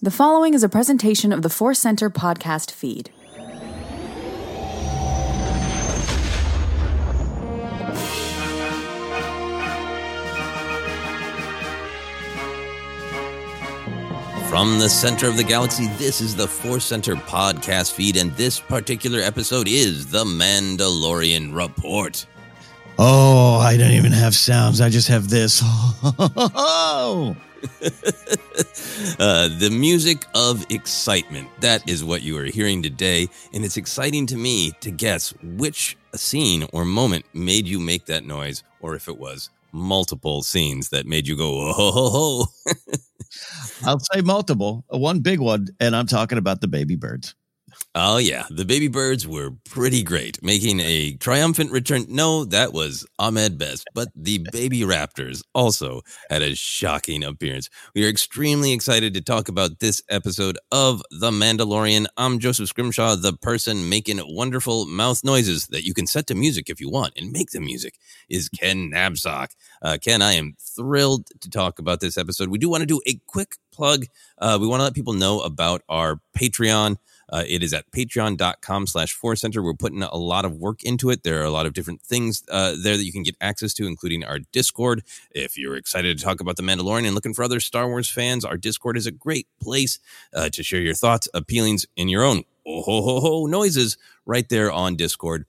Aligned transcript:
The 0.00 0.12
following 0.12 0.54
is 0.54 0.62
a 0.62 0.68
presentation 0.68 1.32
of 1.32 1.42
the 1.42 1.48
Force 1.48 1.80
Center 1.80 2.08
podcast 2.08 2.70
feed. 2.70 3.10
From 14.48 14.78
the 14.78 14.88
center 14.88 15.28
of 15.28 15.36
the 15.36 15.42
galaxy, 15.42 15.88
this 15.96 16.20
is 16.20 16.36
the 16.36 16.46
Force 16.46 16.84
Center 16.84 17.16
podcast 17.16 17.90
feed, 17.90 18.16
and 18.16 18.30
this 18.36 18.60
particular 18.60 19.18
episode 19.18 19.66
is 19.66 20.06
The 20.06 20.24
Mandalorian 20.24 21.52
Report. 21.52 22.24
Oh, 23.00 23.58
I 23.58 23.76
don't 23.76 23.90
even 23.90 24.12
have 24.12 24.36
sounds. 24.36 24.80
I 24.80 24.90
just 24.90 25.08
have 25.08 25.28
this. 25.28 25.60
Oh. 26.00 27.36
Uh, 29.18 29.48
the 29.58 29.70
music 29.70 30.26
of 30.34 30.66
excitement. 30.70 31.48
That 31.60 31.88
is 31.88 32.04
what 32.04 32.22
you 32.22 32.36
are 32.38 32.44
hearing 32.44 32.82
today. 32.82 33.28
And 33.54 33.64
it's 33.64 33.76
exciting 33.76 34.26
to 34.26 34.36
me 34.36 34.72
to 34.80 34.90
guess 34.90 35.32
which 35.42 35.96
scene 36.14 36.66
or 36.72 36.84
moment 36.84 37.24
made 37.32 37.66
you 37.66 37.78
make 37.80 38.06
that 38.06 38.24
noise, 38.24 38.62
or 38.80 38.94
if 38.94 39.08
it 39.08 39.18
was 39.18 39.50
multiple 39.72 40.42
scenes 40.42 40.90
that 40.90 41.06
made 41.06 41.26
you 41.26 41.36
go, 41.36 41.68
oh, 41.68 41.72
ho, 41.72 41.90
ho, 41.92 42.10
ho. 42.10 42.46
I'll 43.84 44.00
say 44.00 44.20
multiple. 44.20 44.84
One 44.88 45.20
big 45.20 45.40
one, 45.40 45.68
and 45.80 45.94
I'm 45.94 46.06
talking 46.06 46.38
about 46.38 46.60
the 46.60 46.68
baby 46.68 46.96
birds. 46.96 47.34
Oh, 47.94 48.18
yeah. 48.18 48.44
The 48.50 48.66
baby 48.66 48.86
birds 48.86 49.26
were 49.26 49.50
pretty 49.64 50.02
great, 50.02 50.40
making 50.42 50.78
a 50.78 51.14
triumphant 51.14 51.72
return. 51.72 52.04
No, 52.08 52.44
that 52.44 52.72
was 52.72 53.04
Ahmed 53.18 53.58
Best, 53.58 53.86
but 53.94 54.08
the 54.14 54.46
baby 54.52 54.80
raptors 54.80 55.42
also 55.54 56.02
had 56.30 56.42
a 56.42 56.54
shocking 56.54 57.24
appearance. 57.24 57.70
We 57.94 58.04
are 58.04 58.08
extremely 58.08 58.72
excited 58.72 59.14
to 59.14 59.22
talk 59.22 59.48
about 59.48 59.80
this 59.80 60.02
episode 60.10 60.58
of 60.70 61.02
The 61.10 61.30
Mandalorian. 61.30 62.06
I'm 62.16 62.38
Joseph 62.38 62.68
Scrimshaw, 62.68 63.16
the 63.16 63.32
person 63.32 63.88
making 63.88 64.20
wonderful 64.22 64.86
mouth 64.86 65.24
noises 65.24 65.66
that 65.68 65.84
you 65.84 65.94
can 65.94 66.06
set 66.06 66.26
to 66.28 66.34
music 66.34 66.68
if 66.68 66.80
you 66.80 66.90
want 66.90 67.14
and 67.16 67.32
make 67.32 67.50
the 67.50 67.60
music 67.60 67.94
is 68.28 68.50
Ken 68.50 68.92
Napzok. 68.94 69.48
Uh, 69.82 69.96
Ken, 70.00 70.20
I 70.22 70.34
am 70.34 70.54
thrilled 70.60 71.26
to 71.40 71.50
talk 71.50 71.78
about 71.78 72.00
this 72.00 72.18
episode. 72.18 72.50
We 72.50 72.58
do 72.58 72.68
want 72.68 72.82
to 72.82 72.86
do 72.86 73.00
a 73.08 73.18
quick 73.26 73.56
plug. 73.72 74.04
Uh, 74.36 74.58
we 74.60 74.66
want 74.68 74.80
to 74.80 74.84
let 74.84 74.94
people 74.94 75.14
know 75.14 75.40
about 75.40 75.82
our 75.88 76.20
Patreon. 76.38 76.96
Uh, 77.30 77.44
it 77.46 77.62
is 77.62 77.72
at 77.72 77.90
patreon.com 77.90 78.86
slash 78.86 79.12
force 79.12 79.40
center. 79.40 79.62
We're 79.62 79.74
putting 79.74 80.02
a 80.02 80.16
lot 80.16 80.44
of 80.44 80.56
work 80.56 80.82
into 80.82 81.10
it. 81.10 81.22
There 81.22 81.40
are 81.40 81.44
a 81.44 81.50
lot 81.50 81.66
of 81.66 81.74
different 81.74 82.02
things 82.02 82.42
uh, 82.50 82.74
there 82.82 82.96
that 82.96 83.04
you 83.04 83.12
can 83.12 83.22
get 83.22 83.36
access 83.40 83.74
to, 83.74 83.86
including 83.86 84.24
our 84.24 84.38
Discord. 84.52 85.02
If 85.30 85.58
you're 85.58 85.76
excited 85.76 86.18
to 86.18 86.24
talk 86.24 86.40
about 86.40 86.56
The 86.56 86.62
Mandalorian 86.62 87.06
and 87.06 87.14
looking 87.14 87.34
for 87.34 87.42
other 87.42 87.60
Star 87.60 87.88
Wars 87.88 88.10
fans, 88.10 88.44
our 88.44 88.56
Discord 88.56 88.96
is 88.96 89.06
a 89.06 89.12
great 89.12 89.46
place 89.60 89.98
uh, 90.34 90.48
to 90.50 90.62
share 90.62 90.80
your 90.80 90.94
thoughts, 90.94 91.28
appealings, 91.34 91.86
in 91.96 92.08
your 92.08 92.24
own 92.24 92.44
oh 92.68 92.82
ho 92.82 93.02
ho 93.02 93.20
ho 93.20 93.46
noises 93.46 93.96
right 94.26 94.48
there 94.48 94.70
on 94.70 94.96
Discord. 94.96 95.46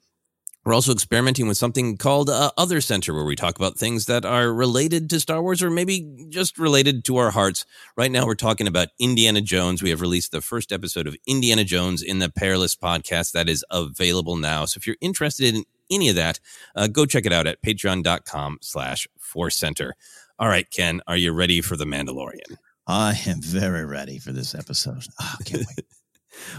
We're 0.69 0.75
also 0.75 0.91
experimenting 0.91 1.47
with 1.47 1.57
something 1.57 1.97
called 1.97 2.29
uh, 2.29 2.51
Other 2.55 2.79
Center, 2.79 3.11
where 3.11 3.25
we 3.25 3.35
talk 3.35 3.57
about 3.57 3.75
things 3.75 4.05
that 4.05 4.23
are 4.23 4.53
related 4.53 5.09
to 5.09 5.19
Star 5.19 5.41
Wars 5.41 5.63
or 5.63 5.71
maybe 5.71 6.27
just 6.29 6.59
related 6.59 7.03
to 7.05 7.17
our 7.17 7.31
hearts. 7.31 7.65
Right 7.97 8.11
now, 8.11 8.27
we're 8.27 8.35
talking 8.35 8.67
about 8.67 8.89
Indiana 8.99 9.41
Jones. 9.41 9.81
We 9.81 9.89
have 9.89 9.99
released 9.99 10.31
the 10.31 10.41
first 10.41 10.71
episode 10.71 11.07
of 11.07 11.15
Indiana 11.25 11.63
Jones 11.63 12.03
in 12.03 12.19
the 12.19 12.29
Perilous 12.29 12.75
podcast 12.75 13.31
that 13.31 13.49
is 13.49 13.65
available 13.71 14.35
now. 14.35 14.65
So 14.65 14.77
if 14.77 14.85
you're 14.85 14.95
interested 15.01 15.55
in 15.55 15.63
any 15.89 16.07
of 16.07 16.15
that, 16.17 16.39
uh, 16.75 16.85
go 16.85 17.07
check 17.07 17.25
it 17.25 17.33
out 17.33 17.47
at 17.47 17.63
patreon.com 17.63 18.59
slash 18.61 19.07
force 19.17 19.55
center. 19.55 19.95
All 20.37 20.49
right, 20.49 20.69
Ken, 20.69 21.01
are 21.07 21.17
you 21.17 21.33
ready 21.33 21.61
for 21.61 21.77
The 21.77 21.85
Mandalorian? 21.85 22.57
I 22.85 23.19
am 23.25 23.41
very 23.41 23.85
ready 23.85 24.19
for 24.19 24.31
this 24.33 24.53
episode. 24.53 25.07
Oh, 25.19 25.35
can't 25.45 25.65
wait. 25.75 25.87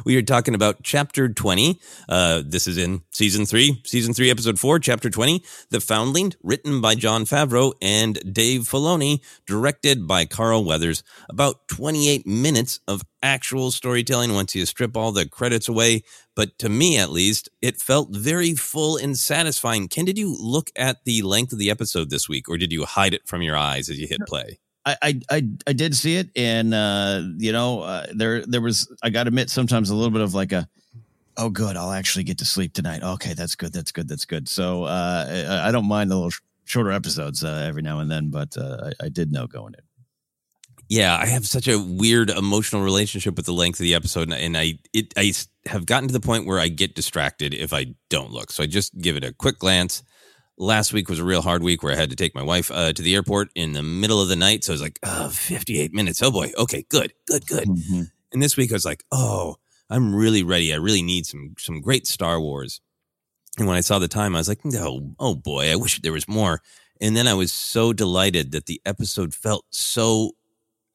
We 0.04 0.16
are 0.16 0.22
talking 0.22 0.54
about 0.54 0.82
chapter 0.82 1.28
20. 1.28 1.80
Uh, 2.08 2.42
this 2.44 2.66
is 2.66 2.78
in 2.78 3.02
season 3.10 3.46
three, 3.46 3.80
season 3.84 4.14
three, 4.14 4.30
episode 4.30 4.58
four, 4.58 4.78
chapter 4.78 5.10
20. 5.10 5.42
The 5.70 5.80
Foundling, 5.80 6.34
written 6.42 6.80
by 6.80 6.94
Jon 6.94 7.24
Favreau 7.24 7.72
and 7.80 8.18
Dave 8.32 8.62
Filoni, 8.62 9.20
directed 9.46 10.06
by 10.06 10.24
Carl 10.24 10.64
Weathers. 10.64 11.02
About 11.28 11.68
28 11.68 12.26
minutes 12.26 12.80
of 12.88 13.02
actual 13.22 13.70
storytelling 13.70 14.34
once 14.34 14.54
you 14.54 14.66
strip 14.66 14.96
all 14.96 15.12
the 15.12 15.28
credits 15.28 15.68
away. 15.68 16.02
But 16.34 16.58
to 16.58 16.68
me, 16.68 16.98
at 16.98 17.10
least, 17.10 17.48
it 17.60 17.76
felt 17.76 18.16
very 18.16 18.54
full 18.54 18.96
and 18.96 19.16
satisfying. 19.16 19.88
Ken, 19.88 20.04
did 20.04 20.18
you 20.18 20.36
look 20.40 20.70
at 20.76 21.04
the 21.04 21.22
length 21.22 21.52
of 21.52 21.58
the 21.58 21.70
episode 21.70 22.10
this 22.10 22.28
week 22.28 22.48
or 22.48 22.56
did 22.56 22.72
you 22.72 22.84
hide 22.84 23.14
it 23.14 23.26
from 23.26 23.42
your 23.42 23.56
eyes 23.56 23.88
as 23.88 23.98
you 23.98 24.06
hit 24.06 24.20
play? 24.26 24.58
I, 24.86 25.20
I 25.30 25.48
I 25.66 25.72
did 25.72 25.94
see 25.94 26.16
it, 26.16 26.30
and 26.36 26.72
uh, 26.74 27.22
you 27.36 27.52
know, 27.52 27.82
uh, 27.82 28.06
there 28.14 28.44
there 28.46 28.60
was 28.60 28.90
I 29.02 29.10
got 29.10 29.24
to 29.24 29.28
admit 29.28 29.50
sometimes 29.50 29.90
a 29.90 29.94
little 29.94 30.10
bit 30.10 30.22
of 30.22 30.32
like 30.34 30.52
a, 30.52 30.68
oh, 31.36 31.50
good, 31.50 31.76
I'll 31.76 31.92
actually 31.92 32.24
get 32.24 32.38
to 32.38 32.44
sleep 32.44 32.72
tonight. 32.72 33.02
Okay, 33.02 33.34
that's 33.34 33.54
good, 33.54 33.72
that's 33.72 33.92
good, 33.92 34.08
that's 34.08 34.24
good. 34.24 34.48
So 34.48 34.84
uh, 34.84 35.26
I, 35.62 35.68
I 35.68 35.72
don't 35.72 35.86
mind 35.86 36.10
the 36.10 36.14
little 36.16 36.30
sh- 36.30 36.40
shorter 36.64 36.92
episodes 36.92 37.44
uh, 37.44 37.64
every 37.68 37.82
now 37.82 38.00
and 38.00 38.10
then, 38.10 38.30
but 38.30 38.56
uh, 38.56 38.90
I, 39.00 39.06
I 39.06 39.08
did 39.10 39.30
know 39.32 39.46
going 39.46 39.74
in. 39.74 39.80
Yeah, 40.88 41.16
I 41.16 41.26
have 41.26 41.46
such 41.46 41.68
a 41.68 41.78
weird 41.78 42.30
emotional 42.30 42.82
relationship 42.82 43.36
with 43.36 43.46
the 43.46 43.52
length 43.52 43.78
of 43.78 43.84
the 43.84 43.94
episode, 43.94 44.22
and- 44.32 44.32
and 44.32 44.56
I 44.56 44.78
it 44.92 45.12
I 45.16 45.32
have 45.66 45.86
gotten 45.86 46.08
to 46.08 46.12
the 46.12 46.20
point 46.20 46.46
where 46.46 46.58
I 46.58 46.68
get 46.68 46.94
distracted 46.94 47.54
if 47.54 47.72
I 47.72 47.94
don't 48.08 48.32
look. 48.32 48.50
So 48.50 48.62
I 48.62 48.66
just 48.66 48.96
give 48.98 49.16
it 49.16 49.24
a 49.24 49.32
quick 49.32 49.58
glance. 49.58 50.02
Last 50.60 50.92
week 50.92 51.08
was 51.08 51.18
a 51.18 51.24
real 51.24 51.40
hard 51.40 51.62
week 51.62 51.82
where 51.82 51.94
I 51.94 51.96
had 51.96 52.10
to 52.10 52.16
take 52.16 52.34
my 52.34 52.42
wife 52.42 52.70
uh, 52.70 52.92
to 52.92 53.00
the 53.00 53.14
airport 53.14 53.48
in 53.54 53.72
the 53.72 53.82
middle 53.82 54.20
of 54.20 54.28
the 54.28 54.36
night. 54.36 54.62
So 54.62 54.72
I 54.72 54.74
was 54.74 54.82
like, 54.82 54.98
oh, 55.02 55.30
58 55.30 55.94
minutes. 55.94 56.22
Oh 56.22 56.30
boy. 56.30 56.52
Okay, 56.58 56.84
good, 56.90 57.14
good, 57.26 57.46
good. 57.46 57.66
And 58.30 58.42
this 58.42 58.58
week 58.58 58.70
I 58.70 58.74
was 58.74 58.84
like, 58.84 59.02
oh, 59.10 59.56
I'm 59.88 60.14
really 60.14 60.42
ready. 60.42 60.74
I 60.74 60.76
really 60.76 61.00
need 61.00 61.24
some 61.24 61.54
some 61.56 61.80
great 61.80 62.06
Star 62.06 62.38
Wars. 62.38 62.82
And 63.56 63.66
when 63.66 63.78
I 63.78 63.80
saw 63.80 63.98
the 63.98 64.06
time, 64.06 64.36
I 64.36 64.38
was 64.38 64.48
like, 64.48 64.62
no, 64.62 65.14
oh 65.18 65.34
boy, 65.34 65.72
I 65.72 65.76
wish 65.76 65.98
there 66.02 66.12
was 66.12 66.28
more. 66.28 66.60
And 67.00 67.16
then 67.16 67.26
I 67.26 67.32
was 67.32 67.52
so 67.52 67.94
delighted 67.94 68.52
that 68.52 68.66
the 68.66 68.82
episode 68.84 69.34
felt 69.34 69.64
so 69.70 70.32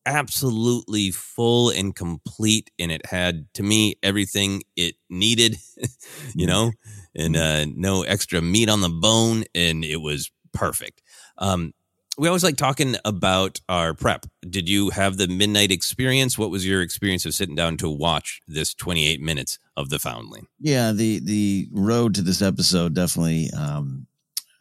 absolutely 0.05 1.09
full 1.09 1.71
and 1.71 1.95
complete. 1.95 2.69
And 2.77 2.91
it 2.91 3.07
had, 3.07 3.51
to 3.55 3.63
me, 3.63 3.95
everything 4.03 4.61
it 4.75 4.95
needed, 5.09 5.57
you 6.35 6.45
know, 6.45 6.71
and 7.15 7.35
uh, 7.35 7.65
no 7.65 8.03
extra 8.03 8.41
meat 8.41 8.69
on 8.69 8.81
the 8.81 8.89
bone. 8.89 9.43
And 9.53 9.83
it 9.83 9.97
was 9.97 10.31
perfect. 10.53 11.01
Um, 11.37 11.73
we 12.17 12.27
always 12.27 12.43
like 12.43 12.55
talking 12.55 12.95
about 13.03 13.59
our 13.67 13.93
prep. 13.93 14.25
Did 14.49 14.69
you 14.69 14.89
have 14.91 15.17
the 15.17 15.27
midnight 15.27 15.71
experience? 15.71 16.37
What 16.37 16.49
was 16.49 16.65
your 16.65 16.81
experience 16.81 17.25
of 17.25 17.33
sitting 17.33 17.55
down 17.55 17.77
to 17.77 17.89
watch 17.89 18.41
this 18.47 18.73
28 18.73 19.21
minutes 19.21 19.59
of 19.75 19.89
the 19.89 19.99
Foundling? 19.99 20.47
Yeah, 20.59 20.93
the 20.93 21.19
the 21.19 21.67
road 21.71 22.15
to 22.15 22.21
this 22.21 22.41
episode 22.41 22.93
definitely 22.93 23.49
um, 23.51 24.07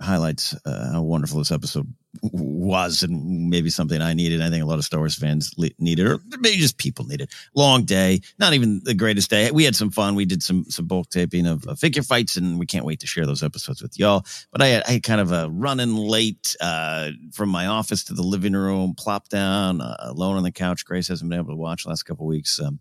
highlights 0.01 0.55
uh, 0.67 0.93
how 0.95 1.03
wonderful 1.03 1.39
this 1.39 1.53
episode 1.53 1.95
was, 2.23 3.03
and 3.03 3.49
maybe 3.51 3.71
something 3.71 4.01
I 4.01 4.15
needed. 4.15 4.41
I 4.41 4.51
think 4.51 4.63
a 4.63 4.67
lot 4.67 4.79
of 4.79 4.85
Star 4.85 5.01
Wars 5.01 5.17
fans 5.17 5.55
needed, 5.79 6.07
or 6.07 6.21
maybe 6.39 6.57
just 6.57 6.79
people 6.79 7.05
needed. 7.05 7.31
Long 7.55 7.85
day, 7.85 8.21
not 8.39 8.55
even 8.55 8.81
the 8.85 8.95
greatest 8.95 9.31
day. 9.31 9.51
We 9.51 9.65
had 9.65 9.77
some 9.77 9.91
fun. 9.91 10.15
We 10.15 10.25
did 10.25 10.43
some 10.43 10.65
some 10.65 10.87
bulk 10.87 11.11
taping 11.11 11.47
of, 11.47 11.67
of 11.67 11.79
figure 11.79 12.03
fights, 12.03 12.37
and 12.37 12.59
we 12.59 12.67
can't 12.67 12.85
wait 12.85 13.01
to 13.01 13.07
share 13.07 13.27
those 13.27 13.43
episodes 13.43 13.83
with 13.83 13.99
y'all. 13.99 14.25
But 14.53 14.63
I 14.63 14.67
had, 14.69 14.83
I 14.87 14.93
had 14.93 15.03
kind 15.03 15.21
of 15.21 15.33
a 15.33 15.49
running 15.51 15.97
late 15.97 16.57
uh, 16.61 17.11
from 17.33 17.49
my 17.49 17.67
office 17.67 18.05
to 18.05 18.15
the 18.15 18.23
living 18.23 18.55
room, 18.55 18.95
plop 18.97 19.29
down 19.29 19.81
uh, 19.81 19.97
alone 20.01 20.37
on 20.37 20.43
the 20.43 20.53
couch. 20.53 20.85
Grace 20.85 21.09
hasn't 21.09 21.29
been 21.29 21.39
able 21.39 21.53
to 21.53 21.57
watch 21.57 21.85
the 21.85 21.91
last 21.91 22.05
couple 22.05 22.27
weeks. 22.27 22.61
Um, 22.61 22.81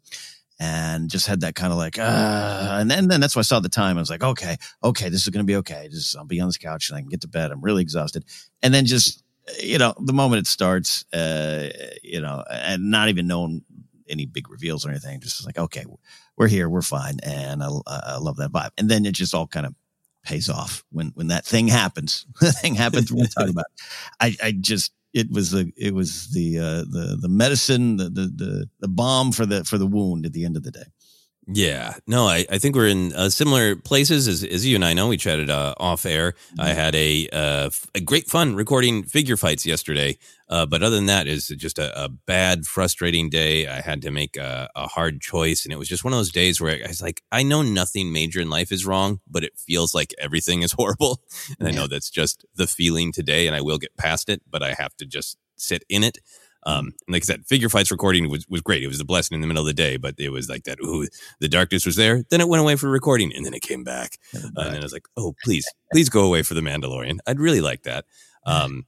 and 0.59 1.09
just 1.09 1.27
had 1.27 1.41
that 1.41 1.55
kind 1.55 1.73
of 1.73 1.79
like, 1.79 1.97
uh, 1.97 2.77
and 2.79 2.89
then, 2.89 3.07
then 3.07 3.19
that's 3.19 3.35
why 3.35 3.39
I 3.39 3.43
saw 3.43 3.59
the 3.59 3.69
time. 3.69 3.97
I 3.97 4.01
was 4.01 4.09
like, 4.09 4.23
okay, 4.23 4.55
okay, 4.83 5.09
this 5.09 5.23
is 5.23 5.29
going 5.29 5.43
to 5.43 5.47
be 5.47 5.57
okay. 5.57 5.89
Just 5.91 6.15
I'll 6.15 6.25
be 6.25 6.39
on 6.39 6.47
this 6.47 6.57
couch 6.57 6.89
and 6.89 6.97
I 6.97 7.01
can 7.01 7.09
get 7.09 7.21
to 7.21 7.27
bed. 7.27 7.51
I'm 7.51 7.59
really 7.59 7.81
exhausted. 7.81 8.23
And 8.61 8.73
then 8.73 8.85
just, 8.85 9.22
you 9.61 9.77
know, 9.77 9.93
the 9.99 10.13
moment 10.13 10.41
it 10.41 10.47
starts, 10.47 11.05
uh, 11.13 11.69
you 12.03 12.21
know, 12.21 12.43
and 12.49 12.89
not 12.91 13.09
even 13.09 13.27
knowing 13.27 13.63
any 14.09 14.25
big 14.25 14.49
reveals 14.49 14.85
or 14.85 14.89
anything, 14.89 15.19
just 15.19 15.45
like, 15.45 15.57
okay, 15.57 15.85
we're 16.37 16.47
here, 16.47 16.69
we're 16.69 16.81
fine. 16.81 17.19
And 17.23 17.63
I, 17.63 17.69
I 17.87 18.17
love 18.17 18.37
that 18.37 18.51
vibe. 18.51 18.71
And 18.77 18.89
then 18.89 19.05
it 19.05 19.13
just 19.13 19.33
all 19.33 19.47
kind 19.47 19.65
of 19.65 19.75
pays 20.23 20.49
off 20.49 20.83
when, 20.91 21.07
when 21.15 21.27
that 21.27 21.45
thing 21.45 21.67
happens, 21.67 22.25
the 22.39 22.51
thing 22.51 22.75
happens 22.75 23.11
we're 23.11 23.25
talking 23.25 23.49
about. 23.49 23.65
I, 24.19 24.35
I 24.41 24.51
just, 24.51 24.93
it 25.13 25.31
was 25.31 25.51
the 25.51 25.71
it 25.77 25.93
was 25.93 26.29
the 26.31 26.57
uh, 26.57 26.83
the 26.89 27.17
the 27.21 27.29
medicine 27.29 27.97
the, 27.97 28.05
the 28.05 28.31
the 28.35 28.69
the 28.79 28.87
balm 28.87 29.31
for 29.31 29.45
the 29.45 29.63
for 29.63 29.77
the 29.77 29.85
wound 29.85 30.25
at 30.25 30.33
the 30.33 30.43
end 30.43 30.57
of 30.57 30.63
the 30.63 30.71
day. 30.71 30.85
Yeah, 31.45 31.95
no, 32.07 32.25
I, 32.25 32.45
I 32.49 32.57
think 32.57 32.73
we're 32.75 32.87
in 32.87 33.11
uh, 33.13 33.29
similar 33.29 33.75
places 33.75 34.29
as, 34.29 34.45
as 34.45 34.65
you 34.65 34.75
and 34.75 34.85
I 34.85 34.93
know. 34.93 35.09
We 35.09 35.17
chatted 35.17 35.49
uh, 35.49 35.73
off 35.77 36.05
air. 36.05 36.35
I 36.57 36.69
had 36.69 36.95
a 36.95 37.27
uh, 37.33 37.65
f- 37.65 37.85
a 37.93 37.99
great 37.99 38.27
fun 38.29 38.55
recording 38.55 39.03
figure 39.03 39.35
fights 39.35 39.65
yesterday, 39.65 40.17
uh, 40.47 40.65
but 40.65 40.83
other 40.83 40.95
than 40.95 41.07
that, 41.07 41.27
is 41.27 41.47
just 41.49 41.79
a, 41.79 42.05
a 42.05 42.07
bad, 42.07 42.65
frustrating 42.65 43.29
day. 43.29 43.67
I 43.67 43.81
had 43.81 44.01
to 44.03 44.11
make 44.11 44.37
a, 44.37 44.69
a 44.73 44.87
hard 44.87 45.19
choice, 45.19 45.65
and 45.65 45.73
it 45.73 45.77
was 45.77 45.89
just 45.89 46.05
one 46.05 46.13
of 46.13 46.19
those 46.19 46.31
days 46.31 46.61
where 46.61 46.81
I 46.81 46.87
was 46.87 47.01
like, 47.01 47.21
I 47.29 47.43
know 47.43 47.61
nothing 47.61 48.13
major 48.13 48.39
in 48.39 48.49
life 48.49 48.71
is 48.71 48.85
wrong, 48.85 49.19
but 49.29 49.43
it 49.43 49.57
feels 49.57 49.93
like 49.93 50.13
everything 50.19 50.61
is 50.61 50.71
horrible, 50.77 51.21
and 51.59 51.67
I 51.67 51.71
know 51.71 51.87
that's 51.87 52.09
just 52.09 52.45
the 52.55 52.67
feeling 52.67 53.11
today, 53.11 53.47
and 53.47 53.55
I 53.55 53.59
will 53.59 53.79
get 53.79 53.97
past 53.97 54.29
it, 54.29 54.41
but 54.49 54.63
I 54.63 54.75
have 54.75 54.95
to 54.95 55.05
just 55.05 55.37
sit 55.57 55.83
in 55.89 56.05
it. 56.05 56.19
Um, 56.65 56.93
and 57.07 57.13
like 57.13 57.23
I 57.23 57.25
said, 57.25 57.45
figure 57.45 57.69
fights 57.69 57.91
recording 57.91 58.29
was, 58.29 58.47
was 58.47 58.61
great. 58.61 58.83
It 58.83 58.87
was 58.87 58.99
a 58.99 59.05
blessing 59.05 59.35
in 59.35 59.41
the 59.41 59.47
middle 59.47 59.63
of 59.63 59.67
the 59.67 59.73
day, 59.73 59.97
but 59.97 60.15
it 60.17 60.29
was 60.29 60.49
like 60.49 60.63
that. 60.63 60.79
Ooh, 60.81 61.07
the 61.39 61.49
darkness 61.49 61.85
was 61.85 61.95
there. 61.95 62.23
Then 62.29 62.41
it 62.41 62.47
went 62.47 62.61
away 62.61 62.75
for 62.75 62.89
recording, 62.89 63.33
and 63.35 63.45
then 63.45 63.53
it 63.53 63.61
came 63.61 63.83
back. 63.83 64.17
Uh, 64.33 64.39
and 64.57 64.73
then 64.73 64.77
I 64.77 64.83
was 64.83 64.93
like, 64.93 65.07
oh, 65.17 65.35
please, 65.43 65.65
please 65.91 66.09
go 66.09 66.25
away 66.25 66.41
for 66.41 66.53
the 66.53 66.61
Mandalorian. 66.61 67.19
I'd 67.27 67.39
really 67.39 67.61
like 67.61 67.83
that. 67.83 68.05
Um, 68.45 68.85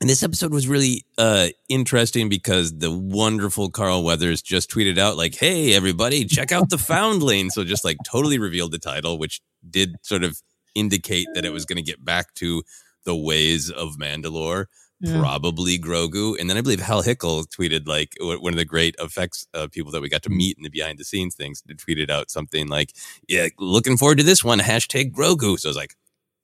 and 0.00 0.08
this 0.08 0.22
episode 0.22 0.52
was 0.52 0.68
really 0.68 1.04
uh, 1.16 1.48
interesting 1.68 2.28
because 2.28 2.78
the 2.78 2.92
wonderful 2.92 3.70
Carl 3.70 4.04
Weathers 4.04 4.40
just 4.40 4.70
tweeted 4.70 4.98
out 4.98 5.16
like, 5.16 5.34
"Hey, 5.34 5.74
everybody, 5.74 6.24
check 6.26 6.52
out 6.52 6.70
the 6.70 6.78
Foundling!" 6.88 7.50
So 7.50 7.64
just 7.64 7.84
like 7.84 7.96
totally 8.06 8.38
revealed 8.38 8.70
the 8.70 8.78
title, 8.78 9.18
which 9.18 9.40
did 9.68 9.96
sort 10.02 10.22
of 10.22 10.40
indicate 10.76 11.26
that 11.34 11.44
it 11.44 11.52
was 11.52 11.64
going 11.64 11.76
to 11.76 11.82
get 11.82 12.04
back 12.04 12.34
to 12.34 12.62
the 13.04 13.16
ways 13.16 13.68
of 13.68 13.96
Mandalore 13.96 14.66
Yeah. 15.00 15.20
probably 15.20 15.78
Grogu. 15.78 16.36
And 16.40 16.50
then 16.50 16.56
I 16.56 16.60
believe 16.60 16.80
Hal 16.80 17.02
Hickel 17.04 17.46
tweeted 17.48 17.86
like 17.86 18.16
one 18.20 18.52
of 18.52 18.58
the 18.58 18.64
great 18.64 18.96
effects 18.98 19.46
uh, 19.54 19.68
people 19.70 19.92
that 19.92 20.02
we 20.02 20.08
got 20.08 20.22
to 20.24 20.30
meet 20.30 20.56
in 20.56 20.64
the 20.64 20.70
behind 20.70 20.98
the 20.98 21.04
scenes 21.04 21.34
things. 21.36 21.62
Tweeted 21.68 22.10
out 22.10 22.30
something 22.30 22.66
like, 22.68 22.92
"Yeah, 23.28 23.46
looking 23.58 23.96
forward 23.96 24.18
to 24.18 24.24
this 24.24 24.42
one." 24.42 24.58
Hashtag 24.58 25.12
Grogu. 25.12 25.56
So 25.58 25.68
I 25.68 25.70
was 25.70 25.76
like, 25.76 25.94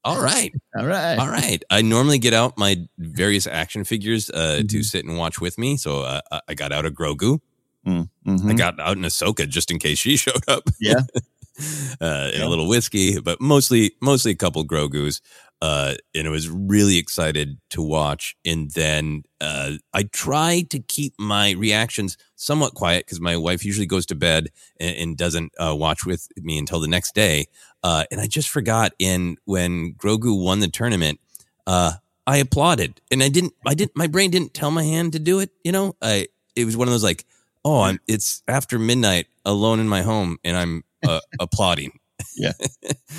"All 0.04 0.22
right, 0.22 0.52
all 0.78 0.86
right, 0.86 1.18
all 1.18 1.28
right." 1.28 1.62
I 1.68 1.82
normally 1.82 2.18
get 2.18 2.32
out 2.32 2.56
my 2.56 2.76
various 2.98 3.46
action 3.48 3.82
figures 3.84 4.30
uh, 4.30 4.58
Mm-hmm. 4.60 4.66
to 4.68 4.82
sit 4.84 5.04
and 5.04 5.18
watch 5.18 5.40
with 5.40 5.58
me. 5.58 5.76
So 5.76 6.02
uh, 6.02 6.20
I- 6.30 6.40
I 6.50 6.54
got 6.54 6.70
out 6.70 6.86
a 6.86 6.90
Grogu. 6.92 7.40
Mm, 7.86 8.08
I 8.26 8.30
mhm. 8.30 8.56
got 8.56 8.78
out 8.80 8.96
an 8.96 9.02
Ahsoka 9.02 9.46
just 9.48 9.70
in 9.70 9.78
case 9.80 9.98
she 9.98 10.16
showed 10.24 10.48
up. 10.48 10.62
Yeah. 10.80 11.00
uh, 12.00 12.30
and 12.34 12.42
a 12.42 12.48
little 12.48 12.66
whiskey, 12.68 13.20
but 13.20 13.40
mostly 13.40 13.92
mostly 14.00 14.32
a 14.32 14.36
couple 14.36 14.64
Grogu's. 14.64 15.20
Uh, 15.62 15.94
and 16.14 16.26
I 16.26 16.30
was 16.30 16.48
really 16.48 16.98
excited 16.98 17.58
to 17.70 17.80
watch. 17.80 18.36
And 18.44 18.70
then 18.72 19.22
uh, 19.40 19.72
I 19.94 20.02
try 20.04 20.66
to 20.70 20.78
keep 20.78 21.14
my 21.18 21.52
reactions 21.52 22.18
somewhat 22.36 22.74
quiet 22.74 23.06
because 23.06 23.20
my 23.20 23.36
wife 23.36 23.64
usually 23.64 23.86
goes 23.86 24.04
to 24.06 24.14
bed 24.14 24.48
and, 24.78 24.96
and 24.96 25.16
doesn't 25.16 25.52
uh, 25.58 25.74
watch 25.74 26.04
with 26.04 26.28
me 26.36 26.58
until 26.58 26.80
the 26.80 26.88
next 26.88 27.14
day. 27.14 27.46
Uh, 27.82 28.04
and 28.10 28.20
I 28.20 28.26
just 28.26 28.50
forgot 28.50 28.92
in 28.98 29.36
when 29.44 29.94
Grogu 29.94 30.38
won 30.42 30.60
the 30.60 30.68
tournament, 30.68 31.18
uh, 31.66 31.92
I 32.26 32.38
applauded, 32.38 33.00
and 33.10 33.22
I 33.22 33.28
didn't. 33.28 33.52
I 33.66 33.74
didn't. 33.74 33.92
My 33.94 34.06
brain 34.06 34.30
didn't 34.30 34.54
tell 34.54 34.70
my 34.70 34.82
hand 34.82 35.12
to 35.12 35.18
do 35.18 35.40
it. 35.40 35.50
You 35.62 35.72
know, 35.72 35.94
I. 36.00 36.28
It 36.56 36.64
was 36.64 36.76
one 36.76 36.88
of 36.88 36.92
those 36.92 37.04
like, 37.04 37.26
oh, 37.64 37.82
I'm. 37.82 38.00
It's 38.08 38.42
after 38.48 38.78
midnight, 38.78 39.26
alone 39.44 39.78
in 39.78 39.88
my 39.88 40.00
home, 40.00 40.38
and 40.42 40.56
I'm 40.56 40.84
uh, 41.06 41.20
applauding. 41.40 41.98
Yeah. 42.36 42.52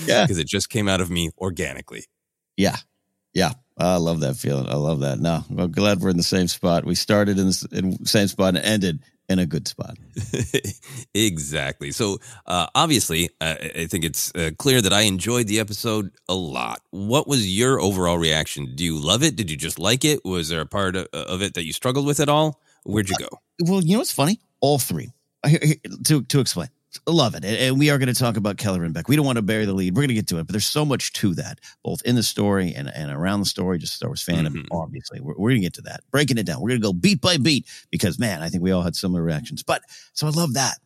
Yeah. 0.05 0.23
because 0.23 0.37
it 0.37 0.47
just 0.47 0.69
came 0.69 0.87
out 0.87 1.01
of 1.01 1.09
me 1.09 1.31
organically. 1.37 2.05
Yeah. 2.57 2.75
Yeah. 3.33 3.51
I 3.77 3.97
love 3.97 4.21
that 4.21 4.35
feeling. 4.37 4.67
I 4.69 4.75
love 4.75 5.01
that. 5.01 5.19
No, 5.19 5.43
I'm 5.49 5.71
glad 5.71 5.99
we're 5.99 6.09
in 6.09 6.17
the 6.17 6.23
same 6.23 6.47
spot. 6.47 6.85
We 6.85 6.95
started 6.95 7.37
in 7.37 7.47
the 7.47 7.67
in 7.73 8.05
same 8.05 8.27
spot 8.29 8.55
and 8.55 8.63
ended 8.65 8.99
in 9.27 9.39
a 9.39 9.45
good 9.45 9.67
spot. 9.67 9.97
exactly. 11.13 11.91
So 11.91 12.19
uh, 12.45 12.67
obviously, 12.75 13.29
uh, 13.41 13.55
I 13.75 13.85
think 13.87 14.05
it's 14.05 14.31
uh, 14.35 14.51
clear 14.57 14.81
that 14.81 14.93
I 14.93 15.01
enjoyed 15.01 15.47
the 15.47 15.59
episode 15.59 16.11
a 16.29 16.35
lot. 16.35 16.81
What 16.91 17.27
was 17.27 17.47
your 17.53 17.81
overall 17.81 18.17
reaction? 18.17 18.75
Do 18.75 18.83
you 18.85 18.97
love 18.97 19.23
it? 19.23 19.35
Did 19.35 19.49
you 19.51 19.57
just 19.57 19.79
like 19.79 20.05
it? 20.05 20.23
Was 20.23 20.49
there 20.49 20.61
a 20.61 20.65
part 20.65 20.95
of, 20.95 21.07
of 21.13 21.41
it 21.41 21.55
that 21.55 21.65
you 21.65 21.73
struggled 21.73 22.05
with 22.05 22.19
at 22.19 22.29
all? 22.29 22.61
Where'd 22.85 23.09
you 23.09 23.15
go? 23.17 23.27
Well, 23.61 23.81
you 23.81 23.93
know 23.93 23.99
what's 23.99 24.11
funny? 24.11 24.39
All 24.61 24.79
three. 24.79 25.11
Here- 25.45 25.59
here- 25.61 25.75
To 26.05 26.23
to 26.23 26.39
explain. 26.39 26.69
Love 27.07 27.35
it. 27.35 27.45
And- 27.45 27.79
we 27.79 27.89
are 27.89 27.97
going 27.97 28.13
to 28.13 28.19
talk 28.19 28.37
about 28.37 28.57
Kelleran 28.57 28.93
Beq. 28.93 29.07
We 29.07 29.15
don't 29.15 29.25
want 29.25 29.37
to 29.37 29.41
bury 29.41 29.65
the 29.65 29.73
lead. 29.73 29.95
We're 29.95 30.01
going 30.01 30.09
to 30.09 30.13
get 30.15 30.27
to 30.27 30.37
it, 30.37 30.47
but 30.47 30.53
there's 30.53 30.65
so 30.65 30.85
much 30.85 31.13
to 31.13 31.33
that, 31.35 31.59
both 31.83 32.01
in 32.03 32.15
the 32.15 32.23
story 32.23 32.73
and, 32.73 32.89
and 32.93 33.11
around 33.11 33.41
the 33.41 33.45
story, 33.45 33.77
just 33.77 33.93
Star 33.95 34.09
Wars 34.09 34.25
fandom, 34.25 34.55
Mhm. 34.55 34.65
obviously. 34.71 35.19
We're, 35.19 35.35
we're 35.37 35.49
going 35.51 35.61
to 35.61 35.65
get 35.65 35.73
to 35.75 35.81
that. 35.83 36.01
Breaking 36.11 36.37
it 36.37 36.45
down. 36.45 36.61
We're 36.61 36.69
going 36.69 36.81
to 36.81 36.87
go 36.87 36.93
beat 36.93 37.21
by 37.21 37.37
beat 37.37 37.65
because, 37.91 38.19
man, 38.19 38.41
I 38.41 38.49
think 38.49 38.63
we 38.63 38.71
all 38.71 38.81
had 38.81 38.95
similar 38.95 39.21
reactions. 39.21 39.63
But 39.63 39.81
so 40.13 40.27
I 40.27 40.29
love 40.31 40.53
that. 40.53 40.77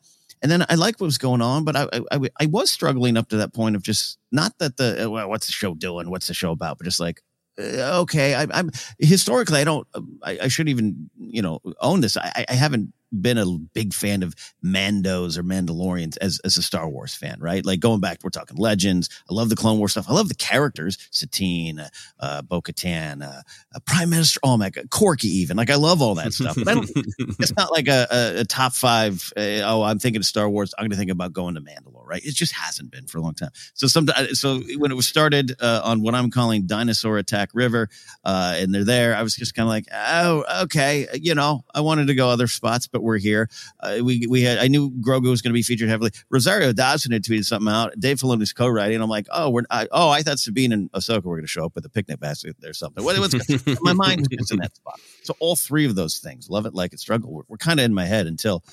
And 0.42 0.52
then 0.52 0.66
I 0.70 0.76
like 0.76 1.00
what 1.00 1.06
was 1.06 1.18
going 1.18 1.42
on, 1.42 1.66
but 1.66 1.76
I, 1.76 1.88
I, 2.12 2.20
I, 2.40 2.46
was 2.46 2.70
struggling 2.72 3.18
up 3.18 3.28
to 3.30 3.38
that 3.38 3.54
point 3.54 3.76
of 3.76 3.84
just 3.84 4.18
not 4.32 4.58
that 4.60 4.78
the, 4.78 5.06
uh, 5.06 5.10
well, 5.10 5.30
what's 5.30 5.48
the 5.48 5.52
show 5.52 5.74
doing? 5.74 6.10
What's 6.10 6.28
the 6.28 6.34
show 6.34 6.52
about? 6.52 6.78
But 6.78 6.86
just 6.86 7.00
like, 7.00 7.22
uh, 7.60 8.00
okay, 8.02 8.36
I, 8.36 8.48
I'm 8.54 8.72
historically, 9.00 9.60
I 9.60 9.66
don't, 9.66 9.86
I, 10.24 10.40
I 10.44 10.48
shouldn't 10.48 10.70
even, 10.70 11.10
you 11.20 11.42
know, 11.42 11.60
own 11.82 12.00
this. 12.00 12.16
I, 12.16 12.46
I 12.48 12.54
haven't 12.54 12.94
been 13.12 13.38
a 13.38 13.46
big 13.74 13.94
fan 13.94 14.24
of 14.24 14.36
Mandos 14.64 15.38
or 15.38 15.44
Mandalorians 15.44 16.18
as, 16.22 16.40
as 16.44 16.58
a 16.58 16.62
Star 16.62 16.88
Wars 16.88 17.14
fan, 17.14 17.38
right? 17.40 17.66
Like 17.66 17.80
going 17.80 18.00
back, 18.00 18.20
we're 18.24 18.30
talking 18.30 18.58
Legends. 18.58 19.10
I 19.30 19.34
love 19.34 19.50
the 19.50 19.56
Clone 19.56 19.80
Wars 19.80 19.92
stuff. 19.92 20.10
I 20.10 20.14
love 20.14 20.30
the 20.30 20.36
characters, 20.36 20.98
Satine, 21.12 21.80
uh, 21.80 21.90
uh, 22.20 22.42
Bo 22.42 22.62
Katan, 22.62 23.24
uh, 23.24 23.42
uh, 23.76 23.80
Prime 23.86 24.10
Minister 24.10 24.40
Almec, 24.44 24.78
uh, 24.78 24.82
Korkie, 24.84 25.26
even. 25.26 25.58
Like 25.58 25.70
I 25.70 25.76
love 25.76 26.02
all 26.02 26.16
that 26.16 26.34
stuff. 26.34 26.56
But 26.56 26.68
I 26.68 26.74
don't, 26.76 26.90
it's 27.40 27.56
not 27.56 27.72
like 27.72 27.88
a, 27.88 28.08
a, 28.12 28.40
a 28.42 28.46
top 28.46 28.74
five. 28.74 29.32
Uh, 29.36 29.62
oh, 29.64 29.84
I'm 29.84 30.00
thinking 30.00 30.20
of 30.20 30.26
Star 30.26 30.50
Wars. 30.50 30.74
I'm 30.78 30.84
going 30.84 30.92
to 30.92 30.98
think 30.98 31.12
about 31.12 31.34
going 31.34 31.56
to 31.56 31.62
Mandalore, 31.62 32.06
right? 32.06 32.24
It 32.24 32.36
just 32.36 32.54
hasn't 32.54 32.92
been 32.92 33.08
for 33.08 33.18
a 33.18 33.22
long 33.22 33.34
time. 33.34 33.52
So 33.74 33.88
sometimes, 33.88 34.40
so 34.40 34.62
when 34.78 34.92
it 34.92 34.96
was 34.96 35.08
started 35.08 35.56
uh, 35.60 35.82
on 35.84 36.02
what 36.02 36.16
I'm 36.16 36.32
calling 36.32 36.68
Dinosaur 36.68 37.18
Attack 37.18 37.50
River, 37.54 37.90
uh, 38.24 38.56
and 38.58 38.74
they're 38.74 38.84
there, 38.84 39.16
I 39.16 39.24
was 39.24 39.36
just 39.36 39.56
kind 39.56 39.68
of 39.68 39.70
like, 39.70 39.86
oh, 39.94 40.64
okay, 40.64 41.08
you 41.14 41.36
know, 41.36 41.64
I 41.74 41.82
wanted 41.82 42.08
to 42.08 42.16
go 42.16 42.30
other 42.30 42.48
spots, 42.48 42.88
but 42.88 42.99
we're 43.02 43.18
here. 43.18 43.50
Uh, 43.80 44.00
we 44.04 44.28
we 44.28 44.42
had 44.42 44.58
I 44.58 44.68
knew 44.68 44.92
Grogu 44.92 45.30
was 45.30 45.42
going 45.42 45.52
to 45.52 45.58
be 45.58 45.64
featured 45.64 45.90
heavily. 45.90 46.12
Rosario 46.30 46.72
Dawson 46.74 47.12
had 47.12 47.24
tweeted 47.24 47.46
something 47.46 47.72
out. 47.74 47.94
Dave 48.00 48.18
Filoni's 48.18 48.54
co-writing. 48.54 49.02
I'm 49.02 49.10
like, 49.10 49.28
oh, 49.32 49.50
we're 49.50 49.64
I, 49.70 49.88
oh, 49.92 50.10
I 50.10 50.22
thought 50.22 50.40
Sabine 50.40 50.72
and 50.72 50.92
Ahsoka 50.92 51.24
were 51.24 51.36
going 51.36 51.44
to 51.44 51.48
show 51.48 51.66
up 51.66 51.76
with 51.76 51.86
a 51.86 51.90
picnic 51.90 52.20
basket 52.20 52.56
or 52.64 52.74
something. 52.74 53.04
What, 53.04 53.18
what's 53.20 53.36
my 53.82 53.94
mind 53.94 54.28
was 54.38 54.52
in 54.52 54.58
that 54.60 54.76
spot. 54.76 55.00
So 55.24 55.36
all 55.40 55.56
three 55.56 55.86
of 55.86 55.96
those 55.96 56.20
things, 56.20 56.50
love 56.50 56.66
it, 56.66 56.74
like 56.74 56.94
it, 56.94 57.00
struggle, 57.00 57.32
were, 57.32 57.44
were 57.48 57.58
kind 57.58 57.80
of 57.80 57.86
in 57.86 57.94
my 57.94 58.06
head 58.06 58.28
until 58.28 58.64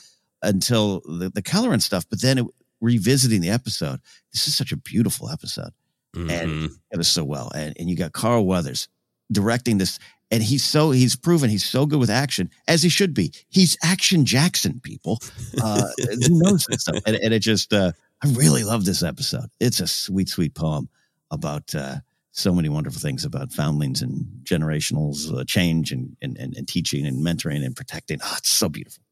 until 0.42 1.00
the 1.00 1.30
the 1.34 1.42
color 1.42 1.72
and 1.72 1.82
stuff. 1.82 2.06
But 2.08 2.20
then 2.22 2.38
it, 2.38 2.46
revisiting 2.80 3.40
the 3.40 3.50
episode, 3.50 4.00
this 4.32 4.46
is 4.48 4.56
such 4.56 4.72
a 4.72 4.76
beautiful 4.76 5.30
episode, 5.30 5.70
Mm-hmm. 6.14 6.30
and 6.30 6.70
it 6.92 6.96
was 6.96 7.08
so 7.08 7.24
well. 7.24 7.50
And 7.54 7.74
and 7.78 7.90
you 7.90 7.96
got 7.96 8.12
Carl 8.12 8.46
Weathers 8.46 8.88
directing 9.30 9.76
this 9.76 9.98
and 10.30 10.42
he's 10.42 10.64
so 10.64 10.90
he's 10.90 11.16
proven 11.16 11.50
he's 11.50 11.64
so 11.64 11.86
good 11.86 12.00
with 12.00 12.10
action 12.10 12.50
as 12.68 12.82
he 12.82 12.88
should 12.88 13.14
be. 13.14 13.32
He's 13.48 13.76
action 13.82 14.24
Jackson, 14.24 14.80
people. 14.80 15.20
Uh, 15.62 15.88
he 15.98 16.28
knows 16.30 16.66
this 16.66 16.82
stuff, 16.82 17.02
and, 17.06 17.16
and 17.16 17.32
it 17.32 17.40
just 17.40 17.72
uh, 17.72 17.92
I 18.22 18.28
really 18.30 18.64
love 18.64 18.84
this 18.84 19.02
episode. 19.02 19.46
It's 19.60 19.80
a 19.80 19.86
sweet, 19.86 20.28
sweet 20.28 20.54
poem 20.54 20.88
about 21.30 21.74
uh, 21.74 21.96
so 22.32 22.52
many 22.52 22.68
wonderful 22.68 23.00
things 23.00 23.24
about 23.24 23.52
foundlings 23.52 24.02
and 24.02 24.26
generationals 24.42 25.32
uh, 25.36 25.44
change 25.44 25.92
and, 25.92 26.16
and 26.20 26.36
and 26.38 26.56
and 26.56 26.68
teaching 26.68 27.06
and 27.06 27.24
mentoring 27.24 27.64
and 27.64 27.76
protecting. 27.76 28.18
Oh, 28.22 28.34
it's 28.38 28.50
so 28.50 28.68
beautiful. 28.68 29.02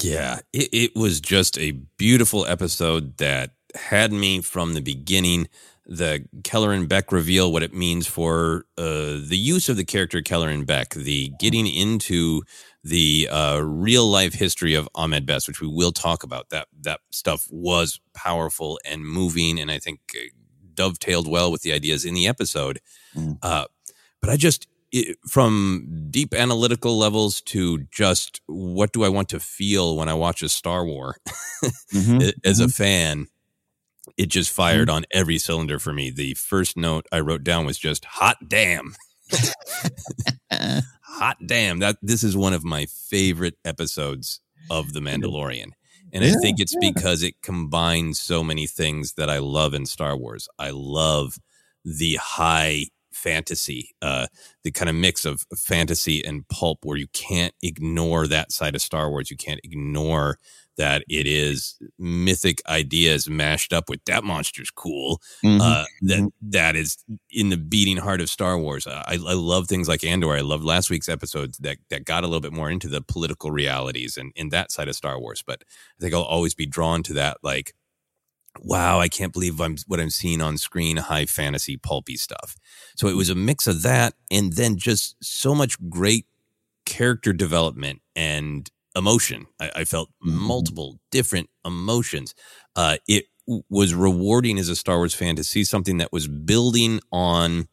Yeah, 0.00 0.40
it, 0.52 0.68
it 0.72 0.96
was 0.96 1.20
just 1.20 1.58
a 1.58 1.72
beautiful 1.72 2.46
episode 2.46 3.16
that 3.16 3.54
had 3.74 4.12
me 4.12 4.40
from 4.40 4.74
the 4.74 4.80
beginning. 4.80 5.48
The 5.92 6.24
Kelleran 6.42 6.86
Beq 6.86 7.10
reveal, 7.10 7.52
what 7.52 7.64
it 7.64 7.74
means 7.74 8.06
for 8.06 8.64
uh, 8.78 9.18
the 9.26 9.36
use 9.36 9.68
of 9.68 9.76
the 9.76 9.84
character 9.84 10.22
Kelleran 10.22 10.64
Beq, 10.64 10.94
the 10.94 11.32
getting 11.40 11.66
into 11.66 12.42
the 12.84 13.28
uh, 13.28 13.58
real 13.58 14.06
life 14.06 14.32
history 14.32 14.74
of 14.74 14.88
Ahmed 14.94 15.26
Best, 15.26 15.48
which 15.48 15.60
we 15.60 15.66
will 15.66 15.90
talk 15.90 16.22
about. 16.22 16.50
That 16.50 16.68
that 16.82 17.00
stuff 17.10 17.48
was 17.50 18.00
powerful 18.14 18.78
and 18.84 19.04
moving, 19.04 19.58
and 19.58 19.68
I 19.68 19.80
think 19.80 19.98
uh, 20.14 20.28
dovetailed 20.74 21.26
well 21.28 21.50
with 21.50 21.62
the 21.62 21.72
ideas 21.72 22.04
in 22.04 22.14
the 22.14 22.28
episode. 22.28 22.78
Mm. 23.16 23.38
Uh, 23.42 23.64
but 24.20 24.30
I 24.30 24.36
just 24.36 24.68
it, 24.92 25.18
from 25.28 26.06
deep 26.08 26.34
analytical 26.34 26.96
levels 26.96 27.40
to 27.42 27.78
just 27.90 28.40
what 28.46 28.92
do 28.92 29.02
I 29.02 29.08
want 29.08 29.28
to 29.30 29.40
feel 29.40 29.96
when 29.96 30.08
I 30.08 30.14
watch 30.14 30.40
a 30.42 30.48
Star 30.48 30.84
War 30.84 31.16
Mhm, 31.92 32.32
as 32.44 32.60
a 32.60 32.66
mhm. 32.66 32.74
fan, 32.74 33.26
it 34.16 34.26
just 34.26 34.50
fired 34.50 34.90
on 34.90 35.04
every 35.10 35.38
cylinder 35.38 35.78
for 35.78 35.92
me. 35.92 36.10
The 36.10 36.34
first 36.34 36.76
note 36.76 37.06
I 37.12 37.20
wrote 37.20 37.44
down 37.44 37.66
was 37.66 37.78
just 37.78 38.04
hot 38.04 38.36
damn. 38.48 38.94
hot 41.02 41.36
damn. 41.44 41.78
That 41.78 41.96
this 42.02 42.24
is 42.24 42.36
one 42.36 42.52
of 42.52 42.64
my 42.64 42.86
favorite 42.86 43.56
episodes 43.64 44.40
of 44.70 44.92
The 44.92 45.00
Mandalorian. 45.00 45.72
And 46.12 46.24
I 46.24 46.32
think 46.32 46.58
it's 46.58 46.74
yeah. 46.80 46.90
because 46.92 47.22
it 47.22 47.40
combines 47.42 48.20
so 48.20 48.42
many 48.42 48.66
things 48.66 49.12
that 49.14 49.30
I 49.30 49.38
love 49.38 49.74
in 49.74 49.86
Star 49.86 50.16
Wars. 50.16 50.48
I 50.58 50.70
love 50.70 51.38
the 51.84 52.16
high 52.16 52.86
fantasy, 53.12 53.94
uh, 54.02 54.26
the 54.64 54.70
kind 54.70 54.88
of 54.88 54.96
mix 54.96 55.24
of 55.24 55.44
fantasy 55.56 56.24
and 56.24 56.48
pulp 56.48 56.80
where 56.84 56.96
you 56.96 57.06
can't 57.08 57.54
ignore 57.62 58.26
that 58.26 58.50
side 58.52 58.74
of 58.74 58.82
Star 58.82 59.10
Wars. 59.10 59.30
You 59.30 59.36
can't 59.36 59.60
ignore 59.62 60.38
that 60.80 61.04
it 61.08 61.26
is 61.26 61.78
mythic 61.98 62.62
ideas 62.68 63.28
mashed 63.28 63.72
up 63.72 63.88
with 63.90 64.02
that 64.06 64.24
monster's 64.24 64.70
cool. 64.70 65.20
Mhm. 65.44 65.60
Uh, 65.60 65.84
that 66.02 66.30
that 66.42 66.76
is 66.76 66.96
in 67.30 67.50
the 67.50 67.56
beating 67.58 67.98
heart 67.98 68.20
of 68.22 68.30
Star 68.30 68.58
Wars. 68.58 68.86
I, 68.86 69.02
I 69.14 69.34
love 69.34 69.68
things 69.68 69.88
like 69.88 70.02
Andor. 70.04 70.32
I 70.32 70.40
loved 70.40 70.64
last 70.64 70.90
week's 70.90 71.08
episodes 71.08 71.58
that 71.58 71.78
that 71.90 72.04
got 72.06 72.24
a 72.24 72.26
little 72.26 72.40
bit 72.40 72.52
more 72.52 72.70
into 72.70 72.88
the 72.88 73.02
political 73.02 73.50
realities 73.50 74.16
and 74.16 74.32
in 74.34 74.48
that 74.50 74.72
side 74.72 74.88
of 74.88 74.96
Star 74.96 75.20
Wars. 75.20 75.42
But 75.46 75.62
I 75.62 76.00
think 76.00 76.14
I'll 76.14 76.22
always 76.22 76.54
be 76.54 76.66
drawn 76.66 77.02
to 77.04 77.12
that. 77.14 77.36
Like, 77.42 77.74
wow, 78.60 78.98
I 79.00 79.08
can't 79.08 79.32
believe 79.32 79.60
I'm 79.60 79.76
what 79.86 80.00
I'm 80.00 80.10
seeing 80.10 80.40
on 80.40 80.58
screen. 80.58 80.96
High 80.96 81.26
fantasy, 81.26 81.76
pulpy 81.76 82.16
stuff. 82.16 82.56
So 82.96 83.08
it 83.08 83.16
was 83.16 83.30
a 83.30 83.34
mix 83.34 83.66
of 83.66 83.82
that, 83.82 84.14
and 84.30 84.54
then 84.54 84.76
just 84.76 85.16
so 85.22 85.54
much 85.54 85.76
great 85.88 86.26
character 86.86 87.32
development 87.32 88.00
and 88.16 88.70
emotion. 88.96 89.46
I, 89.60 89.70
I 89.76 89.84
felt 89.84 90.10
multiple 90.22 90.98
different 91.10 91.50
emotions. 91.64 92.34
Uh, 92.76 92.96
it 93.08 93.24
was 93.68 93.94
rewarding 93.94 94.58
as 94.58 94.68
a 94.68 94.76
Star 94.76 94.98
Wars 94.98 95.14
fan 95.14 95.36
to 95.36 95.44
see 95.44 95.64
something 95.64 95.98
that 95.98 96.12
was 96.12 96.28
building 96.28 97.00
on 97.12 97.68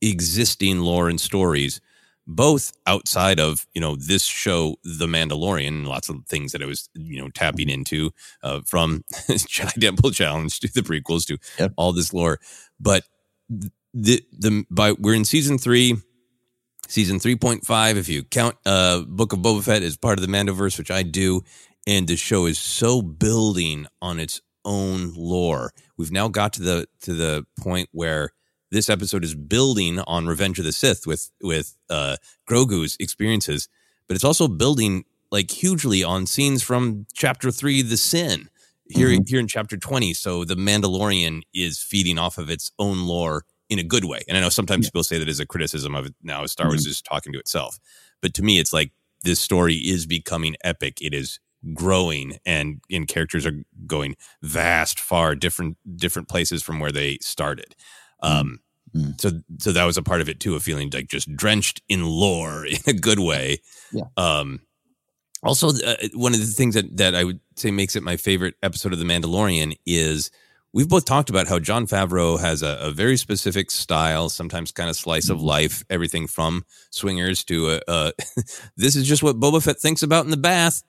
existing 0.00 0.80
lore 0.80 1.08
and 1.08 1.20
stories, 1.20 1.80
both 2.26 2.72
outside 2.86 3.40
of 3.40 3.66
you 3.74 3.80
know 3.80 3.96
this 3.96 4.24
show, 4.24 4.76
The 4.84 5.06
Mandalorian, 5.06 5.68
and 5.68 5.88
lots 5.88 6.08
of 6.08 6.24
things 6.28 6.52
that 6.52 6.62
I 6.62 6.66
was 6.66 6.88
you 6.94 7.20
know 7.20 7.28
tapping 7.30 7.68
into 7.68 8.10
uh, 8.42 8.60
from 8.64 9.04
Jedi 9.12 9.80
Temple 9.80 10.10
Challenge 10.10 10.58
to 10.60 10.72
the 10.72 10.82
prequels 10.82 11.26
to 11.26 11.70
all 11.76 11.92
this 11.92 12.12
lore, 12.12 12.38
but 12.78 13.04
the 13.48 14.22
the 14.32 14.64
by 14.70 14.92
we're 14.92 15.14
in 15.14 15.24
season 15.24 15.58
three 15.58 15.96
season 16.88 17.18
3.5 17.18 17.96
if 17.96 18.08
you 18.08 18.22
count 18.24 18.56
uh 18.64 19.00
book 19.02 19.32
of 19.32 19.40
boba 19.40 19.62
fett 19.62 19.82
as 19.82 19.96
part 19.96 20.18
of 20.18 20.26
the 20.26 20.32
mandoverse 20.32 20.78
which 20.78 20.90
i 20.90 21.02
do 21.02 21.42
and 21.86 22.08
the 22.08 22.16
show 22.16 22.46
is 22.46 22.58
so 22.58 23.00
building 23.00 23.86
on 24.02 24.18
its 24.18 24.40
own 24.66 25.14
lore. 25.14 25.72
We've 25.96 26.12
now 26.12 26.28
got 26.28 26.52
to 26.54 26.62
the 26.62 26.88
to 27.02 27.14
the 27.14 27.46
point 27.58 27.88
where 27.92 28.32
this 28.70 28.90
episode 28.90 29.24
is 29.24 29.34
building 29.34 30.00
on 30.00 30.26
revenge 30.26 30.58
of 30.58 30.64
the 30.64 30.72
sith 30.72 31.06
with 31.06 31.30
with 31.40 31.76
uh 31.88 32.16
grogu's 32.50 32.96
experiences 32.98 33.68
but 34.08 34.16
it's 34.16 34.24
also 34.24 34.48
building 34.48 35.04
like 35.30 35.50
hugely 35.50 36.02
on 36.02 36.26
scenes 36.26 36.62
from 36.64 37.06
chapter 37.14 37.52
3 37.52 37.82
the 37.82 37.96
sin 37.96 38.50
here 38.88 39.16
here 39.24 39.38
in 39.38 39.46
chapter 39.46 39.76
20 39.76 40.12
so 40.14 40.44
the 40.44 40.56
mandalorian 40.56 41.42
is 41.54 41.78
feeding 41.78 42.18
off 42.18 42.38
of 42.38 42.50
its 42.50 42.72
own 42.78 43.06
lore 43.06 43.44
in 43.68 43.78
a 43.78 43.84
good 43.84 44.04
way. 44.04 44.22
And 44.28 44.36
i 44.36 44.40
know 44.40 44.48
sometimes 44.48 44.86
people 44.86 45.04
say 45.04 45.18
that 45.18 45.28
as 45.28 45.40
a 45.40 45.46
criticism 45.46 45.94
of 45.94 46.06
it 46.06 46.14
now 46.22 46.44
star 46.46 46.66
wars 46.66 46.86
is 46.86 47.02
talking 47.02 47.32
to 47.32 47.38
itself. 47.38 47.78
But 48.22 48.34
to 48.34 48.42
me 48.42 48.58
it's 48.58 48.72
like 48.72 48.92
this 49.22 49.40
story 49.40 49.74
is 49.74 50.06
becoming 50.06 50.56
epic. 50.62 50.98
It 51.00 51.14
is 51.14 51.38
growing 51.74 52.38
and 52.44 52.80
and 52.90 53.08
characters 53.08 53.44
are 53.46 53.64
going 53.86 54.16
vast 54.42 55.00
far 55.00 55.34
different 55.34 55.76
different 55.96 56.28
places 56.28 56.62
from 56.62 56.80
where 56.80 56.92
they 56.92 57.18
started. 57.20 57.74
Um 58.22 58.60
so 59.18 59.30
so 59.58 59.72
that 59.72 59.84
was 59.84 59.96
a 59.96 60.02
part 60.02 60.20
of 60.20 60.28
it 60.28 60.40
too 60.40 60.54
of 60.54 60.62
feeling 60.62 60.90
like 60.90 61.08
just 61.08 61.34
drenched 61.36 61.82
in 61.88 62.04
lore 62.04 62.64
in 62.66 62.78
a 62.86 62.92
good 62.92 63.18
way. 63.18 63.58
Yeah. 63.92 64.04
um 64.16 64.60
also 65.42 65.68
uh, 65.68 65.96
one 66.14 66.32
of 66.32 66.40
the 66.40 66.46
things 66.46 66.74
that 66.74 66.96
that 66.96 67.14
i 67.14 67.22
would 67.22 67.40
say 67.56 67.70
makes 67.70 67.94
it 67.94 68.02
my 68.02 68.16
favorite 68.16 68.54
episode 68.62 68.92
of 68.92 68.98
the 68.98 69.04
mandalorian 69.04 69.76
is 69.84 70.30
we've 70.76 70.88
both 70.88 71.04
talked 71.06 71.30
about 71.30 71.46
how 71.48 71.58
jon 71.58 71.86
favreau 71.86 72.38
has 72.38 72.62
a, 72.62 72.78
a 72.80 72.90
very 72.90 73.16
specific 73.16 73.70
style 73.70 74.28
sometimes 74.28 74.70
kind 74.72 74.90
of 74.90 74.96
slice 74.96 75.28
of 75.30 75.40
life 75.42 75.82
everything 75.90 76.26
from 76.26 76.64
swingers 76.90 77.42
to 77.44 77.66
uh, 77.68 77.80
uh 77.88 78.10
this 78.76 78.94
is 78.94 79.08
just 79.08 79.22
what 79.22 79.40
boba 79.40 79.62
fett 79.62 79.80
thinks 79.80 80.02
about 80.02 80.24
in 80.24 80.30
the 80.30 80.36
bath 80.36 80.82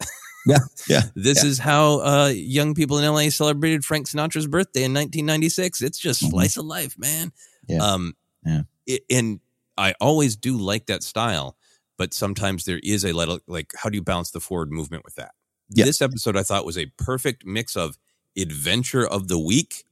Yeah, 0.45 0.59
yeah. 0.87 1.01
this 1.15 1.43
is 1.43 1.59
how 1.59 1.99
uh, 1.99 2.31
young 2.33 2.73
people 2.73 2.99
in 2.99 3.05
LA 3.05 3.27
celebrated 3.29 3.83
Frank 3.83 4.07
Sinatra's 4.07 4.47
birthday 4.47 4.83
in 4.85 4.93
1996. 4.93 5.81
It's 5.81 5.99
just 5.99 6.21
slice 6.21 6.55
of 6.55 6.63
life, 6.63 6.97
man. 6.97 7.33
Yeah. 7.67 7.79
Um, 7.79 8.15
Yeah. 8.45 8.61
it- 8.85 9.03
and 9.09 9.41
I 9.77 9.93
always 9.99 10.37
do 10.37 10.55
like 10.57 10.85
that 10.85 11.03
style, 11.03 11.57
but 11.97 12.13
sometimes 12.13 12.63
there 12.63 12.79
is 12.81 13.03
a 13.03 13.11
little 13.11 13.39
like, 13.45 13.73
how 13.75 13.89
do 13.89 13.97
you 13.97 14.01
balance 14.01 14.31
the 14.31 14.39
forward 14.39 14.71
movement 14.71 15.03
with 15.03 15.15
that? 15.15 15.31
Yeah. 15.69 15.83
This 15.83 16.01
episode 16.01 16.37
I 16.37 16.43
thought 16.43 16.65
was 16.65 16.77
a 16.77 16.85
perfect 16.97 17.45
mix 17.45 17.75
of 17.75 17.97
adventure 18.37 19.05
of 19.07 19.27
the 19.27 19.39
week 19.39 19.83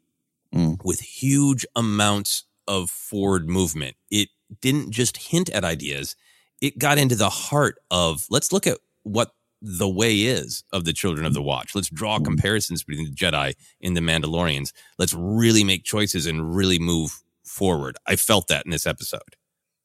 Mm. 0.54 0.78
with 0.86 1.02
huge 1.02 1.66
amounts 1.75 2.44
of 2.68 2.90
forward 2.90 3.50
movement. 3.50 3.98
It 4.10 4.30
didn't 4.62 4.92
just 4.92 5.18
hint 5.18 5.50
at 5.50 5.66
ideas, 5.66 6.16
it 6.62 6.78
got 6.80 6.98
into 6.98 7.16
the 7.16 7.30
heart 7.30 7.75
of 7.92 8.25
let's 8.30 8.54
look 8.54 8.66
at 8.66 8.78
what 9.04 9.32
the 9.62 9.90
way 9.90 10.16
is 10.22 10.64
of 10.72 10.86
the 10.86 10.94
children 10.94 11.25
of 11.25 11.34
the 11.34 11.42
watch. 11.42 11.75
Let's 11.75 11.90
draw 11.90 12.20
comparisons 12.20 12.84
between 12.84 13.06
the 13.06 13.16
Jedi 13.16 13.54
and 13.82 13.98
the 13.98 14.02
Mandalorians. 14.02 14.72
Let's 14.98 15.14
really 15.14 15.64
make 15.64 15.84
choices 15.84 16.25
and 16.25 16.56
really 16.56 16.80
move 16.80 17.22
forward. 17.44 17.98
I 18.08 18.16
felt 18.16 18.48
that 18.48 18.64
in 18.66 18.72
this 18.72 18.86
episode. 18.88 19.36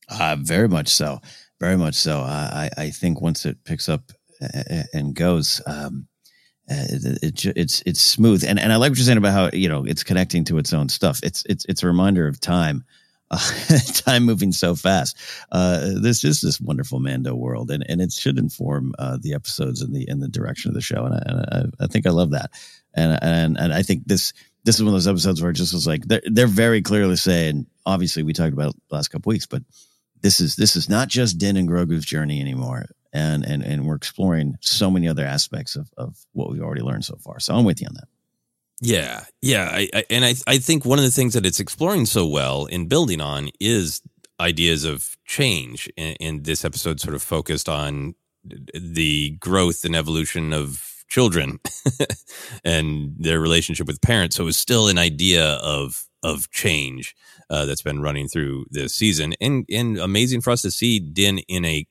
Uh, 0.09 0.37
very 0.41 0.69
much 0.69 0.89
so. 0.89 1.21
Very 1.59 1.77
much 1.77 1.95
so. 1.95 2.21
I, 2.21 2.71
I 2.77 2.91
think 2.91 3.21
once 3.21 3.45
it 3.47 3.65
picks 3.65 3.89
up 3.89 4.13
and 4.93 5.15
goes. 5.15 5.61
Um, 5.67 6.07
it, 6.71 7.23
it, 7.23 7.45
it's 7.57 7.83
it's 7.85 8.01
smooth, 8.01 8.45
and 8.45 8.59
and 8.59 8.73
I 8.73 8.77
like 8.77 8.91
what 8.91 8.99
you're 8.99 9.05
saying 9.05 9.19
about 9.19 9.33
how 9.33 9.51
you 9.57 9.69
know 9.69 9.85
it's 9.85 10.05
connecting 10.05 10.45
to 10.45 10.59
its 10.59 10.73
own 10.73 10.89
stuff. 10.89 11.21
It's 11.23 11.45
it's 11.47 11.65
it's 11.67 11.83
a 11.83 11.87
reminder 11.87 12.29
of 12.29 12.41
time, 12.41 12.85
uh, 13.31 13.39
time 13.95 14.25
moving 14.25 14.53
so 14.53 14.75
fast. 14.75 15.17
Uh, 15.51 15.91
this 16.01 16.25
is 16.25 16.41
this 16.41 16.61
wonderful 16.61 17.01
Mando 17.01 17.35
world, 17.35 17.71
and, 17.71 17.85
and 17.89 18.01
it 18.01 18.13
should 18.13 18.39
inform 18.39 18.95
uh, 18.99 19.19
the 19.21 19.35
episodes 19.35 19.83
and 19.83 19.95
the 19.95 20.07
and 20.09 20.23
the 20.23 20.29
direction 20.29 20.71
of 20.71 20.75
the 20.75 20.81
show. 20.81 21.05
And 21.05 21.15
I, 21.15 21.23
and 21.27 21.41
I, 21.81 21.85
I 21.85 21.87
think 21.89 22.07
I 22.07 22.11
love 22.11 22.31
that, 22.31 22.51
and 22.95 23.19
and 23.23 23.59
and 23.59 23.73
I 23.73 23.83
think 23.83 24.07
this 24.07 24.33
this 24.65 24.77
is 24.77 24.83
one 24.83 24.89
of 24.89 24.95
those 24.95 25.09
episodes 25.09 25.43
where 25.43 25.51
it 25.51 25.55
just 25.55 25.73
was 25.73 25.87
like 25.87 26.05
they're 26.07 26.23
they're 26.27 26.47
very 26.47 26.83
clearly 26.83 27.17
saying. 27.17 27.67
Obviously, 27.87 28.23
we 28.23 28.33
talked 28.33 28.53
about 28.53 28.77
last 28.91 29.09
couple 29.09 29.31
weeks, 29.31 29.47
but 29.47 29.63
this 30.23 30.41
is 30.41 30.57
this 30.57 30.77
is 30.77 30.89
not 30.89 31.09
just 31.09 31.39
Din 31.39 31.57
and 31.57 31.69
Grogu's 31.69 32.05
journey 32.05 32.41
anymore 32.41 32.87
and 33.13 33.45
and 33.45 33.63
and 33.63 33.87
we're 33.87 33.97
exploring 33.97 34.57
so 34.61 34.91
many 34.91 35.09
other 35.09 35.25
aspects 35.25 35.77
of 35.77 35.91
of 35.97 36.17
what 36.33 36.51
we've 36.51 36.63
already 36.63 36.83
learned 36.83 37.05
so 37.05 37.17
far. 37.17 37.41
So 37.41 37.55
I'm 37.55 37.65
with 37.65 37.81
you 37.81 37.89
on 37.89 37.95
that. 37.95 38.09
Yeah, 38.83 39.25
yeah, 39.43 39.69
I, 39.71 39.89
I, 39.93 40.05
and 40.09 40.25
I 40.25 40.35
I 40.47 40.59
think 40.59 40.85
one 40.85 40.99
of 40.99 41.05
the 41.05 41.11
things 41.11 41.35
that 41.35 41.45
it's 41.45 41.61
exploring 41.61 42.07
so 42.07 42.27
well 42.27 42.67
in 42.67 42.89
building 42.89 43.21
on 43.21 43.51
is 43.61 44.01
ideas 44.39 44.85
of 44.85 45.17
change. 45.27 45.91
And, 45.97 46.17
and 46.21 46.45
this 46.45 46.65
episode 46.65 47.01
sort 47.01 47.15
of 47.15 47.23
focused 47.23 47.69
on 47.69 48.15
the 48.43 49.31
growth 49.33 49.85
and 49.85 49.95
evolution 49.95 50.53
of 50.55 50.83
children 51.09 51.59
and 52.65 53.15
their 53.19 53.39
relationship 53.39 53.87
with 53.87 54.01
parents. 54.01 54.37
So 54.37 54.45
it 54.45 54.47
was 54.47 54.57
still 54.57 54.89
an 54.89 54.99
idea 54.99 55.45
of 55.45 56.05
of 56.23 56.51
change 56.51 57.15
uh, 57.51 57.67
that's 57.67 57.83
been 57.83 58.01
running 58.01 58.29
through 58.29 58.65
this 58.71 58.95
season, 58.95 59.35
and 59.41 59.67
and 59.71 59.99
amazing 59.99 60.41
for 60.41 60.51
us 60.51 60.63
to 60.63 60.71
see 60.71 60.99
Din 61.01 61.39
in 61.49 61.65
a 61.65 61.87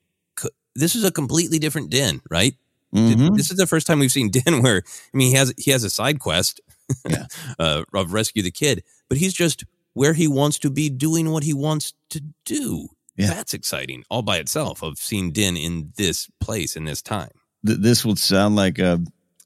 this 0.76 0.96
is 0.96 1.04
a 1.04 1.12
completely 1.12 1.60
different 1.60 1.90
Din, 1.90 2.22
right? 2.30 2.56
Mm-hmm. 2.96 3.36
This 3.36 3.52
is 3.52 3.58
the 3.58 3.68
first 3.68 3.86
time 3.86 4.00
we've 4.00 4.12
seen 4.12 4.30
Din 4.32 4.62
where 4.62 4.84
I 5.14 5.18
mean 5.18 5.30
he 5.30 5.36
has 5.36 5.54
he 5.58 5.72
has 5.72 5.84
a 5.84 5.90
side 5.90 6.20
quest 6.20 6.62
yeah. 7.08 7.26
uh, 7.60 7.84
of 7.94 8.14
rescue 8.14 8.42
the 8.42 8.52
kid, 8.52 8.84
but 9.08 9.18
he's 9.18 9.34
just 9.34 9.64
where 9.94 10.14
he 10.14 10.28
wants 10.28 10.60
to 10.60 10.70
be 10.70 10.90
doing 10.90 11.32
what 11.32 11.44
he 11.44 11.54
wants 11.54 11.94
to 12.10 12.22
do. 12.46 12.88
Yeah. 13.16 13.28
That's 13.28 13.54
exciting 13.54 14.06
all 14.10 14.22
by 14.22 14.38
itself 14.38 14.82
of 14.82 14.98
seeing 14.98 15.32
Din 15.32 15.58
in 15.58 15.92
this 15.98 16.30
place 16.40 16.76
in 16.78 16.86
this 16.86 17.02
time. 17.02 17.32
Th- 17.66 17.78
this 17.78 18.06
would 18.06 18.18
sound 18.18 18.56
like 18.56 18.80
a, 18.80 19.02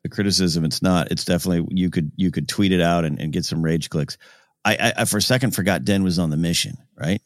a, 0.05 0.09
criticism. 0.09 0.63
It's 0.63 0.83
not. 0.83 1.11
It's 1.11 1.25
definitely 1.25 1.75
you 1.75 1.89
could 1.89 2.11
you 2.15 2.29
could 2.29 2.47
tweet 2.47 2.71
it 2.71 2.81
out 2.81 3.03
and, 3.03 3.19
and 3.19 3.33
get 3.33 3.45
some 3.45 3.63
rage 3.63 3.89
clicks. 3.89 4.17
I, 4.65 4.93
I, 4.97 5.05
for 5.05 5.17
a 5.17 5.21
second 5.21 5.51
forgot 5.51 5.83
Din 5.83 6.03
was 6.03 6.19
on 6.19 6.29
the 6.29 6.37
mission, 6.37 6.77
right? 6.97 7.21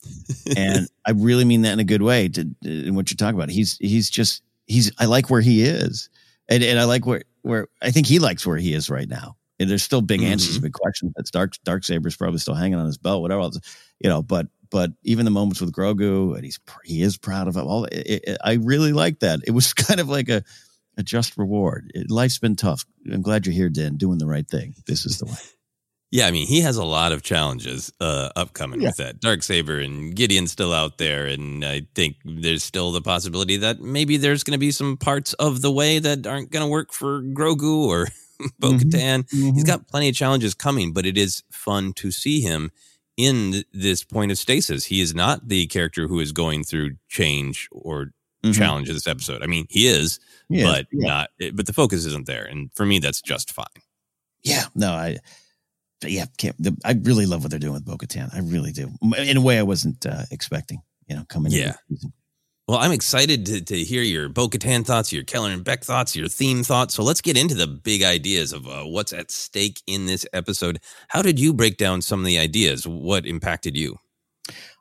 and 0.57 0.87
I 1.05 1.11
really 1.11 1.45
mean 1.45 1.61
that 1.63 1.73
in 1.73 1.79
a 1.79 1.83
good 1.83 2.01
way. 2.01 2.29
To, 2.29 2.47
in 2.63 2.95
what 2.95 3.11
you're 3.11 3.17
talking 3.17 3.37
about, 3.37 3.49
he's 3.49 3.77
he's 3.77 4.09
just 4.09 4.41
he's. 4.65 4.91
I 4.97 5.05
like 5.05 5.29
where 5.29 5.41
he 5.41 5.63
is, 5.63 6.09
and 6.49 6.63
and 6.63 6.79
I 6.79 6.85
like 6.85 7.05
where 7.05 7.23
where 7.43 7.67
I 7.81 7.91
think 7.91 8.07
he 8.07 8.19
likes 8.19 8.45
where 8.45 8.57
he 8.57 8.73
is 8.73 8.89
right 8.89 9.07
now. 9.07 9.37
And 9.59 9.69
there's 9.69 9.83
still 9.83 10.01
big 10.01 10.21
mm-hmm. 10.21 10.33
answers, 10.33 10.59
big 10.59 10.73
questions. 10.73 11.13
That's 11.15 11.31
dark 11.31 11.53
dark 11.63 11.83
saber's 11.83 12.15
probably 12.15 12.39
still 12.39 12.53
hanging 12.53 12.79
on 12.79 12.85
his 12.85 12.97
belt, 12.97 13.21
whatever 13.21 13.41
else, 13.41 13.59
you 13.99 14.09
know. 14.09 14.21
But 14.21 14.47
but 14.69 14.91
even 15.03 15.25
the 15.25 15.31
moments 15.31 15.61
with 15.61 15.71
Grogu, 15.71 16.35
and 16.35 16.43
he's 16.43 16.59
he 16.83 17.01
is 17.01 17.17
proud 17.17 17.47
of 17.47 17.57
it. 17.57 17.61
All 17.61 17.85
it, 17.85 18.23
it, 18.27 18.37
I 18.43 18.53
really 18.53 18.93
like 18.93 19.19
that. 19.19 19.41
It 19.45 19.51
was 19.51 19.73
kind 19.75 19.99
of 19.99 20.09
like 20.09 20.29
a 20.29 20.43
a 20.97 21.03
just 21.03 21.37
reward. 21.37 21.91
life's 22.09 22.39
been 22.39 22.55
tough. 22.55 22.85
I'm 23.11 23.21
glad 23.21 23.45
you're 23.45 23.53
here, 23.53 23.69
Din, 23.69 23.97
doing 23.97 24.17
the 24.17 24.25
right 24.25 24.47
thing. 24.47 24.73
This 24.87 25.05
is 25.05 25.19
the 25.19 25.25
way. 25.25 25.37
Yeah, 26.09 26.27
I 26.27 26.31
mean, 26.31 26.47
he 26.47 26.61
has 26.61 26.77
a 26.77 26.85
lot 26.85 27.11
of 27.11 27.21
challenges 27.21 27.91
uh, 27.99 28.29
upcoming 28.35 28.81
yeah. 28.81 28.89
with 28.89 28.97
that. 28.97 29.19
Dark 29.19 29.43
Saber 29.43 29.79
and 29.79 30.15
Gideon's 30.15 30.51
still 30.51 30.73
out 30.73 30.97
there, 30.97 31.25
and 31.25 31.65
I 31.65 31.81
think 31.95 32.15
there's 32.23 32.63
still 32.63 32.93
the 32.93 33.01
possibility 33.01 33.57
that 33.57 33.81
maybe 33.81 34.15
there's 34.15 34.43
going 34.43 34.53
to 34.53 34.57
be 34.57 34.71
some 34.71 34.95
parts 34.95 35.33
of 35.33 35.61
the 35.61 35.71
way 35.71 35.99
that 35.99 36.25
aren't 36.25 36.51
going 36.51 36.65
to 36.65 36.71
work 36.71 36.93
for 36.93 37.21
Grogu 37.21 37.85
or 37.85 38.07
Bo 38.57 38.71
Katan. 38.73 39.23
Mm-hmm. 39.23 39.37
Mm-hmm. 39.37 39.55
He's 39.55 39.65
got 39.65 39.89
plenty 39.89 40.07
of 40.07 40.15
challenges 40.15 40.53
coming, 40.53 40.93
but 40.93 41.05
it 41.05 41.17
is 41.17 41.43
fun 41.51 41.91
to 41.93 42.09
see 42.09 42.39
him 42.39 42.71
in 43.17 43.63
this 43.73 44.05
point 44.05 44.31
of 44.31 44.37
stasis. 44.37 44.85
He 44.85 45.01
is 45.01 45.13
not 45.13 45.49
the 45.49 45.67
character 45.67 46.07
who 46.07 46.21
is 46.21 46.31
going 46.31 46.63
through 46.63 46.95
change 47.09 47.67
or 47.73 48.13
mm-hmm. 48.43 48.51
challenge 48.51 48.87
in 48.87 48.95
this 48.95 49.07
episode. 49.07 49.43
I 49.43 49.47
mean, 49.47 49.65
he 49.69 49.87
is, 49.87 50.21
he 50.47 50.63
but 50.63 50.81
is, 50.81 50.87
yeah. 50.93 51.07
not. 51.07 51.29
But 51.53 51.65
the 51.65 51.73
focus 51.73 52.05
isn't 52.05 52.27
there, 52.27 52.45
and 52.45 52.71
for 52.75 52.85
me, 52.85 52.99
that's 52.99 53.21
just 53.21 53.51
fine. 53.51 53.65
Yeah, 54.41 54.65
no, 54.73 54.93
I 54.93 55.17
yeah, 56.03 56.25
the, 56.59 56.77
I 56.85 56.93
really 57.01 57.25
love 57.25 57.43
what 57.43 57.49
they're 57.49 57.59
doing 57.59 57.73
with 57.73 57.85
Bo 57.85 57.97
Katan. 57.97 58.33
I 58.33 58.39
really 58.39 58.71
do. 58.71 58.89
In 59.17 59.37
a 59.37 59.41
way 59.41 59.57
I 59.57 59.63
wasn't 59.63 60.05
uh, 60.05 60.23
expecting, 60.31 60.81
you 61.07 61.15
know, 61.15 61.23
coming 61.29 61.51
yeah. 61.51 61.73
Well, 62.67 62.79
I'm 62.79 62.91
excited 62.91 63.45
to, 63.45 63.61
to 63.61 63.77
hear 63.77 64.01
your 64.01 64.27
Bo 64.27 64.49
Katan 64.49 64.85
thoughts, 64.85 65.13
your 65.13 65.23
Kelleran 65.23 65.63
Beq 65.63 65.85
thoughts, 65.85 66.17
your 66.17 66.27
theme 66.27 66.63
thoughts. 66.63 66.95
So 66.95 67.01
let's 67.01 67.21
get 67.21 67.37
into 67.37 67.55
the 67.55 67.65
big 67.65 68.03
ideas 68.03 68.51
of 68.51 68.67
uh, 68.67 68.83
what's 68.83 69.13
at 69.13 69.31
stake 69.31 69.81
in 69.87 70.05
this 70.05 70.25
episode. 70.33 70.79
How 71.07 71.21
did 71.21 71.39
you 71.39 71.53
break 71.53 71.77
down 71.77 72.01
some 72.01 72.19
of 72.19 72.25
the 72.25 72.37
ideas? 72.37 72.85
What 72.85 73.25
impacted 73.25 73.77
you? 73.77 73.97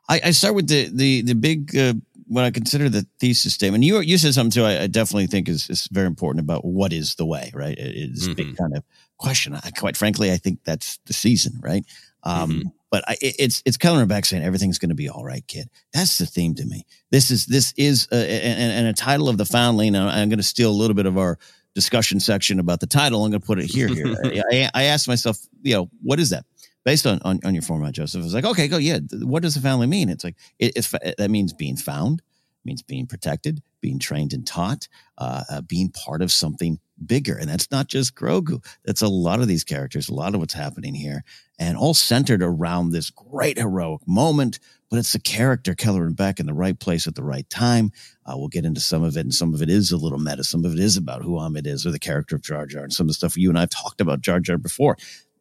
I, 0.09 0.21
I 0.25 0.31
start 0.31 0.55
with 0.55 0.67
the 0.67 0.89
the 0.93 1.21
the 1.21 1.35
big 1.35 1.75
uh, 1.77 1.93
what 2.27 2.43
I 2.43 2.51
consider 2.51 2.89
the 2.89 3.07
thesis 3.19 3.53
statement. 3.53 3.85
You 3.85 4.01
you 4.01 4.17
said 4.17 4.33
something 4.33 4.51
too. 4.51 4.65
I, 4.65 4.83
I 4.83 4.87
definitely 4.87 5.27
think 5.27 5.47
is 5.47 5.69
is 5.69 5.87
very 5.91 6.07
important 6.07 6.43
about 6.43 6.65
what 6.65 6.91
is 6.91 7.15
the 7.15 7.25
way, 7.25 7.51
right? 7.53 7.77
It 7.77 7.95
is 7.95 8.23
mm-hmm. 8.23 8.33
big 8.33 8.57
kind 8.57 8.75
of 8.75 8.83
question. 9.17 9.55
I, 9.55 9.71
quite 9.71 9.97
frankly, 9.97 10.31
I 10.31 10.37
think 10.37 10.59
that's 10.63 10.99
the 11.05 11.13
season, 11.13 11.59
right? 11.61 11.85
Um, 12.23 12.51
mm-hmm. 12.51 12.67
But 12.89 13.03
I, 13.07 13.17
it's 13.21 13.61
it's 13.65 13.77
Kelleran 13.77 14.07
Beq 14.07 14.25
saying 14.25 14.43
everything's 14.43 14.79
going 14.79 14.89
to 14.89 14.95
be 14.95 15.09
all 15.09 15.23
right, 15.23 15.45
kid. 15.47 15.69
That's 15.93 16.17
the 16.17 16.25
theme 16.25 16.55
to 16.55 16.65
me. 16.65 16.85
This 17.11 17.31
is 17.31 17.45
this 17.45 17.73
is 17.75 18.07
a, 18.11 18.15
and, 18.15 18.71
and 18.71 18.87
a 18.87 18.93
title 18.93 19.27
of 19.27 19.37
the 19.37 19.45
foundling. 19.45 19.95
I'm 19.95 20.29
going 20.29 20.37
to 20.37 20.43
steal 20.43 20.69
a 20.69 20.71
little 20.71 20.95
bit 20.95 21.05
of 21.05 21.17
our 21.17 21.37
discussion 21.75 22.19
section 22.19 22.59
about 22.59 22.79
the 22.79 22.87
title. 22.87 23.23
I'm 23.23 23.29
going 23.29 23.41
to 23.41 23.45
put 23.45 23.59
it 23.59 23.65
here. 23.65 23.87
Here, 23.87 24.15
I, 24.51 24.69
I 24.73 24.83
asked 24.83 25.07
myself, 25.07 25.37
you 25.61 25.75
know, 25.75 25.89
what 26.01 26.19
is 26.19 26.31
that? 26.31 26.45
Based 26.85 27.05
on, 27.05 27.19
on, 27.23 27.39
on 27.43 27.53
your 27.53 27.61
format, 27.61 27.93
Joseph, 27.93 28.21
I 28.21 28.23
was 28.23 28.33
like, 28.33 28.45
okay, 28.45 28.69
go, 28.69 28.77
yeah. 28.77 28.99
What 29.11 29.43
does 29.43 29.53
the 29.53 29.61
family 29.61 29.85
mean? 29.85 30.09
It's 30.09 30.23
like 30.23 30.37
it, 30.57 30.73
it's 30.77 30.89
that 31.17 31.29
means 31.29 31.51
being 31.51 31.75
found, 31.75 32.21
means 32.67 32.83
being 32.83 33.07
protected, 33.07 33.63
being 33.81 33.97
trained 33.97 34.33
and 34.33 34.45
taught, 34.45 34.87
uh, 35.17 35.43
uh, 35.49 35.61
being 35.61 35.89
part 35.89 36.21
of 36.21 36.31
something 36.31 36.79
bigger. 37.03 37.37
And 37.37 37.49
that's 37.49 37.71
not 37.71 37.87
just 37.87 38.15
Grogu. 38.15 38.63
That's 38.85 39.01
a 39.01 39.07
lot 39.07 39.39
of 39.39 39.47
these 39.47 39.63
characters, 39.63 40.09
a 40.09 40.13
lot 40.13 40.33
of 40.33 40.39
what's 40.39 40.53
happening 40.53 40.93
here, 40.93 41.23
and 41.57 41.77
all 41.77 41.93
centered 41.93 42.43
around 42.43 42.91
this 42.91 43.09
great 43.09 43.57
heroic 43.57 44.07
moment. 44.07 44.59
But 44.89 44.99
it's 44.99 45.11
the 45.11 45.19
character 45.19 45.73
Kelleran 45.73 46.15
Beq 46.15 46.39
in 46.39 46.45
the 46.45 46.53
right 46.53 46.79
place 46.79 47.07
at 47.07 47.15
the 47.15 47.23
right 47.23 47.49
time. 47.49 47.91
Uh, 48.25 48.37
we'll 48.37 48.47
get 48.47 48.63
into 48.63 48.79
some 48.79 49.03
of 49.03 49.17
it, 49.17 49.21
and 49.21 49.33
some 49.33 49.53
of 49.53 49.61
it 49.61 49.69
is 49.69 49.91
a 49.91 49.97
little 49.97 50.17
meta. 50.17 50.45
Some 50.45 50.63
of 50.63 50.73
it 50.73 50.79
is 50.79 50.95
about 50.95 51.23
who 51.23 51.37
Ahmed 51.37 51.67
is 51.67 51.85
or 51.85 51.91
the 51.91 51.99
character 51.99 52.37
of 52.37 52.41
Jar 52.41 52.65
Jar, 52.65 52.83
and 52.83 52.93
some 52.93 53.05
of 53.05 53.09
the 53.09 53.13
stuff 53.13 53.35
you 53.35 53.49
and 53.49 53.57
I 53.57 53.61
have 53.61 53.69
talked 53.69 53.99
about 53.99 54.21
Jar 54.21 54.39
Jar 54.39 54.57
before 54.57 54.97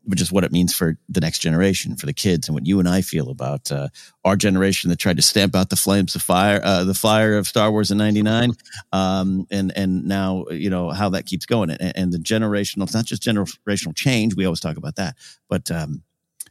which 0.06 0.20
is 0.20 0.30
what 0.30 0.44
it 0.44 0.52
means 0.52 0.74
for 0.74 0.96
the 1.08 1.20
next 1.20 1.40
generation, 1.40 1.96
for 1.96 2.06
the 2.06 2.12
kids, 2.12 2.48
and 2.48 2.54
what 2.54 2.66
you 2.66 2.78
and 2.78 2.88
I 2.88 3.00
feel 3.02 3.28
about 3.28 3.70
uh, 3.72 3.88
our 4.24 4.36
generation 4.36 4.88
that 4.90 4.98
tried 4.98 5.16
to 5.16 5.22
stamp 5.22 5.54
out 5.54 5.68
the 5.68 5.76
flames 5.76 6.14
of 6.14 6.22
fire, 6.22 6.60
uh, 6.62 6.84
the 6.84 6.94
fire 6.94 7.36
of 7.36 7.46
Star 7.46 7.70
Wars 7.70 7.90
in 7.90 7.98
'99, 7.98 8.52
um, 8.92 9.46
and 9.50 9.76
and 9.76 10.06
now 10.06 10.44
you 10.50 10.70
know 10.70 10.90
how 10.90 11.08
that 11.10 11.26
keeps 11.26 11.44
going, 11.44 11.70
and, 11.70 11.92
and, 11.96 12.12
the 12.12 12.18
generational. 12.18 12.84
It's 12.84 12.94
not 12.94 13.04
just 13.04 13.22
generational 13.22 13.94
change. 13.94 14.36
We 14.36 14.44
always 14.44 14.60
talk 14.60 14.76
about 14.76 14.96
that, 14.96 15.16
but 15.48 15.70
um, 15.70 16.02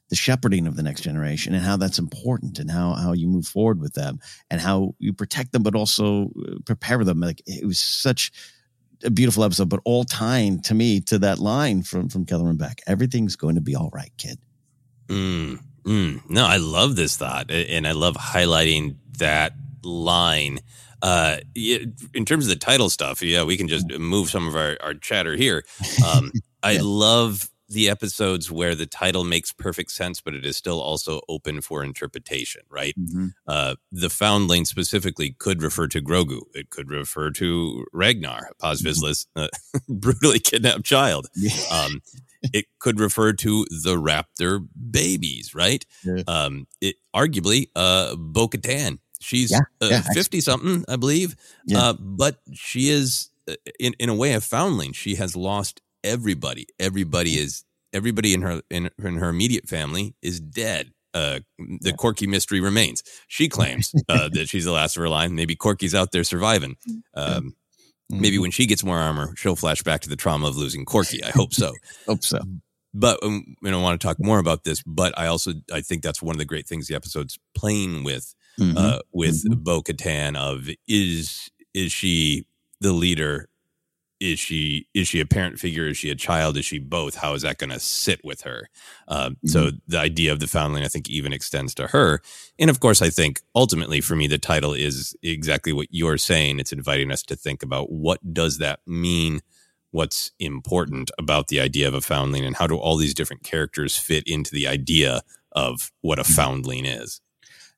the 0.10 0.16
shepherding 0.16 0.68
of 0.68 0.76
the 0.76 0.84
next 0.84 1.02
generation 1.02 1.54
and 1.54 1.64
how 1.64 1.78
that's 1.78 2.00
important, 2.00 2.60
and 2.60 2.70
how 2.70 2.94
how 2.94 3.14
you 3.14 3.28
move 3.28 3.48
forward 3.48 3.80
with 3.80 3.94
them, 3.94 4.20
and 4.50 4.60
how 4.60 4.96
you 5.00 5.14
protect 5.14 5.54
them, 5.54 5.64
but 5.64 5.76
also 5.76 6.32
uh, 6.48 6.56
prepare 6.66 7.04
them. 7.04 7.22
Like 7.22 7.42
it 7.48 7.66
was 7.66 7.80
such 7.80 8.32
a 9.04 9.10
beautiful 9.10 9.44
episode, 9.44 9.70
but 9.70 9.80
all 9.86 10.04
tying 10.04 10.62
to 10.62 10.74
me 10.74 11.02
to 11.02 11.20
that 11.20 11.40
line 11.40 11.84
from 11.84 12.10
from 12.10 12.26
Kelleran 12.26 12.58
Beq. 12.58 12.80
Everything's 12.88 13.36
going 13.36 13.56
to 13.56 13.62
be 13.62 13.76
all 13.76 13.90
right, 13.94 14.12
kid. 14.18 14.40
Mm, 15.08 15.60
mm. 15.84 16.30
No, 16.30 16.46
I 16.46 16.58
love 16.58 16.96
this 16.96 17.18
thought, 17.18 17.52
and 17.52 17.88
I 17.88 17.92
love 17.92 18.16
highlighting 18.16 18.96
that 19.18 19.54
line. 19.84 20.60
Uh, 21.02 21.38
in 21.56 22.26
terms 22.26 22.46
of 22.46 22.50
the 22.50 22.56
title 22.56 22.90
stuff, 22.90 23.22
yeah, 23.22 23.44
we 23.44 23.58
can 23.58 23.68
just 23.68 23.88
move 24.00 24.30
some 24.30 24.48
of 24.48 24.56
our, 24.56 24.78
our 24.82 24.94
chatter 24.94 25.36
here. 25.36 25.64
Um, 26.06 26.32
I 26.64 26.78
love 26.78 27.50
the 27.68 27.90
episodes 27.90 28.52
where 28.52 28.76
the 28.76 28.86
title 28.86 29.24
makes 29.24 29.52
perfect 29.52 29.92
sense, 29.92 30.22
but 30.22 30.34
it 30.34 30.46
is 30.46 30.56
still 30.56 30.80
also 30.80 31.22
open 31.28 31.62
for 31.62 31.84
interpretation, 31.84 32.62
right? 32.70 32.94
Mm-hmm. 33.00 33.28
Uh, 33.48 33.76
the 33.92 34.10
foundling 34.10 34.66
specifically 34.66 35.36
could 35.38 35.64
refer 35.64 35.88
to 35.88 36.02
Grogu. 36.02 36.42
It 36.54 36.70
could 36.70 36.90
refer 36.90 37.32
to 37.32 37.86
Ragnar, 37.92 38.52
Paz 38.62 38.82
Vizsla's 38.82 39.28
mm-hmm. 39.36 39.46
uh, 39.46 39.80
brutally 39.90 40.40
kidnapped 40.40 40.84
child. 40.84 41.28
Um, 41.72 42.02
it 42.54 42.66
could 42.80 43.00
refer 43.00 43.34
to 43.34 43.66
the 43.84 43.96
raptor 43.96 44.68
babies, 44.92 45.56
right? 45.56 45.86
Yeah. 46.04 46.22
Um, 46.28 46.68
it 46.82 46.96
arguably 47.16 47.70
uh, 47.76 48.16
Bo 48.16 48.48
Katan. 48.48 49.00
She's 49.20 49.50
yeah, 49.50 49.62
yeah, 49.82 50.02
50 50.14 50.42
something, 50.42 50.86
I 50.88 50.98
believe. 50.98 51.36
Uh, 51.74 51.94
but 51.94 52.42
she 52.54 52.90
is, 52.90 53.32
uh, 53.50 53.56
in, 53.80 53.96
in 53.98 54.10
a 54.10 54.14
way, 54.14 54.34
a 54.34 54.42
foundling. 54.42 54.94
She 54.94 55.16
has 55.16 55.36
lost 55.36 55.82
everybody. 56.06 56.68
Everybody 56.80 57.32
is 57.32 57.64
everybody 57.94 58.34
in 58.34 58.42
her 58.44 58.62
in, 58.70 58.90
in 59.04 59.18
her 59.18 59.30
immediate 59.30 59.68
family 59.68 60.16
is 60.22 60.40
dead. 60.40 60.92
Uh, 61.14 61.40
the 61.58 61.94
Korkie 61.94 62.28
mystery 62.28 62.60
remains. 62.60 63.02
She 63.28 63.48
claims 63.50 63.94
uh, 64.10 64.30
that 64.34 64.48
she's 64.50 64.66
the 64.66 64.72
last 64.72 64.96
of 64.98 65.02
her 65.02 65.10
line. 65.10 65.34
Maybe 65.36 65.56
Korkie's 65.56 65.96
out 65.96 66.12
there 66.12 66.24
surviving. 66.24 66.76
Um, 67.14 67.56
Maybe 68.08 68.38
when 68.38 68.52
she 68.52 68.68
gets 68.68 68.84
more 68.84 69.00
armor, 69.00 69.34
she'll 69.36 69.56
flash 69.56 69.82
back 69.82 70.02
to 70.02 70.10
the 70.10 70.16
trauma 70.16 70.48
of 70.48 70.56
losing 70.58 70.86
Corky. 70.86 71.24
I 71.24 71.32
hope 71.32 71.54
so. 71.56 71.74
Hope 72.06 72.24
so. 72.24 72.40
but 72.94 73.18
um, 73.24 73.56
know, 73.64 73.80
I 73.80 73.82
want 73.82 74.00
to 74.00 74.06
talk 74.08 74.18
more 74.20 74.38
about 74.38 74.64
this. 74.64 74.84
But 74.86 75.18
I 75.18 75.26
also 75.26 75.54
I 75.74 75.82
think 75.82 76.04
that's 76.04 76.22
one 76.22 76.36
of 76.36 76.38
the 76.40 76.46
great 76.46 76.68
things 76.68 76.88
the 76.88 76.94
episode's 76.96 77.40
playing 77.56 78.04
with 78.04 78.36
Mhm. 78.60 78.78
uh, 78.78 79.00
with 79.12 79.44
Bo 79.64 79.82
Katan 79.82 80.38
of 80.38 80.70
is 80.88 81.50
is 81.74 81.92
she 81.92 82.46
the 82.80 82.94
leader? 82.94 83.50
Is 84.20 84.40
she 84.40 84.88
is 84.94 85.08
she 85.08 85.20
a 85.20 85.26
parent 85.26 85.60
figure? 85.60 85.88
Is 85.88 85.98
she 85.98 86.10
a 86.10 86.16
child? 86.16 86.58
Is 86.58 86.66
she 86.66 86.80
both? 86.80 87.16
How 87.16 87.34
is 87.34 87.42
that 87.42 87.58
going 87.58 87.70
to 87.70 87.80
sit 87.80 88.22
with 88.24 88.42
her? 88.42 88.70
Um, 89.08 89.38
So 89.46 89.72
the 89.88 90.00
idea 90.00 90.32
of 90.32 90.40
the 90.40 90.48
foundling, 90.48 90.84
I 90.84 90.88
think, 90.88 91.10
even 91.10 91.34
extends 91.34 91.76
to 91.76 91.88
her. 91.88 92.22
And 92.58 92.70
of 92.70 92.80
course, 92.80 93.02
I 93.02 93.10
think 93.10 93.42
ultimately 93.56 94.02
for 94.02 94.16
me, 94.16 94.28
the 94.28 94.38
title 94.38 94.74
is 94.74 95.16
exactly 95.22 95.74
what 95.74 95.88
you're 95.92 96.18
saying. 96.18 96.60
It's 96.60 96.72
inviting 96.74 97.12
us 97.12 97.24
to 97.24 97.36
think 97.36 97.62
about 97.62 97.92
what 97.92 98.34
does 98.34 98.58
that 98.60 98.80
mean 98.88 99.42
what's 99.92 100.32
important 100.40 101.10
about 101.18 101.48
the 101.48 101.60
idea 101.62 101.88
of 101.88 101.94
a 101.94 102.02
foundling 102.02 102.46
and 102.46 102.58
how 102.58 102.68
do 102.68 102.76
all 102.76 102.98
these 102.98 103.14
different 103.14 103.44
characters 103.44 103.98
fit 103.98 104.24
into 104.28 104.52
the 104.52 104.68
idea 104.68 105.22
of 105.54 105.90
what 106.02 106.20
a 106.20 106.24
foundling 106.26 106.86
is 106.86 107.22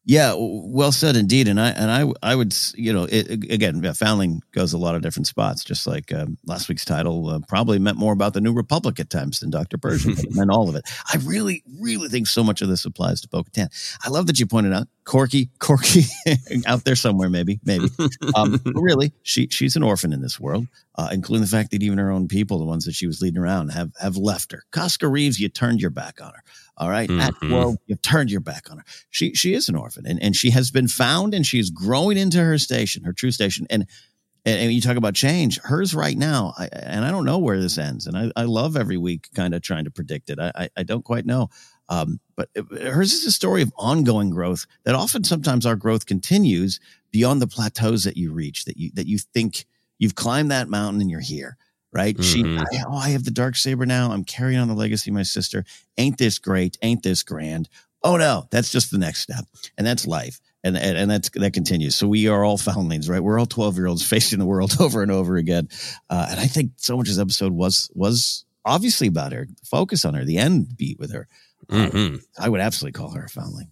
Yeah, 0.08 0.36
well 0.38 0.94
said 0.94 1.18
indeed. 1.18 1.50
And 1.50 1.60
I 1.60 1.72
and 1.72 1.92
I 1.92 2.32
I 2.32 2.34
would 2.34 2.56
you 2.76 2.94
know 2.94 3.04
it, 3.12 3.30
again 3.52 3.84
yeah, 3.84 3.92
foundling 3.92 4.42
goes 4.54 4.72
a 4.72 4.78
lot 4.78 4.96
of 4.96 5.02
different 5.02 5.28
spots. 5.28 5.66
Just 5.66 5.86
like 5.86 6.14
um, 6.14 6.38
last 6.46 6.70
week's 6.70 6.86
title 6.86 7.28
uh, 7.28 7.40
probably 7.50 7.78
meant 7.78 7.98
more 7.98 8.14
about 8.14 8.34
the 8.34 8.40
New 8.40 8.54
Republic 8.54 9.02
at 9.02 9.10
times 9.10 9.42
than 9.42 9.50
Doctor 9.50 9.78
Pershing, 9.78 10.16
but 10.16 10.24
it 10.24 10.34
meant 10.34 10.50
all 10.50 10.70
of 10.70 10.76
it. 10.76 10.86
I 11.14 11.18
really 11.26 11.62
really 11.78 12.08
think 12.08 12.28
so 12.28 12.42
much 12.42 12.62
of 12.62 12.70
this 12.70 12.86
applies 12.86 13.20
to 13.22 13.28
Bo-Katan. 13.28 13.68
I 14.02 14.08
love 14.08 14.28
that 14.28 14.40
you 14.40 14.48
pointed 14.48 14.72
out 14.72 14.88
Korkie, 15.04 15.50
Korkie 15.60 16.08
out 16.66 16.86
there 16.86 16.96
somewhere, 16.96 17.30
maybe 17.30 17.60
maybe. 17.66 17.90
Um, 18.34 18.62
really, 18.66 19.12
she 19.24 19.48
she's 19.50 19.76
an 19.76 19.84
orphan 19.84 20.14
in 20.14 20.22
this 20.22 20.40
world, 20.40 20.68
uh, 20.96 21.10
including 21.12 21.42
the 21.42 21.50
fact 21.50 21.72
that 21.72 21.84
even 21.84 21.98
her 21.98 22.12
own 22.12 22.30
people, 22.30 22.60
the 22.60 22.66
ones 22.66 22.86
that 22.86 22.96
she 22.96 23.08
was 23.08 23.22
leading 23.22 23.42
around, 23.42 23.70
have 23.70 23.92
have 24.00 24.16
left 24.16 24.54
her. 24.54 24.64
Koska 24.72 25.10
Reeves, 25.10 25.38
you 25.38 25.50
turned 25.50 25.82
your 25.82 25.92
back 25.92 26.22
on 26.22 26.32
her. 26.32 26.44
All 26.78 26.90
right, 26.90 27.10
Mhm. 27.10 27.28
Atwell, 27.28 27.78
you 27.88 27.96
turned 27.96 28.30
your 28.30 28.40
back 28.42 28.70
on 28.70 28.78
her. 28.78 28.84
She 29.10 29.34
she 29.34 29.54
is 29.54 29.68
an 29.68 29.76
orphan, 29.76 30.06
and, 30.06 30.22
and 30.22 30.36
she 30.36 30.52
has 30.52 30.70
been 30.72 30.88
found, 30.88 31.34
and 31.34 31.46
she's 31.46 31.70
growing 31.72 32.18
into 32.18 32.38
her 32.44 32.58
station, 32.60 33.04
her 33.04 33.14
true 33.14 33.32
station. 33.32 33.66
And 33.70 33.88
and, 34.46 34.60
and 34.62 34.72
you 34.72 34.80
talk 34.80 34.96
about 34.96 35.14
change, 35.16 35.60
hers 35.64 35.94
right 35.94 36.18
now, 36.18 36.54
I, 36.58 36.68
and 36.72 37.04
I 37.04 37.12
don't 37.12 37.26
know 37.26 37.38
where 37.40 37.60
this 37.60 37.78
ends. 37.78 38.08
And 38.08 38.18
I, 38.18 38.32
I 38.36 38.44
love 38.44 38.78
every 38.78 38.96
week 38.96 39.28
kind 39.34 39.54
of 39.54 39.62
trying 39.62 39.84
to 39.86 39.92
predict 39.92 40.30
it. 40.30 40.40
I 40.40 40.52
I, 40.56 40.70
I 40.78 40.84
don't 40.84 41.04
quite 41.04 41.26
know. 41.26 41.50
Um, 41.90 42.20
but 42.36 42.50
hers 42.56 43.14
is 43.14 43.26
a 43.26 43.32
story 43.32 43.62
of 43.62 43.74
ongoing 43.78 44.30
growth 44.30 44.66
that 44.84 44.94
often 44.94 45.24
sometimes 45.24 45.66
our 45.66 45.76
growth 45.76 46.06
continues 46.06 46.80
beyond 47.12 47.42
the 47.42 47.48
plateaus 47.48 48.04
that 48.04 48.18
you 48.18 48.32
reach 48.34 48.66
that 48.66 48.78
you 48.78 48.92
that 48.94 49.08
you 49.08 49.18
think 49.18 49.66
you've 49.98 50.16
climbed 50.16 50.52
that 50.52 50.70
mountain 50.70 51.02
and 51.02 51.10
you're 51.10 51.22
here 51.22 51.58
right? 51.98 52.16
She 52.24 52.44
Mhm. 52.44 52.60
I, 52.60 52.84
oh 52.88 52.96
i 52.96 53.10
have 53.10 53.24
the 53.26 53.32
dark 53.32 53.56
saber 53.56 53.86
now. 53.86 54.12
I'm 54.12 54.24
carrying 54.24 54.60
on 54.60 54.68
the 54.70 54.74
legacy 54.76 55.10
of 55.10 55.16
my 55.16 55.24
sister. 55.24 55.66
Ain't 55.98 56.18
this 56.18 56.38
great? 56.40 56.78
Ain't 56.82 57.02
this 57.04 57.24
grand? 57.24 57.68
Oh 58.04 58.16
no 58.18 58.48
that's 58.52 58.72
just 58.72 58.92
the 58.92 58.98
next 59.00 59.22
step 59.22 59.46
and 59.78 59.86
that's 59.86 60.06
life 60.08 60.40
and 60.64 60.78
and, 60.78 60.96
and 60.98 61.10
that's 61.12 61.30
that 61.32 61.52
continues. 61.54 61.96
So 61.96 62.08
we 62.08 62.28
are 62.28 62.44
all 62.46 62.58
foundlings 62.58 63.10
right? 63.10 63.20
We're 63.24 63.40
all 63.40 63.48
12 63.48 63.76
year 63.78 63.88
olds 63.88 64.06
facing 64.14 64.40
the 64.40 64.46
world 64.46 64.76
over 64.80 65.02
and 65.02 65.12
over 65.12 65.36
again 65.38 65.68
uh, 66.10 66.28
and 66.30 66.40
i 66.40 66.46
think 66.46 66.72
so 66.78 66.96
much 66.96 67.08
of 67.10 67.16
this 67.16 67.22
episode 67.22 67.52
was 67.54 67.90
was 67.96 68.46
obviously 68.64 69.08
about 69.08 69.32
her 69.34 69.48
focus 69.66 70.06
on 70.06 70.14
her 70.14 70.24
the 70.26 70.38
end 70.38 70.78
beat 70.78 71.00
with 71.00 71.12
her. 71.12 71.28
Mhm. 71.70 72.22
i 72.38 72.48
would 72.48 72.62
absolutely 72.62 72.98
call 72.98 73.10
her 73.12 73.26
a 73.26 73.30
foundling. 73.30 73.72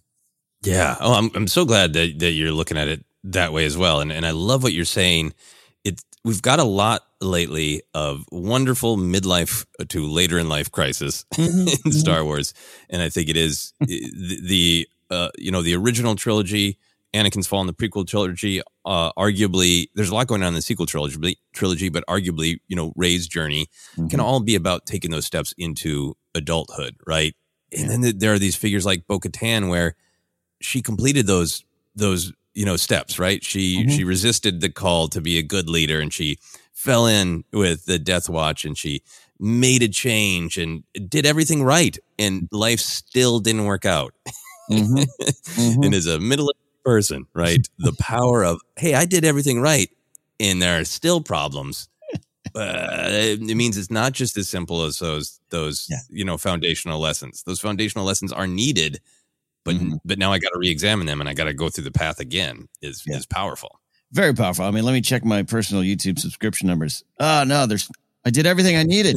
Yeah. 0.64 0.96
Oh 1.00 1.14
i'm, 1.14 1.30
I'm 1.36 1.46
so 1.46 1.64
glad 1.64 1.92
that, 1.92 2.18
that 2.18 2.32
you're 2.32 2.52
looking 2.52 2.76
at 2.78 2.88
it 2.88 3.04
that 3.24 3.52
way 3.52 3.64
as 3.64 3.76
well 3.76 4.00
and, 4.00 4.10
and 4.12 4.26
i 4.26 4.32
love 4.32 4.62
what 4.64 4.72
you're 4.72 4.84
saying. 4.84 5.32
It 5.84 6.02
we've 6.24 6.42
got 6.42 6.58
a 6.58 6.64
lot 6.64 7.05
lately 7.20 7.82
of 7.94 8.24
wonderful 8.30 8.96
midlife 8.96 9.64
to 9.88 10.06
later 10.06 10.38
in 10.38 10.48
life 10.48 10.70
crisis 10.70 11.24
in 11.38 11.92
Star 11.92 12.24
Wars, 12.24 12.52
and 12.90 13.02
I 13.02 13.08
think 13.08 13.28
it 13.28 13.36
is 13.36 13.72
the, 13.80 14.40
the 14.42 14.88
uh, 15.10 15.28
you 15.38 15.50
know 15.50 15.62
the 15.62 15.74
original 15.74 16.14
trilogy, 16.16 16.78
Anakin's 17.14 17.46
Fall, 17.46 17.60
and 17.60 17.68
the 17.68 17.72
prequel 17.74 18.06
trilogy. 18.06 18.60
Uh, 18.84 19.12
arguably, 19.12 19.88
there's 19.94 20.10
a 20.10 20.14
lot 20.14 20.26
going 20.26 20.42
on 20.42 20.48
in 20.48 20.54
the 20.54 20.62
sequel 20.62 20.86
trilogy, 20.86 21.38
trilogy, 21.52 21.88
but 21.88 22.04
arguably, 22.08 22.58
you 22.68 22.76
know, 22.76 22.92
Rey's 22.96 23.26
journey 23.26 23.66
can 24.10 24.20
all 24.20 24.40
be 24.40 24.54
about 24.54 24.86
taking 24.86 25.10
those 25.10 25.26
steps 25.26 25.54
into 25.58 26.16
adulthood, 26.34 26.96
right? 27.06 27.34
And 27.76 27.90
then 27.90 28.02
th- 28.02 28.14
there 28.18 28.32
are 28.32 28.38
these 28.38 28.54
figures 28.56 28.86
like 28.86 29.06
Bo-Katan 29.08 29.68
where 29.68 29.96
she 30.60 30.80
completed 30.82 31.26
those 31.26 31.64
those 31.94 32.32
you 32.54 32.64
know 32.64 32.76
steps, 32.76 33.18
right? 33.18 33.42
She 33.44 33.84
Mhm. 33.84 33.90
she 33.96 34.04
resisted 34.04 34.60
the 34.60 34.70
call 34.70 35.08
to 35.08 35.20
be 35.20 35.38
a 35.38 35.42
good 35.42 35.68
leader, 35.68 36.00
and 36.00 36.12
she 36.12 36.38
fell 36.76 37.06
in 37.06 37.42
with 37.52 37.86
the 37.86 37.98
Death 37.98 38.28
Watch, 38.28 38.64
and 38.64 38.76
she 38.76 39.02
made 39.40 39.82
a 39.82 39.88
change 39.88 40.58
and 40.58 40.84
did 41.08 41.26
everything 41.26 41.64
right, 41.64 41.98
and 42.18 42.48
life 42.52 42.80
still 42.80 43.40
didn't 43.40 43.64
work 43.64 43.84
out. 43.84 44.14
Mm-hmm. 44.70 45.82
and 45.82 45.94
as 45.94 46.06
a 46.06 46.20
middle 46.20 46.52
person, 46.84 47.26
right, 47.34 47.66
the 47.78 47.92
power 47.98 48.44
of 48.44 48.60
hey, 48.76 48.94
I 48.94 49.06
did 49.06 49.24
everything 49.24 49.60
right, 49.60 49.90
and 50.38 50.62
there 50.62 50.78
are 50.78 50.84
still 50.84 51.20
problems. 51.20 51.88
Uh, 52.54 53.08
it 53.10 53.56
means 53.56 53.76
it's 53.76 53.90
not 53.90 54.12
just 54.12 54.36
as 54.36 54.48
simple 54.48 54.84
as 54.84 54.98
those 54.98 55.40
those 55.50 55.90
you 56.10 56.24
know 56.24 56.36
foundational 56.36 57.00
lessons. 57.00 57.42
Those 57.42 57.60
foundational 57.60 58.04
lessons 58.04 58.32
are 58.32 58.46
needed, 58.46 59.00
but 59.64 59.74
Mm-hmm. 59.76 59.96
but 60.04 60.18
now 60.18 60.32
I 60.32 60.38
got 60.38 60.50
to 60.52 60.58
re-examine 60.58 61.06
them 61.06 61.20
and 61.20 61.28
I 61.28 61.34
got 61.34 61.44
to 61.44 61.54
go 61.54 61.68
through 61.68 61.84
the 61.84 61.90
path 61.90 62.20
again. 62.20 62.68
Is 62.82 63.02
is 63.06 63.26
powerful. 63.26 63.80
Very 64.12 64.34
powerful. 64.34 64.64
I 64.64 64.70
mean, 64.70 64.84
let 64.84 64.92
me 64.92 65.00
check 65.00 65.24
my 65.24 65.42
personal 65.42 65.82
YouTube 65.82 66.18
subscription 66.18 66.68
numbers. 66.68 67.04
Oh 67.18 67.44
no, 67.46 67.66
there's. 67.66 67.88
I 68.24 68.30
did 68.30 68.44
everything 68.44 68.76
I 68.76 68.82
needed. 68.82 69.16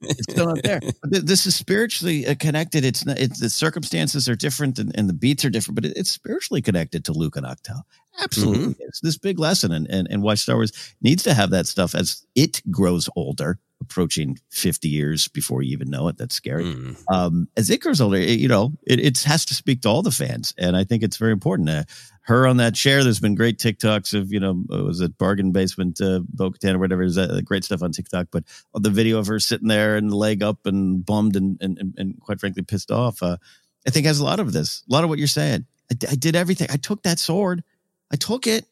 it's 0.00 0.32
still 0.32 0.46
not 0.46 0.62
there. 0.62 0.80
Th- 0.80 1.22
this 1.22 1.44
is 1.44 1.54
spiritually 1.54 2.26
uh, 2.26 2.34
connected. 2.34 2.82
It's 2.82 3.04
not. 3.04 3.18
It's 3.18 3.40
the 3.40 3.50
circumstances 3.50 4.28
are 4.28 4.36
different 4.36 4.78
and, 4.78 4.90
and 4.96 5.08
the 5.08 5.12
beats 5.12 5.44
are 5.44 5.50
different, 5.50 5.74
but 5.74 5.84
it, 5.84 5.96
it's 5.96 6.10
spiritually 6.10 6.62
connected 6.62 7.04
to 7.06 7.12
Luke 7.12 7.36
and 7.36 7.44
Octal. 7.44 7.82
Absolutely, 8.20 8.74
it's 8.80 9.00
this 9.00 9.18
big 9.18 9.38
lesson, 9.38 9.72
and, 9.72 9.86
and 9.88 10.08
and 10.10 10.22
why 10.22 10.34
Star 10.34 10.56
Wars 10.56 10.72
needs 11.02 11.22
to 11.24 11.34
have 11.34 11.50
that 11.50 11.66
stuff 11.66 11.94
as 11.94 12.24
it 12.34 12.62
grows 12.70 13.08
older, 13.16 13.58
approaching 13.80 14.38
fifty 14.50 14.88
years 14.88 15.28
before 15.28 15.62
you 15.62 15.72
even 15.72 15.90
know 15.90 16.08
it. 16.08 16.16
That's 16.16 16.34
scary. 16.34 16.64
Mm-hmm. 16.64 17.14
Um, 17.14 17.48
as 17.56 17.70
it 17.70 17.80
grows 17.80 18.00
older, 18.00 18.16
it, 18.16 18.38
you 18.38 18.48
know, 18.48 18.72
it, 18.86 18.98
it 18.98 19.20
has 19.22 19.44
to 19.46 19.54
speak 19.54 19.82
to 19.82 19.88
all 19.88 20.02
the 20.02 20.10
fans, 20.10 20.54
and 20.58 20.76
I 20.76 20.84
think 20.84 21.02
it's 21.02 21.16
very 21.16 21.32
important. 21.32 21.68
Uh, 21.68 21.84
her 22.28 22.46
on 22.46 22.58
that 22.58 22.74
chair. 22.74 23.02
There's 23.02 23.20
been 23.20 23.34
great 23.34 23.58
TikToks 23.58 24.12
of 24.12 24.32
you 24.32 24.38
know 24.38 24.62
was 24.68 25.00
it 25.00 25.16
bargain 25.18 25.50
basement 25.50 26.00
uh, 26.00 26.20
Bo-Katan 26.28 26.74
or 26.74 26.78
whatever. 26.78 27.02
Is 27.02 27.14
that 27.16 27.30
uh, 27.30 27.40
great 27.40 27.64
stuff 27.64 27.82
on 27.82 27.90
TikTok? 27.90 28.28
But 28.30 28.44
the 28.74 28.90
video 28.90 29.18
of 29.18 29.26
her 29.26 29.40
sitting 29.40 29.68
there 29.68 29.96
and 29.96 30.12
leg 30.12 30.42
up 30.42 30.66
and 30.66 31.04
bummed 31.04 31.36
and 31.36 31.56
and, 31.60 31.94
and, 31.96 32.20
quite 32.20 32.38
frankly 32.38 32.62
pissed 32.62 32.90
off. 32.90 33.22
Uh, 33.22 33.38
I 33.86 33.90
think 33.90 34.06
has 34.06 34.20
a 34.20 34.24
lot 34.24 34.40
of 34.40 34.52
this, 34.52 34.84
a 34.88 34.92
lot 34.92 35.04
of 35.04 35.10
what 35.10 35.18
you're 35.18 35.26
saying. 35.26 35.64
I 35.90 35.94
did 35.94 36.36
everything. 36.36 36.68
I 36.70 36.76
took 36.76 37.02
that 37.04 37.18
sword. 37.18 37.64
I 38.12 38.16
took 38.16 38.46
it, 38.46 38.66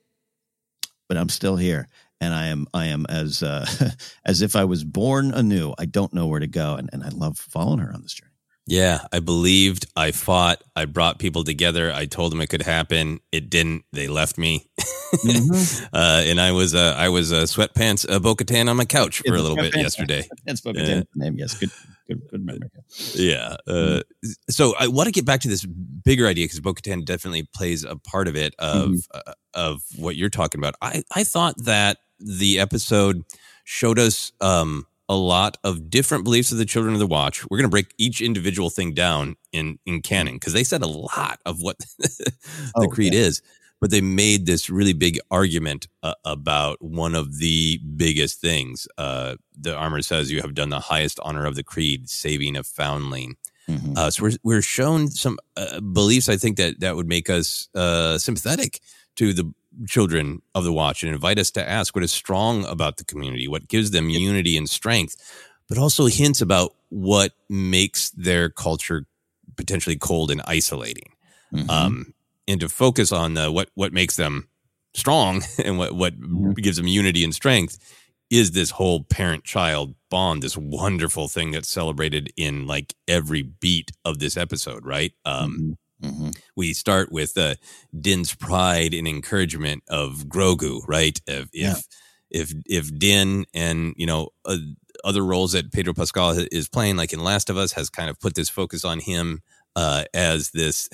but 1.08 1.16
I'm 1.16 1.30
still 1.30 1.56
here, 1.56 1.88
and 2.20 2.34
I 2.34 2.48
am 2.48 2.66
I 2.74 2.86
am 2.86 3.06
as 3.08 3.42
uh, 3.42 3.66
as 4.24 4.42
if 4.42 4.54
I 4.54 4.64
was 4.64 4.84
born 4.84 5.32
anew. 5.32 5.72
I 5.78 5.86
don't 5.86 6.12
know 6.12 6.26
where 6.26 6.40
to 6.40 6.46
go, 6.46 6.74
and, 6.74 6.90
and 6.92 7.02
I 7.02 7.08
love 7.08 7.38
following 7.38 7.78
her 7.78 7.92
on 7.92 8.02
this 8.02 8.12
journey. 8.12 8.32
Yeah, 8.66 9.02
I 9.12 9.20
believed. 9.20 9.86
I 9.96 10.10
fought. 10.10 10.62
I 10.74 10.86
brought 10.86 11.20
people 11.20 11.44
together. 11.44 11.92
I 11.92 12.06
told 12.06 12.32
them 12.32 12.40
it 12.40 12.48
could 12.48 12.62
happen. 12.62 13.20
It 13.30 13.48
didn't. 13.48 13.84
They 13.92 14.08
left 14.08 14.38
me, 14.38 14.68
uh, 15.92 16.22
and 16.24 16.40
I 16.40 16.50
was 16.50 16.74
uh, 16.74 16.94
I 16.98 17.08
was 17.08 17.32
uh, 17.32 17.42
sweatpants 17.42 18.10
uh, 18.10 18.18
Bo-Katan 18.18 18.68
on 18.68 18.76
my 18.76 18.84
couch 18.84 19.22
for 19.24 19.36
a 19.36 19.40
little 19.40 19.56
bit 19.56 19.76
yesterday. 19.76 20.28
That's. 20.44 20.60
Bo-Katan's 20.60 21.06
name. 21.14 21.36
Yes, 21.38 21.54
good 21.54 21.70
good 22.08 22.22
good 22.28 22.44
memory. 22.44 22.68
Yeah. 23.14 23.56
Uh, 23.68 24.00
so 24.50 24.74
I 24.80 24.88
want 24.88 25.06
to 25.06 25.12
get 25.12 25.24
back 25.24 25.42
to 25.42 25.48
this 25.48 25.64
bigger 25.64 26.26
idea 26.26 26.46
because 26.46 26.58
Bo-Katan 26.58 27.04
definitely 27.04 27.48
plays 27.54 27.84
a 27.84 27.94
part 27.94 28.26
of 28.26 28.34
it 28.34 28.56
of 28.58 28.96
uh, 29.14 29.32
of 29.54 29.82
what 29.96 30.16
you're 30.16 30.28
talking 30.28 30.60
about. 30.60 30.74
I 30.82 31.04
I 31.14 31.22
thought 31.22 31.54
that 31.64 31.98
the 32.18 32.58
episode 32.58 33.22
showed 33.62 34.00
us 34.00 34.32
um, 34.40 34.86
a 35.08 35.16
lot 35.16 35.56
of 35.62 35.88
different 35.90 36.24
beliefs 36.24 36.52
of 36.52 36.58
the 36.58 36.64
Children 36.64 36.94
of 36.94 37.00
the 37.00 37.06
Watch. 37.06 37.44
We're 37.48 37.58
going 37.58 37.68
to 37.68 37.70
break 37.70 37.94
each 37.98 38.20
individual 38.20 38.70
thing 38.70 38.94
down 38.94 39.36
in 39.52 39.78
in 39.86 40.02
canon 40.02 40.34
because 40.34 40.52
they 40.52 40.64
said 40.64 40.82
a 40.82 40.86
lot 40.86 41.40
of 41.46 41.62
what 41.62 41.78
the 41.98 42.32
Oh, 42.74 42.88
creed 42.88 43.14
is. 43.14 43.42
But 43.78 43.90
they 43.90 44.00
made 44.00 44.46
this 44.46 44.70
really 44.70 44.94
big 44.94 45.18
argument 45.30 45.86
uh, 46.02 46.14
about 46.24 46.80
one 46.80 47.14
of 47.14 47.38
the 47.38 47.78
biggest 47.96 48.40
things. 48.40 48.88
Uh, 48.96 49.36
the 49.54 49.76
armor 49.76 50.00
says 50.00 50.32
you 50.32 50.40
have 50.40 50.54
done 50.54 50.70
the 50.70 50.80
highest 50.80 51.20
honor 51.22 51.44
of 51.44 51.56
the 51.56 51.62
creed, 51.62 52.08
saving 52.08 52.56
a 52.56 52.62
foundling. 52.62 53.36
Mm-hmm. 53.68 53.92
Uh, 53.96 54.10
so 54.10 54.22
we're 54.22 54.36
we're 54.42 54.62
shown 54.62 55.08
some 55.08 55.38
uh, 55.56 55.80
beliefs. 55.80 56.28
I 56.28 56.36
think 56.36 56.56
that 56.56 56.80
that 56.80 56.96
would 56.96 57.06
make 57.08 57.28
us 57.28 57.68
uh, 57.74 58.16
sympathetic 58.16 58.80
to 59.16 59.32
the 59.32 59.52
children 59.86 60.42
of 60.54 60.64
the 60.64 60.72
watch 60.72 61.02
and 61.02 61.12
invite 61.12 61.38
us 61.38 61.50
to 61.52 61.68
ask 61.68 61.94
what 61.94 62.04
is 62.04 62.12
strong 62.12 62.64
about 62.66 62.96
the 62.96 63.04
community, 63.04 63.46
what 63.48 63.68
gives 63.68 63.90
them 63.90 64.08
unity 64.08 64.56
and 64.56 64.68
strength, 64.68 65.16
but 65.68 65.78
also 65.78 66.06
hints 66.06 66.40
about 66.40 66.74
what 66.88 67.32
makes 67.48 68.10
their 68.10 68.48
culture 68.48 69.06
potentially 69.56 69.96
cold 69.96 70.30
and 70.30 70.42
isolating. 70.46 71.12
Mm-hmm. 71.52 71.70
Um, 71.70 72.14
and 72.48 72.60
to 72.60 72.68
focus 72.68 73.12
on 73.12 73.34
the, 73.34 73.50
what 73.50 73.70
what 73.74 73.92
makes 73.92 74.16
them 74.16 74.48
strong 74.94 75.42
and 75.64 75.78
what 75.78 75.92
what 75.94 76.14
Mm-hmm. 76.18 76.52
gives 76.52 76.76
them 76.76 76.86
unity 76.86 77.24
and 77.24 77.34
strength 77.34 77.78
is 78.30 78.52
this 78.52 78.70
whole 78.70 79.04
parent 79.04 79.44
child 79.44 79.94
bond 80.10 80.42
this 80.42 80.56
wonderful 80.56 81.28
thing 81.28 81.52
that's 81.52 81.68
celebrated 81.68 82.32
in 82.36 82.66
like 82.66 82.94
every 83.06 83.42
beat 83.42 83.92
of 84.04 84.18
this 84.18 84.36
episode 84.36 84.84
right 84.84 85.12
um 85.24 85.52
Mm-hmm. 85.52 85.72
We 86.56 86.72
start 86.72 87.10
with 87.12 87.36
uh, 87.36 87.54
Din's 87.98 88.34
pride 88.34 88.94
and 88.94 89.06
encouragement 89.08 89.82
of 89.88 90.24
Grogu, 90.28 90.80
right? 90.86 91.20
If 91.26 91.48
Yeah. 91.52 91.72
if 91.72 91.86
if, 92.30 92.52
if 92.66 92.98
Din 92.98 93.44
and 93.54 93.94
you 93.96 94.06
know 94.06 94.28
uh, 94.44 94.56
other 95.04 95.22
roles 95.24 95.52
that 95.52 95.72
Pedro 95.72 95.94
Pascal 95.94 96.30
is 96.50 96.68
playing, 96.68 96.96
like 96.96 97.12
in 97.12 97.20
Last 97.22 97.50
of 97.50 97.56
Us, 97.56 97.72
has 97.72 97.88
kind 97.90 98.10
of 98.10 98.18
put 98.18 98.34
this 98.34 98.48
focus 98.48 98.84
on 98.84 98.98
him 99.00 99.42
uh, 99.76 100.04
as 100.14 100.50
this 100.50 100.88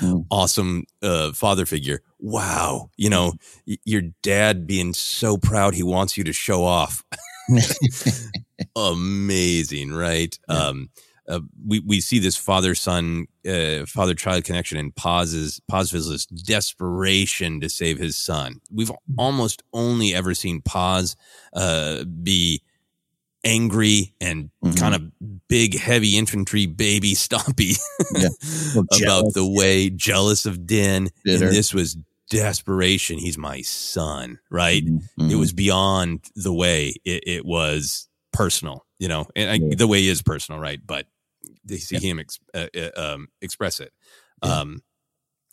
Mm. 0.00 0.26
awesome 0.30 0.84
uh, 1.02 1.32
father 1.32 1.66
figure. 1.66 2.00
Wow, 2.18 2.90
you 2.96 3.10
know 3.10 3.32
y- 3.66 3.78
your 3.84 4.02
dad 4.22 4.66
being 4.66 4.92
so 4.94 5.36
proud 5.36 5.74
he 5.74 5.82
wants 5.82 6.16
you 6.16 6.24
to 6.24 6.32
show 6.32 6.64
off. 6.64 7.04
Amazing, 8.76 9.92
right? 9.92 10.36
Um, 10.48 10.90
uh, 11.28 11.40
we 11.66 11.80
we 11.80 12.00
see 12.00 12.18
this 12.18 12.36
father 12.36 12.74
son 12.74 13.26
uh, 13.48 13.86
father 13.86 14.14
child 14.14 14.44
connection 14.44 14.76
in 14.78 14.90
Paz's 14.92 15.60
Paz 15.68 15.92
Vizsla's 15.92 16.26
desperation 16.26 17.60
to 17.60 17.68
save 17.68 17.98
his 17.98 18.16
son. 18.16 18.60
We've 18.72 18.90
almost 19.18 19.62
only 19.72 20.14
ever 20.14 20.34
seen 20.34 20.62
Paz 20.62 21.16
uh, 21.54 22.04
be 22.04 22.62
angry 23.44 24.14
and 24.20 24.50
Mhm. 24.64 24.76
kind 24.78 24.94
of 24.94 25.48
big 25.48 25.76
heavy 25.78 26.16
infantry 26.16 26.66
baby 26.66 27.12
stompy 27.14 27.76
Yeah. 28.14 28.28
Well, 28.74 28.84
about 29.02 29.34
the 29.34 29.46
way 29.46 29.90
jealous 29.90 30.46
of 30.46 30.64
Din 30.66 31.10
Bitter. 31.24 31.46
and 31.48 31.54
this 31.56 31.74
was 31.74 31.96
desperation 32.30 33.18
he's 33.18 33.36
my 33.36 33.60
son 33.62 34.38
right 34.50 34.84
Mhm. 34.86 35.30
it 35.30 35.34
was 35.36 35.52
beyond 35.52 36.20
the 36.36 36.52
way 36.52 36.94
it, 37.04 37.24
it 37.26 37.44
was 37.44 38.08
personal 38.32 38.86
you 38.98 39.08
know 39.08 39.26
and 39.36 39.50
I, 39.50 39.54
Yeah. 39.54 39.74
the 39.76 39.88
way 39.88 40.06
is 40.06 40.22
personal 40.22 40.60
right 40.60 40.80
but 40.86 41.06
they 41.64 41.78
see 41.78 41.98
him 41.98 42.18
ex, 42.18 42.38
uh, 42.54 42.66
uh, 42.76 42.90
um, 42.96 43.28
express 43.40 43.80
it 43.80 43.92
Yeah. 44.44 44.60
um, 44.60 44.82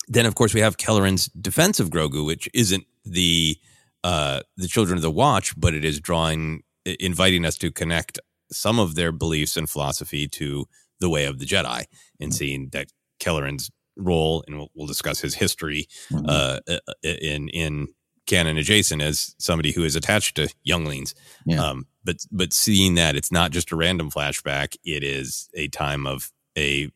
then 0.08 0.26
of 0.26 0.36
course 0.36 0.54
we 0.54 0.62
have 0.62 0.78
Kelleran's 0.78 1.28
defense 1.28 1.80
of 1.80 1.90
Grogu 1.90 2.26
which 2.26 2.50
isn't 2.54 2.86
the 3.06 3.58
uh, 4.04 4.42
the 4.58 4.68
children 4.68 4.98
of 4.98 5.02
the 5.02 5.12
watch 5.12 5.54
but 5.60 5.74
it 5.74 5.84
is 5.86 6.00
drawing 6.00 6.64
inviting 6.86 7.46
us 7.46 7.58
to 7.58 7.72
connect 7.72 8.20
some 8.52 8.80
of 8.80 8.96
their 8.96 9.12
beliefs 9.12 9.56
and 9.58 9.70
philosophy 9.70 10.28
to 10.28 10.66
the 11.00 11.10
way 11.10 11.26
of 11.26 11.38
the 11.40 11.46
Jedi 11.46 11.86
and 12.20 12.34
seeing 12.34 12.70
that 12.72 12.88
Kelleran's 13.20 13.70
role 13.96 14.44
and 14.48 14.58
we'll, 14.58 14.70
we'll 14.76 14.88
discuss 14.88 15.20
his 15.20 15.36
history 15.36 15.88
Mhm. 16.12 16.26
uh, 16.28 16.60
uh, 16.68 16.80
in 17.04 17.50
in 17.50 17.88
canon 18.30 18.58
adjacent 18.58 19.02
as 19.02 19.36
somebody 19.40 19.72
who 19.74 19.84
is 19.84 19.96
attached 19.98 20.36
to 20.38 20.48
younglings. 20.64 21.14
Yeah. 21.46 21.62
Um, 21.64 21.88
but 22.06 22.18
but 22.32 22.54
seeing 22.54 22.96
that 22.96 23.16
it's 23.18 23.32
not 23.32 23.52
just 23.52 23.72
a 23.72 23.76
random 23.76 24.10
flashback; 24.10 24.76
it 24.86 25.04
is 25.04 25.50
a 25.54 25.68
time 25.68 26.08
of 26.08 26.32
a 26.58 26.90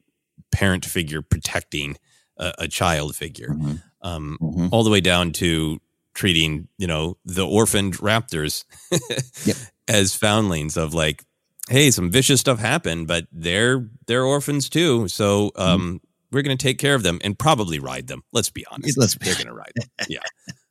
parent 0.52 0.86
figure 0.86 1.22
protecting 1.22 1.98
a, 2.38 2.54
a 2.60 2.68
child 2.68 3.16
figure, 3.16 3.50
Mhm. 3.50 3.82
um, 4.02 4.38
Mhm. 4.42 4.70
all 4.72 4.84
the 4.84 4.90
way 4.90 5.02
down 5.02 5.32
to 5.34 5.80
treating 6.14 6.68
you 6.78 6.88
know 6.88 7.18
the 7.26 7.46
orphaned 7.46 7.98
raptors 7.98 8.64
Yep. 9.46 9.58
as 9.90 10.16
foundlings 10.16 10.78
of 10.78 10.94
like. 10.94 11.24
Hey, 11.70 11.92
some 11.92 12.12
vicious 12.12 12.42
stuff 12.42 12.60
happened, 12.60 13.08
but 13.08 13.26
they're 13.32 13.90
they're 14.08 14.26
orphans 14.26 14.68
too. 14.70 15.08
So 15.08 15.50
Mm-hmm. 15.56 15.62
um, 15.62 16.02
we're 16.30 16.42
going 16.42 16.58
to 16.58 16.62
take 16.62 16.78
care 16.78 16.94
of 16.96 17.04
them 17.04 17.20
and 17.24 17.40
probably 17.40 17.80
ride 17.80 18.08
them. 18.08 18.22
Let's 18.34 18.50
be 18.50 18.66
honest. 18.70 18.98
Let's- 18.98 19.16
they're 19.16 19.36
going 19.36 19.48
to 19.48 19.54
ride 19.54 19.72
them. 19.76 19.88
Yeah. 20.10 20.20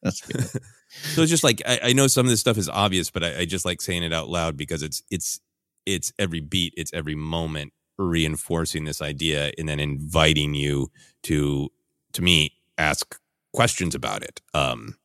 That's 0.02 0.20
good. 0.20 0.44
So 1.14 1.22
it's 1.22 1.30
just 1.30 1.42
like 1.42 1.62
I, 1.66 1.80
I 1.84 1.92
know 1.94 2.06
some 2.06 2.26
of 2.26 2.30
this 2.30 2.40
stuff 2.40 2.58
is 2.58 2.68
obvious, 2.68 3.10
but 3.10 3.24
I, 3.24 3.38
I 3.38 3.44
just 3.46 3.64
like 3.64 3.80
saying 3.80 4.02
it 4.02 4.12
out 4.12 4.28
loud 4.28 4.58
because 4.58 4.82
it's 4.82 5.02
it's 5.10 5.40
it's 5.86 6.12
every 6.18 6.40
beat, 6.40 6.74
it's 6.76 6.92
every 6.92 7.14
moment 7.14 7.72
reinforcing 7.96 8.84
this 8.84 9.00
idea 9.00 9.52
and 9.56 9.66
then 9.66 9.80
inviting 9.80 10.52
you 10.52 10.90
to 11.22 11.70
to 12.12 12.20
me 12.20 12.52
ask 12.76 13.18
questions 13.54 13.94
about 13.94 14.22
it. 14.22 14.42
Um 14.52 14.96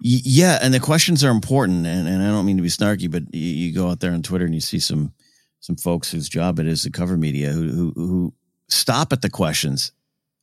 Yeah, 0.00 0.58
and 0.60 0.74
the 0.74 0.80
questions 0.80 1.22
are 1.22 1.30
important, 1.30 1.86
and, 1.86 2.08
and 2.08 2.20
I 2.20 2.26
don't 2.26 2.44
mean 2.44 2.56
to 2.56 2.62
be 2.62 2.68
snarky, 2.68 3.08
but 3.08 3.22
you, 3.32 3.40
you 3.40 3.72
go 3.72 3.90
out 3.90 4.00
there 4.00 4.12
on 4.12 4.22
Twitter 4.22 4.44
and 4.44 4.54
you 4.54 4.60
see 4.60 4.80
some 4.80 5.12
some 5.60 5.76
folks 5.76 6.10
whose 6.10 6.28
job 6.28 6.58
it 6.58 6.66
is 6.66 6.82
to 6.82 6.90
cover 6.90 7.16
media 7.16 7.52
who 7.52 7.70
who, 7.70 7.92
who 7.94 8.34
stop 8.68 9.12
at 9.12 9.22
the 9.22 9.30
questions 9.30 9.92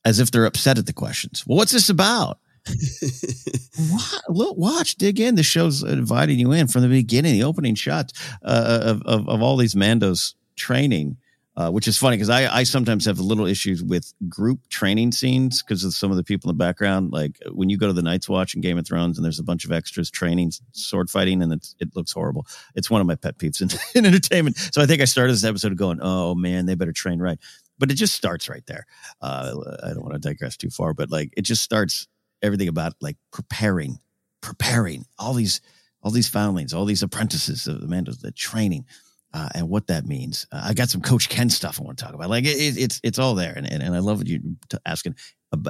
as 0.06 0.20
if 0.20 0.32
they're 0.32 0.46
upset 0.46 0.78
at 0.78 0.86
the 0.86 0.94
questions. 0.94 1.44
Well, 1.46 1.58
what's 1.58 1.74
this 1.74 1.90
about? 1.90 2.40
Wa- 3.92 4.22
look, 4.30 4.58
watch, 4.58 4.96
dig 4.96 5.20
in. 5.20 5.36
The 5.36 5.44
show's 5.44 5.84
inviting 5.84 6.40
you 6.40 6.52
in 6.52 6.68
from 6.68 6.82
the 6.82 6.88
beginning. 6.88 7.34
The 7.34 7.44
opening 7.44 7.76
shots 7.76 8.14
uh, 8.44 8.80
of, 8.84 9.02
of 9.04 9.28
of 9.28 9.42
all 9.42 9.58
these 9.58 9.74
Mandos 9.74 10.36
training, 10.56 11.18
uh, 11.58 11.72
which 11.72 11.88
is 11.88 11.98
funny 11.98 12.18
because 12.18 12.30
I 12.30 12.54
I 12.54 12.64
sometimes 12.64 13.06
have 13.06 13.20
little 13.20 13.48
issues 13.48 13.84
with 13.84 14.14
group 14.30 14.60
training 14.70 15.12
scenes 15.12 15.64
because 15.64 15.84
of 15.84 15.94
some 15.94 16.12
of 16.12 16.18
the 16.18 16.24
people 16.24 16.52
in 16.52 16.56
the 16.56 16.64
background. 16.64 17.12
Like 17.12 17.40
when 17.52 17.70
you 17.70 17.78
go 17.78 17.88
to 17.88 17.94
the 17.94 18.04
Night's 18.04 18.30
Watch 18.30 18.54
in 18.54 18.62
Game 18.62 18.78
of 18.78 18.86
Thrones 18.86 19.18
and 19.18 19.26
there's 19.26 19.40
a 19.40 19.44
bunch 19.44 19.66
of 19.66 19.72
extras 19.72 20.12
training 20.12 20.52
sword 20.72 21.10
fighting 21.10 21.42
and 21.42 21.54
it 21.80 21.96
looks 21.96 22.12
horrible. 22.12 22.46
It's 22.76 22.92
one 22.92 23.02
of 23.02 23.08
my 23.08 23.16
pet 23.16 23.40
peeves 23.40 23.62
in, 23.62 23.70
in 24.00 24.06
entertainment. 24.06 24.58
So 24.72 24.82
I 24.82 24.86
think 24.86 25.02
I 25.02 25.06
started 25.06 25.34
this 25.34 25.44
episode 25.44 25.76
going, 25.78 26.00
oh 26.02 26.36
man, 26.36 26.68
they 26.68 26.76
better 26.76 26.94
train 26.94 27.20
right. 27.20 27.40
But 27.80 27.90
it 27.90 27.96
just 27.96 28.14
starts 28.14 28.48
right 28.48 28.64
there. 28.68 28.86
Uh, 29.22 29.56
I 29.82 29.88
don't 29.88 30.04
want 30.04 30.14
to 30.14 30.20
digress 30.20 30.56
too 30.56 30.70
far, 30.70 30.94
but 30.94 31.10
like 31.10 31.34
it 31.36 31.42
just 31.42 31.64
starts 31.64 32.08
everything 32.42 32.68
about 32.68 32.94
like 33.02 33.18
preparing, 33.32 34.00
preparing 34.42 35.06
all 35.20 35.34
these, 35.34 35.62
all 36.04 36.12
these 36.12 36.30
foundlings, 36.30 36.74
all 36.74 36.86
these 36.86 37.04
apprentices 37.04 37.68
of 37.68 37.82
the 37.82 37.88
Mandos, 37.88 38.22
the 38.22 38.32
training, 38.32 38.86
uh, 39.34 39.50
and 39.56 39.70
what 39.70 39.88
that 39.88 40.06
means. 40.06 40.48
Uh, 40.52 40.62
I 40.66 40.74
got 40.74 40.90
some 40.90 41.02
Coach 41.02 41.30
Ken 41.30 41.50
stuff 41.50 41.80
I 41.80 41.84
want 41.84 41.98
to 41.98 42.04
talk 42.04 42.14
about. 42.14 42.30
Like 42.30 42.46
it, 42.46 42.58
it, 42.58 42.78
it's 42.78 43.00
it's 43.04 43.20
all 43.20 43.36
there, 43.36 43.54
and, 43.56 43.72
and 43.72 43.82
and 43.82 43.96
I 43.96 44.00
love 44.00 44.18
what 44.18 44.28
you 44.28 44.40
t- 44.70 44.78
asking. 44.86 45.16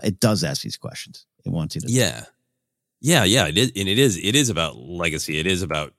It 0.04 0.20
does 0.20 0.44
ask 0.44 0.62
these 0.62 0.78
questions. 0.78 1.26
It 1.46 1.50
wants 1.50 1.76
you 1.76 1.82
to. 1.82 1.92
yeah. 1.92 2.26
Yeah, 3.04 3.24
yeah, 3.24 3.48
it 3.48 3.58
is 3.58 3.72
and 3.76 3.90
it 3.90 3.98
is 3.98 4.16
it 4.16 4.36
is 4.36 4.50
about 4.50 4.78
legacy. 4.78 5.40
It 5.40 5.48
is 5.48 5.64
about 5.64 5.94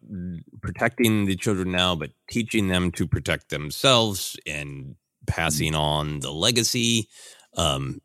protecting 0.61 1.25
the 1.27 1.35
children 1.35 1.73
now, 1.73 1.97
but 1.97 2.13
teaching 2.31 2.69
them 2.69 2.93
to 2.93 3.09
protect 3.09 3.49
themselves 3.49 4.37
and 4.47 4.95
passing 5.27 5.75
on 5.75 6.21
the 6.21 6.31
legacy. 6.31 7.09
Um 7.57 8.01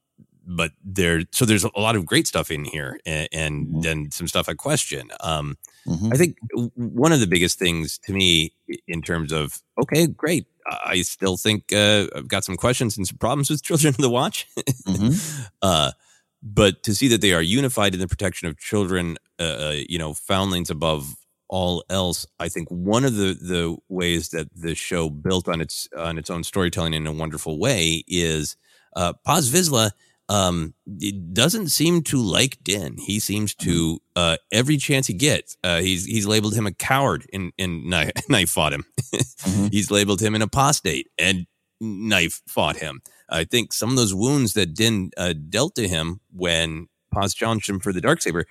but 0.48 0.72
there 0.84 1.22
so 1.32 1.46
there's 1.46 1.66
a 1.66 1.80
lot 1.80 1.96
of 1.96 2.06
great 2.06 2.26
stuff 2.28 2.50
in 2.50 2.64
here 2.66 3.00
and, 3.06 3.28
and 3.34 3.68
Mhm. 3.68 3.82
then 3.84 4.12
some 4.12 4.28
stuff 4.28 4.48
I 4.50 4.54
question. 4.54 5.10
Um 5.20 5.58
Mhm. 5.86 6.14
I 6.14 6.18
think 6.18 6.38
one 6.76 7.12
of 7.14 7.20
the 7.20 7.28
biggest 7.28 7.60
things 7.60 7.98
to 8.06 8.14
me 8.14 8.54
in 8.88 9.02
terms 9.02 9.32
of 9.32 9.62
okay, 9.82 10.08
great. 10.08 10.46
I 10.86 11.02
still 11.04 11.38
think 11.38 11.72
uh, 11.72 12.08
I've 12.16 12.28
got 12.28 12.44
some 12.44 12.58
questions 12.58 12.98
and 12.98 13.08
some 13.08 13.18
problems 13.18 13.50
with 13.50 13.64
Children 13.70 13.90
of 13.92 13.98
the 13.98 14.10
Watch. 14.10 14.48
Mhm. 14.88 15.14
uh, 15.62 15.92
but 16.44 16.84
to 16.84 16.94
see 16.94 17.08
that 17.10 17.22
they 17.22 17.34
are 17.34 17.42
unified 17.42 17.94
in 17.94 18.00
the 18.00 18.08
protection 18.08 18.48
of 18.50 18.58
children, 18.58 19.18
uh, 19.40 19.44
uh, 19.44 19.76
you 19.90 19.98
know, 19.98 20.14
foundlings 20.14 20.70
above 20.70 21.16
all 21.50 21.84
else, 21.90 22.26
I 22.40 22.50
think 22.50 22.68
one 22.70 23.06
of 23.06 23.16
the 23.16 23.34
the 23.34 23.78
ways 23.88 24.30
that 24.30 24.48
the 24.54 24.76
show 24.76 25.10
built 25.10 25.48
on 25.48 25.62
its 25.62 25.88
on 25.98 26.18
its 26.18 26.30
own 26.30 26.44
storytelling 26.44 26.94
in 26.94 27.08
a 27.08 27.14
wonderful 27.14 27.58
way 27.60 28.04
is 28.08 28.58
uh, 28.98 29.14
Paz 29.26 29.50
Vizsla 29.50 29.92
um 30.30 30.74
it 31.00 31.34
doesn't 31.34 31.70
seem 31.70 32.02
to 32.04 32.18
like 32.18 32.58
Din. 32.63 32.98
He 32.98 33.20
seems 33.20 33.56
to 33.56 34.00
uh 34.16 34.38
every 34.52 34.78
chance 34.78 35.08
he 35.08 35.13
gets, 35.13 35.58
uh 35.63 35.80
he's 35.80 36.06
he's 36.06 36.26
labeled 36.28 36.54
him 36.56 36.68
a 36.68 36.74
coward 36.74 37.26
and 37.34 37.52
and 37.58 37.86
knife, 37.86 38.12
knife 38.30 38.50
fought 38.50 38.74
him. 38.74 38.86
Mhm. 39.13 39.72
He's 39.74 39.90
labeled 39.92 40.22
him 40.22 40.36
an 40.36 40.42
apostate 40.42 41.08
and 41.18 41.46
knife 41.80 42.42
fought 42.48 42.78
him. 42.78 43.02
I 43.30 43.44
think 43.46 43.72
some 43.74 43.90
of 43.90 43.96
those 43.96 44.13
wounds 44.13 44.54
that 44.54 44.74
Din 44.74 45.12
uh, 45.18 45.34
dealt 45.50 45.76
to 45.76 45.88
him 45.88 46.20
when 46.34 46.88
Paz 47.13 47.34
challenged 47.34 47.70
him 47.70 47.80
for 47.80 47.94
the 47.94 48.02
dark 48.02 48.22
saber 48.22 48.46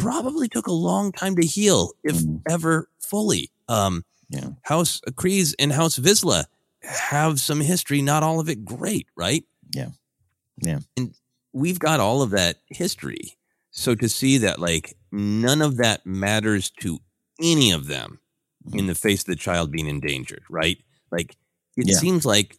probably 0.00 0.48
took 0.48 0.66
a 0.66 0.72
long 0.72 1.12
time 1.12 1.36
to 1.36 1.46
heal, 1.46 1.92
if 2.02 2.16
Mhm. 2.16 2.42
ever 2.48 2.88
fully. 2.98 3.50
Um 3.68 4.04
Yeah. 4.28 4.48
House 4.62 5.00
Kryze 5.12 5.54
and 5.58 5.72
House 5.72 5.98
Vizsla 5.98 6.44
have 6.82 7.38
some 7.40 7.60
history, 7.60 8.02
not 8.02 8.22
all 8.22 8.40
of 8.40 8.48
it 8.48 8.64
great, 8.64 9.06
right? 9.16 9.44
Yeah. 9.74 9.90
Yeah. 10.58 10.80
And 10.96 11.14
we've 11.52 11.78
got 11.78 12.00
all 12.00 12.22
of 12.22 12.30
that 12.30 12.58
history. 12.68 13.36
So 13.70 13.94
to 13.94 14.08
see 14.08 14.38
that 14.38 14.58
like 14.58 14.94
none 15.10 15.62
of 15.62 15.76
that 15.78 16.04
matters 16.06 16.70
to 16.80 16.98
any 17.40 17.70
of 17.72 17.86
them 17.86 18.20
in 18.72 18.86
the 18.86 18.94
face 18.94 19.20
of 19.20 19.26
the 19.26 19.36
child 19.36 19.72
being 19.72 19.86
endangered, 19.86 20.44
right? 20.50 20.78
Like 21.10 21.36
it 21.76 21.88
Yeah. 21.88 21.96
seems 21.96 22.24
like 22.26 22.58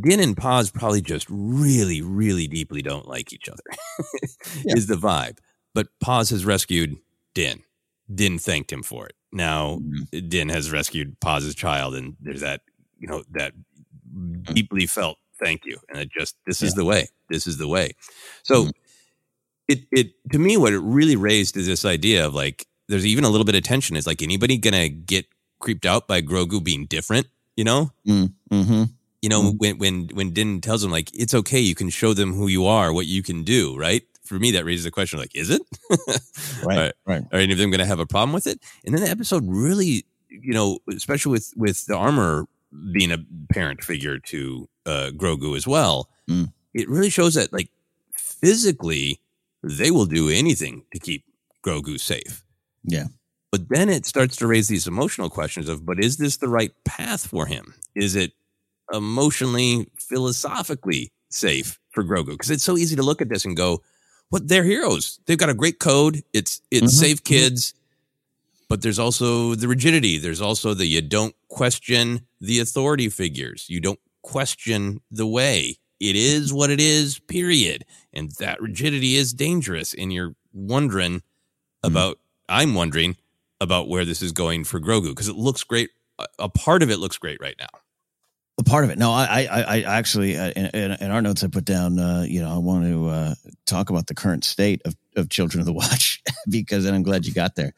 Din 0.00 0.20
and 0.20 0.36
Paz 0.36 0.70
probably 0.70 1.00
just 1.02 1.26
really, 1.28 2.00
really 2.02 2.46
deeply 2.46 2.82
don't 2.82 3.08
like 3.08 3.32
each 3.32 3.48
other. 3.48 3.62
Yeah. 4.64 4.76
Is 4.76 4.86
the 4.86 4.94
vibe. 4.96 5.38
But 5.74 5.88
Paz 6.00 6.30
has 6.30 6.44
rescued 6.44 6.96
Din. 7.34 7.62
Din 8.14 8.38
thanked 8.38 8.72
him 8.72 8.82
for 8.82 9.06
it. 9.06 9.14
Now 9.32 9.78
Mhm. 9.78 10.28
Din 10.28 10.48
has 10.50 10.70
rescued 10.70 11.18
Paz's 11.20 11.54
child, 11.54 11.94
and 11.94 12.16
there's 12.20 12.40
that, 12.42 12.60
you 12.98 13.08
know, 13.08 13.24
that 13.30 13.54
deeply 14.52 14.86
felt 14.86 15.16
thank 15.42 15.64
you. 15.64 15.78
And 15.88 15.98
it 15.98 16.10
just 16.12 16.36
this 16.46 16.62
is 16.62 16.74
the 16.74 16.84
way. 16.84 17.08
This 17.28 17.46
is 17.46 17.56
the 17.58 17.68
way. 17.68 17.92
So 18.42 18.64
Mhm. 18.66 18.72
it 19.68 19.80
it 19.90 20.12
to 20.32 20.38
me 20.38 20.56
what 20.56 20.72
it 20.72 20.80
really 20.80 21.16
raised 21.16 21.56
is 21.56 21.66
this 21.66 21.84
idea 21.84 22.26
of 22.26 22.34
like 22.34 22.66
there's 22.88 23.06
even 23.06 23.24
a 23.24 23.28
little 23.30 23.44
bit 23.44 23.54
of 23.54 23.62
tension. 23.62 23.96
Is 23.96 24.06
like 24.06 24.22
anybody 24.22 24.56
gonna 24.58 24.88
get 24.88 25.26
creeped 25.60 25.86
out 25.86 26.06
by 26.08 26.20
Grogu 26.22 26.62
being 26.62 26.86
different? 26.86 27.26
You 27.56 27.64
know, 27.64 27.90
Mm, 28.06 28.32
mm-hmm. 28.50 28.82
you 29.22 29.28
know 29.28 29.52
when 29.58 29.78
when 29.78 30.08
when 30.14 30.32
Din 30.32 30.60
tells 30.60 30.82
him 30.84 30.90
like 30.90 31.10
it's 31.14 31.34
okay, 31.34 31.60
you 31.60 31.74
can 31.74 31.90
show 31.90 32.14
them 32.14 32.32
who 32.34 32.48
you 32.48 32.66
are, 32.66 32.92
what 32.92 33.06
you 33.06 33.22
can 33.22 33.44
do, 33.44 33.76
right? 33.78 34.02
For 34.24 34.38
me, 34.38 34.52
that 34.52 34.64
raises 34.64 34.84
the 34.84 34.90
question 34.90 35.18
like, 35.18 35.34
is 35.34 35.50
it? 35.50 35.62
Right, 36.64 36.78
Are, 36.78 36.92
right. 37.06 37.22
are 37.32 37.38
any 37.40 37.52
of 37.52 37.58
them 37.58 37.70
going 37.70 37.80
to 37.80 37.86
have 37.86 37.98
a 37.98 38.06
problem 38.06 38.32
with 38.32 38.46
it? 38.46 38.60
And 38.84 38.94
then 38.94 39.02
the 39.02 39.10
episode 39.10 39.42
really, 39.46 40.04
you 40.30 40.54
know, 40.54 40.78
especially 40.94 41.32
with 41.32 41.52
with 41.56 41.84
the 41.86 41.96
armor 41.96 42.46
being 42.92 43.12
a 43.12 43.18
parent 43.52 43.82
figure 43.84 44.18
to 44.18 44.68
uh, 44.86 45.10
Grogu 45.14 45.56
as 45.56 45.66
well, 45.66 46.08
Mm. 46.28 46.52
it 46.74 46.88
really 46.88 47.10
shows 47.10 47.34
that 47.34 47.52
like 47.52 47.68
physically 48.14 49.18
they 49.62 49.90
will 49.90 50.06
do 50.06 50.28
anything 50.28 50.84
to 50.92 50.98
keep 50.98 51.24
Grogu 51.64 51.98
safe. 52.00 52.44
Yeah. 52.84 53.06
But 53.50 53.68
then 53.68 53.88
it 53.88 54.06
starts 54.06 54.36
to 54.36 54.46
raise 54.46 54.68
these 54.68 54.86
emotional 54.86 55.28
questions 55.30 55.68
of, 55.68 55.84
but 55.84 56.02
is 56.02 56.16
this 56.16 56.38
the 56.38 56.48
right 56.48 56.72
path 56.84 57.26
for 57.26 57.46
him? 57.46 57.74
Is 57.94 58.14
it 58.16 58.32
emotionally, 58.92 59.88
philosophically 59.98 61.10
safe 61.30 61.78
for 61.90 62.02
Grogu? 62.04 62.30
Because 62.30 62.50
it's 62.50 62.64
so 62.64 62.76
easy 62.76 62.96
to 62.96 63.02
look 63.02 63.20
at 63.20 63.28
this 63.28 63.44
and 63.44 63.56
go, 63.56 63.82
"What? 64.30 64.48
They're 64.48 64.64
heroes. 64.64 65.18
They've 65.26 65.38
got 65.38 65.50
a 65.50 65.54
great 65.54 65.78
code. 65.78 66.22
It's 66.32 66.60
it's 66.70 66.94
Mhm, 66.94 66.98
save 66.98 67.24
kids." 67.24 67.74
But 68.72 68.80
there's 68.80 68.98
also 68.98 69.54
the 69.54 69.68
rigidity. 69.68 70.16
There's 70.16 70.40
also 70.40 70.72
the 70.72 70.86
you 70.86 71.02
don't 71.02 71.34
question 71.48 72.26
the 72.40 72.58
authority 72.58 73.10
figures. 73.10 73.66
You 73.68 73.82
don't 73.82 74.00
question 74.22 75.02
the 75.10 75.26
way. 75.26 75.76
It 76.00 76.16
is 76.16 76.54
what 76.54 76.70
it 76.70 76.80
is, 76.80 77.18
period. 77.18 77.84
And 78.14 78.30
that 78.38 78.62
rigidity 78.62 79.16
is 79.16 79.34
dangerous. 79.34 79.92
And 79.92 80.10
you're 80.10 80.34
wondering 80.54 81.20
about, 81.82 82.18
I'm 82.48 82.74
wondering 82.74 83.18
about 83.60 83.90
where 83.90 84.06
this 84.06 84.22
is 84.22 84.32
going 84.32 84.64
for 84.64 84.80
Grogu 84.80 85.10
because 85.10 85.28
it 85.28 85.36
looks 85.36 85.64
great. 85.64 85.90
A- 86.38 86.48
part 86.48 86.82
of 86.82 86.90
it 86.90 86.96
looks 86.96 87.18
great 87.18 87.42
right 87.42 87.56
now. 87.60 87.78
a 88.58 88.64
part 88.64 88.84
of 88.84 88.90
it. 88.90 88.96
No, 88.96 89.12
I, 89.12 89.46
I, 89.50 89.62
I 89.62 89.80
actually, 89.82 90.38
uh, 90.38 90.50
in, 90.56 90.66
in, 90.68 90.92
in 90.92 91.10
our 91.10 91.20
notes, 91.20 91.44
I 91.44 91.48
put 91.48 91.66
down, 91.66 91.98
uh, 91.98 92.24
you 92.26 92.40
know, 92.40 92.50
I 92.50 92.56
want 92.56 92.86
to 92.86 93.08
uh, 93.08 93.34
talk 93.66 93.90
about 93.90 94.06
the 94.06 94.14
current 94.14 94.44
state 94.44 94.80
of, 94.86 94.96
of 95.14 95.28
Children 95.28 95.60
of 95.60 95.66
the 95.66 95.74
Watch 95.74 96.22
because, 96.48 96.86
and 96.86 96.96
I'm 96.96 97.02
glad 97.02 97.26
you 97.26 97.34
got 97.34 97.54
there, 97.54 97.74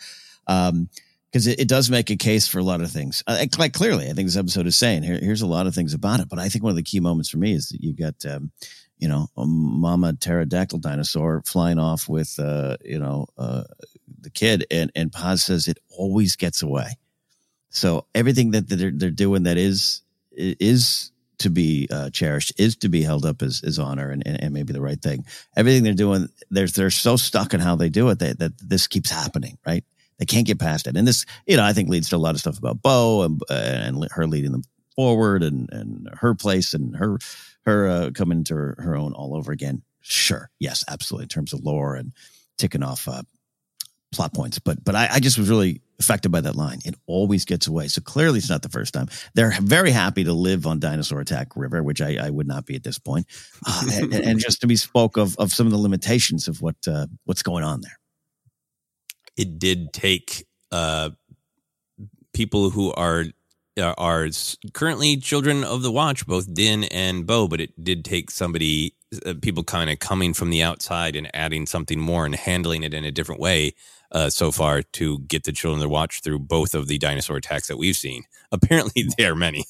um, 0.46 0.88
because 1.30 1.48
it, 1.48 1.58
it 1.58 1.68
does 1.68 1.90
make 1.90 2.10
a 2.10 2.16
case 2.16 2.46
for 2.46 2.60
a 2.60 2.62
lot 2.62 2.80
of 2.80 2.90
things. 2.90 3.24
Uh, 3.26 3.44
like 3.58 3.72
clearly, 3.72 4.08
I 4.08 4.12
think 4.12 4.28
this 4.28 4.36
episode 4.36 4.68
is 4.68 4.76
saying 4.76 5.02
here, 5.02 5.18
here's 5.20 5.42
a 5.42 5.46
lot 5.46 5.66
of 5.66 5.74
things 5.74 5.92
about 5.92 6.20
it, 6.20 6.28
but 6.28 6.38
I 6.38 6.48
think 6.48 6.62
one 6.62 6.70
of 6.70 6.76
the 6.76 6.82
key 6.82 7.00
moments 7.00 7.28
for 7.28 7.38
me 7.38 7.52
is 7.52 7.70
that 7.70 7.82
you've 7.82 7.98
got, 7.98 8.14
um, 8.24 8.52
you 8.98 9.08
know, 9.08 9.26
a 9.36 9.44
mama 9.44 10.12
pterodactyl 10.12 10.78
dinosaur 10.78 11.42
flying 11.44 11.80
off 11.80 12.08
with, 12.08 12.38
uh, 12.38 12.76
you 12.84 13.00
know, 13.00 13.26
uh, 13.36 13.64
the 14.20 14.30
kid, 14.30 14.64
and 14.70 14.92
and 14.94 15.12
Paz 15.12 15.42
says 15.42 15.66
it 15.66 15.78
always 15.90 16.36
gets 16.36 16.62
away. 16.62 16.96
So 17.70 18.06
everything 18.14 18.52
that 18.52 18.68
they're 18.68 18.92
they're 18.94 19.10
doing 19.10 19.42
that 19.42 19.56
is 19.56 20.02
is 20.30 21.10
to 21.38 21.50
be 21.50 21.88
uh, 21.90 22.10
cherished, 22.10 22.52
is 22.58 22.76
to 22.76 22.88
be 22.88 23.02
held 23.02 23.26
up 23.26 23.42
as, 23.42 23.62
as 23.64 23.78
honor 23.78 24.10
and, 24.10 24.22
and, 24.24 24.42
and 24.42 24.54
maybe 24.54 24.72
the 24.72 24.80
right 24.80 25.02
thing. 25.02 25.24
Everything 25.56 25.82
they're 25.82 25.92
doing, 25.92 26.28
they're 26.50 26.68
they're 26.68 26.90
so 26.90 27.16
stuck 27.16 27.54
in 27.54 27.60
how 27.60 27.74
they 27.74 27.88
do 27.88 28.08
it 28.10 28.20
that, 28.20 28.38
that 28.38 28.52
this 28.58 28.86
keeps 28.86 29.10
happening, 29.10 29.58
right? 29.66 29.84
They 30.18 30.26
can't 30.26 30.46
get 30.46 30.58
past 30.58 30.86
it, 30.86 30.96
and 30.96 31.06
this, 31.06 31.26
you 31.46 31.56
know, 31.56 31.64
I 31.64 31.72
think 31.72 31.88
leads 31.88 32.08
to 32.10 32.16
a 32.16 32.18
lot 32.18 32.34
of 32.34 32.40
stuff 32.40 32.58
about 32.58 32.82
Bo 32.82 33.22
and 33.22 33.40
uh, 33.50 33.54
and 33.54 34.08
her 34.12 34.26
leading 34.26 34.52
them 34.52 34.62
forward 34.94 35.42
and 35.42 35.68
and 35.72 36.08
her 36.20 36.34
place 36.34 36.74
and 36.74 36.96
her 36.96 37.18
her 37.66 37.88
uh, 37.88 38.10
coming 38.14 38.44
to 38.44 38.54
her, 38.54 38.76
her 38.78 38.96
own 38.96 39.12
all 39.12 39.36
over 39.36 39.52
again. 39.52 39.82
Sure, 40.00 40.50
yes, 40.60 40.84
absolutely. 40.88 41.24
In 41.24 41.28
terms 41.28 41.52
of 41.52 41.64
lore 41.64 41.94
and 41.94 42.12
ticking 42.58 42.82
off 42.82 43.08
uh, 43.08 43.22
plot 44.12 44.32
points. 44.34 44.58
But 44.58 44.82
but 44.84 44.94
I, 44.94 45.08
I 45.12 45.20
just 45.20 45.38
was 45.38 45.48
really 45.48 45.80
affected 45.98 46.30
by 46.30 46.40
that 46.40 46.56
line. 46.56 46.80
It 46.84 46.94
always 47.06 47.44
gets 47.44 47.66
away. 47.66 47.88
So 47.88 48.00
clearly 48.00 48.38
it's 48.38 48.50
not 48.50 48.62
the 48.62 48.68
first 48.68 48.94
time. 48.94 49.08
They're 49.34 49.54
very 49.60 49.90
happy 49.90 50.24
to 50.24 50.32
live 50.32 50.66
on 50.66 50.80
Dinosaur 50.80 51.20
Attack 51.20 51.56
River, 51.56 51.82
which 51.82 52.00
I, 52.00 52.16
I 52.20 52.30
would 52.30 52.46
not 52.46 52.66
be 52.66 52.74
at 52.74 52.82
this 52.82 52.98
point. 52.98 53.26
Uh, 53.66 53.84
and, 53.92 54.14
and 54.14 54.38
just 54.38 54.60
to 54.62 54.66
be 54.66 54.76
spoke 54.76 55.16
of 55.16 55.36
of 55.38 55.52
some 55.52 55.66
of 55.66 55.72
the 55.72 55.78
limitations 55.78 56.48
of 56.48 56.62
what 56.62 56.76
uh, 56.88 57.06
what's 57.24 57.42
going 57.42 57.64
on 57.64 57.80
there. 57.80 57.98
It 59.36 59.58
did 59.58 59.92
take 59.92 60.46
uh, 60.72 61.10
people 62.32 62.70
who 62.70 62.92
are 62.92 63.24
are- 63.76 63.94
are 63.98 64.28
currently 64.72 65.16
children 65.16 65.64
of 65.64 65.82
the 65.82 65.90
watch, 65.90 66.26
both 66.26 66.52
Din 66.54 66.84
and 66.84 67.26
Bo, 67.26 67.48
but 67.48 67.60
it 67.60 67.72
did 67.82 68.04
take 68.04 68.30
somebody, 68.30 68.94
uh, 69.26 69.34
people 69.42 69.64
kind 69.64 69.90
of 69.90 69.98
coming 69.98 70.32
from 70.32 70.50
the 70.50 70.62
outside 70.62 71.16
and 71.16 71.28
adding 71.34 71.66
something 71.66 71.98
more 71.98 72.24
and 72.24 72.36
handling 72.36 72.84
it 72.84 72.94
in 72.94 73.04
a 73.04 73.10
different 73.10 73.40
way 73.40 73.74
uh, 74.12 74.30
so 74.30 74.52
far 74.52 74.82
to 74.82 75.18
get 75.20 75.42
the 75.42 75.50
children 75.50 75.80
of 75.80 75.82
the 75.82 75.88
watch 75.88 76.20
through 76.22 76.38
both 76.38 76.72
of 76.72 76.86
the 76.86 76.98
dinosaur 76.98 77.36
attacks 77.38 77.66
that 77.66 77.76
we've 77.76 77.96
seen. 77.96 78.22
Apparently, 78.52 79.06
there 79.18 79.32
are 79.32 79.36
many. 79.36 79.64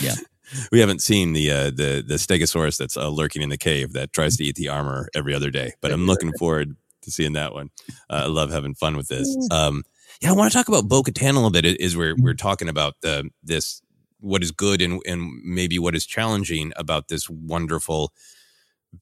Yeah. 0.00 0.14
We 0.70 0.78
haven't 0.78 1.02
seen 1.02 1.32
the 1.32 1.50
uh, 1.50 1.64
the 1.70 2.04
the 2.06 2.14
Stegosaurus 2.14 2.78
that's 2.78 2.96
uh, 2.96 3.08
lurking 3.08 3.42
in 3.42 3.48
the 3.48 3.58
cave 3.58 3.94
that 3.94 4.12
tries 4.12 4.36
to 4.36 4.44
eat 4.44 4.54
the 4.54 4.68
armor 4.68 5.08
every 5.12 5.34
other 5.34 5.50
day, 5.50 5.72
but 5.80 5.90
I'm 5.90 6.06
looking 6.06 6.32
forward 6.38 6.76
to 7.06 7.10
seeing 7.10 7.32
that 7.32 7.54
one. 7.54 7.70
Uh, 8.10 8.24
I 8.24 8.26
love 8.26 8.50
having 8.50 8.74
fun 8.74 8.96
with 8.96 9.08
this. 9.08 9.34
Um, 9.50 9.82
yeah, 10.20 10.30
I 10.30 10.32
want 10.32 10.52
to 10.52 10.56
talk 10.56 10.68
about 10.68 10.88
Bo 10.88 11.02
Katan 11.02 11.30
a 11.30 11.34
little 11.34 11.50
bit. 11.50 11.64
Is 11.64 11.96
where 11.96 12.14
we're 12.16 12.34
talking 12.34 12.68
about 12.68 12.94
the 13.02 13.30
this 13.42 13.80
what 14.20 14.42
is 14.42 14.50
good 14.50 14.82
and 14.82 15.00
and 15.06 15.42
maybe 15.42 15.78
what 15.78 15.94
is 15.94 16.06
challenging 16.06 16.72
about 16.76 17.08
this 17.08 17.28
wonderful 17.30 18.12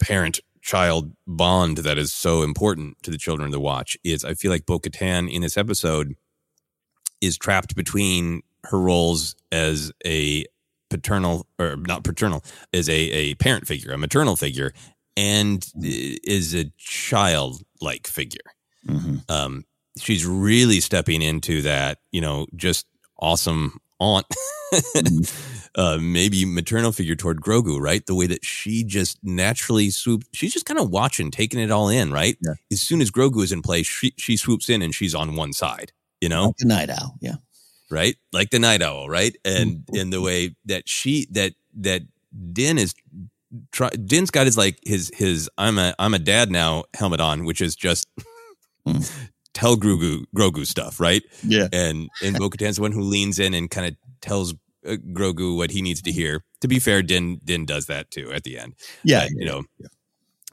parent 0.00 0.40
child 0.62 1.12
bond 1.26 1.78
that 1.78 1.98
is 1.98 2.12
so 2.12 2.42
important 2.42 2.96
to 3.02 3.10
the 3.10 3.18
children 3.18 3.52
to 3.52 3.60
watch. 3.60 3.96
Is 4.04 4.24
I 4.24 4.34
feel 4.34 4.50
like 4.50 4.66
Bo 4.66 4.78
Katan 4.78 5.32
in 5.32 5.42
this 5.42 5.56
episode 5.56 6.14
is 7.20 7.38
trapped 7.38 7.74
between 7.74 8.42
her 8.64 8.80
roles 8.80 9.36
as 9.52 9.92
a 10.06 10.44
paternal 10.90 11.46
or 11.58 11.76
not 11.76 12.04
paternal 12.04 12.42
as 12.72 12.88
a, 12.88 12.94
a 12.94 13.34
parent 13.36 13.66
figure, 13.66 13.92
a 13.92 13.98
maternal 13.98 14.36
figure, 14.36 14.72
and 15.16 15.66
is 15.76 16.54
a 16.54 16.70
childlike 16.78 18.06
figure 18.06 18.40
Mm-hmm. 18.86 19.16
um, 19.28 19.64
she's 19.98 20.26
really 20.26 20.80
stepping 20.80 21.22
into 21.22 21.62
that, 21.62 21.98
you 22.12 22.20
know, 22.20 22.46
just 22.54 22.86
awesome 23.18 23.78
aunt, 23.98 24.26
uh, 25.76 25.98
maybe 26.00 26.44
maternal 26.44 26.92
figure 26.92 27.14
toward 27.14 27.40
Grogu, 27.40 27.80
right? 27.80 28.04
The 28.04 28.14
way 28.14 28.26
that 28.26 28.44
she 28.44 28.84
just 28.84 29.18
naturally 29.22 29.90
swoops, 29.90 30.26
she's 30.32 30.52
just 30.52 30.66
kind 30.66 30.78
of 30.78 30.90
watching, 30.90 31.30
taking 31.30 31.60
it 31.60 31.70
all 31.70 31.88
in, 31.88 32.12
right? 32.12 32.36
Yeah. 32.42 32.54
As 32.70 32.82
soon 32.82 33.00
as 33.00 33.10
Grogu 33.10 33.42
is 33.42 33.52
in 33.52 33.62
place, 33.62 33.86
she, 33.86 34.12
she 34.18 34.36
swoops 34.36 34.68
in 34.68 34.82
and 34.82 34.94
she's 34.94 35.14
on 35.14 35.36
one 35.36 35.52
side, 35.52 35.92
you 36.20 36.28
know? 36.28 36.46
Like 36.46 36.56
the 36.58 36.66
night 36.66 36.90
owl, 36.90 37.16
yeah. 37.20 37.36
right? 37.90 38.16
Like 38.32 38.50
the 38.50 38.58
night 38.58 38.82
owl, 38.82 39.08
right? 39.08 39.34
And 39.44 39.84
in 39.92 40.10
the 40.10 40.20
way 40.20 40.56
that 40.66 40.88
she 40.88 41.26
that 41.30 41.54
that 41.76 42.02
Din 42.52 42.78
is 42.78 42.94
try, 43.72 43.90
Din's 43.90 44.30
got 44.30 44.46
his 44.46 44.56
like 44.56 44.78
his 44.84 45.10
his 45.14 45.50
I'm 45.58 45.78
a 45.78 45.94
I'm 45.98 46.14
a 46.14 46.18
dad 46.18 46.50
now 46.50 46.84
helmet 46.94 47.20
on, 47.20 47.44
which 47.44 47.60
is 47.60 47.76
just 47.76 48.08
tell 49.54 49.76
Grogu 49.76 50.24
Grogu 50.36 50.66
stuff, 50.66 51.00
right? 51.00 51.22
Yeah. 51.42 51.68
And 51.72 52.10
and 52.22 52.38
Bo 52.38 52.50
Katan's 52.50 52.76
the 52.76 52.82
one 52.82 52.92
who 52.92 53.02
leans 53.02 53.38
in 53.38 53.54
and 53.54 53.70
kind 53.70 53.86
of 53.86 53.96
tells 54.20 54.54
uh, 54.86 54.96
Grogu 55.12 55.56
what 55.56 55.70
he 55.70 55.82
needs 55.82 56.02
to 56.02 56.12
hear. 56.12 56.44
To 56.60 56.68
be 56.68 56.78
fair, 56.78 57.02
Din 57.02 57.40
Din 57.44 57.64
does 57.64 57.86
that 57.86 58.10
too 58.10 58.32
at 58.32 58.44
the 58.44 58.58
end. 58.58 58.74
Yeah, 59.02 59.24
But, 59.24 59.30
you 59.40 59.46
know. 59.46 59.62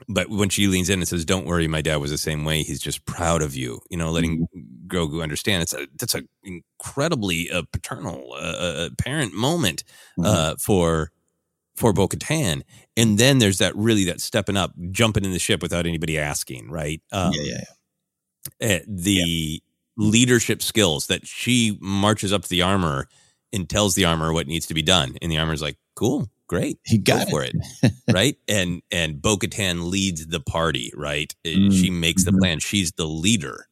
But 0.08 0.28
when 0.28 0.48
she 0.48 0.66
leans 0.66 0.90
in 0.90 0.98
and 0.98 1.06
says, 1.06 1.24
"Don't 1.24 1.46
worry, 1.46 1.68
my 1.68 1.80
dad 1.80 1.96
was 1.96 2.10
the 2.10 2.18
same 2.18 2.44
way. 2.44 2.64
He's 2.64 2.80
just 2.80 3.04
proud 3.06 3.40
of 3.40 3.54
you." 3.54 3.80
You 3.88 3.96
know, 3.96 4.10
letting 4.10 4.48
Grogu 4.88 5.22
understand 5.22 5.62
it's 5.62 5.74
a 5.74 5.86
that's 5.96 6.16
a 6.16 6.22
incredibly 6.42 7.48
uh, 7.50 7.62
paternal 7.72 8.32
uh, 8.32 8.36
uh, 8.36 8.88
parent 8.98 9.32
moment 9.32 9.84
uh, 10.22 10.56
for 10.58 11.12
for 11.76 11.92
Bo 11.92 12.08
Katan. 12.08 12.62
And 12.96 13.18
then 13.18 13.38
there's 13.38 13.58
that 13.58 13.74
really 13.76 14.04
that 14.04 14.20
stepping 14.20 14.56
up, 14.56 14.72
jumping 14.90 15.24
in 15.24 15.32
the 15.32 15.38
ship 15.38 15.62
without 15.62 15.86
anybody 15.86 16.18
asking, 16.18 16.70
right? 16.70 17.00
Um, 17.12 17.32
yeah, 17.34 17.64
yeah, 18.60 18.76
uh, 18.76 18.80
the 18.86 19.62
leadership 19.96 20.62
skills 20.62 21.06
that 21.08 21.26
she 21.26 21.78
marches 21.80 22.32
up 22.32 22.42
to 22.42 22.48
the 22.48 22.62
armor 22.62 23.08
and 23.52 23.68
tells 23.68 23.94
the 23.94 24.04
armor 24.04 24.32
what 24.32 24.46
needs 24.46 24.66
to 24.66 24.74
be 24.74 24.82
done, 24.82 25.16
and 25.20 25.30
the 25.30 25.38
armor's 25.38 25.62
like, 25.62 25.76
"Cool, 25.94 26.28
great, 26.46 26.78
He 26.84 26.98
go 26.98 27.18
got 27.18 27.28
for 27.28 27.42
it." 27.42 27.54
right? 28.12 28.36
And 28.48 28.82
and 28.90 29.20
Bo 29.20 29.36
Katan 29.36 29.90
leads 29.90 30.26
the 30.26 30.40
party, 30.40 30.92
right? 30.96 31.34
Mm, 31.44 31.72
She 31.72 31.90
makes 31.90 32.24
the 32.24 32.32
plan. 32.32 32.58
She's 32.60 32.92
the 32.92 33.06
leader. 33.06 33.68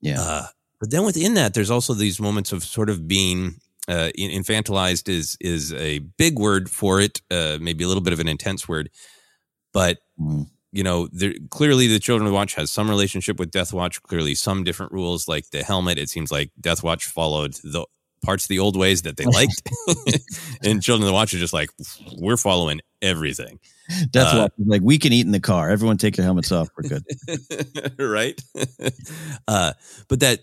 Yeah. 0.00 0.20
Uh, 0.20 0.46
but 0.80 0.90
then 0.90 1.04
within 1.04 1.34
that, 1.34 1.54
there's 1.54 1.70
also 1.70 1.92
these 1.94 2.20
moments 2.20 2.52
of 2.52 2.62
sort 2.62 2.88
of 2.90 3.08
being 3.08 3.56
uh, 3.88 4.10
infantilized 4.18 5.08
is 5.08 5.36
is 5.40 5.72
a 5.72 5.98
big 6.18 6.38
word 6.38 6.70
for 6.70 7.00
it, 7.00 7.20
uh, 7.30 7.58
maybe 7.60 7.84
a 7.84 7.88
little 7.88 8.02
bit 8.02 8.12
of 8.12 8.20
an 8.20 8.28
intense 8.28 8.68
word, 8.68 8.90
but 9.72 9.98
Mm. 10.20 10.46
you 10.72 10.82
know, 10.82 11.08
there, 11.12 11.32
clearly 11.50 11.86
the 11.86 11.98
Children 11.98 12.26
of 12.26 12.32
the 12.32 12.34
Watch 12.34 12.54
has 12.56 12.70
some 12.70 12.90
relationship 12.90 13.38
with 13.38 13.50
Death 13.50 13.72
Watch. 13.72 14.02
Clearly, 14.02 14.34
some 14.34 14.64
different 14.64 14.92
rules, 14.92 15.26
like 15.28 15.48
the 15.50 15.62
helmet. 15.62 15.96
It 15.98 16.10
seems 16.10 16.30
like 16.32 16.50
Death 16.60 16.82
Watch 16.82 17.06
followed 17.06 17.54
the 17.64 17.86
parts 18.24 18.44
of 18.44 18.48
the 18.48 18.58
old 18.58 18.76
ways 18.76 19.02
that 19.02 19.16
they 19.16 19.24
liked, 19.38 19.62
and 20.62 20.82
Children 20.82 21.04
of 21.04 21.06
the 21.08 21.12
Watch 21.14 21.32
are 21.34 21.38
just 21.38 21.52
like 21.54 21.70
we're 22.18 22.36
following 22.36 22.80
everything. 23.00 23.58
That's 24.12 24.34
Uh, 24.34 24.48
why 24.56 24.64
like 24.66 24.82
we 24.84 24.98
can 24.98 25.12
eat 25.14 25.24
in 25.24 25.32
the 25.32 25.40
car. 25.40 25.70
Everyone 25.70 25.96
take 25.96 26.16
your 26.18 26.24
helmets 26.24 26.52
off. 26.52 26.68
We're 26.76 26.88
good. 26.90 27.04
right? 27.98 28.38
uh, 29.46 29.72
but 30.08 30.20
that 30.20 30.40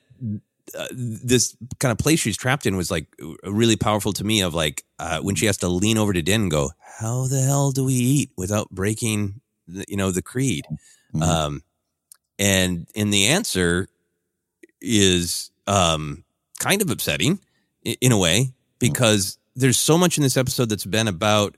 uh, 0.78 0.88
this 0.92 1.56
kind 1.80 1.92
of 1.92 1.98
place 1.98 2.20
she's 2.20 2.38
trapped 2.38 2.66
in 2.66 2.76
was 2.76 2.90
like 2.90 3.08
really 3.44 3.76
powerful 3.76 4.14
to 4.14 4.24
me. 4.24 4.42
Of 4.42 4.54
like 4.54 4.84
uh, 5.00 5.20
when 5.20 5.36
she 5.36 5.46
has 5.46 5.58
to 5.58 5.68
lean 5.68 5.98
over 5.98 6.14
to 6.14 6.22
Din 6.22 6.44
and 6.44 6.52
go, 6.52 6.72
"How 7.00 7.28
the 7.28 7.42
hell 7.42 7.72
do 7.72 7.86
we 7.86 7.94
eat 7.94 8.32
without 8.38 8.70
breaking, 8.72 9.42
the, 9.68 9.86
you 9.88 9.98
know, 9.98 10.12
the 10.12 10.22
creed?" 10.24 10.66
Mhm. 11.14 11.22
Um, 11.22 11.64
and 12.40 12.88
and 12.96 13.14
the 13.14 13.28
answer 13.28 13.88
is 14.82 15.52
um, 15.68 16.24
kind 16.60 16.82
of 16.82 16.90
upsetting 16.90 17.40
i- 17.86 17.98
in 18.02 18.12
a 18.12 18.18
way 18.18 18.52
because 18.80 19.38
there's 19.56 19.78
so 19.80 19.98
much 19.98 20.18
in 20.18 20.24
this 20.24 20.38
episode 20.38 20.70
that's 20.70 20.86
been 20.86 21.08
about 21.08 21.56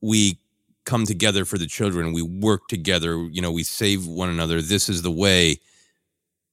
we 0.00 0.38
come 0.84 1.06
together 1.06 1.44
for 1.44 1.58
the 1.58 1.66
children 1.66 2.12
we 2.12 2.22
work 2.22 2.66
together 2.68 3.16
you 3.30 3.40
know 3.40 3.52
we 3.52 3.62
save 3.62 4.04
one 4.06 4.28
another 4.28 4.60
this 4.60 4.88
is 4.88 5.02
the 5.02 5.10
way 5.12 5.56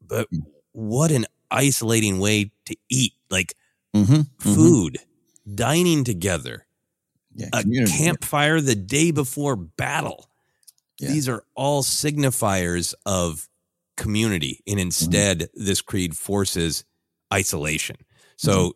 but 0.07 0.27
what 0.71 1.11
an 1.11 1.25
isolating 1.51 2.19
way 2.19 2.51
to 2.65 2.75
eat 2.89 3.13
like 3.29 3.55
Mhm, 3.95 4.05
mhm. 4.05 4.55
food 4.55 4.97
dining 5.55 6.03
together 6.03 6.65
Yeah, 7.35 7.49
a 7.53 7.63
campfire 7.87 8.61
the 8.61 8.75
day 8.75 9.11
before 9.11 9.55
battle. 9.55 10.29
Yeah. 10.99 11.11
these 11.11 11.29
are 11.29 11.43
all 11.55 11.81
signifiers 11.83 12.93
of 13.05 13.47
community 13.97 14.61
and 14.67 14.79
instead 14.79 15.49
this 15.53 15.81
creed 15.81 16.15
forces 16.17 16.83
isolation. 17.33 17.95
So 18.37 18.75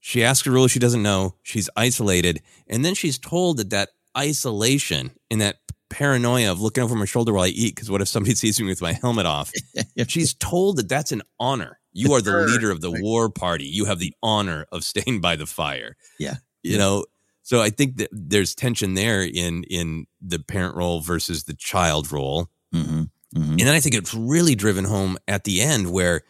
she 0.00 0.22
asks 0.24 0.46
a 0.46 0.50
rule 0.50 0.68
she 0.68 0.78
doesn't 0.78 1.02
know 1.02 1.34
she's 1.42 1.68
isolated 1.76 2.40
and 2.68 2.84
then 2.84 2.94
she's 2.94 3.18
told 3.18 3.56
that 3.58 3.70
that 3.70 3.90
isolation 4.16 5.10
and 5.30 5.40
that 5.40 5.56
paranoia 5.90 6.50
of 6.52 6.60
looking 6.60 6.84
over 6.84 6.94
my 6.94 7.04
shoulder 7.06 7.32
while 7.32 7.44
i 7.44 7.48
eat 7.48 7.74
because 7.74 7.90
what 7.90 8.00
if 8.02 8.08
somebody 8.08 8.34
sees 8.36 8.60
me 8.60 8.66
with 8.66 8.82
my 8.82 8.92
helmet 8.92 9.26
off? 9.26 9.50
She's 10.08 10.34
told 10.34 10.76
that 10.76 10.88
that's 10.88 11.12
an 11.12 11.22
honor 11.40 11.77
you 11.92 12.12
are 12.12 12.20
the 12.20 12.44
leader 12.46 12.70
of 12.70 12.80
the 12.80 12.90
war 12.90 13.28
party. 13.30 13.64
You 13.64 13.86
have 13.86 13.98
the 13.98 14.14
honor 14.22 14.66
of 14.72 14.84
staying 14.84 15.20
by 15.20 15.36
the 15.36 15.46
fire. 15.46 15.96
Yeah. 16.18 16.36
you 16.62 16.78
know? 16.78 17.04
So 17.42 17.62
i 17.62 17.70
think 17.70 17.96
that 17.96 18.10
there's 18.12 18.54
tension 18.54 18.92
there 18.94 19.22
in 19.22 19.64
in 19.64 20.06
the 20.20 20.38
parent 20.38 20.76
role 20.76 21.00
versus 21.00 21.44
the 21.44 21.54
child 21.54 22.12
role. 22.12 22.48
Mm-hmm. 22.74 23.04
and 23.34 23.60
then 23.60 23.68
i 23.74 23.80
think 23.80 23.94
it's 23.94 24.12
really 24.14 24.54
driven 24.54 24.84
home 24.84 25.16
at 25.26 25.44
the 25.44 25.62
end 25.62 25.90
where 25.90 26.22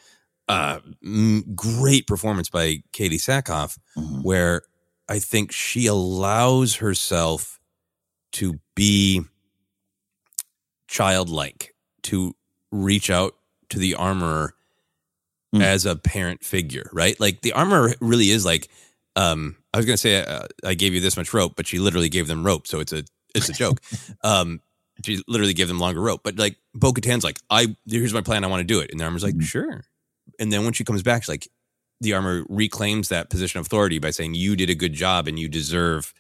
uh 0.48 0.78
great 1.56 2.06
performance 2.06 2.48
by 2.50 2.82
katee 2.92 3.18
sackhoff 3.18 3.76
Mm-hmm. 3.96 4.22
where 4.22 4.62
i 5.08 5.18
think 5.18 5.50
she 5.50 5.86
allows 5.86 6.76
herself 6.76 7.58
to 8.32 8.60
be 8.76 9.22
childlike 10.86 11.74
to 12.02 12.34
reach 12.70 13.10
out 13.10 13.34
to 13.70 13.78
the 13.78 13.94
armorer 13.94 14.54
Mm. 15.54 15.62
as 15.62 15.86
a 15.86 15.96
parent 15.96 16.44
figure 16.44 16.90
right? 16.92 17.18
Like 17.18 17.40
the 17.40 17.52
armor 17.52 17.94
really 18.00 18.30
is 18.30 18.44
like 18.44 18.68
um 19.16 19.56
i 19.72 19.78
was 19.78 19.86
gonna 19.86 19.96
say 19.96 20.22
uh, 20.22 20.46
i 20.64 20.74
gave 20.74 20.92
you 20.94 21.00
this 21.00 21.16
much 21.16 21.32
rope 21.32 21.54
but 21.56 21.66
she 21.66 21.78
literally 21.78 22.10
gave 22.10 22.26
them 22.28 22.44
rope 22.44 22.66
so 22.66 22.80
it's 22.80 22.92
a 22.92 23.02
it's 23.34 23.48
a 23.48 23.52
joke. 23.62 23.80
Um 24.22 24.60
she 25.04 25.22
literally 25.26 25.54
gave 25.54 25.66
them 25.68 25.78
longer 25.78 26.00
rope 26.02 26.20
but 26.22 26.38
like 26.38 26.56
bo-katan's 26.74 27.24
like 27.24 27.38
i 27.48 27.74
here's 27.86 28.12
my 28.12 28.20
plan 28.20 28.44
i 28.44 28.46
want 28.46 28.60
to 28.60 28.64
do 28.64 28.80
it. 28.80 28.90
And 28.90 29.00
the 29.00 29.04
armor's 29.04 29.24
like 29.24 29.40
sure. 29.40 29.84
And 30.38 30.52
then 30.52 30.64
when 30.64 30.74
she 30.74 30.84
comes 30.84 31.02
back 31.02 31.22
she's 31.22 31.28
like 31.30 31.48
the 32.02 32.12
armor 32.12 32.44
reclaims 32.50 33.08
that 33.08 33.30
position 33.30 33.58
of 33.58 33.66
authority 33.66 33.98
by 33.98 34.10
saying 34.10 34.34
you 34.34 34.54
did 34.54 34.68
a 34.70 34.74
good 34.74 34.92
job 34.92 35.26
and 35.28 35.38
you 35.38 35.48
deserve 35.48 36.12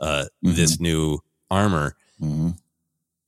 uh 0.00 0.24
this 0.42 0.80
new 0.80 1.18
armor. 1.50 1.96
Mhm. 2.20 2.56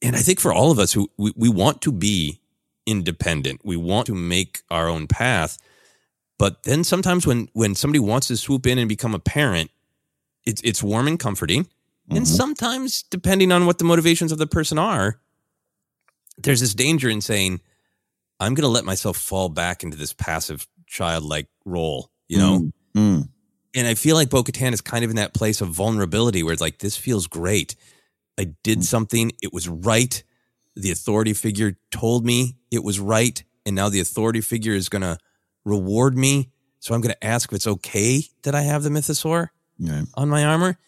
and 0.01 0.17
I 0.17 0.21
think 0.21 0.41
for 0.41 0.53
all 0.53 0.71
of 0.71 0.79
us 0.79 0.93
who 0.93 1.11
we, 1.19 1.33
we 1.37 1.49
want 1.49 1.83
to 1.83 1.93
be 1.93 2.41
independent, 2.87 3.61
we 3.65 3.77
want 3.77 4.07
to 4.07 4.15
make 4.15 4.63
our 4.71 4.89
own 4.89 5.07
path. 5.07 5.59
But 6.39 6.65
then 6.65 6.85
sometimes 6.85 7.27
when 7.27 7.49
when 7.53 7.75
somebody 7.75 8.01
wants 8.01 8.29
to 8.29 8.37
swoop 8.37 8.67
in 8.67 8.79
and 8.79 8.89
become 8.89 9.15
a 9.15 9.19
parent, 9.19 9.71
it's 10.45 10.61
it's 10.63 10.83
warm 10.83 11.07
and 11.07 11.19
comforting. 11.19 11.69
And 12.09 12.25
mm-hmm. 12.27 12.37
sometimes, 12.37 13.05
depending 13.05 13.53
on 13.53 13.65
what 13.65 13.79
the 13.79 13.85
motivations 13.85 14.33
of 14.33 14.39
the 14.39 14.47
person 14.47 14.77
are, 14.77 15.21
there's 16.37 16.61
this 16.61 16.75
danger 16.75 17.09
in 17.09 17.21
saying, 17.21 17.61
I'm 18.41 18.55
gonna 18.55 18.69
let 18.69 18.85
myself 18.85 19.17
fall 19.17 19.49
back 19.49 19.85
into 19.85 19.97
this 19.97 20.13
passive 20.13 20.67
childlike 20.87 21.47
role, 21.65 22.11
you 22.29 22.39
know? 22.39 22.71
Mm-hmm. 22.95 22.99
Mm. 22.99 23.29
And 23.75 23.87
I 23.87 23.95
feel 23.95 24.17
like 24.17 24.29
Bo 24.29 24.43
Katan 24.43 24.75
is 24.75 24.81
kind 24.81 25.05
of 25.05 25.11
in 25.11 25.17
that 25.17 25.33
place 25.33 25.61
of 25.61 25.69
vulnerability 25.69 26.43
where 26.43 26.53
it's 26.53 26.61
like, 26.61 26.79
this 26.79 26.97
feels 26.97 27.27
great. 27.27 27.75
I 28.39 28.53
did 28.63 28.79
mm. 28.79 28.85
something, 28.85 29.33
it 29.41 29.53
was 29.53 29.69
right. 29.69 30.23
The 30.77 30.91
authority 30.91 31.35
figure 31.35 31.77
told 31.91 32.25
me 32.25 32.57
it 32.71 32.83
was 32.83 32.99
right. 32.99 33.43
And 33.67 33.77
now 33.77 33.89
the 33.89 34.01
authority 34.01 34.41
figure 34.41 34.73
is 34.75 34.89
going 34.89 35.03
to 35.03 35.19
reward 35.65 36.17
me. 36.17 36.51
So 36.81 36.95
I'm 36.95 37.01
going 37.01 37.15
to 37.15 37.25
ask 37.25 37.51
if 37.51 37.57
it's 37.57 37.67
okay 37.67 38.23
that 38.43 38.55
I 38.55 38.63
have 38.63 38.83
the 38.83 38.91
mythosaur 38.91 39.49
Right. 39.79 40.05
on 40.15 40.29
my 40.29 40.45
armor. 40.45 40.79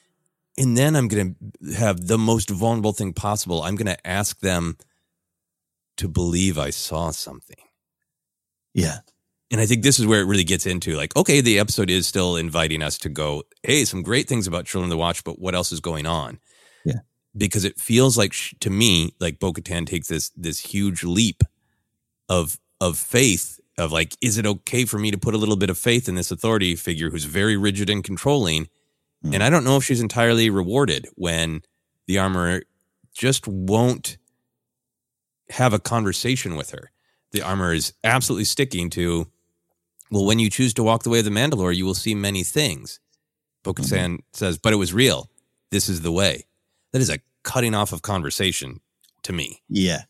And 0.56 0.76
then 0.76 0.94
I'm 0.96 1.08
going 1.08 1.36
to 1.64 1.72
have 1.74 2.06
the 2.06 2.18
most 2.18 2.48
vulnerable 2.50 2.92
thing 2.92 3.12
possible. 3.12 3.62
I'm 3.62 3.74
going 3.76 3.86
to 3.94 4.06
ask 4.06 4.38
them 4.40 4.76
to 5.96 6.08
believe 6.08 6.58
I 6.58 6.70
saw 6.70 7.10
something. 7.10 7.56
Yeah. 8.72 8.98
And 9.50 9.60
I 9.60 9.66
think 9.66 9.82
this 9.82 10.00
is 10.00 10.06
where 10.06 10.20
it 10.20 10.24
really 10.26 10.44
gets 10.44 10.66
into 10.66 10.96
like, 10.96 11.14
okay, 11.16 11.40
the 11.40 11.58
episode 11.60 11.90
is 11.90 12.06
still 12.06 12.36
inviting 12.36 12.82
us 12.82 12.98
to 12.98 13.08
go, 13.08 13.44
hey, 13.62 13.84
some 13.84 14.02
great 14.02 14.26
things 14.28 14.46
about 14.46 14.64
Children 14.66 14.86
of 14.86 14.90
the 14.90 14.96
Watch, 14.96 15.22
but 15.22 15.38
what 15.38 15.54
else 15.54 15.70
is 15.70 15.80
going 15.80 16.06
on? 16.06 16.40
Yeah. 16.84 17.00
Because 17.36 17.64
it 17.64 17.80
feels 17.80 18.16
like 18.16 18.32
sh- 18.32 18.54
to 18.60 18.70
me, 18.70 19.14
like 19.18 19.40
Bo 19.40 19.52
Katan 19.52 19.86
takes 19.86 20.08
this 20.08 20.30
this 20.36 20.60
huge 20.60 21.02
leap 21.02 21.42
of 22.28 22.58
of 22.80 22.96
faith 22.96 23.60
of 23.76 23.92
like, 23.92 24.16
is 24.20 24.38
it 24.38 24.46
okay 24.46 24.84
for 24.84 24.98
me 24.98 25.10
to 25.10 25.18
put 25.18 25.34
a 25.34 25.38
little 25.38 25.56
bit 25.56 25.70
of 25.70 25.78
faith 25.78 26.08
in 26.08 26.14
this 26.14 26.30
authority 26.30 26.76
figure 26.76 27.10
who's 27.10 27.24
very 27.24 27.56
rigid 27.56 27.90
and 27.90 28.04
controlling? 28.04 28.68
Hmm. 29.22 29.34
And 29.34 29.42
I 29.42 29.50
don't 29.50 29.64
know 29.64 29.76
if 29.76 29.84
she's 29.84 30.00
entirely 30.00 30.50
rewarded 30.50 31.08
when 31.14 31.62
the 32.06 32.18
armor 32.18 32.62
just 33.12 33.48
won't 33.48 34.16
have 35.50 35.72
a 35.72 35.78
conversation 35.78 36.56
with 36.56 36.70
her. 36.70 36.90
The 37.32 37.42
armor 37.42 37.72
is 37.72 37.92
absolutely 38.04 38.44
sticking 38.44 38.90
to, 38.90 39.26
well, 40.10 40.24
when 40.24 40.38
you 40.38 40.50
choose 40.50 40.74
to 40.74 40.82
walk 40.82 41.02
the 41.02 41.10
way 41.10 41.18
of 41.18 41.24
the 41.24 41.30
Mandalore, 41.30 41.74
you 41.74 41.84
will 41.84 41.94
see 41.94 42.14
many 42.14 42.44
things. 42.44 43.00
Bo 43.64 43.74
Katan 43.74 44.10
hmm. 44.10 44.16
says, 44.32 44.58
but 44.58 44.72
it 44.72 44.76
was 44.76 44.92
real. 44.92 45.30
This 45.70 45.88
is 45.88 46.02
the 46.02 46.12
way. 46.12 46.46
That 46.94 47.02
is 47.02 47.10
a 47.10 47.18
cutting 47.42 47.74
off 47.74 47.92
of 47.92 48.02
conversation 48.02 48.80
to 49.24 49.32
me. 49.32 49.60
Yeah. 49.68 50.02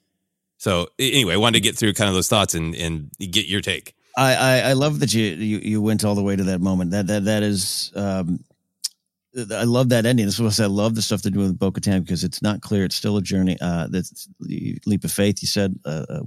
So 0.59 0.89
anyway, 0.99 1.33
I 1.33 1.39
wanted 1.39 1.55
to 1.55 1.61
get 1.61 1.79
through 1.79 1.95
kind 1.95 2.09
of 2.09 2.15
those 2.15 2.29
thoughts 2.29 2.55
and, 2.55 2.75
and 2.75 3.11
get 3.19 3.47
your 3.47 3.63
take. 3.63 3.95
I, 4.19 4.35
I, 4.35 4.59
I 4.59 4.73
love 4.75 5.01
that 5.01 5.15
you, 5.15 5.25
you 5.25 5.59
you 5.61 5.81
went 5.81 6.05
all 6.05 6.15
the 6.15 6.23
way 6.23 6.37
to 6.37 6.45
that 6.45 6.61
moment. 6.61 6.91
That 6.91 7.07
that 7.07 7.25
that 7.25 7.43
is 7.43 7.91
um 7.97 8.39
I 9.51 9.65
love 9.65 9.89
that 9.89 10.05
ending. 10.05 10.27
This 10.27 10.35
is 10.35 10.43
what 10.43 10.61
I 10.61 10.67
love 10.67 10.95
the 10.95 11.01
stuff 11.01 11.23
they're 11.23 11.33
doing 11.33 11.47
with 11.47 11.59
Bo 11.59 11.73
Katan 11.73 12.05
because 12.05 12.23
it's 12.23 12.43
not 12.43 12.61
clear. 12.61 12.85
It's 12.85 12.97
still 12.97 13.17
a 13.17 13.23
journey. 13.23 13.57
Uh, 13.63 13.87
that's 13.89 14.29
the 14.41 14.79
leap 14.85 15.05
of 15.05 15.11
faith. 15.11 15.39
You 15.41 15.49
said 15.49 15.75
uh, 15.87 16.05
a 16.11 16.21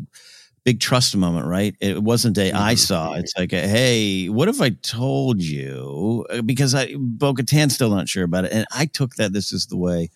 big 0.66 0.80
trust 0.80 1.16
moment, 1.16 1.46
right? 1.46 1.76
It 1.80 2.02
wasn't 2.02 2.36
a 2.36 2.42
day 2.42 2.52
i 2.52 2.74
saw. 2.74 3.14
It's 3.14 3.38
like 3.38 3.54
a 3.54 3.62
hey, 3.62 4.28
what 4.28 4.48
if 4.48 4.60
I 4.60 4.72
told 4.72 5.40
you? 5.40 6.26
Uh, 6.32 6.42
Because 6.42 6.74
I 6.74 6.96
Bo 6.98 7.36
Katan's 7.36 7.76
still 7.76 7.92
not 7.92 8.10
sure 8.10 8.24
about 8.24 8.46
it, 8.46 8.54
and 8.54 8.66
I 8.72 8.88
took 8.88 9.18
that 9.18 9.34
this 9.34 9.54
is 9.54 9.68
the 9.68 9.78
way 9.78 10.10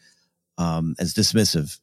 um, 0.62 0.96
as 1.00 1.14
dismissive 1.14 1.80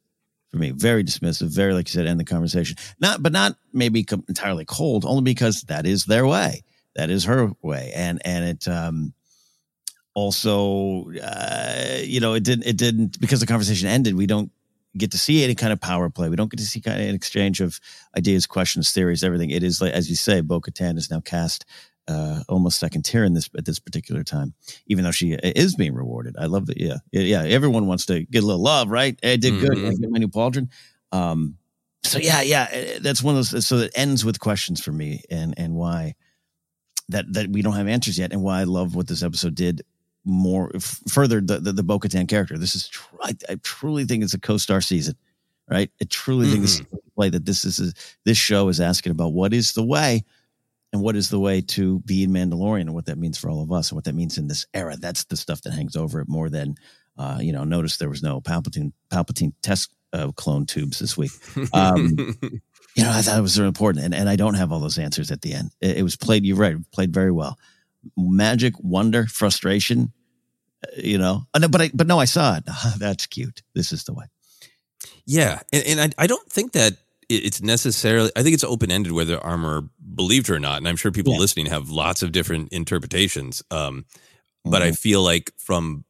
for 0.51 0.59
me. 0.59 0.71
Very 0.71 1.05
dismissive. 1.05 1.49
Very 1.55 1.75
like 1.75 1.89
you 1.89 1.93
said, 1.93 2.07
end 2.07 2.21
the 2.21 2.25
conversation. 2.25 2.77
Not, 3.01 3.23
but 3.23 3.33
not 3.33 3.57
maybe 3.73 4.05
com- 4.05 4.25
entirely 4.29 4.65
cold. 4.65 5.05
Only 5.05 5.23
because 5.23 5.63
that 5.63 5.87
is 5.87 6.05
their 6.05 6.27
way. 6.27 6.63
That 6.97 7.11
is 7.11 7.25
her 7.25 7.53
way, 7.63 7.93
and 7.95 8.21
and 8.25 8.45
it. 8.45 8.69
um 8.69 9.15
also 10.19 11.09
uh, 11.23 11.99
you 12.03 12.19
know 12.19 12.35
it 12.35 12.43
didn't 12.43 12.67
it 12.67 12.77
didn't 12.77 13.21
because 13.21 13.39
the 13.39 13.47
conversation 13.47 13.87
ended 13.89 14.17
we 14.17 14.27
don't 14.27 14.51
get 14.97 15.13
to 15.13 15.19
see 15.19 15.45
any 15.45 15.55
kind 15.55 15.73
of 15.73 15.81
power 15.81 16.11
play 16.11 16.29
we 16.29 16.35
don't 16.35 16.51
get 16.51 16.59
to 16.59 16.67
see 16.67 16.81
kind 16.81 17.01
of 17.01 17.09
an 17.09 17.15
exchange 17.15 17.61
of 17.61 17.79
ideas 18.17 18.45
questions 18.45 18.91
theories 18.91 19.23
everything 19.23 19.51
it 19.51 19.63
is 19.63 19.81
like 19.81 19.93
as 19.93 20.11
you 20.11 20.17
say 20.17 20.41
bo-katan 20.41 20.97
is 20.97 21.09
now 21.09 21.21
cast 21.21 21.65
uh, 22.09 22.43
almost 22.49 22.79
second 22.81 23.03
tier 23.05 23.23
in 23.25 23.35
this 23.35 23.49
at 23.57 23.65
this 23.65 23.79
particular 23.79 24.25
time 24.25 24.55
even 24.87 25.05
though 25.05 25.11
she 25.11 25.33
is 25.33 25.77
being 25.77 25.95
rewarded 25.95 26.35
i 26.39 26.47
love 26.47 26.67
that 26.67 26.79
yeah 26.81 26.97
yeah 27.13 27.43
everyone 27.43 27.87
wants 27.87 28.07
to 28.07 28.25
get 28.25 28.43
a 28.43 28.47
little 28.47 28.63
love 28.63 28.89
right 28.91 29.19
i 29.23 29.37
did 29.37 29.61
good 29.61 29.71
Mhm. 29.79 29.89
I 29.89 29.95
get 29.95 30.11
my 30.11 30.19
new 30.19 30.29
pauldron 30.29 30.69
um 31.13 31.57
so 32.05 32.19
yeah 32.19 32.41
yeah 32.41 32.67
eh, 32.71 32.99
that's 33.03 33.23
one 33.23 33.37
of 33.37 33.49
those 33.51 33.67
so 33.67 33.77
it 33.79 33.93
ends 33.95 34.25
with 34.25 34.41
questions 34.41 34.81
for 34.83 34.93
me 34.93 35.23
and 35.31 35.55
and 35.59 35.75
why 35.75 36.15
that 37.11 37.31
that 37.33 37.49
we 37.51 37.63
don't 37.63 37.75
have 37.75 37.89
answers 37.89 38.19
yet 38.19 38.33
and 38.33 38.43
why 38.43 38.61
i 38.61 38.65
love 38.65 38.95
what 38.95 39.07
this 39.09 39.23
episode 39.23 39.55
did 39.55 39.83
more 40.25 40.71
f- 40.75 41.01
further 41.09 41.41
the 41.41 41.59
the, 41.59 41.73
the 41.73 41.83
Bo-Katan 41.83 42.29
character. 42.29 42.59
This 42.59 42.75
is 42.75 42.89
tr- 42.89 43.15
I, 43.23 43.33
I 43.49 43.55
truly 43.63 44.05
think 44.05 44.23
it's 44.23 44.35
a 44.35 44.39
co-star 44.41 44.81
season, 44.83 45.15
right? 45.71 45.91
I 46.03 46.05
truly 46.11 46.49
think 46.51 46.63
this 46.63 46.81
is 46.81 46.87
play 47.17 47.31
that 47.31 47.47
this 47.47 47.65
is 47.65 47.81
a, 47.81 47.93
this 48.27 48.37
show 48.37 48.69
is 48.69 48.79
asking 48.81 49.13
about 49.13 49.33
what 49.33 49.55
is 49.55 49.73
the 49.73 49.85
way, 49.85 50.25
and 50.93 51.03
what 51.03 51.17
is 51.17 51.29
the 51.31 51.39
way 51.41 51.61
to 51.61 52.01
be 52.01 52.23
in 52.23 52.31
Mandalorian, 52.31 52.83
and 52.83 52.95
what 52.95 53.07
that 53.07 53.19
means 53.19 53.37
for 53.39 53.51
all 53.51 53.63
of 53.63 53.71
us, 53.73 53.91
and 53.91 53.97
what 53.97 54.05
that 54.05 54.15
means 54.15 54.39
in 54.39 54.49
this 54.49 54.67
era. 54.73 54.97
That's 54.97 55.25
the 55.25 55.37
stuff 55.37 55.63
that 55.63 55.73
hangs 55.73 55.97
over 55.97 56.21
it 56.21 56.29
more 56.29 56.49
than 56.51 56.77
Uh, 57.19 57.39
you 57.41 57.53
know, 57.53 57.65
notice 57.65 57.97
there 57.97 58.09
was 58.09 58.23
no 58.23 58.41
Palpatine 58.41 58.93
Palpatine 59.11 59.53
test 59.61 59.93
uh, 60.13 60.31
clone 60.37 60.67
tubes 60.67 60.99
this 61.01 61.17
week. 61.17 61.33
Um, 61.75 62.17
you 62.95 63.03
know, 63.03 63.11
I 63.11 63.23
thought 63.23 63.39
it 63.39 63.43
was 63.43 63.57
very 63.57 63.67
important, 63.69 64.05
and, 64.05 64.15
and 64.15 64.29
I 64.29 64.37
don't 64.37 64.55
have 64.55 64.71
all 64.73 64.79
those 64.81 64.99
answers 65.03 65.31
at 65.33 65.43
the 65.43 65.53
end. 65.53 65.73
It, 65.81 65.97
it 65.99 66.03
was 66.05 66.17
played. 66.17 66.45
You're 66.47 66.57
right, 66.57 66.77
played 66.93 67.13
very 67.13 67.33
well. 67.33 67.59
Magic, 68.17 68.75
wonder, 68.79 69.27
frustration. 69.27 70.13
uh, 70.87 70.91
You 71.03 71.19
know, 71.19 71.47
Uh, 71.53 71.67
but 71.69 71.81
I, 71.81 71.91
but 71.93 72.07
no, 72.07 72.21
I 72.21 72.27
saw 72.27 72.57
it. 72.57 72.65
That's 72.99 73.27
cute. 73.27 73.63
This 73.75 73.93
is 73.93 74.05
the 74.05 74.15
way. 74.15 74.27
Yeah, 75.27 75.61
and, 75.73 75.85
and 75.87 76.01
I, 76.01 76.25
I 76.25 76.27
don't 76.29 76.49
think 76.53 76.73
that 76.73 76.97
it's 77.29 77.61
necessarily. 77.63 78.31
I 78.37 78.43
think 78.43 78.55
it's 78.55 78.65
open 78.65 78.91
ended 78.91 79.13
whether 79.13 79.39
Armor 79.39 79.89
believed 80.15 80.47
her 80.49 80.57
or 80.57 80.61
not, 80.61 80.79
and 80.79 80.89
I'm 80.89 80.97
sure 80.97 81.13
people 81.13 81.35
Yeah. 81.35 81.41
listening 81.41 81.67
have 81.67 81.91
lots 81.91 82.23
of 82.23 82.33
different 82.33 82.73
interpretations. 82.73 83.63
Um, 83.71 84.07
but 84.65 84.83
I 84.83 84.93
feel 84.93 85.23
like 85.23 85.53
from 85.59 86.05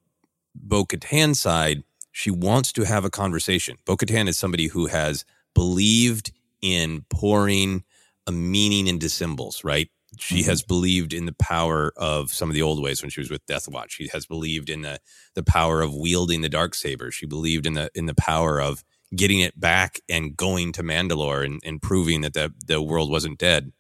Bo 0.54 0.84
Katan's 0.84 1.40
side, 1.40 1.82
she 2.12 2.30
wants 2.30 2.72
to 2.72 2.82
have 2.84 3.04
a 3.04 3.10
conversation. 3.10 3.76
Bo 3.84 3.96
Katan 3.96 4.28
is 4.28 4.38
somebody 4.38 4.66
who 4.68 4.86
has 4.86 5.24
believed 5.54 6.32
in 6.62 7.04
pouring 7.10 7.84
a 8.26 8.32
meaning 8.32 8.86
into 8.88 9.08
symbols, 9.08 9.62
right? 9.64 9.88
She 10.18 10.42
has 10.44 10.62
believed 10.62 11.12
in 11.12 11.26
the 11.26 11.34
power 11.34 11.92
of 11.96 12.32
some 12.32 12.48
of 12.50 12.54
the 12.54 12.62
old 12.62 12.82
ways 12.82 13.02
when 13.02 13.10
she 13.10 13.20
was 13.20 13.30
with 13.30 13.44
Death 13.46 13.68
Watch. 13.68 13.92
She 13.92 14.08
has 14.08 14.26
believed 14.26 14.70
in 14.70 14.82
the 14.82 14.98
the 15.34 15.42
power 15.44 15.82
of 15.82 15.94
wielding 15.94 16.40
the 16.40 16.48
dark 16.48 16.74
saber. 16.74 17.10
She 17.12 17.26
believed 17.26 17.66
in 17.66 17.74
the 17.74 17.90
in 17.94 18.06
the 18.06 18.14
power 18.14 18.60
of 18.60 18.82
getting 19.14 19.40
it 19.40 19.58
back 19.58 20.00
and 20.08 20.36
going 20.36 20.72
to 20.72 20.82
Mandalore 20.82 21.44
and, 21.44 21.60
and 21.64 21.80
proving 21.80 22.20
that 22.22 22.34
the 22.34 22.52
the 22.66 22.80
world 22.82 23.10
wasn't 23.10 23.38
dead. 23.38 23.72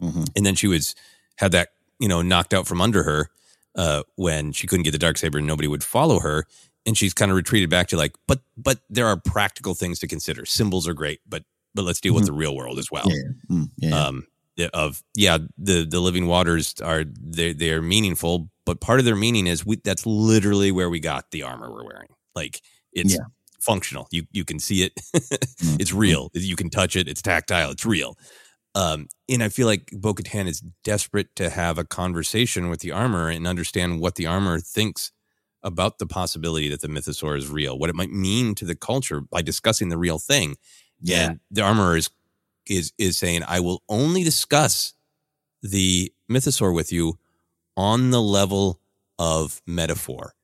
Mhm. 0.00 0.28
And 0.36 0.44
then 0.46 0.54
she 0.54 0.66
was 0.66 0.94
had 1.36 1.52
that 1.52 1.70
you 1.98 2.08
know 2.08 2.22
knocked 2.22 2.52
out 2.54 2.66
from 2.66 2.80
under 2.80 3.02
her 3.04 3.28
uh, 3.76 4.02
when 4.16 4.52
she 4.52 4.66
couldn't 4.66 4.82
get 4.84 4.90
the 4.92 4.98
dark 4.98 5.16
saber 5.18 5.38
and 5.38 5.46
nobody 5.46 5.68
would 5.68 5.84
follow 5.84 6.18
her. 6.20 6.46
And 6.84 6.98
she's 6.98 7.14
kind 7.14 7.30
of 7.30 7.36
retreated 7.36 7.70
back 7.70 7.86
to 7.88 7.96
like, 7.96 8.12
but 8.26 8.40
but 8.56 8.80
there 8.90 9.06
are 9.06 9.16
practical 9.16 9.74
things 9.74 10.00
to 10.00 10.08
consider. 10.08 10.44
Symbols 10.44 10.88
are 10.88 10.94
great, 10.94 11.20
but 11.28 11.44
but 11.74 11.84
let's 11.84 12.00
deal 12.00 12.14
with 12.14 12.26
the 12.26 12.32
real 12.32 12.54
world 12.56 12.78
as 12.78 12.90
well 12.90 13.04
Yeah. 13.06 13.22
Mm, 13.50 13.70
yeah, 13.78 13.88
yeah. 13.88 14.06
um 14.06 14.26
of 14.74 15.02
yeah 15.14 15.38
the 15.56 15.86
the 15.88 16.00
living 16.00 16.26
waters 16.26 16.74
are 16.84 17.04
they 17.04 17.54
they 17.54 17.70
are 17.72 17.80
meaningful 17.80 18.50
but 18.66 18.80
part 18.80 18.98
of 18.98 19.06
their 19.06 19.16
meaning 19.16 19.46
is 19.46 19.64
we 19.64 19.76
that's 19.76 20.04
literally 20.04 20.70
where 20.70 20.90
we 20.90 21.00
got 21.00 21.30
the 21.30 21.42
armor 21.42 21.72
we're 21.72 21.84
wearing 21.84 22.08
like 22.34 22.60
it's 22.92 23.14
Yeah. 23.14 23.20
Functional 23.62 24.06
you 24.10 24.24
you 24.32 24.44
can 24.44 24.58
see 24.58 24.82
it 24.82 24.92
Mm-hmm. 25.62 25.76
it's 25.80 25.92
real 25.92 26.30
you 26.34 26.56
can 26.56 26.70
touch 26.70 26.96
it 26.96 27.08
it's 27.08 27.22
tactile 27.22 27.70
it's 27.70 27.86
real 27.86 28.16
um 28.74 29.06
and 29.28 29.42
i 29.42 29.48
feel 29.48 29.66
like 29.66 29.90
bo-katan 29.92 30.46
is 30.48 30.60
desperate 30.82 31.34
to 31.36 31.50
have 31.50 31.78
a 31.78 31.84
conversation 31.84 32.68
with 32.68 32.80
the 32.80 32.90
armor 32.90 33.28
and 33.28 33.46
understand 33.46 34.00
what 34.00 34.16
the 34.16 34.26
armor 34.26 34.58
thinks 34.60 35.12
about 35.62 35.98
the 35.98 36.06
possibility 36.06 36.68
that 36.68 36.80
the 36.80 36.88
mythosaur 36.88 37.36
is 37.38 37.48
real 37.48 37.78
what 37.78 37.90
it 37.90 37.94
might 37.94 38.10
mean 38.10 38.54
to 38.56 38.64
the 38.64 38.74
culture 38.74 39.20
by 39.20 39.40
discussing 39.42 39.88
the 39.90 39.98
real 39.98 40.18
thing 40.18 40.56
Yeah. 41.00 41.30
and 41.30 41.40
the 41.50 41.62
armorer 41.62 41.96
is 41.96 42.10
is 42.66 42.92
is 42.98 43.18
saying, 43.18 43.42
I 43.48 43.58
will 43.60 43.82
only 43.88 44.22
discuss 44.22 44.94
the 45.62 46.12
mythosaur 46.30 46.72
with 46.74 46.92
you 46.92 47.18
on 47.76 48.10
the 48.10 48.22
level 48.22 48.78
of 49.18 49.60
metaphor. 49.66 50.34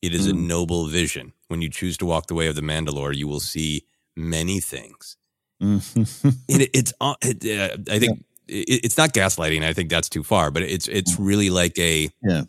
It 0.00 0.14
is 0.14 0.26
a 0.26 0.32
Mm. 0.32 0.46
noble 0.46 0.86
vision. 0.88 1.32
When 1.50 1.62
you 1.62 1.68
choose 1.68 1.96
to 1.98 2.06
walk 2.06 2.28
the 2.28 2.34
way 2.34 2.46
of 2.46 2.54
the 2.54 2.60
Mandalore, 2.62 3.14
you 3.14 3.26
will 3.26 3.40
see 3.40 3.84
many 4.16 4.60
things. 4.60 5.16
Mhm. 5.60 6.36
And 6.48 6.62
it, 6.62 6.70
it's 6.72 6.92
uh, 7.00 7.16
it, 7.22 7.44
uh, 7.44 7.92
I 7.92 7.98
think 7.98 8.24
it, 8.46 8.84
it's 8.84 8.96
not 8.96 9.12
gaslighting. 9.12 9.64
I 9.64 9.72
think 9.72 9.90
that's 9.90 10.08
too 10.08 10.22
far, 10.22 10.52
but 10.52 10.62
it's 10.62 10.86
it's 10.86 11.18
really 11.18 11.50
like 11.50 11.76
a 11.78 12.08
yeah. 12.22 12.44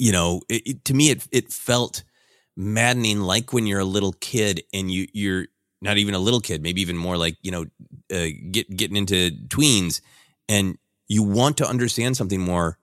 you 0.00 0.10
know, 0.10 0.42
to 0.84 0.94
me, 0.94 1.10
it 1.10 1.26
it 1.30 1.52
felt 1.52 2.02
maddening, 2.56 3.20
like 3.20 3.52
when 3.52 3.66
you're 3.66 3.80
a 3.80 3.84
little 3.84 4.12
kid 4.14 4.62
and 4.74 4.90
you 4.90 5.06
you're 5.12 5.46
not 5.80 5.96
even 5.96 6.14
a 6.14 6.18
little 6.18 6.40
kid, 6.40 6.62
maybe 6.62 6.80
even 6.80 6.96
more 6.96 7.16
like 7.16 7.36
you 7.42 7.50
know, 7.52 7.64
uh, 8.12 8.26
get 8.50 8.68
getting 8.76 8.96
into 8.96 9.30
tweens, 9.46 10.00
and 10.48 10.76
you 11.06 11.22
want 11.22 11.56
to 11.58 11.68
understand 11.68 12.16
something 12.16 12.40
more. 12.40 12.78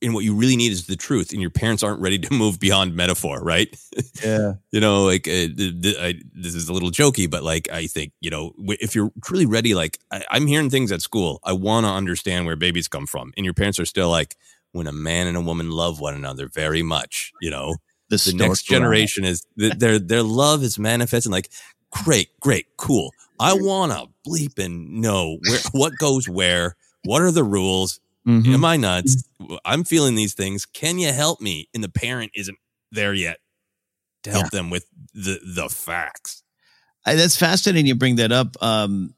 And 0.00 0.14
what 0.14 0.22
you 0.24 0.34
really 0.34 0.56
need 0.56 0.70
is 0.70 0.86
the 0.86 0.96
truth, 0.96 1.32
and 1.32 1.40
your 1.40 1.50
parents 1.50 1.82
aren't 1.82 2.00
ready 2.00 2.18
to 2.20 2.32
move 2.42 2.60
beyond 2.60 2.94
metaphor, 2.94 3.40
right? 3.42 3.68
Yeah. 4.24 4.54
you 4.72 4.80
know, 4.80 5.04
like 5.04 5.28
uh, 5.28 5.46
th- 5.56 5.82
th- 5.82 5.96
I, 5.98 6.14
this 6.34 6.54
is 6.54 6.68
a 6.68 6.72
little 6.72 6.90
jokey, 6.90 7.30
but 7.30 7.42
like 7.44 7.68
I 7.70 7.86
think 7.86 8.12
you 8.20 8.30
know, 8.30 8.50
w- 8.58 8.78
if 8.80 8.94
you're 8.94 9.10
truly 9.24 9.46
ready, 9.46 9.74
like 9.74 9.98
I, 10.10 10.24
I'm 10.30 10.46
hearing 10.46 10.70
things 10.70 10.90
at 10.92 11.02
school, 11.02 11.38
I 11.44 11.52
want 11.52 11.84
to 11.86 11.90
understand 11.90 12.46
where 12.46 12.56
babies 12.56 12.88
come 12.88 13.06
from, 13.06 13.32
and 13.36 13.44
your 13.44 13.54
parents 13.54 13.78
are 13.78 13.84
still 13.86 14.08
like, 14.08 14.36
when 14.72 14.86
a 14.88 14.92
man 14.92 15.26
and 15.28 15.36
a 15.36 15.40
woman 15.40 15.70
love 15.70 16.00
one 16.00 16.14
another 16.14 16.48
very 16.48 16.82
much, 16.82 17.32
you 17.40 17.50
know, 17.50 17.76
The, 18.08 18.16
the 18.16 18.32
next 18.48 18.62
generation 18.80 19.24
is 19.24 19.44
th- 19.58 19.74
their 19.78 19.98
their 19.98 20.22
love 20.22 20.62
is 20.64 20.78
manifesting. 20.78 21.32
Like, 21.32 21.48
great, 21.90 22.28
great, 22.40 22.66
cool. 22.76 23.12
I 23.40 23.54
want 23.54 23.92
to 23.92 24.08
bleep 24.28 24.58
and 24.64 25.00
know 25.00 25.38
where 25.48 25.60
what 25.72 25.92
goes 25.98 26.28
where. 26.28 26.76
What 27.04 27.22
are 27.22 27.30
the 27.30 27.44
rules? 27.44 28.00
Mhm. 28.28 28.54
Am 28.54 28.64
I 28.64 28.76
nuts? 28.76 29.24
I'm 29.64 29.84
feeling 29.84 30.14
these 30.14 30.34
things. 30.34 30.66
Can 30.66 30.98
you 30.98 31.12
help 31.12 31.40
me? 31.40 31.68
And 31.72 31.82
the 31.82 31.88
parent 31.88 32.32
isn't 32.34 32.58
there 32.92 33.14
yet 33.14 33.38
to 34.24 34.30
help 34.30 34.50
them 34.50 34.68
with 34.68 34.86
the 35.14 35.40
the 35.42 35.68
facts. 35.68 36.42
I, 37.06 37.14
that's 37.14 37.36
fascinating. 37.36 37.86
You 37.86 37.94
bring 37.94 38.16
that 38.16 38.30
up. 38.32 38.62
Um, 38.62 39.14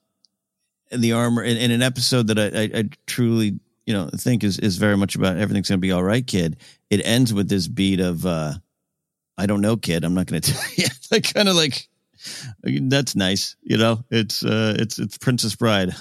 in 0.93 1.01
the 1.01 1.13
armor 1.13 1.43
in, 1.43 1.57
in 1.57 1.71
an 1.71 1.83
episode 1.83 2.27
that 2.29 2.39
I, 2.39 2.47
I, 2.63 2.81
I 2.81 2.85
truly, 3.07 3.59
you 3.87 3.95
know, 3.95 4.09
think 4.17 4.45
is 4.45 4.59
is 4.59 4.77
very 4.77 4.97
much 4.97 5.15
about 5.17 5.37
everything's 5.39 5.69
going 5.69 5.79
to 5.79 5.87
be 5.87 5.93
all 5.93 6.03
right, 6.03 6.27
kid. 6.27 6.57
It 6.91 7.05
ends 7.05 7.33
with 7.33 7.49
this 7.49 7.69
beat 7.69 8.01
of, 8.01 8.27
uh, 8.27 8.55
I 9.39 9.47
don't 9.47 9.61
know, 9.61 9.77
kid. 9.77 10.05
I'm 10.05 10.15
not 10.15 10.27
going 10.27 10.41
to 10.43 10.53
tell 10.53 10.63
you. 10.77 10.87
like 11.11 11.33
kind 11.35 11.49
of 11.49 11.57
like 11.57 11.89
that's 12.63 13.17
nice. 13.17 13.57
You 13.63 13.79
know, 13.79 14.05
it's 14.11 14.45
uh, 14.45 14.75
it's 14.79 14.99
it's 14.99 15.19
Princess 15.19 15.55
Bride. 15.55 15.95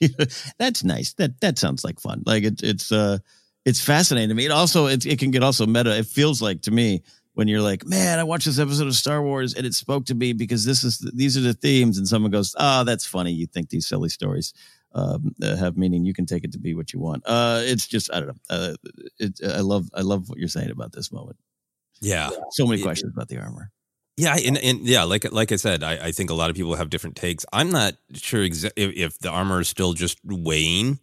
That's 0.58 0.84
nice. 0.84 1.14
That 1.14 1.40
that 1.40 1.58
sounds 1.58 1.84
like 1.84 2.00
fun. 2.00 2.22
Like 2.24 2.44
it's 2.44 2.62
it's 2.62 2.92
uh, 2.92 3.18
it's 3.64 3.80
fascinating 3.80 4.30
to 4.30 4.34
me. 4.34 4.46
It 4.46 4.50
also 4.50 4.86
it, 4.86 5.04
it 5.06 5.18
can 5.18 5.30
get 5.30 5.42
also 5.42 5.66
meta. 5.66 5.96
It 5.96 6.06
feels 6.06 6.40
like 6.40 6.62
to 6.62 6.70
me 6.70 7.02
when 7.34 7.48
you're 7.48 7.60
like, 7.60 7.84
man, 7.84 8.18
I 8.18 8.24
watched 8.24 8.46
this 8.46 8.58
episode 8.58 8.86
of 8.86 8.94
Star 8.94 9.22
Wars 9.22 9.52
and 9.52 9.66
it 9.66 9.74
spoke 9.74 10.06
to 10.06 10.14
me 10.14 10.32
because 10.32 10.64
this 10.64 10.82
is 10.82 10.98
these 11.14 11.36
are 11.36 11.42
the 11.42 11.54
themes, 11.54 11.98
and 11.98 12.08
someone 12.08 12.30
goes, 12.30 12.54
oh, 12.58 12.84
that's 12.84 13.06
funny. 13.06 13.32
You 13.32 13.46
think 13.46 13.68
these 13.68 13.86
silly 13.86 14.08
stories 14.08 14.54
um, 14.94 15.34
uh, 15.42 15.56
have 15.56 15.76
meaning? 15.76 16.04
You 16.04 16.14
can 16.14 16.26
take 16.26 16.44
it 16.44 16.52
to 16.52 16.58
be 16.58 16.74
what 16.74 16.92
you 16.92 17.00
want. 17.00 17.24
Uh, 17.26 17.60
it's 17.64 17.86
just 17.86 18.10
I 18.12 18.20
don't 18.20 18.28
know. 18.28 18.34
Uh, 18.48 18.74
it, 19.18 19.40
I 19.44 19.60
love 19.60 19.88
I 19.94 20.00
love 20.00 20.28
what 20.28 20.38
you're 20.38 20.48
saying 20.48 20.70
about 20.70 20.92
this 20.92 21.12
moment. 21.12 21.36
Yeah. 22.00 22.30
So 22.50 22.66
many 22.66 22.82
questions 22.82 23.12
about 23.14 23.28
the 23.28 23.38
armor. 23.38 23.70
Yeah, 24.16 24.34
and, 24.36 24.56
and 24.58 24.80
yeah, 24.80 25.04
like 25.04 25.30
like 25.30 25.52
I 25.52 25.56
said, 25.56 25.82
I, 25.82 26.06
I 26.06 26.12
think 26.12 26.30
a 26.30 26.34
lot 26.34 26.48
of 26.48 26.56
people 26.56 26.74
have 26.76 26.88
different 26.88 27.16
takes. 27.16 27.44
I'm 27.52 27.70
not 27.70 27.94
sure 28.14 28.40
exa- 28.40 28.72
if, 28.76 28.92
if 28.96 29.18
the 29.18 29.30
armor 29.30 29.60
is 29.60 29.68
still 29.68 29.92
just 29.92 30.18
weighing 30.24 31.00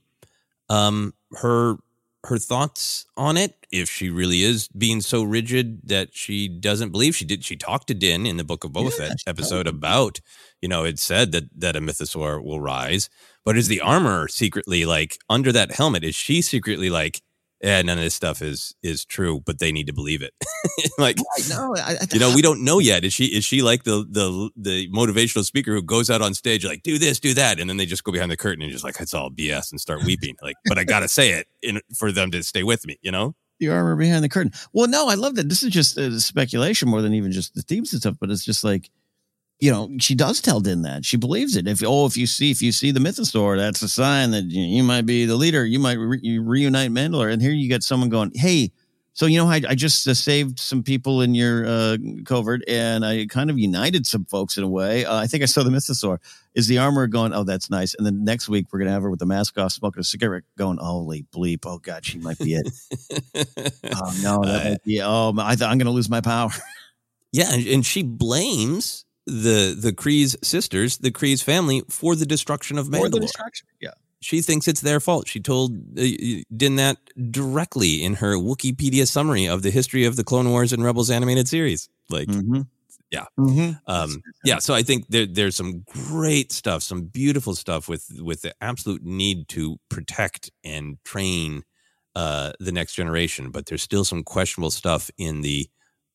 um 0.69 1.13
her 1.33 1.77
her 2.25 2.37
thoughts 2.37 3.05
on 3.17 3.37
it. 3.37 3.55
If 3.71 3.89
she 3.89 4.09
really 4.09 4.43
is 4.43 4.67
being 4.69 5.01
so 5.01 5.23
rigid 5.23 5.81
that 5.87 6.15
she 6.15 6.47
doesn't 6.47 6.91
believe 6.91 7.15
she 7.15 7.25
did, 7.25 7.43
she 7.43 7.55
talked 7.55 7.87
to 7.87 7.93
Din 7.93 8.25
in 8.25 8.37
the 8.37 8.43
Book 8.43 8.63
of 8.63 8.71
Boba 8.71 8.97
Yeah, 8.97 9.07
Fett 9.07 9.17
episode 9.27 9.67
about 9.67 10.19
you 10.61 10.69
know 10.69 10.83
it 10.83 10.99
said 10.99 11.31
that 11.33 11.45
that 11.59 11.75
a 11.75 11.81
mythosaur 11.81 12.43
will 12.43 12.61
rise, 12.61 13.09
but 13.45 13.57
is 13.57 13.67
the 13.67 13.81
armor 13.81 14.27
secretly 14.27 14.85
like 14.85 15.17
under 15.29 15.51
that 15.51 15.71
helmet? 15.71 16.03
Is 16.03 16.15
she 16.15 16.41
secretly 16.41 16.89
like? 16.89 17.21
Yeah, 17.63 17.81
none 17.81 17.97
of 17.97 18.03
this 18.03 18.13
stuff 18.13 18.41
is 18.41 18.75
is 18.83 19.05
true, 19.05 19.39
but 19.39 19.59
they 19.59 19.71
need 19.71 19.87
to 19.87 19.93
believe 19.93 20.21
it. 20.21 20.33
like, 20.97 21.17
No, 21.49 21.73
I, 21.77 21.93
I, 21.93 22.07
you 22.11 22.19
know, 22.19 22.35
we 22.35 22.41
don't 22.41 22.61
know 22.61 22.79
yet. 22.79 23.05
Is 23.05 23.13
she 23.13 23.27
is 23.27 23.45
she 23.45 23.61
like 23.61 23.85
the 23.85 24.05
the 24.09 24.49
the 24.57 24.89
motivational 24.89 25.45
speaker 25.45 25.73
who 25.73 25.81
goes 25.81 26.09
out 26.09 26.21
on 26.21 26.33
stage 26.33 26.65
like 26.65 26.83
do 26.83 26.97
this, 26.97 27.21
do 27.21 27.33
that, 27.35 27.61
and 27.61 27.69
then 27.69 27.77
they 27.77 27.85
just 27.85 28.03
go 28.03 28.11
behind 28.11 28.29
the 28.29 28.37
curtain 28.37 28.63
and 28.63 28.71
just 28.71 28.83
like 28.83 28.99
it's 28.99 29.13
all 29.13 29.31
BS 29.31 29.71
and 29.71 29.79
start 29.79 30.03
weeping. 30.03 30.35
Like, 30.41 30.57
but 30.65 30.77
I 30.77 30.83
gotta 30.83 31.07
say 31.07 31.31
it 31.31 31.47
in, 31.61 31.79
for 31.97 32.11
them 32.11 32.31
to 32.31 32.43
stay 32.43 32.63
with 32.63 32.85
me. 32.85 32.97
You 33.01 33.11
know? 33.11 33.33
the 33.59 33.69
armor 33.69 33.95
behind 33.95 34.23
the 34.23 34.29
curtain. 34.29 34.51
Well, 34.73 34.87
no, 34.87 35.07
I 35.07 35.13
love 35.13 35.35
that. 35.35 35.47
This 35.47 35.63
is 35.63 35.69
just 35.69 35.97
uh, 35.97 36.19
speculation 36.19 36.89
more 36.89 37.01
than 37.01 37.13
even 37.13 37.31
just 37.31 37.55
the 37.55 37.61
themes 37.61 37.93
and 37.93 38.01
stuff, 38.01 38.17
but 38.19 38.29
it's 38.29 38.43
just 38.43 38.63
like, 38.63 38.89
you 39.63 39.71
know, 39.71 39.89
she 39.97 40.13
does 40.13 40.41
tell 40.41 40.59
Din 40.59 40.81
that 40.81 41.05
she 41.05 41.15
believes 41.15 41.55
it. 41.55 41.69
If 41.69 41.81
oh, 41.85 42.05
if 42.05 42.17
you 42.17 42.27
see 42.27 42.51
if 42.51 42.61
you 42.61 42.73
see 42.73 42.91
the 42.91 42.99
mythosaur, 42.99 43.55
that's 43.55 43.81
a 43.81 43.87
sign 43.87 44.31
that 44.31 44.43
you, 44.51 44.61
you 44.61 44.83
might 44.83 45.05
be 45.05 45.25
the 45.25 45.37
leader. 45.37 45.63
You 45.65 45.79
might 45.79 45.93
re- 45.93 46.19
you 46.21 46.43
reunite 46.43 46.91
Mandalore. 46.91 47.31
And 47.31 47.41
here 47.41 47.53
you 47.53 47.69
get 47.69 47.81
someone 47.81 48.09
going, 48.09 48.33
hey. 48.35 48.73
So 49.13 49.25
you 49.25 49.37
know, 49.37 49.47
I, 49.47 49.61
I 49.69 49.75
just 49.75 50.05
uh, 50.05 50.15
saved 50.15 50.59
some 50.59 50.83
people 50.83 51.21
in 51.21 51.33
your 51.33 51.65
uh, 51.65 51.97
covert, 52.25 52.63
and 52.67 53.05
I 53.05 53.25
kind 53.27 53.49
of 53.49 53.57
united 53.57 54.05
some 54.05 54.25
folks 54.25 54.57
in 54.57 54.65
a 54.65 54.67
way. 54.67 55.05
Uh, 55.05 55.15
I 55.15 55.27
think 55.27 55.43
I 55.43 55.45
saw 55.45 55.63
the 55.63 55.69
mythosaur. 55.69 56.17
Is 56.55 56.67
the 56.67 56.79
armor 56.79 57.07
going? 57.07 57.31
Oh, 57.31 57.45
that's 57.45 57.69
nice. 57.69 57.93
And 57.93 58.05
then 58.05 58.25
next 58.25 58.49
week 58.49 58.65
we're 58.73 58.79
gonna 58.79 58.91
have 58.91 59.03
her 59.03 59.09
with 59.09 59.19
the 59.19 59.25
mask 59.25 59.57
off, 59.57 59.71
smoking 59.71 60.01
a 60.01 60.03
cigarette, 60.03 60.43
going, 60.57 60.77
"Holy 60.77 61.25
bleep! 61.33 61.59
Oh 61.65 61.77
God, 61.77 62.05
she 62.05 62.17
might 62.19 62.39
be 62.39 62.55
it." 62.55 62.69
Oh 63.95 64.13
no, 64.21 64.43
that 64.43 64.71
might 64.71 64.83
be. 64.83 65.01
Oh, 65.01 65.33
I 65.37 65.55
th- 65.55 65.69
I'm 65.69 65.77
going 65.77 65.85
to 65.85 65.91
lose 65.91 66.09
my 66.09 66.21
power. 66.21 66.49
yeah, 67.31 67.53
and 67.53 67.85
she 67.85 68.01
blames 68.01 69.05
the 69.25 69.75
the 69.79 69.93
Kryze 69.93 70.35
sisters, 70.43 70.97
the 70.97 71.11
Kryze 71.11 71.43
family, 71.43 71.81
for 71.89 72.15
the 72.15 72.25
destruction 72.25 72.77
of 72.77 72.87
Or 72.87 72.91
the 72.91 72.97
Mandalore. 73.17 73.21
destruction. 73.21 73.67
Yeah. 73.81 73.91
she 74.21 74.41
thinks 74.41 74.67
it's 74.67 74.81
their 74.81 74.99
fault. 74.99 75.27
She 75.27 75.39
told 75.39 75.71
uh, 75.99 76.03
Din 76.55 76.75
that 76.77 76.97
directly 77.31 78.03
in 78.03 78.15
her 78.15 78.35
Wikipedia 78.35 79.07
summary 79.07 79.47
of 79.47 79.61
the 79.61 79.71
history 79.71 80.05
of 80.05 80.15
the 80.15 80.23
Clone 80.23 80.49
Wars 80.49 80.71
and 80.73 80.83
Rebels 80.83 81.09
animated 81.09 81.47
series. 81.47 81.89
Like, 82.09 82.27
Mm-hmm. 82.29 82.61
yeah, 83.11 83.25
Mm-hmm. 83.39 83.71
um, 83.87 84.21
yeah. 84.45 84.59
So 84.59 84.73
I 84.73 84.81
think 84.83 85.07
there, 85.09 85.25
there's 85.25 85.55
some 85.55 85.83
great 86.09 86.51
stuff, 86.51 86.83
some 86.83 87.03
beautiful 87.03 87.55
stuff 87.55 87.87
with 87.89 88.05
with 88.19 88.41
the 88.41 88.53
absolute 88.61 89.03
need 89.03 89.47
to 89.49 89.77
protect 89.89 90.51
and 90.63 90.97
train 91.05 91.63
uh, 92.15 92.51
the 92.59 92.71
next 92.71 92.95
generation. 92.95 93.51
But 93.51 93.65
there's 93.67 93.83
still 93.83 94.05
some 94.05 94.23
questionable 94.23 94.71
stuff 94.71 95.09
in 95.17 95.41
the 95.41 95.69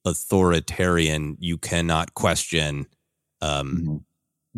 authoritarian. 0.04 1.36
You 1.40 1.58
cannot 1.58 2.14
question 2.14 2.86
um, 3.40 3.76
Mm-hmm. 3.76 3.96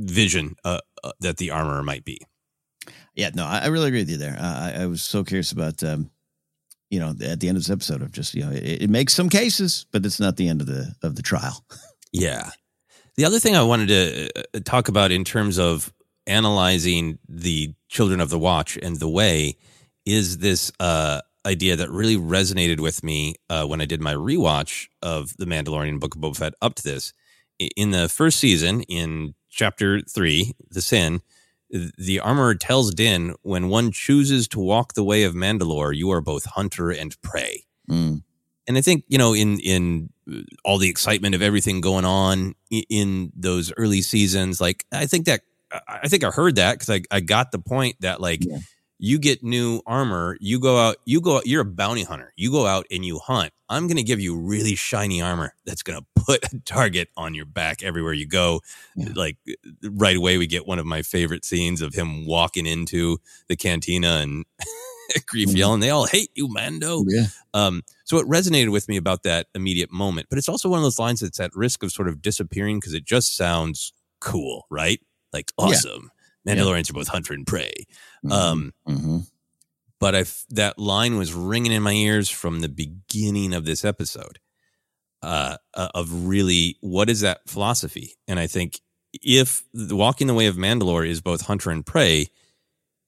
vision 0.07 0.57
uh, 0.65 0.79
uh, 1.05 1.13
that 1.21 1.37
the 1.39 1.51
armorer 1.51 1.83
might 1.83 2.05
be. 2.05 2.19
Yeah, 3.15 3.31
no, 3.35 3.45
I, 3.45 3.61
I 3.61 3.67
really 3.67 3.89
agree 3.89 4.01
with 4.01 4.11
you 4.11 4.17
there. 4.17 4.37
Uh, 4.39 4.73
I, 4.79 4.83
I 4.83 4.87
was 4.87 5.03
so 5.03 5.25
curious 5.25 5.53
about, 5.53 5.83
um, 5.83 6.11
you 6.91 6.99
know, 7.01 7.11
at 7.11 7.41
the 7.41 7.49
end 7.49 7.57
of 7.57 7.63
this 7.65 7.71
episode 7.71 8.03
of 8.03 8.13
just, 8.13 8.35
you 8.35 8.45
know, 8.45 8.51
it, 8.53 8.83
it 8.83 8.91
makes 8.91 9.13
some 9.15 9.29
cases, 9.29 9.87
but 9.93 10.07
it's 10.07 10.21
not 10.21 10.37
the 10.37 10.49
end 10.49 10.61
of 10.61 10.67
the 10.67 10.95
of 11.03 11.17
the 11.17 11.23
trial. 11.23 11.65
Yeah. 12.13 12.51
The 13.17 13.25
other 13.25 13.39
thing 13.39 13.55
I 13.55 13.63
wanted 13.63 13.89
to 13.89 14.31
uh, 14.37 14.61
talk 14.65 14.89
about 14.89 15.13
in 15.13 15.23
terms 15.23 15.59
of 15.61 15.93
analyzing 16.27 17.19
the 17.29 17.75
Children 17.89 18.21
of 18.21 18.31
the 18.31 18.39
Watch 18.39 18.77
and 18.77 18.97
the 18.99 19.09
way 19.09 19.57
is 20.07 20.39
this 20.39 20.73
uh, 20.81 21.21
idea 21.47 21.77
that 21.77 21.91
really 21.91 22.17
resonated 22.17 22.81
with 22.81 23.05
me 23.05 23.35
uh, 23.49 23.65
when 23.67 23.81
I 23.81 23.85
did 23.85 24.01
my 24.01 24.15
rewatch 24.15 24.89
of 25.03 25.37
The 25.37 25.45
Mandalorian 25.45 26.01
Book 26.01 26.15
of 26.17 26.21
Boba 26.21 26.37
Fett 26.37 26.55
up 26.61 26.75
to 26.77 26.83
this. 26.83 27.13
In 27.77 27.91
the 27.91 28.09
first 28.09 28.39
season, 28.41 28.83
in 28.83 29.35
chapter 29.51 30.01
three, 30.01 30.55
The 30.71 30.81
Sin, 30.81 31.21
the 31.71 32.19
armorer 32.21 32.55
tells 32.55 32.95
Din 32.95 33.35
when 33.43 33.69
one 33.69 33.93
chooses 33.93 34.49
to 34.49 34.59
walk 34.61 34.95
the 34.95 35.05
way 35.05 35.23
of 35.25 35.35
Mandalore, 35.35 35.95
you 35.95 36.11
are 36.11 36.21
both 36.21 36.45
hunter 36.47 36.91
and 36.91 37.21
prey 37.23 37.65
Mm. 37.89 38.23
and 38.69 38.79
I 38.79 38.81
think 38.83 39.05
you 39.09 39.19
know 39.19 39.35
in 39.35 39.59
in 39.61 40.11
uh, 40.33 40.43
all 40.65 40.79
the 40.79 40.89
excitement 40.89 41.35
of 41.35 41.43
everything 41.43 41.81
going 41.81 42.05
on 42.05 42.55
in 42.71 43.33
those 43.35 43.73
early 43.77 44.01
seasons, 44.01 44.61
like 44.61 44.85
I 44.93 45.07
think 45.07 45.27
that 45.27 45.41
I 45.73 46.01
I 46.05 46.09
think 46.09 46.23
I 46.25 46.31
heard 46.31 46.55
that 46.57 46.73
because 46.79 46.89
I 46.91 47.03
I 47.11 47.21
got 47.21 47.51
the 47.53 47.59
point 47.59 47.97
that 48.01 48.21
like 48.21 48.45
Yeah. 48.45 48.59
you 48.99 49.19
get 49.19 49.43
new 49.43 49.83
armor, 49.87 50.37
you 50.41 50.61
go 50.61 50.79
out, 50.79 50.97
you 51.05 51.21
go, 51.21 51.39
out, 51.39 51.47
you're 51.47 51.63
a 51.63 51.65
bounty 51.65 52.05
hunter, 52.05 52.33
you 52.37 52.51
go 52.53 52.65
out 52.67 52.87
and 52.93 53.05
you 53.05 53.19
hunt. 53.19 53.53
I'm 53.71 53.87
gonna 53.87 54.03
give 54.03 54.21
you 54.21 54.37
really 54.37 54.75
shiny 54.75 55.23
armor 55.23 55.55
that's 55.65 55.83
gonna 55.83 56.05
put 56.15 56.45
a 56.53 56.59
target 56.67 57.09
on 57.17 57.35
your 57.35 57.47
back 57.47 57.83
everywhere 57.83 58.13
you 58.13 58.27
go. 58.27 58.61
Yeah. 58.97 59.11
Like 59.15 59.39
right 59.83 60.17
away, 60.17 60.37
we 60.37 60.47
get 60.47 60.67
one 60.67 60.79
of 60.79 60.85
my 60.87 61.01
favorite 61.03 61.45
scenes 61.47 61.81
of 61.81 61.95
him 61.95 62.27
walking 62.27 62.67
into 62.67 63.19
the 63.49 63.57
cantina 63.57 64.19
and. 64.19 64.45
Grief 65.27 65.49
Mhm. 65.49 65.57
yelling, 65.57 65.81
they 65.81 65.91
all 65.91 66.07
hate 66.07 66.31
you, 66.37 66.47
Mando. 66.47 67.03
Yeah. 67.09 67.27
Um, 67.53 67.83
so 68.05 68.19
it 68.19 68.29
resonated 68.29 68.71
with 68.71 68.89
me 68.89 68.97
about 68.97 69.25
that 69.25 69.49
immediate 69.57 69.91
moment, 69.91 70.29
but 70.31 70.39
it's 70.39 70.49
also 70.49 70.69
one 70.69 70.79
of 70.79 70.85
those 70.85 71.01
lines 71.01 71.19
that's 71.19 71.41
at 71.41 71.51
risk 71.57 71.83
of 71.83 71.91
sort 71.91 72.07
of 72.07 72.23
disappearing 72.23 72.79
because 72.79 72.95
it 72.95 73.05
just 73.07 73.37
sounds 73.37 73.93
cool, 74.21 74.67
right? 74.71 75.01
Like 75.33 75.51
awesome. 75.59 76.13
Yeah. 76.45 76.55
Mandalorians 76.55 76.91
are 76.91 76.93
both 76.93 77.09
hunter 77.09 77.33
and 77.35 77.45
prey. 77.45 77.73
Um, 78.31 78.73
hmm 78.87 79.19
but 80.01 80.17
I 80.17 80.25
that 80.49 80.79
line 80.79 81.17
was 81.17 81.33
ringing 81.33 81.73
in 81.73 81.83
my 81.83 81.93
ears 81.93 82.29
from 82.29 82.61
the 82.61 82.69
beginning 82.69 83.53
of 83.53 83.65
this 83.65 83.85
episode 83.85 84.39
uh, 85.23 85.59
uh, 85.75 85.89
of 85.95 86.27
really 86.27 86.77
what 86.81 87.11
is 87.11 87.21
that 87.21 87.43
philosophy? 87.47 88.15
And 88.27 88.41
I 88.41 88.47
think 88.47 88.81
if 89.13 89.63
walking 89.75 90.27
the 90.27 90.35
way 90.35 90.47
of 90.47 90.57
Mandalore 90.57 91.07
is 91.07 91.21
both 91.21 91.43
hunter 91.43 91.71
and 91.71 91.85
prey, 91.85 92.29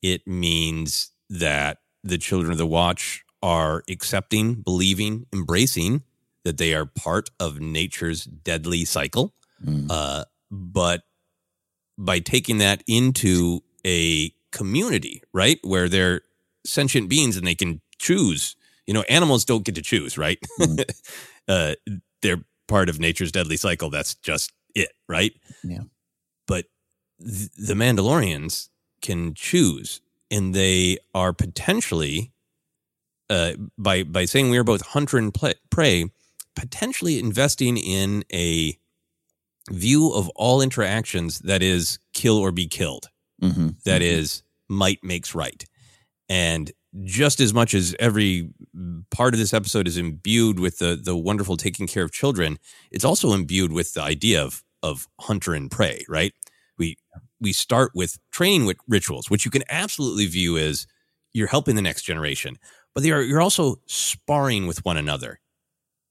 it 0.03 0.27
means 0.27 1.11
that 1.31 1.79
the 2.05 2.19
children 2.19 2.53
of 2.53 2.59
the 2.59 2.67
watch 2.67 3.25
are 3.43 3.83
accepting, 3.89 4.55
believing, 4.55 5.27
embracing 5.33 6.03
that 6.45 6.59
they 6.59 6.75
are 6.75 6.87
part 6.87 7.31
of 7.41 7.61
nature's 7.61 8.25
deadly 8.25 8.85
cycle. 8.85 9.33
Mm. 9.65 9.87
Uh, 9.89 10.25
but 10.51 11.03
by 11.97 12.19
taking 12.19 12.59
that 12.59 12.83
into 12.87 13.61
a 13.87 14.33
community, 14.51 15.23
right, 15.33 15.59
where 15.63 15.89
they're 15.89 16.23
sentient 16.65 17.09
beings 17.09 17.37
and 17.37 17.47
they 17.47 17.55
can 17.55 17.81
choose, 17.99 18.57
you 18.87 18.95
know, 18.95 19.03
animals 19.03 19.45
don't 19.45 19.65
get 19.65 19.75
to 19.75 19.83
choose, 19.83 20.19
right? 20.19 20.39
Mm. 20.61 20.85
uh, 21.49 21.75
they're 22.23 22.45
part 22.69 22.89
of 22.89 22.99
nature's 22.99 23.33
deadly 23.33 23.57
cycle. 23.57 23.91
That's 23.91 24.15
just 24.17 24.53
it, 24.75 24.91
right? 25.09 25.33
Yeah. 25.63 25.83
But 26.47 26.67
th- 27.21 27.51
the 27.57 27.75
Mandalorians 27.75 28.69
can 29.01 29.35
choose, 29.35 30.01
and 30.31 30.55
they 30.55 30.99
are 31.15 31.33
potentially, 31.33 32.33
uh, 33.29 33.53
by 33.77 34.05
by 34.05 34.25
saying 34.25 34.51
we 34.51 34.59
are 34.59 34.65
both 34.65 34.87
hunter 34.89 35.19
and 35.19 35.35
prey, 35.71 36.11
potentially 36.55 37.19
investing 37.19 37.77
in 37.77 38.25
a 38.33 38.79
view 39.71 40.11
of 40.13 40.29
all 40.31 40.61
interactions 40.61 41.39
that 41.41 41.63
is 41.63 41.99
kill 42.13 42.39
or 42.39 42.53
be 42.53 42.67
killed. 42.67 43.09
hmm 43.41 43.71
That 43.85 44.03
is 44.03 44.43
might 44.69 45.03
makes 45.03 45.35
right. 45.35 45.65
And 46.29 46.73
just 47.05 47.41
as 47.41 47.55
much 47.55 47.75
as 47.75 47.95
every 47.99 48.51
part 49.11 49.35
of 49.35 49.41
this 49.41 49.55
episode 49.55 49.87
is 49.87 49.97
imbued 49.97 50.59
with 50.61 50.79
the 50.79 51.01
the 51.03 51.17
wonderful 51.17 51.57
taking 51.57 51.87
care 51.87 52.05
of 52.05 52.13
children, 52.13 52.59
it's 52.91 53.05
also 53.05 53.33
imbued 53.33 53.73
with 53.73 53.95
the 53.95 54.03
idea 54.03 54.43
of 54.43 54.63
of 54.83 55.07
hunter 55.21 55.55
and 55.55 55.71
prey, 55.71 56.05
right? 56.09 56.33
We 56.79 56.97
we 57.41 57.53
start 57.53 57.93
with 57.95 58.19
training 58.31 58.67
with 58.67 58.77
rituals, 58.89 59.31
which 59.31 59.45
you 59.45 59.51
can 59.51 59.63
absolutely 59.69 60.27
view 60.27 60.59
as 60.59 60.87
you're 61.33 61.49
helping 61.49 61.77
the 61.77 61.83
next 61.83 62.03
generation, 62.03 62.59
but 62.95 63.03
they 63.03 63.11
are 63.11 63.23
you're 63.23 63.43
also 63.43 63.77
sparring 63.87 64.67
with 64.67 64.85
one 64.85 64.97
another. 64.97 65.41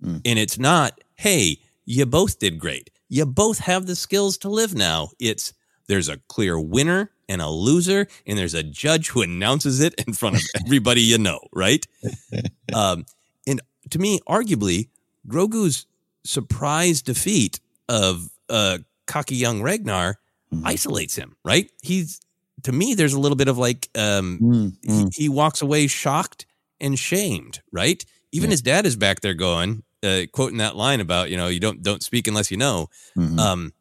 Mm. 0.03 0.21
And 0.25 0.39
it's 0.39 0.57
not, 0.57 0.99
hey, 1.15 1.59
you 1.85 2.05
both 2.05 2.39
did 2.39 2.59
great. 2.59 2.89
You 3.09 3.25
both 3.25 3.59
have 3.59 3.85
the 3.85 3.95
skills 3.95 4.37
to 4.39 4.49
live 4.49 4.73
now. 4.73 5.09
It's 5.19 5.53
there's 5.87 6.09
a 6.09 6.17
clear 6.27 6.59
winner 6.59 7.11
and 7.31 7.41
a 7.41 7.49
loser, 7.49 8.07
and 8.27 8.37
there's 8.37 8.53
a 8.53 8.63
judge 8.63 9.09
who 9.09 9.21
announces 9.21 9.79
it 9.79 9.93
in 10.05 10.13
front 10.13 10.35
of 10.35 10.41
everybody 10.65 11.01
you 11.01 11.17
know, 11.17 11.39
right? 11.53 11.85
Um, 12.73 13.05
and 13.47 13.61
to 13.89 13.99
me, 13.99 14.19
arguably, 14.27 14.89
Grogu's 15.27 15.85
surprise 16.23 17.01
defeat 17.01 17.59
of 17.89 18.29
uh, 18.49 18.77
cocky 19.07 19.35
young 19.35 19.61
Ragnar 19.61 20.17
Mhm. 20.53 20.63
isolates 20.65 21.15
him, 21.15 21.35
right? 21.45 21.71
He's 21.81 22.19
to 22.63 22.71
me, 22.73 22.93
there's 22.93 23.13
a 23.13 23.19
little 23.19 23.37
bit 23.37 23.47
of 23.47 23.57
like 23.57 23.89
um, 23.95 24.37
Mm, 24.41 24.75
he, 24.83 24.89
mm. 25.03 25.15
he 25.15 25.29
walks 25.29 25.61
away 25.61 25.87
shocked 25.87 26.45
and 26.81 26.99
shamed, 26.99 27.61
right? 27.71 28.03
Even 28.33 28.49
Yeah. 28.49 28.53
his 28.55 28.61
dad 28.61 28.85
is 28.85 28.95
back 28.97 29.21
there 29.21 29.33
going, 29.33 29.83
uh, 30.03 30.23
quoting 30.33 30.57
that 30.57 30.75
line 30.75 30.99
about 30.99 31.29
you 31.31 31.37
know 31.37 31.47
you 31.47 31.59
don't 31.61 31.81
don't 31.81 32.03
speak 32.03 32.27
unless 32.27 32.51
you 32.51 32.57
know. 32.57 32.89
Mhm. 33.17 33.39
Um, 33.39 33.73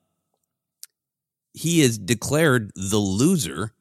he 1.55 1.81
is 1.83 1.99
declared 1.99 2.71
the 2.75 2.99
loser, 2.99 3.73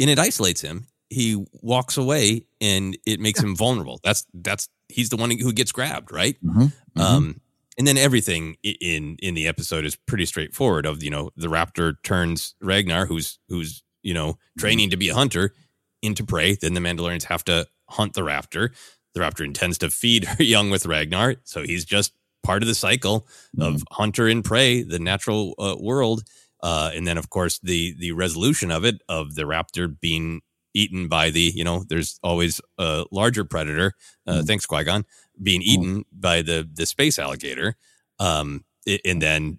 and 0.00 0.10
it 0.10 0.18
isolates 0.18 0.60
him. 0.60 0.86
He 1.10 1.44
walks 1.62 1.96
away, 1.96 2.46
and 2.60 2.96
it 3.06 3.20
makes 3.20 3.40
him 3.42 3.56
vulnerable. 3.56 4.00
That's 4.02 4.26
that's 4.34 4.68
he's 4.88 5.08
the 5.08 5.16
one 5.16 5.30
who 5.30 5.52
gets 5.52 5.72
grabbed, 5.72 6.12
right? 6.12 6.36
Mhm. 6.44 6.72
Mhm. 6.96 7.00
Um, 7.02 7.40
and 7.78 7.86
then 7.86 7.96
everything 7.98 8.56
in 8.62 9.16
in 9.20 9.34
the 9.34 9.46
episode 9.46 9.84
is 9.84 9.96
pretty 9.96 10.26
straightforward. 10.26 10.86
Of 10.86 11.02
you 11.02 11.10
know, 11.10 11.30
the 11.36 11.48
raptor 11.48 11.94
turns 12.02 12.54
Ragnar, 12.60 13.06
who's 13.06 13.38
who's 13.48 13.82
you 14.02 14.14
know 14.14 14.38
training 14.58 14.90
to 14.90 14.96
be 14.96 15.08
a 15.08 15.14
hunter, 15.14 15.54
into 16.02 16.24
prey. 16.24 16.54
Then 16.56 16.74
the 16.74 16.80
Mandalorians 16.80 17.24
have 17.24 17.44
to 17.44 17.66
hunt 17.88 18.14
the 18.14 18.22
raptor. 18.22 18.70
The 19.14 19.20
raptor 19.20 19.44
intends 19.44 19.78
to 19.78 19.90
feed 19.90 20.24
her 20.24 20.42
young 20.42 20.70
with 20.70 20.86
Ragnar, 20.86 21.36
so 21.44 21.62
he's 21.62 21.84
just 21.84 22.12
part 22.42 22.62
of 22.62 22.68
the 22.68 22.74
cycle 22.74 23.26
of 23.58 23.82
hunter 23.90 24.28
and 24.28 24.44
prey, 24.44 24.82
the 24.82 24.98
natural 24.98 25.54
uh, 25.58 25.74
world. 25.78 26.22
Uh, 26.62 26.90
and 26.94 27.06
then, 27.06 27.18
of 27.18 27.30
course, 27.30 27.58
the 27.60 27.94
the 27.98 28.12
resolution 28.12 28.70
of 28.70 28.84
it 28.84 29.02
of 29.08 29.34
the 29.34 29.42
raptor 29.42 29.94
being 30.00 30.40
eaten 30.74 31.08
by 31.08 31.30
the 31.30 31.52
you 31.54 31.64
know 31.64 31.84
there's 31.88 32.18
always 32.22 32.60
a 32.78 33.04
larger 33.10 33.44
predator. 33.44 33.92
Uh, 34.26 34.42
Mm. 34.42 34.46
Thanks, 34.46 34.66
Qui 34.66 34.84
Gon, 34.84 35.04
being 35.42 35.62
eaten 35.62 36.04
by 36.12 36.42
the 36.42 36.68
the 36.72 36.86
space 36.86 37.18
alligator. 37.18 37.76
Um, 38.18 38.64
and 39.04 39.20
then 39.20 39.58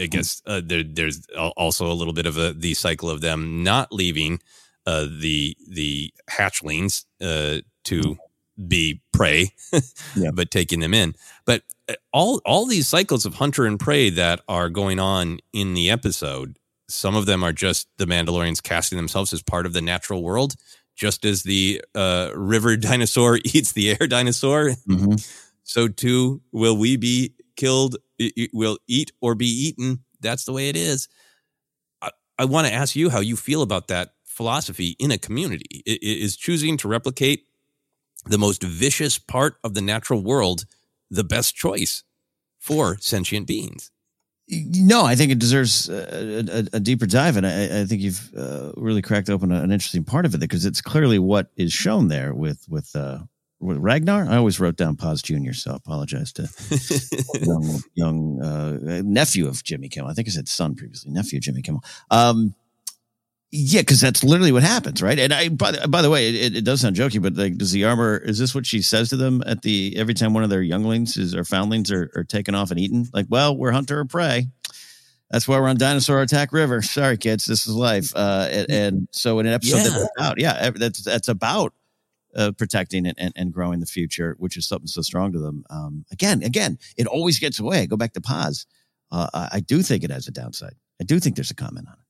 I 0.00 0.06
guess 0.06 0.42
uh, 0.46 0.60
there, 0.64 0.82
there's 0.82 1.26
also 1.56 1.86
a 1.90 1.94
little 1.94 2.14
bit 2.14 2.26
of 2.26 2.36
a 2.38 2.52
the 2.52 2.74
cycle 2.74 3.10
of 3.10 3.20
them 3.20 3.62
not 3.62 3.92
leaving 3.92 4.40
uh, 4.86 5.06
the 5.20 5.56
the 5.68 6.12
hatchlings 6.30 7.04
uh, 7.20 7.60
to 7.84 8.16
be 8.68 9.01
prey, 9.12 9.52
Yeah. 10.16 10.30
but 10.32 10.50
taking 10.50 10.80
them 10.80 10.94
in. 10.94 11.14
But 11.46 11.62
uh, 11.88 11.94
all 12.12 12.40
all 12.44 12.66
these 12.66 12.88
cycles 12.88 13.24
of 13.26 13.34
hunter 13.34 13.66
and 13.66 13.78
prey 13.78 14.10
that 14.10 14.40
are 14.48 14.68
going 14.68 14.98
on 14.98 15.38
in 15.52 15.74
the 15.74 15.90
episode, 15.90 16.58
some 16.88 17.14
of 17.16 17.26
them 17.26 17.42
are 17.44 17.52
just 17.52 17.88
the 17.98 18.04
Mandalorians 18.06 18.62
casting 18.62 18.96
themselves 18.96 19.32
as 19.32 19.42
part 19.42 19.66
of 19.66 19.72
the 19.72 19.82
natural 19.82 20.22
world, 20.22 20.54
just 20.96 21.24
as 21.24 21.42
the 21.42 21.82
uh, 21.94 22.30
river 22.34 22.76
dinosaur 22.88 23.38
eats 23.44 23.72
the 23.72 23.90
air 23.90 24.06
dinosaur. 24.06 24.70
Mhm. 24.88 25.26
So 25.64 25.88
too 25.88 26.42
will 26.52 26.76
we 26.76 26.96
be 26.96 27.34
killed. 27.56 27.96
Will 28.52 28.78
eat 28.88 29.10
or 29.20 29.34
be 29.34 29.46
eaten. 29.46 30.04
That's 30.20 30.44
the 30.44 30.52
way 30.52 30.68
it 30.68 30.76
is. 30.76 31.08
I, 32.00 32.10
I 32.38 32.44
want 32.44 32.66
to 32.68 32.72
ask 32.72 32.94
you 32.94 33.10
how 33.10 33.18
you 33.20 33.34
feel 33.36 33.62
about 33.62 33.88
that 33.88 34.14
philosophy 34.26 34.94
in 35.00 35.10
a 35.10 35.18
community. 35.18 35.82
It, 35.84 35.98
it 36.02 36.18
is 36.22 36.36
choosing 36.36 36.76
to 36.78 36.88
replicate 36.88 37.46
the 38.24 38.38
most 38.38 38.62
vicious 38.62 39.18
part 39.18 39.56
of 39.64 39.74
the 39.74 39.80
natural 39.80 40.22
world 40.22 40.64
the 41.10 41.24
best 41.24 41.54
choice 41.54 42.04
for 42.58 42.96
sentient 42.98 43.46
beings. 43.46 43.90
No, 44.48 45.04
I 45.04 45.14
think 45.14 45.30
it 45.30 45.38
deserves 45.38 45.88
a, 45.88 46.40
a, 46.40 46.76
a 46.76 46.80
deeper 46.80 47.06
dive, 47.06 47.36
and 47.36 47.46
I, 47.46 47.82
I 47.82 47.84
think 47.84 48.02
you've 48.02 48.30
uh, 48.36 48.72
really 48.76 49.00
cracked 49.00 49.30
open 49.30 49.52
an 49.52 49.70
interesting 49.70 50.04
part 50.04 50.26
of 50.26 50.34
it 50.34 50.38
because 50.38 50.66
it's 50.66 50.80
clearly 50.80 51.18
what 51.18 51.48
is 51.56 51.72
shown 51.72 52.08
there 52.08 52.34
with 52.34 52.66
with 52.68 52.94
uh, 52.94 53.20
with 53.60 53.78
Ragnar. 53.78 54.26
I 54.28 54.36
always 54.36 54.58
wrote 54.60 54.76
down 54.76 54.96
Paz 54.96 55.22
Junior, 55.22 55.54
so 55.54 55.72
I 55.72 55.76
apologize 55.76 56.32
to 56.34 56.48
young, 57.40 57.80
young 57.94 58.42
uh, 58.42 59.02
nephew 59.04 59.46
of 59.46 59.62
Jimmy 59.62 59.88
Kimmel. 59.88 60.10
I 60.10 60.14
think 60.14 60.28
I 60.28 60.32
said 60.32 60.48
son 60.48 60.74
previously, 60.74 61.12
nephew 61.12 61.38
of 61.38 61.44
Jimmy 61.44 61.62
Kimmel. 61.62 61.84
Um, 62.10 62.54
yeah, 63.54 63.82
because 63.82 64.00
that's 64.00 64.24
literally 64.24 64.50
what 64.50 64.62
happens, 64.62 65.02
right? 65.02 65.18
And 65.18 65.30
I, 65.30 65.50
by, 65.50 65.72
by 65.86 66.00
the 66.00 66.08
way, 66.08 66.30
it, 66.30 66.56
it, 66.56 66.64
does 66.64 66.80
sound 66.80 66.96
jokey, 66.96 67.20
but 67.20 67.34
like, 67.34 67.58
does 67.58 67.70
the 67.70 67.84
armor? 67.84 68.16
Is 68.16 68.38
this 68.38 68.54
what 68.54 68.64
she 68.64 68.80
says 68.80 69.10
to 69.10 69.16
them 69.16 69.42
at 69.44 69.60
the 69.60 69.94
every 69.98 70.14
time 70.14 70.32
one 70.32 70.42
of 70.42 70.48
their 70.48 70.62
younglings 70.62 71.18
is 71.18 71.34
or 71.34 71.44
foundlings 71.44 71.92
are, 71.92 72.10
are 72.16 72.24
taken 72.24 72.54
off 72.54 72.70
and 72.70 72.80
eaten? 72.80 73.06
Like, 73.12 73.26
well, 73.28 73.54
we're 73.54 73.72
hunter 73.72 73.98
or 73.98 74.06
prey. 74.06 74.46
That's 75.30 75.46
why 75.46 75.60
we're 75.60 75.68
on 75.68 75.76
Dinosaur 75.76 76.22
Attack 76.22 76.54
River. 76.54 76.80
Sorry, 76.82 77.18
kids, 77.18 77.44
this 77.44 77.66
is 77.66 77.74
life. 77.74 78.16
Uh, 78.16 78.48
and, 78.50 78.70
and 78.70 79.08
so 79.12 79.38
in 79.38 79.46
an 79.46 79.52
episode 79.52 79.76
yeah. 79.76 79.82
that's 79.82 80.08
about, 80.16 80.40
yeah, 80.40 80.70
that's 80.70 81.04
that's 81.04 81.28
about 81.28 81.74
uh, 82.34 82.52
protecting 82.52 83.06
and, 83.06 83.18
and, 83.18 83.34
and, 83.36 83.52
growing 83.52 83.80
the 83.80 83.86
future, 83.86 84.34
which 84.38 84.56
is 84.56 84.66
something 84.66 84.86
so 84.86 85.02
strong 85.02 85.30
to 85.30 85.38
them. 85.38 85.64
Um, 85.68 86.06
again, 86.10 86.42
again, 86.42 86.78
it 86.96 87.06
always 87.06 87.38
gets 87.38 87.60
away. 87.60 87.86
Go 87.86 87.98
back 87.98 88.14
to 88.14 88.22
Paz. 88.22 88.64
Uh, 89.10 89.28
I, 89.34 89.48
I 89.52 89.60
do 89.60 89.82
think 89.82 90.04
it 90.04 90.10
has 90.10 90.26
a 90.26 90.30
downside. 90.30 90.76
I 90.98 91.04
do 91.04 91.20
think 91.20 91.36
there's 91.36 91.50
a 91.50 91.54
comment 91.54 91.88
on 91.88 91.94
it 91.94 92.01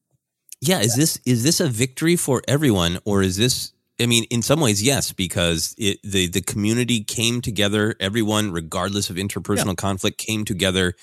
yeah 0.62 0.80
is 0.80 0.96
this 0.96 1.18
is 1.26 1.42
this 1.42 1.60
a 1.60 1.68
victory 1.68 2.16
for 2.16 2.40
everyone 2.48 2.98
or 3.04 3.22
is 3.22 3.36
this 3.36 3.72
I 4.00 4.06
mean, 4.06 4.24
in 4.30 4.42
some 4.42 4.60
ways, 4.60 4.82
yes, 4.82 5.12
because 5.12 5.74
it, 5.78 5.98
the 6.02 6.26
the 6.26 6.40
community 6.40 7.04
came 7.04 7.40
together. 7.40 7.94
Everyone, 8.00 8.50
regardless 8.50 9.10
of 9.10 9.16
interpersonal 9.16 9.66
yeah. 9.66 9.74
conflict, 9.74 10.18
came 10.18 10.44
together 10.44 10.94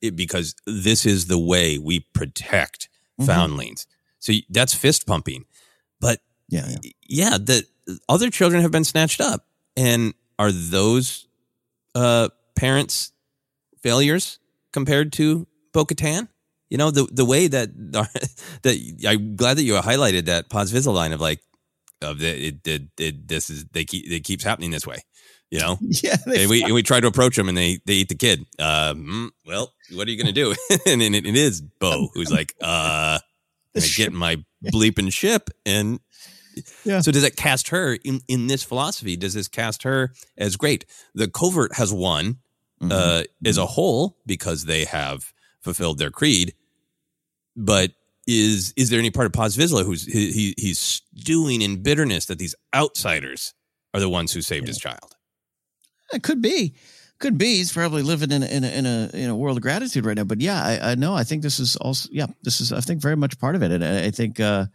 it, 0.00 0.14
because 0.14 0.54
this 0.66 1.04
is 1.04 1.26
the 1.26 1.38
way 1.38 1.78
we 1.78 2.00
protect 2.00 2.88
mm-hmm. 3.18 3.26
foundlings. 3.26 3.86
So 4.20 4.32
that's 4.50 4.74
fist 4.74 5.06
pumping. 5.06 5.46
But 6.00 6.20
yeah, 6.48 6.68
yeah, 6.68 6.90
yeah, 7.08 7.38
the 7.38 7.64
other 8.08 8.30
children 8.30 8.62
have 8.62 8.70
been 8.70 8.84
snatched 8.84 9.20
up, 9.20 9.46
and 9.76 10.14
are 10.38 10.52
those 10.52 11.26
uh, 11.94 12.28
parents 12.54 13.12
failures 13.82 14.38
compared 14.72 15.12
to 15.14 15.46
Bo-Katan? 15.72 16.28
You 16.70 16.78
know, 16.78 16.90
the 16.90 17.08
the 17.10 17.24
way 17.24 17.48
that 17.48 17.70
that 18.62 19.04
I'm 19.06 19.36
glad 19.36 19.56
that 19.56 19.64
you 19.64 19.74
highlighted 19.74 20.26
that 20.26 20.48
Paz 20.48 20.86
line 20.86 21.12
of 21.12 21.20
like 21.20 21.40
of 22.02 22.18
the, 22.18 22.48
it, 22.48 22.66
it, 22.66 22.82
it, 22.98 23.28
this 23.28 23.50
is 23.50 23.64
they 23.72 23.84
keep 23.84 24.10
it 24.10 24.24
keeps 24.24 24.44
happening 24.44 24.70
this 24.70 24.86
way. 24.86 24.98
You 25.50 25.60
know, 25.60 25.78
yeah. 26.02 26.16
And 26.26 26.50
we 26.50 26.62
and 26.62 26.74
we 26.74 26.82
try 26.82 27.00
to 27.00 27.06
approach 27.06 27.36
them, 27.36 27.48
and 27.48 27.56
they 27.56 27.80
they 27.86 27.94
eat 27.94 28.08
the 28.08 28.14
kid. 28.14 28.46
Um, 28.58 29.32
well, 29.46 29.72
what 29.92 30.08
are 30.08 30.10
you 30.10 30.16
going 30.16 30.32
to 30.32 30.40
do? 30.40 30.50
and 30.86 31.02
it, 31.02 31.14
it 31.14 31.36
is 31.36 31.60
Bo 31.60 32.08
who's 32.14 32.32
like, 32.32 32.54
uh, 32.62 33.18
I 33.76 33.80
get 33.96 34.12
my 34.12 34.44
bleeping 34.64 35.12
ship, 35.12 35.50
and 35.64 36.00
yeah. 36.84 37.00
So 37.00 37.12
does 37.12 37.24
it 37.24 37.36
cast 37.36 37.68
her 37.68 37.98
in 38.04 38.20
in 38.28 38.46
this 38.46 38.62
philosophy? 38.62 39.16
Does 39.16 39.34
this 39.34 39.48
cast 39.48 39.82
her 39.84 40.12
as 40.36 40.56
great? 40.56 40.86
The 41.14 41.28
covert 41.28 41.74
has 41.76 41.92
won 41.92 42.38
mm-hmm. 42.80 42.92
uh, 42.92 43.22
as 43.44 43.58
a 43.58 43.66
whole 43.66 44.16
because 44.26 44.64
they 44.64 44.84
have 44.84 45.32
fulfilled 45.60 45.98
their 45.98 46.10
creed 46.10 46.54
but 47.56 47.92
is 48.26 48.72
is 48.76 48.90
there 48.90 48.98
any 48.98 49.10
part 49.10 49.26
of 49.26 49.32
Paz 49.32 49.56
Vizsla 49.56 49.84
who's 49.84 50.04
he, 50.04 50.54
he's 50.56 50.78
stewing 50.78 51.62
in 51.62 51.82
bitterness 51.82 52.26
that 52.26 52.38
these 52.38 52.54
outsiders 52.74 53.54
are 53.92 54.00
the 54.00 54.08
ones 54.08 54.32
who 54.32 54.40
saved 54.40 54.64
yeah. 54.64 54.70
his 54.70 54.78
child? 54.78 55.16
It 56.12 56.22
could 56.22 56.42
be, 56.42 56.74
could 57.18 57.38
be. 57.38 57.56
He's 57.56 57.72
probably 57.72 58.02
living 58.02 58.30
in 58.30 58.42
a, 58.42 58.46
in 58.46 58.64
a 58.64 58.68
in 58.68 58.86
a 58.86 59.10
in 59.14 59.30
a 59.30 59.36
world 59.36 59.56
of 59.56 59.62
gratitude 59.62 60.04
right 60.04 60.16
now. 60.16 60.24
But 60.24 60.40
yeah, 60.40 60.62
I, 60.62 60.92
I 60.92 60.94
know. 60.94 61.14
I 61.14 61.24
think 61.24 61.42
this 61.42 61.60
is 61.60 61.76
also 61.76 62.08
yeah. 62.12 62.26
This 62.42 62.60
is 62.60 62.72
I 62.72 62.80
think 62.80 63.00
very 63.00 63.16
much 63.16 63.38
part 63.38 63.54
of 63.54 63.62
it, 63.62 63.70
and 63.72 63.84
I, 63.84 64.06
I 64.06 64.10
think 64.10 64.40
uh, 64.40 64.66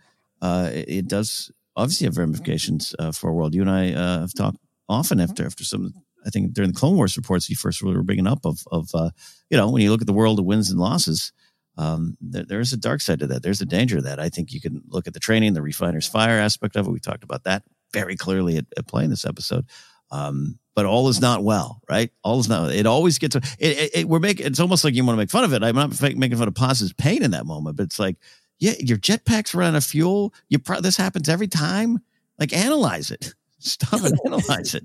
uh, 0.42 0.70
it 0.74 1.08
does 1.08 1.52
obviously 1.76 2.06
have 2.06 2.18
ramifications 2.18 2.94
uh, 3.00 3.12
for 3.12 3.30
a 3.30 3.34
world. 3.34 3.56
You 3.56 3.62
and 3.62 3.72
I 3.72 3.94
uh, 3.94 4.20
have 4.22 4.34
talked 4.34 4.58
often 4.88 5.20
after 5.20 5.46
after 5.46 5.64
some. 5.64 5.94
I 6.26 6.30
think 6.30 6.54
during 6.54 6.72
the 6.72 6.78
Clone 6.78 6.98
Wars 6.98 7.16
reports 7.16 7.50
you 7.50 7.56
first 7.56 7.82
really 7.82 7.96
were 7.96 8.04
bringing 8.04 8.28
up 8.28 8.46
of 8.46 8.60
of 8.72 8.90
uh, 8.94 9.12
you 9.50 9.58
know 9.58 9.70
when 9.70 9.82
you 9.82 9.92
look 9.92 10.02
at 10.02 10.08
the 10.08 10.14
world 10.14 10.40
of 10.40 10.46
wins 10.46 10.70
and 10.70 10.80
losses 10.80 11.32
um, 11.80 12.18
there, 12.20 12.44
there's 12.44 12.74
a 12.74 12.78
dark 12.78 13.00
side 13.00 13.20
to 13.20 13.28
that. 13.28 13.42
There's 13.42 13.62
a 13.62 13.66
danger 13.66 14.02
that. 14.02 14.20
I 14.20 14.28
think 14.28 14.52
you 14.52 14.60
can 14.60 14.82
look 14.90 15.08
at 15.08 15.14
the 15.14 15.20
training, 15.20 15.54
the 15.54 15.62
refiner's 15.62 16.08
fire 16.08 16.38
aspect 16.38 16.76
of 16.76 16.86
it. 16.86 16.92
We 16.92 17.00
talked 17.00 17.24
about 17.24 17.46
that 17.46 17.64
very 17.94 18.18
clearly 18.18 18.58
at, 18.58 18.66
at 18.78 18.86
play 18.86 19.06
in 19.06 19.10
this 19.10 19.24
episode. 19.24 19.66
Um, 20.12 20.60
but 20.76 20.86
all 20.86 21.08
is 21.08 21.22
not 21.22 21.42
well, 21.42 21.82
right? 21.90 22.12
All 22.22 22.38
is 22.42 22.50
not. 22.50 22.72
It 22.72 22.86
always 22.86 23.18
gets. 23.18 23.38
It, 23.38 23.46
it, 23.60 23.92
it, 23.96 24.10
we're 24.10 24.20
making. 24.20 24.46
It's 24.46 24.60
almost 24.60 24.84
like 24.84 24.94
you 24.94 25.06
want 25.06 25.16
to 25.16 25.22
make 25.22 25.30
fun 25.30 25.46
of 25.46 25.54
it. 25.54 25.64
I'm 25.64 25.76
not 25.76 26.02
making 26.02 26.38
fun 26.38 26.50
of 26.50 26.56
Paz's 26.56 26.92
pain 26.92 27.24
in 27.24 27.32
that 27.32 27.46
moment, 27.46 27.78
but 27.78 27.84
it's 27.84 28.00
like, 28.00 28.18
yeah, 28.60 28.74
your 28.80 28.98
jetpacks 28.98 29.56
run 29.56 29.70
out 29.74 29.78
of 29.78 29.86
fuel. 29.86 30.34
You 30.50 30.60
pro- 30.60 30.82
this 30.82 30.98
happens 30.98 31.30
every 31.30 31.48
time. 31.48 32.00
Like 32.38 32.52
analyze 32.52 33.10
it. 33.10 33.34
Stop 33.60 34.04
and 34.04 34.20
analyze 34.26 34.76
it 34.76 34.84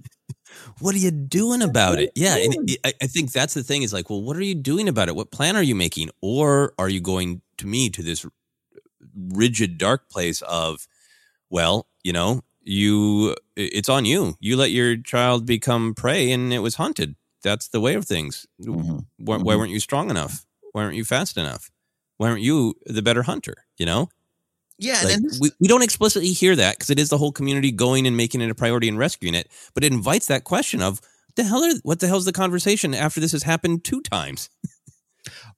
what 0.80 0.94
are 0.94 0.98
you 0.98 1.10
doing 1.10 1.62
about 1.62 1.98
it? 1.98 2.12
Yeah. 2.14 2.36
And 2.36 2.70
I 2.84 3.06
think 3.06 3.32
that's 3.32 3.54
the 3.54 3.62
thing 3.62 3.82
is 3.82 3.92
like, 3.92 4.10
well, 4.10 4.22
what 4.22 4.36
are 4.36 4.44
you 4.44 4.54
doing 4.54 4.88
about 4.88 5.08
it? 5.08 5.16
What 5.16 5.30
plan 5.30 5.56
are 5.56 5.62
you 5.62 5.74
making? 5.74 6.10
Or 6.20 6.72
are 6.78 6.88
you 6.88 7.00
going 7.00 7.42
to 7.58 7.66
me 7.66 7.90
to 7.90 8.02
this 8.02 8.26
rigid, 9.16 9.78
dark 9.78 10.08
place 10.08 10.42
of, 10.42 10.86
well, 11.50 11.86
you 12.02 12.12
know, 12.12 12.42
you, 12.62 13.34
it's 13.56 13.88
on 13.88 14.04
you. 14.04 14.34
You 14.40 14.56
let 14.56 14.70
your 14.70 14.96
child 14.96 15.46
become 15.46 15.94
prey 15.94 16.30
and 16.32 16.52
it 16.52 16.60
was 16.60 16.76
hunted. 16.76 17.14
That's 17.42 17.68
the 17.68 17.80
way 17.80 17.94
of 17.94 18.06
things. 18.06 18.46
Mm-hmm. 18.60 18.98
Why, 19.18 19.36
why 19.36 19.36
mm-hmm. 19.36 19.58
weren't 19.60 19.70
you 19.70 19.80
strong 19.80 20.10
enough? 20.10 20.46
Why 20.72 20.82
weren't 20.82 20.96
you 20.96 21.04
fast 21.04 21.36
enough? 21.36 21.70
Why 22.16 22.30
aren't 22.30 22.42
you 22.42 22.74
the 22.86 23.02
better 23.02 23.22
hunter? 23.22 23.54
You 23.76 23.86
know? 23.86 24.08
Yeah, 24.78 25.00
like, 25.04 25.20
we, 25.40 25.50
we 25.60 25.68
don't 25.68 25.82
explicitly 25.82 26.32
hear 26.32 26.56
that 26.56 26.76
because 26.76 26.90
it 26.90 26.98
is 26.98 27.08
the 27.08 27.18
whole 27.18 27.30
community 27.30 27.70
going 27.70 28.06
and 28.06 28.16
making 28.16 28.40
it 28.40 28.50
a 28.50 28.54
priority 28.54 28.88
and 28.88 28.98
rescuing 28.98 29.34
it, 29.34 29.48
but 29.72 29.84
it 29.84 29.92
invites 29.92 30.26
that 30.26 30.44
question 30.44 30.82
of 30.82 31.00
the 31.36 31.44
hell 31.44 31.64
are 31.64 31.74
what 31.82 32.00
the 32.00 32.08
hell's 32.08 32.24
the 32.24 32.32
conversation 32.32 32.94
after 32.94 33.20
this 33.20 33.32
has 33.32 33.42
happened 33.42 33.84
two 33.84 34.00
times? 34.02 34.50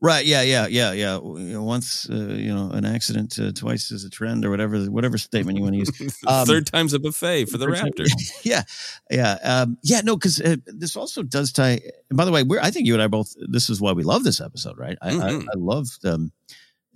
right. 0.01 0.25
Yeah. 0.25 0.43
Yeah. 0.43 0.67
Yeah. 0.67 0.93
Yeah. 0.93 1.19
Once 1.59 2.09
uh, 2.11 2.15
you 2.15 2.55
know 2.55 2.71
an 2.71 2.85
accident, 2.85 3.39
uh, 3.39 3.53
twice 3.53 3.91
is 3.91 4.05
a 4.05 4.11
trend, 4.11 4.45
or 4.45 4.51
whatever 4.51 4.85
whatever 4.85 5.19
statement 5.19 5.59
you 5.59 5.65
want 5.65 5.75
to 5.75 5.79
use. 5.79 6.17
Um, 6.27 6.47
third 6.47 6.67
time's 6.67 6.93
a 6.93 6.99
buffet 6.99 7.47
for 7.47 7.59
the 7.59 7.67
Raptors. 7.67 8.11
yeah. 8.43 8.63
Yeah. 9.11 9.39
Um, 9.43 9.79
yeah. 9.83 10.01
No, 10.03 10.17
because 10.17 10.41
uh, 10.41 10.57
this 10.67 10.97
also 10.97 11.23
does 11.23 11.53
tie. 11.53 11.81
And 12.11 12.17
by 12.17 12.25
the 12.25 12.33
way, 12.33 12.43
we're 12.43 12.61
I 12.61 12.71
think 12.71 12.87
you 12.87 12.95
and 12.95 13.03
I 13.03 13.07
both. 13.07 13.35
This 13.49 13.71
is 13.71 13.81
why 13.81 13.93
we 13.93 14.03
love 14.03 14.25
this 14.25 14.41
episode, 14.41 14.79
right? 14.79 14.99
I 15.03 15.11
mm-hmm. 15.11 15.49
I, 15.49 15.53
I 15.53 15.57
love 15.57 15.89
um, 16.05 16.33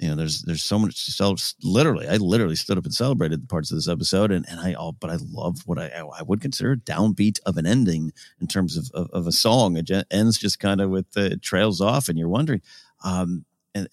you 0.01 0.09
know, 0.09 0.15
there's 0.17 0.41
there's 0.43 0.63
so 0.63 0.79
much 0.79 1.05
to 1.05 1.13
celebrate. 1.13 1.55
Literally, 1.63 2.09
I 2.09 2.17
literally 2.17 2.57
stood 2.57 2.79
up 2.79 2.85
and 2.85 2.95
celebrated 2.95 3.43
the 3.43 3.47
parts 3.47 3.71
of 3.71 3.77
this 3.77 3.87
episode, 3.87 4.33
and, 4.33 4.49
and 4.49 4.59
I 4.59 4.73
all, 4.73 4.93
but 4.93 5.11
I 5.11 5.19
love 5.31 5.61
what 5.67 5.79
I 5.79 5.89
I 5.89 6.23
would 6.23 6.41
consider 6.41 6.73
a 6.73 6.77
downbeat 6.77 7.39
of 7.45 7.59
an 7.59 7.67
ending 7.67 8.13
in 8.41 8.47
terms 8.47 8.79
of 8.79 8.91
of, 8.95 9.11
of 9.11 9.27
a 9.27 9.33
song. 9.33 9.77
It 9.77 9.91
ends 10.11 10.39
just 10.39 10.59
kind 10.59 10.81
of 10.81 10.89
with 10.89 11.07
uh, 11.19 11.33
it 11.33 11.43
trails 11.43 11.83
off, 11.83 12.09
and 12.09 12.19
you're 12.19 12.31
wondering, 12.31 12.63
um, 13.05 13.45
and 13.75 13.89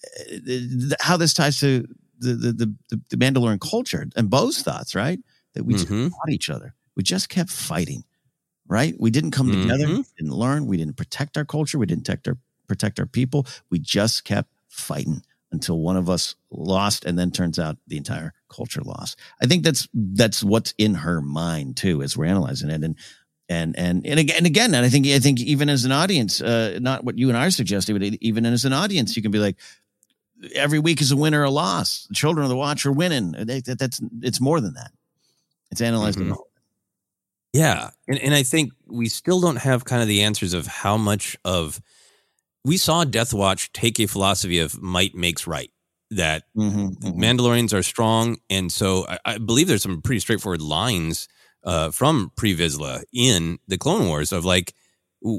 uh, 0.50 0.96
how 1.00 1.18
this 1.18 1.34
ties 1.34 1.60
to 1.60 1.86
the 2.18 2.32
the 2.32 2.74
the, 2.88 3.00
the 3.10 3.16
Mandalorian 3.16 3.60
culture 3.60 4.06
and 4.16 4.30
Bo's 4.30 4.62
thoughts, 4.62 4.94
right? 4.94 5.18
That 5.52 5.64
we 5.64 5.74
mm-hmm. 5.74 6.04
just 6.04 6.16
fought 6.16 6.30
each 6.30 6.48
other. 6.48 6.74
We 6.96 7.02
just 7.02 7.28
kept 7.28 7.50
fighting, 7.50 8.04
right? 8.66 8.94
We 8.98 9.10
didn't 9.10 9.32
come 9.32 9.50
mm-hmm. 9.50 9.68
together, 9.68 9.88
we 9.88 10.04
didn't 10.16 10.34
learn, 10.34 10.66
we 10.66 10.78
didn't 10.78 10.96
protect 10.96 11.36
our 11.36 11.44
culture, 11.44 11.78
we 11.78 11.84
didn't 11.84 12.06
protect 12.06 12.28
our 12.28 12.38
protect 12.66 12.98
our 12.98 13.06
people. 13.06 13.46
We 13.68 13.78
just 13.78 14.24
kept 14.24 14.48
fighting 14.68 15.22
until 15.50 15.78
one 15.78 15.96
of 15.96 16.10
us 16.10 16.34
lost 16.50 17.04
and 17.04 17.18
then 17.18 17.30
turns 17.30 17.58
out 17.58 17.76
the 17.86 17.96
entire 17.96 18.32
culture 18.48 18.82
lost. 18.82 19.18
I 19.42 19.46
think 19.46 19.64
that's 19.64 19.88
that's 19.94 20.44
what's 20.44 20.74
in 20.78 20.94
her 20.94 21.20
mind 21.20 21.76
too 21.76 22.02
as 22.02 22.16
we're 22.16 22.26
analyzing 22.26 22.70
it 22.70 22.82
and 22.82 22.96
and 23.48 23.78
and 23.78 24.06
and 24.06 24.20
again 24.20 24.36
and 24.36 24.46
again 24.46 24.74
and 24.74 24.84
I 24.84 24.88
think 24.88 25.06
I 25.06 25.18
think 25.18 25.40
even 25.40 25.68
as 25.68 25.84
an 25.84 25.92
audience 25.92 26.40
uh 26.40 26.78
not 26.80 27.04
what 27.04 27.18
you 27.18 27.28
and 27.28 27.38
I 27.38 27.46
are 27.46 27.50
suggesting 27.50 27.98
but 27.98 28.18
even 28.20 28.44
as 28.44 28.64
an 28.64 28.72
audience 28.72 29.16
you 29.16 29.22
can 29.22 29.30
be 29.30 29.38
like 29.38 29.56
every 30.54 30.78
week 30.78 31.00
is 31.00 31.12
a 31.12 31.16
winner 31.16 31.40
or 31.40 31.44
a 31.44 31.50
loss. 31.50 32.06
The 32.08 32.14
children 32.14 32.44
of 32.44 32.50
the 32.50 32.56
watch 32.56 32.86
are 32.86 32.92
winning. 32.92 33.32
That, 33.32 33.76
that's 33.78 34.00
it's 34.22 34.40
more 34.40 34.60
than 34.60 34.74
that. 34.74 34.92
It's 35.70 35.80
analyzing 35.80 36.24
mm-hmm. 36.24 36.34
Yeah. 37.52 37.90
And 38.06 38.18
and 38.18 38.34
I 38.34 38.42
think 38.42 38.72
we 38.86 39.08
still 39.08 39.40
don't 39.40 39.56
have 39.56 39.84
kind 39.84 40.02
of 40.02 40.08
the 40.08 40.22
answers 40.22 40.54
of 40.54 40.66
how 40.66 40.96
much 40.96 41.36
of 41.44 41.80
we 42.68 42.76
saw 42.76 43.02
Death 43.04 43.32
Watch 43.32 43.72
take 43.72 43.98
a 43.98 44.06
philosophy 44.06 44.58
of 44.58 44.80
might 44.80 45.14
makes 45.14 45.46
right. 45.46 45.70
That 46.10 46.44
mm-hmm, 46.56 46.88
mm-hmm. 46.88 47.22
Mandalorians 47.22 47.72
are 47.74 47.82
strong, 47.82 48.38
and 48.48 48.70
so 48.72 49.06
I, 49.08 49.18
I, 49.24 49.38
believe 49.38 49.68
there's 49.68 49.82
some 49.82 50.00
pretty 50.00 50.20
straightforward 50.20 50.62
lines 50.62 51.28
uh, 51.64 51.90
from 51.90 52.32
Pre 52.36 52.56
Vizsla 52.56 53.02
in 53.12 53.58
the 53.68 53.76
Clone 53.76 54.06
Wars 54.06 54.32
of 54.32 54.44
like 54.44 54.74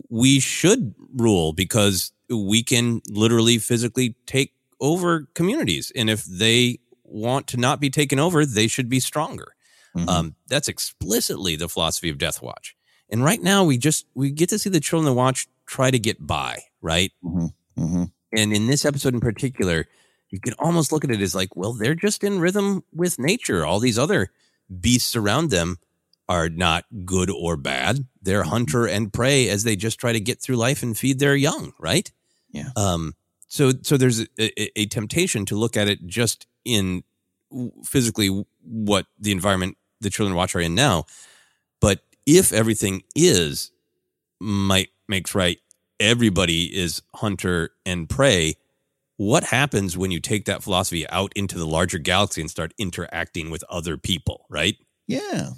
we 0.09 0.39
should 0.39 0.93
rule 1.15 1.53
because 1.53 2.11
we 2.29 2.61
can 2.61 3.01
literally 3.09 3.57
physically 3.57 4.15
take 4.27 4.53
over 4.79 5.27
communities, 5.33 5.91
and 5.95 6.09
if 6.09 6.23
they 6.25 6.79
want 7.03 7.47
to 7.47 7.57
not 7.57 7.79
be 7.79 7.89
taken 7.89 8.19
over, 8.19 8.45
they 8.45 8.67
should 8.67 8.89
be 8.89 8.99
stronger. 8.99 9.55
Mhm. 9.97 10.07
Um, 10.07 10.35
that's 10.47 10.67
explicitly 10.67 11.55
the 11.55 11.69
philosophy 11.69 12.09
of 12.09 12.19
Death 12.19 12.43
Watch. 12.43 12.75
And 13.09 13.23
right 13.23 13.41
now, 13.41 13.63
we 13.63 13.79
just 13.79 14.05
we 14.13 14.29
get 14.29 14.49
to 14.49 14.59
see 14.59 14.69
the 14.69 14.79
children 14.79 15.07
of 15.07 15.15
the 15.15 15.17
Watch 15.17 15.47
try 15.69 15.91
to 15.91 15.99
get 15.99 16.25
by, 16.25 16.63
right? 16.81 17.11
Mhm. 17.23 17.53
Mhm. 17.77 18.11
And 18.35 18.53
in 18.53 18.65
this 18.67 18.85
episode 18.85 19.13
in 19.13 19.19
particular, 19.19 19.87
you 20.29 20.39
can 20.39 20.53
almost 20.59 20.91
look 20.91 21.03
at 21.03 21.11
it 21.11 21.21
as 21.21 21.35
like, 21.35 21.55
well, 21.55 21.73
they're 21.73 21.95
just 21.95 22.23
in 22.23 22.39
rhythm 22.39 22.83
with 22.91 23.19
nature. 23.19 23.65
All 23.65 23.79
these 23.79 23.99
other 23.99 24.31
beasts 24.81 25.15
around 25.15 25.51
them 25.51 25.77
are 26.27 26.49
not 26.49 26.85
good 27.05 27.29
or 27.29 27.55
bad. 27.55 28.05
They're 28.21 28.43
hunter 28.43 28.85
and 28.87 29.13
prey 29.13 29.47
as 29.49 29.63
they 29.63 29.75
just 29.75 29.99
try 29.99 30.11
to 30.13 30.19
get 30.19 30.41
through 30.41 30.57
life 30.57 30.83
and 30.83 30.97
feed 30.97 31.19
their 31.19 31.35
young, 31.35 31.73
right? 31.79 32.11
Yeah. 32.51 32.69
Um, 32.75 33.13
so 33.47 33.71
so 33.83 33.97
there's 33.97 34.21
a, 34.21 34.27
a, 34.39 34.81
a 34.81 34.85
temptation 34.87 35.45
to 35.45 35.55
look 35.55 35.77
at 35.77 35.87
it 35.87 36.05
just 36.07 36.47
in 36.65 37.03
physically 37.83 38.45
what 38.63 39.05
the 39.19 39.31
environment 39.31 39.77
the 40.01 40.09
children 40.09 40.35
watch 40.35 40.55
are 40.55 40.61
in 40.61 40.75
now. 40.75 41.05
But 41.79 42.01
if 42.25 42.53
everything 42.53 43.03
is 43.15 43.71
might 44.39 44.89
makes 45.09 45.35
right, 45.35 45.57
everybody 45.99 46.65
is 46.65 47.01
hunter 47.15 47.71
and 47.85 48.09
prey. 48.09 48.55
What 49.17 49.43
happens 49.43 49.97
when 49.97 50.11
you 50.11 50.21
take 50.21 50.45
that 50.45 50.63
philosophy 50.63 51.07
out 51.09 51.33
into 51.35 51.57
the 51.57 51.67
larger 51.67 51.97
galaxy 51.97 52.39
and 52.41 52.49
start 52.49 52.73
interacting 52.77 53.49
with 53.49 53.63
other 53.69 53.97
people, 53.97 54.45
right? 54.49 54.75
Yeah. 55.07 55.49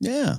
Yeah. 0.00 0.36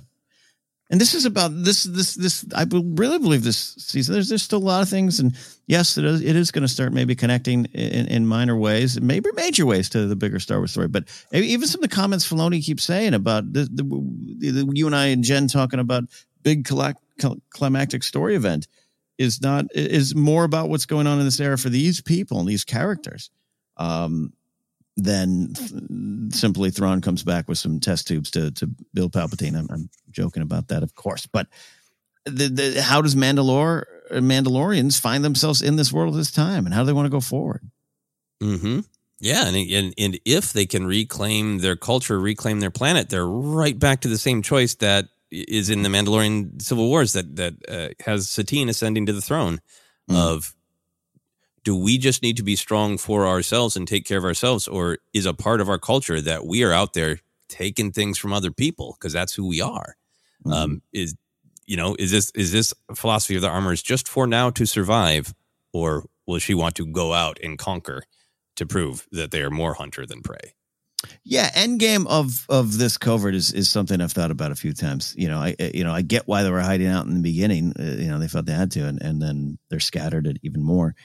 And 0.89 1.01
this 1.01 1.13
is 1.13 1.25
about 1.25 1.51
this 1.53 1.83
this 1.83 2.15
this 2.15 2.45
I 2.55 2.65
really 2.71 3.19
believe 3.19 3.43
this 3.43 3.75
season. 3.77 4.13
There's 4.13 4.41
still 4.41 4.59
a 4.59 4.63
lot 4.63 4.81
of 4.81 4.87
things, 4.87 5.19
and 5.19 5.35
yes, 5.67 5.97
it 5.97 6.05
is 6.05 6.21
it 6.21 6.35
is 6.35 6.49
going 6.49 6.61
to 6.61 6.67
start 6.67 6.93
maybe 6.93 7.13
connecting 7.13 7.65
in, 7.65 8.07
in 8.07 8.25
minor 8.25 8.55
ways, 8.55 8.99
maybe 9.01 9.29
major 9.33 9.65
ways 9.65 9.89
to 9.89 10.07
the 10.07 10.15
bigger 10.15 10.39
Star 10.39 10.59
Wars 10.59 10.71
story. 10.71 10.87
But 10.87 11.03
even 11.33 11.67
some 11.67 11.83
of 11.83 11.89
the 11.89 11.93
comments 11.93 12.25
Filoni 12.25 12.63
keeps 12.63 12.85
saying 12.85 13.15
about 13.15 13.51
the, 13.51 13.63
the, 13.63 13.83
the 13.83 14.71
you 14.73 14.85
and 14.85 14.95
I 14.95 15.07
and 15.07 15.25
Jen 15.25 15.49
talking 15.49 15.79
about 15.79 16.05
big 16.41 16.63
collect, 16.63 17.01
climactic 17.49 18.03
story 18.03 18.35
event 18.35 18.67
is 19.17 19.41
not 19.41 19.65
is 19.73 20.15
more 20.15 20.43
about 20.43 20.69
what's 20.69 20.85
going 20.85 21.07
on 21.07 21.19
in 21.19 21.25
this 21.25 21.39
era 21.39 21.57
for 21.57 21.69
these 21.69 22.01
people 22.01 22.39
and 22.39 22.47
these 22.47 22.63
characters. 22.63 23.29
Um, 23.77 24.33
then 24.95 25.53
simply 26.31 26.71
Thrawn 26.71 27.01
comes 27.01 27.23
back 27.23 27.47
with 27.47 27.57
some 27.57 27.79
test 27.79 28.07
tubes 28.07 28.31
to 28.31 28.51
to 28.51 28.69
Bill 28.93 29.09
Palpatine. 29.09 29.57
I'm, 29.57 29.67
I'm 29.71 29.89
joking 30.09 30.43
about 30.43 30.69
that, 30.69 30.83
of 30.83 30.95
course. 30.95 31.25
But 31.27 31.47
the, 32.25 32.47
the, 32.49 32.81
how 32.81 33.01
does 33.01 33.15
Mandalore 33.15 33.85
Mandalorians 34.11 34.99
find 34.99 35.23
themselves 35.23 35.61
in 35.61 35.75
this 35.75 35.93
world 35.93 36.13
at 36.13 36.17
this 36.17 36.31
time, 36.31 36.65
and 36.65 36.73
how 36.73 36.81
do 36.81 36.87
they 36.87 36.93
want 36.93 37.05
to 37.05 37.11
go 37.11 37.21
forward? 37.21 37.61
Mm-hmm. 38.41 38.81
Yeah, 39.19 39.47
and, 39.47 39.55
and 39.55 39.93
and 39.97 40.19
if 40.25 40.53
they 40.53 40.65
can 40.65 40.85
reclaim 40.85 41.59
their 41.59 41.75
culture, 41.75 42.19
reclaim 42.19 42.59
their 42.59 42.71
planet, 42.71 43.09
they're 43.09 43.27
right 43.27 43.77
back 43.77 44.01
to 44.01 44.07
the 44.07 44.17
same 44.17 44.41
choice 44.41 44.75
that 44.75 45.09
is 45.31 45.69
in 45.69 45.83
the 45.83 45.89
Mandalorian 45.89 46.61
Civil 46.61 46.87
Wars 46.87 47.13
that 47.13 47.35
that 47.35 47.53
uh, 47.67 47.89
has 48.03 48.29
Satine 48.29 48.69
ascending 48.69 49.05
to 49.05 49.13
the 49.13 49.21
throne. 49.21 49.59
Of 50.09 50.55
do 51.63 51.75
we 51.75 51.97
just 51.97 52.23
need 52.23 52.37
to 52.37 52.43
be 52.43 52.55
strong 52.55 52.97
for 52.97 53.27
ourselves 53.27 53.75
and 53.75 53.85
take 53.85 54.05
care 54.05 54.17
of 54.17 54.23
ourselves, 54.23 54.67
or 54.67 54.99
is 55.13 55.25
a 55.25 55.33
part 55.33 55.59
of 55.59 55.67
our 55.69 55.77
culture 55.77 56.21
that 56.21 56.45
we 56.45 56.63
are 56.63 56.71
out 56.71 56.93
there 56.93 57.19
taking 57.49 57.91
things 57.91 58.17
from 58.17 58.31
other 58.31 58.51
people 58.51 58.95
because 58.97 59.11
that's 59.11 59.33
who 59.33 59.47
we 59.47 59.59
are? 59.59 59.97
Um, 60.45 60.81
is 60.93 61.15
you 61.65 61.75
know 61.75 61.95
is 61.99 62.11
this 62.11 62.31
is 62.31 62.53
this 62.53 62.73
philosophy 62.95 63.35
of 63.35 63.41
the 63.41 63.49
armor 63.49 63.73
is 63.73 63.83
just 63.83 64.07
for 64.07 64.27
now 64.27 64.49
to 64.51 64.65
survive, 64.65 65.33
or 65.73 66.05
will 66.25 66.39
she 66.39 66.53
want 66.53 66.75
to 66.75 66.85
go 66.85 67.13
out 67.13 67.37
and 67.43 67.57
conquer? 67.57 68.03
to 68.57 68.65
prove 68.65 69.07
that 69.11 69.31
they 69.31 69.41
are 69.41 69.49
more 69.49 69.75
hunter 69.75 70.05
than 70.05 70.21
prey. 70.21 70.53
Yeah, 71.23 71.51
end 71.53 71.79
game 71.79 72.07
of 72.07 72.45
of 72.49 72.77
this 72.77 72.97
covert 72.97 73.35
is 73.35 73.53
is 73.53 73.69
something 73.69 74.01
I've 74.01 74.11
thought 74.11 74.31
about 74.31 74.51
a 74.51 74.55
few 74.55 74.73
times. 74.73 75.13
You 75.17 75.27
know, 75.27 75.37
I 75.39 75.55
you 75.73 75.83
know 75.83 75.91
I 75.93 76.01
get 76.01 76.27
why 76.27 76.43
they 76.43 76.49
were 76.49 76.61
hiding 76.61 76.87
out 76.87 77.05
in 77.05 77.13
the 77.13 77.21
beginning. 77.21 77.73
Uh, 77.79 77.83
you 77.83 78.07
know, 78.07 78.17
they 78.19 78.27
felt 78.27 78.45
they 78.45 78.53
had 78.53 78.71
to, 78.71 78.87
and 78.87 79.01
and 79.01 79.21
then 79.21 79.57
they're 79.69 79.79
scattered 79.79 80.25
it 80.27 80.37
even 80.41 80.63
more. 80.63 80.95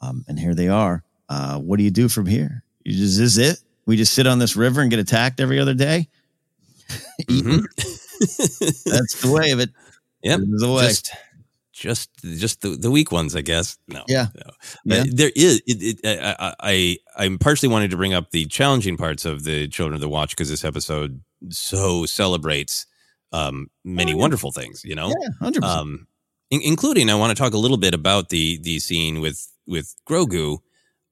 Um, 0.00 0.24
and 0.26 0.38
here 0.38 0.54
they 0.54 0.68
are. 0.68 1.04
Uh, 1.28 1.58
what 1.58 1.76
do 1.76 1.84
you 1.84 1.90
do 1.90 2.08
from 2.08 2.26
here? 2.26 2.64
You 2.84 2.92
just, 2.92 3.18
is 3.20 3.36
this 3.36 3.52
it? 3.58 3.64
We 3.86 3.96
just 3.96 4.14
sit 4.14 4.26
on 4.26 4.38
this 4.38 4.56
river 4.56 4.80
and 4.80 4.90
get 4.90 4.98
attacked 5.00 5.40
every 5.40 5.58
other 5.60 5.74
day. 5.74 6.08
That's 7.28 9.20
the 9.22 9.30
way 9.32 9.50
of 9.50 9.60
it. 9.60 9.70
Yep, 10.22 10.40
This 10.40 10.48
is 10.48 10.60
the 10.60 10.72
way. 10.72 10.88
Just, 10.88 11.12
just, 11.82 12.10
just 12.22 12.60
the, 12.62 12.70
the 12.70 12.90
weak 12.90 13.10
ones, 13.12 13.34
I 13.36 13.42
guess. 13.42 13.76
No, 13.88 14.04
Yeah. 14.08 14.26
no. 14.34 14.50
Yeah. 14.84 15.00
Uh, 15.02 15.04
there 15.12 15.30
is. 15.36 15.62
It, 15.66 15.98
it, 16.04 16.20
I, 16.22 16.34
I, 16.38 16.54
I, 16.60 16.98
I'm 17.24 17.38
partially 17.38 17.68
wanted 17.68 17.90
to 17.90 17.96
bring 17.96 18.14
up 18.14 18.30
the 18.30 18.46
challenging 18.46 18.96
parts 18.96 19.24
of 19.24 19.44
the 19.44 19.68
Children 19.68 19.94
of 19.94 20.00
the 20.00 20.08
Watch 20.08 20.30
because 20.30 20.48
this 20.48 20.64
episode 20.64 21.20
so 21.50 22.06
celebrates 22.06 22.86
um, 23.32 23.68
many 23.84 24.14
wonderful 24.14 24.52
things. 24.52 24.84
You 24.84 24.94
know, 24.94 25.12
Oh, 25.12 25.14
Yeah, 25.20 25.50
100%. 25.50 25.62
Um, 25.64 26.06
in, 26.50 26.60
including 26.62 27.10
I 27.10 27.14
want 27.16 27.36
to 27.36 27.42
talk 27.42 27.54
a 27.54 27.58
little 27.58 27.78
bit 27.78 27.94
about 27.94 28.28
the 28.28 28.58
the 28.62 28.78
scene 28.78 29.20
with 29.20 29.46
with 29.66 29.94
Grogu. 30.08 30.58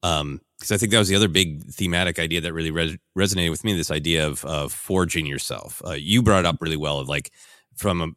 Um, 0.03 0.39
because 0.57 0.71
I 0.71 0.77
think 0.77 0.91
that 0.91 0.99
was 0.99 1.07
the 1.07 1.15
other 1.15 1.27
big 1.27 1.63
thematic 1.73 2.19
idea 2.19 2.39
that 2.41 2.53
really 2.53 2.69
res- 2.69 2.95
resonated 3.17 3.49
with 3.49 3.63
me. 3.63 3.73
This 3.73 3.89
idea 3.91 4.27
of 4.27 4.45
of 4.45 4.71
forging 4.71 5.25
yourself. 5.25 5.81
Uh, 5.85 5.93
you 5.93 6.21
brought 6.21 6.39
it 6.41 6.45
up 6.45 6.57
really 6.61 6.77
well. 6.77 6.99
Of 6.99 7.09
like 7.09 7.31
from 7.75 8.01
a 8.01 8.07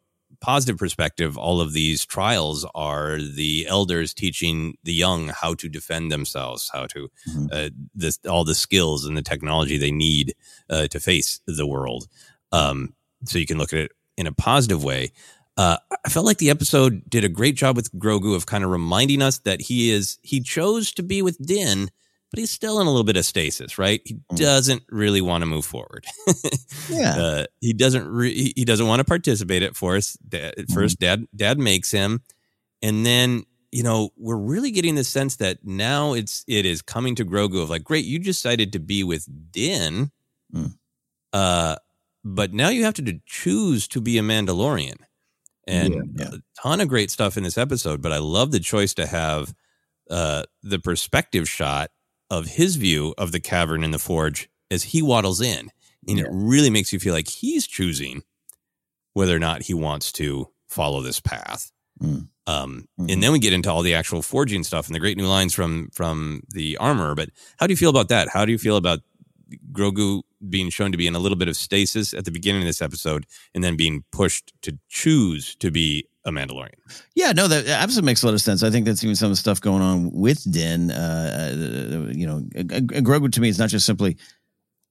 positive 0.45 0.77
perspective, 0.77 1.39
all 1.39 1.59
of 1.59 1.73
these 1.73 2.05
trials 2.05 2.67
are 2.75 3.17
the 3.17 3.65
elders 3.67 4.13
teaching 4.13 4.77
the 4.83 4.93
young 4.93 5.29
how 5.29 5.55
to 5.55 5.67
defend 5.67 6.11
themselves, 6.11 6.69
how 6.71 6.85
to 6.85 7.09
uh, 7.51 7.69
this 7.95 8.19
all 8.29 8.43
the 8.43 8.53
skills 8.53 9.05
and 9.05 9.17
the 9.17 9.23
technology 9.23 9.79
they 9.79 9.91
need 9.91 10.35
uh, 10.69 10.85
to 10.87 10.99
face 10.99 11.41
the 11.47 11.65
world. 11.65 12.07
Um, 12.51 12.93
so 13.23 13.39
you 13.39 13.47
can 13.47 13.57
look 13.57 13.73
at 13.73 13.79
it 13.79 13.91
in 14.17 14.27
a 14.27 14.31
positive 14.31 14.83
way. 14.83 15.13
Uh, 15.57 15.77
I 16.05 16.09
felt 16.09 16.27
like 16.27 16.37
the 16.37 16.51
episode 16.51 17.09
did 17.09 17.23
a 17.23 17.29
great 17.29 17.55
job 17.55 17.75
with 17.75 17.91
Grogu 17.93 18.35
of 18.35 18.45
kind 18.45 18.63
of 18.63 18.69
reminding 18.69 19.23
us 19.23 19.39
that 19.39 19.61
he 19.61 19.89
is 19.89 20.19
he 20.21 20.41
chose 20.41 20.91
to 20.93 21.01
be 21.01 21.23
with 21.23 21.43
Din, 21.43 21.89
but 22.35 22.39
he's 22.41 22.51
still 22.51 22.81
in 22.81 22.87
a 22.87 22.89
little 22.89 23.05
bit 23.05 23.15
of 23.15 23.25
stasis, 23.25 23.77
right? 23.77 24.01
He 24.03 24.17
doesn't 24.35 24.83
really 24.89 25.21
want 25.21 25.41
to 25.43 25.45
move 25.45 25.63
forward. 25.65 26.05
Yeah. 26.89 27.15
uh, 27.17 27.45
he 27.61 27.71
doesn't. 27.71 28.05
Re- 28.05 28.53
he- 28.53 28.65
doesn't 28.65 28.87
want 28.87 28.99
to 28.99 29.05
participate 29.05 29.63
at 29.63 29.77
first. 29.77 30.17
Dad, 30.27 30.53
at 30.57 30.69
first, 30.69 30.99
dad 30.99 31.27
dad 31.33 31.57
makes 31.57 31.91
him, 31.91 32.21
and 32.81 33.05
then 33.05 33.45
you 33.71 33.83
know 33.83 34.09
we're 34.17 34.35
really 34.35 34.71
getting 34.71 34.95
the 34.95 35.05
sense 35.05 35.37
that 35.37 35.59
now 35.63 36.11
it's 36.13 36.43
it 36.45 36.65
is 36.65 36.81
coming 36.81 37.15
to 37.15 37.23
Grogu 37.23 37.61
of 37.63 37.69
like, 37.69 37.85
great, 37.85 38.03
you 38.03 38.19
decided 38.19 38.73
to 38.73 38.79
be 38.79 39.01
with 39.05 39.25
Din, 39.51 40.11
uh, 41.31 41.77
but 42.25 42.51
now 42.53 42.67
you 42.67 42.83
have 42.83 42.95
to 42.95 43.21
choose 43.25 43.87
to 43.89 44.01
be 44.01 44.17
a 44.17 44.21
Mandalorian, 44.21 44.97
and 45.65 45.93
a 46.33 46.41
ton 46.61 46.81
of 46.81 46.89
great 46.89 47.11
stuff 47.11 47.37
in 47.37 47.43
this 47.43 47.57
episode. 47.57 48.01
But 48.01 48.11
I 48.11 48.17
love 48.17 48.51
the 48.51 48.59
choice 48.59 48.93
to 48.95 49.05
have 49.07 49.53
uh, 50.09 50.43
the 50.63 50.79
perspective 50.79 51.47
shot 51.47 51.91
of 52.29 52.47
his 52.47 52.75
view 52.75 53.13
of 53.17 53.31
the 53.31 53.39
cavern 53.39 53.83
in 53.83 53.91
the 53.91 53.99
forge 53.99 54.49
as 54.71 54.83
he 54.83 55.01
waddles 55.01 55.41
in, 55.41 55.71
and 56.07 56.19
it 56.19 56.27
really 56.31 56.69
makes 56.69 56.91
you 56.91 56.99
feel 56.99 57.13
like 57.13 57.27
he's 57.27 57.67
choosing 57.67 58.23
whether 59.13 59.35
or 59.35 59.39
not 59.39 59.63
he 59.63 59.73
wants 59.73 60.11
to 60.13 60.49
follow 60.67 61.01
this 61.01 61.19
path. 61.19 61.71
Um, 62.47 62.87
And 63.09 63.23
then 63.23 63.31
we 63.31 63.39
get 63.39 63.53
into 63.53 63.71
all 63.71 63.81
the 63.81 63.95
actual 63.95 64.21
forging 64.21 64.63
stuff 64.63 64.87
and 64.87 64.95
the 64.95 64.99
great 64.99 65.17
new 65.17 65.27
lines 65.27 65.53
from 65.53 65.89
from 65.93 66.43
the 66.49 66.77
armor. 66.77 67.15
But 67.15 67.29
how 67.57 67.67
do 67.67 67.73
you 67.73 67.77
feel 67.77 67.89
about 67.89 68.09
that? 68.09 68.29
How 68.29 68.45
do 68.45 68.51
you 68.51 68.57
feel 68.57 68.77
about 68.77 68.99
Grogu 69.71 70.21
being 70.49 70.69
shown 70.69 70.91
to 70.91 70.97
be 70.97 71.07
in 71.07 71.15
a 71.15 71.19
little 71.19 71.37
bit 71.37 71.47
of 71.47 71.55
stasis 71.55 72.13
at 72.13 72.25
the 72.25 72.31
beginning 72.31 72.61
of 72.61 72.67
this 72.67 72.81
episode, 72.81 73.25
and 73.53 73.63
then 73.63 73.75
being 73.75 74.03
pushed 74.11 74.53
to 74.61 74.77
choose 74.89 75.55
to 75.55 75.71
be 75.71 76.07
a 76.25 76.31
Mandalorian? 76.31 76.73
Yeah, 77.15 77.31
no, 77.33 77.47
that 77.47 77.67
absolutely 77.67 78.07
makes 78.07 78.23
a 78.23 78.25
lot 78.27 78.33
of 78.33 78.41
sense. 78.41 78.63
I 78.63 78.69
think 78.71 78.85
that's 78.85 79.03
even 79.03 79.15
some 79.15 79.27
of 79.27 79.31
the 79.31 79.35
stuff 79.37 79.61
going 79.61 79.81
on 79.81 80.11
with 80.11 80.43
Din. 80.51 80.91
Uh, 80.91 81.51
uh, 81.53 82.11
you 82.11 82.25
know, 82.27 82.37
uh, 82.55 82.59
uh, 82.61 83.01
Grogu 83.01 83.31
to 83.31 83.41
me 83.41 83.49
is 83.49 83.59
not 83.59 83.69
just 83.69 83.85
simply 83.85 84.17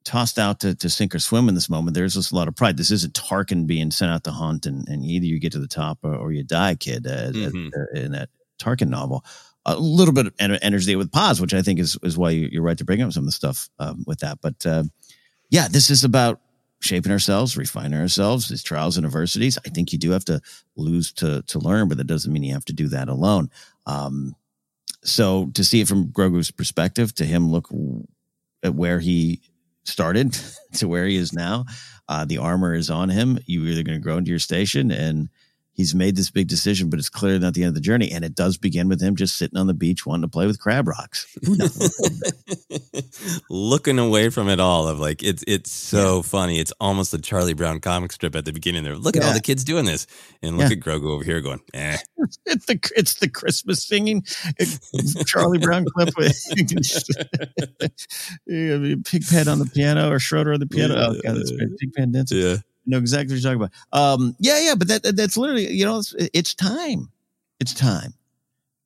tossed 0.05 0.39
out 0.39 0.61
to, 0.61 0.74
to 0.74 0.91
sink 0.91 1.14
or 1.14 1.18
swim 1.18 1.49
in 1.49 1.55
this 1.55 1.70
moment. 1.70 1.95
There's 1.95 2.14
just 2.14 2.30
a 2.32 2.37
lot 2.37 2.47
of 2.49 2.55
pride. 2.55 2.76
This 2.76 2.91
isn't 2.91 3.14
Tarkin 3.14 3.66
being 3.66 3.91
sent 3.91 4.12
out 4.12 4.22
to 4.24 4.30
hunt, 4.30 4.66
and, 4.66 4.87
and 4.89 5.05
either 5.05 5.26
you 5.26 5.41
get 5.41 5.53
to 5.53 5.59
the 5.59 5.66
top 5.68 5.99
or, 6.03 6.14
or 6.14 6.32
you 6.32 6.45
die, 6.45 6.74
kid. 6.74 7.07
Uh, 7.07 7.30
Mhm. 7.32 7.70
uh, 7.74 7.99
in 7.99 8.12
that 8.12 8.28
Tarkin 8.61 8.89
novel, 8.89 9.24
a 9.66 9.76
little 9.76 10.12
bit 10.12 10.26
of 10.26 10.35
energy 10.39 10.95
with 10.95 11.11
Paz, 11.11 11.41
which 11.41 11.55
I 11.55 11.62
think 11.62 11.78
is 11.80 11.97
is 12.03 12.18
why 12.18 12.30
you- 12.30 12.49
you're 12.53 12.62
right 12.62 12.76
to 12.78 12.85
bring 12.85 13.01
up 13.03 13.12
some 13.12 13.22
of 13.22 13.26
the 13.26 13.32
stuff 13.32 13.70
um, 13.78 14.05
with 14.07 14.18
that. 14.20 14.39
But 14.43 14.64
uh, 14.66 14.85
yeah, 15.51 15.68
this 15.68 15.89
is 15.91 16.05
about 16.05 16.41
shaping 16.81 17.12
ourselves, 17.12 17.57
refining 17.57 17.99
ourselves, 17.99 18.49
these 18.49 18.62
trials 18.62 18.97
and 18.97 19.07
adversities. 19.07 19.59
I 19.66 19.70
think 19.70 19.93
you 19.93 19.99
do 19.99 20.11
have 20.11 20.25
to 20.27 20.41
lose 20.77 21.12
to 21.14 21.43
to 21.43 21.59
learn, 21.59 21.89
but 21.89 21.99
that 21.99 22.07
doesn't 22.07 22.33
mean 22.33 22.43
you 22.43 22.55
have 22.55 22.64
to 22.66 22.72
do 22.72 22.89
that 22.89 23.09
alone. 23.09 23.51
Um, 23.87 24.35
so 25.03 25.51
to 25.55 25.64
see 25.64 25.81
it 25.81 25.89
from 25.89 26.09
Grogu's 26.09 26.51
perspective, 26.51 27.14
to 27.16 27.25
him 27.25 27.51
look 27.51 27.68
at 28.62 28.75
where 28.75 29.01
he 29.01 29.43
started 29.85 30.37
to 30.75 30.89
where 30.89 31.07
he 31.07 31.16
is 31.16 31.33
now, 31.33 31.66
uh, 32.09 32.25
the 32.25 32.39
armor 32.39 32.75
is 32.75 32.91
on 32.91 33.09
him. 33.09 33.39
You're 33.47 33.66
either 33.66 33.83
going 33.83 33.99
to 33.99 34.03
grow 34.03 34.16
into 34.16 34.31
your 34.31 34.39
station 34.39 34.91
and 34.91 35.29
he's 35.75 35.95
made 35.95 36.16
this 36.16 36.31
big 36.31 36.49
decision, 36.49 36.89
but 36.89 36.99
it's 36.99 37.11
clearly 37.11 37.41
not 37.41 37.55
the 37.55 37.62
end 37.62 37.68
of 37.68 37.75
the 37.75 37.81
journey. 37.81 38.11
And 38.11 38.25
it 38.25 38.35
does 38.35 38.57
begin 38.57 38.89
with 38.89 39.03
him 39.03 39.16
just 39.16 39.37
sitting 39.37 39.59
on 39.59 39.66
the 39.66 39.75
beach 39.75 40.07
wanting 40.07 40.22
to 40.22 40.29
play 40.29 40.47
with 40.47 40.61
crab 40.61 40.89
rocks. 40.89 41.27
Looking 43.51 43.99
away 43.99 44.31
from 44.31 44.49
it 44.49 44.61
all 44.61 44.89
of 44.89 45.01
like 45.01 45.22
it's 45.22 45.45
it's 45.47 45.70
so 45.70 46.16
yeah. 46.16 46.22
funny. 46.22 46.59
It's 46.59 46.72
almost 46.81 47.12
a 47.12 47.20
Charlie 47.20 47.55
Brown 47.55 47.81
comic 47.81 48.12
strip 48.12 48.37
at 48.37 48.45
the 48.45 48.53
beginning 48.53 48.85
there. 48.85 48.97
Look 48.97 49.16
yeah. 49.16 49.22
at 49.22 49.29
all 49.29 49.35
the 49.35 49.41
kids 49.41 49.64
doing 49.64 49.85
this. 49.85 50.07
And 50.43 50.57
look 50.57 50.70
yeah. 50.70 50.77
at 50.77 50.83
Grogu 50.83 51.11
over 51.11 51.25
here 51.25 51.41
going, 51.41 51.61
eh. 51.75 51.99
It's 52.47 52.66
the 52.66 52.93
it's 52.97 53.14
the 53.16 53.29
Christmas 53.29 53.85
singing 53.85 54.25
Charlie 55.27 55.59
Brown 55.59 55.85
clip 55.85 56.16
with 56.16 56.43
Pigpen 59.05 59.49
on 59.49 59.59
the 59.59 59.70
piano 59.75 60.11
or 60.11 60.18
Schroeder 60.18 60.55
on 60.55 60.61
the 60.61 60.66
piano. 60.66 60.95
Oh 60.97 61.14
god, 61.22 61.37
that's 61.37 61.51
great. 61.51 61.77
Pigpen 61.79 62.12
dancing. 62.12 62.39
Yeah 62.39 62.57
know 62.87 62.99
exactly 62.99 63.35
what 63.35 63.43
you're 63.43 63.53
talking 63.53 63.68
about. 63.93 64.18
Um, 64.20 64.37
yeah, 64.39 64.61
yeah, 64.61 64.74
but 64.74 64.89
that 64.89 65.16
that's 65.16 65.37
literally, 65.37 65.72
you 65.72 65.85
know, 65.85 65.99
it's, 65.99 66.14
it's 66.18 66.55
time. 66.55 67.11
It's 67.61 67.74
time. 67.74 68.14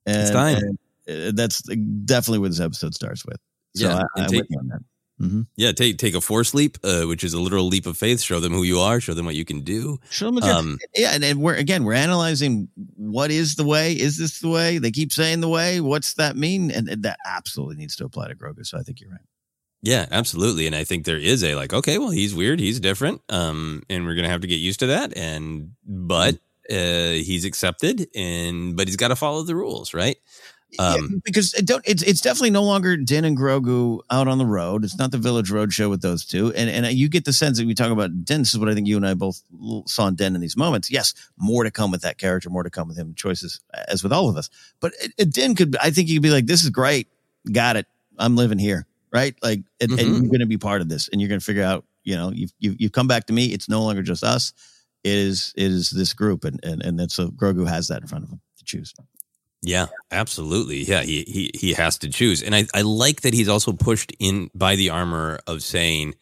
And, 0.06 0.16
it's 0.16 0.30
time. 0.30 0.78
And 1.06 1.28
uh, 1.28 1.32
that's 1.34 1.62
definitely 1.62 2.40
what 2.40 2.50
this 2.50 2.60
episode 2.60 2.94
starts 2.94 3.24
with. 3.24 3.38
So 3.76 3.88
yeah, 3.88 4.04
I, 4.16 4.24
I 4.24 4.26
take, 4.26 4.44
on 4.58 4.68
that. 4.68 4.80
Mm-hmm. 5.20 5.42
Yeah, 5.56 5.72
take 5.72 5.98
take 5.98 6.14
a 6.14 6.20
force 6.20 6.54
leap, 6.54 6.78
uh, 6.84 7.02
which 7.02 7.24
is 7.24 7.34
a 7.34 7.40
literal 7.40 7.66
leap 7.66 7.86
of 7.86 7.98
faith. 7.98 8.20
Show 8.20 8.38
them 8.38 8.52
who 8.52 8.62
you 8.62 8.78
are. 8.78 9.00
Show 9.00 9.14
them 9.14 9.26
what 9.26 9.34
you 9.34 9.44
can 9.44 9.62
do. 9.62 9.98
Show 10.10 10.30
them. 10.30 10.44
Um, 10.44 10.78
yeah, 10.94 11.10
and, 11.12 11.24
and 11.24 11.40
we're 11.40 11.56
again 11.56 11.82
we're 11.82 11.94
analyzing 11.94 12.68
what 12.94 13.30
is 13.32 13.56
the 13.56 13.64
way. 13.64 13.94
Is 13.94 14.16
this 14.16 14.38
the 14.38 14.48
way? 14.48 14.78
They 14.78 14.92
keep 14.92 15.12
saying 15.12 15.40
the 15.40 15.48
way. 15.48 15.80
What's 15.80 16.14
that 16.14 16.36
mean? 16.36 16.70
And, 16.70 16.88
and 16.88 17.02
that 17.02 17.18
absolutely 17.26 17.76
needs 17.76 17.96
to 17.96 18.04
apply 18.04 18.28
to 18.28 18.36
Grogu. 18.36 18.64
So 18.64 18.78
I 18.78 18.82
think 18.82 19.00
you're 19.00 19.10
right. 19.10 19.20
Yeah, 19.82 20.06
absolutely. 20.10 20.66
And 20.66 20.74
I 20.74 20.84
think 20.84 21.04
there 21.04 21.18
is 21.18 21.44
a 21.44 21.54
like, 21.54 21.72
okay, 21.72 21.98
well, 21.98 22.10
he's 22.10 22.34
weird, 22.34 22.58
he's 22.58 22.80
different, 22.80 23.22
um, 23.28 23.82
and 23.88 24.04
we're 24.04 24.16
gonna 24.16 24.28
have 24.28 24.40
to 24.40 24.48
get 24.48 24.56
used 24.56 24.80
to 24.80 24.86
that. 24.88 25.16
And 25.16 25.72
but 25.86 26.34
uh, 26.70 27.12
he's 27.12 27.44
accepted, 27.44 28.08
and 28.14 28.76
but 28.76 28.88
he's 28.88 28.96
got 28.96 29.08
to 29.08 29.16
follow 29.16 29.42
the 29.42 29.54
rules, 29.54 29.94
right? 29.94 30.16
Um, 30.78 30.96
yeah, 31.00 31.18
because 31.24 31.54
it 31.54 31.64
don't, 31.64 31.82
it's 31.88 32.02
it's 32.02 32.20
definitely 32.20 32.50
no 32.50 32.62
longer 32.62 32.96
Din 32.96 33.24
and 33.24 33.38
Grogu 33.38 34.00
out 34.10 34.28
on 34.28 34.36
the 34.36 34.44
road. 34.44 34.84
It's 34.84 34.98
not 34.98 35.10
the 35.10 35.18
Village 35.18 35.50
Road 35.50 35.72
show 35.72 35.88
with 35.88 36.02
those 36.02 36.26
two, 36.26 36.52
and 36.52 36.68
and 36.68 36.92
you 36.92 37.08
get 37.08 37.24
the 37.24 37.32
sense 37.32 37.56
that 37.58 37.66
we 37.66 37.72
talk 37.72 37.90
about 37.90 38.24
Din. 38.24 38.40
This 38.40 38.52
is 38.52 38.58
what 38.58 38.68
I 38.68 38.74
think 38.74 38.86
you 38.86 38.96
and 38.96 39.06
I 39.06 39.14
both 39.14 39.40
saw 39.86 40.08
in 40.08 40.14
Din 40.16 40.34
in 40.34 40.42
these 40.42 40.58
moments. 40.58 40.90
Yes, 40.90 41.14
more 41.38 41.64
to 41.64 41.70
come 41.70 41.90
with 41.90 42.02
that 42.02 42.18
character, 42.18 42.50
more 42.50 42.64
to 42.64 42.70
come 42.70 42.86
with 42.86 42.98
him. 42.98 43.14
Choices 43.14 43.60
as 43.88 44.02
with 44.02 44.12
all 44.12 44.28
of 44.28 44.36
us, 44.36 44.50
but 44.80 44.92
it, 45.00 45.12
it, 45.16 45.32
Din 45.32 45.54
could. 45.54 45.76
I 45.80 45.90
think 45.90 46.08
he 46.08 46.16
could 46.16 46.22
be 46.22 46.30
like, 46.30 46.46
"This 46.46 46.64
is 46.64 46.70
great, 46.70 47.08
got 47.50 47.76
it. 47.76 47.86
I'm 48.18 48.36
living 48.36 48.58
here." 48.58 48.86
Right? 49.12 49.34
Like, 49.42 49.60
and, 49.80 49.90
mm-hmm. 49.90 49.98
and 49.98 50.08
you're 50.16 50.30
going 50.30 50.40
to 50.40 50.46
be 50.46 50.58
part 50.58 50.80
of 50.80 50.88
this, 50.88 51.08
and 51.08 51.20
you're 51.20 51.28
going 51.28 51.40
to 51.40 51.44
figure 51.44 51.62
out, 51.62 51.84
you 52.04 52.16
know, 52.16 52.30
you've, 52.30 52.52
you've 52.58 52.80
you've 52.80 52.92
come 52.92 53.06
back 53.06 53.26
to 53.26 53.32
me. 53.32 53.46
It's 53.46 53.68
no 53.68 53.82
longer 53.82 54.02
just 54.02 54.24
us. 54.24 54.52
It 55.04 55.12
is 55.12 55.52
it 55.56 55.70
is 55.70 55.90
this 55.90 56.12
group, 56.12 56.44
and 56.44 56.60
and 56.64 56.82
and 56.82 56.98
that's 56.98 57.14
so 57.14 57.28
Grogu 57.28 57.66
has 57.68 57.88
that 57.88 58.02
in 58.02 58.08
front 58.08 58.24
of 58.24 58.30
him 58.30 58.40
to 58.58 58.64
choose. 58.64 58.94
Yeah, 59.62 59.86
absolutely. 60.10 60.84
Yeah, 60.84 61.02
he 61.02 61.22
he 61.24 61.50
he 61.54 61.72
has 61.74 61.98
to 61.98 62.08
choose, 62.08 62.42
and 62.42 62.54
I 62.54 62.66
I 62.74 62.82
like 62.82 63.22
that 63.22 63.34
he's 63.34 63.48
also 63.48 63.72
pushed 63.72 64.12
in 64.18 64.50
by 64.54 64.76
the 64.76 64.90
armor 64.90 65.40
of 65.46 65.62
saying, 65.62 66.14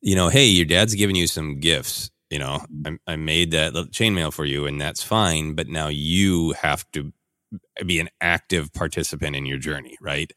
you 0.00 0.16
know, 0.16 0.28
hey, 0.28 0.46
your 0.46 0.66
dad's 0.66 0.94
giving 0.94 1.16
you 1.16 1.26
some 1.26 1.60
gifts. 1.60 2.10
You 2.30 2.38
know, 2.38 2.64
I, 2.86 2.98
I 3.06 3.16
made 3.16 3.50
that 3.52 3.72
chainmail 3.72 4.32
for 4.32 4.44
you, 4.44 4.66
and 4.66 4.80
that's 4.80 5.02
fine. 5.02 5.54
But 5.54 5.68
now 5.68 5.88
you 5.88 6.52
have 6.52 6.90
to 6.92 7.12
be 7.84 8.00
an 8.00 8.08
active 8.20 8.72
participant 8.72 9.36
in 9.36 9.46
your 9.46 9.58
journey, 9.58 9.96
right? 10.00 10.32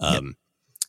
Um, 0.00 0.36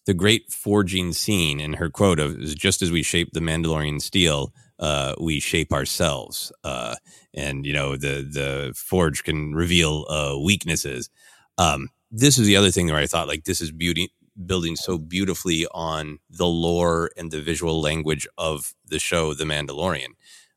the 0.05 0.13
great 0.13 0.51
forging 0.51 1.13
scene 1.13 1.59
and 1.59 1.75
her 1.75 1.89
quote 1.89 2.19
of 2.19 2.39
just 2.39 2.81
as 2.81 2.91
we 2.91 3.03
shape 3.03 3.29
the 3.33 3.39
Mandalorian 3.39 4.01
steel, 4.01 4.53
uh, 4.79 5.15
we 5.19 5.39
shape 5.39 5.71
ourselves. 5.73 6.51
Uh, 6.63 6.95
and 7.33 7.65
you 7.65 7.73
know, 7.73 7.95
the 7.95 8.27
the 8.29 8.73
forge 8.75 9.23
can 9.23 9.53
reveal 9.53 10.05
uh, 10.09 10.37
weaknesses. 10.39 11.09
Um, 11.57 11.89
this 12.11 12.37
is 12.37 12.47
the 12.47 12.55
other 12.55 12.71
thing 12.71 12.87
where 12.87 12.97
I 12.97 13.07
thought 13.07 13.27
like 13.27 13.45
this 13.45 13.61
is 13.61 13.71
beauty 13.71 14.11
building 14.45 14.75
so 14.75 14.97
beautifully 14.97 15.65
on 15.71 16.19
the 16.29 16.47
lore 16.47 17.11
and 17.17 17.31
the 17.31 17.41
visual 17.41 17.79
language 17.81 18.27
of 18.37 18.73
the 18.85 18.99
show, 18.99 19.33
The 19.33 19.45
Mandalorian. 19.45 20.09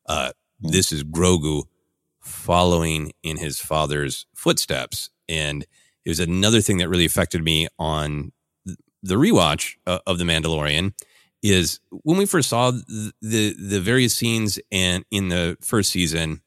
Uh, 0.07 0.33
hmm. 0.61 0.69
this 0.69 0.93
is 0.93 1.05
Grogu 1.05 1.65
following 2.21 3.13
in 3.23 3.37
his 3.37 3.61
father's 3.61 4.27
footsteps. 4.35 5.11
And 5.29 5.65
it 6.05 6.09
was 6.09 6.21
another 6.21 6.61
thing 6.61 6.79
that 6.79 6.89
really 6.89 7.05
affected 7.05 7.43
me 7.43 7.69
on 7.79 8.33
the 9.03 9.17
rewatch 9.17 9.77
uh, 9.87 9.99
of 10.07 10.19
The 10.19 10.25
Mandalorian 10.25 10.93
is 11.43 11.81
when 11.91 12.19
we 12.19 12.27
first 12.27 12.49
saw 12.49 12.71
the, 12.73 13.13
the, 13.23 13.55
the 13.55 13.81
various 13.81 14.15
scenes 14.15 14.59
and 14.73 15.05
in 15.11 15.29
the 15.29 15.57
first 15.61 15.91
season 15.91 16.43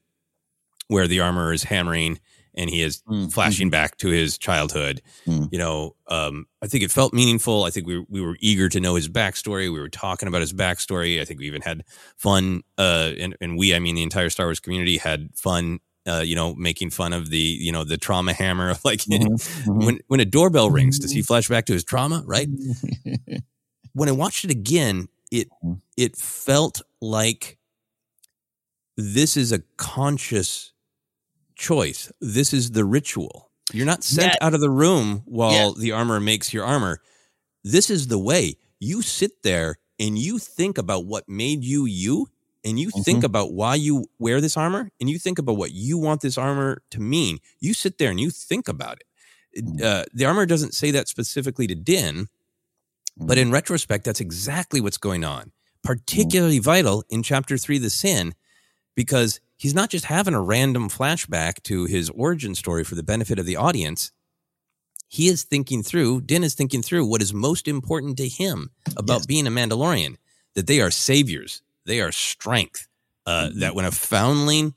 where 0.88 1.08
the 1.08 1.20
armor 1.20 1.52
is 1.52 1.64
hammering 1.64 2.20
and 2.54 2.68
he 2.68 2.82
is 2.82 3.02
mm-hmm. 3.02 3.28
flashing 3.28 3.70
back 3.70 3.96
to 3.98 4.08
his 4.08 4.36
childhood. 4.36 5.00
Mm. 5.26 5.48
You 5.50 5.58
know, 5.58 5.96
um, 6.08 6.46
I 6.62 6.66
think 6.66 6.84
it 6.84 6.90
felt 6.90 7.14
meaningful. 7.14 7.64
I 7.64 7.70
think 7.70 7.86
we 7.86 8.04
we 8.10 8.20
were 8.20 8.36
eager 8.40 8.68
to 8.68 8.80
know 8.80 8.94
his 8.94 9.08
backstory. 9.08 9.72
We 9.72 9.80
were 9.80 9.88
talking 9.88 10.28
about 10.28 10.42
his 10.42 10.52
backstory. 10.52 11.20
I 11.20 11.24
think 11.24 11.40
we 11.40 11.46
even 11.46 11.62
had 11.62 11.84
fun. 12.16 12.62
Uh, 12.76 13.12
and, 13.18 13.36
and 13.40 13.56
we, 13.56 13.74
I 13.74 13.78
mean, 13.78 13.94
the 13.94 14.02
entire 14.02 14.28
Star 14.28 14.46
Wars 14.46 14.60
community 14.60 14.98
had 14.98 15.30
fun 15.34 15.80
uh, 16.06 16.22
you 16.24 16.34
know, 16.34 16.54
making 16.54 16.90
fun 16.90 17.12
of 17.12 17.30
the, 17.30 17.38
you 17.38 17.72
know, 17.72 17.84
the 17.84 17.96
trauma 17.96 18.32
hammer. 18.32 18.74
Like 18.84 19.00
mm-hmm, 19.00 19.34
mm-hmm. 19.70 19.84
when 19.84 20.00
when 20.08 20.20
a 20.20 20.24
doorbell 20.24 20.70
rings, 20.70 20.98
does 20.98 21.12
he 21.12 21.20
mm-hmm. 21.20 21.26
flash 21.26 21.48
back 21.48 21.66
to 21.66 21.72
his 21.72 21.84
trauma? 21.84 22.22
Right. 22.26 22.48
when 23.92 24.08
I 24.08 24.12
watched 24.12 24.44
it 24.44 24.50
again, 24.50 25.08
it 25.30 25.48
mm-hmm. 25.64 25.74
it 25.96 26.16
felt 26.16 26.82
like 27.00 27.58
this 28.96 29.36
is 29.36 29.52
a 29.52 29.60
conscious 29.76 30.72
choice. 31.56 32.10
This 32.20 32.52
is 32.52 32.72
the 32.72 32.84
ritual. 32.84 33.50
You're 33.72 33.86
not 33.86 34.04
sent 34.04 34.36
out 34.42 34.54
of 34.54 34.60
the 34.60 34.70
room 34.70 35.22
while 35.24 35.72
the 35.72 35.92
armor 35.92 36.20
makes 36.20 36.52
your 36.52 36.64
armor. 36.64 37.00
This 37.64 37.88
is 37.88 38.08
the 38.08 38.18
way. 38.18 38.58
You 38.80 39.00
sit 39.00 39.42
there 39.42 39.78
and 39.98 40.18
you 40.18 40.38
think 40.38 40.76
about 40.76 41.06
what 41.06 41.28
made 41.28 41.64
you 41.64 41.86
you 41.86 42.26
and 42.64 42.78
you 42.78 42.88
mm-hmm. 42.88 43.02
think 43.02 43.24
about 43.24 43.52
why 43.52 43.74
you 43.74 44.06
wear 44.18 44.40
this 44.40 44.56
armor 44.56 44.90
and 45.00 45.10
you 45.10 45.18
think 45.18 45.38
about 45.38 45.56
what 45.56 45.72
you 45.72 45.98
want 45.98 46.20
this 46.20 46.38
armor 46.38 46.82
to 46.90 47.00
mean, 47.00 47.38
you 47.60 47.74
sit 47.74 47.98
there 47.98 48.10
and 48.10 48.20
you 48.20 48.30
think 48.30 48.68
about 48.68 48.98
it. 49.00 49.64
Mm. 49.64 49.82
Uh, 49.82 50.04
the 50.14 50.24
armor 50.24 50.46
doesn't 50.46 50.74
say 50.74 50.90
that 50.92 51.08
specifically 51.08 51.66
to 51.66 51.74
Din, 51.74 52.28
but 53.16 53.38
in 53.38 53.46
mm-hmm. 53.46 53.54
retrospect, 53.54 54.04
that's 54.04 54.20
exactly 54.20 54.80
what's 54.80 54.96
going 54.98 55.24
on. 55.24 55.42
Mm-hmm. 55.42 55.82
Particularly 55.84 56.58
vital 56.58 57.04
in 57.10 57.22
chapter 57.22 57.58
three, 57.58 57.78
The 57.78 57.90
Sin, 57.90 58.34
because 58.94 59.40
he's 59.56 59.74
not 59.74 59.90
just 59.90 60.04
having 60.04 60.34
a 60.34 60.40
random 60.40 60.88
flashback 60.88 61.62
to 61.64 61.84
his 61.86 62.10
origin 62.10 62.54
story 62.54 62.84
for 62.84 62.94
the 62.94 63.02
benefit 63.02 63.38
of 63.38 63.46
the 63.46 63.56
audience. 63.56 64.12
He 65.08 65.28
is 65.28 65.44
thinking 65.44 65.82
through, 65.82 66.22
Din 66.22 66.42
is 66.42 66.54
thinking 66.54 66.80
through 66.80 67.06
what 67.06 67.20
is 67.20 67.34
most 67.34 67.68
important 67.68 68.16
to 68.16 68.28
him 68.28 68.70
about 68.96 69.20
yes. 69.20 69.26
being 69.26 69.46
a 69.46 69.50
Mandalorian 69.50 70.16
that 70.54 70.66
they 70.66 70.80
are 70.80 70.90
saviors, 70.90 71.60
they 71.86 72.00
are 72.00 72.12
strength. 72.12 72.86
Uh, 73.24 73.48
mm-hmm. 73.48 73.60
That 73.60 73.74
when 73.74 73.84
a 73.84 73.90
foundling, 73.90 74.74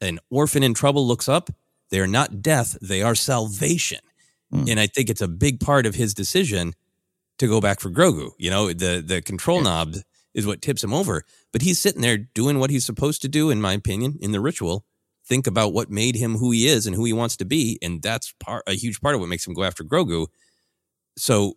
an 0.00 0.18
orphan 0.30 0.62
in 0.62 0.74
trouble 0.74 1.06
looks 1.06 1.28
up, 1.28 1.50
they 1.90 2.00
are 2.00 2.06
not 2.06 2.40
death, 2.40 2.76
they 2.80 3.02
are 3.02 3.14
salvation. 3.14 4.00
Mm. 4.52 4.70
And 4.70 4.80
I 4.80 4.86
think 4.86 5.10
it's 5.10 5.20
a 5.20 5.28
big 5.28 5.60
part 5.60 5.86
of 5.86 5.94
his 5.94 6.14
decision 6.14 6.74
to 7.38 7.46
go 7.46 7.60
back 7.60 7.80
for 7.80 7.90
Grogu. 7.90 8.30
You 8.38 8.50
know, 8.50 8.72
the 8.72 9.02
the 9.04 9.20
control 9.22 9.58
yeah. 9.58 9.64
knob 9.64 9.96
is 10.34 10.46
what 10.46 10.62
tips 10.62 10.82
him 10.82 10.94
over. 10.94 11.24
But 11.52 11.62
he's 11.62 11.78
sitting 11.78 12.02
there 12.02 12.16
doing 12.16 12.58
what 12.58 12.70
he's 12.70 12.84
supposed 12.84 13.22
to 13.22 13.28
do, 13.28 13.50
in 13.50 13.60
my 13.60 13.74
opinion, 13.74 14.16
in 14.20 14.32
the 14.32 14.40
ritual. 14.40 14.86
Think 15.24 15.46
about 15.46 15.72
what 15.72 15.90
made 15.90 16.16
him 16.16 16.36
who 16.36 16.50
he 16.50 16.66
is 16.66 16.86
and 16.86 16.96
who 16.96 17.04
he 17.04 17.12
wants 17.12 17.36
to 17.36 17.44
be, 17.44 17.78
and 17.82 18.02
that's 18.02 18.32
part 18.40 18.64
a 18.66 18.74
huge 18.74 19.00
part 19.00 19.14
of 19.14 19.20
what 19.20 19.28
makes 19.28 19.46
him 19.46 19.54
go 19.54 19.64
after 19.64 19.84
Grogu. 19.84 20.26
So 21.16 21.54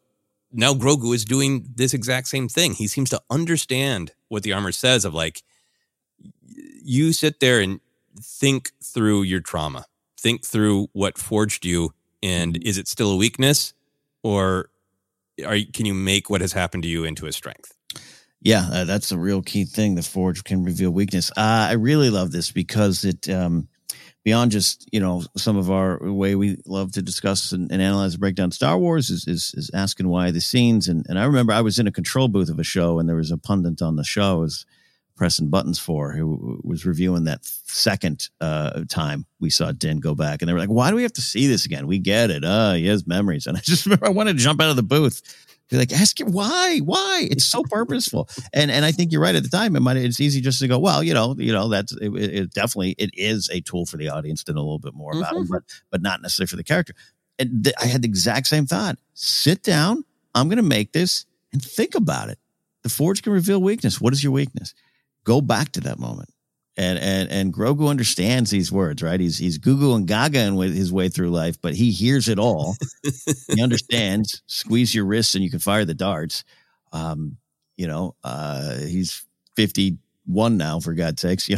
now 0.51 0.73
Grogu 0.73 1.13
is 1.15 1.25
doing 1.25 1.65
this 1.75 1.93
exact 1.93 2.27
same 2.27 2.47
thing. 2.47 2.73
He 2.73 2.87
seems 2.87 3.09
to 3.09 3.21
understand 3.29 4.11
what 4.29 4.43
the 4.43 4.53
armor 4.53 4.71
says 4.71 5.05
of 5.05 5.13
like 5.13 5.43
you 6.83 7.13
sit 7.13 7.39
there 7.39 7.59
and 7.59 7.79
think 8.21 8.71
through 8.83 9.23
your 9.23 9.41
trauma. 9.41 9.85
Think 10.19 10.43
through 10.43 10.87
what 10.93 11.17
forged 11.17 11.65
you 11.65 11.91
and 12.23 12.53
mm-hmm. 12.53 12.67
is 12.67 12.77
it 12.77 12.87
still 12.87 13.11
a 13.11 13.17
weakness 13.17 13.73
or 14.23 14.69
are 15.45 15.57
can 15.73 15.85
you 15.85 15.93
make 15.93 16.29
what 16.29 16.41
has 16.41 16.53
happened 16.53 16.83
to 16.83 16.89
you 16.89 17.03
into 17.03 17.27
a 17.27 17.31
strength? 17.31 17.73
Yeah, 18.41 18.67
uh, 18.71 18.85
that's 18.85 19.11
a 19.11 19.17
real 19.17 19.41
key 19.41 19.65
thing. 19.65 19.95
The 19.95 20.03
forge 20.03 20.43
can 20.43 20.63
reveal 20.63 20.91
weakness. 20.91 21.31
Uh, 21.31 21.67
I 21.69 21.73
really 21.73 22.11
love 22.11 22.31
this 22.31 22.51
because 22.51 23.03
it 23.03 23.27
um, 23.27 23.67
beyond 24.25 24.51
just 24.51 24.89
you 24.91 24.99
know 24.99 25.23
some 25.37 25.55
of 25.55 25.71
our 25.71 25.99
way 26.01 26.35
we 26.35 26.57
love 26.65 26.91
to 26.91 27.01
discuss 27.01 27.53
and, 27.53 27.71
and 27.71 27.81
analyze 27.81 28.15
and 28.15 28.19
break 28.19 28.35
down 28.35 28.51
Star 28.51 28.77
Wars 28.77 29.09
is, 29.09 29.25
is, 29.27 29.53
is 29.55 29.71
asking 29.73 30.09
why 30.09 30.31
the 30.31 30.41
scenes. 30.41 30.89
And 30.89 31.05
and 31.07 31.17
I 31.17 31.23
remember 31.23 31.53
I 31.53 31.61
was 31.61 31.79
in 31.79 31.87
a 31.87 31.91
control 31.91 32.27
booth 32.27 32.49
of 32.49 32.59
a 32.59 32.63
show 32.63 32.99
and 32.99 33.07
there 33.07 33.15
was 33.15 33.31
a 33.31 33.37
pundit 33.37 33.81
on 33.81 33.95
the 33.95 34.03
show 34.03 34.39
was 34.39 34.65
pressing 35.15 35.49
buttons 35.49 35.79
for 35.79 36.11
who 36.11 36.59
was 36.65 36.85
reviewing 36.85 37.23
that 37.23 37.45
second 37.45 38.27
uh, 38.41 38.83
time 38.89 39.25
we 39.39 39.49
saw 39.49 39.71
Din 39.71 40.01
go 40.01 40.13
back. 40.13 40.41
And 40.41 40.49
they 40.49 40.53
were 40.53 40.59
like 40.59 40.69
why 40.69 40.89
do 40.89 40.97
we 40.97 41.03
have 41.03 41.13
to 41.13 41.21
see 41.21 41.47
this 41.47 41.65
again? 41.65 41.87
We 41.87 41.99
get 41.99 42.31
it. 42.31 42.43
Uh 42.43 42.73
he 42.73 42.87
has 42.87 43.07
memories. 43.07 43.45
And 43.47 43.55
I 43.55 43.61
just 43.61 43.85
remember 43.85 44.07
I 44.07 44.09
wanted 44.09 44.33
to 44.37 44.43
jump 44.43 44.59
out 44.59 44.71
of 44.71 44.75
the 44.75 44.83
booth 44.83 45.21
You're 45.71 45.79
like, 45.81 45.91
ask 45.91 46.19
it 46.19 46.27
why, 46.27 46.79
why? 46.83 47.27
It's 47.31 47.45
so 47.45 47.63
purposeful. 47.63 48.29
And 48.53 48.69
and 48.69 48.85
I 48.85 48.91
think 48.91 49.11
you're 49.11 49.21
right. 49.21 49.35
At 49.35 49.43
the 49.43 49.49
time, 49.49 49.75
it 49.75 49.79
might 49.79 49.97
it's 49.97 50.19
easy 50.19 50.39
just 50.41 50.59
to 50.59 50.67
go, 50.67 50.77
well, 50.77 51.01
you 51.03 51.13
know, 51.13 51.35
you 51.37 51.51
know, 51.51 51.69
that's 51.69 51.91
it, 51.93 52.13
it 52.15 52.53
definitely 52.53 52.95
it 52.99 53.09
is 53.13 53.49
a 53.51 53.61
tool 53.61 53.85
for 53.85 53.97
the 53.97 54.09
audience 54.09 54.43
to 54.43 54.53
know 54.53 54.59
a 54.59 54.61
little 54.61 54.79
bit 54.79 54.93
more 54.93 55.17
about 55.17 55.33
Mhm. 55.33 55.43
it, 55.45 55.49
but 55.49 55.63
but 55.89 56.01
not 56.03 56.21
necessarily 56.21 56.47
for 56.47 56.55
the 56.55 56.63
character. 56.63 56.93
And 57.39 57.63
th- 57.63 57.75
I 57.81 57.87
had 57.87 58.03
the 58.03 58.07
exact 58.07 58.47
same 58.47 58.65
thought. 58.67 58.97
Sit 59.15 59.63
down. 59.63 60.05
I'm 60.35 60.47
going 60.49 60.57
to 60.57 60.63
make 60.63 60.91
this 60.91 61.25
and 61.51 61.61
think 61.63 61.95
about 61.95 62.29
it. 62.29 62.37
The 62.83 62.89
forge 62.89 63.23
can 63.23 63.33
reveal 63.33 63.61
weakness. 63.61 63.99
What 63.99 64.13
is 64.13 64.23
your 64.23 64.33
weakness? 64.33 64.73
Go 65.23 65.41
back 65.41 65.71
to 65.73 65.81
that 65.81 65.97
moment. 65.97 66.29
And 66.77 66.99
and 66.99 67.29
and 67.29 67.53
Grogu 67.53 67.89
understands 67.89 68.51
these 68.51 68.69
words, 68.71 69.01
right? 69.01 69.19
He's 69.19 69.37
he's 69.37 69.57
Goo 69.57 69.95
and 69.95 70.05
Gaga 70.05 70.53
with 70.53 70.75
his 70.75 70.91
way 70.91 71.07
through 71.07 71.29
life, 71.29 71.61
but 71.61 71.73
he 71.73 71.91
hears 71.91 72.27
it 72.27 72.37
all. 72.37 72.75
he 73.55 73.61
understands. 73.61 74.41
Squeeze 74.47 74.93
your 74.93 75.05
wrists 75.05 75.35
and 75.35 75.43
you 75.43 75.49
can 75.49 75.59
fire 75.59 75.85
the 75.85 75.93
darts. 75.93 76.43
Um, 76.91 77.37
you 77.77 77.87
know, 77.87 78.15
uh, 78.25 78.75
he's 78.79 79.25
fifty 79.55 79.99
one 80.25 80.57
now, 80.57 80.79
for 80.79 80.93
God's 80.93 81.21
sakes. 81.21 81.49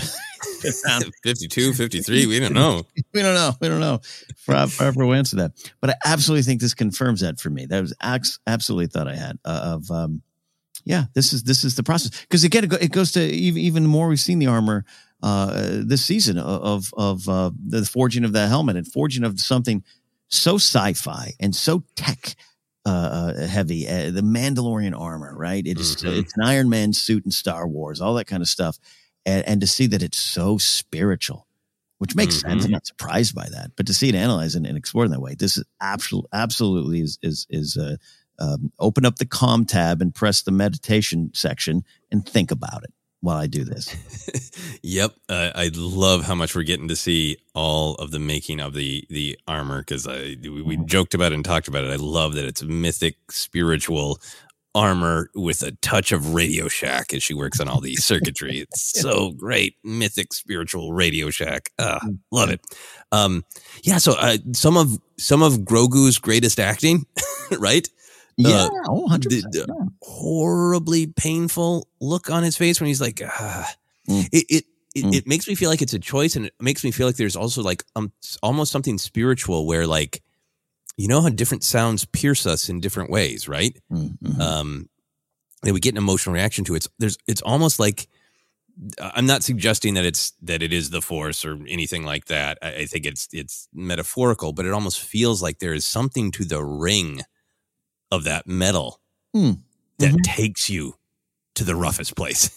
You 0.64 0.72
know, 0.90 1.00
52, 1.24 1.74
53, 1.74 2.28
we 2.28 2.40
don't 2.40 2.54
know. 2.54 2.84
we 3.14 3.22
don't 3.22 3.34
know. 3.34 3.52
We 3.60 3.68
don't 3.68 3.80
know. 3.80 4.02
Proper 4.46 5.14
answer 5.14 5.38
that. 5.38 5.52
But 5.82 5.92
I 5.92 5.96
absolutely 6.06 6.44
think 6.44 6.62
this 6.62 6.74
confirms 6.74 7.22
that 7.22 7.40
for 7.40 7.50
me. 7.50 7.66
That 7.66 7.82
was 7.82 7.94
ax- 8.02 8.40
absolutely 8.48 8.88
thought 8.88 9.08
I 9.08 9.16
had 9.16 9.38
uh, 9.46 9.76
of, 9.76 9.92
um, 9.92 10.22
yeah, 10.84 11.06
this 11.14 11.34
is 11.34 11.44
this 11.44 11.64
is 11.64 11.76
the 11.76 11.84
process 11.84 12.22
because 12.22 12.44
again 12.44 12.64
it, 12.64 12.70
go, 12.70 12.78
it 12.78 12.92
goes 12.92 13.12
to 13.14 13.22
even 13.22 13.62
even 13.62 13.86
more 13.86 14.08
we've 14.08 14.20
seen 14.20 14.40
the 14.40 14.48
armor 14.48 14.86
uh, 15.24 15.82
this 15.84 16.06
season 16.06 16.38
of 16.38 16.94
of 16.98 17.28
uh, 17.28 17.52
the 17.66 17.84
forging 17.86 18.24
of 18.24 18.34
the 18.34 18.48
helmet 18.48 18.76
and 18.76 18.88
forging 18.88 19.24
of 19.24 19.40
something 19.40 19.84
so 20.30 20.56
sci-fi 20.56 21.34
and 21.40 21.56
so 21.56 21.84
tech 21.96 22.36
uh, 22.86 23.34
uh, 23.36 23.48
heavy. 23.48 23.88
Uh, 23.88 24.12
the 24.12 24.22
Mandalorian 24.22 24.98
armor, 24.98 25.36
right? 25.38 25.66
It 25.66 25.80
is- 25.80 25.96
Mhm. 25.98 26.18
it's 26.20 26.34
an 26.38 26.44
Iron 26.46 26.70
Man 26.70 26.94
suit 26.94 27.26
in 27.26 27.32
Star 27.32 27.68
Wars, 27.68 28.00
all 28.00 28.14
that 28.16 28.26
kind 28.28 28.42
of 28.42 28.48
stuff, 28.48 28.78
and, 29.26 29.46
and 29.46 29.60
to 29.62 29.68
see 29.68 29.88
that 29.88 30.02
it's 30.02 30.20
so 30.20 30.58
spiritual, 30.58 31.48
which 31.98 32.16
makes 32.16 32.40
sense. 32.40 32.64
I'm 32.64 32.72
not 32.72 32.86
surprised 32.88 33.36
by 33.36 33.48
that, 33.50 33.72
but 33.76 33.88
to 33.88 33.94
see 33.94 34.08
it 34.10 34.16
analyzed 34.16 34.56
and, 34.56 34.66
and 34.66 34.78
explored 34.78 35.06
in 35.08 35.12
that 35.12 35.20
way, 35.22 35.36
this 35.36 35.58
is 35.58 35.64
absolutely 35.82 36.30
absolutely 36.32 37.02
is 37.02 37.20
is 37.22 37.46
is 37.50 37.76
uh, 37.76 37.98
um, 38.40 38.72
open 38.80 39.06
up 39.06 39.18
the 39.18 39.26
com 39.26 39.66
tab 39.66 40.02
and 40.02 40.14
press 40.16 40.44
the 40.44 40.52
meditation 40.52 41.32
section 41.34 41.84
and 42.12 42.26
think 42.26 42.52
about 42.52 42.84
it 42.84 42.94
while 43.22 43.38
I 43.38 43.48
do 43.48 43.64
this. 43.64 43.96
Yep, 44.84 45.16
uh, 45.28 45.52
I 45.54 45.70
love 45.74 46.24
how 46.24 46.36
much 46.36 46.56
we're 46.56 46.64
getting 46.64 46.88
to 46.88 46.96
see 46.96 47.38
all 47.54 47.96
of 47.96 48.12
the 48.12 48.20
making 48.20 48.60
of 48.60 48.74
the 48.74 49.06
the 49.10 49.38
armor 49.48 49.80
because 49.80 50.08
I 50.08 50.38
we, 50.42 50.62
we 50.62 50.78
joked 50.86 51.14
about 51.14 51.32
it 51.32 51.36
and 51.36 51.44
talked 51.44 51.68
about 51.68 51.84
it. 51.84 51.92
I 51.92 51.96
love 51.98 52.36
that 52.36 52.46
it's 52.46 52.64
mythic, 52.64 53.18
spiritual 53.32 54.20
armor 54.74 55.30
with 55.36 55.64
a 55.64 55.72
touch 55.82 56.12
of 56.12 56.34
Radio 56.34 56.68
Shack 56.68 57.14
as 57.14 57.24
she 57.24 57.34
works 57.34 57.60
on 57.60 57.68
all 57.68 57.82
the 57.82 57.96
circuitry. 57.96 58.60
It's 58.70 59.02
so 59.02 59.32
great, 59.32 59.76
mythic, 59.84 60.34
spiritual 60.34 60.94
Radio 60.94 61.30
Shack. 61.32 61.72
Ah, 61.80 62.00
love 62.32 62.50
it. 62.50 62.62
Um, 63.12 63.44
yeah, 63.84 63.98
so 63.98 64.14
uh, 64.14 64.38
some 64.54 64.78
of 64.78 64.98
some 65.18 65.42
of 65.42 65.60
Grogu's 65.60 66.20
greatest 66.20 66.60
acting, 66.60 67.06
right? 67.60 67.90
Yeah, 68.38 68.66
Uh, 68.68 68.70
oh, 68.88 69.08
100%, 69.10 69.30
the- 69.30 69.66
the 69.66 69.90
horribly 70.04 71.08
painful 71.08 71.88
look 72.00 72.30
on 72.30 72.44
his 72.44 72.56
face 72.58 72.80
when 72.80 72.88
he's 72.88 73.02
like, 73.02 73.22
ah. 73.26 73.74
Mm. 74.08 74.30
it 74.32 74.46
it 74.50 74.66
it, 74.96 75.16
it 75.16 75.28
makes 75.28 75.48
me 75.48 75.54
feel 75.56 75.70
like 75.70 75.82
it's 75.82 75.94
a 75.94 76.00
choice, 76.00 76.36
and 76.36 76.46
it 76.48 76.54
makes 76.60 76.84
me 76.84 76.92
feel 76.92 77.06
like 77.08 77.18
there's 77.18 77.36
also 77.36 77.62
like 77.62 77.84
um 77.96 78.12
almost 78.42 78.72
something 78.72 78.98
spiritual 78.98 79.68
where 79.68 79.86
like 79.86 80.24
you 80.98 81.08
know 81.08 81.22
how 81.22 81.30
different 81.30 81.64
sounds 81.64 82.06
pierce 82.06 82.46
us 82.48 82.70
in 82.70 82.80
different 82.80 83.10
ways, 83.12 83.48
right? 83.48 83.78
Mm-hmm. 83.92 84.42
Um, 84.42 84.90
and 85.64 85.74
we 85.74 85.80
get 85.80 85.94
an 85.94 85.98
emotional 85.98 86.34
reaction 86.34 86.64
to 86.66 86.74
it. 86.74 86.78
It's, 86.78 86.90
there's 87.00 87.18
it's 87.28 87.42
almost 87.42 87.80
like 87.80 88.08
I'm 89.00 89.26
not 89.26 89.44
suggesting 89.44 89.96
that 89.96 90.06
it's 90.06 90.32
that 90.44 90.62
it 90.64 90.72
is 90.72 90.90
the 90.90 91.02
force 91.02 91.44
or 91.44 91.58
anything 91.68 92.04
like 92.06 92.26
that. 92.26 92.58
I, 92.62 92.68
I 92.76 92.86
think 92.86 93.06
it's 93.06 93.28
it's 93.34 93.68
metaphorical, 93.74 94.54
but 94.54 94.66
it 94.66 94.72
almost 94.74 95.02
feels 95.02 95.42
like 95.44 95.60
there 95.60 95.74
is 95.74 95.86
something 95.86 96.32
to 96.32 96.46
the 96.46 96.64
ring 96.64 97.22
of 98.12 98.24
that 98.26 98.48
metal 98.48 99.00
Hmm. 99.34 99.52
that 100.00 100.18
takes 100.24 100.70
you 100.70 100.94
to 101.56 101.64
the 101.64 101.76
roughest 101.76 102.16
place 102.16 102.50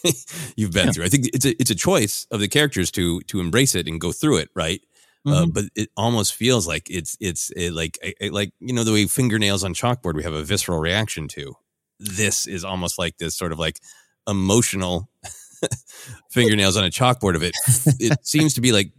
you've 0.57 0.73
been 0.73 0.93
through. 0.93 1.05
I 1.05 1.09
think 1.09 1.27
it's 1.33 1.45
a 1.47 1.61
it's 1.61 1.71
a 1.71 1.75
choice 1.75 2.27
of 2.31 2.41
the 2.41 2.49
characters 2.49 2.91
to 2.93 3.21
to 3.23 3.41
embrace 3.41 3.75
it 3.75 3.89
and 3.89 4.01
go 4.01 4.13
through 4.13 4.37
it, 4.39 4.51
right? 4.55 4.81
Uh, 5.27 5.45
Mhm. 5.45 5.53
but 5.55 5.65
it 5.75 5.91
almost 5.97 6.35
feels 6.35 6.67
like 6.67 6.89
it's 6.91 7.17
it's 7.21 7.51
it 7.57 7.73
like 7.73 7.99
it- 8.03 8.17
it- 8.21 8.33
like 8.33 8.53
you 8.61 8.73
know 8.73 8.85
the 8.85 8.93
way 8.93 9.07
fingernails 9.07 9.65
on 9.65 9.75
chalkboard 9.75 10.15
we 10.15 10.23
have 10.23 10.33
a 10.35 10.45
visceral 10.45 10.79
reaction 10.79 11.29
to. 11.29 11.55
This 11.99 12.47
is 12.47 12.65
almost 12.65 12.99
like 12.99 13.19
this 13.19 13.37
sort 13.37 13.53
of 13.53 13.59
like 13.59 13.81
emotional 14.29 15.11
fingernails 16.31 16.77
on 16.77 16.85
a 16.85 16.91
chalkboard 16.91 17.35
of 17.37 17.43
it. 17.43 17.55
It 17.99 18.19
seems 18.27 18.55
to 18.55 18.61
be 18.61 18.73
like 18.73 18.93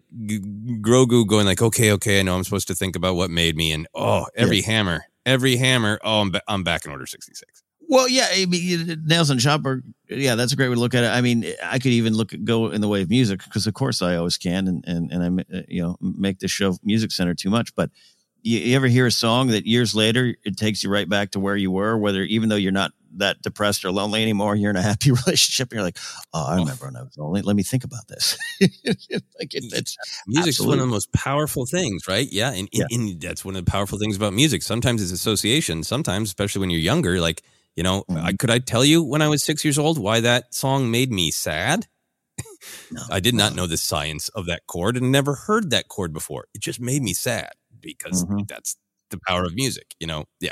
Grogu 0.81 1.25
going 1.25 1.45
like, 1.45 1.61
okay, 1.61 1.91
okay, 1.93 2.19
I 2.19 2.23
know 2.23 2.35
I'm 2.35 2.43
supposed 2.43 2.67
to 2.67 2.75
think 2.75 2.95
about 2.95 3.15
what 3.15 3.29
made 3.31 3.55
me, 3.55 3.71
and 3.71 3.87
oh, 3.95 4.25
every 4.35 4.61
hammer, 4.61 5.03
every 5.25 5.55
hammer. 5.57 5.99
Oh, 6.03 6.21
I'm 6.21 6.31
ba- 6.31 6.41
I'm 6.47 6.63
back 6.63 6.85
in 6.85 6.91
order 6.91 7.05
sixty 7.05 7.33
six. 7.33 7.63
Well, 7.87 8.07
yeah, 8.07 8.27
I 8.31 8.45
mean, 8.45 9.03
nails 9.05 9.29
on 9.29 9.37
chopper. 9.37 9.83
Yeah, 10.07 10.35
that's 10.35 10.53
a 10.53 10.55
great 10.55 10.69
way 10.69 10.75
to 10.75 10.79
look 10.79 10.93
at 10.93 11.03
it. 11.03 11.07
I 11.07 11.19
mean, 11.19 11.45
I 11.61 11.77
could 11.77 11.91
even 11.91 12.13
look 12.13 12.31
go 12.45 12.69
in 12.69 12.79
the 12.79 12.87
way 12.87 13.01
of 13.01 13.09
music 13.09 13.43
because, 13.43 13.67
of 13.67 13.73
course, 13.73 14.01
I 14.01 14.15
always 14.15 14.37
can, 14.37 14.67
and 14.67 14.83
and 14.87 15.11
and 15.11 15.41
I 15.51 15.57
uh, 15.57 15.61
you 15.67 15.81
know 15.81 15.97
make 15.99 16.39
the 16.39 16.47
show 16.47 16.77
music 16.83 17.11
center 17.11 17.33
too 17.33 17.49
much. 17.49 17.75
But 17.75 17.89
you, 18.43 18.59
you 18.59 18.75
ever 18.75 18.87
hear 18.87 19.07
a 19.07 19.11
song 19.11 19.47
that 19.47 19.65
years 19.65 19.93
later 19.93 20.35
it 20.45 20.55
takes 20.55 20.83
you 20.83 20.89
right 20.89 21.09
back 21.09 21.31
to 21.31 21.39
where 21.39 21.57
you 21.57 21.69
were, 21.69 21.97
whether 21.97 22.21
even 22.21 22.49
though 22.49 22.55
you're 22.55 22.71
not 22.71 22.91
that 23.17 23.41
depressed 23.41 23.83
or 23.85 23.91
lonely 23.91 24.21
anymore, 24.21 24.55
you're 24.55 24.69
in 24.69 24.75
a 24.75 24.81
happy 24.81 25.11
relationship, 25.25 25.69
and 25.71 25.77
you're 25.77 25.83
like, 25.83 25.97
oh, 26.33 26.45
I 26.45 26.55
remember 26.55 26.85
when 26.85 26.95
I 26.95 27.03
was 27.03 27.17
lonely. 27.17 27.41
Let 27.41 27.55
me 27.55 27.63
think 27.63 27.83
about 27.83 28.07
this. 28.07 28.37
like 28.61 29.53
it, 29.53 29.65
it's 29.73 29.97
Music's 30.27 30.59
one 30.59 30.79
of 30.79 30.79
the 30.79 30.91
most 30.91 31.11
powerful 31.13 31.65
things, 31.65 32.07
right? 32.07 32.27
Yeah, 32.31 32.51
and, 32.51 32.69
and 32.91 33.21
that's 33.21 33.43
one 33.45 33.55
of 33.55 33.65
the 33.65 33.69
powerful 33.71 33.97
things 33.99 34.15
about 34.15 34.33
music. 34.33 34.63
Sometimes 34.63 35.01
it's 35.01 35.11
association. 35.11 35.83
Sometimes, 35.83 36.29
especially 36.29 36.61
when 36.61 36.69
you're 36.69 36.79
younger, 36.79 37.19
like 37.19 37.43
you 37.75 37.83
know, 37.83 38.03
Mm-hmm. 38.09 38.25
I, 38.25 38.33
could 38.33 38.49
I 38.49 38.59
tell 38.59 38.83
you 38.83 39.01
when 39.01 39.21
I 39.21 39.29
was 39.29 39.43
six 39.43 39.63
years 39.63 39.77
old 39.79 39.97
why 39.97 40.19
that 40.19 40.53
song 40.53 40.91
made 40.91 41.11
me 41.11 41.31
sad? 41.31 41.87
I 43.09 43.19
did 43.19 43.33
not 43.33 43.55
know 43.55 43.67
the 43.67 43.77
science 43.77 44.29
of 44.29 44.45
that 44.47 44.67
chord 44.67 44.97
and 44.97 45.11
never 45.11 45.35
heard 45.35 45.69
that 45.69 45.87
chord 45.87 46.11
before. 46.13 46.47
It 46.53 46.61
just 46.61 46.79
made 46.81 47.01
me 47.01 47.13
sad 47.13 47.51
because 47.79 48.25
Mhm. 48.25 48.47
that's 48.47 48.75
the 49.11 49.19
power 49.27 49.43
of 49.43 49.53
music. 49.53 49.95
You 49.99 50.07
know, 50.07 50.25
yeah, 50.39 50.51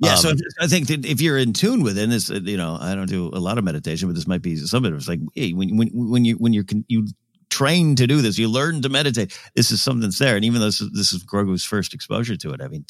Yeah, 0.00 0.14
so 0.14 0.30
Um, 0.30 0.36
if- 0.36 0.64
I 0.64 0.66
think 0.68 0.86
that 0.88 1.04
if 1.04 1.20
you're 1.20 1.38
in 1.38 1.52
tune 1.52 1.82
with 1.82 1.98
it, 1.98 2.02
and 2.04 2.12
this, 2.12 2.30
uh, 2.30 2.40
you 2.44 2.56
know, 2.56 2.78
I 2.80 2.94
don't 2.94 3.08
do 3.08 3.26
a 3.32 3.40
lot 3.40 3.58
of 3.58 3.64
meditation, 3.64 4.08
but 4.08 4.14
this 4.14 4.26
might 4.28 4.42
be 4.42 4.56
some 4.56 4.84
of 4.84 4.92
it. 4.92 4.96
It's 4.96 5.08
like, 5.08 5.20
hey, 5.34 5.52
when 5.52 5.76
when 5.76 5.88
when 5.92 6.24
you 6.24 6.34
when 6.36 6.52
you 6.52 6.64
can 6.64 6.84
you 6.88 7.06
train 7.50 7.96
to 7.96 8.06
do 8.06 8.22
this, 8.22 8.38
you 8.38 8.48
learn 8.48 8.80
to 8.82 8.88
meditate. 8.88 9.36
This 9.56 9.70
is 9.70 9.82
something 9.82 10.02
that's 10.02 10.18
there, 10.18 10.36
and 10.36 10.44
even 10.44 10.60
though 10.60 10.66
this 10.66 10.80
is, 10.80 10.90
this 10.92 11.12
is 11.12 11.24
Grogu's 11.24 11.64
first 11.64 11.94
exposure 11.94 12.36
to 12.36 12.52
it, 12.52 12.60
I 12.62 12.68
mean, 12.68 12.84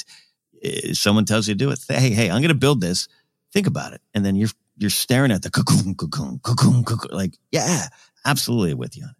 eh, 0.63 0.93
someone 0.93 1.25
tells 1.25 1.47
you 1.47 1.55
to 1.55 1.57
do 1.57 1.71
it. 1.71 1.79
Hey, 1.87 2.11
hey, 2.11 2.29
I'm 2.29 2.41
going 2.41 2.49
to 2.49 2.65
build 2.67 2.79
this. 2.81 3.07
Think 3.53 3.65
about 3.67 3.93
it, 3.93 4.01
and 4.13 4.23
then 4.23 4.35
you're 4.35 4.49
you're 4.77 4.89
staring 4.91 5.31
at 5.31 5.41
the 5.41 5.49
cocoon, 5.49 5.95
cocoon, 5.95 6.39
cocoon, 6.43 6.83
cocoon. 6.83 7.17
Like, 7.17 7.33
yeah, 7.51 7.87
absolutely 8.23 8.75
with 8.75 8.95
you. 8.95 9.03
on 9.05 9.09
it. 9.09 9.15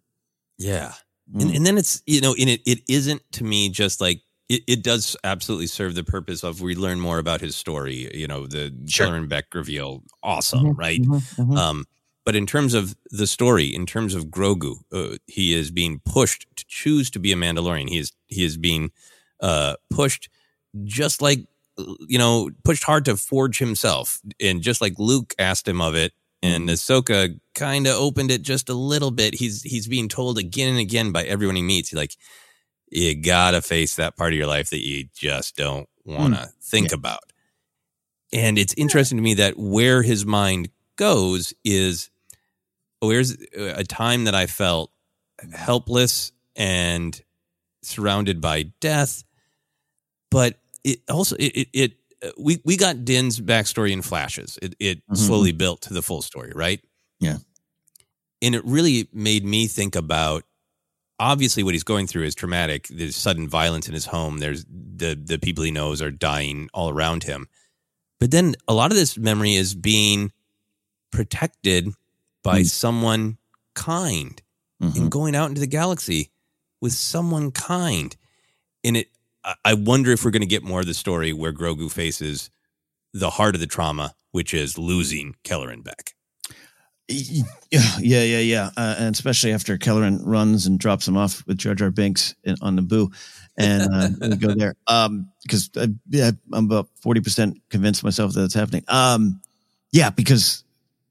Yeah. 0.58 0.92
Mm. 1.34 1.42
And, 1.42 1.56
and 1.56 1.66
then 1.66 1.76
it's, 1.78 2.02
you 2.06 2.20
know, 2.22 2.34
in 2.34 2.48
it, 2.48 2.60
it 2.66 2.80
isn't 2.88 3.20
to 3.32 3.44
me 3.44 3.68
just 3.68 4.00
like, 4.00 4.22
it, 4.50 4.62
it 4.66 4.82
does 4.82 5.16
absolutely 5.24 5.68
serve 5.68 5.94
the 5.94 6.04
purpose 6.04 6.42
of 6.42 6.60
we 6.60 6.74
learn 6.74 7.00
more 7.00 7.18
about 7.18 7.40
his 7.40 7.54
story, 7.56 8.10
you 8.12 8.26
know, 8.26 8.46
the 8.46 8.74
Sure. 8.88 9.06
Beq 9.08 9.44
reveal. 9.54 10.02
Awesome. 10.22 10.74
Mhm, 10.74 10.78
Right. 10.78 11.00
mhm, 11.00 11.22
mhm. 11.36 11.56
Um, 11.56 11.84
but 12.26 12.34
in 12.36 12.46
terms 12.46 12.74
of 12.74 12.96
the 13.10 13.26
story, 13.26 13.66
in 13.74 13.86
terms 13.86 14.14
of 14.14 14.26
Grogu, 14.26 14.74
uh, 14.92 15.16
he 15.26 15.54
is 15.54 15.70
being 15.70 16.00
pushed 16.04 16.46
to 16.56 16.64
choose 16.68 17.10
to 17.10 17.20
be 17.20 17.32
a 17.32 17.36
Mandalorian. 17.36 17.88
He 17.88 17.98
is, 17.98 18.12
he 18.26 18.44
is 18.44 18.56
being, 18.56 18.90
uh, 19.40 19.76
pushed 19.88 20.28
just 20.84 21.22
like, 21.22 21.46
you 22.08 22.18
know, 22.18 22.50
pushed 22.64 22.84
hard 22.84 23.04
to 23.06 23.16
forge 23.16 23.58
himself. 23.58 24.20
And 24.40 24.60
just 24.62 24.80
like 24.80 24.94
Luke 24.98 25.32
asked 25.38 25.66
him 25.66 25.80
of 25.80 25.94
it, 25.94 26.12
and 26.42 26.68
Ahsoka 26.68 27.38
kind 27.54 27.86
of 27.86 27.94
opened 27.96 28.30
it 28.30 28.42
just 28.42 28.68
a 28.68 28.74
little 28.74 29.10
bit. 29.10 29.34
He's 29.34 29.62
he's 29.62 29.86
being 29.88 30.08
told 30.08 30.38
again 30.38 30.68
and 30.70 30.78
again 30.78 31.12
by 31.12 31.24
everyone 31.24 31.56
he 31.56 31.62
meets. 31.62 31.90
He's 31.90 31.96
like, 31.98 32.16
you 32.90 33.14
gotta 33.14 33.62
face 33.62 33.96
that 33.96 34.16
part 34.16 34.32
of 34.32 34.38
your 34.38 34.46
life 34.48 34.70
that 34.70 34.84
you 34.86 35.08
just 35.14 35.56
don't 35.56 35.88
want 36.04 36.34
to 36.34 36.50
think 36.62 36.92
about. 36.92 37.20
And 38.32 38.58
it's 38.58 38.74
interesting 38.74 39.18
to 39.18 39.22
me 39.22 39.34
that 39.34 39.58
where 39.58 40.02
his 40.02 40.24
mind 40.24 40.68
goes 40.96 41.52
is 41.64 42.10
where's 43.00 43.36
a 43.56 43.84
time 43.84 44.24
that 44.24 44.34
I 44.34 44.46
felt 44.46 44.92
helpless 45.52 46.32
and 46.54 47.20
surrounded 47.82 48.40
by 48.40 48.64
death, 48.80 49.24
but 50.30 50.58
it 50.84 51.00
also 51.10 51.36
it 51.36 51.52
it, 51.56 51.68
it 51.72 51.92
uh, 52.22 52.30
we 52.38 52.60
we 52.64 52.76
got 52.76 53.04
Din's 53.04 53.40
backstory 53.40 53.92
in 53.92 54.02
flashes. 54.02 54.58
It 54.62 54.74
it 54.78 55.02
Mhm. 55.08 55.16
slowly 55.16 55.52
built 55.52 55.80
to 55.82 55.94
the 55.94 56.02
full 56.02 56.22
story, 56.22 56.52
right? 56.54 56.80
Yeah. 57.20 57.38
And 58.42 58.54
it 58.54 58.64
really 58.64 59.08
made 59.12 59.44
me 59.44 59.66
think 59.66 59.96
about 59.96 60.44
obviously 61.20 61.62
what 61.62 61.74
he's 61.74 61.84
going 61.84 62.08
through 62.08 62.24
is 62.24 62.34
traumatic. 62.34 62.88
There's 62.88 63.14
sudden 63.14 63.48
violence 63.48 63.86
in 63.86 63.94
his 63.94 64.06
home. 64.06 64.38
There's 64.38 64.64
the 64.68 65.14
the 65.14 65.38
people 65.38 65.62
he 65.62 65.70
knows 65.70 66.02
are 66.02 66.10
dying 66.10 66.68
all 66.74 66.90
around 66.90 67.22
him. 67.24 67.46
But 68.18 68.32
then 68.32 68.56
a 68.66 68.74
lot 68.74 68.90
of 68.90 68.96
this 68.96 69.16
memory 69.16 69.54
is 69.54 69.74
being 69.74 70.32
protected 71.12 71.92
by 72.42 72.60
Mm. 72.62 72.66
someone 72.70 73.38
kind 73.74 74.42
Mhm. 74.82 74.96
and 74.96 75.10
going 75.10 75.34
out 75.36 75.48
into 75.48 75.60
the 75.60 75.66
galaxy 75.66 76.30
with 76.80 76.92
someone 76.92 77.50
kind. 77.50 78.16
And 78.82 78.96
it, 78.96 79.10
I- 79.44 79.54
I 79.64 79.74
wonder 79.74 80.12
if 80.12 80.24
we're 80.24 80.30
going 80.30 80.40
to 80.42 80.46
get 80.46 80.62
more 80.62 80.80
of 80.80 80.86
the 80.86 80.94
story 80.94 81.32
where 81.32 81.52
Grogu 81.52 81.90
faces 81.90 82.50
the 83.12 83.30
heart 83.30 83.54
of 83.54 83.60
the 83.60 83.66
trauma, 83.66 84.14
which 84.30 84.54
is 84.54 84.78
losing 84.78 85.34
Kelleran 85.44 85.82
Beq. 85.82 86.12
Yeah, 87.10 87.82
yeah, 88.00 88.22
yeah, 88.22 88.38
yeah. 88.38 88.70
Uh, 88.76 88.94
and 88.98 89.14
especially 89.14 89.52
after 89.52 89.76
Kelleran 89.78 90.20
runs 90.24 90.66
and 90.66 90.78
drops 90.78 91.06
him 91.06 91.16
off 91.16 91.44
with 91.46 91.58
Jar 91.58 91.74
Jar 91.74 91.90
Binks 91.90 92.34
in, 92.44 92.56
on 92.62 92.78
Naboo, 92.78 93.12
and 93.56 93.94
uh, 93.94 94.08
we 94.28 94.36
go 94.36 94.54
there. 94.54 94.74
Um, 94.86 95.30
because 95.42 95.70
uh, 95.76 95.88
yeah, 96.08 96.30
I'm 96.52 96.66
about 96.66 96.88
forty 97.02 97.20
percent 97.20 97.60
convinced 97.70 98.04
myself 98.04 98.32
that 98.34 98.44
it's 98.44 98.54
happening. 98.54 98.84
Um, 98.88 99.40
yeah, 99.92 100.10
because 100.10 100.64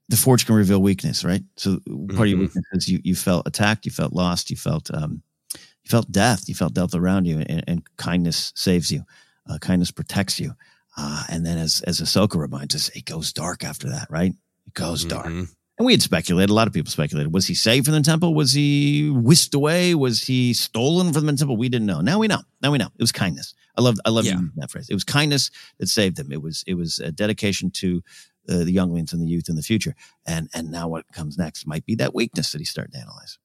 the 0.08 0.16
Forge 0.16 0.46
can 0.46 0.54
reveal 0.54 0.82
weakness, 0.82 1.24
right? 1.24 1.42
So 1.56 1.78
part 1.86 1.90
of 1.90 2.26
your 2.28 2.38
Mhm. 2.38 2.40
weakness 2.40 2.64
is 2.72 2.88
you 2.88 3.00
you 3.04 3.14
felt 3.14 3.46
attacked, 3.46 3.84
you 3.86 3.92
felt 3.92 4.12
lost, 4.12 4.50
you 4.50 4.56
felt 4.56 4.90
um, 4.94 5.22
you 5.54 5.88
felt 5.88 6.10
death, 6.10 6.48
you 6.48 6.54
felt 6.54 6.74
death 6.74 6.94
around 6.94 7.26
you, 7.26 7.38
and, 7.40 7.64
and 7.66 7.96
kindness 7.96 8.52
saves 8.56 8.90
you. 8.90 9.04
Uh, 9.48 9.58
kindness 9.58 9.90
protects 9.90 10.38
you. 10.40 10.54
Uh, 10.96 11.24
and 11.28 11.46
then 11.46 11.58
as 11.58 11.82
as 11.86 12.00
Ahsoka 12.00 12.36
reminds 12.36 12.74
us, 12.74 12.88
it 12.90 13.04
goes 13.04 13.32
dark 13.32 13.64
after 13.64 13.88
that, 13.90 14.08
right? 14.10 14.32
It 14.66 14.74
goes 14.74 15.04
dark. 15.04 15.32
And 15.80 15.86
we 15.86 15.94
had 15.94 16.02
speculated, 16.02 16.50
a 16.50 16.52
lot 16.52 16.66
of 16.68 16.74
people 16.74 16.90
speculated. 16.90 17.32
Was 17.32 17.46
he 17.46 17.54
saved 17.54 17.86
from 17.86 17.94
the 17.94 18.02
temple? 18.02 18.34
Was 18.34 18.52
he 18.52 19.08
whisked 19.08 19.54
away? 19.54 19.94
Was 19.94 20.20
he 20.22 20.52
stolen 20.52 21.10
from 21.10 21.24
the 21.24 21.32
temple? 21.32 21.56
We 21.56 21.70
didn't 21.70 21.86
know. 21.86 22.02
Now 22.02 22.18
we 22.18 22.28
know. 22.28 22.40
Now 22.60 22.70
we 22.70 22.76
know. 22.76 22.88
It 22.94 23.00
was 23.00 23.12
kindness. 23.12 23.54
I 23.78 23.80
love 23.80 23.96
I 24.04 24.10
love 24.10 24.26
Yeah. 24.26 24.42
that 24.56 24.70
phrase. 24.70 24.90
It 24.90 24.94
was 24.94 25.04
kindness 25.04 25.50
that 25.78 25.86
saved 25.86 26.18
him. 26.18 26.30
It 26.32 26.42
was 26.42 26.62
it 26.66 26.74
was 26.74 26.98
a 26.98 27.10
dedication 27.10 27.70
to 27.76 28.02
uh, 28.46 28.58
the 28.58 28.72
younglings 28.72 29.14
and 29.14 29.22
the 29.22 29.26
youth 29.26 29.48
in 29.48 29.56
the 29.56 29.62
future. 29.62 29.94
And 30.26 30.50
and 30.52 30.70
now 30.70 30.86
what 30.86 31.06
comes 31.14 31.38
next 31.38 31.66
might 31.66 31.86
be 31.86 31.94
that 31.94 32.14
weakness 32.14 32.52
that 32.52 32.58
he's 32.58 32.68
starting 32.68 32.92
to 32.92 32.98
analyze. 32.98 33.38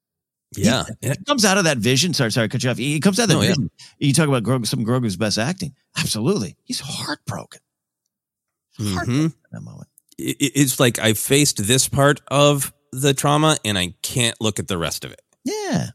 Yeah. 0.58 0.84
He, 1.00 1.08
he 1.08 1.16
comes 1.26 1.46
out 1.46 1.58
of 1.58 1.64
that 1.64 1.78
vision. 1.78 2.14
Sorry, 2.14 2.34
sorry, 2.34 2.50
cut 2.50 2.66
you 2.66 2.70
off. 2.70 2.78
He 2.78 3.00
comes 3.00 3.18
out 3.18 3.30
of 3.30 3.30
that 3.30 3.36
yeah. 3.44 3.48
vision. 3.52 3.72
You 3.98 4.12
talk 4.12 4.28
about 4.28 4.44
Grogu, 4.44 4.68
some 4.68 4.84
Grogu's 4.84 5.16
best 5.16 5.38
acting. 5.38 5.74
Absolutely. 5.98 6.58
He's 6.66 6.82
heartbroken. 6.82 7.62
Heartbroken 8.78 9.14
Mhm. 9.14 9.24
in 9.28 9.34
that 9.54 9.62
moment. 9.62 9.88
It- 10.18 10.38
it- 10.40 10.52
It's 10.56 10.80
like 10.80 11.00
I 11.00 11.14
faced 11.14 11.66
this 11.66 11.88
part 11.90 12.22
of 12.30 12.74
the 12.92 13.14
trauma 13.14 13.58
and 13.66 13.78
I 13.78 13.96
can't 14.02 14.40
look 14.40 14.60
at 14.60 14.68
the 14.68 14.78
rest 14.78 15.04
of 15.06 15.12
it. 15.12 15.22
Yeah. 15.44 15.90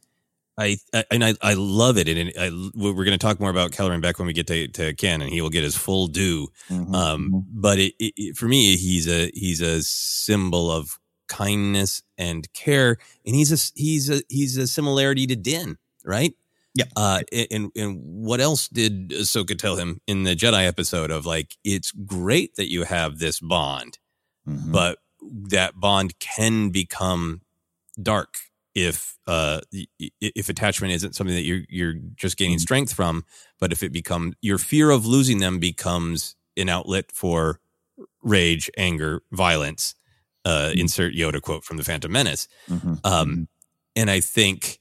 I, 0.58 0.76
I 0.92 1.04
and 1.10 1.24
I, 1.24 1.34
I 1.40 1.54
love 1.54 1.96
it, 1.96 2.06
and 2.06 2.30
I, 2.38 2.50
we're 2.74 2.92
going 2.92 3.12
to 3.12 3.18
talk 3.18 3.40
more 3.40 3.48
about 3.48 3.70
Kelleran 3.70 4.02
Beq 4.02 4.18
when 4.18 4.26
we 4.26 4.34
get 4.34 4.46
to, 4.48 4.68
to 4.68 4.92
Ken, 4.92 5.22
and 5.22 5.30
he 5.30 5.40
will 5.40 5.48
get 5.48 5.62
his 5.64 5.74
full 5.74 6.06
due. 6.06 6.48
Mhm, 6.68 6.94
Um, 6.94 7.30
mhm. 7.32 7.44
but 7.50 7.78
it, 7.78 7.94
it, 7.98 8.12
it- 8.18 8.36
for 8.36 8.46
me, 8.46 8.76
he's 8.76 9.08
a 9.08 9.30
he's 9.32 9.62
a 9.62 9.82
symbol 9.82 10.70
of 10.70 10.98
kindness 11.28 12.02
and 12.18 12.52
care, 12.52 12.98
and 13.24 13.34
he's 13.34 13.50
a 13.52 13.72
he's 13.74 14.10
a 14.10 14.20
he's 14.28 14.58
a 14.58 14.66
similarity 14.66 15.26
to 15.28 15.36
Din, 15.36 15.78
right? 16.04 16.34
Yeah. 16.74 16.84
Uh, 16.94 17.22
and 17.50 17.70
and 17.74 17.98
what 18.02 18.40
else 18.40 18.68
did 18.68 19.10
Ahsoka 19.10 19.56
tell 19.58 19.76
him 19.76 20.02
in 20.06 20.24
the 20.24 20.36
Jedi 20.36 20.66
episode 20.66 21.10
of 21.10 21.24
like, 21.24 21.56
it's 21.64 21.90
great 21.90 22.56
that 22.56 22.70
you 22.70 22.84
have 22.84 23.18
this 23.18 23.40
bond, 23.40 23.98
Mhm. 24.50 24.72
but 24.72 24.98
that 25.22 25.78
bond 25.78 26.18
can 26.18 26.70
become 26.70 27.40
dark 28.02 28.34
if 28.74 29.16
uh 29.26 29.60
if 30.20 30.48
attachment 30.48 30.92
isn't 30.92 31.14
something 31.14 31.34
that 31.36 31.42
you're 31.42 31.62
you're 31.68 31.94
just 32.16 32.36
gaining 32.36 32.58
Mhm. 32.58 32.62
strength 32.62 32.92
from 32.92 33.24
but 33.58 33.72
if 33.72 33.82
it 33.82 33.92
becomes 33.92 34.34
your 34.40 34.58
fear 34.58 34.90
of 34.90 35.04
losing 35.06 35.38
them 35.38 35.58
becomes 35.58 36.36
an 36.56 36.68
outlet 36.68 37.10
for 37.12 37.60
rage 38.22 38.70
anger 38.78 39.22
violence 39.32 39.94
uh 40.44 40.70
insert 40.74 41.14
yoda 41.14 41.40
quote 41.42 41.64
from 41.64 41.76
the 41.78 41.84
phantom 41.84 42.12
menace 42.12 42.46
Mhm. 42.68 43.00
um 43.04 43.48
and 43.96 44.10
i 44.10 44.20
think 44.20 44.78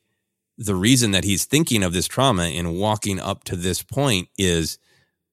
the 0.58 0.76
reason 0.76 1.12
that 1.12 1.24
he's 1.24 1.46
thinking 1.46 1.84
of 1.84 1.94
this 1.94 2.08
trauma 2.08 2.44
and 2.44 2.76
walking 2.76 3.20
up 3.20 3.44
to 3.46 3.56
this 3.56 3.82
point 3.82 4.30
is 4.38 4.78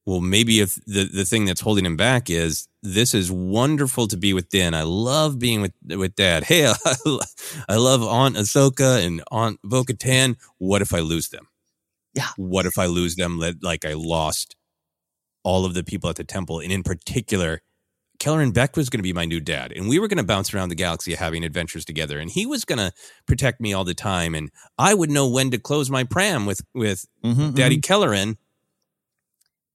well 0.07 0.21
maybe 0.21 0.61
if 0.61 0.77
the 0.87 1.05
the 1.05 1.25
thing 1.27 1.45
that's 1.45 1.61
holding 1.61 1.85
him 1.87 1.97
back 1.97 2.31
is 2.31 2.69
this 2.95 3.15
is 3.15 3.31
wonderful 3.33 4.07
to 4.09 4.17
be 4.17 4.33
with 4.33 4.49
Dan. 4.49 4.75
I 4.75 4.83
love 4.83 5.39
being 5.39 5.61
with 5.61 5.73
with 5.87 6.15
Dad. 6.15 6.45
Hey, 6.45 6.67
I, 6.85 7.19
I 7.69 7.77
love 7.77 8.03
Aunt 8.03 8.37
Ahsoka 8.37 9.05
and 9.05 9.23
Aunt 9.31 9.59
Bo-Katan. 9.65 10.37
What 10.59 10.83
if 10.83 10.93
I 10.95 11.01
lose 11.01 11.29
them? 11.29 11.49
Yeah. 12.15 12.29
What 12.37 12.67
if 12.67 12.79
I 12.79 12.87
lose 12.87 13.17
them? 13.17 13.39
Like- 13.39 13.57
Like 13.63 13.85
I 13.85 13.93
lost 13.95 14.57
all 15.43 15.65
of 15.65 15.75
the 15.75 15.85
people 15.85 16.11
at 16.11 16.17
the 16.17 16.25
temple, 16.25 16.61
and 16.61 16.73
in 16.73 16.83
particular, 16.83 17.63
Kelleran 18.19 18.53
Beq 18.53 18.77
was 18.77 18.89
going 18.89 18.99
to 18.99 19.03
be 19.03 19.13
my 19.13 19.27
new 19.27 19.41
dad, 19.41 19.73
and 19.77 19.89
we 19.89 19.99
were 19.99 20.09
going 20.09 20.17
to 20.17 20.25
bounce 20.25 20.53
around 20.55 20.71
the 20.71 20.75
galaxy 20.75 21.15
having 21.15 21.45
adventures 21.45 21.85
together, 21.85 22.19
and 22.19 22.31
he 22.31 22.47
was 22.47 22.65
going 22.65 22.79
to 22.79 22.91
protect 23.27 23.61
me 23.61 23.73
all 23.75 23.85
the 23.85 23.95
time, 23.95 24.35
and 24.35 24.51
I 24.79 24.95
would 24.95 25.11
know 25.11 25.29
when 25.29 25.51
to 25.51 25.59
close 25.59 25.91
my 25.91 26.05
pram 26.05 26.47
with 26.47 26.63
with 26.75 27.05
Mhm, 27.25 27.55
Daddy 27.55 27.79
Kelleran. 27.81 28.37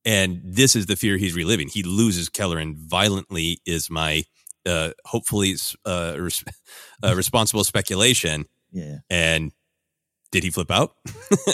And 0.04 0.42
this 0.44 0.76
is 0.76 0.88
the 0.88 0.96
fear 0.96 1.18
he's 1.18 1.36
reliving. 1.36 1.68
He 1.68 1.84
loses 1.84 2.30
Kelleran 2.30 2.76
violently, 2.76 3.62
is 3.66 3.90
my 3.90 4.24
uh, 4.66 4.92
hopefully 5.06 5.56
uh, 5.86 6.16
res- 6.18 6.44
uh, 7.04 7.16
responsible 7.16 7.64
speculation. 7.64 8.46
Yeah. 8.72 8.98
And 9.10 9.52
did 10.32 10.44
he 10.44 10.50
flip 10.50 10.72
out? 10.72 10.96
uh, 11.32 11.50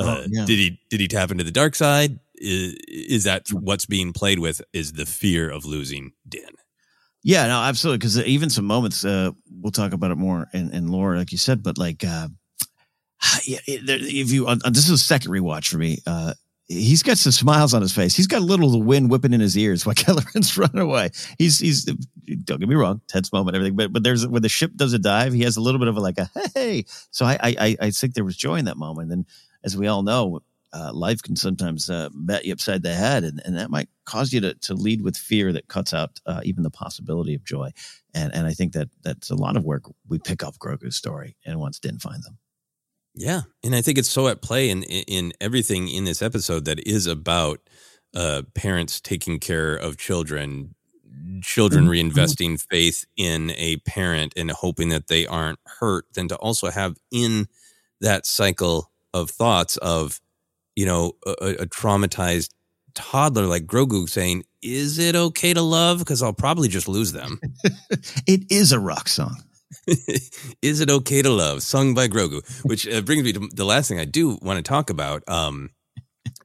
Oh, 0.00 0.24
yeah. 0.28 0.44
Did 0.44 0.58
he 0.58 0.80
did 0.90 1.00
he 1.00 1.08
tap 1.08 1.30
into 1.30 1.44
the 1.44 1.50
dark 1.50 1.74
side? 1.74 2.18
Is, 2.36 2.74
is 2.86 3.24
that 3.24 3.48
what's 3.50 3.84
being 3.86 4.12
played 4.12 4.38
with? 4.38 4.62
Is 4.72 4.92
the 4.92 5.06
fear 5.06 5.50
of 5.50 5.64
losing 5.64 6.12
Din? 6.28 6.50
Yeah, 7.24 7.48
no, 7.48 7.60
absolutely. 7.60 7.98
Because 7.98 8.18
even 8.22 8.48
some 8.48 8.64
moments, 8.64 9.04
uh, 9.04 9.32
we'll 9.50 9.72
talk 9.72 9.92
about 9.92 10.12
it 10.12 10.16
more 10.18 10.46
in, 10.54 10.72
in 10.72 10.86
lore, 10.86 11.16
like 11.16 11.32
you 11.32 11.38
said. 11.38 11.64
But 11.64 11.76
like, 11.76 12.04
uh, 12.04 12.28
yeah, 13.44 13.58
if 13.66 14.30
you, 14.30 14.46
uh, 14.46 14.56
this 14.70 14.84
is 14.84 14.90
a 14.90 14.98
second 14.98 15.32
rewatch 15.32 15.68
for 15.68 15.78
me. 15.78 15.98
Uh, 16.06 16.34
he's 16.68 17.02
got 17.02 17.18
some 17.18 17.32
smiles 17.32 17.72
on 17.74 17.80
his 17.82 17.92
face. 17.92 18.14
He's 18.14 18.26
got 18.26 18.42
a 18.42 18.44
little 18.44 18.66
of 18.66 18.72
the 18.72 18.78
wind 18.78 19.10
whipping 19.10 19.32
in 19.32 19.40
his 19.40 19.56
ears 19.56 19.86
while 19.86 19.94
Kelleran's 19.96 20.56
running 20.56 20.80
away. 20.80 21.10
He's, 21.38 21.58
he's, 21.58 21.84
don't 22.44 22.60
get 22.60 22.68
me 22.68 22.74
wrong, 22.74 23.00
tense 23.08 23.32
moment, 23.32 23.56
everything. 23.56 23.76
But, 23.76 23.92
but 23.92 24.02
there's 24.02 24.26
when 24.26 24.42
the 24.42 24.48
ship 24.48 24.72
does 24.76 24.92
a 24.92 24.98
dive, 24.98 25.32
he 25.32 25.42
has 25.42 25.56
a 25.56 25.60
little 25.60 25.78
bit 25.78 25.88
of 25.88 25.96
a 25.96 26.00
like 26.00 26.18
a 26.18 26.30
hey. 26.54 26.84
So 27.10 27.24
I, 27.24 27.38
I, 27.42 27.56
I- 27.58 27.76
I 27.80 27.90
think 27.90 28.14
there 28.14 28.24
was 28.24 28.36
joy 28.36 28.56
in 28.56 28.66
that 28.66 28.76
moment. 28.76 29.12
And 29.12 29.24
as 29.64 29.76
we 29.76 29.86
all 29.86 30.02
know, 30.02 30.40
uh, 30.72 30.92
life 30.92 31.22
can 31.22 31.34
sometimes 31.36 31.88
uh, 31.88 32.10
bat 32.12 32.44
you 32.44 32.52
upside 32.52 32.82
the 32.82 32.92
head, 32.92 33.24
and, 33.24 33.40
and 33.46 33.56
that 33.56 33.70
might 33.70 33.88
cause 34.04 34.34
you 34.34 34.40
to, 34.42 34.52
to 34.54 34.74
lead 34.74 35.00
with 35.00 35.16
fear 35.16 35.50
that 35.54 35.66
cuts 35.68 35.94
out 35.94 36.20
uh, 36.26 36.42
even 36.44 36.62
the 36.62 36.70
possibility 36.70 37.34
of 37.34 37.42
joy. 37.42 37.70
And 38.12 38.34
and 38.34 38.46
I 38.46 38.52
think 38.52 38.74
that 38.74 38.90
that's 39.02 39.30
a 39.30 39.34
lot 39.34 39.56
of 39.56 39.64
work 39.64 39.84
we 40.06 40.18
pick 40.18 40.42
up 40.42 40.58
Grogu's 40.58 40.94
story 40.96 41.36
and 41.46 41.58
once 41.58 41.78
didn't 41.78 42.02
find 42.02 42.22
them. 42.22 42.36
Yeah, 43.20 43.42
and 43.64 43.74
I 43.74 43.82
think 43.82 43.98
it's 43.98 44.08
so 44.08 44.28
at 44.28 44.42
play 44.42 44.70
in 44.70 44.82
in 44.84 45.32
everything 45.40 45.88
in 45.88 46.04
this 46.04 46.22
episode 46.22 46.64
that 46.66 46.78
is 46.86 47.06
about 47.06 47.60
uh, 48.14 48.42
parents 48.54 49.00
taking 49.00 49.38
care 49.40 49.74
of 49.74 49.98
children, 49.98 50.74
children 51.42 51.86
Mhm. 51.86 52.12
reinvesting 52.12 52.60
faith 52.70 53.04
in 53.16 53.50
a 53.56 53.76
parent 53.78 54.32
and 54.36 54.50
hoping 54.52 54.88
that 54.90 55.08
they 55.08 55.26
aren't 55.26 55.58
hurt. 55.80 56.06
Then 56.14 56.28
to 56.28 56.36
also 56.36 56.70
have 56.70 56.96
in 57.10 57.48
that 58.00 58.24
cycle 58.24 58.90
of 59.12 59.30
thoughts 59.30 59.76
of 59.78 60.20
you 60.76 60.86
know 60.86 61.12
a, 61.26 61.30
a- 61.40 61.54
a 61.62 61.66
traumatized 61.66 62.50
toddler 62.94 63.46
like 63.46 63.66
Grogu 63.66 64.08
saying, 64.08 64.44
"Is 64.62 64.98
it 64.98 65.16
okay 65.16 65.52
to 65.54 65.62
love? 65.62 65.98
Because 65.98 66.22
I'll 66.22 66.32
probably 66.32 66.68
just 66.68 66.86
lose 66.88 67.10
them." 67.12 67.40
It 68.28 68.44
is 68.50 68.70
a 68.72 68.78
rock 68.78 69.08
song. 69.08 69.42
Is 70.62 70.80
it 70.80 70.90
okay 70.90 71.22
to 71.22 71.30
love? 71.30 71.62
Sung 71.62 71.94
by 71.94 72.08
Grogu, 72.08 72.42
which 72.64 72.86
uh, 72.88 73.00
brings 73.02 73.24
me 73.24 73.32
to 73.32 73.48
the 73.54 73.64
last 73.64 73.88
thing 73.88 73.98
I 73.98 74.04
do 74.04 74.38
want 74.42 74.56
to 74.58 74.62
talk 74.62 74.90
about. 74.90 75.22
Um, 75.28 75.70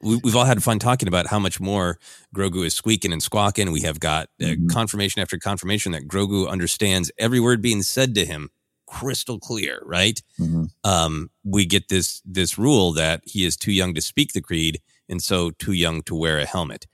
we, 0.02 0.16
we've 0.22 0.36
all 0.36 0.44
had 0.44 0.62
fun 0.62 0.78
talking 0.78 1.08
about 1.08 1.26
how 1.26 1.38
much 1.38 1.60
more 1.60 1.98
Grogu 2.34 2.64
is 2.66 2.74
squeaking 2.74 3.12
and 3.12 3.22
squawking. 3.22 3.72
We 3.72 3.82
have 3.82 4.00
got 4.00 4.28
uh, 4.42 4.46
Mhm. 4.46 4.70
confirmation 4.70 5.22
after 5.22 5.38
confirmation 5.38 5.92
that 5.92 6.06
Grogu 6.08 6.48
understands 6.48 7.10
every 7.18 7.40
word 7.40 7.62
being 7.62 7.82
said 7.82 8.14
to 8.16 8.24
him 8.24 8.50
crystal 8.86 9.38
clear. 9.38 9.80
Right? 9.84 10.20
Mhm. 10.40 10.68
Um, 10.84 11.30
we 11.44 11.64
get 11.66 11.88
this 11.88 12.20
this 12.24 12.58
rule 12.58 12.92
that 12.92 13.22
he 13.24 13.44
is 13.44 13.56
too 13.56 13.72
young 13.72 13.94
to 13.94 14.00
speak 14.00 14.32
the 14.32 14.40
creed 14.42 14.80
and 15.08 15.22
so 15.22 15.50
too 15.50 15.72
young 15.72 16.02
to 16.02 16.14
wear 16.14 16.38
a 16.38 16.46
helmet. 16.46 16.86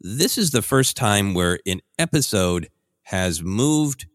This 0.00 0.38
is 0.38 0.50
the 0.52 0.62
first 0.62 0.96
time 0.96 1.34
where 1.34 1.58
an 1.66 1.80
episode 1.98 2.68
has 3.04 3.42
moved 3.42 4.06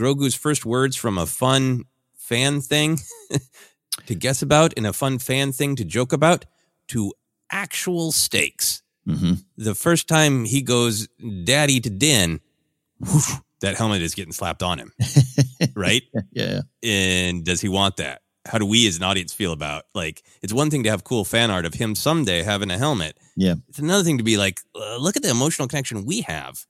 Grogu's 0.00 0.34
first 0.34 0.64
words 0.64 0.96
from 0.96 1.18
a 1.18 1.26
fun 1.26 1.84
fan 2.16 2.62
thing 2.62 2.98
to 4.06 4.14
guess 4.14 4.40
about 4.40 4.72
and 4.78 4.86
a 4.86 4.94
fun 4.94 5.18
fan 5.18 5.52
thing 5.52 5.76
to 5.76 5.84
joke 5.84 6.14
about 6.14 6.46
to 6.88 7.12
actual 7.52 8.10
stakes. 8.10 8.82
hmm 9.06 9.34
The 9.58 9.74
first 9.74 10.08
time 10.08 10.46
he 10.46 10.62
goes 10.62 11.06
daddy 11.44 11.80
to 11.80 11.90
Din, 11.90 12.40
whoosh, 12.98 13.30
that 13.60 13.76
helmet 13.76 14.00
is 14.00 14.14
getting 14.14 14.32
slapped 14.32 14.62
on 14.62 14.78
him, 14.78 14.92
right? 15.74 16.02
Yeah. 16.32 16.62
And 16.82 17.44
does 17.44 17.60
he 17.60 17.68
want 17.68 17.98
that? 17.98 18.22
How 18.46 18.56
do 18.56 18.64
we 18.64 18.88
as 18.88 18.96
an 18.96 19.02
audience 19.02 19.34
feel 19.34 19.52
about 19.52 19.84
like 19.94 20.22
it's 20.40 20.52
one 20.52 20.70
thing 20.70 20.84
to 20.84 20.90
have 20.90 21.04
cool 21.04 21.26
fan 21.26 21.50
art 21.50 21.66
of 21.66 21.74
him 21.74 21.94
someday 21.94 22.42
having 22.42 22.70
a 22.70 22.78
helmet. 22.78 23.18
Yeah. 23.36 23.56
It's 23.68 23.78
another 23.78 24.02
thing 24.02 24.16
to 24.16 24.24
be 24.24 24.38
like, 24.38 24.60
uh, 24.74 24.96
look 24.96 25.16
at 25.16 25.22
the 25.22 25.28
emotional 25.28 25.68
connection 25.68 26.06
we 26.06 26.22
have 26.22 26.64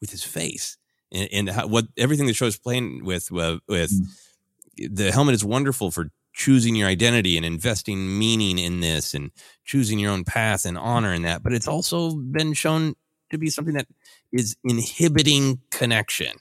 with 0.00 0.10
his 0.10 0.24
face 0.24 0.76
and, 1.12 1.28
and 1.32 1.50
how, 1.50 1.66
what 1.66 1.86
everything 1.96 2.26
the 2.26 2.34
show 2.34 2.46
is 2.46 2.58
playing 2.58 3.04
with 3.04 3.32
uh, 3.32 3.58
with 3.68 3.92
mm. 3.92 4.96
the 4.96 5.12
helmet 5.12 5.34
is 5.34 5.44
wonderful 5.44 5.90
for 5.90 6.10
choosing 6.32 6.76
your 6.76 6.88
identity 6.88 7.36
and 7.36 7.46
investing 7.46 8.18
meaning 8.18 8.58
in 8.58 8.80
this 8.80 9.14
and 9.14 9.30
choosing 9.64 9.98
your 9.98 10.12
own 10.12 10.22
path 10.22 10.66
and 10.66 10.76
honor 10.76 11.12
in 11.12 11.22
that. 11.22 11.42
But 11.42 11.54
it's 11.54 11.66
also 11.66 12.14
been 12.14 12.52
shown 12.52 12.94
to 13.30 13.38
be 13.38 13.48
something 13.48 13.74
that 13.74 13.86
is 14.32 14.56
inhibiting 14.62 15.60
connection. 15.70 16.32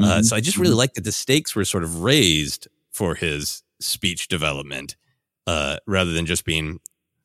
Uh, 0.00 0.04
mm-hmm. 0.04 0.20
Uh, 0.20 0.22
so 0.22 0.36
I 0.36 0.40
just 0.40 0.56
really 0.56 0.70
mm-hmm. 0.70 0.78
like 0.78 0.94
that 0.94 1.04
the 1.04 1.12
stakes 1.12 1.54
were 1.54 1.64
sort 1.64 1.84
of 1.84 2.02
raised 2.02 2.66
for 2.90 3.14
his 3.14 3.62
speech 3.78 4.28
development 4.28 4.96
uh, 5.46 5.76
rather 5.86 6.12
than 6.12 6.26
just 6.26 6.44
being 6.44 6.80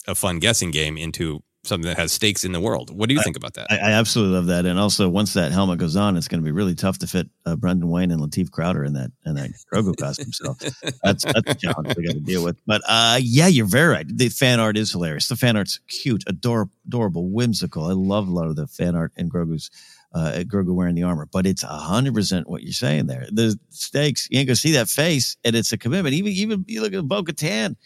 a 0.07 0.15
fun 0.15 0.39
guessing 0.39 0.71
game 0.71 0.97
into 0.97 1.43
something 1.63 1.87
that 1.87 1.97
has 1.97 2.11
stakes 2.11 2.43
in 2.43 2.51
the 2.51 2.59
world. 2.59 2.95
What 2.95 3.07
do 3.07 3.13
you 3.13 3.19
I, 3.19 3.23
think 3.23 3.37
about 3.37 3.53
that? 3.53 3.67
I, 3.69 3.77
I, 3.77 3.91
absolutely 3.91 4.35
love 4.35 4.47
that. 4.47 4.65
And 4.65 4.79
also, 4.79 5.07
once 5.09 5.33
that 5.33 5.51
helmet 5.51 5.79
goes 5.79 5.95
on, 5.95 6.17
it's 6.17 6.27
going 6.27 6.41
to 6.41 6.45
be 6.45 6.51
really 6.51 6.75
tough 6.75 6.99
to 6.99 7.07
fit 7.07 7.29
uh, 7.45 7.55
Brendan 7.55 7.89
Wayne 7.89 8.11
and 8.11 8.21
Lateef 8.21 8.51
Crowder 8.51 8.83
in 8.83 8.93
that 8.93 9.11
in 9.25 9.35
that 9.35 9.51
Grogu 9.71 9.95
costume. 9.95 10.31
So 10.31 10.55
that's 11.03 11.23
that's 11.23 11.51
a 11.51 11.55
challenge 11.55 11.95
we 11.95 12.07
got 12.07 12.13
to 12.13 12.19
deal 12.19 12.43
with. 12.43 12.57
But 12.65 12.81
uh, 12.87 13.19
yeah, 13.21 13.47
you're 13.47 13.67
very 13.67 13.89
right. 13.89 14.05
The 14.07 14.29
fan 14.29 14.59
art 14.59 14.77
is 14.77 14.91
hilarious. 14.91 15.27
The 15.27 15.35
fan 15.35 15.55
art's 15.57 15.79
cute, 15.87 16.23
adorable, 16.27 16.73
adorable, 16.85 17.29
whimsical. 17.29 17.85
I 17.85 17.93
love 17.93 18.27
a 18.27 18.31
lot 18.31 18.47
of 18.47 18.55
the 18.55 18.67
fan 18.67 18.95
art 18.95 19.11
in 19.15 19.29
Grogu's. 19.29 19.69
Uh, 20.13 20.43
Grogu 20.45 20.75
wearing 20.75 20.95
the 20.95 21.03
armor, 21.03 21.25
but 21.31 21.45
it's 21.45 21.63
a 21.63 21.67
hundred 21.67 22.13
percent 22.13 22.49
what 22.49 22.61
you're 22.61 22.73
saying 22.73 23.07
there. 23.07 23.27
The 23.31 23.57
stakes, 23.69 24.27
you 24.29 24.39
ain't 24.39 24.47
gonna 24.49 24.57
see 24.57 24.73
that 24.73 24.89
face, 24.89 25.37
and 25.45 25.55
it's 25.55 25.71
a 25.71 25.77
commitment. 25.77 26.13
Even 26.15 26.33
even 26.33 26.65
you 26.67 26.81
look 26.81 26.93
at 26.93 27.07
Bo 27.07 27.23
Katan, 27.23 27.77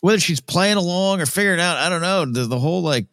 whether 0.00 0.18
she's 0.18 0.40
playing 0.40 0.78
along 0.78 1.20
or 1.20 1.26
figuring 1.26 1.60
out, 1.60 1.76
I 1.76 1.90
don't 1.90 2.00
know. 2.00 2.24
The, 2.24 2.46
the 2.46 2.58
whole 2.58 2.82
like 2.82 3.06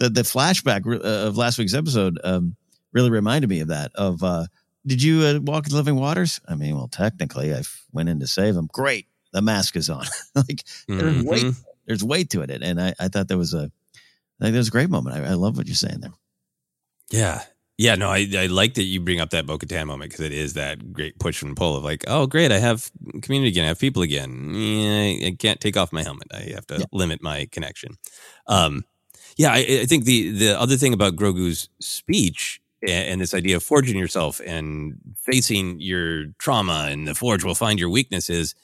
the 0.00 0.10
the 0.10 0.22
flashback 0.22 0.84
uh, 0.86 1.28
of 1.28 1.36
last 1.36 1.58
week's 1.58 1.74
episode 1.74 2.18
um, 2.24 2.56
really 2.92 3.10
reminded 3.10 3.48
me 3.48 3.60
of 3.60 3.68
that. 3.68 3.92
Of 3.94 4.24
uh, 4.24 4.46
did 4.84 5.00
you 5.00 5.22
uh, 5.22 5.38
walk 5.40 5.68
in 5.68 5.74
living 5.74 5.96
waters? 5.96 6.40
I 6.48 6.56
mean, 6.56 6.74
well, 6.74 6.88
technically, 6.88 7.54
I 7.54 7.62
went 7.92 8.08
in 8.08 8.18
to 8.18 8.26
save 8.26 8.56
him. 8.56 8.68
Great, 8.72 9.06
the 9.32 9.42
mask 9.42 9.76
is 9.76 9.88
on. 9.88 10.06
like 10.34 10.64
mm-hmm. 10.88 10.98
there's 10.98 11.22
weight, 11.22 11.54
there's 11.86 12.04
weight 12.04 12.30
to 12.30 12.40
it, 12.40 12.50
and 12.50 12.80
I, 12.80 12.94
I 12.98 13.08
thought 13.08 13.28
that 13.28 13.38
was 13.38 13.54
a, 13.54 13.70
I 14.40 14.44
think 14.44 14.52
that 14.54 14.58
was 14.58 14.68
a 14.68 14.72
great 14.72 14.90
moment. 14.90 15.16
I, 15.16 15.30
I 15.30 15.34
love 15.34 15.56
what 15.56 15.68
you're 15.68 15.76
saying 15.76 16.00
there. 16.00 16.12
Yeah, 17.12 17.42
yeah, 17.80 17.94
no, 17.94 18.10
I, 18.10 18.28
I 18.36 18.44
like 18.44 18.74
that 18.74 18.82
you 18.82 19.00
bring 19.00 19.20
up 19.20 19.30
that 19.30 19.46
Bo 19.46 19.56
Katan 19.56 19.86
moment 19.86 20.10
because 20.10 20.26
it 20.26 20.32
is 20.32 20.52
that 20.52 20.92
great 20.92 21.18
push 21.18 21.40
and 21.40 21.56
pull 21.56 21.78
of 21.78 21.82
like, 21.82 22.04
oh, 22.08 22.26
great, 22.26 22.52
I 22.52 22.58
have 22.58 22.90
community 23.22 23.48
again, 23.48 23.64
I 23.64 23.68
have 23.68 23.78
people 23.78 24.02
again. 24.02 24.52
Yeah, 24.54 25.28
I 25.28 25.36
can't 25.38 25.58
take 25.58 25.78
off 25.78 25.90
my 25.90 26.02
helmet. 26.02 26.28
I 26.30 26.52
have 26.54 26.66
to 26.66 26.80
yeah. 26.80 26.84
limit 26.92 27.22
my 27.22 27.48
connection. 27.50 27.96
Um, 28.46 28.84
yeah, 29.40 29.52
I, 29.52 29.80
I, 29.80 29.86
think 29.86 30.04
the 30.04 30.32
the 30.32 30.60
other 30.60 30.76
thing 30.76 30.92
about 30.92 31.16
Grogu's 31.16 31.70
speech 31.80 32.60
and, 32.82 33.08
and, 33.08 33.20
this 33.22 33.32
idea 33.32 33.56
of 33.56 33.62
forging 33.62 33.96
yourself 33.96 34.38
and 34.44 34.98
facing 35.16 35.80
your 35.80 36.26
trauma 36.38 36.88
and 36.90 37.08
the 37.08 37.14
forge 37.14 37.42
will 37.42 37.54
find 37.54 37.80
your 37.80 37.88
weaknesses, 37.88 38.54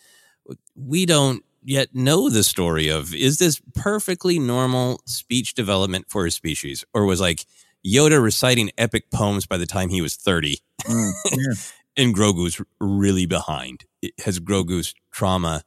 we 0.75 1.07
don't 1.07 1.43
yet 1.65 1.95
know 1.95 2.29
the 2.29 2.45
story 2.45 2.91
of 2.91 3.15
is 3.15 3.39
this 3.39 3.63
perfectly 3.75 4.39
normal 4.39 5.01
speech 5.07 5.55
development 5.55 6.11
for 6.11 6.27
a 6.27 6.31
species 6.31 6.85
or 6.93 7.07
was 7.07 7.23
like 7.23 7.47
Yoda 7.83 8.23
reciting 8.23 8.71
epic 8.77 9.11
poems 9.11 9.47
by 9.47 9.57
the 9.57 9.65
time 9.65 9.89
he 9.89 10.03
was 10.03 10.15
30. 10.15 10.59
Mm, 10.83 11.11
yeah. 11.31 11.55
and 11.97 12.15
Grogu's 12.15 12.61
really 12.81 13.25
behind. 13.25 13.87
has 14.27 14.41
Grogu's 14.41 14.93
trauma 15.11 15.63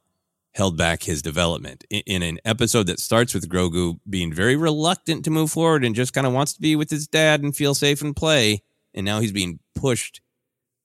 held 0.52 0.76
back 0.76 1.02
his 1.02 1.22
development 1.22 1.84
in, 1.90 2.02
in, 2.06 2.22
an 2.22 2.38
episode 2.44 2.86
that 2.88 2.98
starts 2.98 3.34
with 3.34 3.48
Grogu 3.48 4.00
being 4.08 4.32
very 4.32 4.56
reluctant 4.56 5.24
to 5.24 5.30
move 5.30 5.50
forward 5.50 5.84
and 5.84 5.94
just 5.94 6.12
kind 6.12 6.26
of 6.26 6.32
wants 6.32 6.54
to 6.54 6.60
be 6.60 6.74
with 6.74 6.90
his 6.90 7.06
dad 7.06 7.42
and 7.42 7.54
feel 7.54 7.74
safe 7.74 8.02
and 8.02 8.16
play. 8.16 8.62
And 8.92 9.04
now 9.04 9.20
he's 9.20 9.32
being 9.32 9.60
pushed. 9.74 10.20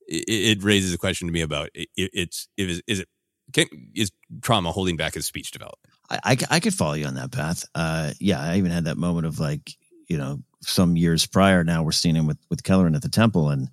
It, 0.08 0.60
it 0.60 0.64
raises 0.64 0.94
a 0.94 0.98
question 0.98 1.28
to 1.28 1.34
me 1.34 1.42
about 1.42 1.70
it, 1.74 1.90
it's 1.96 2.48
is, 2.58 2.82
is 2.88 3.00
it 3.00 3.10
can, 3.54 3.66
is 3.96 4.12
trauma 4.42 4.72
holding 4.72 4.98
back 4.98 5.16
his 5.16 5.26
speech 5.26 5.52
development? 5.52 5.94
I, 6.10 6.20
I, 6.24 6.38
I 6.52 6.60
could 6.60 6.74
follow 6.74 6.94
you 6.94 7.06
on 7.06 7.16
that 7.16 7.32
path. 7.32 7.66
Uh, 7.74 8.12
yeah, 8.20 8.42
I 8.42 8.58
even 8.58 8.72
had 8.72 8.86
that 8.86 8.98
moment 8.98 9.26
of 9.26 9.40
like, 9.40 9.72
you 10.08 10.18
know, 10.18 10.44
some 10.62 10.96
years 10.96 11.26
prior. 11.26 11.64
Now 11.64 11.84
we're 11.84 11.92
seeing 11.92 12.16
him 12.16 12.28
with 12.28 12.38
with 12.50 12.64
Kelleran 12.64 12.96
at 12.96 13.02
the 13.02 13.10
temple, 13.10 13.50
and 13.50 13.70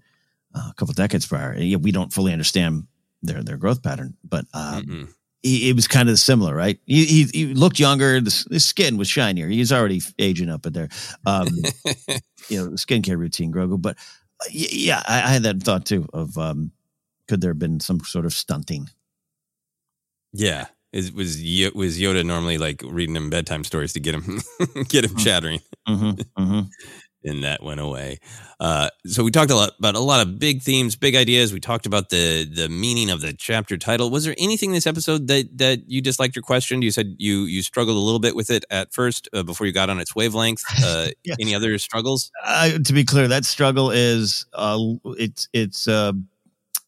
uh, 0.55 0.69
a 0.71 0.75
couple 0.75 0.95
decades 0.95 1.27
prior. 1.27 1.55
Yeah, 1.57 1.77
we 1.77 1.93
don't 1.93 2.13
fully 2.13 2.33
understand 2.33 2.87
their 3.23 3.43
their 3.43 3.57
growth 3.57 3.83
pattern, 3.83 4.17
but 4.25 4.47
um, 4.55 5.15
he, 5.43 5.71
it 5.71 5.77
was 5.77 5.89
kind 5.89 6.09
of 6.09 6.19
similar, 6.19 6.55
right? 6.55 6.79
He, 6.87 7.05
he, 7.05 7.23
he 7.25 7.55
looked 7.55 7.79
younger. 7.79 8.21
The, 8.21 8.47
the, 8.51 8.61
skin 8.61 8.97
was 8.97 9.09
shinier. 9.09 9.49
He's 9.49 9.73
already 9.73 10.01
aging 10.19 10.49
up 10.49 10.67
in 10.67 10.73
there. 10.73 10.89
Um, 11.27 11.49
you 12.49 12.59
know, 12.59 12.71
skincare 12.73 13.19
routine, 13.19 13.53
Grogu. 13.53 13.81
But 13.81 13.97
uh, 14.41 14.51
yeah, 14.51 15.03
I, 15.07 15.23
I, 15.23 15.29
had 15.29 15.43
that 15.43 15.63
thought 15.63 15.85
too 15.85 16.09
of 16.13 16.39
um, 16.39 16.73
could 17.29 17.41
there 17.41 17.51
have 17.51 17.59
been 17.59 17.81
some 17.81 18.01
sort 18.01 18.25
of 18.25 18.33
stunting? 18.33 18.89
Yeah, 20.33 20.67
is 20.93 21.13
was 21.13 21.37
was 21.75 21.99
Yoda 21.99 22.25
normally 22.25 22.59
like 22.59 22.83
reading 22.85 23.17
him 23.17 23.31
bedtime 23.31 23.65
stories 23.65 23.93
to 23.95 24.01
get 24.01 24.15
him 24.15 24.23
get 24.89 25.05
him 25.05 25.11
mm-hmm. 25.11 25.17
chattering, 25.19 25.61
mm-hmm, 25.89 26.43
mm-hmm. 26.43 26.61
And 27.25 27.45
that 27.45 27.63
went 27.63 27.81
away. 27.81 28.19
Uh, 28.61 28.89
so 29.07 29.25
we 29.25 29.31
talked 29.31 29.51
a 29.51 29.55
lot 29.55 29.73
about 29.79 29.95
a 29.95 30.01
lot 30.01 30.25
of 30.25 30.39
big 30.39 30.63
themes, 30.63 30.97
big 30.97 31.17
ideas. 31.17 31.53
We 31.53 31.61
talked 31.61 31.87
about 31.87 32.11
the 32.11 32.45
the 32.45 32.69
meaning 32.69 33.11
of 33.11 33.21
the 33.21 33.33
chapter 33.33 33.77
title. 33.77 34.11
Was 34.11 34.25
there 34.25 34.35
anything 34.39 34.71
in 34.71 34.75
this 34.75 34.87
episode 34.87 35.27
that 35.29 35.59
that 35.59 35.89
you 35.89 36.01
disliked 36.01 36.37
or 36.37 36.43
questioned? 36.43 36.85
You 36.85 36.91
said 36.91 37.17
you 37.19 37.43
you 37.45 37.63
struggled 37.63 37.97
a 37.97 38.01
little 38.01 38.21
bit 38.21 38.37
with 38.37 38.51
it 38.51 38.65
at 38.71 38.93
first 38.93 39.29
uh, 39.33 39.43
before 39.43 39.67
you 39.67 39.73
got 39.73 39.91
on 39.91 39.99
its 39.99 40.15
wavelength. 40.15 40.63
Uh, 40.85 41.09
yeah. 41.23 41.35
Any 41.41 41.55
other 41.55 41.79
struggles? 41.79 42.33
Uh, 42.45 42.79
to 42.85 42.93
be 42.93 43.05
clear, 43.05 43.29
that 43.29 43.45
struggle 43.45 43.93
is 43.93 44.47
uh, 44.53 44.79
it's 45.17 45.49
it's 45.53 45.87
uh, 45.87 46.13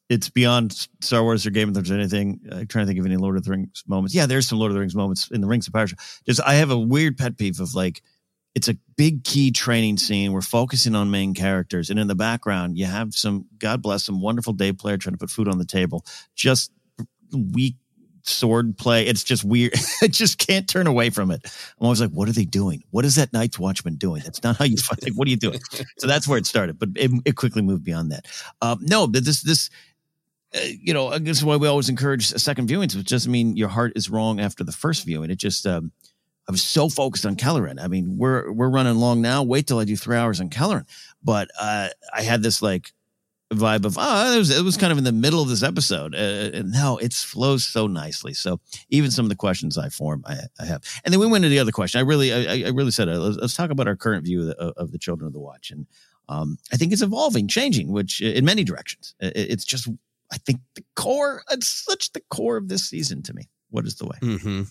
it's 0.08 0.28
beyond 0.28 0.88
Star 1.00 1.22
Wars 1.22 1.46
or 1.46 1.50
Game 1.50 1.68
of 1.68 1.74
Thrones 1.74 1.90
or 1.90 1.94
anything. 1.94 2.40
I'm 2.50 2.66
trying 2.66 2.84
to 2.84 2.86
think 2.86 2.98
of 2.98 3.06
any 3.06 3.16
Lord 3.16 3.36
of 3.36 3.44
the 3.44 3.50
Rings 3.50 3.84
moments. 3.86 4.14
Yeah, 4.14 4.26
there's 4.26 4.48
some 4.48 4.58
Lord 4.58 4.70
of 4.70 4.74
the 4.74 4.80
Rings 4.80 4.94
moments 4.94 5.30
in 5.30 5.40
the 5.40 5.46
Rings 5.46 5.66
of 5.66 5.72
Power. 5.72 5.86
Just 6.26 6.40
I 6.44 6.54
have 6.54 6.70
a 6.70 6.78
weird 6.78 7.16
pet 7.16 7.38
peeve 7.38 7.60
of 7.60 7.74
like 7.74 8.02
it's 8.54 8.68
a 8.68 8.76
big 8.96 9.24
key 9.24 9.50
training 9.50 9.96
scene. 9.96 10.32
We're 10.32 10.40
focusing 10.40 10.94
on 10.94 11.10
main 11.10 11.34
characters, 11.34 11.90
and 11.90 11.98
in 11.98 12.06
the 12.06 12.14
background 12.14 12.78
you 12.78 12.86
have 12.86 13.14
some 13.14 13.46
God 13.58 13.82
bless 13.82 14.04
some 14.04 14.20
wonderful 14.20 14.52
day 14.52 14.72
player 14.72 14.96
trying 14.96 15.14
to 15.14 15.18
put 15.18 15.30
food 15.30 15.48
on 15.48 15.58
the 15.58 15.64
table. 15.64 16.04
Just 16.34 16.70
weak 17.32 17.76
sword 18.22 18.76
play. 18.78 19.06
It's 19.06 19.22
just 19.22 19.44
weird. 19.44 19.74
I 20.02 20.08
just 20.08 20.38
can't 20.38 20.68
turn 20.68 20.86
away 20.86 21.10
from 21.10 21.30
it. 21.30 21.40
I'm 21.78 21.84
always 21.84 22.00
like, 22.00 22.10
what 22.10 22.28
are 22.28 22.32
they 22.32 22.44
doing? 22.44 22.82
What 22.90 23.04
is 23.04 23.16
that 23.16 23.32
Night's 23.32 23.58
Watchman 23.58 23.96
doing? 23.96 24.22
That's 24.24 24.42
not 24.42 24.56
how 24.56 24.64
you 24.64 24.76
fight. 24.76 25.02
Like, 25.02 25.12
what 25.12 25.28
are 25.28 25.30
you 25.30 25.36
doing? 25.36 25.60
so 25.98 26.06
that's 26.06 26.26
where 26.26 26.38
it 26.38 26.46
started, 26.46 26.78
but 26.78 26.90
it, 26.96 27.10
it 27.24 27.36
quickly 27.36 27.62
moved 27.62 27.84
beyond 27.84 28.12
that. 28.12 28.26
Um, 28.62 28.78
no, 28.82 29.06
but 29.06 29.24
this 29.24 29.42
this 29.42 29.70
uh, 30.54 30.60
you 30.80 30.94
know, 30.94 31.18
this 31.18 31.38
is 31.38 31.44
why 31.44 31.56
we 31.56 31.68
always 31.68 31.88
encourage 31.88 32.28
second 32.28 32.68
viewings, 32.68 32.94
which 32.96 33.08
doesn't 33.08 33.30
mean 33.30 33.56
your 33.56 33.68
heart 33.68 33.92
is 33.96 34.08
wrong 34.08 34.40
after 34.40 34.62
the 34.62 34.72
first 34.72 35.04
viewing. 35.04 35.30
It 35.30 35.36
just, 35.36 35.66
um, 35.66 35.90
I 36.48 36.52
was 36.52 36.62
so 36.62 36.88
focused 36.88 37.24
on 37.24 37.36
Kelleran. 37.36 37.80
I 37.80 37.88
mean, 37.88 38.18
we're 38.18 38.52
we're 38.52 38.68
running 38.68 38.96
long 38.96 39.22
now. 39.22 39.42
Wait 39.42 39.66
till 39.66 39.78
I 39.78 39.84
do 39.84 39.96
three 39.96 40.16
hours 40.16 40.40
on 40.40 40.50
Kelleran. 40.50 40.86
But 41.22 41.48
uh, 41.58 41.88
I 42.14 42.22
had 42.22 42.42
this 42.42 42.60
like 42.60 42.92
vibe 43.52 43.84
of 43.84 43.96
oh, 43.98 44.34
it 44.34 44.38
was 44.38 44.50
it 44.50 44.62
was 44.62 44.76
kind 44.76 44.92
of 44.92 44.98
in 44.98 45.04
the 45.04 45.12
middle 45.12 45.42
of 45.42 45.48
this 45.48 45.62
episode, 45.62 46.14
uh, 46.14 46.18
and 46.58 46.70
now 46.70 46.96
it 46.98 47.12
flows 47.14 47.64
so 47.64 47.86
nicely. 47.86 48.34
So 48.34 48.60
even 48.90 49.10
some 49.10 49.24
of 49.24 49.30
the 49.30 49.36
questions 49.36 49.78
I 49.78 49.88
form, 49.88 50.22
I, 50.26 50.38
I 50.60 50.66
have, 50.66 50.82
and 51.04 51.12
then 51.12 51.20
we 51.20 51.26
went 51.26 51.44
to 51.44 51.48
the 51.48 51.58
other 51.58 51.72
question. 51.72 51.98
I 51.98 52.02
really, 52.02 52.32
I, 52.32 52.66
I 52.66 52.70
really 52.70 52.90
said, 52.90 53.08
uh, 53.08 53.18
let's, 53.18 53.36
let's, 53.38 53.56
talk 53.56 53.70
about 53.70 53.88
our 53.88 53.96
current 53.96 54.24
view 54.24 54.40
of 54.40 54.46
the, 54.48 54.56
of 54.76 54.92
the 54.92 54.98
Children 54.98 55.28
of 55.28 55.32
the 55.32 55.40
Watch, 55.40 55.70
and 55.70 55.86
um, 56.28 56.58
I 56.72 56.76
think 56.76 56.92
it's 56.92 57.02
evolving, 57.02 57.48
changing, 57.48 57.90
which 57.90 58.20
in 58.20 58.44
many 58.44 58.64
directions. 58.64 59.14
It's 59.20 59.64
just 59.64 59.88
I 60.32 60.38
think 60.38 60.60
the 60.74 60.84
core, 60.96 61.42
it's 61.50 61.68
such 61.68 62.12
the 62.12 62.22
core 62.28 62.56
of 62.56 62.68
this 62.68 62.88
season 62.88 63.22
to 63.22 63.34
me. 63.34 63.48
What 63.70 63.86
is 63.86 63.96
the 63.96 64.06
way? 64.06 64.18
Mm-hmm. 64.20 64.62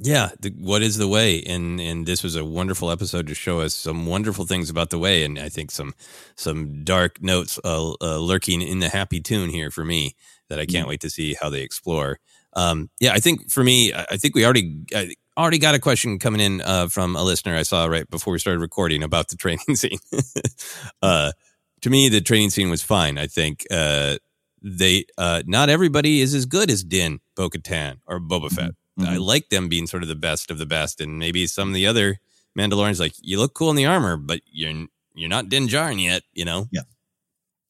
Yeah, 0.00 0.30
the, 0.38 0.50
what 0.50 0.82
is 0.82 0.96
the 0.96 1.08
way? 1.08 1.42
And 1.42 1.80
and 1.80 2.06
this 2.06 2.22
was 2.22 2.36
a 2.36 2.44
wonderful 2.44 2.90
episode 2.90 3.26
to 3.26 3.34
show 3.34 3.60
us 3.60 3.74
some 3.74 4.06
wonderful 4.06 4.46
things 4.46 4.70
about 4.70 4.90
the 4.90 4.98
way, 4.98 5.24
and 5.24 5.38
I 5.38 5.48
think 5.48 5.72
some 5.72 5.92
some 6.36 6.84
dark 6.84 7.20
notes 7.20 7.58
uh, 7.64 7.94
uh, 8.00 8.18
lurking 8.18 8.62
in 8.62 8.78
the 8.78 8.88
happy 8.88 9.20
tune 9.20 9.50
here 9.50 9.72
for 9.72 9.84
me 9.84 10.14
that 10.48 10.60
I 10.60 10.66
can't 10.66 10.82
mm-hmm. 10.82 10.90
wait 10.90 11.00
to 11.00 11.10
see 11.10 11.34
how 11.34 11.50
they 11.50 11.62
explore. 11.62 12.20
Um, 12.54 12.90
yeah, 13.00 13.12
I 13.12 13.18
think 13.18 13.50
for 13.50 13.64
me, 13.64 13.92
I 13.92 14.16
think 14.16 14.36
we 14.36 14.44
already 14.44 14.82
I 14.94 15.14
already 15.36 15.58
got 15.58 15.74
a 15.74 15.80
question 15.80 16.18
coming 16.20 16.40
in 16.40 16.60
uh, 16.60 16.86
from 16.88 17.16
a 17.16 17.22
listener 17.22 17.56
I 17.56 17.62
saw 17.62 17.86
right 17.86 18.08
before 18.08 18.32
we 18.32 18.38
started 18.38 18.60
recording 18.60 19.02
about 19.02 19.28
the 19.28 19.36
training 19.44 19.74
scene. 19.74 19.98
uh, 21.02 21.32
to 21.80 21.90
me, 21.90 22.08
the 22.08 22.20
training 22.20 22.50
scene 22.50 22.70
was 22.70 22.82
fine. 22.82 23.18
I 23.18 23.26
think 23.26 23.66
uh, 23.70 24.18
they 24.62 25.06
uh, 25.16 25.42
not 25.46 25.70
everybody 25.70 26.20
is 26.20 26.34
as 26.34 26.46
good 26.46 26.70
as 26.70 26.84
Din, 26.84 27.18
Bo 27.34 27.50
Katan, 27.50 27.98
or 28.06 28.20
Boba 28.20 28.50
Fett. 28.50 28.64
Mm-hmm. 28.64 28.70
I 29.06 29.16
like 29.16 29.48
them 29.48 29.68
being 29.68 29.86
sort 29.86 30.02
of 30.02 30.08
the 30.08 30.16
best 30.16 30.50
of 30.50 30.58
the 30.58 30.66
best, 30.66 31.00
and 31.00 31.18
maybe 31.18 31.46
some 31.46 31.68
of 31.68 31.74
the 31.74 31.86
other 31.86 32.18
Mandalorians 32.58 32.98
like 32.98 33.14
you 33.20 33.38
look 33.38 33.54
cool 33.54 33.70
in 33.70 33.76
the 33.76 33.86
armor, 33.86 34.16
but 34.16 34.40
you're 34.50 34.86
you're 35.14 35.28
not 35.28 35.48
Din 35.48 35.68
Djarin 35.68 36.02
yet, 36.02 36.22
you 36.32 36.44
know. 36.44 36.66
Yeah, 36.72 36.82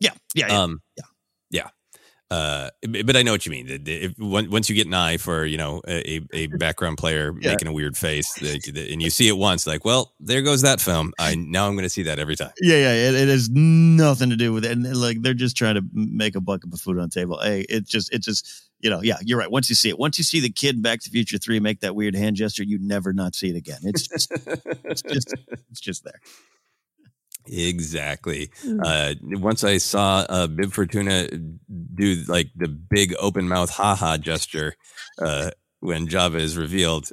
yeah, 0.01 0.11
yeah, 0.35 0.47
yeah. 0.49 0.63
Um, 0.63 0.83
yeah. 0.97 1.05
yeah. 1.51 1.69
Uh, 2.31 2.69
but 3.05 3.17
I 3.17 3.23
know 3.23 3.33
what 3.33 3.47
you 3.47 3.51
mean. 3.51 3.67
If, 3.87 4.19
once 4.19 4.69
you 4.69 4.77
get 4.77 4.87
an 4.87 4.93
eye 4.93 5.17
for 5.17 5.47
you 5.47 5.57
know 5.57 5.81
a, 5.89 6.21
a 6.33 6.47
background 6.59 6.99
player 6.99 7.35
yeah. 7.41 7.53
making 7.53 7.69
a 7.69 7.73
weird 7.73 7.97
face, 7.97 8.37
and 8.43 9.03
you 9.03 9.09
see 9.09 9.29
it 9.29 9.37
once, 9.37 9.67
like, 9.67 9.85
well, 9.85 10.13
there 10.21 10.43
goes 10.43 10.63
that 10.63 10.81
film. 10.81 11.13
I 11.19 11.35
now 11.35 11.67
I'm 11.67 11.75
going 11.75 11.85
to 11.85 11.91
see 11.91 12.03
that 12.03 12.19
every 12.19 12.37
time. 12.37 12.53
Yeah, 12.61 12.77
yeah. 12.77 12.93
It, 12.93 13.15
it, 13.15 13.29
has 13.29 13.49
nothing 13.51 14.29
to 14.31 14.37
do 14.37 14.53
with 14.53 14.67
it, 14.67 14.73
and 14.73 14.95
like 14.97 15.23
they're 15.23 15.33
just 15.33 15.57
trying 15.57 15.77
to 15.77 15.83
make 15.93 16.37
a 16.37 16.41
bucket 16.41 16.73
of 16.73 16.81
food 16.81 16.99
on 16.99 17.05
the 17.05 17.21
table. 17.21 17.41
Hey, 17.43 17.65
it 17.69 17.87
just 17.87 18.13
it 18.13 18.23
just 18.23 18.68
you 18.81 18.91
know, 18.91 19.03
yeah, 19.03 19.17
you're 19.23 19.39
right. 19.39 19.51
Once 19.51 19.69
you 19.69 19.75
see 19.75 19.89
it, 19.89 19.99
once 19.99 20.19
you 20.19 20.25
see 20.25 20.41
the 20.41 20.51
kid 20.51 20.83
Back 20.83 21.01
to 21.01 21.11
Future 21.11 21.39
Three 21.39 21.61
make 21.61 21.81
that 21.81 21.95
weird 21.95 22.15
hand 22.15 22.37
gesture, 22.37 22.63
you 22.63 22.79
never 22.81 23.13
not 23.13 23.35
see 23.35 23.51
it 23.51 23.57
again. 23.57 23.81
It's 23.83 24.07
just 24.07 24.33
it's 24.85 25.03
just 25.03 25.35
it's 25.71 25.81
just 25.81 26.05
there. 26.05 26.21
Exactly. 27.51 28.51
Mm. 28.65 28.81
Uh, 28.85 29.39
once 29.39 29.65
I 29.65 29.79
saw 29.79 30.25
uh, 30.29 30.47
Bib 30.47 30.73
Fortuna 30.73 31.29
do 31.29 32.23
like 32.29 32.51
the 32.55 32.69
big 32.69 33.15
open 33.19 33.49
mouth 33.49 33.71
ha 33.71 33.95
ha 33.95 34.19
gesture 34.19 34.77
uh, 35.19 35.51
when 35.81 36.09
Jabba 36.09 36.37
is 36.37 36.57
revealed. 36.57 37.11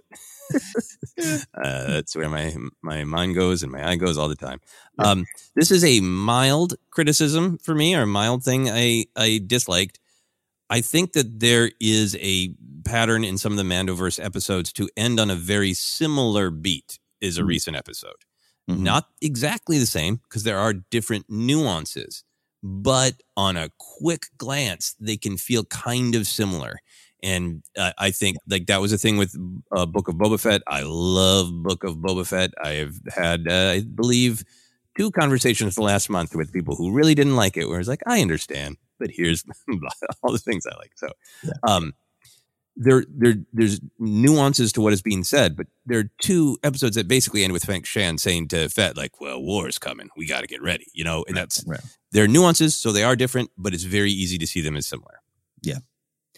uh, 0.54 1.40
that's 1.56 2.16
where 2.16 2.30
my 2.30 2.56
my 2.82 3.04
mind 3.04 3.36
goes 3.36 3.64
and 3.64 3.72
my 3.72 3.88
eye 3.88 3.96
goes 3.96 4.18
all 4.18 4.30
the 4.30 4.36
time. 4.36 4.60
Um, 5.00 5.26
this 5.56 5.72
is 5.72 5.84
a 5.84 6.00
mild 6.02 6.76
criticism 6.92 7.58
for 7.58 7.74
me, 7.74 7.96
or 7.96 8.04
a 8.04 8.08
mild 8.08 8.44
thing 8.44 8.70
I 8.70 9.06
I 9.16 9.42
disliked. 9.46 10.00
I 10.70 10.82
think 10.82 11.14
that 11.14 11.40
there 11.40 11.72
is 11.80 12.18
a 12.20 12.54
pattern 12.84 13.24
in 13.24 13.38
some 13.38 13.52
of 13.52 13.58
the 13.58 13.64
Mandoverse 13.64 14.24
episodes 14.24 14.72
to 14.74 14.90
end 14.96 15.20
on 15.20 15.30
a 15.30 15.36
very 15.36 15.74
similar 15.74 16.50
beat. 16.50 17.00
Is 17.22 17.38
a 17.38 17.44
mm. 17.44 17.48
recent 17.48 17.78
episode. 17.78 18.26
Mm-hmm. 18.70 18.84
Not 18.84 19.08
exactly 19.22 19.80
the 19.80 19.86
same 19.86 20.18
because 20.18 20.44
there 20.44 20.60
are 20.60 20.74
different 20.74 21.26
nuances, 21.30 22.24
but 22.62 23.14
on 23.38 23.56
a 23.58 23.70
quick 23.80 24.28
glance, 24.38 24.96
they 25.00 25.18
can 25.18 25.38
feel 25.38 25.64
kind 25.64 26.14
of 26.14 26.28
similar. 26.28 26.80
And 27.24 27.64
uh, 27.78 27.94
I 27.98 28.12
think 28.12 28.38
like 28.48 28.68
that 28.68 28.82
was 28.82 28.92
a 28.92 28.98
thing 28.98 29.18
with 29.18 29.34
uh, 29.72 29.86
Book 29.86 30.08
of 30.08 30.16
Boba 30.16 30.40
Fett. 30.40 30.62
I 30.68 30.84
love 30.86 31.64
Book 31.64 31.84
of 31.84 31.96
Boba 31.96 32.28
Fett. 32.28 32.54
I 32.62 32.72
have 32.72 33.00
had, 33.16 33.48
uh, 33.48 33.72
I 33.72 33.82
believe, 33.82 34.44
two 34.98 35.10
conversations 35.10 35.76
the 35.76 35.82
last 35.82 36.10
month 36.10 36.36
with 36.36 36.54
people 36.54 36.76
who 36.76 36.92
really 36.92 37.16
didn't 37.16 37.38
like 37.38 37.56
it. 37.56 37.70
Where 37.70 37.80
it's 37.80 37.90
like, 37.90 38.04
I 38.06 38.22
understand, 38.22 38.78
but 39.00 39.10
here's 39.12 39.44
all 40.24 40.32
the 40.32 40.40
things 40.40 40.66
I 40.66 40.76
like. 40.78 40.92
So, 40.96 41.10
yeah. 41.44 41.54
um, 41.68 41.94
there 42.76 43.06
there 43.10 43.36
there's 43.54 43.80
nuances 44.00 44.74
to 44.74 44.82
what 44.82 44.94
is 44.94 45.02
being 45.02 45.24
said, 45.24 45.56
but 45.56 45.68
there 45.86 46.00
are 46.00 46.12
two 46.22 46.58
episodes 46.64 46.96
that 46.96 47.08
basically 47.08 47.44
end 47.44 47.54
with 47.54 47.64
Fennec 47.64 47.86
Shand 47.86 48.20
saying 48.20 48.50
to 48.50 48.70
Fett, 48.70 48.98
like, 48.98 49.22
well, 49.22 49.42
war 49.42 49.68
is 49.68 49.80
coming. 49.80 50.10
We 50.18 50.28
got 50.28 50.42
to 50.42 50.48
get 50.48 50.62
ready, 50.62 50.88
you 50.94 51.04
know, 51.04 51.24
and 51.28 51.38
that's 51.38 51.64
right. 51.66 51.80
there 52.12 52.26
are 52.26 52.28
nuances, 52.28 52.76
so 52.76 52.92
they 52.92 53.04
are 53.04 53.16
different, 53.16 53.52
but 53.58 53.74
it's 53.74 53.84
very 53.84 54.12
easy 54.12 54.38
to 54.38 54.48
see 54.48 54.62
them 54.62 54.76
as 54.76 54.88
similar. 54.88 55.22
Yeah. 55.62 55.80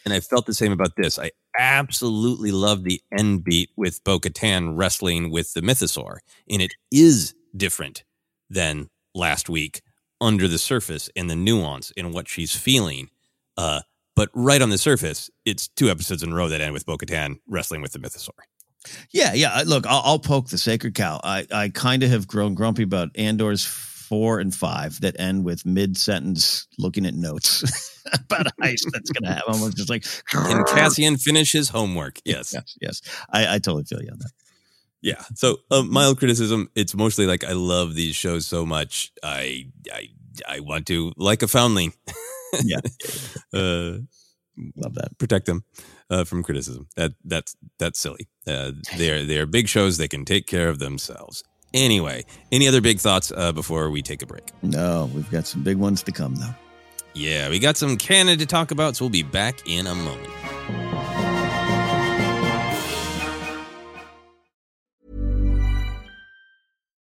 And 0.05 0.13
I 0.13 0.19
felt 0.19 0.45
the 0.45 0.53
same 0.53 0.71
about 0.71 0.95
this. 0.95 1.19
I 1.19 1.31
absolutely 1.57 2.51
love 2.51 2.83
the 2.83 3.01
end 3.17 3.43
beat 3.43 3.71
with 3.75 4.03
Bo 4.03 4.19
Katan 4.19 4.73
wrestling 4.77 5.31
with 5.31 5.53
the 5.53 5.61
Mythosaur, 5.61 6.19
and 6.49 6.61
it 6.61 6.73
is 6.91 7.33
different 7.55 8.03
than 8.49 8.89
last 9.15 9.49
week 9.49 9.81
under 10.19 10.47
the 10.47 10.57
surface 10.57 11.09
and 11.15 11.29
the 11.29 11.35
nuance 11.35 11.91
in 11.91 12.11
what 12.11 12.27
she's 12.27 12.55
feeling. 12.55 13.09
Uh, 13.55 13.81
but 14.15 14.29
right 14.33 14.61
on 14.61 14.69
the 14.69 14.77
surface, 14.77 15.29
it's 15.45 15.67
two 15.67 15.89
episodes 15.89 16.23
in 16.23 16.31
a 16.31 16.35
row 16.35 16.49
that 16.49 16.61
end 16.61 16.73
with 16.73 16.85
Bo 16.85 16.97
Katan 16.97 17.39
wrestling 17.47 17.81
with 17.81 17.91
the 17.91 17.99
Mythosaur. 17.99 18.29
Yeah, 19.11 19.33
yeah. 19.33 19.63
Look, 19.65 19.85
I'll, 19.85 20.01
I'll 20.03 20.19
poke 20.19 20.49
the 20.49 20.57
sacred 20.57 20.95
cow. 20.95 21.19
I, 21.23 21.45
I 21.51 21.69
kind 21.69 22.03
of 22.03 22.09
have 22.09 22.27
grown 22.27 22.53
grumpy 22.53 22.83
about 22.83 23.09
Andor's 23.15 23.65
four 23.65 24.39
and 24.39 24.55
five 24.55 25.01
that 25.01 25.19
end 25.19 25.43
with 25.43 25.65
mid 25.65 25.97
sentence 25.97 26.65
looking 26.79 27.05
at 27.05 27.13
notes 27.13 27.99
about 28.13 28.47
a 28.47 28.51
heist 28.61 28.85
that's 28.93 29.11
going 29.11 29.23
to 29.23 29.33
happen. 29.33 29.61
I'm 29.61 29.73
just 29.73 29.89
like, 29.89 30.05
can 30.29 30.63
Cassian 30.63 31.17
finish 31.17 31.51
his 31.51 31.69
homework? 31.69 32.19
Yes, 32.23 32.53
yes, 32.53 32.77
yes. 32.81 33.01
I, 33.29 33.55
I 33.55 33.59
totally 33.59 33.83
feel 33.83 34.01
you 34.01 34.09
on 34.11 34.19
that. 34.19 34.31
Yeah. 35.01 35.21
So 35.35 35.57
uh, 35.71 35.83
mild 35.83 36.19
criticism. 36.19 36.69
It's 36.75 36.95
mostly 36.95 37.27
like 37.27 37.43
I 37.43 37.53
love 37.53 37.95
these 37.95 38.15
shows 38.15 38.47
so 38.47 38.65
much. 38.65 39.11
I 39.23 39.67
I 39.91 40.07
I 40.47 40.59
want 40.59 40.87
to 40.87 41.13
like 41.17 41.43
a 41.43 41.47
foundling. 41.47 41.93
yeah. 42.63 42.79
uh, 43.53 43.99
Love 44.75 44.95
that. 44.95 45.17
Protect 45.17 45.45
them 45.45 45.63
uh, 46.09 46.23
from 46.23 46.43
criticism. 46.43 46.87
That 46.95 47.13
that's 47.23 47.55
that's 47.79 47.99
silly. 47.99 48.27
Uh, 48.47 48.71
they're 48.97 49.23
they're 49.23 49.45
big 49.45 49.67
shows. 49.67 49.97
They 49.97 50.07
can 50.07 50.25
take 50.25 50.47
care 50.47 50.69
of 50.69 50.79
themselves. 50.79 51.43
Anyway, 51.73 52.25
any 52.51 52.67
other 52.67 52.81
big 52.81 52.99
thoughts 52.99 53.31
uh, 53.35 53.51
before 53.51 53.89
we 53.89 54.01
take 54.01 54.21
a 54.21 54.25
break? 54.25 54.51
No, 54.63 55.11
we've 55.13 55.29
got 55.29 55.45
some 55.45 55.63
big 55.63 55.77
ones 55.77 56.01
to 56.03 56.11
come 56.11 56.35
though. 56.35 56.55
Yeah, 57.13 57.49
we 57.49 57.59
got 57.59 57.77
some 57.77 57.97
canon 57.97 58.37
to 58.39 58.45
talk 58.45 58.71
about, 58.71 58.95
so 58.95 59.05
we'll 59.05 59.09
be 59.09 59.23
back 59.23 59.67
in 59.67 59.87
a 59.87 59.95
moment. 59.95 61.26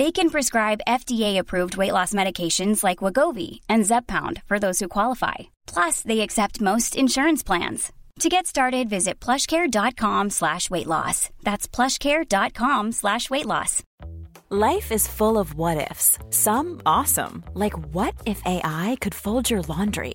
They 0.00 0.10
can 0.10 0.30
prescribe 0.30 0.86
FDA-approved 0.88 1.76
weight 1.76 1.92
loss 1.92 2.14
medications 2.14 2.82
like 2.82 3.02
Wegovy 3.04 3.60
and 3.68 3.84
Zepbound 3.84 4.42
for 4.46 4.58
those 4.58 4.78
who 4.78 4.88
qualify. 4.88 5.34
Plus, 5.66 6.00
they 6.00 6.20
accept 6.20 6.62
most 6.62 6.96
insurance 6.96 7.42
plans. 7.42 7.92
To 8.20 8.30
get 8.30 8.46
started, 8.46 8.88
visit 8.88 9.20
plushcare.com 9.20 10.30
slash 10.30 10.70
weight 10.70 10.86
loss. 10.86 11.28
That's 11.42 11.68
plushcare.com 11.68 12.92
slash 12.92 13.28
weight 13.28 13.44
loss. 13.44 13.82
Life 14.48 14.90
is 14.90 15.06
full 15.06 15.36
of 15.36 15.52
what 15.54 15.90
ifs. 15.90 16.18
Some 16.30 16.80
awesome, 16.86 17.44
like 17.52 17.76
what 17.92 18.14
if 18.24 18.40
AI 18.46 18.96
could 19.02 19.14
fold 19.14 19.50
your 19.50 19.60
laundry? 19.68 20.14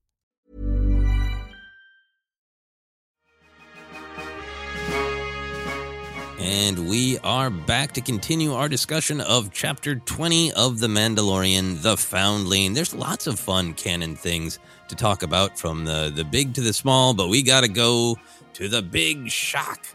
And 6.41 6.89
we 6.89 7.19
are 7.19 7.51
back 7.51 7.91
to 7.91 8.01
continue 8.01 8.53
our 8.55 8.67
discussion 8.67 9.21
of 9.21 9.51
Chapter 9.53 9.97
20 9.97 10.51
of 10.53 10.79
The 10.79 10.87
Mandalorian, 10.87 11.83
The 11.83 11.95
Foundling. 11.95 12.73
There's 12.73 12.95
lots 12.95 13.27
of 13.27 13.39
fun 13.39 13.75
canon 13.75 14.15
things 14.15 14.57
to 14.87 14.95
talk 14.95 15.21
about 15.21 15.59
from 15.59 15.85
the, 15.85 16.11
the 16.13 16.23
big 16.23 16.55
to 16.55 16.61
the 16.61 16.73
small, 16.73 17.13
but 17.13 17.29
we 17.29 17.43
got 17.43 17.61
to 17.61 17.67
go 17.67 18.17
to 18.53 18.67
the 18.67 18.81
big 18.81 19.29
shock. 19.29 19.85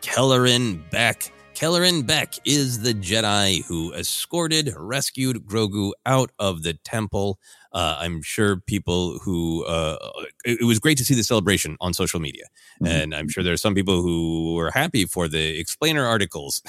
Kelleran 0.00 0.82
Beq. 0.90 1.30
Kelleran 1.54 2.02
Beq 2.02 2.40
is 2.44 2.80
the 2.80 2.94
Jedi 2.94 3.64
who 3.66 3.92
escorted, 3.92 4.74
rescued 4.76 5.46
Grogu 5.46 5.92
out 6.04 6.32
of 6.36 6.64
the 6.64 6.74
temple. 6.74 7.38
Uh, 7.72 7.96
I'm 8.00 8.22
sure 8.22 8.56
people 8.56 9.18
who 9.18 9.64
uh, 9.64 9.96
it, 10.44 10.60
it, 10.60 10.64
was 10.64 10.78
great 10.78 10.98
to 10.98 11.04
see 11.04 11.14
the 11.14 11.24
celebration 11.24 11.76
on 11.80 11.94
social 11.94 12.20
media, 12.20 12.44
mm-hmm. 12.82 12.86
and 12.86 13.14
I'm 13.14 13.28
sure 13.28 13.42
there 13.42 13.54
are 13.54 13.58
some 13.58 13.74
people 13.74 14.02
who 14.02 14.54
were 14.54 14.70
happy 14.70 15.06
for 15.06 15.26
the 15.26 15.58
explainer 15.58 16.04
articles 16.04 16.62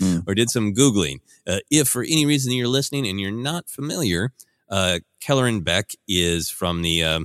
mm. 0.00 0.24
or 0.26 0.34
did 0.34 0.50
some 0.50 0.74
googling. 0.74 1.20
Uh, 1.46 1.58
if 1.70 1.88
for 1.88 2.02
any 2.02 2.26
reason 2.26 2.52
you're 2.52 2.66
listening 2.66 3.06
and 3.06 3.20
you're 3.20 3.30
not 3.30 3.68
familiar, 3.68 4.32
uh, 4.68 4.98
Kelleran 5.20 5.60
Beq 5.60 5.94
is 6.08 6.50
from 6.50 6.82
the 6.82 7.04
uh, 7.04 7.20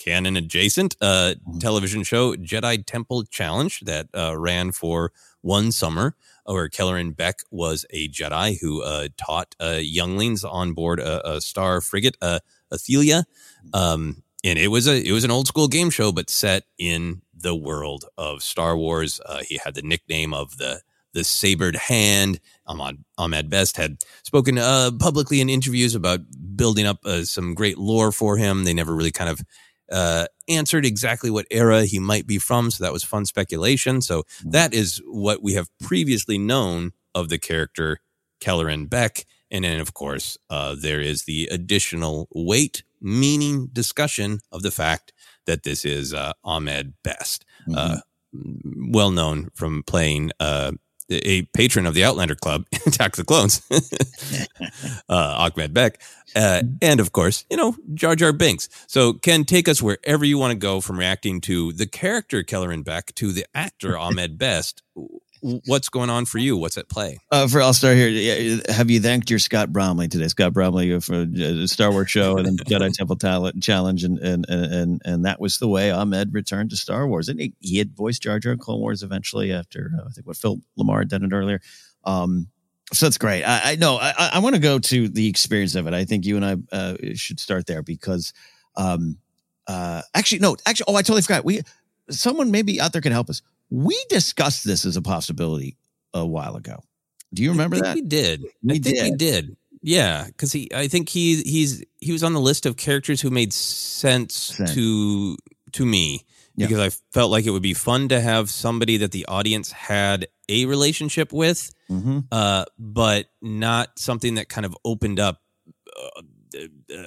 canon 0.00 0.36
adjacent 0.36 0.96
uh, 1.00 1.34
mm-hmm. 1.34 1.58
television 1.58 2.02
show 2.02 2.34
Jedi 2.34 2.84
Temple 2.84 3.24
Challenge 3.24 3.80
that 3.80 4.08
uh, 4.14 4.36
ran 4.36 4.72
for 4.72 5.12
one 5.42 5.70
summer, 5.72 6.16
where 6.44 6.68
Kelleran 6.68 7.14
Beq 7.14 7.44
was 7.50 7.84
a 7.90 8.08
Jedi 8.08 8.58
who 8.60 8.82
uh, 8.82 9.08
taught 9.16 9.54
uh, 9.60 9.78
younglings 9.80 10.44
on 10.44 10.72
board 10.72 11.00
a, 11.00 11.36
a 11.36 11.40
star 11.40 11.80
frigate, 11.80 12.16
uh, 12.20 12.40
Athelia. 12.72 13.24
Um, 13.72 14.22
and 14.42 14.58
it 14.58 14.68
was 14.68 14.88
a 14.88 14.96
it 15.06 15.12
was 15.12 15.24
an 15.24 15.30
old 15.30 15.46
school 15.46 15.68
game 15.68 15.90
show, 15.90 16.12
but 16.12 16.30
set 16.30 16.64
in 16.78 17.22
the 17.34 17.54
world 17.54 18.04
of 18.16 18.42
Star 18.42 18.76
Wars. 18.76 19.20
Uh, 19.24 19.42
he 19.46 19.60
had 19.62 19.74
the 19.74 19.82
nickname 19.82 20.32
of 20.32 20.56
the 20.56 20.80
the 21.12 21.24
sabered 21.24 21.76
hand. 21.76 22.40
Ahmad, 22.66 23.02
Ahmed 23.18 23.50
Best 23.50 23.76
had 23.76 23.98
spoken 24.22 24.58
uh, 24.58 24.90
publicly 24.98 25.40
in 25.40 25.50
interviews 25.50 25.94
about 25.94 26.20
building 26.56 26.86
up 26.86 27.04
uh, 27.04 27.24
some 27.24 27.54
great 27.54 27.78
lore 27.78 28.12
for 28.12 28.36
him. 28.36 28.64
They 28.64 28.74
never 28.74 28.94
really 28.94 29.10
kind 29.10 29.28
of 29.28 29.42
uh, 29.90 30.26
answered 30.48 30.86
exactly 30.86 31.30
what 31.30 31.46
era 31.50 31.84
he 31.84 31.98
might 31.98 32.26
be 32.26 32.38
from, 32.38 32.70
so 32.70 32.84
that 32.84 32.92
was 32.92 33.04
fun 33.04 33.24
speculation. 33.26 34.00
So 34.00 34.22
mm-hmm. 34.22 34.50
that 34.50 34.74
is 34.74 35.02
what 35.06 35.42
we 35.42 35.54
have 35.54 35.68
previously 35.80 36.38
known 36.38 36.92
of 37.14 37.28
the 37.28 37.38
character 37.38 38.00
Kelleran 38.40 38.88
Beq. 38.88 39.24
And 39.50 39.64
then, 39.64 39.80
of 39.80 39.94
course, 39.94 40.38
uh, 40.48 40.76
there 40.78 41.00
is 41.00 41.24
the 41.24 41.48
additional 41.50 42.28
weight, 42.32 42.84
meaning 43.00 43.68
discussion 43.72 44.40
of 44.52 44.62
the 44.62 44.70
fact 44.70 45.12
that 45.46 45.64
this 45.64 45.84
is 45.84 46.14
uh, 46.14 46.32
Ahmed 46.44 46.94
Best, 47.02 47.44
uh, 47.74 47.98
mm-hmm. 48.34 48.92
well 48.92 49.10
known 49.10 49.50
from 49.54 49.82
playing 49.82 50.30
uh, 50.38 50.72
a 51.10 51.42
patron 51.54 51.86
of 51.86 51.94
the 51.94 52.04
Outlander 52.04 52.34
Club, 52.34 52.64
Attack 52.86 53.16
the 53.16 53.24
Clones, 53.24 53.62
uh, 55.08 55.50
Ahmed 55.50 55.74
Beck, 55.74 56.00
uh, 56.36 56.62
and 56.80 57.00
of 57.00 57.12
course, 57.12 57.44
you 57.50 57.56
know, 57.56 57.74
Jar 57.94 58.14
Jar 58.14 58.32
Binks. 58.32 58.68
So, 58.86 59.14
Ken, 59.14 59.44
take 59.44 59.68
us 59.68 59.82
wherever 59.82 60.24
you 60.24 60.38
want 60.38 60.52
to 60.52 60.58
go 60.58 60.80
from 60.80 60.98
reacting 60.98 61.40
to 61.42 61.72
the 61.72 61.86
character 61.86 62.42
Kelleran 62.42 62.84
Beq 62.84 63.14
to 63.16 63.32
the 63.32 63.46
actor 63.54 63.96
Ahmed 63.98 64.38
Best 64.38 64.82
what's 65.40 65.88
going 65.88 66.10
on 66.10 66.24
for 66.24 66.38
you? 66.38 66.56
What's 66.56 66.76
at 66.76 66.88
play? 66.88 67.18
Uh, 67.30 67.48
for 67.48 67.62
I'll 67.62 67.72
start 67.72 67.96
here. 67.96 68.60
Have 68.68 68.90
you 68.90 69.00
thanked 69.00 69.30
your 69.30 69.38
Scott 69.38 69.72
Bromley 69.72 70.08
today? 70.08 70.28
Scott 70.28 70.52
Bromley 70.52 70.98
for 71.00 71.22
a 71.22 71.66
Star 71.66 71.90
Wars 71.90 72.10
show 72.10 72.36
and 72.38 72.58
Jedi 72.64 72.92
Temple 72.96 73.16
Talent 73.16 73.62
Challenge, 73.62 74.04
and, 74.04 74.18
and 74.18 74.46
and 74.48 75.02
and 75.04 75.24
that 75.24 75.40
was 75.40 75.58
the 75.58 75.68
way 75.68 75.90
Ahmed 75.90 76.34
returned 76.34 76.70
to 76.70 76.76
Star 76.76 77.06
Wars, 77.06 77.28
and 77.28 77.40
he, 77.40 77.54
he 77.60 77.78
had 77.78 77.96
voiced 77.96 78.22
Jar 78.22 78.38
Jar 78.38 78.52
in 78.52 78.58
Clone 78.58 78.80
Wars 78.80 79.02
eventually 79.02 79.52
after 79.52 79.90
uh, 79.98 80.04
I 80.06 80.10
think 80.10 80.26
what 80.26 80.36
Phil 80.36 80.60
LaMarr 80.78 81.00
had 81.00 81.08
done 81.08 81.24
it 81.24 81.32
earlier. 81.32 81.60
Um, 82.04 82.48
so 82.92 83.06
that's 83.06 83.18
great. 83.18 83.44
I, 83.44 83.72
I 83.72 83.76
know 83.76 83.98
I, 84.00 84.30
I 84.34 84.38
want 84.40 84.56
to 84.56 84.60
go 84.60 84.78
to 84.78 85.08
the 85.08 85.28
experience 85.28 85.74
of 85.74 85.86
it. 85.86 85.94
I 85.94 86.04
think 86.04 86.26
you 86.26 86.36
and 86.36 86.44
I 86.44 86.56
uh, 86.76 86.96
should 87.14 87.38
start 87.38 87.66
there 87.66 87.82
because, 87.82 88.32
um, 88.76 89.18
uh, 89.66 90.02
actually, 90.14 90.40
no, 90.40 90.56
actually, 90.66 90.86
oh, 90.88 90.96
I 90.96 91.02
totally 91.02 91.22
forgot. 91.22 91.44
We 91.44 91.60
someone 92.08 92.50
maybe 92.50 92.80
out 92.80 92.92
there 92.92 93.02
can 93.02 93.12
help 93.12 93.30
us 93.30 93.42
we 93.70 93.96
discussed 94.08 94.64
this 94.64 94.84
as 94.84 94.96
a 94.96 95.02
possibility 95.02 95.76
a 96.12 96.26
while 96.26 96.56
ago. 96.56 96.82
Do 97.32 97.42
you 97.42 97.50
remember 97.50 97.76
that? 97.78 97.94
We 97.94 98.02
did. 98.02 98.42
We 98.62 98.74
I 98.74 98.78
think 98.78 98.84
did. 98.84 99.02
we 99.04 99.16
did. 99.16 99.56
Yeah, 99.82 100.26
because 100.26 100.52
he, 100.52 100.68
I 100.74 100.88
think 100.88 101.08
he, 101.08 101.42
he's, 101.42 101.82
he 101.98 102.12
was 102.12 102.22
on 102.22 102.34
the 102.34 102.40
list 102.40 102.66
of 102.66 102.76
characters 102.76 103.20
who 103.20 103.30
made 103.30 103.52
sense, 103.52 104.34
sense. 104.34 104.74
to 104.74 105.36
to 105.72 105.86
me 105.86 106.26
yeah. 106.56 106.66
because 106.66 106.80
I 106.80 106.90
felt 107.12 107.30
like 107.30 107.46
it 107.46 107.50
would 107.50 107.62
be 107.62 107.74
fun 107.74 108.08
to 108.08 108.20
have 108.20 108.50
somebody 108.50 108.96
that 108.98 109.12
the 109.12 109.24
audience 109.26 109.70
had 109.70 110.26
a 110.48 110.66
relationship 110.66 111.32
with, 111.32 111.72
mm-hmm. 111.88 112.18
uh, 112.32 112.64
but 112.76 113.26
not 113.40 113.96
something 113.96 114.34
that 114.34 114.48
kind 114.48 114.66
of 114.66 114.76
opened 114.84 115.20
up 115.20 115.40
uh, 115.96 116.60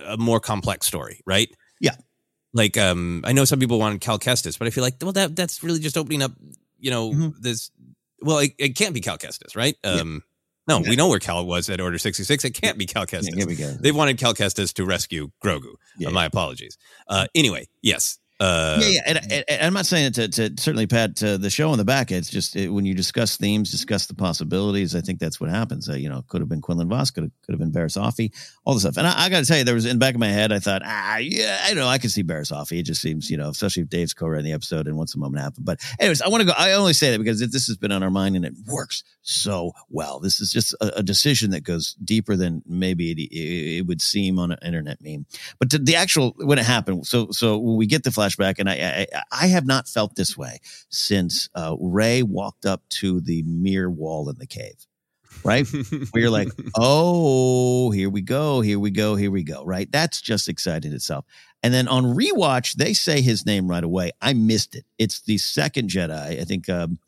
a 0.07 0.17
more 0.17 0.39
complex 0.39 0.87
story, 0.87 1.19
right? 1.25 1.49
Yeah 1.81 1.95
like 2.53 2.77
um 2.77 3.21
I 3.25 3.33
know 3.33 3.45
some 3.45 3.59
people 3.59 3.79
wanted 3.79 4.01
Cal 4.01 4.19
Kestis, 4.19 4.57
but 4.57 4.67
I 4.67 4.71
feel 4.71 4.83
like 4.83 4.95
well 5.01 5.13
that 5.13 5.35
that's 5.35 5.63
really 5.63 5.79
just 5.79 5.97
opening 5.97 6.21
up, 6.21 6.31
you 6.79 6.91
know, 6.91 7.11
mm-hmm. 7.11 7.29
this 7.39 7.71
well 8.21 8.39
it, 8.39 8.53
it, 8.57 8.69
can't 8.75 8.93
be 8.93 9.01
Cal 9.01 9.17
Kestis, 9.17 9.55
right? 9.55 9.75
Um 9.83 10.23
no, 10.67 10.79
we 10.79 10.95
know 10.95 11.09
where 11.09 11.19
Cal 11.19 11.45
was 11.45 11.69
at 11.69 11.81
Order 11.81 11.97
66. 11.97 12.45
It 12.45 12.51
can't 12.51 12.77
be 12.77 12.85
Cal 12.85 13.05
Kestis. 13.05 13.59
Yeah, 13.59 13.73
they 13.77 13.91
wanted 13.91 14.17
Cal 14.17 14.33
Kestis 14.33 14.73
to 14.75 14.85
rescue 14.85 15.29
Grogu. 15.43 15.73
Yeah. 15.97 16.07
Uh, 16.07 16.11
my 16.11 16.23
apologies. 16.23 16.77
Uh, 17.05 17.27
anyway, 17.35 17.67
yes, 17.81 18.17
uh, 18.39 18.79
yeah, 18.81 18.89
yeah, 18.89 19.01
and, 19.05 19.43
and, 19.47 19.61
I'm 19.61 19.73
not 19.73 19.85
saying 19.85 20.07
it 20.07 20.13
to, 20.15 20.27
to 20.27 20.61
certainly 20.61 20.87
pat 20.87 21.17
to 21.17 21.37
the 21.37 21.49
show 21.49 21.69
on 21.69 21.77
the 21.77 21.85
back. 21.85 22.11
It's 22.11 22.29
just 22.29 22.55
it, 22.55 22.69
when 22.69 22.83
you 22.83 22.95
discuss 22.95 23.37
themes, 23.37 23.69
discuss 23.71 24.07
the 24.07 24.15
possibilities. 24.15 24.95
I 24.95 25.01
think 25.01 25.19
that's 25.19 25.39
what 25.39 25.49
happens. 25.49 25.87
Uh, 25.87 25.93
you 25.93 26.09
know, 26.09 26.23
could 26.27 26.41
have 26.41 26.49
been 26.49 26.59
Quinlan 26.59 26.89
Vos, 26.89 27.11
could 27.11 27.23
have, 27.23 27.31
could 27.45 27.53
have 27.53 27.59
been 27.59 27.71
Barriss 27.71 27.95
Offee, 27.95 28.33
all 28.65 28.73
the 28.73 28.79
stuff. 28.79 28.97
And 28.97 29.05
I, 29.05 29.25
I 29.25 29.29
got 29.29 29.39
to 29.39 29.45
tell 29.45 29.57
you, 29.57 29.63
there 29.63 29.75
was 29.75 29.85
in 29.85 29.97
the 29.97 29.99
back 29.99 30.15
of 30.15 30.19
my 30.19 30.29
head, 30.29 30.51
I 30.51 30.59
thought, 30.59 30.81
ah, 30.83 31.17
yeah, 31.17 31.59
I 31.63 31.73
know, 31.73 31.87
I 31.87 31.99
can 31.99 32.09
see 32.09 32.23
Barriss 32.23 32.51
Offee. 32.51 32.79
It 32.79 32.83
just 32.83 33.01
seems, 33.01 33.29
you 33.29 33.37
know, 33.37 33.49
especially 33.49 33.83
if 33.83 33.89
Dave's 33.89 34.13
co-writing 34.13 34.45
the 34.45 34.53
episode 34.53 34.87
and 34.87 34.97
once 34.97 35.13
a 35.15 35.19
moment 35.19 35.43
happen. 35.43 35.63
But 35.63 35.79
anyways, 35.99 36.21
I 36.21 36.27
want 36.27 36.41
to 36.41 36.47
go. 36.47 36.53
I 36.57 36.73
only 36.73 36.93
say 36.93 37.11
that 37.11 37.19
because 37.19 37.39
this 37.39 37.67
has 37.67 37.77
been 37.77 37.91
on 37.91 38.01
our 38.01 38.11
mind 38.11 38.35
and 38.35 38.45
it 38.45 38.53
works 38.65 39.03
so 39.21 39.71
well. 39.89 40.19
This 40.19 40.41
is 40.41 40.51
just 40.51 40.73
a, 40.81 40.99
a 40.99 41.03
decision 41.03 41.51
that 41.51 41.63
goes 41.63 41.95
deeper 42.03 42.35
than 42.35 42.61
maybe 42.65 43.11
it, 43.11 43.19
it, 43.19 43.77
it, 43.77 43.87
would 43.87 44.01
seem 44.01 44.39
on 44.39 44.51
an 44.51 44.59
internet 44.63 44.99
meme. 45.01 45.25
But 45.59 45.69
the 45.85 45.95
actual 45.95 46.33
when 46.37 46.59
it 46.59 46.65
happened, 46.65 47.07
so 47.07 47.31
so 47.31 47.57
when 47.57 47.77
we 47.77 47.85
get 47.85 48.03
the 48.03 48.11
flashback, 48.23 48.55
and 48.59 48.69
I 48.69 49.07
I, 49.13 49.23
I 49.31 49.47
have 49.47 49.65
not 49.65 49.87
felt 49.87 50.15
this 50.15 50.37
way 50.37 50.59
since 50.89 51.49
uh, 51.55 51.75
Rey 51.79 52.23
walked 52.23 52.65
up 52.65 52.87
to 52.89 53.21
the 53.21 53.43
mirror 53.43 53.89
wall 53.89 54.29
in 54.29 54.37
the 54.37 54.47
cave. 54.47 54.85
Right, 55.43 55.67
where 55.67 56.21
you're 56.21 56.29
like, 56.29 56.49
oh, 56.77 57.89
here 57.89 58.09
we 58.09 58.21
go, 58.21 58.61
here 58.61 58.79
we 58.79 58.91
go, 58.91 59.15
here 59.15 59.31
we 59.31 59.43
go. 59.43 59.65
Right, 59.65 59.91
that's 59.91 60.21
just 60.21 60.47
exciting 60.47 60.93
itself. 60.93 61.25
And 61.63 61.73
then 61.73 61.87
on 61.87 62.03
rewatch, 62.03 62.73
they 62.73 62.93
say 62.93 63.21
his 63.21 63.45
name 63.45 63.67
right 63.67 63.83
away. 63.83 64.11
I 64.21 64.33
missed 64.33 64.75
it. 64.75 64.85
It's 64.99 65.21
the 65.21 65.37
second 65.37 65.89
Jedi. 65.89 66.39
I 66.39 66.43
think 66.43 66.69
um, 66.69 66.99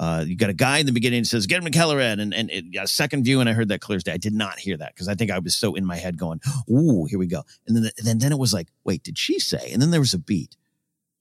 uh, 0.00 0.24
you 0.26 0.34
got 0.34 0.48
a 0.48 0.54
guy 0.54 0.78
in 0.78 0.86
the 0.86 0.92
beginning 0.92 1.20
that 1.20 1.26
says, 1.26 1.46
get 1.46 1.58
him 1.58 1.70
to 1.70 1.78
Kelleran. 1.78 2.20
And, 2.20 2.32
and 2.32 2.50
it 2.50 2.64
a 2.80 2.88
second 2.88 3.22
view, 3.22 3.40
and 3.40 3.50
I 3.50 3.52
heard 3.52 3.68
that 3.68 3.82
clear 3.82 3.98
as 3.98 4.02
day. 4.02 4.12
I 4.12 4.16
did 4.16 4.32
not 4.32 4.58
hear 4.58 4.76
that 4.78 4.94
because 4.94 5.08
I 5.08 5.14
think 5.14 5.30
I 5.30 5.38
was 5.38 5.54
so 5.54 5.74
in 5.74 5.84
my 5.84 5.96
head 5.96 6.16
going, 6.16 6.40
ooh, 6.70 7.04
here 7.04 7.18
we 7.18 7.26
go. 7.26 7.42
And 7.66 7.76
then, 7.76 7.90
then, 8.02 8.18
then 8.18 8.32
it 8.32 8.38
was 8.38 8.54
like, 8.54 8.68
wait, 8.82 9.02
did 9.02 9.18
she 9.18 9.38
say? 9.38 9.70
And 9.70 9.80
then 9.80 9.90
there 9.90 10.00
was 10.00 10.14
a 10.14 10.18
beat. 10.18 10.56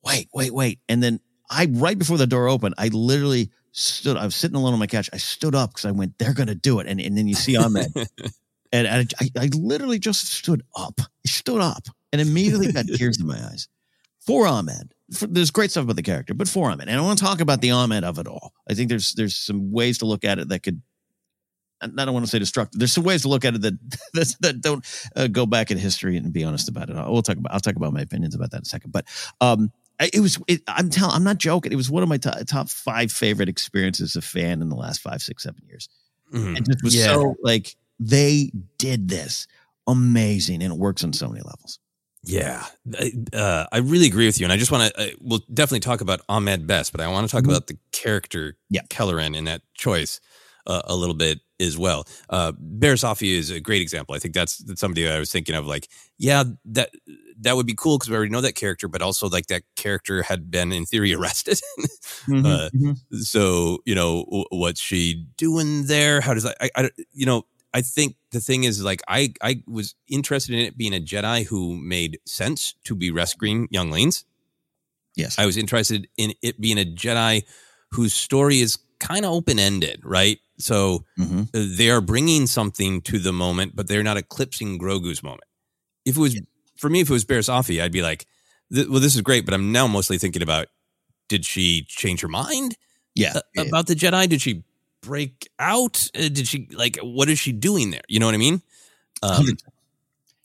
Wait, 0.04 0.30
wait, 0.34 0.54
wait. 0.54 0.80
And 0.88 1.02
then 1.02 1.20
I, 1.50 1.68
right 1.72 1.98
before 1.98 2.18
the 2.18 2.28
door 2.28 2.48
opened, 2.48 2.76
I 2.78 2.88
literally 2.90 3.50
stood, 3.72 4.18
I 4.18 4.26
was 4.26 4.36
sitting 4.36 4.56
alone 4.56 4.74
on 4.74 4.80
my 4.80 4.88
couch. 4.88 5.10
I 5.14 5.18
stood 5.18 5.56
up 5.56 5.72
because 5.72 5.86
I 5.86 5.92
went, 5.92 6.18
they're 6.18 6.34
going 6.34 6.48
to 6.48 6.56
do 6.56 6.80
it. 6.80 6.88
And, 6.88 7.00
and 7.00 7.18
then 7.18 7.28
you 7.28 7.36
see 7.36 7.58
Ahmed. 7.58 7.94
and 8.72 8.88
I, 8.88 9.06
I, 9.20 9.30
I 9.38 9.50
literally 9.54 10.00
just 10.00 10.28
stood 10.28 10.64
up, 10.76 11.00
I 11.02 11.28
stood 11.28 11.62
up 11.62 11.88
and 12.12 12.22
immediately 12.22 12.72
got 12.72 12.86
tears 12.96 13.20
in 13.20 13.28
my 13.28 13.38
eyes 13.38 13.68
for 14.20 14.48
Ahmed 14.48 14.94
for, 15.14 15.28
there's 15.28 15.52
great 15.52 15.72
stuff 15.72 15.84
about 15.84 15.96
the 15.96 16.04
character, 16.04 16.34
but 16.34 16.48
for 16.48 16.70
Ahmed, 16.70 16.88
and 16.88 17.00
I 17.00 17.02
want 17.02 17.20
to 17.20 17.26
talk 17.26 17.42
about 17.42 17.62
the 17.62 17.72
Ahmed 17.72 18.04
of 18.04 18.20
it 18.20 18.28
all. 18.28 18.54
I 18.70 18.74
think 18.74 18.90
there's 18.90 19.14
there's 19.14 19.36
some 19.36 19.72
ways 19.72 20.00
to 20.00 20.06
look 20.06 20.24
at 20.24 20.40
it 20.40 20.50
that 20.50 20.64
could. 20.64 20.82
I 21.82 21.88
don't 21.88 22.14
want 22.14 22.26
to 22.26 22.30
say 22.30 22.40
destructive. 22.40 22.78
There's 22.78 22.92
some 22.92 23.06
ways 23.06 23.22
to 23.22 23.30
look 23.30 23.46
at 23.46 23.56
it 23.56 23.62
that 23.62 23.80
that, 24.14 24.36
that 24.42 24.62
don't 24.62 24.86
uh, 25.16 25.28
go 25.28 25.46
back 25.46 25.72
in 25.72 25.78
history 25.78 26.18
and 26.18 26.34
be 26.34 26.44
honest 26.44 26.70
about 26.70 26.90
it. 26.90 26.96
We'll 26.96 27.22
talk 27.22 27.38
about. 27.38 27.54
I'll 27.54 27.60
talk 27.60 27.76
about 27.76 27.94
my 27.94 28.02
opinions 28.02 28.36
about 28.36 28.52
that 28.52 28.58
in 28.58 28.64
a 28.64 28.66
second. 28.66 28.92
But 28.92 29.06
um, 29.42 29.72
it 30.00 30.20
was. 30.20 30.40
It, 30.48 30.62
I'm 30.68 30.90
telling. 30.90 31.16
I'm 31.16 31.24
not 31.24 31.38
joking. 31.38 31.72
It 31.72 31.76
was 31.76 31.92
one 31.92 32.04
of 32.04 32.10
my 32.10 32.18
t- 32.18 32.30
top 32.48 32.70
five 32.70 33.12
favorite 33.12 33.50
experiences 33.50 34.16
as 34.16 34.16
a 34.16 34.22
fan 34.22 34.62
in 34.62 34.70
the 34.70 34.76
last 34.76 35.02
five, 35.02 35.22
six, 35.22 35.44
seven 35.44 35.62
years. 35.68 35.90
Mm-hmm. 36.34 36.56
And 36.56 36.70
it 36.70 36.78
was 36.84 36.96
yeah. 36.96 37.06
so 37.06 37.36
like 37.42 37.76
they 38.00 38.52
did 38.78 39.10
this 39.10 39.48
amazing, 39.88 40.64
and 40.64 40.74
it 40.74 40.78
works 40.78 41.04
on 41.04 41.14
so 41.14 41.28
many 41.28 41.42
levels. 41.42 41.80
Yeah, 42.24 42.66
uh, 43.34 43.66
I 43.72 43.78
really 43.78 44.08
agree 44.08 44.26
with 44.26 44.40
you, 44.40 44.46
and 44.46 44.54
I 44.54 44.58
just 44.58 44.72
want 44.72 44.94
to. 44.94 45.02
Uh, 45.02 45.12
we'll 45.22 45.42
definitely 45.54 45.80
talk 45.80 46.02
about 46.02 46.22
Ahmed 46.28 46.68
Best, 46.68 46.92
but 46.92 47.02
I 47.02 47.08
want 47.08 47.28
to 47.28 47.32
talk 47.32 47.44
mm-hmm. 47.44 47.52
about 47.52 47.68
the 47.68 47.78
character 47.92 48.58
yeah. 48.70 48.82
Kelleran 48.90 49.36
in 49.36 49.46
that 49.46 49.62
choice 49.74 50.20
uh, 50.68 50.82
a 50.86 50.96
little 50.96 51.16
bit 51.16 51.40
as 51.60 51.78
well. 51.78 52.06
Uh, 52.30 52.52
Barriss 52.54 53.04
Offee 53.04 53.34
is 53.34 53.52
a 53.52 53.60
great 53.60 53.82
example. 53.82 54.16
I 54.16 54.20
think 54.20 54.34
that's, 54.34 54.58
that's 54.60 54.80
somebody 54.80 55.04
that 55.04 55.16
I 55.16 55.20
was 55.20 55.32
thinking 55.32 55.56
of. 55.56 55.66
Like, 55.66 55.88
yeah, 56.18 56.44
that 56.66 56.92
that 57.42 57.56
would 57.56 57.66
be 57.66 57.76
cool 57.76 57.98
because 57.98 58.10
we 58.10 58.16
already 58.16 58.32
know 58.32 58.42
that 58.42 58.56
character, 58.56 58.88
but 58.88 59.02
also 59.02 59.28
like 59.30 59.48
that 59.48 59.64
character 59.76 60.24
had 60.24 60.52
been 60.52 60.72
in 60.72 60.86
theory 60.86 61.14
arrested. 61.16 61.60
mm-hmm, 62.28 62.46
uh, 62.46 62.70
mm-hmm. 62.70 63.18
So 63.18 63.80
you 63.86 63.96
know, 63.96 64.46
what's 64.52 64.82
she 64.82 65.26
doing 65.38 65.86
there? 65.86 66.22
How 66.22 66.34
does 66.34 66.44
that? 66.44 66.58
I, 66.62 66.70
I 66.76 66.90
you 67.14 67.26
know 67.26 67.46
I 67.74 67.82
think 67.82 68.16
the 68.32 68.40
thing 68.40 68.64
is 68.64 68.84
like 68.84 69.02
I 69.08 69.34
I 69.42 69.64
was 69.68 69.96
interested 70.08 70.56
in 70.56 70.62
it 70.62 70.78
being 70.78 70.94
a 70.94 71.00
Jedi 71.00 71.46
who 71.46 71.76
made 71.76 72.20
sense 72.26 72.76
to 72.86 72.96
be 72.96 73.12
rescuing 73.12 73.68
younglings. 73.72 74.26
Yes. 75.16 75.38
I 75.38 75.46
was 75.46 75.58
interested 75.58 76.08
in 76.18 76.34
it 76.42 76.60
being 76.62 76.80
a 76.80 76.86
Jedi 76.86 77.44
whose 77.92 78.14
story 78.14 78.60
is 78.60 78.78
kind 79.00 79.26
of 79.26 79.32
open 79.32 79.60
ended, 79.60 80.02
right? 80.04 80.40
So 80.58 81.06
mm-hmm. 81.18 81.44
they 81.54 81.90
are 81.90 82.02
bringing 82.02 82.48
something 82.48 83.02
to 83.02 83.20
the 83.20 83.34
moment, 83.34 83.76
but 83.76 83.88
they're 83.88 84.04
not 84.04 84.18
eclipsing 84.18 84.80
Grogu's 84.80 85.24
moment. 85.24 85.44
If 86.06 86.18
it 86.18 86.20
was. 86.20 86.40
For 86.80 86.90
me, 86.90 87.02
if 87.02 87.10
it 87.10 87.14
was 87.14 87.26
Barriss 87.26 87.50
Offee, 87.50 87.82
I'd 87.82 87.92
be 87.92 88.02
like, 88.02 88.26
well, 88.72 89.00
this 89.00 89.16
is 89.16 89.22
great, 89.22 89.46
but 89.46 89.54
I'm 89.54 89.72
now 89.72 89.88
mostly 89.88 90.18
thinking 90.18 90.42
about 90.42 90.68
did 91.28 91.46
she 91.46 91.84
change 91.88 92.22
her 92.22 92.28
mind? 92.28 92.76
Yeah. 93.16 93.40
about 93.58 93.88
the 93.88 93.96
Jedi? 93.96 94.28
Did 94.28 94.42
she 94.42 94.64
break 95.02 95.50
out? 95.60 96.08
Uh, 96.16 96.30
did 96.30 96.48
she 96.48 96.68
like 96.74 96.98
what 96.98 97.30
is 97.30 97.40
she 97.40 97.52
doing 97.52 97.92
there? 97.92 98.02
You 98.08 98.20
know 98.20 98.26
what 98.26 98.36
I 98.36 98.40
mean? 98.40 98.62
Um, 99.22 99.58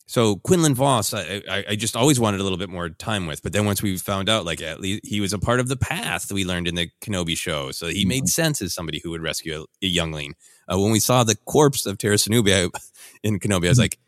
so 0.06 0.36
Quinlan 0.36 0.74
Vos, 0.74 1.14
I, 1.14 1.42
I, 1.48 1.64
I 1.70 1.76
just 1.76 1.96
always 1.96 2.20
wanted 2.20 2.40
a 2.40 2.42
little 2.42 2.58
bit 2.58 2.68
more 2.68 2.88
time 2.88 3.26
with, 3.26 3.42
but 3.42 3.52
then 3.52 3.64
once 3.64 3.82
we 3.82 3.96
found 3.96 4.28
out, 4.28 4.44
like 4.44 4.60
at 4.60 4.80
least 4.80 5.06
he 5.06 5.20
was 5.20 5.32
a 5.32 5.38
part 5.38 5.60
of 5.60 5.68
the 5.68 5.76
path 5.76 6.30
we 6.30 6.44
learned 6.44 6.68
in 6.68 6.74
the 6.74 6.90
Kenobi 7.00 7.36
show, 7.36 7.70
so 7.70 7.86
he 7.86 8.00
mm-hmm. 8.02 8.08
made 8.08 8.28
sense 8.28 8.60
as 8.60 8.74
somebody 8.74 9.00
who 9.02 9.10
would 9.10 9.22
rescue 9.22 9.62
a, 9.62 9.86
a 9.86 9.88
youngling. 9.88 10.34
Uh, 10.70 10.78
when 10.78 10.92
we 10.92 11.00
saw 11.00 11.24
the 11.24 11.36
corpse 11.36 11.86
of 11.86 11.98
Tera 11.98 12.16
Sinube 12.16 12.70
in 13.22 13.38
Kenobi, 13.38 13.66
I 13.66 13.68
was 13.68 13.78
mm-hmm. 13.78 13.82
like, 13.82 13.98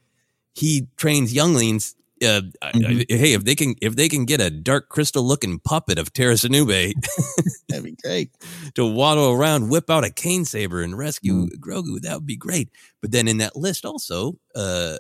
he 0.55 0.89
trains 0.97 1.33
younglings 1.33 1.95
uh, 2.23 2.41
mm-hmm. 2.63 2.99
hey, 3.09 3.35
if 3.35 3.45
they 3.45 3.55
can 3.55 3.75
if 3.83 3.97
they 3.97 4.09
can 4.09 4.25
get 4.25 4.41
a 4.41 4.51
dark 4.51 4.89
crystal 4.89 5.23
looking 5.23 5.59
puppet 5.59 5.99
of 5.99 6.13
Tera 6.13 6.35
Sinube, 6.35 6.93
that'd 7.69 7.85
be 7.85 7.97
great. 8.03 8.31
to 8.75 8.87
waddle 8.87 9.33
around, 9.33 9.69
whip 9.69 9.91
out 9.91 10.05
a 10.05 10.11
cane 10.11 10.45
saber, 10.45 10.83
and 10.83 10.97
rescue 10.97 11.47
mm-hmm. 11.47 11.61
Grogu, 11.61 12.01
that 12.03 12.15
would 12.15 12.27
be 12.27 12.37
great. 12.37 12.71
But 13.03 13.13
then 13.13 13.29
in 13.29 13.39
that 13.39 13.57
list 13.57 13.85
also 13.85 14.39
uh, 14.55 14.99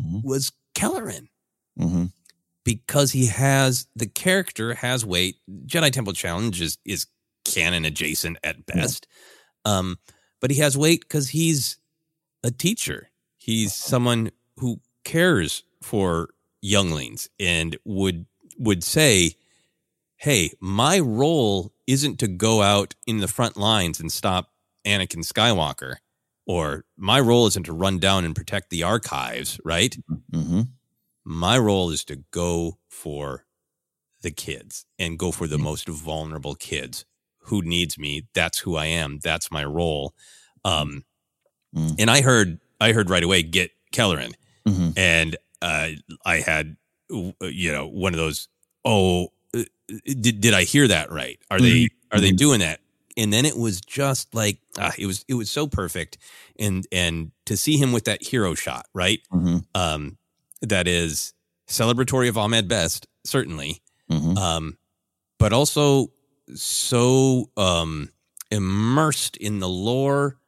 mm-hmm. 0.00 0.20
was 0.26 0.52
Kelleran. 0.74 1.28
Mm-hmm. 1.78 2.06
Because 2.64 3.10
he 3.10 3.26
has 3.26 3.88
the 3.96 4.06
character 4.06 4.74
has 4.74 5.04
weight. 5.04 5.36
Jedi 5.66 5.90
Temple 5.90 6.12
Challenge 6.12 6.60
is 6.60 6.78
is 6.84 7.06
canon 7.44 7.84
adjacent 7.84 8.38
at 8.44 8.64
best. 8.66 9.08
Yeah. 9.66 9.78
Um, 9.78 9.98
but 10.40 10.50
he 10.50 10.58
has 10.58 10.78
weight 10.78 11.00
because 11.00 11.28
he's 11.28 11.78
a 12.44 12.50
teacher. 12.50 13.10
He's 13.36 13.74
someone 13.74 14.30
who 14.58 14.80
cares 15.04 15.64
for 15.82 16.30
younglings 16.62 17.28
and 17.38 17.76
would 17.84 18.26
would 18.58 18.84
say, 18.84 19.34
"Hey, 20.16 20.52
my 20.60 20.98
role 20.98 21.72
isn't 21.86 22.18
to 22.20 22.28
go 22.28 22.62
out 22.62 22.94
in 23.06 23.18
the 23.18 23.28
front 23.28 23.56
lines 23.56 24.00
and 24.00 24.10
stop 24.10 24.52
Anakin 24.86 25.24
Skywalker, 25.24 25.96
or 26.46 26.84
my 26.96 27.20
role 27.20 27.46
isn't 27.48 27.66
to 27.66 27.72
run 27.72 27.98
down 27.98 28.24
and 28.24 28.34
protect 28.34 28.70
the 28.70 28.82
archives, 28.82 29.60
right? 29.64 29.96
Mm-hmm. 30.32 30.62
My 31.24 31.58
role 31.58 31.90
is 31.90 32.04
to 32.04 32.16
go 32.30 32.78
for 32.88 33.44
the 34.22 34.30
kids 34.30 34.86
and 34.98 35.18
go 35.18 35.32
for 35.32 35.46
the 35.46 35.56
mm-hmm. 35.56 35.64
most 35.64 35.88
vulnerable 35.88 36.54
kids. 36.54 37.04
Who 37.46 37.62
needs 37.62 37.98
me? 37.98 38.28
That's 38.34 38.60
who 38.60 38.76
I 38.76 38.86
am. 38.86 39.18
That's 39.18 39.50
my 39.50 39.64
role." 39.64 40.14
Um, 40.64 41.04
mm-hmm. 41.74 41.94
and 41.98 42.08
I 42.08 42.22
heard, 42.22 42.60
I 42.80 42.92
heard 42.92 43.10
right 43.10 43.24
away, 43.24 43.42
get 43.42 43.72
Kelleran, 43.92 44.34
mm-hmm. 44.66 44.90
and 44.96 45.36
uh, 45.62 45.88
I 46.24 46.36
had 46.36 46.76
you 47.10 47.72
know 47.72 47.86
one 47.86 48.12
of 48.14 48.18
those 48.18 48.48
oh 48.84 49.28
uh, 49.56 49.62
did 50.04 50.40
did 50.40 50.54
I 50.54 50.64
hear 50.64 50.88
that 50.88 51.10
right? 51.10 51.38
Are 51.50 51.60
they 51.60 51.84
mm-hmm. 51.84 52.16
are 52.16 52.20
they 52.20 52.28
mm-hmm. 52.28 52.36
doing 52.36 52.60
that? 52.60 52.80
And 53.16 53.30
then 53.30 53.44
it 53.44 53.56
was 53.56 53.80
just 53.82 54.34
like 54.34 54.58
uh, 54.78 54.92
it 54.98 55.06
was 55.06 55.24
it 55.28 55.34
was 55.34 55.50
so 55.50 55.66
perfect, 55.66 56.18
and 56.58 56.86
and 56.90 57.32
to 57.46 57.56
see 57.56 57.76
him 57.76 57.92
with 57.92 58.04
that 58.04 58.22
hero 58.22 58.54
shot, 58.54 58.86
right? 58.94 59.20
Mm-hmm. 59.32 59.58
Um, 59.74 60.16
that 60.62 60.88
is 60.88 61.34
celebratory 61.68 62.28
of 62.28 62.38
Ahmed 62.38 62.68
Best, 62.68 63.06
certainly, 63.24 63.82
mm-hmm. 64.10 64.38
um, 64.38 64.78
but 65.38 65.52
also 65.52 66.08
so 66.54 67.50
um, 67.56 68.10
immersed 68.50 69.36
in 69.36 69.60
the 69.60 69.68
lore 69.68 70.38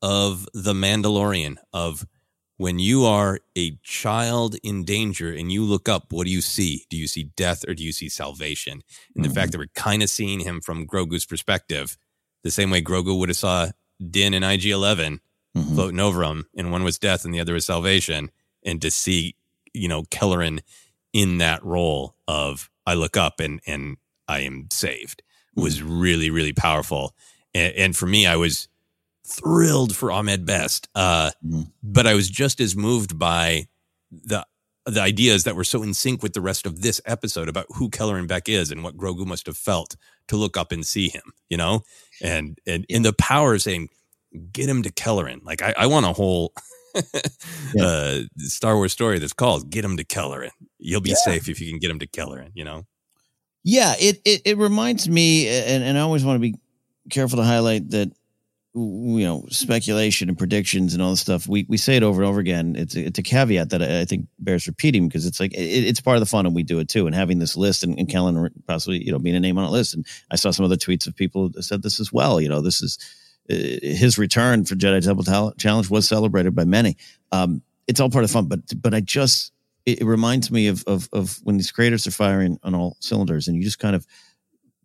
of 0.00 0.48
the 0.54 0.72
Mandalorian 0.72 1.56
of 1.72 2.06
when 2.56 2.78
you 2.78 3.04
are 3.04 3.40
a 3.56 3.76
child 3.82 4.56
in 4.62 4.84
danger 4.84 5.32
and 5.32 5.50
you 5.50 5.64
look 5.64 5.88
up, 5.88 6.12
what 6.12 6.26
do 6.26 6.32
you 6.32 6.40
see? 6.40 6.84
Do 6.88 6.96
you 6.96 7.08
see 7.08 7.24
death 7.36 7.64
or 7.66 7.74
do 7.74 7.82
you 7.82 7.92
see 7.92 8.08
salvation? 8.08 8.72
And 8.72 8.82
mm-hmm. 8.82 9.22
the 9.22 9.34
fact 9.34 9.52
that 9.52 9.58
we're 9.58 9.66
kind 9.74 10.02
of 10.02 10.10
seeing 10.10 10.40
him 10.40 10.60
from 10.60 10.86
Grogu's 10.86 11.26
perspective, 11.26 11.96
the 12.44 12.50
same 12.50 12.70
way 12.70 12.80
Grogu 12.80 13.18
would 13.18 13.28
have 13.28 13.36
saw 13.36 13.70
Din 14.10 14.34
and 14.34 14.44
IG 14.44 14.66
11 14.66 15.20
mm-hmm. 15.56 15.74
floating 15.74 16.00
over 16.00 16.22
him, 16.22 16.46
and 16.56 16.70
one 16.70 16.84
was 16.84 16.98
death 16.98 17.24
and 17.24 17.34
the 17.34 17.40
other 17.40 17.54
was 17.54 17.66
salvation. 17.66 18.30
And 18.62 18.80
to 18.82 18.90
see, 18.90 19.36
you 19.72 19.88
know, 19.88 20.04
Kelleran 20.04 20.60
in 21.12 21.38
that 21.38 21.64
role 21.64 22.16
of 22.28 22.70
I 22.86 22.94
look 22.94 23.16
up 23.16 23.40
and 23.40 23.60
and 23.66 23.96
I 24.28 24.40
am 24.40 24.68
saved 24.70 25.22
was 25.56 25.80
mm-hmm. 25.80 26.00
really 26.00 26.30
really 26.30 26.52
powerful. 26.52 27.14
And, 27.54 27.74
and 27.74 27.96
for 27.96 28.06
me, 28.06 28.26
I 28.26 28.36
was 28.36 28.68
thrilled 29.26 29.96
for 29.96 30.10
Ahmed 30.10 30.46
Best. 30.46 30.88
Uh, 30.94 31.30
mm-hmm. 31.44 31.62
But 31.82 32.06
I 32.06 32.14
was 32.14 32.28
just 32.28 32.60
as 32.60 32.76
moved 32.76 33.18
by 33.18 33.66
the 34.10 34.46
the 34.86 35.00
ideas 35.00 35.44
that 35.44 35.56
were 35.56 35.64
so 35.64 35.82
in 35.82 35.94
sync 35.94 36.22
with 36.22 36.34
the 36.34 36.42
rest 36.42 36.66
of 36.66 36.82
this 36.82 37.00
episode 37.06 37.48
about 37.48 37.64
who 37.70 37.88
Kelleran 37.88 38.28
Beq 38.28 38.48
is 38.50 38.70
and 38.70 38.84
what 38.84 38.98
Grogu 38.98 39.24
must 39.24 39.46
have 39.46 39.56
felt 39.56 39.96
to 40.28 40.36
look 40.36 40.58
up 40.58 40.72
and 40.72 40.84
see 40.84 41.08
him, 41.08 41.32
you 41.48 41.56
know, 41.56 41.82
and 42.22 42.58
and 42.66 42.84
in 42.88 43.02
the 43.02 43.14
power 43.14 43.54
of 43.54 43.62
saying, 43.62 43.88
"Get 44.52 44.68
him 44.68 44.82
to 44.82 44.92
Kelleran." 44.92 45.42
Like 45.42 45.62
I, 45.62 45.74
I 45.78 45.86
want 45.86 46.06
a 46.06 46.12
whole 46.12 46.52
yeah. 47.74 47.84
uh, 47.84 48.20
Star 48.38 48.76
Wars 48.76 48.92
story 48.92 49.18
that's 49.18 49.32
called 49.32 49.70
"Get 49.70 49.84
him 49.84 49.96
to 49.96 50.04
Kelleran." 50.04 50.50
You'll 50.78 51.00
be 51.00 51.10
yeah. 51.10 51.16
safe 51.24 51.48
if 51.48 51.60
you 51.60 51.70
can 51.70 51.78
get 51.78 51.90
him 51.90 51.98
to 52.00 52.06
Kelleran. 52.06 52.50
You 52.54 52.64
know. 52.64 52.86
Yeah, 53.62 53.94
it 53.98 54.20
it, 54.26 54.42
it 54.44 54.58
reminds 54.58 55.08
me, 55.08 55.48
and, 55.48 55.82
and 55.82 55.96
I 55.96 56.02
always 56.02 56.24
want 56.24 56.36
to 56.36 56.40
be 56.40 56.58
careful 57.08 57.38
to 57.38 57.44
highlight 57.44 57.90
that 57.90 58.12
you 58.74 59.24
know 59.24 59.44
speculation 59.50 60.28
and 60.28 60.36
predictions 60.36 60.94
and 60.94 61.02
all 61.02 61.10
this 61.10 61.20
stuff 61.20 61.46
we 61.46 61.64
we 61.68 61.76
say 61.76 61.96
it 61.96 62.02
over 62.02 62.22
and 62.22 62.28
over 62.28 62.40
again. 62.40 62.74
It's 62.76 62.96
a, 62.96 63.06
it's 63.06 63.18
a 63.20 63.22
caveat 63.22 63.70
that 63.70 63.82
I, 63.82 64.00
I 64.00 64.04
think 64.04 64.26
bears 64.40 64.66
repeating 64.66 65.06
because 65.06 65.26
it's 65.26 65.38
like 65.38 65.54
it, 65.54 65.58
it's 65.58 66.00
part 66.00 66.16
of 66.16 66.20
the 66.20 66.26
fun 66.26 66.44
and 66.44 66.54
we 66.54 66.64
do 66.64 66.80
it 66.80 66.88
too. 66.88 67.06
And 67.06 67.14
having 67.14 67.38
this 67.38 67.56
list 67.56 67.84
and, 67.84 67.96
and 67.98 68.08
Kellen 68.08 68.50
possibly 68.66 69.04
you 69.04 69.12
know 69.12 69.20
being 69.20 69.36
a 69.36 69.40
name 69.40 69.58
on 69.58 69.64
a 69.64 69.70
list. 69.70 69.94
And 69.94 70.04
I 70.30 70.36
saw 70.36 70.50
some 70.50 70.64
other 70.64 70.76
tweets 70.76 71.06
of 71.06 71.14
people 71.14 71.50
that 71.50 71.62
said 71.62 71.82
this 71.82 72.00
as 72.00 72.12
well. 72.12 72.40
You 72.40 72.48
know 72.48 72.60
this 72.60 72.82
is 72.82 72.98
uh, 73.48 73.54
his 73.54 74.18
return 74.18 74.64
for 74.64 74.74
Jedi 74.74 75.04
Temple 75.04 75.52
Challenge 75.56 75.88
was 75.88 76.08
celebrated 76.08 76.56
by 76.56 76.64
many. 76.64 76.96
Um, 77.30 77.62
it's 77.86 78.00
all 78.00 78.10
part 78.10 78.24
of 78.24 78.30
the 78.30 78.34
fun 78.34 78.46
but 78.46 78.60
but 78.82 78.92
I 78.92 79.00
just 79.00 79.52
it, 79.86 80.00
it 80.00 80.04
reminds 80.04 80.50
me 80.50 80.66
of, 80.66 80.82
of 80.88 81.08
of 81.12 81.38
when 81.44 81.58
these 81.58 81.70
creators 81.70 82.08
are 82.08 82.12
firing 82.12 82.58
on 82.64 82.74
all 82.74 82.96
cylinders 82.98 83.46
and 83.46 83.56
you 83.56 83.62
just 83.62 83.78
kind 83.78 83.94
of 83.94 84.04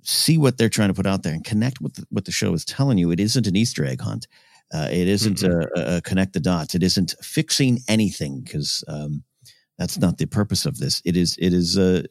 see 0.04 0.38
what 0.38 0.58
they're 0.58 0.70
trying 0.70 0.90
to 0.90 0.94
put 0.94 1.08
out 1.08 1.24
there 1.24 1.34
and 1.34 1.44
connect 1.44 1.82
with 1.82 2.04
what 2.10 2.26
the 2.26 2.32
show 2.32 2.54
is 2.54 2.66
telling 2.66 2.98
you. 2.98 3.12
It 3.12 3.20
isn't 3.20 3.48
an 3.48 3.56
Easter 3.56 3.86
egg 3.86 4.02
hunt. 4.02 4.28
Uh, 4.74 4.88
it 4.92 5.08
isn't 5.08 5.40
mm-hmm. 5.40 5.80
a, 5.80 5.98
a, 5.98 6.02
connect 6.02 6.34
the 6.34 6.40
dots. 6.40 6.76
It 6.76 6.84
isn't 6.84 7.16
fixing 7.22 7.80
anything 7.88 8.42
because 8.42 8.84
um, 8.88 9.24
that's 9.78 9.98
not 9.98 10.18
the 10.18 10.28
purpose 10.28 10.66
of 10.66 10.78
this. 10.78 11.02
It 11.06 11.18
is. 11.18 11.38
It 11.40 11.54
is. 11.54 11.78
Uh, 11.78 12.04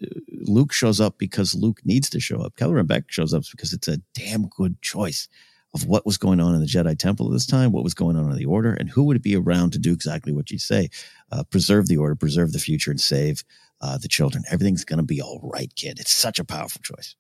Luke 0.43 0.73
shows 0.73 1.01
up 1.01 1.19
because 1.19 1.55
Luke 1.55 1.81
needs 1.85 2.11
to 2.11 2.21
show 2.21 2.41
up. 2.41 2.57
Kelleran 2.57 2.87
Beq 2.87 3.05
shows 3.09 3.33
up 3.33 3.45
because 3.51 3.73
it's 3.73 3.89
a 3.89 3.99
damn 4.15 4.49
good 4.49 4.81
choice 4.83 5.29
of 5.75 5.87
what 5.87 6.07
was 6.07 6.17
going 6.17 6.41
on 6.41 6.55
in 6.55 6.61
the 6.61 6.67
Jedi 6.67 6.99
Temple 6.99 7.27
at 7.27 7.33
this 7.33 7.47
time, 7.47 7.73
what 7.73 7.85
was 7.85 7.95
going 7.95 8.17
on 8.17 8.31
in 8.31 8.37
the 8.37 8.47
Order, 8.47 8.73
and 8.73 8.89
who 8.89 9.05
would 9.05 9.23
be 9.23 9.37
around 9.37 9.73
to 9.73 9.79
do 9.79 9.93
exactly 9.93 10.33
what 10.33 10.51
you 10.51 10.59
say, 10.59 10.89
uh, 11.31 11.45
preserve 11.45 11.89
the 11.89 11.99
Order, 11.99 12.15
preserve 12.15 12.53
the 12.53 12.59
future, 12.59 12.91
and 12.91 13.01
save 13.01 13.45
uh, 13.81 13.99
the 13.99 14.09
children. 14.09 14.45
Everything's 14.51 14.85
going 14.85 14.99
to 14.99 15.05
be 15.05 15.21
all 15.21 15.41
right, 15.43 15.73
kid. 15.77 16.01
It's 16.01 16.15
such 16.15 16.39
a 16.39 16.45
powerful 16.45 16.81
choice. 16.83 17.15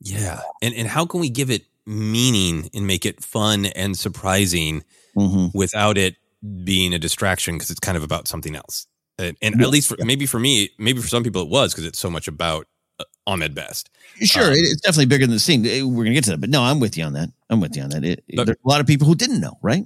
Yeah, 0.00 0.40
and 0.62 0.74
and 0.74 0.88
how 0.88 1.06
can 1.06 1.20
we 1.20 1.28
give 1.28 1.50
it 1.50 1.64
meaning 1.86 2.70
and 2.74 2.86
make 2.86 3.04
it 3.04 3.22
fun 3.22 3.66
and 3.66 3.96
surprising 3.96 4.84
mm-hmm. 5.16 5.56
without 5.56 5.98
it 5.98 6.16
being 6.64 6.94
a 6.94 6.98
distraction 6.98 7.54
because 7.54 7.70
it's 7.70 7.80
kind 7.80 7.96
of 7.96 8.02
about 8.02 8.26
something 8.26 8.56
else? 8.56 8.86
And, 9.18 9.36
and 9.42 9.56
yeah, 9.58 9.66
at 9.66 9.70
least 9.70 9.88
for, 9.88 9.96
yeah. 9.98 10.06
maybe 10.06 10.24
for 10.24 10.38
me, 10.38 10.70
maybe 10.78 11.00
for 11.00 11.08
some 11.08 11.22
people 11.22 11.42
it 11.42 11.48
was 11.48 11.74
because 11.74 11.84
it's 11.84 11.98
so 11.98 12.08
much 12.08 12.28
about 12.28 12.66
uh, 12.98 13.04
Ahmed 13.26 13.54
Best. 13.54 13.90
Sure, 14.22 14.44
um, 14.44 14.52
it's 14.52 14.80
definitely 14.80 15.06
bigger 15.06 15.26
than 15.26 15.34
the 15.34 15.40
scene. 15.40 15.62
We're 15.62 16.04
gonna 16.04 16.14
get 16.14 16.24
to 16.24 16.30
that, 16.30 16.40
but 16.40 16.50
no, 16.50 16.62
I'm 16.62 16.80
with 16.80 16.96
you 16.96 17.04
on 17.04 17.12
that. 17.12 17.28
I'm 17.50 17.60
with 17.60 17.76
you 17.76 17.82
on 17.82 17.90
that. 17.90 18.04
It, 18.04 18.24
but, 18.34 18.46
there's 18.46 18.58
a 18.64 18.68
lot 18.68 18.80
of 18.80 18.86
people 18.86 19.06
who 19.06 19.14
didn't 19.14 19.40
know, 19.40 19.58
right? 19.60 19.84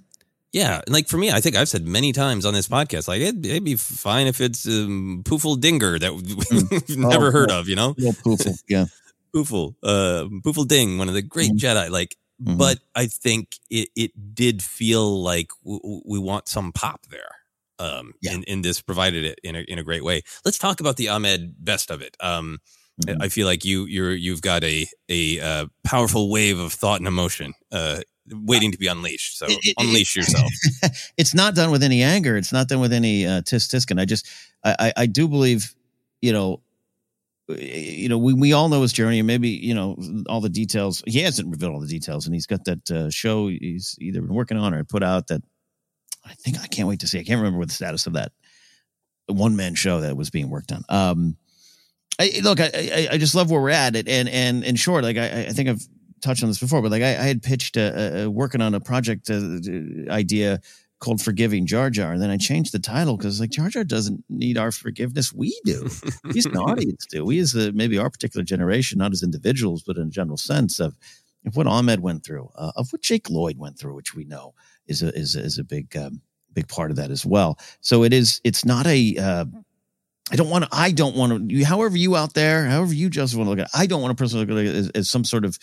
Yeah, 0.54 0.80
and 0.86 0.94
like 0.94 1.08
for 1.08 1.16
me, 1.16 1.32
I 1.32 1.40
think 1.40 1.56
I've 1.56 1.68
said 1.68 1.84
many 1.84 2.12
times 2.12 2.46
on 2.46 2.54
this 2.54 2.68
podcast, 2.68 3.08
like 3.08 3.20
it, 3.20 3.34
would 3.34 3.64
be 3.64 3.74
fine 3.74 4.28
if 4.28 4.40
it's 4.40 4.64
um, 4.68 5.22
Poofle 5.24 5.60
Dinger 5.60 5.98
that 5.98 6.14
we've 6.14 6.24
mm. 6.24 6.96
never 6.96 7.26
oh, 7.26 7.32
heard 7.32 7.50
of, 7.50 7.68
you 7.68 7.74
know? 7.74 7.94
Poofle, 7.94 8.56
yeah. 8.68 8.84
Poofle, 9.34 9.74
uh, 9.82 10.64
Ding, 10.64 10.98
one 10.98 11.08
of 11.08 11.14
the 11.14 11.22
great 11.22 11.52
mm-hmm. 11.52 11.66
Jedi. 11.66 11.90
Like, 11.90 12.16
mm-hmm. 12.42 12.56
but 12.56 12.78
I 12.94 13.06
think 13.06 13.56
it 13.70 13.88
it 13.96 14.34
did 14.34 14.62
feel 14.62 15.22
like 15.22 15.50
w- 15.64 16.02
we 16.06 16.18
want 16.18 16.48
some 16.48 16.72
pop 16.72 17.06
there. 17.10 17.30
Um, 17.80 18.14
yeah. 18.22 18.34
in, 18.34 18.44
in 18.44 18.62
this 18.62 18.80
provided 18.80 19.24
it 19.24 19.40
in 19.42 19.56
a 19.56 19.60
in 19.60 19.78
a 19.78 19.82
great 19.82 20.04
way. 20.04 20.22
Let's 20.44 20.58
talk 20.58 20.80
about 20.80 20.96
the 20.96 21.08
Ahmed 21.08 21.54
Best 21.58 21.90
of 21.90 22.02
it. 22.02 22.16
Um, 22.20 22.60
mm-hmm. 23.04 23.20
I 23.20 23.28
feel 23.28 23.46
like 23.46 23.64
you 23.64 23.86
you're 23.86 24.12
you've 24.12 24.42
got 24.42 24.62
a 24.62 24.86
a 25.08 25.40
uh, 25.40 25.66
powerful 25.82 26.30
wave 26.30 26.58
of 26.58 26.72
thought 26.72 27.00
and 27.00 27.08
emotion 27.08 27.54
uh, 27.72 28.02
waiting 28.30 28.70
to 28.72 28.78
be 28.78 28.86
unleashed. 28.86 29.38
So 29.38 29.46
it, 29.46 29.58
it, 29.62 29.74
unleash 29.78 30.16
yourself. 30.16 30.50
it's 31.16 31.34
not 31.34 31.54
done 31.54 31.70
with 31.70 31.82
any 31.82 32.02
anger. 32.02 32.36
It's 32.36 32.52
not 32.52 32.68
done 32.68 32.80
with 32.80 32.92
any 32.92 33.26
uh, 33.26 33.42
tisk 33.42 33.74
tiskin. 33.74 34.00
I 34.00 34.04
just 34.04 34.28
I, 34.64 34.76
I 34.78 34.92
I 34.98 35.06
do 35.06 35.26
believe 35.28 35.74
you 36.22 36.32
know 36.32 36.60
you 37.48 38.08
know, 38.08 38.18
we, 38.18 38.32
we 38.32 38.52
all 38.52 38.68
know 38.68 38.82
his 38.82 38.92
journey 38.92 39.18
and 39.20 39.26
maybe, 39.26 39.50
you 39.50 39.74
know, 39.74 39.96
all 40.28 40.40
the 40.40 40.48
details. 40.48 41.02
He 41.06 41.20
hasn't 41.20 41.50
revealed 41.50 41.74
all 41.74 41.80
the 41.80 41.86
details 41.86 42.26
and 42.26 42.34
he's 42.34 42.46
got 42.46 42.64
that 42.64 42.90
uh, 42.90 43.10
show 43.10 43.48
he's 43.48 43.96
either 44.00 44.22
been 44.22 44.34
working 44.34 44.56
on 44.56 44.74
or 44.74 44.84
put 44.84 45.02
out 45.02 45.28
that 45.28 45.42
I 46.24 46.34
think 46.34 46.58
I 46.60 46.66
can't 46.66 46.88
wait 46.88 47.00
to 47.00 47.06
see. 47.06 47.18
I 47.18 47.24
can't 47.24 47.38
remember 47.38 47.58
what 47.58 47.68
the 47.68 47.74
status 47.74 48.06
of 48.06 48.14
that 48.14 48.32
one 49.26 49.56
man 49.56 49.74
show 49.74 50.00
that 50.00 50.16
was 50.16 50.30
being 50.30 50.50
worked 50.50 50.72
on. 50.72 50.84
Um, 50.88 51.36
I, 52.18 52.40
look, 52.42 52.60
I, 52.60 52.70
I, 52.74 53.08
I 53.12 53.18
just 53.18 53.34
love 53.34 53.50
where 53.50 53.60
we're 53.60 53.70
at. 53.70 53.96
And, 53.96 54.28
and 54.28 54.64
in 54.64 54.76
short, 54.76 55.04
like 55.04 55.16
I, 55.16 55.46
I 55.46 55.50
think 55.50 55.68
I've 55.68 55.86
touched 56.22 56.42
on 56.42 56.48
this 56.48 56.58
before, 56.58 56.80
but 56.80 56.90
like 56.90 57.02
I, 57.02 57.10
I 57.10 57.24
had 57.24 57.42
pitched 57.42 57.76
a, 57.76 58.22
a, 58.22 58.30
working 58.30 58.60
on 58.60 58.74
a 58.74 58.80
project 58.80 59.30
uh, 59.30 59.58
idea 60.10 60.60
called 61.04 61.20
Forgiving 61.20 61.66
Jar 61.66 61.90
Jar. 61.90 62.14
And 62.14 62.22
then 62.22 62.30
I 62.30 62.38
changed 62.38 62.72
the 62.72 62.78
title 62.78 63.18
because 63.18 63.38
like 63.38 63.50
Jar 63.50 63.68
Jar 63.68 63.84
doesn't 63.84 64.24
need 64.30 64.56
our 64.56 64.72
forgiveness. 64.72 65.32
We 65.34 65.58
do. 65.64 65.86
He's 66.32 66.46
an 66.46 66.56
audience 66.56 67.04
do. 67.06 67.24
We 67.24 67.38
as 67.40 67.54
maybe 67.54 67.98
our 67.98 68.08
particular 68.08 68.42
generation, 68.42 68.98
not 68.98 69.12
as 69.12 69.22
individuals, 69.22 69.82
but 69.86 69.98
in 69.98 70.04
a 70.04 70.10
general 70.10 70.38
sense 70.38 70.80
of, 70.80 70.96
of 71.46 71.56
what 71.56 71.66
Ahmed 71.66 72.00
went 72.00 72.24
through, 72.24 72.48
uh, 72.56 72.72
of 72.76 72.90
what 72.90 73.02
Jake 73.02 73.28
Lloyd 73.28 73.58
went 73.58 73.78
through, 73.78 73.94
which 73.94 74.14
we 74.14 74.24
know 74.24 74.54
is 74.86 75.02
a, 75.02 75.14
is 75.14 75.36
a, 75.36 75.40
is 75.40 75.58
a 75.58 75.64
big, 75.64 75.94
um, 75.94 76.22
big 76.54 76.68
part 76.68 76.90
of 76.90 76.96
that 76.96 77.10
as 77.10 77.26
well. 77.26 77.58
So 77.82 78.02
it 78.02 78.14
is, 78.14 78.40
it's 78.42 78.64
not 78.64 78.86
a, 78.86 79.16
uh, 79.18 79.44
I 80.32 80.36
don't 80.36 80.48
want 80.48 80.64
to, 80.64 80.70
I 80.72 80.90
don't 80.90 81.16
want 81.16 81.50
to, 81.50 81.64
however 81.64 81.98
you 81.98 82.16
out 82.16 82.32
there, 82.32 82.64
however 82.64 82.94
you 82.94 83.10
just 83.10 83.34
want 83.36 83.46
to 83.46 83.50
look 83.50 83.58
at 83.58 83.66
it, 83.66 83.78
I 83.78 83.86
don't 83.86 84.00
want 84.00 84.16
to 84.16 84.22
personally 84.22 84.46
look 84.46 84.58
at 84.58 84.64
it 84.64 84.74
as, 84.74 84.88
as 84.94 85.10
some 85.10 85.24
sort 85.24 85.44
of 85.44 85.58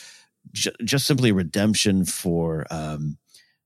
j- 0.51 0.72
just 0.84 1.07
simply 1.07 1.31
redemption 1.31 2.05
for, 2.05 2.68
um, 2.69 3.18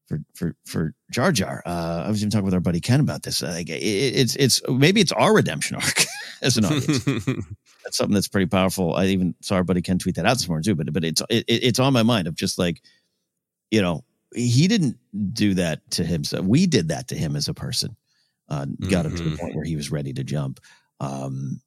for 0.08 0.20
for 0.34 0.56
for 0.66 0.94
Jar 1.12 1.32
Jar. 1.32 1.62
Uh, 1.66 2.04
I 2.06 2.10
was 2.10 2.22
even 2.22 2.30
talking 2.30 2.46
with 2.46 2.54
our 2.54 2.60
buddy 2.60 2.80
Ken 2.80 3.00
about 3.00 3.24
this. 3.24 3.42
Like 3.42 3.70
it, 3.70 3.82
it's 3.82 4.36
it's 4.36 4.62
maybe 4.68 5.02
it's 5.02 5.12
our 5.12 5.34
redemption 5.34 5.76
arc 5.76 6.06
as 6.42 6.58
an 6.58 6.66
audience. 6.66 7.04
that's 7.84 7.98
something 7.98 8.14
that's 8.14 8.28
pretty 8.28 8.48
powerful. 8.48 8.96
I 8.96 9.06
even 9.08 9.36
saw 9.42 9.56
our 9.56 9.64
buddy 9.64 9.82
Ken 9.82 10.00
tweet 10.00 10.16
that 10.16 10.26
out 10.26 10.38
this 10.38 10.48
morning 10.48 10.64
too. 10.64 10.76
But 10.76 10.92
but 10.94 11.04
it's 11.04 11.22
it, 11.30 11.46
it's 11.48 11.80
on 11.80 11.94
my 11.94 12.04
mind 12.04 12.28
of 12.28 12.36
just 12.36 12.58
like 12.58 12.82
you 13.72 13.82
know 13.82 14.04
he 14.34 14.68
didn't 14.68 14.98
do 15.34 15.56
that 15.56 15.90
to 15.92 16.04
himself. 16.04 16.46
We 16.46 16.68
did 16.68 16.90
that 16.90 17.08
to 17.10 17.16
him 17.16 17.36
as 17.36 17.48
a 17.48 17.54
person. 17.54 17.96
Uh, 18.48 18.66
got 18.66 19.06
mm-hmm. 19.06 19.08
him 19.08 19.16
to 19.16 19.24
the 19.24 19.30
mm-hmm. 19.30 19.40
point 19.40 19.56
where 19.56 19.66
he 19.66 19.76
was 19.76 19.92
ready 19.92 20.14
to 20.14 20.24
jump. 20.24 20.60
Um, 21.00 21.62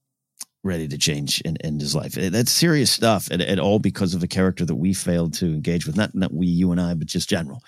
ready 0.65 0.89
to 0.89 0.99
change 0.99 1.41
in, 1.43 1.57
in 1.63 1.79
his 1.79 1.95
life. 1.95 2.13
That's 2.13 2.51
serious 2.51 2.91
stuff, 2.91 3.29
and, 3.31 3.41
and 3.41 3.61
all 3.61 3.79
because 3.79 4.15
of 4.15 4.23
a 4.23 4.29
character 4.29 4.65
that 4.65 4.75
we 4.75 4.93
failed 4.93 5.35
to 5.35 5.47
engage 5.47 5.87
with. 5.87 5.97
Not 5.97 6.15
not 6.15 6.33
we, 6.33 6.47
you, 6.47 6.71
and 6.73 6.81
I, 6.81 6.95
but 6.95 7.07
just 7.07 7.29
general 7.29 7.63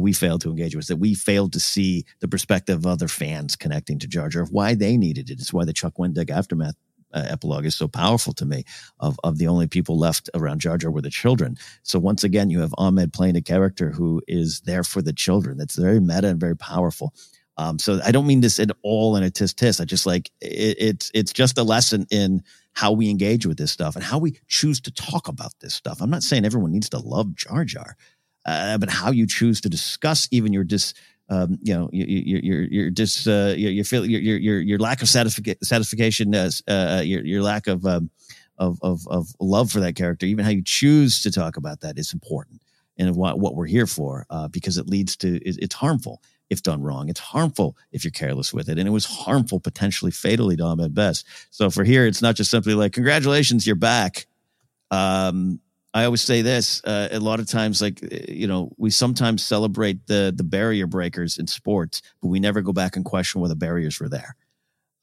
we 0.00 0.12
failed 0.12 0.40
to 0.42 0.50
engage 0.50 0.74
with, 0.74 0.86
that 0.86 0.96
we 0.96 1.14
failed 1.14 1.52
to 1.52 1.60
see 1.60 2.04
the 2.20 2.28
perspective 2.28 2.78
of 2.78 2.86
other 2.86 3.08
fans 3.08 3.56
connecting 3.56 3.98
to 3.98 4.06
Jar 4.06 4.28
Jar, 4.28 4.42
of 4.42 4.50
why 4.50 4.74
they 4.74 4.96
needed 4.96 5.30
it. 5.30 5.40
It's 5.40 5.52
why 5.52 5.64
the 5.64 5.72
Chuck 5.72 5.94
Wendig 5.98 6.30
aftermath 6.30 6.74
uh, 7.12 7.24
epilogue 7.28 7.66
is 7.66 7.76
so 7.76 7.88
powerful 7.88 8.32
to 8.34 8.44
me. 8.44 8.64
Of 9.00 9.18
of 9.24 9.38
the 9.38 9.48
only 9.48 9.66
people 9.66 9.98
left 9.98 10.30
around 10.34 10.60
Jar 10.60 10.78
Jar 10.78 10.90
were 10.90 11.02
the 11.02 11.10
children. 11.10 11.56
So 11.82 11.98
once 11.98 12.24
again, 12.24 12.50
you 12.50 12.60
have 12.60 12.74
Ahmed 12.78 13.12
playing 13.12 13.36
a 13.36 13.42
character 13.42 13.90
who 13.90 14.22
is 14.26 14.60
there 14.64 14.84
for 14.84 15.02
the 15.02 15.12
children. 15.12 15.58
That's 15.58 15.76
very 15.76 16.00
meta 16.00 16.28
and 16.28 16.40
very 16.40 16.56
powerful. 16.56 17.12
Um, 17.58 17.78
so 17.78 18.00
I 18.04 18.12
don't 18.12 18.26
mean 18.26 18.40
this 18.40 18.58
at 18.58 18.70
all 18.82 19.16
in 19.16 19.22
a 19.22 19.30
tis 19.30 19.52
tis. 19.52 19.80
I 19.80 19.84
just 19.84 20.06
like 20.06 20.30
it, 20.40 20.76
it's 20.78 21.10
it's 21.14 21.32
just 21.32 21.58
a 21.58 21.62
lesson 21.62 22.06
in 22.10 22.42
how 22.72 22.92
we 22.92 23.10
engage 23.10 23.44
with 23.44 23.58
this 23.58 23.70
stuff 23.70 23.94
and 23.94 24.04
how 24.04 24.18
we 24.18 24.38
choose 24.48 24.80
to 24.80 24.90
talk 24.90 25.28
about 25.28 25.52
this 25.60 25.74
stuff. 25.74 26.00
I'm 26.00 26.10
not 26.10 26.22
saying 26.22 26.46
everyone 26.46 26.72
needs 26.72 26.88
to 26.90 26.98
love 26.98 27.34
Jar 27.34 27.64
Jar 27.64 27.96
uh, 28.44 28.78
but 28.78 28.90
how 28.90 29.10
you 29.10 29.26
choose 29.26 29.60
to 29.60 29.68
discuss 29.68 30.28
even 30.30 30.52
your 30.52 30.64
dis, 30.64 30.94
um, 31.28 31.58
you 31.62 31.74
know, 31.74 31.88
your 31.92 32.40
your 32.40 32.62
your 32.64 32.90
dis, 32.90 33.26
uh, 33.26 33.54
your 33.56 33.70
your, 33.70 33.84
feel, 33.84 34.04
your 34.04 34.20
your 34.20 34.60
your 34.60 34.78
lack 34.78 35.02
of 35.02 35.08
satisfic- 35.08 35.62
satisfaction, 35.62 36.34
uh, 36.34 36.50
uh, 36.68 37.02
your 37.04 37.24
your 37.24 37.42
lack 37.42 37.66
of, 37.66 37.86
um, 37.86 38.10
of 38.58 38.78
of 38.82 39.06
of 39.08 39.28
love 39.40 39.70
for 39.70 39.80
that 39.80 39.94
character, 39.94 40.26
even 40.26 40.44
how 40.44 40.50
you 40.50 40.62
choose 40.64 41.22
to 41.22 41.30
talk 41.30 41.56
about 41.56 41.80
that 41.80 41.98
is 41.98 42.12
important, 42.12 42.62
and 42.98 43.16
what 43.16 43.38
what 43.38 43.54
we're 43.54 43.66
here 43.66 43.86
for, 43.86 44.26
uh, 44.30 44.48
because 44.48 44.76
it 44.76 44.88
leads 44.88 45.16
to 45.16 45.36
it, 45.36 45.56
it's 45.60 45.74
harmful 45.74 46.20
if 46.52 46.62
done 46.62 46.82
wrong. 46.82 47.08
It's 47.08 47.18
harmful 47.18 47.78
if 47.92 48.04
you're 48.04 48.10
careless 48.10 48.52
with 48.52 48.68
it. 48.68 48.78
And 48.78 48.86
it 48.86 48.90
was 48.90 49.06
harmful, 49.06 49.58
potentially 49.58 50.10
fatally 50.10 50.54
to 50.56 50.64
Ahmed 50.64 50.94
Best. 50.94 51.26
So 51.50 51.70
for 51.70 51.82
here, 51.82 52.04
it's 52.04 52.20
not 52.20 52.36
just 52.36 52.50
simply 52.50 52.74
like, 52.74 52.92
congratulations, 52.92 53.66
you're 53.66 53.74
back. 53.74 54.26
Um, 54.90 55.60
I 55.94 56.04
always 56.04 56.22
say 56.22 56.42
this 56.42 56.82
uh, 56.84 57.08
a 57.10 57.20
lot 57.20 57.40
of 57.40 57.46
times, 57.46 57.82
like 57.82 58.02
uh, 58.02 58.16
you 58.28 58.46
know, 58.46 58.70
we 58.78 58.90
sometimes 58.90 59.44
celebrate 59.44 60.06
the 60.06 60.32
the 60.34 60.44
barrier 60.44 60.86
breakers 60.86 61.38
in 61.38 61.46
sports, 61.46 62.02
but 62.20 62.28
we 62.28 62.40
never 62.40 62.62
go 62.62 62.72
back 62.72 62.96
and 62.96 63.04
question 63.04 63.40
whether 63.40 63.54
barriers 63.54 64.00
were 64.00 64.08
there. 64.08 64.36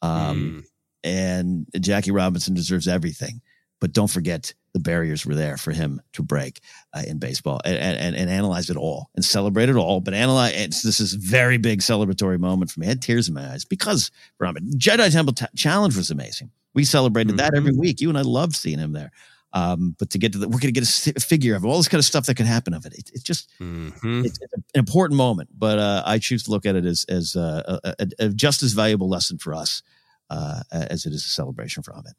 Um, 0.02 0.64
mm. 0.64 0.66
And 1.04 1.68
Jackie 1.80 2.12
Robinson 2.12 2.54
deserves 2.54 2.88
everything, 2.88 3.42
but 3.80 3.94
don't 3.94 4.10
forget 4.10 4.54
the 4.74 4.80
barriers 4.80 5.26
were 5.26 5.36
there 5.36 5.58
for 5.58 5.72
him 5.72 6.02
to 6.14 6.22
break 6.22 6.60
uh, 6.94 7.04
in 7.08 7.18
baseball 7.18 7.60
and, 7.66 7.78
and, 7.78 8.16
and 8.16 8.30
analyze 8.30 8.70
it 8.70 8.78
all 8.78 9.10
and 9.16 9.26
celebrate 9.26 9.70
it 9.70 9.76
all. 9.76 10.00
But 10.00 10.14
analyze 10.14 10.54
it's, 10.56 10.82
this 10.82 11.00
is 11.00 11.14
very 11.14 11.58
big 11.58 11.80
celebratory 11.80 12.40
moment 12.40 12.72
for 12.72 12.80
me. 12.80 12.88
I 12.88 12.90
had 12.90 13.02
tears 13.02 13.28
in 13.28 13.34
my 13.34 13.50
eyes 13.52 13.66
because 13.66 14.12
Robin 14.40 14.70
Jedi 14.78 15.12
Temple 15.12 15.34
t- 15.34 15.46
Challenge 15.56 15.96
was 15.96 16.12
amazing. 16.12 16.52
We 16.74 16.84
celebrated 16.84 17.30
mm-hmm. 17.30 17.38
that 17.38 17.56
every 17.56 17.76
week. 17.76 18.00
You 18.00 18.10
and 18.10 18.18
I 18.18 18.22
love 18.22 18.56
seeing 18.56 18.80
him 18.80 18.94
there. 18.94 19.12
Um, 19.52 19.96
but 19.98 20.12
to 20.12 20.20
get 20.20 20.34
to 20.34 20.38
the, 20.38 20.48
we're 20.48 20.60
going 20.60 20.74
to 20.74 20.80
get 20.80 20.84
a 20.84 21.20
figure 21.20 21.56
of 21.56 21.66
all 21.66 21.78
this 21.78 21.88
kind 21.88 22.00
of 22.00 22.06
stuff 22.06 22.28
that 22.28 22.36
can 22.36 22.46
happen 22.46 22.74
of 22.74 22.86
it. 22.86 22.94
it 22.94 23.10
it's 23.14 23.24
just, 23.24 23.50
mm-hmm. 23.60 24.26
it's, 24.26 24.40
it's, 24.42 24.54
an 24.54 24.64
important 24.76 25.18
moment, 25.18 25.50
but 25.58 25.80
uh, 25.80 26.04
I 26.06 26.20
choose 26.20 26.44
to 26.44 26.52
look 26.52 26.68
at 26.68 26.76
it 26.76 26.86
as, 26.86 27.06
as 27.10 27.36
uh, 27.36 27.80
a, 27.84 27.96
a, 28.00 28.08
a 28.20 28.30
just 28.30 28.62
as 28.62 28.74
valuable 28.74 29.10
lesson 29.10 29.40
for 29.40 29.56
us 29.56 29.82
uh, 30.30 30.62
as 30.72 31.06
it 31.06 31.14
is 31.14 31.26
a 31.26 31.30
celebration 31.30 31.84
for 31.84 31.94
Ahmed. 31.94 32.14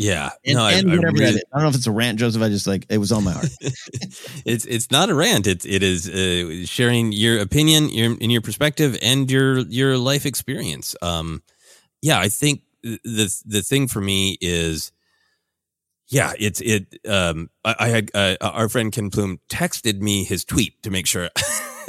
Yeah, 0.00 0.30
and, 0.46 0.56
no, 0.56 0.66
and 0.66 0.90
I, 0.90 0.94
I, 0.94 1.10
really, 1.10 1.42
I, 1.52 1.58
don't 1.58 1.64
know 1.64 1.68
if 1.68 1.74
it's 1.74 1.86
a 1.86 1.92
rant, 1.92 2.18
Joseph. 2.18 2.40
I 2.40 2.48
just 2.48 2.66
like 2.66 2.86
it 2.88 2.96
was 2.96 3.12
on 3.12 3.22
my 3.22 3.32
heart. 3.32 3.50
it's 4.46 4.64
it's 4.64 4.90
not 4.90 5.10
a 5.10 5.14
rant. 5.14 5.46
It's 5.46 5.66
it 5.66 5.82
is 5.82 6.08
uh, 6.08 6.64
sharing 6.64 7.12
your 7.12 7.38
opinion, 7.38 7.90
your 7.90 8.16
in 8.16 8.30
your 8.30 8.40
perspective, 8.40 8.96
and 9.02 9.30
your 9.30 9.58
your 9.58 9.98
life 9.98 10.24
experience. 10.24 10.96
Um, 11.02 11.42
yeah, 12.00 12.18
I 12.18 12.30
think 12.30 12.62
the 12.82 13.42
the 13.44 13.60
thing 13.60 13.88
for 13.88 14.00
me 14.00 14.38
is 14.40 14.90
yeah, 16.10 16.32
it's 16.38 16.60
it. 16.60 16.98
Um, 17.08 17.50
I, 17.64 17.76
I 17.78 17.88
had 17.88 18.10
uh, 18.14 18.36
our 18.40 18.68
friend 18.68 18.92
Ken 18.92 19.10
Plume 19.10 19.38
texted 19.48 20.00
me 20.00 20.24
his 20.24 20.44
tweet 20.44 20.82
to 20.82 20.90
make 20.90 21.06
sure 21.06 21.30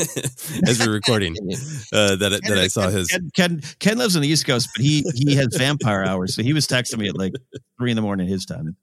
as 0.67 0.79
we're 0.79 0.93
recording 0.93 1.35
uh, 1.93 2.15
that 2.15 2.39
Ken, 2.43 2.53
that 2.53 2.57
I 2.57 2.67
saw 2.67 2.83
Ken, 2.83 2.91
his. 2.93 3.19
Ken, 3.33 3.61
Ken 3.79 3.97
lives 3.97 4.15
on 4.15 4.21
the 4.21 4.27
East 4.27 4.45
Coast, 4.45 4.69
but 4.75 4.85
he 4.85 5.03
he 5.15 5.35
has 5.35 5.47
vampire 5.57 6.03
hours, 6.03 6.35
so 6.35 6.43
he 6.43 6.53
was 6.53 6.67
texting 6.67 6.99
me 6.99 7.09
at 7.09 7.17
like 7.17 7.33
three 7.79 7.89
in 7.89 7.95
the 7.95 8.01
morning 8.03 8.27
his 8.27 8.45
time. 8.45 8.75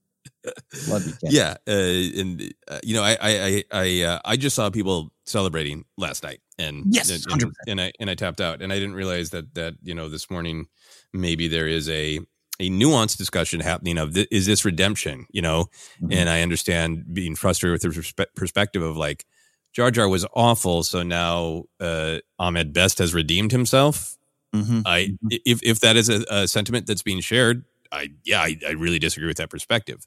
Love 0.89 1.07
you, 1.07 1.13
Ken. 1.13 1.31
Yeah, 1.31 1.57
uh, 1.69 2.21
and 2.21 2.55
uh, 2.67 2.81
you 2.83 2.95
know, 2.95 3.05
I 3.05 3.17
I 3.21 3.65
I 3.71 4.03
uh, 4.03 4.19
I 4.25 4.37
just 4.37 4.57
saw 4.57 4.71
people 4.71 5.13
celebrating 5.25 5.85
last 5.97 6.25
night, 6.25 6.41
and 6.59 6.87
yes, 6.89 7.11
and, 7.11 7.43
and, 7.43 7.53
and 7.69 7.81
I 7.81 7.93
and 8.01 8.11
I 8.11 8.17
tapped 8.17 8.41
out, 8.41 8.61
and 8.61 8.73
I 8.73 8.77
didn't 8.77 8.95
realize 8.95 9.31
that 9.31 9.55
that 9.55 9.75
you 9.83 9.95
know 9.95 10.09
this 10.09 10.31
morning 10.31 10.67
maybe 11.13 11.47
there 11.47 11.69
is 11.69 11.89
a 11.89 12.21
a 12.61 12.71
nuanced 12.71 13.17
discussion 13.17 13.61
happening 13.61 13.99
of 13.99 14.15
th- 14.15 14.29
is 14.31 14.47
this 14.47 14.65
redemption, 14.65 15.27
you 15.31 15.43
know? 15.43 15.67
Mm-hmm. 16.03 16.13
And 16.13 16.29
I 16.29 16.43
understand 16.43 17.13
being 17.13 17.37
frustrated 17.37 17.73
with 17.83 17.95
the 17.95 18.01
perspe- 18.01 18.35
perspective 18.35 18.83
of 18.83 18.97
like, 18.97 19.25
Jar 19.73 19.91
Jar 19.91 20.09
was 20.09 20.27
awful, 20.35 20.83
so 20.83 21.03
now 21.03 21.65
uh, 21.79 22.19
Ahmed 22.39 22.73
Best 22.73 22.99
has 22.99 23.15
redeemed 23.15 23.53
himself. 23.53 24.17
Mm-hmm. 24.55 24.81
I 24.87 25.11
if 25.31 25.63
if 25.63 25.81
that 25.81 25.97
is 25.97 26.09
a, 26.09 26.25
a 26.31 26.49
sentiment 26.49 26.87
that's 26.87 27.03
being 27.03 27.21
shared, 27.21 27.65
I 27.93 28.09
yeah, 28.25 28.41
I, 28.41 28.57
I 28.67 28.71
really 28.71 28.99
disagree 28.99 29.29
with 29.29 29.37
that 29.37 29.51
perspective. 29.51 30.07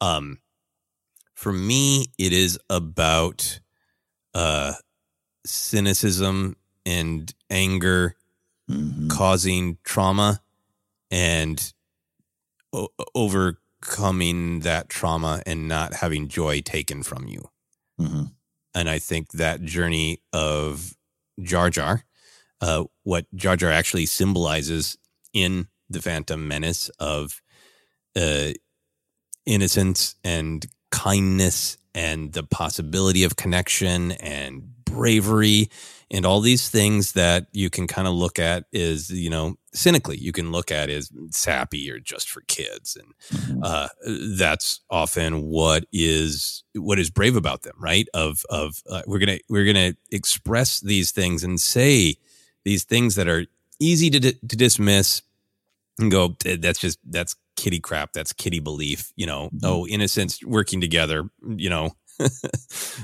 Um, 0.00 0.38
for 1.34 1.52
me, 1.52 2.06
it 2.18 2.32
is 2.32 2.58
about 2.70 3.60
uh, 4.32 4.74
cynicism 5.44 6.56
and 6.86 7.34
anger 7.50 8.14
Mm-hmm. 8.70 9.08
causing 9.08 9.78
trauma 9.82 10.40
and 11.10 11.72
o- 12.72 12.88
overcoming 13.14 14.60
that 14.60 14.88
trauma 14.88 15.42
and 15.46 15.68
not 15.68 15.94
having 15.94 16.28
joy 16.28 16.60
taken 16.60 17.02
from 17.02 17.26
you. 17.26 17.48
Mm-hmm. 18.00 18.24
And 18.74 18.88
I 18.88 18.98
think 18.98 19.32
that 19.32 19.62
journey 19.62 20.22
of 20.32 20.94
Jar 21.42 21.70
Jar, 21.70 22.04
uh, 22.60 22.84
what 23.02 23.26
Jar 23.34 23.56
Jar 23.56 23.70
actually 23.70 24.06
symbolizes 24.06 24.96
in 25.32 25.68
the 25.88 26.00
Phantom 26.00 26.46
Menace 26.46 26.88
of 27.00 27.42
uh, 28.16 28.50
innocence 29.46 30.14
and 30.22 30.66
kindness 30.90 31.78
and 31.94 32.32
the 32.32 32.42
possibility 32.42 33.24
of 33.24 33.36
connection 33.36 34.12
and 34.12 34.62
bravery 34.84 35.68
and 36.10 36.26
all 36.26 36.40
these 36.40 36.68
things 36.68 37.12
that 37.12 37.46
you 37.52 37.70
can 37.70 37.86
kind 37.86 38.08
of 38.08 38.14
look 38.14 38.38
at 38.38 38.64
is 38.72 39.10
you 39.10 39.30
know 39.30 39.56
cynically 39.72 40.16
you 40.18 40.32
can 40.32 40.52
look 40.52 40.70
at 40.70 40.90
as 40.90 41.10
sappy 41.30 41.90
or 41.90 41.98
just 41.98 42.28
for 42.28 42.42
kids. 42.42 42.96
And 42.96 43.64
uh, 43.64 43.88
that's 44.36 44.80
often 44.90 45.42
what 45.42 45.84
is 45.92 46.64
what 46.74 46.98
is 46.98 47.10
brave 47.10 47.36
about 47.36 47.62
them 47.62 47.76
right? 47.78 48.08
Of 48.14 48.44
of 48.50 48.82
uh, 48.88 49.02
we're 49.06 49.18
gonna 49.18 49.38
we're 49.48 49.66
gonna 49.66 49.94
express 50.10 50.80
these 50.80 51.10
things 51.10 51.44
and 51.44 51.60
say 51.60 52.16
these 52.64 52.84
things 52.84 53.14
that 53.14 53.28
are 53.28 53.46
easy 53.78 54.10
to, 54.10 54.20
to 54.20 54.56
dismiss 54.56 55.22
and 55.98 56.10
go 56.10 56.36
"Eh, 56.44 56.56
that's 56.60 56.78
just 56.78 56.98
that's 57.08 57.36
kitty 57.56 57.80
crap. 57.80 58.12
That's 58.12 58.32
kitty 58.32 58.60
belief 58.60 59.12
you 59.16 59.26
know? 59.26 59.50
Oh 59.62 59.86
innocence 59.86 60.42
working 60.44 60.80
together 60.80 61.28
you 61.46 61.70
know 61.70 61.90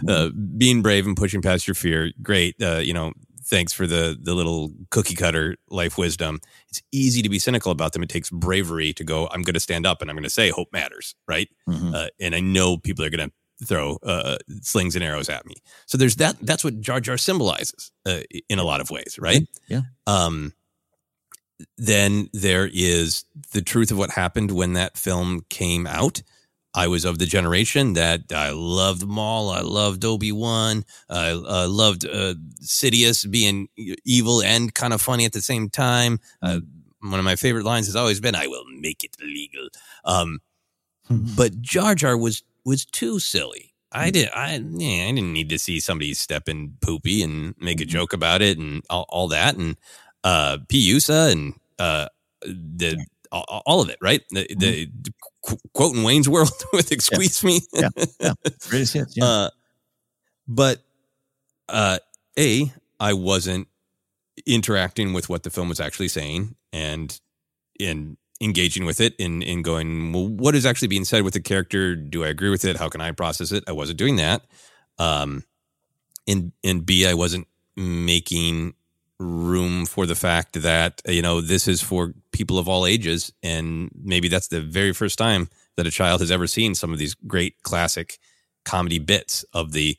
uh, 0.09 0.31
being 0.59 0.83
brave 0.83 1.07
and 1.07 1.17
pushing 1.17 1.43
past 1.43 1.67
your 1.67 1.75
fear. 1.75 2.11
Great 2.23 2.57
uh, 2.63 2.79
you 2.79 2.93
know 2.93 3.13
thanks 3.49 3.73
for 3.73 3.87
the 3.87 4.17
the 4.21 4.35
little 4.35 4.71
cookie 4.91 5.15
cutter 5.15 5.57
life 5.71 5.97
wisdom 5.97 6.41
it's 6.69 6.83
easy 6.93 7.23
to 7.23 7.29
be 7.29 7.39
cynical 7.39 7.71
about 7.73 7.93
them 7.93 8.03
it 8.03 8.09
takes 8.09 8.29
bravery 8.31 8.93
to 8.93 9.05
go 9.05 9.29
i'm 9.29 9.43
going 9.43 9.55
to 9.55 9.61
stand 9.61 9.87
up 9.87 10.01
and 10.03 10.11
i'm 10.11 10.17
going 10.17 10.25
to 10.25 10.31
say 10.31 10.51
hope 10.51 10.69
matters 10.73 11.15
right 11.29 11.49
Mm-hmm. 11.69 11.95
uh, 11.95 12.07
and 12.21 12.35
i 12.35 12.41
know 12.41 12.77
people 12.77 13.05
are 13.05 13.11
going 13.11 13.29
to 13.29 13.67
throw 13.67 13.97
uh, 14.03 14.37
slings 14.61 14.95
and 14.97 15.03
arrows 15.05 15.29
at 15.31 15.47
me 15.47 15.55
so 15.87 15.97
there's 15.97 16.17
that 16.17 16.37
that's 16.43 16.63
what 16.63 16.81
jar 16.81 17.01
jar 17.01 17.17
symbolizes 17.17 17.91
uh, 18.05 18.21
in 18.51 18.59
a 18.59 18.65
lot 18.65 18.81
of 18.83 18.91
ways 18.91 19.17
right 19.19 19.43
Yeah. 19.69 19.83
um 20.07 20.53
then 21.79 22.29
there 22.33 22.69
is 22.73 23.25
the 23.53 23.63
truth 23.63 23.91
of 23.91 23.97
what 23.99 24.11
happened 24.11 24.51
when 24.51 24.75
that 24.75 24.97
film 24.99 25.41
came 25.49 25.87
out. 25.87 26.23
I 26.77 26.87
was 26.89 27.05
of 27.05 27.19
the 27.19 27.27
generation 27.27 27.95
that 27.95 28.33
I 28.33 28.51
loved 28.51 29.07
Maul. 29.07 29.51
I 29.51 29.63
loved 29.63 30.05
Obi 30.05 30.31
Wan. 30.31 30.85
I, 31.09 31.31
I 31.31 31.65
loved 31.65 32.05
uh, 32.05 32.35
Sidious 32.63 33.29
being 33.29 33.69
evil 34.05 34.43
and 34.43 34.73
kind 34.75 34.93
of 34.93 35.01
funny 35.01 35.25
at 35.25 35.33
the 35.33 35.41
same 35.41 35.71
time. 35.71 36.21
Uh, 36.43 36.61
one 37.01 37.19
of 37.19 37.25
my 37.25 37.37
favorite 37.37 37.65
lines 37.65 37.87
has 37.87 37.97
always 37.97 38.21
been, 38.21 38.35
"I 38.35 38.47
will 38.47 38.65
make 38.81 39.05
it 39.05 39.17
legal." 39.21 39.69
Um, 40.05 40.41
but 41.09 41.61
Jar 41.61 41.95
Jar 41.95 42.17
was 42.17 42.43
was 42.65 42.85
too 42.85 43.19
silly. 43.19 43.73
I 43.93 44.11
did. 44.11 44.29
I 44.35 44.57
yeah, 44.57 45.07
I 45.09 45.13
didn't 45.13 45.33
need 45.33 45.49
to 45.51 45.59
see 45.59 45.81
somebody 45.81 46.13
step 46.15 46.49
in 46.49 46.77
poopy 46.81 47.23
and 47.23 47.55
make 47.59 47.81
a 47.81 47.87
joke 47.87 48.13
about 48.13 48.43
it 48.43 48.59
and 48.59 48.83
all, 48.91 49.07
all 49.09 49.29
that 49.29 49.57
and 49.57 49.77
uh 50.25 50.59
Piusa 50.69 51.33
and 51.33 51.55
uh 51.79 52.09
the 52.43 53.03
all, 53.33 53.63
all 53.67 53.81
of 53.81 53.89
it, 53.89 53.99
right? 54.01 54.23
The, 54.31 54.47
the 54.57 54.91
qu- 55.45 55.59
quote 55.75 55.97
in 55.97 56.03
Wayne's 56.03 56.29
World 56.29 56.51
with 56.73 56.93
"Excuse 56.93 57.43
me." 57.45 57.61
Yeah, 57.73 57.89
yeah. 58.21 58.33
Greatest 58.69 58.95
hits. 58.95 59.17
Yeah. 59.17 59.25
Uh, 59.25 59.51
but 60.49 60.83
uh, 61.69 61.99
a 62.39 62.73
I 63.01 63.13
wasn't 63.13 63.69
interacting 64.47 65.13
with 65.13 65.29
what 65.29 65.43
the 65.43 65.51
film 65.51 65.69
was 65.69 65.81
actually 65.81 66.09
saying 66.09 66.55
and 66.73 67.21
in 67.81 68.17
engaging 68.41 68.85
with 68.85 69.01
it 69.01 69.15
in 69.19 69.41
in 69.41 69.63
going 69.63 70.13
well 70.13 70.29
what 70.29 70.55
is 70.55 70.67
actually 70.67 70.89
being 70.89 71.07
said 71.07 71.23
with 71.23 71.33
the 71.33 71.41
character 71.41 71.97
do 71.97 72.23
i 72.23 72.29
agree 72.29 72.51
with 72.51 72.67
it 72.67 72.77
how 72.77 72.87
can 72.87 73.01
i 73.01 73.11
process 73.11 73.51
it 73.51 73.65
i 73.67 73.73
wasn't 73.73 73.99
doing 73.99 74.17
that 74.17 74.43
um 74.99 75.43
and 76.29 76.53
and 76.63 76.85
b 76.85 77.07
i 77.07 77.15
wasn't 77.15 77.47
making 77.77 78.75
room 79.19 79.87
for 79.87 80.05
the 80.07 80.15
fact 80.15 80.61
that 80.63 81.01
you 81.07 81.23
know 81.23 81.41
this 81.41 81.67
is 81.67 81.81
for 81.83 82.13
people 82.33 82.59
of 82.59 82.69
all 82.69 82.85
ages 82.85 83.33
and 83.43 83.91
maybe 83.95 84.29
that's 84.29 84.49
the 84.49 84.61
very 84.61 84.93
first 84.93 85.17
time 85.17 85.49
that 85.77 85.87
a 85.87 85.91
child 85.91 86.21
has 86.21 86.31
ever 86.31 86.47
seen 86.47 86.75
some 86.75 86.93
of 86.93 86.99
these 86.99 87.15
great 87.15 87.63
classic 87.63 88.19
comedy 88.67 88.99
bits 88.99 89.43
of 89.55 89.73
the 89.73 89.97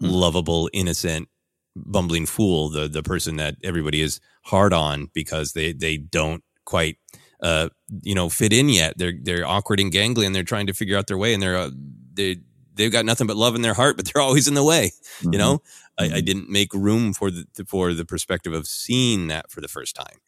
lovable 0.00 0.70
innocent 0.72 1.28
bumbling 1.76 2.24
fool 2.24 2.70
the 2.70 2.88
the 2.88 3.02
person 3.02 3.36
that 3.36 3.56
everybody 3.62 4.00
is 4.00 4.18
hard 4.44 4.72
on 4.72 5.10
because 5.12 5.52
they 5.52 5.72
they 5.72 5.98
don't 5.98 6.42
quite 6.64 6.96
uh 7.42 7.68
you 8.02 8.14
know 8.14 8.28
fit 8.28 8.52
in 8.52 8.68
yet. 8.68 8.96
They're 8.96 9.12
they're 9.20 9.46
awkward 9.46 9.80
and 9.80 9.92
gangly 9.92 10.26
and 10.26 10.34
they're 10.34 10.42
trying 10.42 10.66
to 10.66 10.72
figure 10.72 10.96
out 10.96 11.06
their 11.06 11.18
way 11.18 11.34
and 11.34 11.42
they're 11.42 11.56
uh, 11.56 11.70
they 12.14 12.38
they've 12.74 12.92
got 12.92 13.04
nothing 13.04 13.26
but 13.26 13.36
love 13.36 13.54
in 13.54 13.62
their 13.62 13.74
heart 13.74 13.96
but 13.96 14.06
they're 14.06 14.22
always 14.28 14.48
in 14.48 14.54
the 14.54 14.64
way 14.64 14.90
you 15.22 15.38
know 15.38 15.62
I, 15.98 16.16
I 16.16 16.20
didn't 16.20 16.48
make 16.48 16.72
room 16.72 17.12
for 17.12 17.30
the 17.30 17.46
for 17.66 17.92
the 17.92 18.04
perspective 18.04 18.52
of 18.52 18.66
seeing 18.66 19.28
that 19.28 19.50
for 19.50 19.60
the 19.60 19.68
first 19.68 19.96
time 19.96 20.18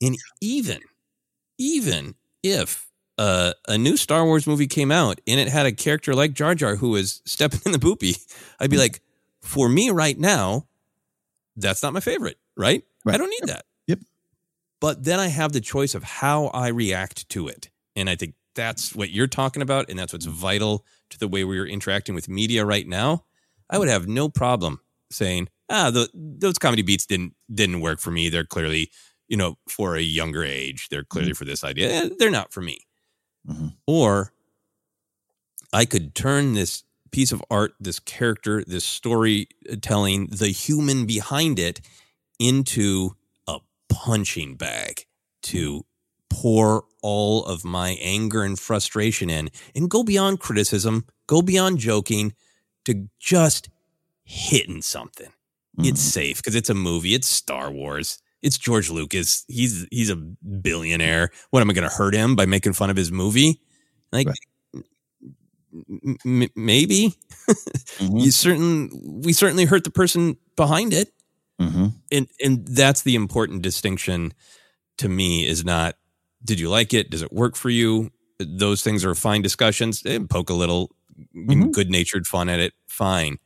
and 0.00 0.16
even 0.40 0.80
even 1.58 2.14
if 2.42 2.88
uh, 3.18 3.52
a 3.68 3.78
new 3.78 3.96
Star 3.96 4.24
Wars 4.24 4.46
movie 4.46 4.66
came 4.66 4.90
out 4.90 5.20
and 5.26 5.38
it 5.38 5.48
had 5.48 5.66
a 5.66 5.72
character 5.72 6.14
like 6.14 6.32
Jar 6.32 6.54
Jar 6.54 6.76
who 6.76 6.90
was 6.90 7.22
stepping 7.26 7.60
in 7.64 7.72
the 7.72 7.78
poopy, 7.78 8.16
I'd 8.58 8.70
be 8.70 8.78
like, 8.78 9.00
for 9.40 9.68
me 9.68 9.90
right 9.90 10.18
now, 10.18 10.66
that's 11.56 11.82
not 11.82 11.92
my 11.92 12.00
favorite, 12.00 12.38
right? 12.56 12.82
I 13.06 13.16
don't 13.16 13.30
need 13.30 13.48
that. 13.48 13.64
Yep. 13.86 13.98
But 14.80 15.04
then 15.04 15.20
I 15.20 15.28
have 15.28 15.52
the 15.52 15.60
choice 15.60 15.94
of 15.94 16.02
how 16.02 16.46
I 16.46 16.68
react 16.68 17.28
to 17.30 17.48
it. 17.48 17.70
And 17.94 18.08
I 18.08 18.16
think 18.16 18.34
that's 18.54 18.94
what 18.94 19.10
you're 19.10 19.26
talking 19.26 19.62
about. 19.62 19.88
And 19.88 19.98
that's 19.98 20.12
what's 20.12 20.26
vital 20.26 20.84
to 21.10 21.18
the 21.18 21.28
way 21.28 21.44
we're 21.44 21.66
interacting 21.66 22.14
with 22.14 22.28
media 22.28 22.64
right 22.64 22.86
now. 22.86 23.24
I 23.68 23.78
would 23.78 23.88
have 23.88 24.06
no 24.06 24.28
problem 24.28 24.80
saying, 25.12 25.48
ah, 25.70 25.90
the, 25.90 26.08
those 26.14 26.58
comedy 26.58 26.82
beats 26.82 27.06
didn't 27.06 27.34
didn't 27.52 27.80
work 27.80 28.00
for 28.00 28.10
me. 28.10 28.28
They're 28.28 28.44
clearly, 28.44 28.90
you 29.28 29.36
know, 29.36 29.56
for 29.68 29.96
a 29.96 30.00
younger 30.02 30.44
age. 30.44 30.88
They're 30.90 31.04
clearly 31.04 31.32
for 31.32 31.44
this 31.44 31.64
idea. 31.64 31.90
Eh, 31.90 32.08
They're 32.18 32.30
not 32.30 32.52
for 32.52 32.60
me. 32.60 32.78
Or 33.86 34.32
I 35.72 35.84
could 35.84 36.14
turn 36.14 36.54
this 36.54 36.84
piece 37.10 37.32
of 37.32 37.42
art, 37.50 37.74
this 37.80 37.98
character, 37.98 38.64
this 38.66 38.84
storytelling, 38.84 40.28
the 40.28 40.48
human 40.48 41.06
behind 41.06 41.58
it 41.58 41.80
into 42.38 43.16
a 43.46 43.58
punching 43.88 44.56
bag 44.56 45.04
to 45.44 45.84
pour 46.30 46.84
all 47.02 47.44
of 47.44 47.64
my 47.64 47.90
anger 48.00 48.42
and 48.42 48.58
frustration 48.58 49.28
in 49.28 49.50
and 49.74 49.90
go 49.90 50.02
beyond 50.02 50.40
criticism, 50.40 51.04
go 51.26 51.42
beyond 51.42 51.78
joking 51.78 52.32
to 52.84 53.08
just 53.18 53.68
hitting 54.32 54.80
something. 54.82 55.30
It's 55.78 56.00
safe 56.02 56.36
because 56.38 56.54
it's 56.54 56.68
a 56.70 56.74
movie, 56.74 57.14
it's 57.14 57.26
Star 57.28 57.70
Wars. 57.70 58.18
It's 58.42 58.58
George 58.58 58.90
Lucas. 58.90 59.44
He's 59.48 59.86
he's 59.90 60.10
a 60.10 60.16
billionaire. 60.16 61.30
What 61.50 61.60
am 61.60 61.70
I 61.70 61.72
going 61.74 61.88
to 61.88 61.94
hurt 61.94 62.14
him 62.14 62.34
by 62.36 62.44
making 62.44 62.72
fun 62.74 62.90
of 62.90 62.96
his 62.96 63.10
movie? 63.12 63.60
Like 64.12 64.26
m- 64.74 66.16
m- 66.24 66.48
maybe 66.54 67.14
you 68.00 68.30
certain 68.30 68.90
we 69.24 69.32
certainly 69.32 69.64
hurt 69.64 69.84
the 69.84 69.90
person 69.90 70.36
behind 70.56 70.92
it 70.92 71.12
Mm-hmm. 71.60 71.86
and 72.10 72.26
and 72.42 72.66
that's 72.66 73.02
the 73.02 73.14
important 73.14 73.62
distinction 73.62 74.32
to 74.98 75.08
me 75.08 75.46
is 75.46 75.64
not 75.64 75.94
did 76.44 76.58
you 76.58 76.68
like 76.68 76.92
it 76.92 77.08
does 77.10 77.22
it 77.22 77.32
work 77.32 77.54
for 77.54 77.70
you 77.70 78.10
those 78.40 78.82
things 78.82 79.04
are 79.04 79.14
fine 79.14 79.42
discussions 79.42 80.02
Eh, 80.04 80.18
poke 80.28 80.50
a 80.50 80.54
little 80.54 80.90
good 81.70 81.88
natured 81.90 82.26
fun 82.26 82.48
at 82.48 82.58
it 82.58 82.72
fine 82.88 83.36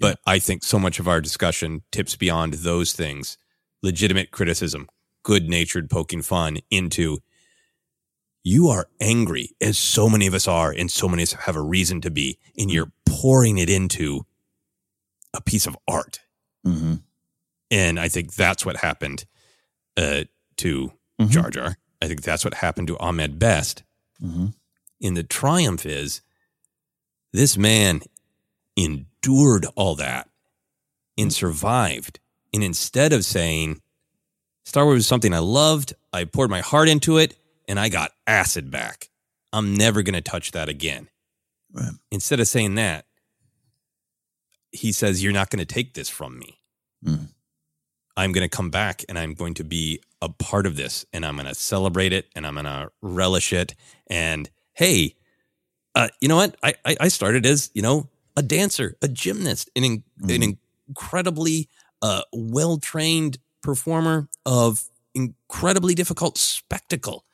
but 0.00 0.18
i 0.26 0.38
think 0.38 0.64
so 0.64 0.78
much 0.78 0.98
of 0.98 1.06
our 1.06 1.20
discussion 1.20 1.82
tips 1.92 2.16
beyond 2.16 2.54
those 2.54 2.92
things 2.92 3.38
legitimate 3.82 4.30
criticism 4.30 4.88
good 5.22 5.48
natured 5.48 5.88
poking 5.88 6.22
fun 6.22 6.58
into 6.70 7.18
you 8.42 8.68
are 8.68 8.88
angry 9.00 9.50
as 9.60 9.78
so 9.78 10.08
many 10.08 10.26
of 10.26 10.34
us 10.34 10.48
are 10.48 10.72
and 10.72 10.90
so 10.90 11.06
many 11.08 11.22
of 11.22 11.28
us 11.28 11.34
have 11.44 11.56
a 11.56 11.62
reason 11.62 12.00
to 12.00 12.10
be 12.10 12.38
and 12.58 12.70
you're 12.70 12.90
pouring 13.06 13.58
it 13.58 13.68
into 13.70 14.24
a 15.34 15.40
piece 15.40 15.66
of 15.66 15.76
art 15.86 16.20
Mm-hmm. 16.66 16.96
and 17.70 17.98
I 17.98 18.08
think 18.08 18.34
that's 18.34 18.66
what 18.66 18.76
happened 18.76 19.24
uh, 19.96 20.24
to 20.58 20.92
Mm-hmm. 21.20 21.30
Jar 21.32 21.50
Jar. 21.50 21.76
I 22.00 22.06
think 22.08 22.22
that's 22.22 22.44
what 22.44 22.54
happened 22.54 22.88
to 22.88 22.98
Ahmed 22.98 23.38
Best. 23.38 23.82
Mm-hmm. 24.24 24.46
And 25.02 25.16
the 25.16 25.22
triumph 25.22 25.84
is 25.84 26.22
this 27.32 27.58
man 27.58 28.00
endured 29.22 29.66
all 29.76 29.94
that 29.96 30.28
and 31.18 31.32
survived. 31.32 32.20
And 32.52 32.62
instead 32.64 33.12
of 33.12 33.24
saying, 33.24 33.80
Star 34.64 34.84
Wars 34.84 34.96
was 34.96 35.06
something 35.06 35.34
I 35.34 35.38
loved, 35.38 35.94
I 36.12 36.24
poured 36.24 36.50
my 36.50 36.60
heart 36.60 36.88
into 36.88 37.18
it, 37.18 37.36
and 37.68 37.78
I 37.78 37.88
got 37.88 38.12
acid 38.26 38.70
back. 38.70 39.08
I'm 39.52 39.74
never 39.74 40.02
going 40.02 40.14
to 40.14 40.20
touch 40.20 40.52
that 40.52 40.68
again. 40.68 41.08
Right. 41.72 41.92
Instead 42.10 42.40
of 42.40 42.48
saying 42.48 42.74
that, 42.76 43.06
he 44.72 44.92
says, 44.92 45.22
You're 45.22 45.32
not 45.32 45.50
going 45.50 45.58
to 45.58 45.64
take 45.64 45.94
this 45.94 46.08
from 46.08 46.38
me. 46.38 46.60
Mm. 47.04 47.28
I'm 48.16 48.32
going 48.32 48.48
to 48.48 48.54
come 48.54 48.70
back 48.70 49.04
and 49.08 49.18
I'm 49.18 49.34
going 49.34 49.54
to 49.54 49.64
be 49.64 50.00
a 50.20 50.28
part 50.28 50.66
of 50.66 50.76
this 50.76 51.06
and 51.12 51.24
I'm 51.24 51.36
going 51.36 51.48
to 51.48 51.54
celebrate 51.54 52.12
it 52.12 52.26
and 52.36 52.46
I'm 52.46 52.54
going 52.54 52.66
to 52.66 52.90
relish 53.00 53.52
it. 53.52 53.74
And 54.08 54.50
hey, 54.74 55.14
uh, 55.94 56.08
you 56.20 56.28
know 56.28 56.36
what? 56.36 56.56
I, 56.62 56.74
I, 56.84 56.96
I 57.00 57.08
started 57.08 57.46
as, 57.46 57.70
you 57.72 57.82
know, 57.82 58.09
a 58.36 58.42
dancer, 58.42 58.96
a 59.02 59.08
gymnast, 59.08 59.70
an, 59.76 59.84
in, 59.84 60.02
Mm. 60.22 60.34
an 60.34 60.58
incredibly 60.88 61.68
uh, 62.02 62.22
well 62.32 62.78
trained 62.78 63.38
performer 63.62 64.28
of 64.46 64.84
incredibly 65.14 65.94
difficult 65.94 66.38
spectacle. 66.38 67.24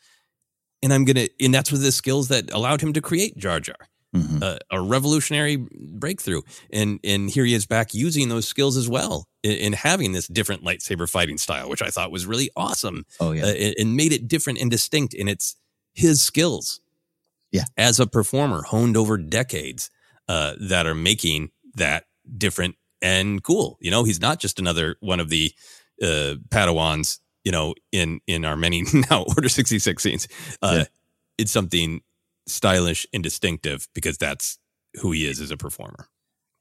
And 0.82 0.92
I'm 0.92 1.04
going 1.04 1.16
to, 1.16 1.28
and 1.44 1.54
that's 1.54 1.72
with 1.72 1.82
the 1.82 1.92
skills 1.92 2.28
that 2.28 2.52
allowed 2.52 2.80
him 2.80 2.92
to 2.94 3.00
create 3.00 3.36
Jar 3.36 3.60
Jar 3.60 3.76
Mhm. 4.14 4.40
a, 4.42 4.58
a 4.70 4.80
revolutionary 4.80 5.56
breakthrough. 5.56 6.42
And 6.72 7.00
and 7.04 7.28
here 7.28 7.44
he 7.44 7.54
is 7.54 7.66
back 7.66 7.92
using 7.92 8.28
those 8.28 8.46
skills 8.48 8.76
as 8.76 8.88
well 8.88 9.26
in, 9.42 9.52
in 9.52 9.72
having 9.72 10.12
this 10.12 10.26
different 10.28 10.62
lightsaber 10.64 11.08
fighting 11.10 11.38
style, 11.38 11.68
which 11.68 11.82
I 11.82 11.90
thought 11.90 12.10
was 12.12 12.24
really 12.24 12.48
awesome. 12.56 13.04
Oh 13.20 13.32
yeah. 13.32 13.44
Uh, 13.44 13.48
and, 13.48 13.74
and 13.78 13.96
made 13.96 14.12
it 14.12 14.28
different 14.28 14.60
and 14.60 14.70
distinct. 14.70 15.12
And 15.14 15.28
it's 15.28 15.56
his 15.92 16.22
skills, 16.22 16.80
Yeah. 17.52 17.64
as 17.76 17.98
a 18.00 18.06
performer, 18.06 18.62
honed 18.62 18.96
over 18.96 19.18
decades, 19.18 19.90
uh, 20.28 20.54
that 20.60 20.86
are 20.86 20.94
making 20.94 21.50
that 21.74 22.04
different 22.36 22.76
and 23.02 23.42
cool. 23.42 23.76
You 23.80 23.90
know, 23.90 24.04
he's 24.04 24.20
not 24.20 24.40
just 24.40 24.58
another 24.58 24.96
one 25.00 25.20
of 25.20 25.28
the 25.28 25.52
uh, 26.02 26.34
Padawans. 26.48 27.18
You 27.44 27.52
know, 27.52 27.74
in 27.92 28.20
in 28.26 28.44
our 28.44 28.56
many 28.56 28.82
now 29.10 29.22
Order 29.28 29.48
sixty 29.48 29.78
six 29.78 30.02
scenes, 30.02 30.26
uh, 30.62 30.78
Yeah. 30.78 30.84
it's 31.38 31.52
something 31.52 32.00
stylish 32.48 33.06
and 33.12 33.22
distinctive 33.22 33.86
because 33.94 34.18
that's 34.18 34.58
who 35.00 35.12
he 35.12 35.26
is 35.26 35.40
as 35.40 35.50
a 35.52 35.56
performer. 35.56 36.08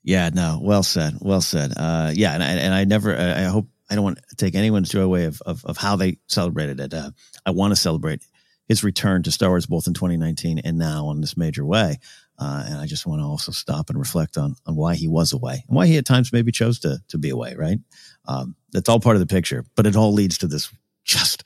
Yeah, 0.03 0.29
no, 0.31 0.59
well 0.61 0.83
said, 0.83 1.15
well 1.21 1.41
said. 1.41 1.73
Uh, 1.75 2.11
yeah, 2.13 2.33
and 2.33 2.43
I, 2.43 2.47
and 2.47 2.73
I 2.75 2.83
never, 2.83 3.17
I 3.17 3.39
I 3.39 3.43
hope 3.45 3.67
I 3.89 3.95
don't 3.95 4.03
want 4.03 4.19
to 4.29 4.35
take 4.35 4.53
anyone's 4.53 4.89
joy 4.89 5.01
away 5.01 5.25
of, 5.25 5.41
of 5.47 5.65
of 5.65 5.77
how 5.77 5.95
they 5.95 6.19
celebrated 6.27 6.79
it. 6.79 6.93
Uh, 6.93 7.09
I 7.45 7.51
want 7.51 7.71
to 7.71 7.75
celebrate 7.75 8.23
his 8.67 8.83
return 8.83 9.23
to 9.23 9.31
Star 9.31 9.49
Wars 9.49 9.65
both 9.65 9.87
in 9.87 9.93
2019 9.95 10.59
and 10.59 10.77
now 10.77 11.09
in 11.09 11.21
this 11.21 11.35
major 11.37 11.65
way. 11.65 11.97
Uh, 12.37 12.63
and 12.67 12.77
I 12.79 12.85
just 12.85 13.05
want 13.05 13.21
to 13.21 13.25
also 13.25 13.51
stop 13.51 13.89
and 13.89 13.97
reflect 13.97 14.37
on 14.37 14.55
on 14.65 14.75
why 14.75 14.95
he 14.95 15.07
was 15.07 15.33
away 15.33 15.63
and 15.67 15.75
why 15.75 15.87
he 15.87 15.97
at 15.97 16.05
times 16.05 16.33
maybe 16.33 16.51
chose 16.51 16.79
to 16.79 16.99
to 17.09 17.17
be 17.17 17.29
away. 17.29 17.55
Right, 17.55 17.79
um, 18.27 18.55
that's 18.71 18.89
all 18.89 18.99
part 18.99 19.15
of 19.15 19.21
the 19.21 19.27
picture, 19.33 19.65
but 19.75 19.85
it 19.87 19.95
all 19.95 20.13
leads 20.13 20.37
to 20.39 20.47
this. 20.47 20.69
Just, 21.05 21.43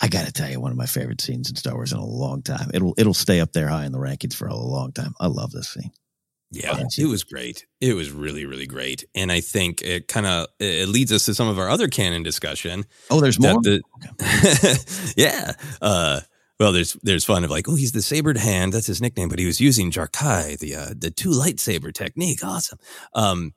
I 0.00 0.08
got 0.08 0.26
to 0.26 0.32
tell 0.32 0.48
you, 0.50 0.58
one 0.60 0.70
of 0.72 0.76
my 0.78 0.86
favorite 0.86 1.20
scenes 1.20 1.50
in 1.50 1.56
Star 1.56 1.74
Wars 1.74 1.92
in 1.92 1.98
a 1.98 2.04
long 2.04 2.42
time. 2.42 2.70
It'll 2.74 2.94
it'll 2.96 3.14
stay 3.14 3.40
up 3.40 3.52
there 3.52 3.68
high 3.68 3.84
in 3.86 3.92
the 3.92 3.98
rankings 3.98 4.34
for 4.34 4.48
a 4.48 4.56
long 4.56 4.92
time. 4.92 5.14
I 5.20 5.26
love 5.26 5.52
this 5.52 5.68
scene. 5.68 5.92
Yeah, 6.52 6.84
it 6.96 7.06
was 7.06 7.24
great. 7.24 7.66
It 7.80 7.94
was 7.94 8.10
really, 8.12 8.46
really 8.46 8.66
great. 8.66 9.04
And 9.16 9.32
I 9.32 9.40
think 9.40 9.82
it 9.82 10.06
kind 10.08 10.26
of 10.26 10.46
it 10.60 10.88
leads 10.88 11.12
us 11.12 11.24
to 11.26 11.34
some 11.34 11.48
of 11.48 11.58
our 11.58 11.68
other 11.68 11.88
canon 11.88 12.22
discussion. 12.22 12.84
Oh, 13.10 13.20
there's 13.20 13.38
more. 13.40 13.60
the- 13.60 13.82
yeah. 15.16 15.52
Uh, 15.82 16.20
well, 16.58 16.72
there's 16.72 16.94
there's 17.02 17.24
fun 17.24 17.44
of 17.44 17.50
like, 17.50 17.68
oh, 17.68 17.74
he's 17.74 17.92
the 17.92 18.02
sabered 18.02 18.38
hand. 18.38 18.72
That's 18.72 18.86
his 18.86 19.02
nickname, 19.02 19.28
but 19.28 19.38
he 19.38 19.46
was 19.46 19.60
using 19.60 19.90
Jar'Kai, 19.90 20.58
the 20.58 20.74
uh, 20.74 20.94
the 20.96 21.10
two 21.10 21.30
lightsaber 21.30 21.92
technique. 21.92 22.42
Awesome. 22.42 22.78
Um, 23.14 23.54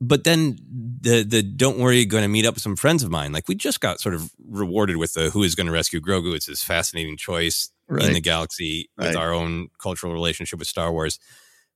but 0.00 0.24
then 0.24 0.56
the 1.00 1.24
the 1.24 1.42
don't 1.42 1.78
worry, 1.78 2.04
going 2.04 2.22
to 2.22 2.28
meet 2.28 2.46
up 2.46 2.54
with 2.54 2.62
some 2.62 2.76
friends 2.76 3.02
of 3.02 3.10
mine. 3.10 3.32
Like 3.32 3.48
we 3.48 3.54
just 3.54 3.80
got 3.80 4.00
sort 4.00 4.14
of 4.14 4.30
rewarded 4.48 4.96
with 4.96 5.12
the 5.14 5.30
who 5.30 5.42
is 5.42 5.54
going 5.54 5.66
to 5.66 5.72
rescue 5.72 6.00
Grogu. 6.00 6.34
It's 6.34 6.46
this 6.46 6.62
fascinating 6.62 7.16
choice 7.16 7.70
in 7.90 8.12
the 8.12 8.20
galaxy 8.20 8.88
with 8.96 9.16
our 9.16 9.32
own 9.32 9.68
cultural 9.82 10.12
relationship 10.12 10.58
with 10.58 10.68
Star 10.68 10.92
Wars. 10.92 11.18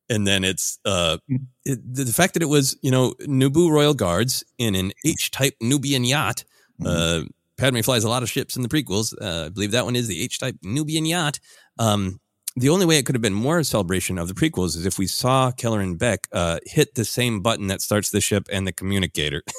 And 0.08 0.26
then 0.26 0.44
it's 0.44 0.78
uh, 0.84 1.18
Mm. 1.30 1.46
it, 1.64 1.94
the, 1.94 2.04
the 2.04 2.12
fact 2.12 2.34
that 2.34 2.42
it 2.42 2.46
was 2.46 2.76
you 2.82 2.90
know 2.90 3.14
Naboo 3.22 3.70
Royal 3.70 3.94
Guards 3.94 4.44
in 4.58 4.74
an 4.74 4.92
H 5.04 5.30
type 5.30 5.54
Nubian 5.60 6.04
yacht. 6.04 6.44
Mm-hmm. 6.80 6.86
Uh, 6.86 7.28
Padme 7.56 7.80
flies 7.80 8.04
a 8.04 8.08
lot 8.08 8.22
of 8.22 8.30
ships 8.30 8.56
in 8.56 8.62
the 8.62 8.68
prequels. 8.68 9.14
Uh, 9.20 9.46
I 9.46 9.48
believe 9.48 9.70
that 9.72 9.84
one 9.84 9.96
is 9.96 10.08
the 10.08 10.20
H 10.22 10.38
type 10.38 10.56
Nubian 10.62 11.06
yacht. 11.06 11.38
Um, 11.78 12.20
the 12.56 12.68
only 12.68 12.86
way 12.86 12.98
it 12.98 13.06
could 13.06 13.16
have 13.16 13.22
been 13.22 13.34
more 13.34 13.58
a 13.58 13.64
celebration 13.64 14.16
of 14.16 14.28
the 14.28 14.34
prequels 14.34 14.76
is 14.76 14.86
if 14.86 14.98
we 14.98 15.08
saw 15.08 15.50
Kelleran 15.50 15.98
Beq 15.98 16.18
uh, 16.32 16.60
hit 16.64 16.94
the 16.94 17.04
same 17.04 17.40
button 17.42 17.66
that 17.66 17.80
starts 17.80 18.10
the 18.10 18.20
ship 18.20 18.46
and 18.50 18.66
the 18.66 18.72
communicator. 18.72 19.42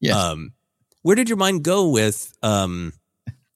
Yes. 0.00 0.16
Um, 0.16 0.52
where 1.02 1.16
did 1.16 1.28
your 1.28 1.38
mind 1.38 1.62
go 1.62 1.88
with 1.88 2.32
um, 2.42 2.92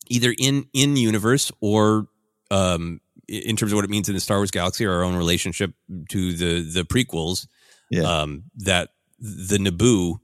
either 0.09 0.35
in 0.37 0.66
in 0.73 0.97
universe 0.97 1.51
or 1.61 2.07
um, 2.51 3.01
in 3.28 3.57
terms 3.57 3.73
of 3.73 3.77
what 3.77 3.85
it 3.85 3.91
means 3.91 4.09
in 4.09 4.15
the 4.15 4.20
Star 4.20 4.39
Wars 4.39 4.51
galaxy 4.51 4.85
or 4.85 4.93
our 4.93 5.03
own 5.03 5.16
relationship 5.16 5.73
to 6.11 6.32
the 6.32 6.62
the 6.62 6.85
prequels? 6.85 7.47
Yeah. 7.91 8.03
Um, 8.03 8.45
that 8.57 8.91
the 9.19 9.59
Naboo 9.59 10.20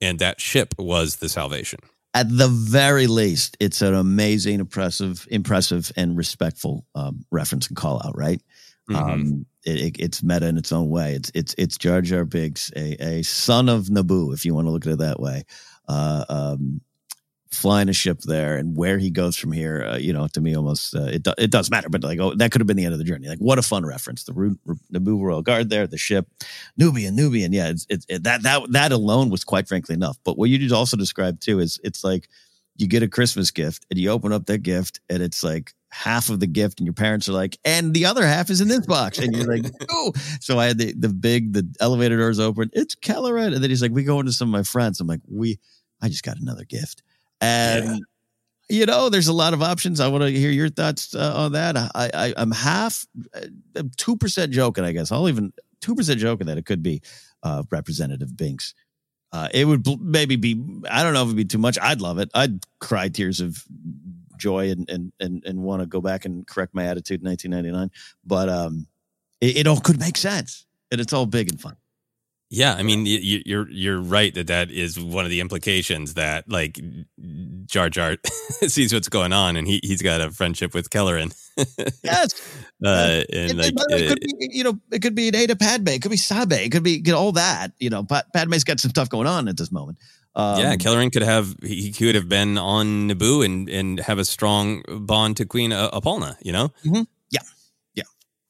and 0.00 0.18
that 0.18 0.40
ship 0.40 0.74
was 0.78 1.16
the 1.16 1.28
salvation. 1.28 1.80
at 2.12 2.26
the 2.28 2.48
very 2.48 3.06
least, 3.06 3.56
it's 3.60 3.82
an 3.82 3.94
amazing, 3.94 4.58
impressive, 4.60 5.26
impressive, 5.30 5.92
and 5.96 6.16
respectful 6.16 6.84
um, 6.94 7.24
reference 7.30 7.68
and 7.68 7.76
call 7.76 8.02
out. 8.04 8.16
Right? 8.16 8.42
Mhm. 8.90 8.96
Um, 8.96 9.46
it, 9.64 9.76
it, 9.80 9.96
it's 10.00 10.22
meta 10.22 10.48
in 10.48 10.56
its 10.58 10.72
own 10.72 10.88
way. 10.88 11.14
It's 11.14 11.30
it's 11.34 11.54
it's 11.58 11.78
Jar 11.78 12.00
Jar 12.00 12.24
Binks, 12.24 12.72
a, 12.74 13.18
a 13.18 13.22
son 13.22 13.68
of 13.68 13.84
Naboo, 13.86 14.34
if 14.34 14.44
you 14.44 14.54
want 14.54 14.66
to 14.66 14.72
look 14.72 14.86
at 14.86 14.92
it 14.92 14.98
that 14.98 15.20
way. 15.20 15.44
Uh, 15.88 16.24
um, 16.28 16.80
flying 17.52 17.88
a 17.88 17.92
ship 17.92 18.20
there 18.20 18.56
and 18.56 18.76
where 18.76 18.98
he 18.98 19.10
goes 19.10 19.36
from 19.36 19.50
here, 19.50 19.84
uh, 19.84 19.96
you 19.96 20.12
know, 20.12 20.28
to 20.28 20.40
me 20.40 20.56
almost 20.56 20.94
uh, 20.94 21.04
it 21.04 21.22
do, 21.22 21.32
it 21.36 21.50
does 21.50 21.70
matter, 21.70 21.88
but 21.88 22.02
like 22.02 22.20
oh, 22.20 22.34
that 22.34 22.52
could 22.52 22.60
have 22.60 22.66
been 22.66 22.76
the 22.76 22.84
end 22.84 22.92
of 22.92 22.98
the 22.98 23.04
journey. 23.04 23.28
Like 23.28 23.38
what 23.38 23.58
a 23.58 23.62
fun 23.62 23.84
reference. 23.84 24.24
The 24.24 24.32
Ru- 24.32 24.58
Naboo 24.92 25.20
Royal 25.20 25.42
Guard 25.42 25.70
there, 25.70 25.86
the 25.86 25.98
ship, 25.98 26.28
Nubian, 26.76 27.16
Nubian. 27.16 27.52
Yeah, 27.52 27.70
it's, 27.70 27.86
it, 28.08 28.22
that 28.24 28.42
that 28.42 28.70
that 28.72 28.92
alone 28.92 29.30
was 29.30 29.44
quite 29.44 29.68
frankly 29.68 29.94
enough. 29.94 30.18
But 30.24 30.38
what 30.38 30.48
you 30.48 30.74
also 30.74 30.96
described 30.96 31.42
too 31.42 31.58
is 31.58 31.80
it's 31.82 32.04
like 32.04 32.28
you 32.76 32.86
get 32.86 33.02
a 33.02 33.08
Christmas 33.08 33.50
gift 33.50 33.84
and 33.90 33.98
you 33.98 34.10
open 34.10 34.32
up 34.32 34.46
that 34.46 34.62
gift 34.62 35.00
and 35.10 35.22
it's 35.22 35.42
like 35.42 35.74
half 35.90 36.30
of 36.30 36.40
the 36.40 36.46
gift 36.46 36.80
and 36.80 36.86
your 36.86 36.94
parents 36.94 37.28
are 37.28 37.32
like, 37.32 37.58
and 37.64 37.92
the 37.92 38.06
other 38.06 38.24
half 38.24 38.48
is 38.48 38.60
in 38.60 38.68
this 38.68 38.86
box. 38.86 39.18
And 39.18 39.34
you're 39.34 39.46
like, 39.46 39.70
oh. 39.90 40.12
So 40.40 40.58
I 40.58 40.66
had 40.66 40.78
the, 40.78 40.94
the 40.94 41.08
big, 41.08 41.52
the 41.52 41.68
elevator 41.80 42.16
doors 42.16 42.38
open. 42.38 42.70
It's 42.72 42.94
Kelleran. 42.94 43.54
And 43.54 43.62
then 43.62 43.70
he's 43.70 43.82
like, 43.82 43.92
we 43.92 44.04
go 44.04 44.20
into 44.20 44.32
some 44.32 44.48
of 44.48 44.52
my 44.52 44.62
friends. 44.62 45.00
I'm 45.00 45.06
like, 45.06 45.20
we, 45.28 45.58
I 46.00 46.08
just 46.08 46.22
got 46.22 46.38
another 46.38 46.64
gift. 46.64 47.02
And, 47.40 48.02
you 48.68 48.86
know, 48.86 49.08
there's 49.08 49.28
a 49.28 49.32
lot 49.32 49.54
of 49.54 49.62
options. 49.62 50.00
I 50.00 50.08
want 50.08 50.22
to 50.24 50.30
hear 50.30 50.50
your 50.50 50.68
thoughts 50.68 51.14
uh, 51.14 51.32
on 51.34 51.52
that. 51.52 51.76
I, 51.76 51.90
I, 51.94 52.34
I'm 52.36 52.52
half, 52.52 53.06
uh, 53.34 53.82
2% 53.82 54.50
joking, 54.50 54.84
I 54.84 54.92
guess. 54.92 55.10
I'll 55.10 55.28
even, 55.28 55.52
2% 55.82 56.16
joking 56.18 56.46
that 56.46 56.58
it 56.58 56.66
could 56.66 56.82
be 56.82 57.02
uh, 57.42 57.62
Representative 57.70 58.36
Binks. 58.36 58.74
Uh, 59.32 59.48
it 59.52 59.64
would 59.64 59.82
bl- 59.82 59.96
maybe 60.00 60.36
be, 60.36 60.62
I 60.90 61.02
don't 61.02 61.14
know 61.14 61.22
if 61.22 61.28
it'd 61.28 61.36
be 61.36 61.44
too 61.44 61.58
much. 61.58 61.78
I'd 61.80 62.00
love 62.00 62.18
it. 62.18 62.30
I'd 62.34 62.60
cry 62.80 63.08
tears 63.08 63.40
of 63.40 63.64
joy 64.36 64.70
and, 64.70 64.88
and, 64.90 65.12
and, 65.20 65.44
and 65.44 65.62
want 65.62 65.82
to 65.82 65.86
go 65.86 66.00
back 66.00 66.24
and 66.24 66.46
correct 66.46 66.74
my 66.74 66.86
attitude 66.86 67.20
in 67.20 67.28
1999. 67.28 67.90
But 68.24 68.48
um, 68.48 68.86
it, 69.40 69.58
it 69.58 69.66
all 69.66 69.80
could 69.80 70.00
make 70.00 70.16
sense. 70.16 70.66
And 70.90 71.00
it's 71.00 71.12
all 71.12 71.26
big 71.26 71.48
and 71.48 71.60
fun. 71.60 71.76
Yeah, 72.52 72.74
I 72.74 72.82
mean, 72.82 73.04
y- 73.04 73.20
y- 73.22 73.42
you're 73.46 73.70
you're 73.70 74.00
right 74.00 74.34
that 74.34 74.48
that 74.48 74.70
is 74.72 74.98
one 74.98 75.24
of 75.24 75.30
the 75.30 75.40
implications 75.40 76.14
that 76.14 76.48
like 76.48 76.80
Jar 77.66 77.88
Jar 77.88 78.16
sees 78.66 78.92
what's 78.92 79.08
going 79.08 79.32
on, 79.32 79.54
and 79.56 79.68
he 79.68 79.78
he's 79.84 80.02
got 80.02 80.20
a 80.20 80.32
friendship 80.32 80.74
with 80.74 80.90
Kelleran. 80.90 81.32
Yes. 82.02 82.34
uh, 82.84 83.22
and 83.32 83.50
It, 83.52 83.56
like 83.56 83.74
the 83.74 83.86
way, 83.90 84.02
it 84.02 84.08
could 84.08 84.20
be, 84.20 84.48
you 84.50 84.64
know, 84.64 84.80
it 84.90 85.00
could 85.00 85.14
be 85.14 85.28
an 85.28 85.36
Ada 85.36 85.54
Padme, 85.54 85.88
it 85.88 86.02
could 86.02 86.10
be 86.10 86.16
Sabe, 86.16 86.54
it 86.54 86.72
could 86.72 86.82
be 86.82 87.02
you 87.04 87.12
know, 87.12 87.18
all 87.18 87.32
that. 87.32 87.72
You 87.78 87.90
know, 87.90 88.02
Pad- 88.02 88.24
Padme's 88.34 88.64
got 88.64 88.80
some 88.80 88.90
stuff 88.90 89.08
going 89.08 89.28
on 89.28 89.46
at 89.46 89.56
this 89.56 89.70
moment. 89.70 89.98
Um, 90.34 90.58
yeah, 90.60 90.74
Kelleran 90.76 91.12
could 91.12 91.22
have 91.22 91.54
he 91.62 91.92
could 91.92 92.14
have 92.16 92.28
been 92.28 92.58
on 92.58 93.08
Naboo 93.10 93.44
and 93.44 93.68
and 93.68 94.00
have 94.00 94.18
a 94.18 94.24
strong 94.24 94.82
bond 94.88 95.36
to 95.36 95.44
Queen 95.44 95.72
uh, 95.72 95.90
Apailana, 95.90 96.36
you 96.42 96.52
know. 96.52 96.72
Mhm. 96.84 97.06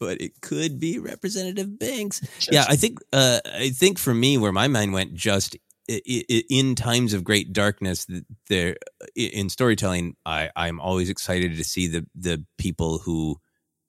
But 0.00 0.20
it 0.20 0.40
could 0.40 0.80
be 0.80 0.98
Representative 0.98 1.78
Banks. 1.78 2.22
Yeah, 2.50 2.64
I 2.66 2.76
think 2.76 2.98
uh, 3.12 3.40
I 3.44 3.68
think 3.68 3.98
for 3.98 4.14
me, 4.14 4.38
where 4.38 4.50
my 4.50 4.66
mind 4.66 4.94
went, 4.94 5.14
just 5.14 5.56
in 5.88 6.74
times 6.74 7.12
of 7.12 7.22
great 7.22 7.52
darkness, 7.52 8.06
there 8.48 8.76
in 9.14 9.50
storytelling, 9.50 10.16
I 10.24 10.50
I'm 10.56 10.80
always 10.80 11.10
excited 11.10 11.56
to 11.56 11.64
see 11.64 11.86
the 11.86 12.06
the 12.14 12.44
people 12.56 12.98
who 12.98 13.36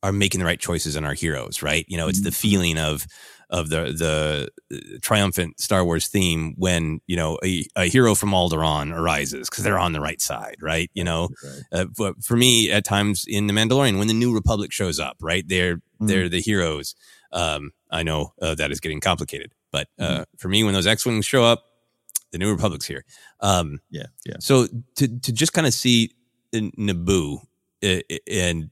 are 0.03 0.11
making 0.11 0.39
the 0.39 0.45
right 0.45 0.59
choices 0.59 0.95
and 0.95 1.05
our 1.05 1.13
heroes. 1.13 1.63
Right, 1.63 1.85
you 1.87 1.97
know, 1.97 2.09
it's 2.09 2.21
the 2.21 2.31
feeling 2.31 2.77
of 2.77 3.07
of 3.51 3.69
the 3.69 3.91
the 4.63 4.99
triumphant 5.01 5.59
Star 5.59 5.83
Wars 5.83 6.07
theme 6.07 6.55
when 6.57 7.01
you 7.05 7.17
know 7.17 7.37
a, 7.43 7.65
a 7.75 7.85
hero 7.85 8.15
from 8.15 8.31
Alderaan 8.31 8.93
arises 8.93 9.49
because 9.49 9.63
they're 9.63 9.77
on 9.77 9.91
the 9.91 10.01
right 10.01 10.21
side, 10.21 10.55
right? 10.61 10.89
You 10.93 11.03
know, 11.03 11.29
uh, 11.71 11.85
but 11.97 12.23
for 12.23 12.35
me, 12.35 12.71
at 12.71 12.85
times 12.85 13.25
in 13.27 13.47
the 13.47 13.53
Mandalorian, 13.53 13.99
when 13.99 14.07
the 14.07 14.13
New 14.13 14.33
Republic 14.33 14.71
shows 14.71 14.99
up, 14.99 15.17
right, 15.21 15.43
they're 15.47 15.81
they're 16.07 16.29
the 16.29 16.41
heroes. 16.41 16.95
Um, 17.31 17.71
I 17.89 18.03
know 18.03 18.33
uh, 18.41 18.55
that 18.55 18.71
is 18.71 18.79
getting 18.79 18.99
complicated, 18.99 19.53
but 19.71 19.87
uh, 19.99 20.25
for 20.37 20.49
me, 20.49 20.63
when 20.63 20.73
those 20.73 20.87
X-wings 20.87 21.25
show 21.25 21.43
up, 21.43 21.63
the 22.31 22.37
New 22.37 22.51
Republic's 22.51 22.85
here. 22.85 23.03
Um, 23.41 23.79
Yeah, 23.89 24.07
yeah. 24.25 24.35
so 24.39 24.67
to 24.95 25.07
to 25.19 25.31
just 25.31 25.53
kind 25.53 25.67
of 25.67 25.73
see 25.73 26.11
Naboo 26.53 27.39
and 27.81 28.69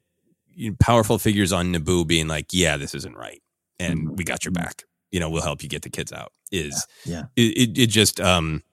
you 0.54 0.72
know, 0.72 0.76
powerful 0.80 1.18
figures 1.18 1.52
on 1.54 1.74
Naboo 1.74 2.06
being 2.06 2.28
like, 2.28 2.48
yeah, 2.52 2.78
this 2.78 2.94
isn't 2.96 3.16
right, 3.16 3.42
and 3.80 4.18
we 4.18 4.24
got 4.24 4.46
your 4.46 4.52
back. 4.52 4.84
You 5.12 5.20
know, 5.20 5.30
we'll 5.30 5.42
help 5.42 5.64
you 5.64 5.70
get 5.70 5.82
the 5.82 5.90
kids 5.90 6.12
out. 6.14 6.32
Is 6.52 6.86
Yeah. 7.06 7.24
it, 7.36 7.58
it, 7.58 7.78
it 7.78 7.88
just 7.88 8.20
um 8.20 8.64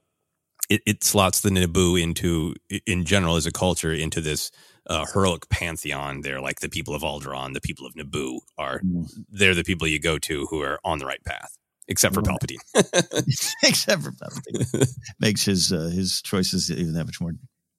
it, 0.69 0.83
it 0.87 1.05
slots 1.05 1.41
the 1.41 1.51
Naboo 1.51 2.01
into 2.01 2.55
in 2.87 3.05
general 3.05 3.37
as 3.37 3.47
a 3.47 3.53
culture 3.53 3.93
into 3.93 4.21
this 4.21 4.51
uh, 4.89 5.05
heroic 5.13 5.49
pantheon. 5.49 6.21
They're 6.21 6.41
like 6.41 6.61
the 6.61 6.69
people 6.69 6.95
of 6.95 7.03
Alderaan, 7.03 7.55
the 7.55 7.61
people 7.61 7.87
of 7.87 7.95
Naboo 7.95 8.41
are 8.59 8.81
they're 9.31 9.55
the 9.55 9.65
people 9.65 9.87
you 9.87 9.99
go 9.99 10.19
to 10.19 10.47
who 10.47 10.63
are 10.63 10.79
on 10.85 10.99
the 10.99 11.07
right 11.07 11.23
path, 11.25 11.57
except 11.89 12.15
for 12.15 12.21
Right. 12.23 12.39
Palpatine. 12.41 13.55
Except 13.65 14.03
for 14.03 14.13
Palpatine. 14.13 14.89
Makes 15.21 15.45
his 15.45 15.73
uh, 15.73 15.91
his 15.93 16.23
choices 16.23 16.71
even 16.71 16.95
that 16.95 17.05
much 17.07 17.21
more 17.21 17.33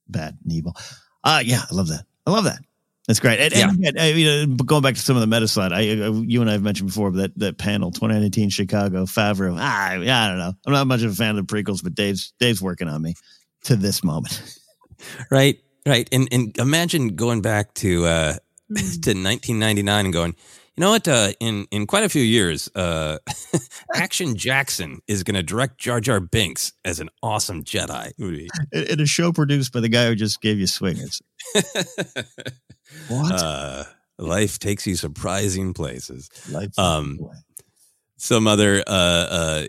bad 0.07 0.37
and 0.43 0.51
evil. 0.53 0.75
Uh 1.23 1.41
yeah, 1.43 1.61
I 1.69 1.75
love 1.75 1.87
that. 1.89 2.05
I 2.25 2.31
love 2.31 2.43
that. 2.45 2.59
That's 3.07 3.21
great. 3.21 3.39
And, 3.39 3.53
and 3.53 3.79
again, 3.79 3.93
I 3.97 4.13
mean, 4.13 4.57
going 4.57 4.81
back 4.81 4.95
to 4.95 4.99
some 4.99 5.15
of 5.15 5.21
the 5.21 5.27
meta 5.27 5.47
side, 5.47 5.71
I, 5.71 5.77
I 5.77 6.09
you 6.09 6.41
and 6.41 6.49
I 6.49 6.53
have 6.53 6.61
mentioned 6.61 6.89
before 6.89 7.11
that 7.13 7.37
that 7.39 7.57
panel 7.57 7.91
2019 7.91 8.49
Chicago 8.49 9.05
Favreau. 9.05 9.55
Ah, 9.57 9.93
yeah, 9.93 10.25
I 10.25 10.27
don't 10.27 10.39
know. 10.39 10.53
I'm 10.65 10.73
not 10.73 10.87
much 10.87 11.03
of 11.03 11.11
a 11.11 11.15
fan 11.15 11.37
of 11.37 11.47
the 11.47 11.53
prequels, 11.55 11.81
but 11.81 11.95
Dave's 11.95 12.33
Dave's 12.39 12.61
working 12.61 12.89
on 12.89 13.01
me 13.01 13.15
to 13.63 13.77
this 13.77 14.03
moment. 14.03 14.59
right, 15.31 15.57
right. 15.87 16.07
And 16.11 16.27
and 16.31 16.57
imagine 16.57 17.15
going 17.15 17.41
back 17.41 17.73
to 17.75 18.05
uh 18.05 18.33
to 18.33 19.13
1999 19.13 20.05
and 20.05 20.13
going, 20.13 20.35
you 20.75 20.81
know 20.81 20.91
what? 20.91 21.07
Uh, 21.07 21.31
in 21.39 21.67
in 21.71 21.87
quite 21.87 22.03
a 22.03 22.09
few 22.09 22.21
years, 22.21 22.69
uh, 22.75 23.17
Action 23.95 24.35
Jackson 24.35 24.99
is 25.07 25.23
going 25.23 25.35
to 25.35 25.43
direct 25.43 25.79
Jar 25.79 25.99
Jar 25.99 26.19
Binks 26.19 26.73
as 26.85 26.99
an 26.99 27.09
awesome 27.23 27.63
Jedi. 27.63 28.11
in, 28.71 28.83
in 28.83 28.99
a 28.99 29.05
show 29.07 29.31
produced 29.31 29.73
by 29.73 29.79
the 29.79 29.89
guy 29.89 30.07
who 30.07 30.15
just 30.15 30.41
gave 30.41 30.59
you 30.59 30.67
swingers. 30.67 31.21
What? 33.09 33.31
Uh, 33.31 33.83
life 34.17 34.59
takes 34.59 34.87
you 34.87 34.95
surprising 34.95 35.73
places. 35.73 36.29
Life 36.49 36.77
um, 36.77 37.19
some 38.17 38.47
other 38.47 38.83
uh, 38.87 38.91
uh, 38.91 39.67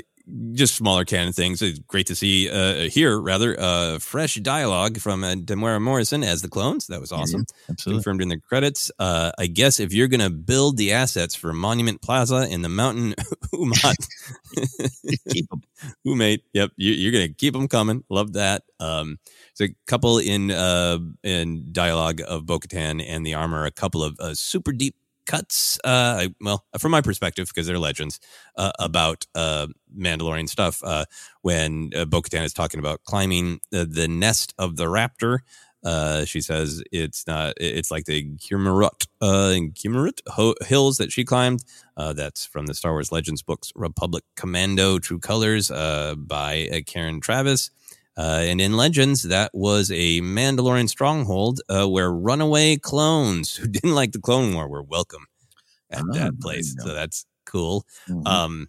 just 0.53 0.75
smaller 0.75 1.05
canon 1.05 1.33
things. 1.33 1.63
It's 1.63 1.79
great 1.79 2.07
to 2.09 2.15
see 2.15 2.51
uh, 2.51 2.89
here 2.89 3.19
rather 3.19 3.59
uh, 3.59 3.99
fresh 3.99 4.35
dialogue 4.37 4.99
from 4.99 5.25
uh, 5.25 5.35
Temuera 5.35 5.81
Morrison 5.81 6.23
as 6.23 6.43
the 6.43 6.49
clones. 6.49 6.87
That 6.89 7.01
was 7.01 7.13
awesome. 7.13 7.47
absolutely. 7.69 8.03
Confirmed 8.03 8.23
in 8.23 8.29
the 8.29 8.41
credits. 8.41 8.91
Uh, 8.99 9.33
I 9.39 9.47
guess 9.47 9.81
if 9.81 9.93
you're 9.93 10.09
going 10.09 10.21
to 10.21 10.31
build 10.31 10.77
the 10.77 10.93
assets 10.93 11.35
for 11.35 11.53
Monument 11.53 12.03
Plaza 12.03 12.47
in 12.49 12.63
the 12.63 12.69
Mountain 12.69 13.15
Umat, 13.55 14.09
keep 15.31 15.49
them. 15.49 15.63
Umate. 16.07 16.43
Yep, 16.53 16.73
you, 16.77 16.93
you're 16.93 17.13
going 17.13 17.29
to 17.29 17.35
keep 17.35 17.55
them 17.55 17.69
coming. 17.69 18.05
Love 18.09 18.35
that. 18.35 18.63
Um, 18.81 19.19
there's 19.57 19.71
a 19.71 19.75
couple 19.87 20.19
in 20.19 20.51
uh, 20.51 20.99
in 21.23 21.69
dialogue 21.73 22.21
of 22.27 22.47
Bo-Katan 22.47 23.05
and 23.07 23.27
the 23.27 23.35
armor. 23.35 23.65
A 23.65 23.71
couple 23.71 24.03
of 24.03 24.19
uh, 24.21 24.35
super 24.35 24.73
deep 24.73 24.95
cuts. 25.29 25.79
Uh, 25.85 26.29
well, 26.41 26.65
from 26.79 26.91
my 26.91 27.01
perspective, 27.01 27.47
because 27.47 27.69
they're 27.69 27.79
legends 27.79 28.19
uh, 28.57 28.73
about 28.81 29.27
uh, 29.37 29.69
Mandalorian 29.97 30.49
stuff. 30.49 30.83
Uh, 30.83 31.05
when 31.43 31.91
uh, 31.95 32.05
Bo-Katan 32.05 32.43
is 32.43 32.53
talking 32.53 32.81
about 32.81 33.05
climbing 33.05 33.61
the, 33.71 33.85
the 33.85 34.09
nest 34.09 34.55
of 34.59 34.77
the 34.77 34.87
raptor. 34.87 35.39
Uh, 35.85 36.25
she 36.25 36.41
says 36.41 36.83
it's 36.91 37.25
not. 37.29 37.55
It's 37.57 37.91
like 37.93 38.07
the 38.07 38.35
Kyrimorut, 38.37 39.07
uh, 39.21 40.33
ho- 40.33 40.55
hills 40.67 40.97
that 40.97 41.13
she 41.13 41.25
climbed. 41.25 41.63
Uh, 41.97 42.13
that's 42.13 42.45
from 42.45 42.67
the 42.67 42.75
Star 42.75 42.93
Wars 42.93 43.13
Legends 43.13 43.43
books, 43.43 43.73
Republic 43.77 44.25
Commando: 44.35 44.99
True 44.99 45.21
Colors, 45.21 45.71
uh, 45.71 46.17
by 46.17 46.69
uh, 46.73 46.81
Karen 46.85 47.21
Traviss. 47.21 47.71
Uh, 48.19 48.41
and 48.43 48.61
in 48.61 48.77
Legends, 48.77 49.23
that 49.23 49.51
was 49.55 49.93
a 49.93 50.21
Mandalorian 50.21 50.89
stronghold 50.89 51.61
uh, 51.69 51.87
where 51.89 52.11
runaway 52.13 52.77
clones 52.77 53.55
who 53.55 53.69
didn't 53.77 53.95
like 53.95 54.11
the 54.13 54.21
Clone 54.21 54.53
War 54.55 54.69
were 54.69 54.83
welcome 54.83 55.27
at 55.91 56.03
Oh, 56.03 56.13
that 56.15 56.41
place. 56.41 56.75
So 56.81 56.93
that's 56.93 57.25
cool. 57.47 57.87
Mhm. 58.09 58.27
Um, 58.27 58.69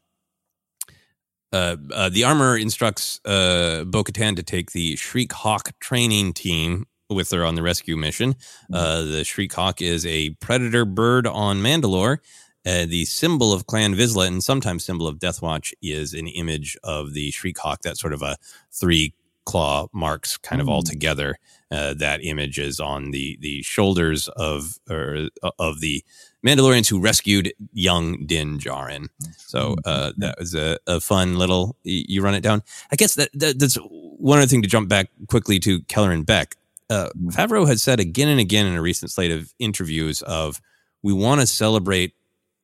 uh, 1.51 1.77
uh, 1.91 2.09
the 2.09 2.23
armor 2.25 2.55
instructs 2.57 3.19
uh, 3.25 3.83
Bo 3.85 4.03
Katan 4.03 4.35
to 4.35 4.43
take 4.43 4.71
the 4.71 4.95
Shriek 4.95 5.33
Hawk 5.33 5.71
training 5.79 6.33
team 6.33 6.85
with 7.09 7.31
her 7.31 7.43
on 7.43 7.55
the 7.55 7.63
rescue 7.63 7.97
mission. 7.97 8.35
Uh, 8.71 9.01
the 9.01 9.23
Shriek 9.23 9.51
Hawk 9.51 9.81
is 9.81 10.05
a 10.05 10.29
predator 10.41 10.85
bird 10.85 11.25
on 11.25 11.57
Mandalore. 11.57 12.19
Uh, 12.67 12.85
the 12.85 13.05
symbol 13.05 13.51
of 13.51 13.65
Clan 13.65 13.95
Vizsla 13.95 14.27
and 14.27 14.43
sometimes 14.43 14.85
symbol 14.85 15.07
of 15.07 15.17
Death 15.17 15.41
Watch 15.41 15.73
is 15.81 16.13
an 16.13 16.27
image 16.27 16.77
of 16.83 17.13
the 17.13 17.31
Shriek 17.31 17.57
Hawk. 17.57 17.79
That's 17.81 17.99
sort 17.99 18.13
of 18.13 18.21
a 18.21 18.37
three 18.71 19.13
claw 19.49 19.87
marks 19.91 20.37
kind 20.37 20.61
of 20.61 20.69
all 20.69 20.83
together. 20.83 21.37
Uh, 21.71 21.93
that 21.95 22.23
image 22.23 22.57
is 22.59 22.79
on 22.79 23.11
the 23.11 23.37
the 23.41 23.61
shoulders 23.63 24.27
of 24.29 24.79
or 24.89 25.29
of 25.57 25.81
the 25.81 26.03
Mandalorians 26.45 26.89
who 26.89 26.99
rescued 26.99 27.53
young 27.73 28.25
Din 28.25 28.59
Djarin. 28.59 29.09
So 29.37 29.75
uh, 29.85 30.13
that 30.17 30.39
was 30.39 30.55
a, 30.55 30.77
a 30.87 30.99
fun 30.99 31.37
little. 31.37 31.75
You 31.83 32.21
run 32.21 32.35
it 32.35 32.41
down. 32.41 32.63
I 32.91 32.95
guess 32.95 33.15
that, 33.15 33.29
that 33.33 33.59
that's 33.59 33.77
one 33.81 34.37
other 34.39 34.47
thing 34.47 34.61
to 34.61 34.67
jump 34.67 34.87
back 34.87 35.09
quickly 35.27 35.59
to 35.59 35.81
Kelleran 35.81 36.25
Beq. 36.25 36.53
Uh, 36.89 37.09
Favreau 37.27 37.67
had 37.67 37.79
said 37.79 37.99
again 37.99 38.29
and 38.29 38.39
again 38.39 38.65
in 38.65 38.75
a 38.75 38.81
recent 38.81 39.11
slate 39.11 39.31
of 39.31 39.53
interviews 39.59 40.21
of 40.23 40.59
we 41.03 41.13
want 41.13 41.41
to 41.41 41.47
celebrate 41.47 42.13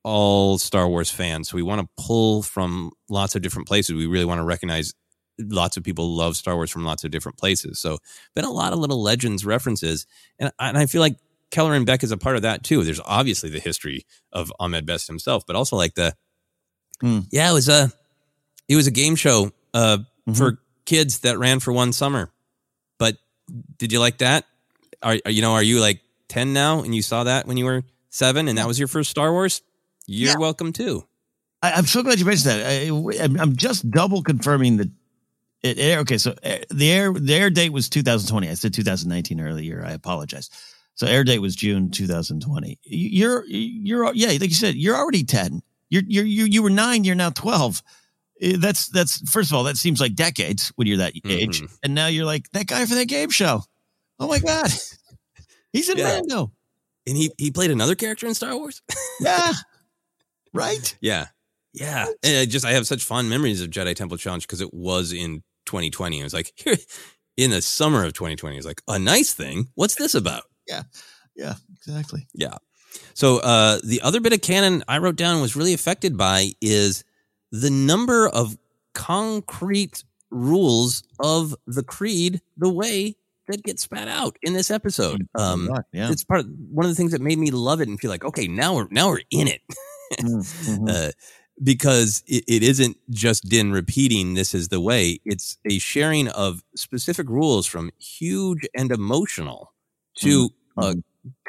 all 0.03 0.57
Star 0.57 0.87
Wars 0.87 1.11
fans. 1.11 1.49
So 1.49 1.55
we 1.55 1.63
want 1.63 1.81
to 1.81 2.03
pull 2.03 2.43
from 2.43 2.91
lots 3.09 3.35
of 3.35 3.41
different 3.41 3.67
places. 3.67 3.95
We 3.95 4.07
really 4.07 4.25
want 4.25 4.39
to 4.39 4.43
recognize 4.43 4.93
lots 5.39 5.77
of 5.77 5.83
people 5.83 6.15
love 6.15 6.35
Star 6.37 6.55
Wars 6.55 6.71
from 6.71 6.83
lots 6.85 7.03
of 7.03 7.11
different 7.11 7.37
places. 7.37 7.79
So 7.79 7.97
been 8.35 8.45
a 8.45 8.51
lot 8.51 8.73
of 8.73 8.79
little 8.79 9.01
legends 9.01 9.45
references, 9.45 10.05
and 10.39 10.51
and 10.59 10.77
I 10.77 10.85
feel 10.85 11.01
like 11.01 11.17
Kelleran 11.51 11.85
Beq 11.85 12.03
is 12.03 12.11
a 12.11 12.17
part 12.17 12.35
of 12.35 12.41
that 12.43 12.63
too. 12.63 12.83
There's 12.83 13.01
obviously 13.05 13.49
the 13.49 13.59
history 13.59 14.05
of 14.33 14.51
Ahmed 14.59 14.85
Best 14.85 15.07
himself, 15.07 15.45
but 15.45 15.55
also 15.55 15.75
like 15.75 15.95
the 15.95 16.15
Hmm. 17.01 17.19
yeah, 17.31 17.49
it 17.49 17.53
was 17.53 17.67
a 17.69 17.91
it 18.69 18.75
was 18.75 18.87
a 18.87 18.91
game 18.91 19.15
show 19.15 19.51
uh, 19.73 19.97
for 20.33 20.59
kids 20.85 21.19
that 21.19 21.37
ran 21.37 21.59
for 21.59 21.73
one 21.73 21.91
summer. 21.91 22.31
But 22.97 23.17
did 23.77 23.91
you 23.91 23.99
like 23.99 24.19
that? 24.19 24.45
Are, 25.03 25.17
are 25.25 25.31
you 25.31 25.41
know 25.41 25.51
are 25.53 25.61
you 25.63 25.79
like 25.81 25.99
ten 26.29 26.53
now 26.53 26.81
and 26.83 26.95
you 26.95 27.01
saw 27.01 27.25
that 27.25 27.47
when 27.47 27.57
you 27.57 27.65
were 27.65 27.83
seven 28.09 28.47
and 28.47 28.57
that 28.57 28.65
was 28.67 28.79
your 28.79 28.87
first 28.87 29.09
Star 29.11 29.31
Wars? 29.33 29.61
You're 30.07 30.31
Yeah. 30.31 30.37
welcome 30.37 30.71
too. 30.71 31.05
I, 31.61 31.73
I'm 31.73 31.85
so 31.85 32.01
glad 32.01 32.19
you 32.19 32.25
mentioned 32.25 32.51
that. 32.51 32.65
I, 32.65 33.21
I'm- 33.21 33.39
I'm 33.39 33.55
just 33.57 33.89
double 33.91 34.23
confirming 34.23 34.77
that 34.77 34.89
it 35.65 35.79
air. 35.79 35.99
Okay, 35.99 36.17
so 36.17 36.31
uh, 36.43 36.57
the 36.69 36.91
air 36.91 37.11
the 37.13 37.33
air 37.35 37.49
date 37.49 37.71
was 37.71 37.89
2020. 37.89 38.49
I 38.49 38.53
said 38.53 38.73
2019 38.73 39.41
earlier. 39.41 39.83
I 39.85 39.91
apologize. 39.91 40.49
So 40.95 41.07
air 41.07 41.23
date 41.25 41.39
was 41.39 41.55
June 41.55 41.91
2020. 41.91 42.79
You're 42.83 43.43
you're 43.47 44.13
yeah, 44.13 44.29
like 44.29 44.43
you 44.43 44.49
said, 44.55 44.75
you're 44.75 44.95
already 44.95 45.23
10. 45.23 45.61
You're 45.89 46.03
you're 46.07 46.25
you 46.25 46.45
you 46.45 46.63
were 46.63 46.69
nine. 46.69 47.03
You're 47.03 47.15
now 47.15 47.31
12. 47.31 47.83
Eh, 48.41 48.55
That's 48.57 48.87
that's 48.89 49.29
first 49.29 49.51
of 49.51 49.55
all, 49.57 49.63
that 49.63 49.77
seems 49.77 49.99
like 49.99 50.15
decades 50.15 50.71
when 50.75 50.87
you're 50.87 50.97
that 50.97 51.13
age, 51.25 51.61
and 51.83 51.93
now 51.95 52.07
you're 52.07 52.25
like 52.25 52.49
that 52.51 52.67
guy 52.67 52.85
for 52.85 52.95
that 52.95 53.07
game 53.07 53.29
show. 53.29 53.63
Oh 54.19 54.27
my 54.27 54.39
god, 54.39 54.69
he's 55.73 55.89
in 55.89 55.97
Yeah. 55.97 56.15
Mando. 56.19 56.51
And 57.07 57.15
he 57.15 57.31
he 57.37 57.51
played 57.51 57.71
another 57.71 57.95
character 57.95 58.25
in 58.27 58.33
Star 58.33 58.55
Wars. 58.57 58.81
Yeah, 59.21 59.53
right. 60.53 60.97
Yeah. 61.01 61.27
Yeah. 61.73 62.07
And 62.23 62.37
I 62.37 62.45
just 62.45 62.65
I 62.65 62.71
have 62.71 62.87
such 62.87 63.03
fond 63.03 63.29
memories 63.29 63.61
of 63.61 63.69
Jedi 63.69 63.95
Temple 63.95 64.17
Challenge 64.17 64.45
because 64.47 64.61
it 64.61 64.73
was 64.73 65.13
in 65.13 65.43
2020. 65.65 66.19
It 66.19 66.23
was 66.23 66.33
like 66.33 66.51
here 66.55 66.77
in 67.37 67.51
the 67.51 67.61
summer 67.61 68.03
of 68.05 68.13
2020. 68.13 68.57
It's 68.57 68.65
like 68.65 68.81
a 68.87 68.99
nice 68.99 69.33
thing. 69.33 69.67
What's 69.75 69.95
this 69.95 70.15
about? 70.15 70.43
Yeah, 70.67 70.83
yeah, 71.35 71.55
exactly. 71.75 72.27
Yeah. 72.33 72.57
So 73.13 73.39
uh 73.39 73.79
the 73.83 74.01
other 74.01 74.21
bit 74.21 74.33
of 74.33 74.41
canon 74.41 74.83
I 74.87 74.99
wrote 74.99 75.15
down 75.15 75.41
was 75.41 75.55
really 75.55 75.73
affected 75.73 76.17
by 76.17 76.51
is 76.61 77.03
the 77.51 77.69
number 77.69 78.27
of 78.27 78.57
concrete 78.93 80.03
rules 80.31 81.03
of 81.19 81.55
the 81.67 81.83
creed, 81.83 82.41
the 82.57 82.71
way 82.71 83.15
that 83.47 83.63
gets 83.63 83.83
spat 83.83 84.07
out 84.07 84.37
in 84.41 84.53
this 84.53 84.71
episode. 84.71 85.27
Um 85.35 85.69
yeah. 85.93 86.09
it's 86.09 86.23
part 86.23 86.41
of 86.41 86.47
one 86.71 86.85
of 86.85 86.91
the 86.91 86.95
things 86.95 87.11
that 87.11 87.21
made 87.21 87.37
me 87.37 87.51
love 87.51 87.81
it 87.81 87.87
and 87.87 87.99
feel 87.99 88.11
like, 88.11 88.25
okay, 88.25 88.47
now 88.47 88.75
we're 88.75 88.87
now 88.91 89.09
we're 89.09 89.21
in 89.31 89.47
it. 89.47 89.61
Mm-hmm. 90.21 90.87
uh, 90.87 91.09
because 91.63 92.23
it, 92.27 92.43
it 92.47 92.63
isn't 92.63 92.97
just 93.09 93.47
Din 93.47 93.71
repeating 93.71 94.33
this 94.33 94.53
is 94.53 94.69
the 94.69 94.81
way. 94.81 95.19
It's 95.25 95.57
a 95.65 95.79
sharing 95.79 96.27
of 96.29 96.63
specific 96.75 97.29
rules 97.29 97.65
from 97.65 97.91
huge 97.99 98.67
and 98.75 98.91
emotional 98.91 99.73
to 100.19 100.49
uh, 100.77 100.95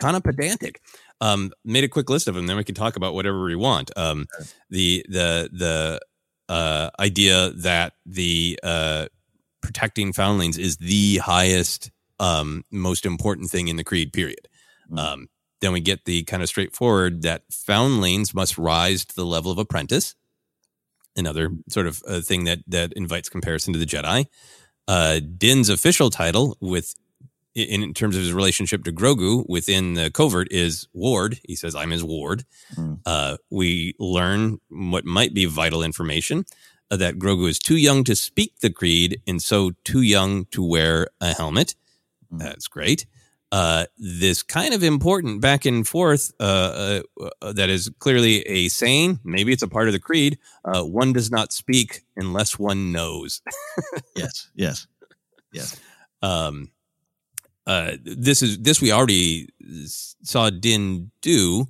kind 0.00 0.16
of 0.16 0.22
pedantic. 0.22 0.80
Um, 1.20 1.52
made 1.64 1.84
a 1.84 1.88
quick 1.88 2.10
list 2.10 2.28
of 2.28 2.34
them, 2.34 2.46
then 2.46 2.56
we 2.56 2.64
can 2.64 2.74
talk 2.74 2.96
about 2.96 3.14
whatever 3.14 3.42
we 3.44 3.56
want. 3.56 3.90
Um, 3.96 4.26
the 4.70 5.04
the 5.08 5.48
the 5.52 6.00
uh, 6.48 6.90
idea 7.00 7.50
that 7.50 7.94
the 8.04 8.58
uh, 8.62 9.06
protecting 9.62 10.12
foundlings 10.12 10.58
is 10.58 10.76
the 10.76 11.18
highest, 11.18 11.90
um, 12.20 12.64
most 12.70 13.06
important 13.06 13.50
thing 13.50 13.68
in 13.68 13.76
the 13.76 13.84
creed. 13.84 14.12
Period. 14.12 14.46
Um, 14.96 15.28
then 15.60 15.72
we 15.72 15.80
get 15.80 16.04
the 16.04 16.22
kind 16.24 16.42
of 16.42 16.48
straightforward 16.48 17.22
that 17.22 17.42
foundlings 17.50 18.34
must 18.34 18.58
rise 18.58 19.04
to 19.04 19.14
the 19.14 19.24
level 19.24 19.50
of 19.50 19.58
apprentice. 19.58 20.14
Another 21.16 21.50
sort 21.70 21.86
of 21.86 22.02
uh, 22.06 22.20
thing 22.20 22.44
that 22.44 22.58
that 22.66 22.92
invites 22.92 23.28
comparison 23.28 23.72
to 23.72 23.78
the 23.78 23.86
Jedi. 23.86 24.26
Uh, 24.86 25.20
Din's 25.20 25.70
official 25.70 26.10
title, 26.10 26.58
with 26.60 26.94
in, 27.54 27.82
in 27.82 27.94
terms 27.94 28.16
of 28.16 28.22
his 28.22 28.34
relationship 28.34 28.84
to 28.84 28.92
Grogu 28.92 29.48
within 29.48 29.94
the 29.94 30.10
covert, 30.10 30.48
is 30.50 30.86
Ward. 30.92 31.40
He 31.42 31.56
says, 31.56 31.74
"I'm 31.74 31.90
his 31.90 32.04
ward." 32.04 32.44
Mm. 32.74 33.00
Uh, 33.06 33.38
we 33.50 33.94
learn 33.98 34.58
what 34.68 35.06
might 35.06 35.32
be 35.32 35.46
vital 35.46 35.82
information 35.82 36.44
uh, 36.90 36.96
that 36.98 37.18
Grogu 37.18 37.48
is 37.48 37.58
too 37.58 37.76
young 37.76 38.04
to 38.04 38.14
speak 38.14 38.60
the 38.60 38.70
creed, 38.70 39.22
and 39.26 39.42
so 39.42 39.72
too 39.84 40.02
young 40.02 40.44
to 40.46 40.62
wear 40.62 41.08
a 41.18 41.32
helmet. 41.32 41.74
Mm. 42.30 42.40
That's 42.40 42.68
great 42.68 43.06
uh, 43.56 43.86
this 43.96 44.42
kind 44.42 44.74
of 44.74 44.82
important 44.82 45.40
back 45.40 45.64
and 45.64 45.88
forth 45.88 46.30
uh, 46.38 47.00
uh, 47.18 47.28
uh, 47.40 47.52
that 47.54 47.70
is 47.70 47.90
clearly 48.00 48.42
a 48.42 48.68
saying. 48.68 49.18
Maybe 49.24 49.50
it's 49.50 49.62
a 49.62 49.68
part 49.68 49.86
of 49.86 49.94
the 49.94 49.98
creed. 49.98 50.38
Uh, 50.62 50.82
one 50.82 51.14
does 51.14 51.30
not 51.30 51.54
speak 51.54 52.02
unless 52.16 52.58
one 52.58 52.92
knows. 52.92 53.40
yes, 54.14 54.50
yes, 54.54 54.86
yes. 55.52 55.80
Um, 56.20 56.70
uh, 57.66 57.92
this 58.04 58.42
is 58.42 58.58
this 58.58 58.82
we 58.82 58.92
already 58.92 59.48
saw 60.22 60.50
Din 60.50 61.10
do, 61.22 61.64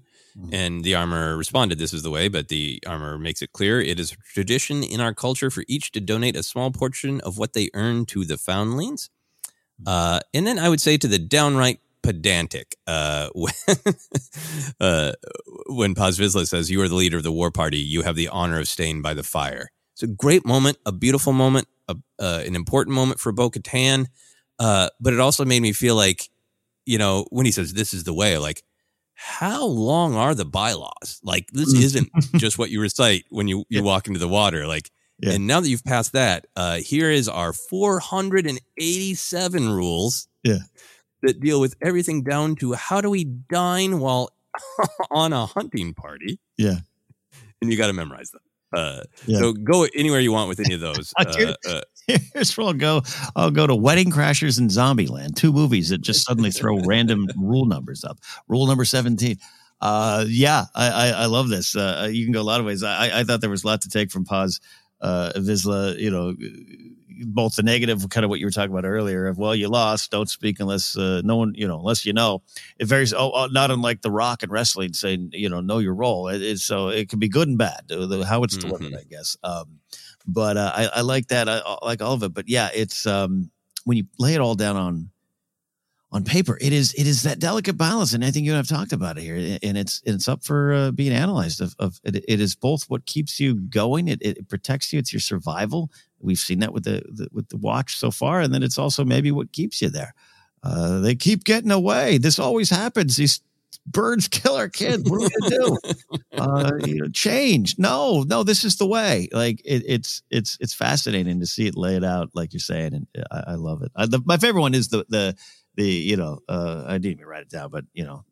and 0.51 0.83
the 0.83 0.97
armor 0.97 1.37
responded, 1.37 1.79
"This 1.79 1.95
is 1.95 2.03
the 2.03 2.11
way." 2.11 2.27
But 2.27 2.49
the 2.49 2.83
armor 2.85 3.17
makes 3.17 3.43
it 3.43 3.53
clear 3.53 3.81
it 3.81 4.01
is 4.01 4.11
a 4.11 4.17
tradition 4.35 4.83
in 4.83 5.01
our 5.01 5.15
culture 5.15 5.53
for 5.53 5.63
each 5.69 5.93
to 5.93 6.01
donate 6.01 6.35
a 6.35 6.43
small 6.43 6.73
portion 6.73 7.21
of 7.21 7.39
what 7.39 7.53
they 7.53 7.71
earn 7.75 8.07
to 8.07 8.25
the 8.25 8.39
foundlings. 8.39 9.09
Uh, 9.85 10.21
and 10.33 10.47
then 10.47 10.59
I 10.59 10.69
would 10.69 10.81
say 10.81 10.97
to 10.97 11.09
the 11.09 11.19
downright 11.19 11.81
pedantic, 12.03 12.77
uh, 12.87 13.29
when, 13.35 13.53
uh, 14.81 15.13
when 15.67 15.95
Paz 15.95 16.19
Vizsla 16.19 16.47
says, 16.47 16.71
You 16.71 16.81
are 16.83 16.89
the 16.89 16.95
leader 16.95 17.17
of 17.17 17.23
the 17.23 17.33
war 17.33 17.51
party, 17.51 17.79
you 17.79 18.03
have 18.03 18.17
the 18.17 18.29
honor 18.29 18.61
of 18.61 18.69
staying 18.69 19.03
by 19.03 19.15
the 19.15 19.23
fire. 19.23 19.71
It's 19.95 20.03
a 20.03 20.07
great 20.07 20.47
moment, 20.47 20.79
a 20.87 20.93
beautiful 20.93 21.33
moment, 21.33 21.69
a, 21.89 21.97
uh, 22.19 22.43
an 22.47 22.55
important 22.55 22.95
moment 22.95 23.19
for 23.21 23.33
Bo 23.33 23.51
Katan. 23.51 24.07
Uh, 24.59 24.89
but 25.01 25.13
it 25.13 25.21
also 25.21 25.45
made 25.45 25.61
me 25.61 25.73
feel 25.73 25.97
like, 25.97 26.31
you 26.87 26.99
know, 26.99 27.27
when 27.31 27.45
he 27.45 27.53
says, 27.53 27.75
This 27.75 27.93
is 27.93 28.05
the 28.05 28.15
way, 28.15 28.39
like, 28.39 28.63
how 29.15 29.65
long 29.65 30.15
are 30.15 30.35
the 30.35 30.45
bylaws? 30.45 31.21
Like, 31.23 31.49
this 31.51 31.73
isn't 31.73 32.11
just 32.37 32.59
what 32.59 32.71
you 32.71 32.81
recite 32.81 33.25
when 33.31 33.49
you, 33.49 33.65
you 33.71 33.83
walk 33.83 34.07
into 34.07 34.21
the 34.21 34.29
water. 34.29 34.67
Like, 34.67 34.91
Yeah. 35.21 35.33
and 35.33 35.47
now 35.47 35.61
that 35.61 35.69
you've 35.69 35.85
passed 35.85 36.13
that, 36.13 36.47
uh, 36.57 36.77
here 36.77 37.11
is 37.11 37.29
our 37.29 37.53
487 37.53 39.69
rules 39.71 40.29
Yeah. 40.43 40.59
that 41.23 41.41
deal 41.41 41.61
with 41.61 41.75
everything 41.83 42.23
down 42.23 42.57
to 42.57 42.73
how 42.75 43.01
do 43.01 43.11
we 43.11 43.25
dine 43.25 43.99
while 44.01 44.31
on 45.11 45.33
a 45.33 45.47
hunting 45.47 45.95
party, 45.95 46.39
Yeah. 46.57 46.79
and 47.61 47.71
you 47.71 47.77
got 47.79 47.87
to 47.89 47.93
memorize 47.93 48.31
them. 48.31 48.41
Uh, 48.75 49.03
Yeah. 49.27 49.39
So 49.39 49.53
go 49.53 49.87
anywhere 49.95 50.21
you 50.21 50.33
want 50.33 50.49
with 50.49 50.61
any 50.61 50.75
of 50.75 50.81
those. 50.81 51.13
Uh, 51.19 51.55
uh, 51.67 51.81
Here's 52.35 52.57
where 52.57 52.69
I'll 52.69 52.73
go. 52.73 53.03
I'll 53.35 53.51
go 53.51 53.67
to 53.67 53.75
Wedding 53.75 54.11
Crashers 54.13 54.61
and 54.61 54.71
Zombieland, 54.71 55.35
two 55.35 55.53
movies 55.53 55.89
that 55.89 56.03
just 56.03 56.25
suddenly 56.25 56.53
throw 56.53 56.79
random 56.85 57.27
rule 57.37 57.67
numbers 57.67 58.05
up. 58.05 58.19
Rule 58.49 58.67
number 58.67 58.85
17. 58.85 59.39
Uh, 59.81 60.25
yeah, 60.29 60.67
I, 60.75 60.89
I, 60.89 61.09
I 61.23 61.27
love 61.27 61.49
this. 61.49 61.75
Uh, 61.75 62.09
you 62.11 62.25
can 62.25 62.33
go 62.33 62.41
a 62.41 62.45
lot 62.45 62.61
of 62.61 62.67
ways. 62.67 62.83
I, 62.85 63.21
I 63.21 63.25
thought 63.25 63.41
there 63.41 63.51
was 63.51 63.65
a 63.65 63.67
lot 63.67 63.81
to 63.83 63.89
take 63.89 64.11
from 64.13 64.25
Paz 64.25 64.61
uh, 65.01 65.33
Vizsla, 65.37 65.99
you 65.99 66.11
know, 66.11 66.35
both 67.27 67.57
the 67.57 67.63
negative, 67.63 68.07
kind 68.11 68.25
of 68.25 68.31
what 68.31 68.41
you 68.41 68.47
were 68.47 68.51
talking 68.51 68.71
about 68.71 68.85
earlier 68.85 69.27
of, 69.27 69.39
well, 69.39 69.55
you 69.55 69.69
lost, 69.69 70.11
don't 70.11 70.29
speak 70.29 70.61
unless 70.61 70.97
uh, 70.99 71.23
no 71.25 71.37
one, 71.37 71.55
you 71.55 71.67
know, 71.67 71.79
unless 71.79 72.05
you 72.05 72.13
know. 72.13 72.43
It 72.79 72.87
varies, 72.87 73.15
oh, 73.15 73.31
oh, 73.35 73.47
not 73.47 73.71
unlike 73.71 74.03
The 74.03 74.11
Rock 74.11 74.43
and 74.43 74.53
wrestling 74.53 74.93
saying, 74.93 75.31
you 75.33 75.49
know, 75.49 75.61
know 75.61 75.79
your 75.79 75.95
role. 75.95 76.29
It, 76.29 76.43
it's 76.43 76.63
so 76.63 76.89
it 76.89 77.09
can 77.09 77.19
be 77.19 77.29
good 77.29 77.49
and 77.49 77.57
bad, 77.57 77.85
the- 77.89 78.25
how 78.29 78.43
it's 78.43 78.57
delivered, 78.69 78.95
I 79.01 79.05
guess. 79.09 79.37
Um, 79.43 79.79
but 80.27 80.57
uh, 80.57 80.73
I, 80.75 80.87
I 80.97 81.01
like 81.03 81.29
that. 81.29 81.49
I, 81.49 81.59
I 81.59 81.79
like 81.87 82.03
all 82.03 82.13
of 82.15 82.23
it. 82.23 82.35
But 82.35 82.49
yeah, 82.49 82.69
it's 82.75 83.07
um, 83.07 83.51
when 83.85 83.97
you 83.97 84.05
lay 84.19 84.35
it 84.35 84.41
all 84.41 84.55
down 84.55 84.77
on 84.77 85.11
on 86.13 86.25
paper, 86.25 86.57
it 86.61 86.73
is 86.73 86.95
it 86.95 87.07
is 87.07 87.23
that 87.25 87.41
delicate 87.41 87.77
balance, 87.77 88.13
and 88.13 88.25
I 88.25 88.31
think 88.31 88.47
you 88.47 88.53
and 88.53 88.59
I've 88.59 88.69
talked 88.69 88.93
about 88.93 89.19
it 89.19 89.23
here, 89.23 89.59
and 89.63 89.77
it's 89.77 90.01
it's 90.05 90.29
up 90.29 90.45
for 90.45 90.73
uh, 90.73 90.91
being 90.93 91.13
analyzed. 91.13 91.61
Of, 91.61 91.75
of 91.79 92.01
it, 92.05 92.25
it 92.29 92.41
is 92.41 92.55
both 92.55 92.85
what 92.89 93.07
keeps 93.07 93.41
you 93.41 93.57
going, 93.57 94.09
it, 94.09 94.23
it 94.23 94.49
protects 94.49 94.93
you, 94.93 94.99
it's 94.99 95.13
your 95.13 95.21
survival. 95.21 95.91
We've 96.21 96.39
seen 96.39 96.61
that 96.61 96.73
with 96.73 96.85
the, 96.85 97.03
the 97.09 97.29
with 97.33 97.49
the 97.49 97.57
watch 97.57 97.97
so 97.97 98.11
far, 98.11 98.41
and 98.41 98.55
then 98.55 98.63
it's 98.63 98.79
also 98.79 99.05
maybe 99.05 99.33
what 99.33 99.53
keeps 99.53 99.83
you 99.83 99.91
there. 99.91 100.15
Uh, 100.63 101.01
they 101.01 101.15
keep 101.15 101.45
getting 101.45 101.71
away. 101.71 102.19
This 102.19 102.39
always 102.39 102.71
happens. 102.71 103.17
These 103.17 103.41
birds 103.87 104.29
kill 104.29 104.55
our 104.55 104.69
kids. 104.69 105.09
What 105.11 105.17
are 105.17 105.29
we 105.29 105.49
gonna 105.49 105.65
do? 105.65 105.79
uh, 106.39 106.73
you 106.85 107.01
know, 107.01 107.09
change. 107.09 107.77
No, 107.79 108.23
no, 108.23 108.43
this 108.43 108.65
is 108.65 108.77
the 108.77 108.87
way. 108.87 109.29
Like 109.33 109.61
it, 109.65 109.83
it's 109.87 110.23
it's 110.31 110.57
it's 110.61 110.75
fascinating 110.75 111.41
to 111.41 111.47
see 111.47 111.67
it 111.67 111.77
laid 111.77 112.05
out, 112.05 112.31
like 112.35 112.53
you're 112.53 112.61
saying, 112.61 112.95
and 112.95 113.07
I, 113.31 113.43
I 113.49 113.55
love 113.55 113.83
it. 113.83 113.93
I, 113.97 114.07
the, 114.07 114.21
my 114.25 114.37
favorite 114.37 114.63
one 114.63 114.75
is 114.75 114.89
the 114.89 115.05
the 115.09 115.37
the 115.77 115.87
you 115.87 116.17
know 116.17 116.41
uh, 116.49 116.85
I 116.87 116.99
didn't 116.99 117.19
even 117.19 117.27
write 117.27 117.43
it 117.43 117.51
down, 117.51 117.71
but 117.71 117.85
you 117.93 118.05
know, 118.05 118.25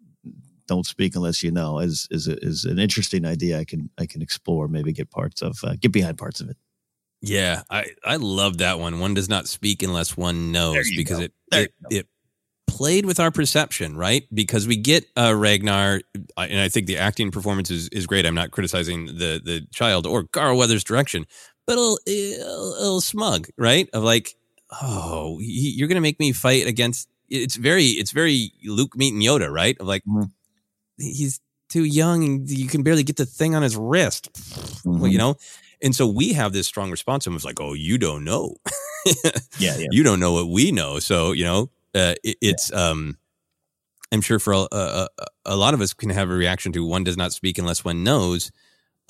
don't 0.66 0.86
speak 0.86 1.16
unless 1.16 1.42
you 1.42 1.50
know 1.50 1.78
is 1.78 2.08
is 2.10 2.28
is 2.28 2.64
an 2.64 2.78
interesting 2.78 3.24
idea. 3.24 3.58
I 3.58 3.64
can 3.64 3.90
I 3.98 4.06
can 4.06 4.22
explore, 4.22 4.68
maybe 4.68 4.92
get 4.92 5.10
parts 5.10 5.42
of 5.42 5.58
uh, 5.64 5.74
get 5.80 5.92
behind 5.92 6.18
parts 6.18 6.40
of 6.40 6.48
it. 6.48 6.56
Yeah, 7.20 7.62
I 7.70 7.86
I 8.04 8.16
love 8.16 8.58
that 8.58 8.78
one. 8.78 9.00
One 9.00 9.14
does 9.14 9.28
not 9.28 9.48
speak 9.48 9.82
unless 9.82 10.16
one 10.16 10.52
knows 10.52 10.86
because 10.96 11.18
go. 11.18 11.24
it 11.24 11.32
There 11.50 11.62
it, 11.62 11.74
it 11.90 12.06
played 12.66 13.06
with 13.06 13.20
our 13.20 13.30
perception, 13.30 13.96
right? 13.96 14.24
Because 14.32 14.66
we 14.66 14.76
get 14.76 15.06
uh, 15.16 15.34
Ragnar, 15.34 16.00
and 16.36 16.60
I 16.60 16.68
think 16.68 16.86
the 16.86 16.98
acting 16.98 17.30
performance 17.30 17.70
is, 17.70 17.88
is 17.88 18.06
great. 18.06 18.26
I'm 18.26 18.34
not 18.34 18.50
criticizing 18.50 19.06
the 19.06 19.40
the 19.42 19.66
child 19.72 20.06
or 20.06 20.24
Carl 20.24 20.58
Weathers' 20.58 20.84
direction, 20.84 21.26
but 21.66 21.78
a 21.78 21.80
little, 21.80 21.98
a 22.06 22.82
little 22.82 23.00
smug, 23.00 23.48
right? 23.56 23.88
Of 23.92 24.02
like, 24.02 24.34
oh, 24.82 25.38
you're 25.40 25.88
gonna 25.88 26.00
make 26.00 26.20
me 26.20 26.32
fight 26.32 26.66
against. 26.66 27.08
It's 27.28 27.56
very 27.56 27.86
it's 27.86 28.12
very 28.12 28.52
Luke 28.64 28.96
meeting 28.96 29.20
Yoda, 29.20 29.51
right? 29.51 29.76
Of 29.80 29.86
like, 29.86 30.02
Mhm. 30.06 30.30
he's 30.98 31.40
too 31.68 31.84
young 31.84 32.22
and 32.24 32.48
you 32.51 32.68
can 32.68 32.82
barely 32.82 33.02
get 33.02 33.16
the 33.16 33.26
thing 33.26 33.55
on 33.55 33.62
his 33.62 33.76
wrist, 33.76 34.30
Mm-hmm. 34.84 35.06
you 35.06 35.18
know. 35.18 35.36
And 35.82 35.94
so 35.94 36.06
we 36.06 36.32
have 36.34 36.52
this 36.52 36.66
strong 36.66 36.90
response. 36.90 37.26
And 37.26 37.34
it's 37.34 37.44
like, 37.44 37.60
oh, 37.60 37.72
you 37.74 37.98
don't 37.98 38.24
know. 38.24 38.56
Yeah, 39.59 39.76
yeah. 39.76 39.86
You 39.90 40.02
don't 40.02 40.18
know 40.18 40.32
what 40.32 40.48
we 40.48 40.72
know. 40.72 40.98
So, 40.98 41.32
you 41.32 41.44
know, 41.44 41.70
uh, 41.94 42.14
it, 42.24 42.36
it's, 42.40 42.72
um, 42.72 43.18
I'm 44.10 44.22
sure 44.22 44.38
for 44.38 44.52
a, 44.55 44.66
a, 44.72 45.09
a- 45.18 45.26
a 45.46 45.56
lot 45.56 45.74
of 45.74 45.82
us 45.82 45.92
can 45.92 46.09
have 46.09 46.30
a 46.30 46.34
reaction 46.34 46.72
to 46.72 46.86
one 46.86 47.05
does 47.05 47.16
not 47.18 47.34
speak 47.34 47.59
unless 47.59 47.84
one 47.84 48.02
knows 48.02 48.51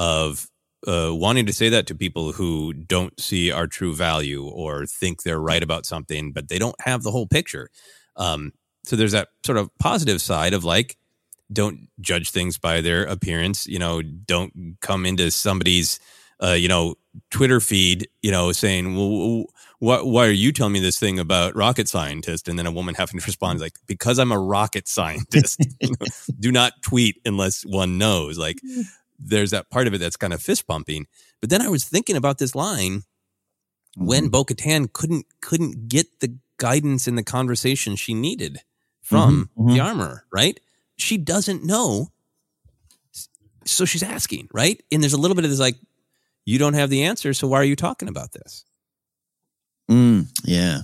of 0.00 0.50
uh, 0.88 1.10
wanting 1.14 1.46
to 1.46 1.52
say 1.52 1.68
that 1.68 1.86
to 1.86 1.94
people 1.94 2.32
who 2.32 2.72
don't 2.72 3.18
see 3.20 3.52
our 3.52 3.68
true 3.68 3.94
value 3.94 4.44
or 4.44 4.84
think 4.84 5.22
they're 5.22 5.38
right 5.40 5.62
about 5.62 5.86
something, 5.86 6.32
but 6.32 6.48
they 6.48 6.58
don't 6.58 6.74
have 6.80 7.04
the 7.04 7.12
whole 7.12 7.28
picture. 7.28 7.70
Um, 8.16 8.52
so 8.84 8.96
there's 8.96 9.12
that 9.12 9.28
sort 9.44 9.58
of 9.58 9.70
positive 9.78 10.20
side 10.20 10.54
of 10.54 10.64
like, 10.64 10.96
don't 11.52 11.88
judge 12.00 12.30
things 12.30 12.58
by 12.58 12.80
their 12.80 13.04
appearance. 13.04 13.66
You 13.66 13.78
know, 13.78 14.02
don't 14.02 14.76
come 14.80 15.06
into 15.06 15.30
somebody's, 15.30 16.00
uh, 16.42 16.52
you 16.52 16.68
know, 16.68 16.96
Twitter 17.30 17.60
feed, 17.60 18.08
you 18.22 18.30
know, 18.30 18.52
saying, 18.52 18.96
well, 18.96 19.44
what, 19.78 20.06
why 20.06 20.26
are 20.26 20.30
you 20.30 20.52
telling 20.52 20.72
me 20.72 20.80
this 20.80 20.98
thing 20.98 21.18
about 21.18 21.54
rocket 21.54 21.88
scientist? 21.88 22.48
And 22.48 22.58
then 22.58 22.66
a 22.66 22.72
woman 22.72 22.94
having 22.94 23.20
to 23.20 23.26
respond 23.26 23.60
like, 23.60 23.74
because 23.86 24.18
I'm 24.18 24.32
a 24.32 24.38
rocket 24.38 24.88
scientist. 24.88 25.60
You 25.80 25.90
know, 25.90 26.06
do 26.40 26.50
not 26.50 26.82
tweet 26.82 27.20
unless 27.26 27.64
one 27.66 27.98
knows. 27.98 28.38
Like, 28.38 28.58
there's 29.18 29.50
that 29.50 29.70
part 29.70 29.86
of 29.86 29.94
it 29.94 29.98
that's 29.98 30.16
kind 30.16 30.32
of 30.32 30.42
fist 30.42 30.66
pumping. 30.66 31.06
But 31.40 31.50
then 31.50 31.60
I 31.60 31.68
was 31.68 31.84
thinking 31.84 32.16
about 32.16 32.38
this 32.38 32.54
line 32.54 33.02
when 33.96 34.28
Bo 34.28 34.44
Katan 34.44 34.92
couldn't 34.92 35.26
couldn't 35.40 35.88
get 35.88 36.20
the 36.20 36.36
guidance 36.58 37.06
in 37.08 37.14
the 37.16 37.22
conversation 37.22 37.96
she 37.96 38.14
needed 38.14 38.60
from 39.02 39.48
Mhm, 39.56 39.64
mhm. 39.64 39.74
the 39.74 39.80
armor, 39.80 40.24
right? 40.32 40.58
She 40.96 41.16
doesn't 41.18 41.64
know. 41.64 42.10
So 43.66 43.84
she's 43.84 44.02
asking, 44.02 44.48
right? 44.52 44.82
And 44.92 45.02
there's 45.02 45.12
a 45.14 45.18
little 45.18 45.34
bit 45.34 45.44
of 45.44 45.50
this 45.50 45.60
like, 45.60 45.76
you 46.44 46.58
don't 46.58 46.74
have 46.74 46.90
the 46.90 47.04
answer, 47.04 47.32
so 47.32 47.48
why 47.48 47.58
are 47.58 47.64
you 47.64 47.76
talking 47.76 48.08
about 48.08 48.32
this? 48.32 48.64
Mm, 49.90 50.26
yeah, 50.44 50.80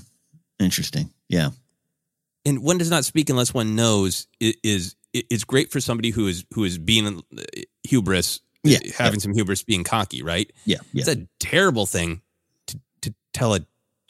interesting. 0.58 1.10
Yeah, 1.28 1.50
and 2.44 2.62
one 2.62 2.78
does 2.78 2.90
not 2.90 3.04
speak 3.04 3.28
unless 3.30 3.52
one 3.54 3.76
knows 3.76 4.26
i- 4.42 4.54
is 4.62 4.96
it's 5.12 5.44
great 5.44 5.70
for 5.70 5.80
somebody 5.80 6.10
who 6.10 6.26
is 6.26 6.44
who 6.54 6.64
is 6.64 6.78
being 6.78 7.06
uh, 7.36 7.42
hubris 7.84 8.40
Yeah, 8.64 8.78
having 8.96 9.20
some 9.20 9.32
hubris 9.34 9.62
being 9.62 9.84
cocky 9.84 10.22
right 10.22 10.50
yeah, 10.64 10.78
yeah. 10.92 11.00
it's 11.02 11.08
a 11.08 11.26
terrible 11.38 11.84
thing 11.86 12.20
to, 12.68 12.80
to 13.02 13.14
tell 13.32 13.54
a 13.54 13.60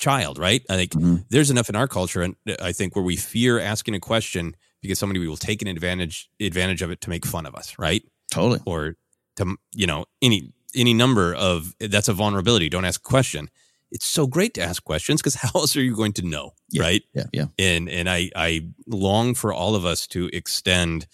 child 0.00 0.38
right 0.38 0.62
i 0.70 0.76
think 0.76 0.92
Mhm. 0.92 1.24
there's 1.28 1.50
enough 1.50 1.68
in 1.68 1.76
our 1.76 1.86
culture 1.86 2.22
and 2.22 2.34
uh, 2.48 2.54
i 2.62 2.72
think 2.72 2.96
where 2.96 3.04
we 3.04 3.16
fear 3.16 3.60
asking 3.60 3.94
a 3.94 4.00
question 4.00 4.56
because 4.82 4.98
somebody 4.98 5.20
will 5.28 5.36
take 5.36 5.60
an 5.62 5.68
advantage 5.68 6.28
advantage 6.40 6.80
of 6.82 6.90
it 6.90 7.00
to 7.02 7.10
make 7.10 7.24
fun 7.26 7.46
of 7.46 7.54
us 7.54 7.68
right 7.78 8.02
Totally. 8.32 8.60
or 8.64 8.96
to 9.36 9.56
you 9.74 9.86
know 9.86 10.06
any 10.22 10.52
any 10.74 10.94
number 10.94 11.34
of 11.34 11.74
that's 11.78 12.08
a 12.08 12.14
vulnerability 12.14 12.68
don't 12.70 12.84
ask 12.86 13.00
a 13.00 13.08
question 13.16 13.50
it's 13.92 14.06
so 14.06 14.26
great 14.26 14.54
to 14.54 14.62
ask 14.62 14.82
questions 14.84 15.20
because 15.20 15.34
how 15.44 15.50
else 15.54 15.76
are 15.76 15.82
you 15.82 15.94
going 15.94 16.12
to 16.14 16.22
know 16.22 16.52
Yeah, 16.70 16.82
right 16.82 17.02
Yeah, 17.14 17.24
yeah. 17.32 17.46
and 17.58 17.88
and 17.90 18.08
I 18.08 18.30
I 18.34 18.68
long 18.86 19.34
for 19.34 19.52
all 19.52 19.74
of 19.74 19.84
us 19.84 20.06
to 20.08 20.30
extend 20.32 21.06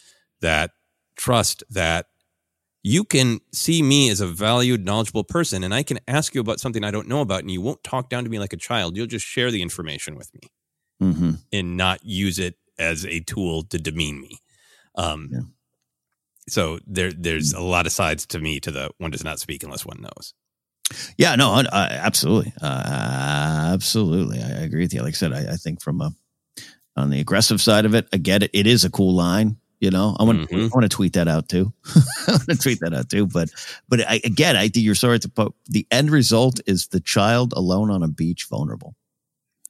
that 0.43 0.71
trust 1.17 1.65
that 1.71 2.07
you 2.89 3.03
can 3.03 3.41
see 3.53 3.83
me 3.83 4.09
as 4.11 4.21
a 4.21 4.29
valued, 4.29 4.85
knowledgeable 4.85 5.25
person, 5.25 5.65
and 5.65 5.75
I 5.75 5.83
can 5.83 5.99
ask 6.07 6.37
you 6.37 6.41
about 6.41 6.61
something 6.61 6.85
I 6.85 6.93
don't 6.93 7.09
know 7.09 7.21
about, 7.21 7.41
and 7.41 7.51
you 7.51 7.61
won't 7.61 7.83
talk 7.83 8.09
down 8.09 8.23
to 8.23 8.31
me 8.31 8.39
like 8.39 8.53
a 8.53 8.57
child. 8.57 8.97
You'll 8.97 9.09
just 9.09 9.27
share 9.27 9.51
the 9.51 9.61
information 9.61 10.15
with 10.15 10.31
me 10.35 10.51
Mm-hmm. 11.03 11.31
and 11.53 11.77
not 11.77 12.05
use 12.05 12.39
it 12.39 12.55
as 12.79 13.05
a 13.05 13.19
tool 13.21 13.65
to 13.65 13.79
demean 13.79 14.21
me. 14.21 14.39
Um, 14.95 15.29
Yeah. 15.33 15.41
So 16.49 16.79
there, 16.87 17.13
there's 17.13 17.53
a 17.53 17.61
lot 17.61 17.87
of 17.87 17.93
sides 17.93 18.25
to 18.27 18.39
me 18.39 18.61
to 18.61 18.71
the 18.71 18.91
one 18.99 19.11
does 19.11 19.25
not 19.25 19.41
speak 19.41 19.65
unless 19.65 19.85
one 19.85 20.01
knows. 20.01 20.33
Yeah, 21.19 21.35
no, 21.35 21.51
I, 21.51 21.65
I, 21.73 21.85
absolutely, 21.89 22.53
uh, 22.63 23.71
absolutely. 23.75 24.41
I, 24.41 24.47
I 24.61 24.63
agree 24.63 24.83
with 24.85 24.95
you. 24.95 25.01
Like 25.03 25.15
I 25.15 25.19
said, 25.19 25.33
I, 25.33 25.55
I 25.55 25.57
think 25.57 25.83
from 25.83 26.01
a 26.01 26.13
on 26.97 27.11
the 27.11 27.19
aggressive 27.19 27.61
side 27.61 27.85
of 27.85 27.95
it, 27.97 28.07
I 28.13 28.19
get 28.19 28.45
it. 28.45 28.51
It 28.55 28.69
is 28.69 28.85
a 28.85 28.91
cool 28.91 29.13
line. 29.13 29.57
You 29.81 29.91
know, 29.91 30.17
I 30.19 30.25
want 30.25 30.49
Mhm. 30.51 30.65
I 30.65 30.69
want 30.69 30.83
to 30.85 30.89
tweet 30.89 31.13
that 31.15 31.29
out 31.29 31.49
too. 31.49 31.73
I 32.27 32.33
want 32.33 32.47
to 32.49 32.57
tweet 32.57 32.81
that 32.81 32.95
out 32.95 33.11
too. 33.11 33.27
But 33.27 33.51
but 33.89 34.01
I, 34.09 34.21
again, 34.25 34.57
I 34.57 34.69
think 34.69 34.85
you're 34.87 34.95
sorry 34.95 35.19
to 35.19 35.29
put 35.29 35.53
the 35.67 35.87
end 35.91 36.11
result 36.11 36.61
is 36.67 36.87
the 36.89 37.01
child 37.01 37.53
alone 37.57 37.91
on 37.91 38.03
a 38.03 38.09
beach, 38.09 38.47
vulnerable. 38.49 38.95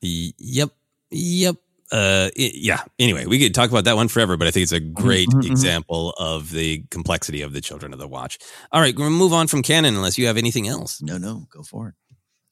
Yep. 0.03 0.71
Yep. 1.11 1.57
Uh, 1.93 2.31
yeah. 2.37 2.83
Anyway, 2.99 3.27
we 3.27 3.39
could 3.39 3.55
talk 3.55 3.71
about 3.71 3.85
that 3.85 3.95
one 3.97 4.09
forever, 4.09 4.37
but 4.37 4.49
I 4.49 4.51
think 4.51 4.65
it's 4.65 4.73
a 4.73 4.81
great 4.81 5.29
Mhm, 5.29 5.43
mhm. 5.43 5.51
example 5.51 6.11
of 6.19 6.51
the 6.51 6.83
complexity 6.91 7.43
of 7.43 7.53
the 7.53 7.61
children 7.61 7.93
of 7.93 7.99
the 8.01 8.09
watch. 8.09 8.39
All 8.73 8.81
right, 8.81 8.95
we're 8.95 9.05
gonna 9.07 9.17
move 9.17 9.33
on 9.33 9.47
from 9.47 9.63
canon 9.63 9.95
unless 9.95 10.19
you 10.19 10.27
have 10.27 10.37
anything 10.37 10.67
else. 10.67 11.01
No, 11.01 11.17
no, 11.17 11.47
go 11.51 11.63
for 11.63 11.89
it. 11.89 11.95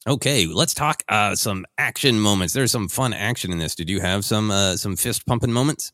Okay, 0.07 0.45
let's 0.45 0.73
talk 0.73 1.03
uh, 1.09 1.35
some 1.35 1.65
action 1.77 2.19
moments. 2.19 2.53
There's 2.53 2.71
some 2.71 2.87
fun 2.87 3.11
action 3.13 3.51
in 3.51 3.57
this. 3.57 3.75
Did 3.75 3.89
you 3.89 3.99
have 4.01 4.23
some 4.23 4.51
uh, 4.51 4.77
some 4.77 4.95
fist 4.95 5.25
pumping 5.25 5.51
moments? 5.51 5.91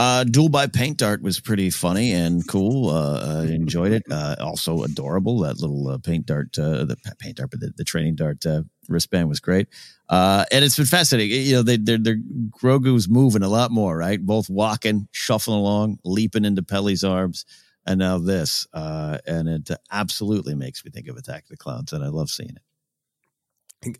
Uh, 0.00 0.24
Duel 0.24 0.48
by 0.48 0.66
Paint 0.66 0.96
Dart 0.96 1.20
was 1.20 1.40
pretty 1.40 1.68
funny 1.68 2.12
and 2.12 2.48
cool. 2.48 2.88
Uh, 2.88 3.42
I 3.42 3.52
enjoyed 3.52 3.92
it. 3.92 4.02
Uh, 4.10 4.34
also 4.40 4.82
adorable. 4.82 5.40
That 5.40 5.60
little 5.60 5.88
uh, 5.88 5.98
paint 5.98 6.24
dart, 6.24 6.58
uh, 6.58 6.86
the 6.86 6.96
paint 7.18 7.36
dart, 7.36 7.50
but 7.50 7.60
the, 7.60 7.74
the 7.76 7.84
training 7.84 8.14
dart 8.14 8.46
uh, 8.46 8.62
wristband 8.88 9.28
was 9.28 9.40
great. 9.40 9.68
Uh, 10.08 10.46
and 10.50 10.64
it's 10.64 10.78
been 10.78 10.86
fascinating. 10.86 11.42
You 11.42 11.56
know, 11.56 11.62
they, 11.62 11.76
they're, 11.76 11.98
they're 11.98 12.16
Grogu's 12.48 13.10
moving 13.10 13.42
a 13.42 13.48
lot 13.50 13.72
more, 13.72 13.94
right? 13.94 14.18
Both 14.24 14.48
walking, 14.48 15.06
shuffling 15.12 15.58
along, 15.58 15.98
leaping 16.02 16.46
into 16.46 16.62
Peli's 16.62 17.04
arms, 17.04 17.44
and 17.84 17.98
now 17.98 18.16
this. 18.16 18.66
Uh, 18.72 19.18
and 19.26 19.50
it 19.50 19.68
absolutely 19.92 20.54
makes 20.54 20.82
me 20.82 20.90
think 20.90 21.08
of 21.08 21.18
Attack 21.18 21.42
of 21.42 21.48
the 21.50 21.58
Clones, 21.58 21.92
and 21.92 22.02
I 22.02 22.08
love 22.08 22.30
seeing 22.30 22.56
it. 22.56 22.62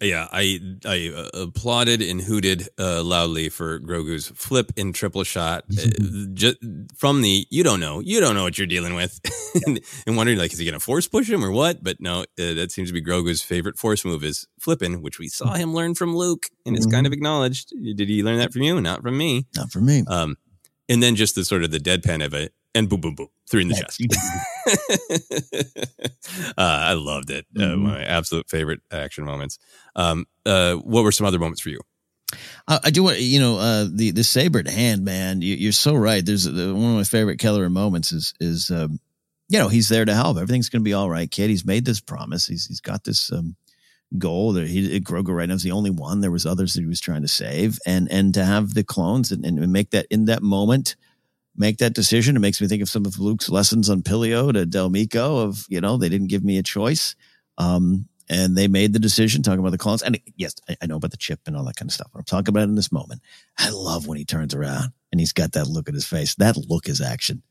Yeah, 0.03 0.29
I 0.31 0.61
I 0.85 1.11
uh, 1.17 1.43
applauded 1.43 2.03
and 2.03 2.21
hooted 2.21 2.69
uh, 2.79 3.03
loudly 3.03 3.49
for 3.49 3.81
Grogu's 3.81 4.29
flip 4.29 4.73
and 4.77 4.95
triple 4.95 5.25
shot. 5.25 5.65
Uh, 5.71 5.87
just 6.35 6.59
from 6.97 7.23
the 7.23 7.47
you 7.49 7.65
don't 7.65 7.81
know, 7.81 8.01
you 8.01 8.21
don't 8.21 8.35
know 8.35 8.43
what 8.43 8.59
you're 8.59 8.67
dealing 8.67 8.95
with, 8.95 9.19
and, 9.67 9.81
and 10.07 10.17
wondering 10.19 10.37
like 10.37 10.53
is 10.53 10.59
he 10.59 10.67
going 10.67 10.75
to 10.75 10.81
force 10.81 11.09
push 11.09 11.31
him 11.31 11.43
or 11.43 11.51
what? 11.51 11.83
But 11.83 11.97
no, 11.99 12.21
uh, 12.21 12.25
that 12.37 12.73
seems 12.73 12.91
to 12.91 12.93
be 12.93 13.03
Grogu's 13.03 13.41
favorite 13.41 13.79
force 13.79 14.05
move 14.05 14.23
is 14.23 14.47
flipping, 14.59 15.01
which 15.01 15.19
we 15.19 15.29
saw 15.29 15.55
him 15.55 15.73
learn 15.73 15.95
from 15.95 16.15
Luke, 16.15 16.49
and 16.67 16.77
it's 16.77 16.87
kind 16.87 17.07
of 17.07 17.15
acknowledged. 17.15 17.71
Did 17.71 18.09
he 18.09 18.23
learn 18.23 18.37
that 18.37 18.53
from 18.53 18.63
you? 18.63 18.79
Not 18.83 19.01
from 19.01 19.17
me. 19.17 19.47
Not 19.57 19.71
from 19.71 19.87
me. 19.87 20.05
Um, 20.07 20.37
and 20.91 21.03
then 21.03 21.17
just 21.17 21.35
the 21.35 21.45
sort 21.45 21.65
of 21.65 21.71
the 21.71 21.79
deadpan 21.79 22.23
of 22.23 22.35
it, 22.35 22.53
and 22.75 22.87
boom, 22.87 23.01
boom, 23.01 23.15
boom, 23.15 23.29
three 23.51 23.63
in 23.63 23.69
the 23.69 23.75
chest. 23.75 24.01
uh, 26.57 26.57
I 26.57 26.93
loved 26.95 27.31
it. 27.31 27.47
Uh, 27.57 27.61
Mhm. 27.61 27.83
one 27.83 27.93
my 27.93 28.03
absolute 28.05 28.49
favorite 28.49 28.81
action 28.91 29.25
moments. 29.25 29.59
Um, 29.97 30.27
uh, 30.47 30.75
what 30.77 31.03
were 31.05 31.13
some 31.13 31.27
other 31.27 31.39
moments 31.39 31.61
for 31.61 31.71
you? 31.71 31.81
I, 32.69 32.79
I 32.85 32.91
do 32.91 33.03
want 33.03 33.19
you 33.21 33.41
know 33.41 33.59
uh, 33.59 33.87
the 33.91 34.13
the 34.13 34.25
sabered 34.25 34.69
hand, 34.69 35.05
man. 35.05 35.43
You, 35.43 35.57
you're 35.57 35.73
so 35.73 35.95
right. 35.95 36.25
There's 36.25 36.45
the, 36.45 36.75
one 36.75 36.91
of 36.93 36.97
my 36.97 37.05
favorite 37.05 37.39
Kelleran 37.41 37.73
moments 37.73 38.13
is 38.13 38.35
is 38.41 38.71
um, 38.71 39.01
you 39.49 39.59
know 39.59 39.69
he's 39.69 39.89
there 39.89 40.05
to 40.05 40.15
help. 40.15 40.37
Everything's 40.37 40.69
going 40.69 40.83
to 40.83 40.89
be 40.89 40.95
all 40.95 41.11
right, 41.11 41.31
kid. 41.31 41.51
He's 41.51 41.65
made 41.65 41.85
this 41.85 42.01
promise. 42.01 42.47
He's 42.47 42.67
he's 42.67 42.81
got 42.81 43.03
this 43.05 43.33
um, 43.33 43.57
goal. 44.17 44.53
That 44.53 44.69
he 44.69 45.01
Grogu 45.01 45.35
right 45.35 45.49
now 45.49 45.57
is 45.57 45.65
the 45.65 45.73
only 45.73 45.91
one. 45.91 46.21
There 46.21 46.31
was 46.31 46.47
others 46.47 46.75
that 46.75 46.83
he 46.83 46.87
was 46.87 47.01
trying 47.01 47.23
to 47.23 47.29
save, 47.29 47.79
and 47.85 48.09
and 48.13 48.33
to 48.35 48.45
have 48.45 48.75
the 48.75 48.85
clones 48.85 49.33
and, 49.33 49.45
and 49.45 49.73
make 49.73 49.91
that 49.91 50.07
in 50.09 50.27
that 50.27 50.43
moment. 50.43 50.95
Make 51.57 51.79
that 51.79 51.95
decision. 51.95 52.37
It 52.37 52.41
makes 52.41 52.61
me 52.61 52.69
think 52.69 52.81
of 52.83 52.89
some 52.89 53.05
of 53.05 53.19
Luke's 53.19 53.49
lessons 53.49 53.91
on 53.91 54.03
Pilio 54.03 54.53
to 54.53 54.65
Del 54.67 54.89
Mico 54.89 55.39
of, 55.39 55.67
you 55.69 55.81
know, 55.81 55.97
they 55.97 56.09
didn't 56.09 56.29
give 56.29 56.45
me 56.45 56.59
a 56.59 56.63
choice. 56.63 57.17
Um, 57.59 58.09
and 58.29 58.57
they 58.57 58.69
made 58.69 58.93
the 58.93 59.01
decision 59.01 59.43
talking 59.43 59.59
about 59.59 59.73
the 59.73 59.79
clones. 59.79 60.03
And 60.03 60.19
yes, 60.37 60.55
I, 60.69 60.77
I 60.83 60.87
know 60.87 60.97
about 60.97 61.11
the 61.11 61.17
chip 61.17 61.41
and 61.47 61.57
all 61.57 61.65
that 61.65 61.75
kind 61.77 61.89
of 61.91 61.93
stuff, 61.93 62.09
but 62.13 62.21
I'm 62.21 62.25
talking 62.25 62.49
about 62.51 62.63
in 62.69 62.77
this 62.77 62.93
moment. 62.93 63.21
I 63.59 63.71
love 63.71 64.07
when 64.07 64.17
he 64.19 64.25
turns 64.25 64.55
around 64.55 64.93
and 65.11 65.21
he's 65.21 65.33
got 65.33 65.53
that 65.53 65.67
look 65.67 65.89
at 65.89 65.95
his 65.95 66.07
face. 66.07 66.37
That 66.37 66.57
look 66.57 66.89
is 66.89 67.01
action. 67.01 67.43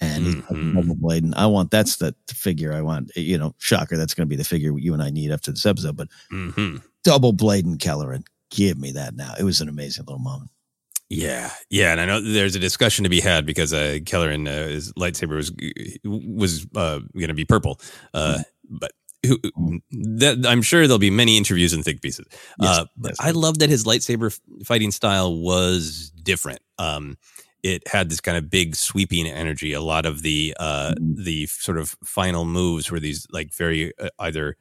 And 0.00 0.24
he's 0.24 0.34
Mhm. 0.36 0.74
double 0.74 0.96
blading. 0.96 1.34
I 1.36 1.46
want 1.46 1.70
that's 1.70 1.96
the 1.96 2.16
figure 2.28 2.72
I 2.72 2.80
want. 2.80 3.12
You 3.14 3.38
know, 3.38 3.54
shocker, 3.58 3.96
that's 3.98 4.14
going 4.14 4.26
to 4.26 4.30
be 4.30 4.36
the 4.36 4.42
figure 4.44 4.76
you 4.78 4.92
and 4.94 5.02
I 5.02 5.10
need 5.10 5.30
after 5.30 5.52
this 5.52 5.66
episode. 5.66 5.96
But 5.96 6.08
Mm-hmm. 6.32 6.78
double 7.04 7.32
blading 7.34 7.76
Kelleran, 7.76 8.24
give 8.50 8.78
me 8.78 8.90
that 8.92 9.14
now. 9.14 9.34
It 9.38 9.44
was 9.44 9.60
an 9.60 9.68
amazing 9.68 10.06
little 10.06 10.18
moment. 10.18 10.50
Yeah, 11.16 11.50
yeah, 11.70 11.92
and 11.92 12.00
I 12.00 12.06
know 12.06 12.20
there's 12.20 12.56
a 12.56 12.58
discussion 12.60 13.04
to 13.04 13.08
be 13.10 13.20
had 13.20 13.46
because 13.46 13.72
uh, 13.72 13.98
Kelleran, 14.04 14.48
uh, 14.48 14.68
his 14.68 14.92
lightsaber 14.94 15.36
was 15.36 15.52
was 16.04 16.66
uh, 16.74 17.00
going 17.14 17.28
to 17.28 17.34
be 17.34 17.44
purple, 17.44 17.80
uh, 18.12 18.38
but 18.68 18.92
who, 19.26 19.38
that, 19.90 20.44
I'm 20.46 20.62
sure 20.62 20.86
there'll 20.86 20.98
be 20.98 21.10
many 21.10 21.36
interviews 21.38 21.72
and 21.72 21.82
think 21.84 22.02
pieces. 22.02 22.26
Yes, 22.60 22.78
uh, 22.78 22.84
but 22.96 23.12
yes. 23.12 23.16
I 23.20 23.30
love 23.30 23.58
that 23.60 23.70
his 23.70 23.84
lightsaber 23.84 24.38
fighting 24.64 24.90
style 24.90 25.34
was 25.36 26.12
different. 26.22 26.60
Um, 26.78 27.16
it 27.62 27.88
had 27.88 28.10
this 28.10 28.20
kind 28.20 28.36
of 28.36 28.50
big 28.50 28.76
sweeping 28.76 29.26
energy. 29.26 29.72
A 29.72 29.80
lot 29.80 30.04
of 30.04 30.20
the 30.22 30.54
uh, 30.60 30.94
the 31.00 31.46
sort 31.46 31.78
of 31.78 31.96
final 32.04 32.44
moves 32.44 32.90
were 32.90 33.00
these 33.00 33.26
like 33.30 33.54
very 33.54 33.92
uh, 33.98 34.10
either 34.18 34.56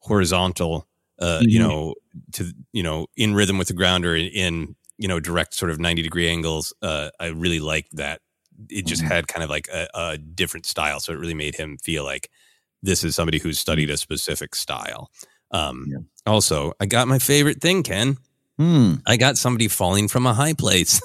horizontal, 0.00 0.86
uh, 1.18 1.40
you 1.42 1.58
Mhm. 1.58 1.62
know, 1.68 1.94
to 2.32 2.52
you 2.72 2.82
know, 2.82 3.06
in 3.16 3.34
rhythm 3.34 3.56
with 3.56 3.68
the 3.68 3.74
ground 3.74 4.04
or 4.04 4.14
in, 4.14 4.26
in 4.26 4.76
you 5.02 5.08
know 5.08 5.20
direct 5.20 5.52
sort 5.54 5.70
of 5.72 5.78
90 5.80 6.02
degree 6.02 6.28
angles. 6.28 6.72
Uh, 6.80 7.10
I 7.20 7.26
really 7.44 7.60
liked 7.60 7.96
that. 7.96 8.20
It 8.68 8.86
just 8.86 9.02
Mhm. 9.02 9.08
had 9.08 9.28
kind 9.28 9.42
of 9.44 9.50
like 9.50 9.68
a, 9.68 9.88
a 9.94 10.18
different 10.18 10.66
style, 10.66 11.00
so 11.00 11.12
it 11.12 11.18
really 11.18 11.34
made 11.34 11.54
him 11.56 11.76
feel 11.78 12.04
like 12.04 12.30
this 12.82 13.02
is 13.04 13.14
somebody 13.16 13.38
who's 13.38 13.58
studied 13.58 13.90
a 13.90 13.96
specific 13.96 14.54
style. 14.54 15.10
Um, 15.50 15.86
Yeah. 15.88 15.98
Also, 16.26 16.72
I 16.80 16.86
got 16.86 17.08
my 17.08 17.18
favorite 17.18 17.60
thing, 17.60 17.82
Ken. 17.82 18.16
Hmm. 18.58 18.94
I 19.06 19.16
got 19.16 19.36
somebody 19.38 19.66
falling 19.66 20.08
from 20.08 20.26
a 20.26 20.34
high 20.34 20.52
place. 20.52 21.00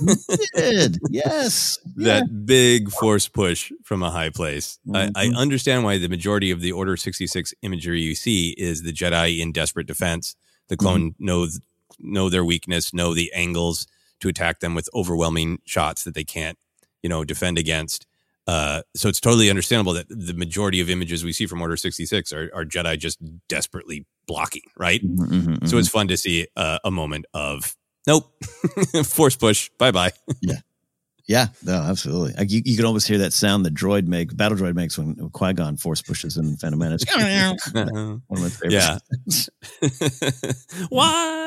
Did 0.56 1.00
yes. 1.10 1.80
that 1.96 2.46
big 2.46 2.92
force 2.92 3.28
push 3.28 3.72
from 3.84 4.04
a 4.04 4.12
high 4.12 4.30
place. 4.30 4.78
I, 4.94 5.10
I 5.16 5.26
Mhm. 5.28 5.36
understand 5.38 5.84
why 5.84 5.98
the 5.98 6.10
majority 6.10 6.52
of 6.52 6.62
the 6.62 6.72
Order 6.74 6.98
66 6.98 7.54
imagery 7.64 8.02
you 8.02 8.16
see 8.16 8.54
is 8.58 8.84
the 8.84 8.94
Jedi 8.94 9.40
in 9.40 9.52
desperate 9.54 9.88
defense. 9.88 10.36
The 10.68 10.78
clone 10.78 11.16
know 11.20 11.48
know 12.00 12.30
their 12.30 12.46
weakness, 12.46 12.94
know 12.94 13.14
the 13.14 13.32
angles 13.34 13.88
to 14.20 14.28
attack 14.30 14.60
them 14.60 14.76
with 14.76 14.90
overwhelming 14.94 15.60
shots 15.66 16.04
that 16.04 16.14
they 16.16 16.24
can't, 16.24 16.58
you 17.04 17.10
know, 17.10 17.24
defend 17.24 17.58
against. 17.58 18.06
Uh, 18.48 18.82
so 18.96 19.10
it's 19.10 19.20
totally 19.20 19.50
understandable 19.50 19.94
that 19.94 20.08
the 20.10 20.34
majority 20.34 20.80
of 20.80 20.90
images 20.90 21.24
we 21.24 21.34
see 21.34 21.46
from 21.46 21.62
Order 21.62 21.76
66 21.78 22.32
are, 22.32 22.50
are 22.54 22.64
Jedi 22.66 22.98
just 22.98 23.20
desperately 23.50 24.06
blocking, 24.26 24.62
right? 24.78 25.02
Mhm, 25.04 25.28
mhm, 25.60 25.68
So 25.68 25.78
it's 25.78 25.90
fun 25.90 26.08
to 26.08 26.16
see 26.18 26.48
uh, 26.56 26.80
a 26.84 26.90
moment 26.92 27.26
of 27.34 27.76
nope, 28.08 28.32
force 29.06 29.36
push, 29.36 29.70
bye 29.78 29.92
bye. 29.92 30.12
Yeah, 30.42 30.60
Yeah, 31.28 31.48
no, 31.62 31.74
absolutely. 31.74 32.34
Like 32.38 32.50
you, 32.50 32.62
you 32.64 32.78
can 32.78 32.86
almost 32.86 33.06
hear 33.06 33.18
that 33.18 33.34
sound 33.34 33.66
the 33.66 33.70
droid 33.70 34.08
make, 34.08 34.36
battle 34.38 34.58
droid 34.58 34.76
makes 34.76 34.98
when 34.98 35.16
Qui 35.32 35.52
Gon 35.54 35.76
force 35.76 36.02
pushes 36.02 36.38
in 36.38 36.56
Phantom 36.56 36.80
Menace. 36.80 37.04
One 37.74 38.22
of 38.32 38.40
my 38.40 38.50
favorites. 38.50 39.50
Yeah. 39.82 40.86
Why? 40.90 41.47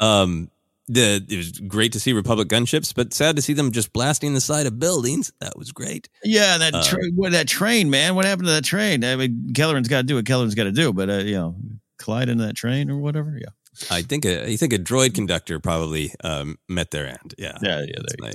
Um, 0.00 0.50
the 0.88 1.24
it 1.28 1.36
was 1.36 1.52
great 1.52 1.92
to 1.92 2.00
see 2.00 2.12
Republic 2.12 2.48
gunships, 2.48 2.94
but 2.94 3.14
sad 3.14 3.36
to 3.36 3.42
see 3.42 3.52
them 3.52 3.70
just 3.72 3.92
blasting 3.92 4.34
the 4.34 4.40
side 4.40 4.66
of 4.66 4.78
buildings. 4.78 5.32
That 5.40 5.56
was 5.56 5.72
great. 5.72 6.08
Yeah, 6.24 6.58
that 6.58 6.74
Uh, 6.74 6.82
tra- 6.82 7.10
what 7.14 7.32
that 7.32 7.48
train, 7.48 7.88
man. 7.88 8.14
What 8.14 8.24
happened 8.24 8.46
to 8.48 8.52
that 8.52 8.64
train? 8.64 9.04
I 9.04 9.16
mean, 9.16 9.52
Kelleran's 9.54 9.88
got 9.88 9.98
to 9.98 10.02
do 10.02 10.16
what 10.16 10.26
Kelleran's 10.26 10.54
got 10.54 10.64
to 10.64 10.72
do, 10.72 10.92
but 10.92 11.08
uh, 11.08 11.18
you 11.18 11.34
know, 11.34 11.56
collide 11.98 12.28
into 12.28 12.44
that 12.44 12.56
train 12.56 12.90
or 12.90 12.98
whatever. 12.98 13.38
Yeah, 13.40 13.50
I 13.90 14.02
think 14.02 14.24
a, 14.24 14.44
I 14.44 14.56
think 14.56 14.72
a 14.72 14.78
droid 14.78 15.14
conductor 15.14 15.60
probably 15.60 16.12
um, 16.24 16.58
met 16.68 16.90
their 16.90 17.06
end. 17.06 17.34
Yeah, 17.38 17.56
yeah, 17.62 17.80
yeah. 17.80 17.96
That's 17.96 18.14
There 18.18 18.32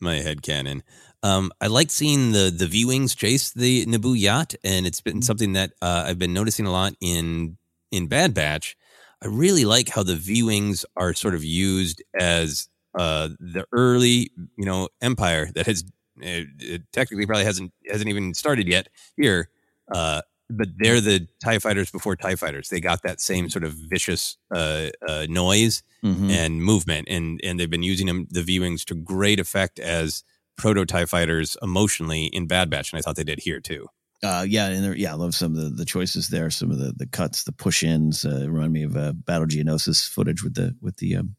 my 0.00 0.14
my 0.14 0.14
head 0.16 0.42
canon. 0.42 0.82
Um, 1.22 1.52
I 1.60 1.68
like 1.68 1.90
seeing 1.90 2.32
the 2.32 2.50
the 2.50 2.66
V 2.66 2.84
wings 2.84 3.14
chase 3.14 3.52
the 3.52 3.86
Naboo 3.86 4.18
yacht, 4.18 4.54
and 4.64 4.86
it's 4.86 5.00
been 5.00 5.22
something 5.22 5.52
that 5.52 5.72
uh, 5.80 6.04
I've 6.06 6.18
been 6.18 6.32
noticing 6.32 6.66
a 6.66 6.72
lot 6.72 6.94
in 7.00 7.58
in 7.92 8.06
Bad 8.08 8.34
Batch. 8.34 8.76
I 9.22 9.26
really 9.28 9.64
like 9.64 9.88
how 9.88 10.02
the 10.02 10.16
V 10.16 10.42
wings 10.42 10.84
are 10.96 11.14
sort 11.14 11.34
of 11.34 11.44
used 11.44 12.02
as 12.18 12.68
uh, 12.98 13.28
the 13.38 13.64
early, 13.72 14.30
you 14.56 14.64
know, 14.66 14.88
empire 15.00 15.50
that 15.54 15.66
has 15.66 15.84
uh, 16.18 16.44
it 16.58 16.82
technically 16.92 17.26
probably 17.26 17.44
hasn't 17.44 17.72
hasn't 17.88 18.10
even 18.10 18.34
started 18.34 18.68
yet 18.68 18.88
here. 19.16 19.48
Uh, 19.94 20.22
but 20.50 20.68
they're 20.78 21.00
the 21.00 21.26
Tie 21.42 21.58
fighters 21.58 21.90
before 21.90 22.14
Tie 22.16 22.34
fighters. 22.34 22.68
They 22.68 22.80
got 22.80 23.02
that 23.04 23.20
same 23.20 23.48
sort 23.48 23.64
of 23.64 23.72
vicious 23.74 24.36
uh, 24.54 24.88
uh, 25.08 25.26
noise 25.28 25.82
Mhm. 26.04 26.30
and 26.30 26.62
movement, 26.62 27.06
and 27.08 27.40
and 27.44 27.58
they've 27.60 27.70
been 27.70 27.84
using 27.84 28.08
them 28.08 28.26
the 28.28 28.42
V 28.42 28.58
wings 28.60 28.84
to 28.86 28.94
great 28.94 29.38
effect 29.40 29.78
as 29.78 30.24
proto 30.58 30.84
TIE 30.84 31.06
fighters 31.06 31.56
emotionally 31.62 32.24
in 32.26 32.46
Bad 32.48 32.68
Batch, 32.70 32.92
and 32.92 32.98
I 32.98 33.02
thought 33.02 33.16
they 33.16 33.24
did 33.24 33.38
here 33.40 33.60
too. 33.60 33.86
Uh, 34.24 34.46
yeah, 34.48 34.68
and 34.68 34.84
there, 34.84 34.96
yeah, 34.96 35.10
I 35.12 35.16
love 35.16 35.34
some 35.34 35.56
of 35.56 35.62
the, 35.62 35.70
the 35.70 35.84
choices 35.84 36.28
there. 36.28 36.48
Some 36.50 36.70
of 36.70 36.78
the 36.78 36.92
the 36.96 37.06
cuts, 37.06 37.42
the 37.44 37.52
push 37.52 37.82
ins, 37.82 38.24
uh, 38.24 38.46
remind 38.48 38.72
me 38.72 38.84
of 38.84 38.96
uh, 38.96 39.12
Battle 39.12 39.46
Geonosis 39.48 40.08
footage 40.08 40.44
with 40.44 40.54
the 40.54 40.76
with 40.80 40.96
the 40.98 41.16
um, 41.16 41.34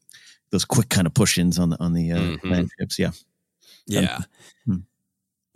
those 0.50 0.64
quick 0.66 0.90
kind 0.90 1.06
of 1.06 1.14
push 1.14 1.38
ins 1.38 1.58
on 1.58 1.70
the 1.70 1.80
on 1.82 1.94
the 1.94 2.12
uh, 2.12 2.16
Mhm. 2.18 2.50
land 2.50 2.68
ships. 2.78 2.98
Yeah, 2.98 3.12
Yeah. 3.86 4.18
Hmm. 4.66 4.76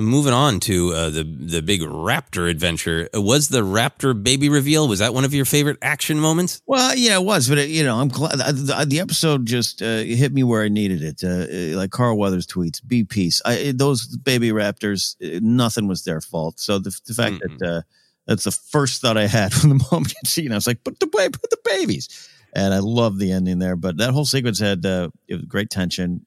Moving 0.01 0.33
on 0.33 0.61
to 0.61 0.93
uh, 0.95 1.11
the 1.11 1.25
the 1.25 1.61
big 1.61 1.81
Raptor 1.81 2.49
adventure. 2.49 3.09
Was 3.15 3.49
the 3.49 3.63
Raptor 3.63 4.23
baby 4.23 4.49
reveal? 4.49 4.87
Was 4.87 5.01
that 5.01 5.13
one 5.13 5.25
of 5.25 5.35
your 5.35 5.45
favorite 5.45 5.77
action 5.83 6.21
moments? 6.21 6.63
Well, 6.67 6.95
yeah, 6.95 7.17
it 7.17 7.25
was, 7.25 7.49
but 7.49 7.59
it, 7.59 7.69
you 7.71 7.83
know, 7.83 7.99
I'm 7.99 8.07
glad 8.07 8.41
uh, 8.41 8.53
the, 8.53 8.87
the 8.89 9.01
episode 9.01 9.45
just 9.45 9.83
uh, 9.83 9.97
hit 9.97 10.33
me 10.33 10.45
where 10.45 10.63
I 10.63 10.69
needed 10.69 11.03
it. 11.03 11.25
Uh, 11.25 11.75
uh, 11.75 11.77
like 11.77 11.91
Carl 11.91 12.17
Weathers 12.17 12.47
tweets, 12.47 12.81
"Be 12.87 13.03
peace." 13.03 13.43
I, 13.45 13.73
those 13.75 14.07
baby 14.17 14.51
raptors, 14.51 15.17
uh, 15.21 15.41
nothing 15.43 15.89
was 15.89 16.05
their 16.05 16.21
fault. 16.21 16.61
So 16.61 16.79
the, 16.79 16.97
the 17.09 17.15
fact 17.15 17.41
that 17.41 17.69
uh, 17.69 17.83
that's 18.25 18.45
the 18.45 18.53
first 18.53 19.03
thought 19.03 19.17
I 19.17 19.27
had 19.27 19.53
when 19.65 19.79
the 19.79 19.85
mom 19.91 20.05
gets 20.05 20.31
seen, 20.31 20.53
I 20.53 20.55
was 20.55 20.69
like, 20.69 20.85
"Put 20.85 21.01
the 21.01 21.09
put 21.09 21.51
the 21.51 21.59
babies," 21.65 22.29
and 22.55 22.73
I 22.73 22.79
love 22.79 23.19
the 23.19 23.33
ending 23.33 23.59
there. 23.59 23.75
But 23.75 23.97
that 23.97 24.13
whole 24.13 24.27
sequence 24.27 24.61
had 24.61 24.87
uh, 24.87 25.09
it 25.27 25.35
was 25.35 25.45
great 25.47 25.71
tension. 25.71 26.25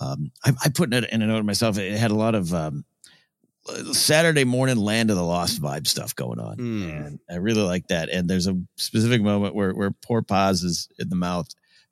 Um, 0.00 0.32
I, 0.44 0.52
I 0.64 0.68
put 0.70 0.92
it 0.92 1.04
in 1.10 1.22
a 1.22 1.26
note 1.26 1.44
myself. 1.44 1.78
It 1.78 1.96
had 1.98 2.10
a 2.10 2.14
lot 2.14 2.34
of 2.34 2.52
um, 2.54 2.84
Saturday 3.92 4.44
morning 4.44 4.76
Land 4.76 5.10
of 5.10 5.16
the 5.16 5.22
Lost 5.22 5.60
vibe 5.60 5.86
stuff 5.86 6.14
going 6.16 6.40
on, 6.40 6.56
and 6.90 7.20
I 7.30 7.36
really 7.36 7.62
like 7.62 7.88
that. 7.88 8.08
And 8.08 8.28
there's 8.28 8.46
a 8.46 8.58
specific 8.76 9.22
moment 9.22 9.54
where 9.54 9.72
where 9.72 9.90
poor 9.90 10.22
Paz 10.22 10.62
is 10.62 10.88
in 10.98 11.10
the 11.10 11.16
mouth. 11.16 11.48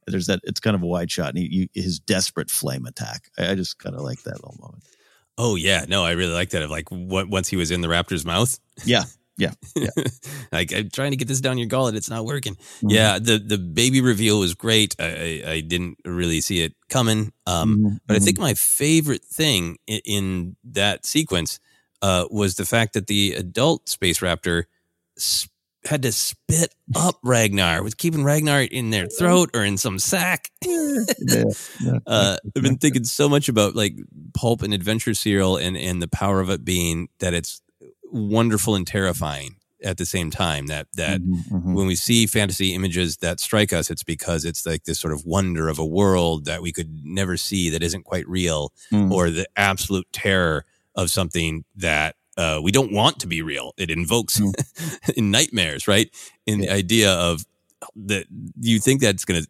There's 0.07 0.27
that. 0.27 0.41
It's 0.45 0.61
kind 0.61 0.75
of 0.75 0.83
a 0.83 0.87
wide 0.87 1.11
shot, 1.11 1.29
and 1.31 1.39
he, 1.39 1.69
he, 1.75 1.81
his 1.83 1.99
desperate 1.99 2.51
flame 2.51 2.87
attack. 2.87 3.31
I, 3.39 3.51
I 3.51 3.55
just 3.55 3.79
kind 3.79 3.95
of 3.95 4.01
like 4.01 4.23
that 4.23 4.37
little 4.37 4.57
moment. 4.59 4.85
Oh 5.37 5.55
yeah, 5.55 5.85
no, 5.87 6.03
I 6.03 6.13
really 6.13 6.33
like 6.33 6.51
that. 6.51 6.63
Of 6.63 6.71
like 6.71 6.89
what 6.89 7.29
once 7.29 7.49
he 7.49 7.57
was 7.57 7.71
in 7.71 7.83
the 7.83 7.89
Raptor's 7.89 8.25
mouth. 8.25 8.59
Yeah, 8.85 9.05
yeah, 9.39 9.53
yeah. 9.75 9.89
like 10.53 10.73
I'm 10.75 10.91
trying 10.91 11.13
to 11.13 11.17
get 11.17 11.29
this 11.29 11.41
down 11.41 11.57
your 11.59 11.69
gullet, 11.69 11.95
it's 11.95 12.11
not 12.11 12.25
working. 12.25 12.55
Mm-hmm. 12.57 12.91
Yeah, 12.91 13.19
the 13.19 13.39
the 13.39 13.57
baby 13.59 14.01
reveal 14.01 14.41
was 14.41 14.55
great. 14.55 14.95
I, 14.99 15.43
I, 15.47 15.51
I 15.53 15.61
didn't 15.61 15.99
really 16.05 16.41
see 16.41 16.61
it 16.63 16.75
coming. 16.91 17.33
Um, 17.47 17.79
Mhm, 17.79 18.01
but 18.07 18.17
I 18.17 18.21
think 18.21 18.39
my 18.39 18.55
favorite 18.55 19.25
thing 19.25 19.79
in, 19.87 20.01
in 20.05 20.57
that 20.65 21.07
sequence 21.07 21.61
uh, 22.03 22.27
was 22.31 22.57
the 22.57 22.65
fact 22.67 22.93
that 22.95 23.07
the 23.07 23.35
adult 23.35 23.89
space 23.89 24.21
raptor 24.21 24.65
sp- 25.17 25.51
had 25.85 26.03
to 26.03 26.13
spit 26.13 26.75
up 26.95 27.17
Ragnar, 27.23 27.83
was 27.83 27.95
keeping 27.95 28.25
Ragnar 28.25 28.63
in 28.63 28.91
their 28.91 29.07
throat 29.07 29.51
or 29.55 29.65
in 29.65 29.79
some 29.79 29.99
sack. 29.99 30.51
uh, 32.07 32.37
I've 32.57 32.63
been 32.63 32.79
thinking 32.79 33.05
so 33.05 33.29
much 33.29 33.49
about 33.49 33.75
like 33.75 33.97
pulp 34.35 34.63
and 34.63 34.75
adventure 34.75 35.15
serial 35.15 35.57
and 35.57 35.77
and 35.77 36.03
the 36.03 36.09
power 36.09 36.41
of 36.41 36.51
it 36.51 36.65
being 36.65 37.09
that 37.21 37.35
it's 37.35 37.63
wonderful 38.13 38.75
and 38.75 38.87
terrifying 38.87 39.57
at 39.85 39.97
the 39.97 40.07
same 40.07 40.31
time 40.31 40.67
that 40.67 40.87
that 40.95 41.21
Mm-hmm, 41.21 41.75
when 41.75 41.87
we 41.87 41.95
see 41.95 42.27
fantasy 42.27 42.75
images 42.75 43.19
that 43.19 43.39
strike 43.39 43.73
us 43.73 43.91
it's 43.91 44.03
because 44.03 44.45
it's 44.45 44.67
like 44.67 44.85
this 44.85 44.99
sort 44.99 45.13
of 45.15 45.25
wonder 45.25 45.69
of 45.69 45.79
a 45.79 45.87
world 45.87 46.47
that 46.47 46.63
we 46.63 46.73
could 46.73 46.91
never 47.05 47.37
see 47.37 47.71
that 47.71 47.83
isn't 47.83 48.05
quite 48.05 48.27
real 48.29 48.73
Mm. 48.93 49.13
or 49.13 49.31
the 49.31 49.47
absolute 49.57 50.07
terror 50.13 50.65
of 50.97 51.11
something 51.11 51.65
that 51.77 52.17
uh, 52.37 52.61
we 52.63 52.71
don't 52.73 52.93
want 52.93 53.19
to 53.21 53.27
be 53.27 53.43
real. 53.43 53.73
It 53.77 53.91
invokes 53.91 54.41
in 55.17 55.31
nightmares 55.31 55.87
right? 55.87 56.09
In 56.47 56.61
the 56.61 56.71
idea 56.71 57.13
of 57.13 57.45
that 57.95 58.27
you 58.61 58.79
think 58.81 59.01
that's 59.01 59.25
gonna 59.25 59.43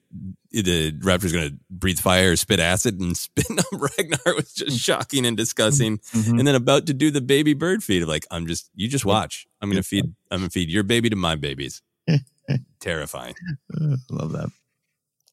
the 0.51 0.93
raptor's 1.01 1.33
gonna 1.33 1.53
breathe 1.71 1.99
fire 1.99 2.37
spit 2.37 2.61
acid 2.61 3.01
and 3.01 3.17
spit 3.17 3.47
up 3.59 3.65
ragnar 3.73 4.35
was 4.35 4.53
just 4.53 4.79
shocking 4.79 5.25
and 5.27 5.37
disgusting. 5.37 5.99
Mhm. 6.13 6.39
and 6.39 6.47
then 6.47 6.55
about 6.55 6.87
to 6.87 6.95
do 6.95 7.11
the 7.11 7.21
baby 7.23 7.55
bird 7.55 7.83
feed 7.83 8.03
of 8.03 8.09
like 8.09 8.27
i'm 8.31 8.47
just 8.47 8.71
you 8.75 8.87
just 8.89 9.05
watch. 9.07 9.47
I'm 9.63 9.71
gonna 9.71 9.83
feed 9.83 10.05
i'm 10.31 10.41
gonna 10.41 10.51
feed 10.51 10.69
your 10.71 10.83
baby 10.83 11.09
to 11.11 11.17
my 11.17 11.37
babies. 11.37 11.81
Terrifying. 12.81 13.35
Uh, 13.75 13.97
love 14.11 14.33
that. 14.33 14.49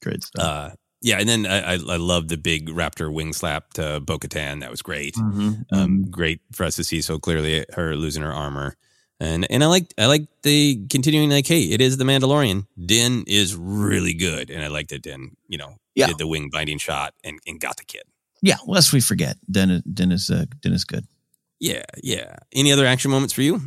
Great 0.02 0.24
stuff. 0.24 0.44
uh 0.46 0.70
yeah 1.02 1.18
and 1.20 1.28
then 1.28 1.46
i 1.46 1.60
i, 1.60 1.74
I 1.74 1.98
love 1.98 2.30
the 2.30 2.38
big 2.38 2.70
raptor 2.70 3.12
wing 3.14 3.34
slap 3.34 3.74
to 3.74 4.00
bo-katan. 4.00 4.62
That 4.62 4.72
was 4.72 4.82
great. 4.82 5.16
Mhm, 5.16 5.66
um 5.74 6.06
great 6.10 6.40
for 6.54 6.64
us 6.66 6.76
to 6.78 6.84
see 6.84 7.02
so 7.02 7.20
clearly 7.20 7.66
her 7.74 7.96
losing 7.96 8.24
her 8.24 8.34
armor 8.34 8.76
and 9.26 9.48
and 9.50 9.64
I 9.64 9.68
like 9.68 9.94
I 9.98 10.06
like 10.08 10.28
the 10.44 10.86
continuing 10.90 11.30
like 11.30 11.48
hey 11.48 11.62
it 11.76 11.82
is 11.82 11.98
the 11.98 12.04
Mandalorian 12.06 12.66
Din 12.86 13.24
is 13.28 13.56
really 13.56 14.14
good 14.14 14.50
and 14.50 14.64
I 14.64 14.68
like 14.68 14.88
that 14.90 15.02
Din 15.02 15.36
you 15.48 15.58
know 15.58 15.76
Yeah. 15.96 16.08
did 16.08 16.18
the 16.18 16.28
wing 16.28 16.50
binding 16.52 16.78
shot 16.80 17.14
and, 17.24 17.40
and 17.48 17.60
got 17.60 17.78
the 17.78 17.86
kid 17.86 18.04
Yeah, 18.42 18.58
lest 18.68 18.94
we 18.94 19.02
forget, 19.02 19.38
Dennis, 19.50 19.82
Dennis, 19.84 20.30
uh, 20.30 20.46
Dennis, 20.62 20.84
good. 20.84 21.06
yeah 21.60 21.84
yeah 22.04 22.36
any 22.54 22.72
other 22.72 22.86
action 22.86 23.12
moments 23.12 23.34
for 23.34 23.42
you 23.42 23.62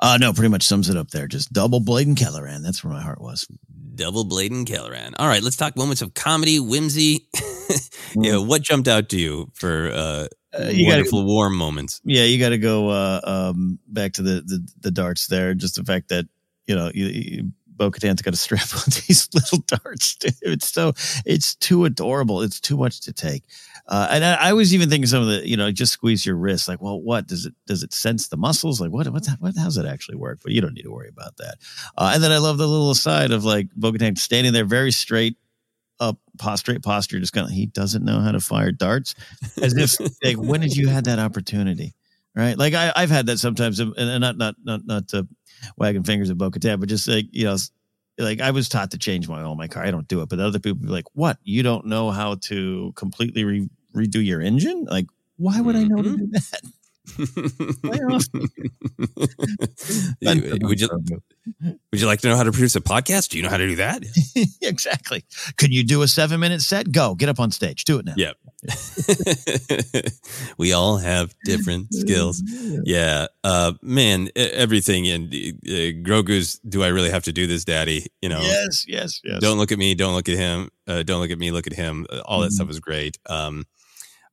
Uh, 0.00 0.16
no, 0.18 0.32
pretty 0.32 0.48
much 0.48 0.62
sums 0.62 0.88
it 0.88 0.96
up 0.96 1.10
there. 1.10 1.26
Just 1.28 1.52
double 1.52 1.80
blade 1.80 2.06
and 2.06 2.16
Kelleran. 2.16 2.62
That's 2.62 2.82
where 2.82 2.94
my 2.94 3.02
heart 3.02 3.20
was. 3.20 3.46
Double 3.94 4.24
Blade 4.24 4.50
and 4.52 4.66
Kelleran. 4.66 5.12
All 5.18 5.28
right, 5.28 5.42
let's 5.42 5.56
talk 5.56 5.76
moments 5.76 6.00
of 6.02 6.14
comedy, 6.14 6.58
whimsy. 6.60 7.28
yeah, 8.16 8.38
what 8.38 8.62
jumped 8.62 8.88
out 8.88 9.08
to 9.10 9.18
you 9.18 9.50
for 9.54 9.90
uh, 9.92 10.26
Uh, 10.58 10.64
you 10.64 10.86
gotta- 10.86 10.98
wonderful 10.98 11.24
warm 11.24 11.56
moments? 11.56 12.00
Yeah, 12.04 12.24
you 12.24 12.38
got 12.38 12.50
to 12.50 12.58
go 12.58 12.88
uh, 12.88 13.20
um, 13.24 13.78
back 13.86 14.14
to 14.14 14.22
the, 14.22 14.42
the 14.42 14.68
the 14.80 14.90
darts 14.90 15.26
there. 15.26 15.54
Just 15.54 15.76
the 15.76 15.84
fact 15.84 16.08
that 16.08 16.26
you 16.66 16.74
know 16.74 16.90
you, 16.94 17.06
you, 17.06 17.50
Bo-Katan's 17.66 18.22
got 18.22 18.32
to 18.32 18.36
strap 18.38 18.72
on 18.74 18.84
these 19.06 19.28
little 19.34 19.58
darts. 19.66 20.16
It's 20.42 20.72
so 20.72 20.92
it's 21.24 21.54
too 21.54 21.84
adorable. 21.84 22.42
It's 22.42 22.60
too 22.60 22.76
much 22.76 23.00
to 23.02 23.12
take. 23.12 23.44
Uh, 23.88 24.08
and 24.10 24.24
I, 24.24 24.48
I 24.48 24.52
was 24.52 24.74
even 24.74 24.90
thinking 24.90 25.06
some 25.06 25.22
of 25.22 25.28
the 25.28 25.48
you 25.48 25.56
know 25.56 25.70
just 25.70 25.92
squeeze 25.92 26.26
your 26.26 26.36
wrist. 26.36 26.68
Like, 26.68 26.80
well, 26.80 27.00
what 27.00 27.26
does 27.26 27.46
it 27.46 27.54
does 27.66 27.82
it 27.82 27.92
sense 27.92 28.28
the 28.28 28.36
muscles? 28.36 28.80
Like, 28.80 28.90
what 28.90 29.06
what 29.08 29.24
that, 29.26 29.40
what 29.40 29.54
how's 29.56 29.76
it 29.76 29.86
actually 29.86 30.16
work? 30.16 30.40
But 30.42 30.52
you 30.52 30.60
don't 30.60 30.74
need 30.74 30.82
to 30.82 30.92
worry 30.92 31.08
about 31.08 31.36
that. 31.36 31.56
Uh, 31.96 32.12
and 32.14 32.22
then 32.22 32.32
I 32.32 32.38
love 32.38 32.58
the 32.58 32.66
little 32.66 32.90
aside 32.90 33.30
of 33.30 33.44
like 33.44 33.68
Bo-Katan 33.76 34.18
standing 34.18 34.52
there 34.52 34.64
very 34.64 34.90
straight 34.90 35.36
up 35.98 36.18
prostrate 36.38 36.82
posture 36.82 37.18
just 37.18 37.32
kind 37.32 37.46
of 37.46 37.52
he 37.52 37.66
doesn't 37.66 38.04
know 38.04 38.20
how 38.20 38.30
to 38.30 38.40
fire 38.40 38.72
darts 38.72 39.14
as 39.62 39.76
if 39.76 39.98
like 40.22 40.36
when 40.36 40.60
did 40.60 40.76
you 40.76 40.88
had 40.88 41.06
that 41.06 41.18
opportunity 41.18 41.94
right? 42.36 42.56
Like 42.56 42.74
I, 42.74 42.92
i've 42.94 43.10
had 43.10 43.26
that 43.26 43.38
sometimes 43.38 43.80
and 43.80 43.94
and 43.96 44.20
not 44.20 44.36
not 44.36 44.54
not 44.62 44.86
not 44.86 45.08
to 45.08 45.26
wagging 45.76 46.04
fingers 46.04 46.30
at 46.30 46.38
Bo-Katan, 46.38 46.78
but 46.78 46.88
just 46.88 47.08
like 47.08 47.26
you 47.32 47.44
know 47.44 47.56
like 48.18 48.40
i 48.40 48.50
was 48.50 48.68
taught 48.68 48.92
to 48.92 48.98
change 48.98 49.28
my 49.28 49.42
oil 49.42 49.52
in 49.52 49.58
my 49.58 49.68
car 49.68 49.84
i 49.84 49.90
don't 49.90 50.08
do 50.08 50.22
it 50.22 50.28
but 50.30 50.38
other 50.38 50.58
people 50.58 50.78
be 50.78 50.88
like 50.88 51.06
what? 51.14 51.38
You 51.42 51.62
don't 51.62 51.86
know 51.86 52.10
how 52.10 52.36
to 52.42 52.92
completely 52.94 53.44
re- 53.44 53.70
redo 53.94 54.24
your 54.24 54.40
engine? 54.40 54.84
Like 54.84 55.06
why 55.38 55.60
would 55.60 55.76
i 55.76 55.82
know 55.82 56.02
to 56.02 56.08
mm-hmm. 56.10 56.16
do 56.16 56.26
that? 56.32 56.60
Lay 56.60 56.62
off 56.62 56.64
me. 56.64 56.85
Would 60.22 60.80
you 60.80 60.88
would 61.92 62.00
you 62.00 62.06
like 62.06 62.20
to 62.20 62.28
know 62.28 62.36
how 62.36 62.42
to 62.42 62.52
produce 62.52 62.76
a 62.76 62.80
podcast? 62.80 63.30
Do 63.30 63.36
you 63.36 63.42
know 63.44 63.50
how 63.50 63.56
to 63.56 63.66
do 63.66 63.76
that? 63.76 64.04
exactly 64.62 65.24
can 65.56 65.70
you 65.72 65.84
do 65.84 66.02
a 66.02 66.08
seven 66.08 66.40
minute 66.40 66.60
set 66.60 66.90
go 66.92 67.14
get 67.14 67.28
up 67.28 67.38
on 67.40 67.50
stage 67.50 67.84
do 67.84 67.98
it 67.98 68.04
now 68.04 68.14
Yep. 68.16 68.36
we 70.58 70.72
all 70.72 70.96
have 70.96 71.34
different 71.44 71.92
skills. 71.94 72.42
Yeah. 72.84 73.26
Uh, 73.44 73.74
man, 73.82 74.28
everything 74.34 75.04
in 75.04 75.24
uh, 75.24 76.02
Grogu's, 76.02 76.58
do 76.60 76.82
I 76.82 76.88
really 76.88 77.10
have 77.10 77.22
to 77.24 77.32
do 77.32 77.46
this, 77.46 77.64
daddy? 77.64 78.06
You 78.22 78.28
know, 78.28 78.40
yes 78.40 78.84
yes 78.88 79.20
yes 79.22 79.40
don't 79.40 79.58
look 79.58 79.70
at 79.72 79.78
me, 79.78 79.94
don't 79.94 80.14
look 80.14 80.28
at 80.28 80.36
him, 80.36 80.70
uh, 80.88 81.02
don't 81.04 81.20
look 81.20 81.30
at 81.30 81.38
me, 81.38 81.50
look 81.52 81.66
at 81.66 81.74
him. 81.74 82.06
Uh, 82.10 82.20
All 82.24 82.40
that 82.40 82.46
Mm-hmm. 82.46 82.54
stuff 82.54 82.68
was 82.68 82.80
great. 82.80 83.18
Um, 83.26 83.64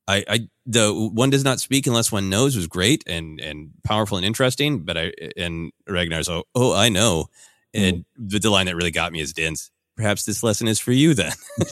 I, 0.07 0.23
I, 0.27 0.39
the 0.65 0.93
one 0.93 1.29
does 1.29 1.43
not 1.43 1.59
speak 1.59 1.87
unless 1.87 2.11
one 2.11 2.29
knows 2.29 2.55
was 2.55 2.67
great 2.67 3.03
and, 3.07 3.39
and 3.39 3.71
powerful 3.83 4.17
and 4.17 4.25
interesting. 4.25 4.79
But 4.83 4.97
I, 4.97 5.11
and 5.37 5.71
Ragnar's, 5.87 6.27
oh, 6.29 6.43
oh, 6.55 6.73
I 6.75 6.89
know. 6.89 7.27
And 7.73 8.05
Mm-hmm. 8.19 8.37
the, 8.39 8.49
line 8.51 8.65
that 8.67 8.75
really 8.75 8.91
got 8.91 9.11
me 9.11 9.19
is 9.21 9.33
Din's. 9.33 9.71
Perhaps 9.97 10.25
this 10.25 10.43
lesson 10.43 10.67
is 10.67 10.79
for 10.79 10.91
you 10.91 11.13
then. 11.13 11.31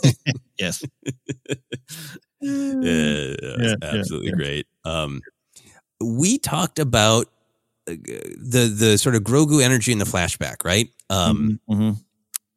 yes 0.60 0.84
yeah, 2.42 3.36
Yeah, 3.60 3.76
absolutely 3.82 4.30
yeah. 4.30 4.36
great. 4.36 4.68
Um, 4.86 5.22
we 6.04 6.38
talked 6.38 6.80
about 6.80 7.28
uh, 7.88 7.94
the 8.38 8.72
the 8.76 8.98
sort 8.98 9.16
of 9.16 9.24
Grogu 9.24 9.62
energy 9.62 9.92
in 9.92 9.98
the 10.00 10.06
flashback, 10.06 10.64
right? 10.64 10.90
Um, 11.10 11.60
Mhm. 11.70 11.98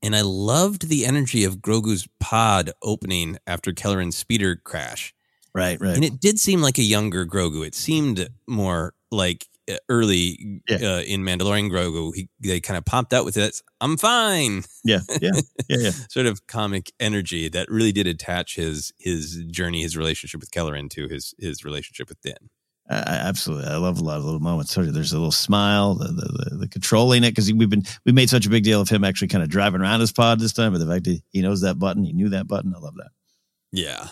and 0.02 0.16
I 0.16 0.20
loved 0.22 0.88
the 0.88 1.04
energy 1.06 1.44
of 1.44 1.58
Grogu's 1.58 2.06
pod 2.20 2.70
opening 2.82 3.38
after 3.46 3.72
Kelleran's 3.72 4.16
speeder 4.16 4.56
crash. 4.56 5.13
Right 5.54 5.80
right 5.80 5.94
And 5.94 6.04
it 6.04 6.20
did 6.20 6.38
seem 6.38 6.60
like 6.60 6.78
a 6.78 6.82
younger 6.82 7.24
Grogu. 7.26 7.66
It 7.66 7.74
seemed 7.74 8.28
more 8.48 8.94
like 9.10 9.46
uh, 9.70 9.76
early 9.88 10.60
Yeah. 10.68 10.76
uh, 10.96 11.00
in 11.00 11.22
Mandalorian 11.22 11.70
Grogu. 11.70 12.14
He 12.14 12.28
they 12.40 12.60
kind 12.60 12.76
of 12.76 12.84
popped 12.84 13.12
out 13.12 13.24
with 13.24 13.36
it. 13.36 13.60
I'm 13.80 13.96
fine. 13.96 14.64
yeah 14.84 15.00
yeah 15.20 15.30
yeah 15.68 15.78
yeah 15.78 15.90
Sort 16.10 16.26
of 16.26 16.46
comic 16.46 16.92
energy 17.00 17.48
that 17.48 17.70
really 17.70 17.92
did 17.92 18.06
attach 18.06 18.56
his 18.56 18.92
his 18.98 19.42
journey, 19.50 19.82
his 19.82 19.96
relationship 19.96 20.40
with 20.40 20.50
Kelleran 20.50 20.90
to 20.90 21.08
his 21.08 21.34
his 21.38 21.64
relationship 21.64 22.08
with 22.08 22.20
Din. 22.20 22.36
I, 22.90 22.96
absolutely. 22.96 23.66
I 23.70 23.76
love 23.78 23.98
a 23.98 24.04
lot 24.04 24.18
of 24.18 24.24
little 24.24 24.40
moments. 24.40 24.74
There's 24.74 25.12
a 25.12 25.16
little 25.16 25.32
smile, 25.32 25.94
the 25.94 26.08
the, 26.08 26.48
the, 26.50 26.56
the 26.58 26.68
controlling 26.68 27.24
it 27.24 27.30
because 27.30 27.50
we've 27.50 27.70
been 27.70 27.84
we 28.04 28.12
made 28.12 28.28
such 28.28 28.44
a 28.44 28.50
big 28.50 28.62
deal 28.64 28.82
of 28.82 28.90
him 28.90 29.04
actually 29.04 29.28
kind 29.28 29.42
of 29.42 29.48
driving 29.48 29.80
around 29.80 30.00
his 30.00 30.12
pod 30.12 30.38
this 30.38 30.52
time, 30.52 30.72
but 30.72 30.78
the 30.80 30.86
fact 30.86 31.04
that 31.06 31.18
he 31.30 31.40
knows 31.40 31.62
that 31.62 31.78
button, 31.78 32.04
he 32.04 32.12
knew 32.12 32.28
that 32.28 32.46
button. 32.46 32.74
I 32.76 32.80
love 32.80 32.96
that. 32.96 33.08
Yeah. 33.72 34.08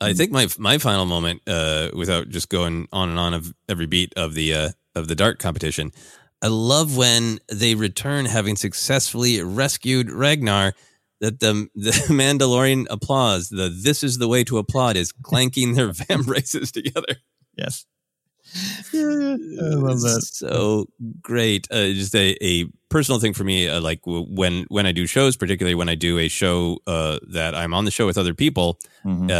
I 0.00 0.12
think 0.14 0.32
my 0.32 0.48
my 0.58 0.78
final 0.78 1.04
moment, 1.06 1.42
uh, 1.46 1.90
without 1.94 2.28
just 2.28 2.48
going 2.48 2.88
on 2.92 3.10
and 3.10 3.18
on 3.18 3.34
of 3.34 3.52
every 3.68 3.86
beat 3.86 4.12
of 4.16 4.34
the 4.34 4.54
uh, 4.54 4.68
of 4.94 5.08
the 5.08 5.14
dart 5.14 5.38
competition, 5.38 5.92
I 6.42 6.48
love 6.48 6.96
when 6.96 7.38
they 7.52 7.74
return 7.74 8.24
having 8.26 8.56
successfully 8.56 9.42
rescued 9.42 10.10
Ragnar. 10.10 10.72
That 11.20 11.40
the 11.40 11.68
the 11.74 11.90
Mandalorian 12.08 12.86
applause, 12.88 13.50
the 13.50 13.68
"This 13.68 14.02
is 14.02 14.16
the 14.18 14.26
way 14.28 14.42
to 14.44 14.56
applaud" 14.58 14.96
is 14.96 15.12
clanking 15.12 15.74
their 15.74 15.88
vambraces 16.08 16.72
together. 16.72 17.16
Yes. 17.56 17.84
Yeah, 18.92 19.00
I 19.60 19.74
love 19.76 20.00
that. 20.00 20.22
So 20.24 20.86
great. 21.20 21.68
Uh, 21.70 21.92
just 21.92 22.14
a, 22.14 22.36
a 22.42 22.64
personal 22.88 23.20
thing 23.20 23.34
for 23.34 23.44
me. 23.44 23.68
Uh, 23.68 23.80
like 23.82 24.00
w- 24.02 24.24
when 24.28 24.64
when 24.70 24.86
I 24.86 24.92
do 24.92 25.06
shows, 25.06 25.36
particularly 25.36 25.74
when 25.74 25.88
I 25.90 25.94
do 25.94 26.18
a 26.18 26.28
show 26.28 26.78
uh, 26.86 27.18
that 27.28 27.54
I'm 27.54 27.74
on 27.74 27.84
the 27.84 27.90
show 27.90 28.06
with 28.06 28.16
other 28.18 28.34
people, 28.34 28.78
Mhm. 29.04 29.30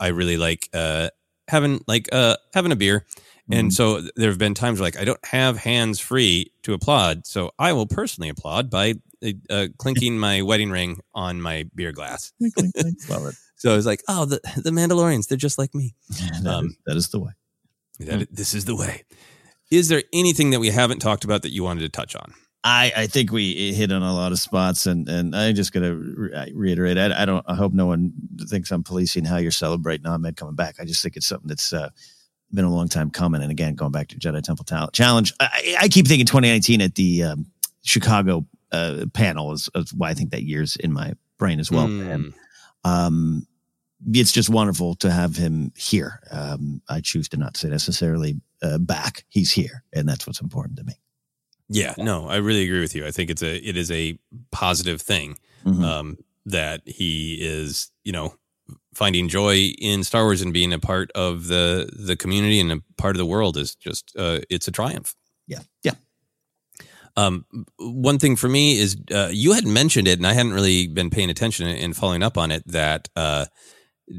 I 0.00 0.08
really 0.08 0.36
like 0.36 0.68
uh, 0.74 1.08
having 1.48 1.82
like 1.86 2.08
uh, 2.12 2.36
having 2.54 2.72
a 2.72 2.76
beer. 2.76 3.06
And 3.48 3.72
so 3.72 4.00
there 4.16 4.30
have 4.30 4.38
been 4.38 4.54
times 4.54 4.80
where 4.80 4.86
like 4.88 4.98
I 4.98 5.04
don't 5.04 5.24
have 5.26 5.56
hands 5.56 6.00
free 6.00 6.50
to 6.64 6.72
applaud, 6.72 7.28
so 7.28 7.52
I 7.60 7.72
will 7.74 7.86
personally 7.86 8.28
applaud 8.28 8.70
by 8.70 8.94
uh, 9.24 9.30
uh, 9.48 9.66
clinking 9.78 10.18
my 10.18 10.42
wedding 10.42 10.68
ring 10.70 10.98
on 11.14 11.40
my 11.40 11.64
beer 11.72 11.92
glass. 11.92 12.32
Love 13.08 13.26
it. 13.26 13.34
So 13.58 13.74
it's 13.74 13.86
like, 13.86 14.02
oh, 14.08 14.24
the 14.26 14.38
the 14.62 14.70
Mandalorians, 14.70 15.28
they're 15.28 15.38
just 15.38 15.56
like 15.58 15.74
me. 15.74 15.94
That 16.42 16.46
Um, 16.46 16.66
is- 16.66 16.76
that 16.86 16.96
is 16.96 17.08
the 17.08 17.20
way. 17.20 17.30
That 18.00 18.28
this 18.34 18.52
is 18.52 18.64
the 18.66 18.74
way. 18.76 19.04
Is 19.70 19.88
there 19.88 20.02
anything 20.12 20.50
that 20.50 20.60
we 20.60 20.68
haven't 20.70 20.98
talked 20.98 21.24
about 21.24 21.40
that 21.42 21.52
you 21.52 21.62
wanted 21.62 21.80
to 21.80 21.88
touch 21.88 22.14
on? 22.16 22.34
I, 22.68 22.92
I 22.96 23.06
think 23.06 23.30
we 23.30 23.72
hit 23.72 23.92
on 23.92 24.02
a 24.02 24.12
lot 24.12 24.32
of 24.32 24.40
spots, 24.40 24.86
and 24.86 25.08
and 25.08 25.36
I'm 25.36 25.54
just 25.54 25.72
gonna 25.72 25.94
re- 25.94 26.52
reiterate. 26.52 26.98
I, 26.98 27.22
I 27.22 27.24
don't. 27.24 27.44
I 27.46 27.54
hope 27.54 27.72
no 27.72 27.86
one 27.86 28.12
thinks 28.48 28.72
I'm 28.72 28.82
policing 28.82 29.24
how 29.24 29.36
you're 29.36 29.52
celebrating 29.52 30.04
Ahmed 30.04 30.36
coming 30.36 30.56
back. 30.56 30.80
I 30.80 30.84
just 30.84 31.00
think 31.00 31.16
it's 31.16 31.28
something 31.28 31.46
that's 31.46 31.72
uh, 31.72 31.90
been 32.52 32.64
a 32.64 32.74
long 32.74 32.88
time 32.88 33.10
coming. 33.10 33.40
And 33.40 33.52
again, 33.52 33.76
going 33.76 33.92
back 33.92 34.08
to 34.08 34.16
Jedi 34.16 34.42
Temple 34.42 34.64
Tal- 34.64 34.90
Challenge, 34.90 35.32
I, 35.38 35.76
I 35.82 35.88
keep 35.88 36.08
thinking 36.08 36.26
2019 36.26 36.80
at 36.80 36.96
the 36.96 37.22
um, 37.22 37.46
Chicago 37.84 38.44
uh, 38.72 39.04
panel 39.14 39.52
is, 39.52 39.70
is 39.76 39.94
why 39.94 40.10
I 40.10 40.14
think 40.14 40.30
that 40.30 40.42
year's 40.42 40.74
in 40.74 40.92
my 40.92 41.14
brain 41.38 41.60
as 41.60 41.70
well. 41.70 41.86
Mm. 41.86 42.10
And 42.12 42.34
um, 42.82 43.46
it's 44.12 44.32
just 44.32 44.50
wonderful 44.50 44.96
to 44.96 45.10
have 45.12 45.36
him 45.36 45.72
here. 45.76 46.20
Um, 46.32 46.82
I 46.88 47.00
choose 47.00 47.28
to 47.28 47.36
not 47.36 47.56
say 47.56 47.68
necessarily 47.68 48.40
uh, 48.60 48.78
back. 48.78 49.24
He's 49.28 49.52
here, 49.52 49.84
and 49.92 50.08
that's 50.08 50.26
what's 50.26 50.40
important 50.40 50.78
to 50.78 50.84
me. 50.84 50.94
Yeah, 51.68 51.94
no, 51.98 52.28
I 52.28 52.36
really 52.36 52.64
agree 52.64 52.80
with 52.80 52.94
you. 52.94 53.06
I 53.06 53.10
think 53.10 53.30
it's 53.30 53.42
a 53.42 53.56
it 53.68 53.76
is 53.76 53.90
a 53.90 54.18
positive 54.52 55.00
thing 55.02 55.36
Mhm. 55.64 55.82
um, 55.84 56.18
that 56.44 56.82
he 56.86 57.38
is, 57.40 57.90
you 58.04 58.12
know, 58.12 58.34
finding 58.94 59.28
joy 59.28 59.72
in 59.78 60.04
Star 60.04 60.24
Wars 60.24 60.40
and 60.42 60.52
being 60.52 60.72
a 60.72 60.78
part 60.78 61.10
of 61.12 61.46
the 61.48 61.88
the 61.92 62.16
community 62.16 62.60
and 62.60 62.70
a 62.72 62.82
part 62.96 63.16
of 63.16 63.18
the 63.18 63.26
world 63.26 63.56
is 63.56 63.74
just 63.74 64.12
uh, 64.16 64.40
it's 64.48 64.68
a 64.68 64.72
triumph. 64.72 65.14
Yeah, 65.48 65.60
yeah. 65.82 65.94
Um, 67.16 67.46
one 67.78 68.18
thing 68.18 68.36
for 68.36 68.48
me 68.48 68.78
is 68.78 68.96
uh, 69.10 69.30
you 69.32 69.52
had 69.54 69.64
mentioned 69.66 70.06
it, 70.06 70.18
and 70.18 70.26
I 70.26 70.34
hadn't 70.34 70.52
really 70.52 70.86
been 70.86 71.08
paying 71.10 71.30
attention 71.30 71.66
and 71.66 71.96
following 71.96 72.22
up 72.22 72.36
on 72.36 72.50
it. 72.52 72.62
That 72.66 73.08
uh, 73.16 73.46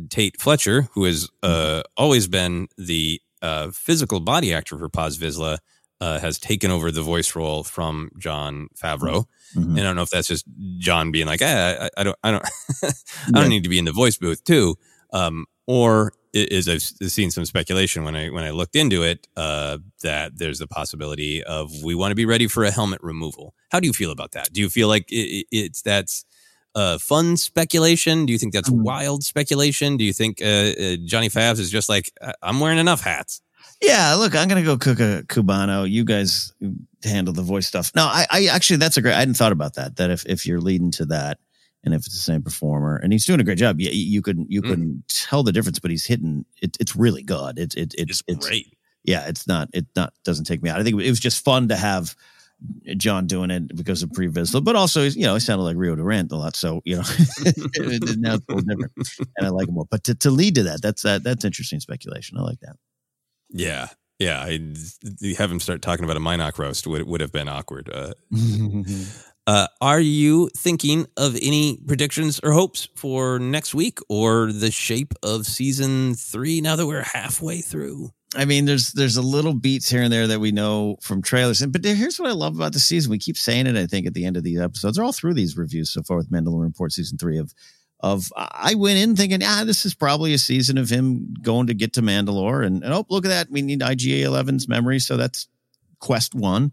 Tait 0.10 0.40
Fletcher, 0.42 0.90
who 0.94 1.04
has 1.04 1.30
uh, 1.44 1.84
always 1.96 2.28
been 2.28 2.68
the 2.78 3.22
uh, 3.42 3.70
physical 3.72 4.20
body 4.20 4.52
actor 4.54 4.78
for 4.80 4.90
Paz 4.90 5.18
Vizsla, 5.20 5.60
uh, 6.02 6.20
has 6.20 6.38
taken 6.40 6.70
over 6.72 6.92
the 6.92 7.02
voice 7.02 7.36
role 7.36 7.64
from 7.64 8.10
Jon 8.18 8.68
Favreau. 8.76 9.26
Mhm. 9.56 9.70
And 9.70 9.80
I 9.80 9.84
don't 9.84 9.96
know 9.96 10.04
if 10.04 10.10
that's 10.10 10.28
just 10.28 10.46
John 10.78 11.12
being 11.12 11.26
like, 11.28 11.42
eh, 11.42 11.78
I, 11.86 11.90
I 12.02 12.04
don't, 12.04 12.18
I 12.24 12.32
don't, 12.32 12.46
I 12.84 13.40
don't 13.42 13.50
need 13.50 13.64
to 13.64 13.70
be 13.70 13.80
in 13.80 13.86
the 13.86 13.92
voice 13.94 14.18
booth 14.18 14.44
too, 14.44 14.76
um, 15.14 15.46
or 15.66 16.14
is 16.34 16.68
I've 16.70 16.84
seen 16.84 17.32
some 17.32 17.46
speculation 17.46 18.04
when 18.04 18.16
I 18.16 18.30
when 18.30 18.44
I 18.44 18.52
looked 18.52 18.76
into 18.76 19.02
it 19.02 19.28
uh, 19.36 19.80
that 20.04 20.38
there's 20.38 20.62
a 20.62 20.68
possibility 20.68 21.44
of 21.44 21.72
we 21.84 21.96
want 21.96 22.12
to 22.12 22.16
be 22.16 22.26
ready 22.26 22.48
for 22.48 22.64
a 22.64 22.70
helmet 22.70 23.00
removal. 23.02 23.56
How 23.72 23.80
do 23.80 23.88
you 23.88 23.94
feel 23.94 24.12
about 24.12 24.34
that? 24.34 24.54
Do 24.54 24.62
you 24.62 24.70
feel 24.70 24.88
like 24.88 25.08
i 25.12 25.16
i- 25.16 25.46
it's 25.52 25.82
that's 25.82 26.26
uh, 26.76 27.00
fun 27.00 27.38
speculation? 27.38 28.28
Do 28.28 28.34
you 28.34 28.38
think 28.38 28.54
that's 28.54 28.70
Mm. 28.70 28.84
wild 28.84 29.24
speculation? 29.24 29.98
Do 29.98 30.04
you 30.04 30.14
think 30.14 30.42
uh, 30.42 30.46
uh, 30.46 30.96
Johnny 31.06 31.30
Favs 31.30 31.58
is 31.60 31.72
just 31.72 31.90
like 31.90 32.12
I'm 32.44 32.60
wearing 32.60 32.78
enough 32.78 33.02
hats? 33.02 33.42
Yeah, 33.82 34.16
look, 34.16 34.36
I'm 34.36 34.48
gonna 34.48 34.64
go 34.64 34.78
cook 34.78 35.00
a 35.00 35.24
cubano. 35.28 35.90
You 35.90 36.04
guys 36.04 36.52
handle 37.04 37.34
the 37.34 37.44
voice 37.44 37.68
stuff. 37.68 37.92
No, 37.96 38.04
I, 38.06 38.26
I 38.32 38.46
actually 38.48 38.78
that's 38.78 38.98
a 38.98 39.02
great. 39.02 39.14
I 39.14 39.20
hadn't 39.20 39.36
thought 39.36 39.52
about 39.52 39.76
that. 39.76 39.98
That 39.98 40.10
if 40.10 40.26
if 40.26 40.46
you're 40.46 40.60
leading 40.62 40.90
to 40.92 41.06
that, 41.06 41.38
and 41.84 41.94
if 41.94 42.00
it's 42.00 42.14
the 42.16 42.18
same 42.18 42.42
performer, 42.42 42.96
and 42.98 43.14
he's 43.14 43.26
doing 43.26 43.40
a 43.40 43.44
great 43.44 43.60
job, 43.60 43.80
yeah, 43.80 43.92
you, 43.92 44.04
you 44.04 44.22
couldn't 44.24 44.52
you 44.52 44.62
Mm. 44.64 44.70
couldn't 44.70 45.04
tell 45.10 45.44
the 45.44 45.52
difference, 45.52 45.78
but 45.80 45.92
he's 45.92 46.06
hitting. 46.08 46.44
It, 46.62 46.76
it's 46.80 46.96
really 46.96 47.22
good. 47.22 47.60
It's 47.60 47.76
it, 47.76 47.94
it's 47.98 48.24
it's 48.28 48.48
Great. 48.48 48.74
Yeah, 49.04 49.28
it's 49.28 49.48
not 49.48 49.70
it 49.74 49.86
not 49.96 50.12
doesn't 50.26 50.46
take 50.46 50.64
me 50.64 50.70
out. 50.72 50.80
I 50.80 50.84
think 50.84 51.00
it 51.00 51.10
was 51.10 51.20
just 51.20 51.46
fun 51.46 51.68
to 51.68 51.76
have 51.76 52.16
Jon 52.98 53.28
doing 53.28 53.52
it 53.52 53.76
because 53.76 54.02
of 54.02 54.12
pre-Vizsla, 54.12 54.64
but 54.64 54.76
also 54.76 55.04
you 55.04 55.22
know 55.28 55.36
he 55.36 55.40
sounded 55.40 55.64
like 55.64 55.78
Rio 55.78 55.96
Durant 55.96 56.32
a 56.32 56.36
lot, 56.36 56.56
so 56.56 56.82
you 56.84 56.96
know 56.96 57.04
now 58.18 58.34
it's 58.34 58.46
a 58.50 58.56
little 58.56 58.62
different, 58.62 58.92
and 59.38 59.46
I 59.46 59.50
like 59.50 59.68
him 59.68 59.76
more. 59.76 59.86
But 59.90 60.04
to, 60.06 60.16
to 60.16 60.32
lead 60.32 60.56
to 60.56 60.64
that, 60.64 60.82
that's 60.82 61.04
that 61.04 61.24
that's 61.24 61.46
interesting 61.46 61.80
speculation. 61.80 62.40
I 62.40 62.42
like 62.42 62.60
that. 62.62 62.76
Yeah. 63.50 63.88
Yeah, 64.20 64.42
I 64.42 64.60
have 65.38 65.52
him 65.52 65.60
start 65.60 65.84
talking 65.84 66.04
about 66.04 66.18
a 66.18 66.20
Mynock 66.20 66.58
roast 66.58 66.88
would 66.88 67.08
would 67.08 67.22
have 67.22 67.32
been 67.32 67.48
awkward. 67.48 67.90
Uh, 67.94 68.14
Uh, 69.48 69.66
are 69.80 70.02
you 70.02 70.50
thinking 70.58 71.08
of 71.16 71.34
any 71.42 71.78
predictions 71.88 72.38
or 72.44 72.52
hopes 72.52 72.90
for 72.96 73.40
next 73.40 73.74
week 73.74 74.00
or 74.10 74.52
the 74.52 74.70
shape 74.70 75.14
of 75.24 75.46
season 75.46 76.16
three 76.16 76.60
now 76.60 76.76
that 76.76 76.86
we're 76.86 77.02
halfway 77.02 77.62
through? 77.62 78.10
I 78.36 78.44
mean, 78.44 78.66
there's 78.66 78.92
there's 78.92 79.16
a 79.16 79.22
little 79.22 79.54
beats 79.54 79.90
here 79.90 80.02
and 80.02 80.12
there 80.12 80.28
that 80.28 80.42
we 80.42 80.52
know 80.52 80.98
from 81.02 81.22
trailers. 81.22 81.62
And 81.62 81.72
but 81.72 81.86
here's 81.86 82.20
what 82.20 82.30
I 82.30 82.34
love 82.34 82.58
about 82.58 82.74
the 82.74 82.80
season. 82.82 83.10
We 83.10 83.20
keep 83.20 83.38
saying 83.38 83.68
it. 83.68 83.78
I 83.78 83.86
think 83.86 84.06
at 84.06 84.14
the 84.14 84.26
end 84.26 84.36
of 84.36 84.44
these 84.44 84.60
episodes, 84.60 85.00
or 85.00 85.06
all 85.06 85.14
through 85.14 85.36
these 85.36 85.56
reviews 85.56 85.92
so 85.92 86.04
far 86.04 86.18
with 86.18 86.30
Mandalorian 86.30 86.66
Report 86.66 86.92
season 86.92 87.18
three 87.18 87.38
of 87.38 87.54
of 88.00 88.32
I 88.36 88.76
went 88.76 89.00
in 89.00 89.16
thinking, 89.16 89.42
ah, 89.44 89.64
this 89.66 89.86
is 89.86 89.96
probably 89.96 90.34
a 90.34 90.38
season 90.38 90.78
of 90.78 90.90
him 90.90 91.34
going 91.42 91.68
to 91.68 91.74
get 91.74 91.94
to 91.94 92.02
Mandalore, 92.02 92.66
and, 92.66 92.84
and 92.84 92.94
oh, 92.94 93.06
look 93.10 93.26
at 93.26 93.30
that, 93.30 93.50
we 93.50 93.62
need 93.62 93.82
IG-11's 93.82 94.68
memory, 94.68 95.00
so 95.00 95.18
that's 95.18 95.48
quest 96.00 96.36
one. 96.36 96.72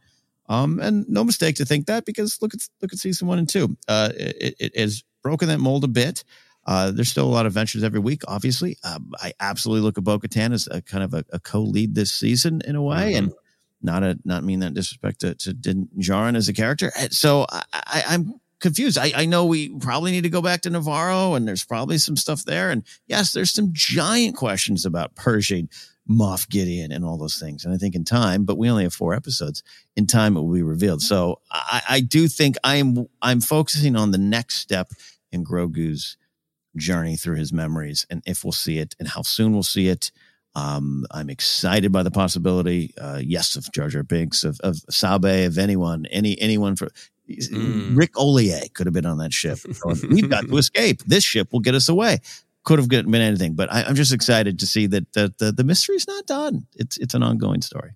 Um, 0.49 0.79
and 0.81 1.09
no 1.09 1.25
mistake 1.25 1.57
to 1.57 1.65
think 1.65 1.87
that 1.87 2.05
because 2.05 2.41
look 2.43 2.53
at 2.53 2.61
look 2.83 2.93
at 2.93 2.99
season 2.99 3.29
one 3.29 3.39
and 3.39 3.49
two. 3.49 3.77
Uh, 3.89 4.11
it, 4.15 4.55
it 4.61 4.79
has 4.79 5.03
broken 5.23 5.49
that 5.49 5.59
mold 5.59 5.85
a 5.85 5.89
bit. 5.89 6.25
Uh, 6.67 6.91
there's 6.91 7.11
still 7.11 7.27
a 7.27 7.33
lot 7.33 7.47
of 7.47 7.53
ventures 7.53 7.83
every 7.83 8.01
week, 8.01 8.23
obviously. 8.27 8.77
Um, 8.85 9.13
I 9.19 9.33
absolutely 9.41 9.83
look 9.83 9.99
at 9.99 10.05
Bo 10.05 10.19
Katan 10.19 10.53
as 10.53 10.67
a 10.71 10.81
kind 10.81 11.05
of 11.05 11.13
a, 11.13 11.25
a 11.33 11.39
co-lead 11.39 11.95
this 11.95 12.11
season 12.11 12.63
in 12.67 12.75
a 12.75 12.83
way, 12.83 13.15
and 13.15 13.33
not 13.83 14.03
a 14.03 14.19
not 14.25 14.45
mean 14.45 14.61
that 14.61 14.75
disrespect 14.75 15.21
to, 15.21 15.35
to 15.35 15.53
Din 15.53 15.89
Djarin 15.99 16.37
as 16.37 16.49
a 16.49 16.55
character. 16.55 16.91
So 17.11 17.47
I, 17.51 17.65
I, 17.73 18.05
I'm 18.09 18.35
confused. 18.61 18.99
I, 18.99 19.13
I 19.15 19.27
know 19.27 19.47
we 19.47 19.77
probably 19.79 20.13
need 20.13 20.23
to 20.23 20.31
go 20.31 20.43
back 20.43 20.63
to 20.63 20.71
Nevarro, 20.71 21.37
and 21.37 21.47
there's 21.47 21.65
probably 21.65 21.99
some 21.99 22.17
stuff 22.17 22.45
there. 22.45 22.71
And 22.71 22.85
yes, 23.07 23.33
there's 23.33 23.51
some 23.51 23.71
giant 23.73 24.37
questions 24.37 24.87
about 24.87 25.15
Pershing, 25.15 25.69
Moff 26.09 26.49
Gideon, 26.49 26.93
and 26.93 27.05
all 27.05 27.19
those 27.19 27.39
things. 27.39 27.65
And 27.65 27.75
I 27.75 27.77
think 27.77 27.95
in 27.95 28.05
time, 28.05 28.45
but 28.45 28.59
we 28.59 28.71
only 28.71 28.85
have 28.85 28.95
four 28.95 29.15
episodes. 29.15 29.63
In 29.97 30.07
time, 30.07 30.37
it 30.37 30.41
will 30.41 30.53
be 30.53 30.63
revealed. 30.63 31.03
So 31.03 31.41
I, 31.51 31.83
I 31.89 32.01
do 32.01 32.29
think 32.29 32.57
I'm 32.65 33.07
I'm 33.23 33.41
focusing 33.41 33.97
on 33.97 34.11
the 34.11 34.19
next 34.19 34.57
step 34.57 34.91
in 35.33 35.45
Grogu's 35.45 36.17
journey 36.77 37.17
through 37.17 37.37
his 37.37 37.53
memories 37.53 38.07
and 38.11 38.23
if 38.27 38.45
we'll 38.45 38.53
see 38.53 38.79
it 38.79 38.95
and 38.99 39.09
how 39.09 39.23
soon 39.23 39.53
we'll 39.53 39.63
see 39.63 39.89
it. 39.89 40.11
Um, 40.57 41.05
I'm 41.11 41.31
excited 41.31 41.91
by 41.91 42.05
the 42.05 42.13
possibility, 42.13 42.95
uh, 42.97 43.21
yes, 43.21 43.57
of 43.57 43.73
Jar 43.73 43.89
Jar 43.89 44.05
Binks, 44.05 44.45
of, 44.45 44.61
of 44.61 44.77
Sabe, 44.89 45.47
of 45.47 45.59
anyone, 45.59 46.07
any 46.13 46.41
anyone 46.41 46.77
for 46.77 46.91
Ric 47.29 48.13
Olié 48.15 48.73
could 48.75 48.87
have 48.87 48.95
been 48.95 49.07
on 49.07 49.19
that 49.19 49.33
ship. 49.33 49.59
We've 50.09 50.29
got 50.29 50.47
to 50.47 50.57
escape. 50.57 51.03
This 51.05 51.25
ship 51.25 51.53
will 51.53 51.61
get 51.61 51.75
us 51.75 51.89
away. 51.89 52.19
Could 52.65 52.79
have 52.79 52.89
been 52.89 53.15
anything, 53.15 53.55
but 53.55 53.73
I, 53.73 53.83
I'm 53.83 53.95
just 53.95 54.13
excited 54.13 54.59
to 54.61 54.67
see 54.67 54.87
that 54.87 55.13
the, 55.13 55.35
the 55.39 55.53
the 55.53 55.65
mystery's 55.65 56.07
not 56.09 56.27
done. 56.27 56.67
It's 56.77 56.97
it's 56.97 57.15
an 57.15 57.23
ongoing 57.23 57.61
story. 57.61 57.93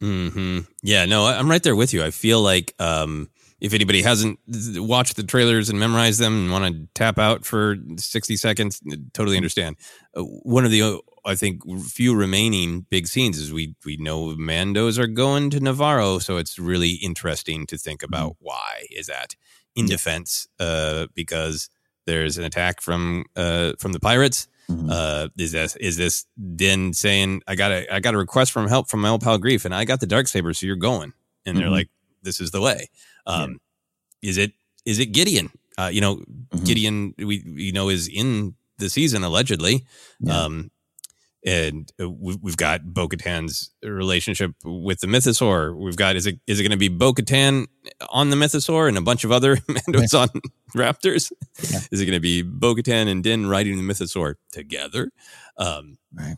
hmm 0.00 0.60
Yeah, 0.82 1.04
no, 1.04 1.26
I'm 1.26 1.48
right 1.48 1.62
there 1.62 1.76
with 1.76 1.94
you. 1.94 2.02
I 2.02 2.10
feel 2.10 2.40
like 2.42 2.74
um, 2.80 3.30
if 3.60 3.72
anybody 3.72 4.02
hasn't 4.02 4.38
watched 4.76 5.16
the 5.16 5.22
trailers 5.22 5.70
and 5.70 5.78
memorized 5.78 6.20
them 6.20 6.34
and 6.44 6.52
want 6.52 6.74
to 6.74 6.88
tap 6.94 7.18
out 7.18 7.44
for 7.44 7.76
60 7.96 8.36
seconds, 8.36 8.80
totally 9.12 9.36
understand. 9.36 9.76
Uh, 10.16 10.22
one 10.22 10.64
of 10.64 10.70
the, 10.70 11.00
I 11.26 11.34
think, 11.34 11.62
few 11.86 12.14
remaining 12.14 12.86
big 12.90 13.06
scenes 13.06 13.38
is 13.38 13.52
we 13.52 13.74
we 13.84 13.96
know 13.96 14.34
Mandos 14.36 14.98
are 14.98 15.06
going 15.06 15.50
to 15.50 15.60
Nevarro, 15.60 16.20
so 16.22 16.36
it's 16.36 16.58
really 16.58 16.92
interesting 17.02 17.66
to 17.66 17.78
think 17.78 18.02
about 18.02 18.36
why 18.40 18.84
is 18.90 19.06
that 19.06 19.34
in 19.74 19.86
defense 19.86 20.46
uh, 20.60 21.06
because 21.14 21.68
there's 22.06 22.36
an 22.38 22.44
attack 22.44 22.80
from 22.82 23.24
uh, 23.36 23.72
from 23.78 23.92
the 23.92 24.00
pirates. 24.00 24.46
Uh, 24.90 25.28
is 25.36 25.52
this 25.52 25.76
is 25.76 25.96
this 25.96 26.24
Din 26.56 26.92
saying 26.94 27.42
I 27.46 27.54
got 27.54 27.70
a 27.70 27.94
I 27.94 28.00
got 28.00 28.14
a 28.14 28.18
request 28.18 28.50
from 28.52 28.66
help 28.68 28.88
from 28.88 29.00
my 29.00 29.08
old 29.10 29.22
pal 29.22 29.38
Greef 29.38 29.64
and 29.66 29.74
I 29.74 29.84
got 29.84 30.00
the 30.00 30.06
dark 30.06 30.26
saber, 30.28 30.54
so 30.54 30.66
you're 30.66 30.76
going, 30.76 31.12
and 31.44 31.56
they're 31.58 31.66
Mhm. 31.68 31.70
like, 31.78 31.88
this 32.22 32.40
is 32.40 32.50
the 32.50 32.60
way. 32.62 32.88
Um, 33.26 33.58
Is 34.22 34.38
it 34.38 34.52
is 34.86 34.98
it 34.98 35.06
Gideon? 35.12 35.50
Uh, 35.76 35.90
you 35.92 36.00
know, 36.00 36.22
Gideon 36.64 37.14
we 37.18 37.42
we 37.46 37.72
know 37.72 37.88
is 37.90 38.08
in 38.08 38.54
the 38.78 38.88
season 38.88 39.22
allegedly. 39.24 39.84
Um, 40.30 40.70
and 41.44 41.90
uh, 42.00 42.08
we- 42.08 42.38
we've 42.40 42.56
got 42.56 42.84
Bo 42.94 43.08
Katan's 43.08 43.70
relationship 43.82 44.52
with 44.64 45.00
the 45.00 45.06
Mythosaur. 45.06 45.76
We've 45.76 45.96
got 45.96 46.16
is 46.16 46.26
it 46.26 46.38
is 46.46 46.58
it 46.58 46.62
going 46.62 46.70
to 46.70 46.76
be 46.76 46.88
Bo 46.88 47.12
Katan 47.12 47.66
on 48.10 48.30
the 48.30 48.36
Mythosaur 48.36 48.88
and 48.88 48.96
a 48.96 49.02
bunch 49.02 49.24
of 49.24 49.32
other 49.32 49.56
Mandos 49.68 50.18
on 50.18 50.28
Raptors? 50.74 51.30
Is 51.58 52.00
it 52.00 52.06
going 52.06 52.16
to 52.16 52.20
be 52.20 52.42
Bo 52.42 52.74
Katan 52.74 53.08
and 53.08 53.22
Din 53.22 53.46
riding 53.46 53.76
the 53.76 53.82
Mythosaur 53.94 54.34
together? 54.52 55.10
Um, 55.58 55.98
right. 56.12 56.36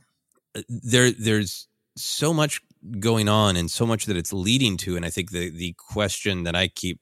There, 0.69 1.11
there's 1.13 1.69
so 1.97 2.33
much 2.33 2.61
going 2.99 3.29
on 3.29 3.57
and 3.57 3.71
so 3.71 3.87
much 3.87 4.07
that 4.07 4.17
it's 4.17 4.33
leading 4.33 4.77
to, 4.79 4.97
and 4.97 5.05
I 5.05 5.11
think 5.11 5.31
the 5.31 5.51
the 5.51 5.75
question 5.77 6.45
that 6.45 6.55
I 6.57 6.69
keep 6.69 7.01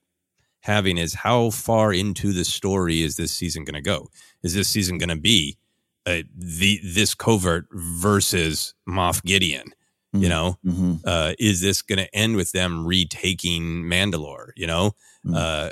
having 0.61 0.97
is 0.99 1.15
how 1.15 1.51
far 1.51 1.93
into 1.93 2.33
the 2.33 2.45
story 2.45 3.03
is 3.03 3.17
this 3.17 3.33
season 3.33 3.65
going 3.65 3.75
to 3.75 3.83
go? 3.83 4.09
Is 4.43 4.55
this 4.55 4.69
season 4.69 4.99
going 4.99 5.11
to 5.11 5.17
be 5.21 5.59
uh, 6.07 6.23
the 6.37 6.81
this 6.85 7.15
covert 7.15 7.67
versus 7.73 8.75
Moff 8.89 9.23
Gideon? 9.25 9.73
You 10.13 10.29
know, 10.29 10.59
Mm-hmm. 10.65 10.95
uh, 11.05 11.33
is 11.41 11.61
this 11.61 11.83
going 11.83 11.99
to 11.99 12.15
end 12.15 12.37
with 12.37 12.53
them 12.53 12.87
retaking 12.87 13.83
Mandalore? 13.83 14.51
You 14.55 14.69
know, 14.69 14.93
uh, 15.35 15.71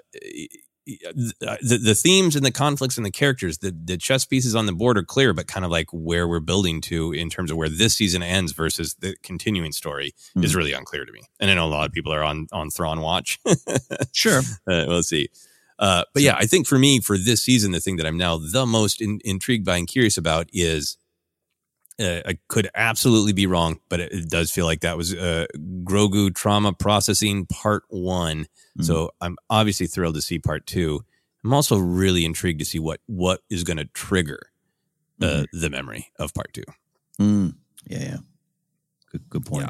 the 0.85 1.81
the 1.83 1.95
themes 1.95 2.35
and 2.35 2.45
the 2.45 2.51
conflicts 2.51 2.97
and 2.97 3.07
the 3.07 3.11
characters, 3.13 3.59
the 3.59 3.71
the 3.85 3.97
chess 3.97 4.25
pieces 4.25 4.57
on 4.57 4.67
the 4.67 4.73
board 4.73 4.99
are 4.99 5.05
clear, 5.05 5.33
but 5.33 5.47
kind 5.47 5.65
of 5.65 5.71
like 5.71 5.87
where 5.93 6.27
we're 6.27 6.41
building 6.41 6.81
to 6.83 7.13
in 7.13 7.31
terms 7.31 7.53
of 7.53 7.57
where 7.57 7.69
this 7.69 7.95
season 7.95 8.21
ends 8.23 8.51
versus 8.53 8.95
the 8.99 9.15
continuing 9.23 9.71
story 9.71 10.13
is 10.37 10.53
Mhm. 10.53 10.57
really 10.57 10.73
unclear 10.73 11.05
to 11.05 11.13
me. 11.13 11.23
And 11.39 11.49
I 11.51 11.55
know 11.55 11.67
a 11.67 11.71
lot 11.71 11.87
of 11.87 11.93
people 11.93 12.13
are 12.13 12.25
on 12.25 12.49
on 12.51 12.71
Thrawn 12.71 13.01
watch. 13.01 13.39
Sure. 14.13 14.41
Uh, 14.69 14.85
we'll 14.89 15.03
see. 15.03 15.29
Uh, 15.83 16.05
but 16.15 16.23
yeah, 16.23 16.37
I 16.39 16.47
think 16.47 16.69
for 16.69 16.79
me, 16.79 17.01
for 17.01 17.19
this 17.19 17.43
season, 17.43 17.73
the 17.73 17.81
thing 17.81 17.97
that 17.97 18.07
I'm 18.07 18.17
now 18.17 18.39
the 18.39 18.65
most 18.65 19.01
in, 19.01 19.19
intrigued 19.25 19.67
by 19.67 19.79
and 19.79 19.89
curious 19.89 20.17
about 20.17 20.49
is 20.53 20.97
uh, 21.99 22.21
I 22.25 22.39
could 22.47 22.71
absolutely 22.77 23.33
be 23.33 23.47
wrong, 23.47 23.81
but 23.89 23.99
it, 23.99 24.13
it 24.13 24.31
does 24.31 24.53
feel 24.53 24.65
like 24.65 24.83
that 24.83 24.97
was 24.97 25.13
uh, 25.13 25.47
Grogu 25.83 26.33
trauma 26.33 26.73
processing 26.73 27.47
part 27.47 27.83
one. 27.89 28.47
So 28.81 29.11
I'm 29.21 29.37
obviously 29.51 29.89
thrilled 29.89 30.15
to 30.15 30.23
see 30.23 30.39
part 30.39 30.67
two. 30.67 31.05
I'm 31.45 31.53
also 31.53 31.77
really 31.77 32.25
intrigued 32.25 32.61
to 32.61 32.65
see 32.65 32.79
what 32.79 33.01
what 33.07 33.41
is 33.51 33.65
going 33.65 33.79
to 33.79 33.87
trigger 33.87 34.53
uh, 35.21 35.45
the 35.53 35.69
memory 35.69 36.13
of 36.17 36.33
part 36.33 36.53
two. 36.53 36.65
Mm. 37.21 37.57
Yeah, 37.89 37.99
yeah. 37.99 38.17
Good, 39.11 39.29
good 39.29 39.45
point. 39.45 39.69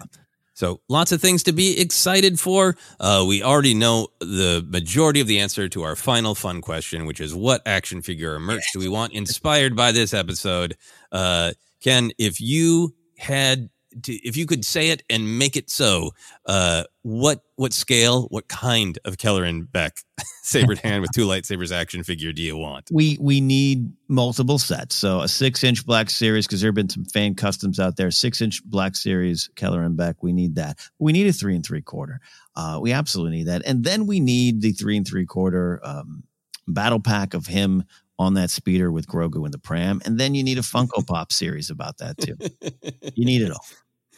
So 0.54 0.80
lots 0.88 1.12
of 1.12 1.20
things 1.20 1.42
to 1.44 1.52
be 1.52 1.80
excited 1.80 2.38
for. 2.38 2.76
Uh, 3.00 3.24
we 3.26 3.42
already 3.42 3.74
know 3.74 4.08
the 4.20 4.64
majority 4.68 5.20
of 5.20 5.26
the 5.26 5.40
answer 5.40 5.68
to 5.68 5.82
our 5.82 5.96
final 5.96 6.34
fun 6.34 6.60
question, 6.60 7.06
which 7.06 7.20
is 7.20 7.34
what 7.34 7.62
action 7.66 8.02
figure 8.02 8.34
or 8.34 8.40
merch 8.40 8.64
do 8.72 8.78
we 8.78 8.88
want 8.88 9.12
inspired 9.14 9.74
by 9.74 9.92
this 9.92 10.12
episode? 10.12 10.76
Uh, 11.10 11.52
Ken, 11.82 12.12
if 12.18 12.40
you 12.40 12.94
had 13.16 13.70
to, 14.02 14.12
if 14.27 14.36
you 14.36 14.47
could 14.47 14.64
say 14.64 14.90
it 14.90 15.02
and 15.10 15.39
make 15.39 15.56
it 15.56 15.70
so, 15.70 16.10
uh, 16.47 16.85
what 17.02 17.40
what 17.56 17.73
scale, 17.73 18.27
what 18.31 18.48
kind 18.48 18.98
of 19.05 19.16
Kelleran 19.16 19.69
Beq 19.69 19.90
sabered 20.43 20.78
hand 20.78 21.02
with 21.02 21.12
two 21.12 21.27
lightsabers 21.27 21.73
action 21.73 22.02
figure 22.02 22.32
do 22.32 22.43
you 22.43 22.56
want? 22.56 22.89
We 22.93 23.19
we 23.20 23.40
need 23.40 23.93
multiple 24.09 24.59
sets. 24.59 24.94
So 24.94 25.20
a 25.20 25.28
six 25.28 25.64
inch 25.64 25.85
black 25.85 26.10
series 26.10 26.47
because 26.47 26.60
there 26.60 26.69
have 26.69 26.74
been 26.74 26.89
some 26.89 27.05
fan 27.05 27.35
customs 27.35 27.78
out 27.78 27.97
there. 27.97 28.10
Six 28.10 28.40
inch 28.40 28.64
black 28.64 28.97
series 28.97 29.51
Kelleran 29.56 29.97
Beq. 29.97 30.16
We 30.23 30.32
need 30.32 30.55
that. 30.56 30.78
We 30.98 31.12
need 31.12 31.27
a 31.27 31.32
three 31.32 31.56
and 31.56 31.64
three 31.64 31.82
quarter. 31.82 32.20
Uh, 32.55 32.78
we 32.81 32.93
absolutely 32.93 33.39
need 33.39 33.48
that. 33.48 33.62
And 33.66 33.85
then 33.85 34.06
we 34.06 34.20
need 34.20 34.60
the 34.60 34.73
three 34.73 34.97
and 34.97 35.06
three 35.06 35.27
quarter 35.27 35.81
um, 35.82 36.24
battle 36.69 37.01
pack 37.01 37.35
of 37.35 37.47
him 37.47 37.85
on 38.19 38.35
that 38.35 38.51
speeder 38.51 38.93
with 38.93 39.06
Grogu 39.06 39.44
in 39.44 39.52
the 39.52 39.59
pram. 39.59 40.01
And 40.05 40.19
then 40.19 40.35
you 40.35 40.44
need 40.44 40.59
a 40.59 40.62
Funko 40.62 41.06
Pop 41.06 41.32
series 41.32 41.70
about 41.70 41.98
that 41.98 42.19
too. 42.19 42.36
you 43.14 43.24
need 43.24 43.43
it 43.43 43.51
all. 43.51 43.64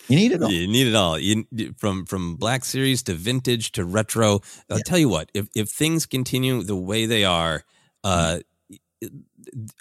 You 0.09 0.16
need 0.16 0.32
it 0.32 0.43
all. 0.43 0.51
You 0.51 0.66
need 0.66 0.86
it 0.86 0.94
all. 0.94 1.18
You 1.18 1.44
from 1.76 2.05
from 2.05 2.36
Black 2.36 2.64
Series 2.64 3.02
to 3.05 3.14
vintage 3.14 3.72
to 3.72 3.85
retro. 3.85 4.40
I'll 4.70 4.78
tell 4.81 4.98
you 4.98 5.09
what. 5.09 5.31
If 5.35 5.48
if 5.55 5.68
things 5.68 6.06
continue 6.06 6.62
the 6.62 6.76
way 6.76 7.06
they 7.06 7.24
are, 7.24 7.64
uh, 8.02 8.40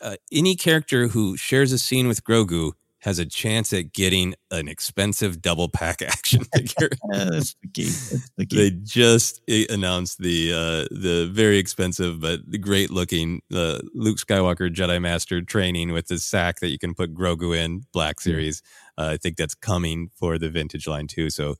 uh, 0.01 0.15
any 0.31 0.55
character 0.55 1.09
who 1.09 1.37
shares 1.37 1.71
a 1.71 1.77
scene 1.79 2.07
with 2.07 2.23
Grogu 2.23 2.73
has 3.03 3.19
a 3.19 3.25
chance 3.25 3.73
at 3.73 3.91
getting 3.91 4.33
an 4.49 4.69
expensive 4.69 5.41
double 5.41 5.67
pack 5.67 6.01
action 6.07 6.43
figure. 6.55 6.89
That's 7.09 7.53
the 7.61 7.67
key. 7.67 7.83
That's 7.83 8.29
the 8.37 8.45
key. 8.45 8.55
They 8.55 8.69
just 8.81 9.41
eh, 9.49 9.65
announced 9.69 10.19
the 10.19 10.51
uh, 10.53 10.87
the 10.89 11.29
very 11.31 11.57
expensive 11.57 12.21
but 12.21 12.39
great 12.61 12.91
looking 12.91 13.41
uh, 13.53 13.79
Luke 13.93 14.17
Skywalker 14.17 14.73
Jedi 14.73 15.01
Master 15.01 15.41
training 15.41 15.91
with 15.91 16.07
the 16.07 16.17
sack 16.17 16.59
that 16.61 16.69
you 16.69 16.79
can 16.79 16.93
put 16.93 17.13
Grogu 17.13 17.57
in 17.57 17.85
Black 17.91 18.21
Series. 18.21 18.61
Uh, 18.97 19.09
I 19.13 19.17
think 19.17 19.35
that's 19.35 19.55
coming 19.55 20.09
for 20.15 20.37
the 20.37 20.49
vintage 20.49 20.87
line 20.87 21.07
too. 21.07 21.29
So 21.29 21.55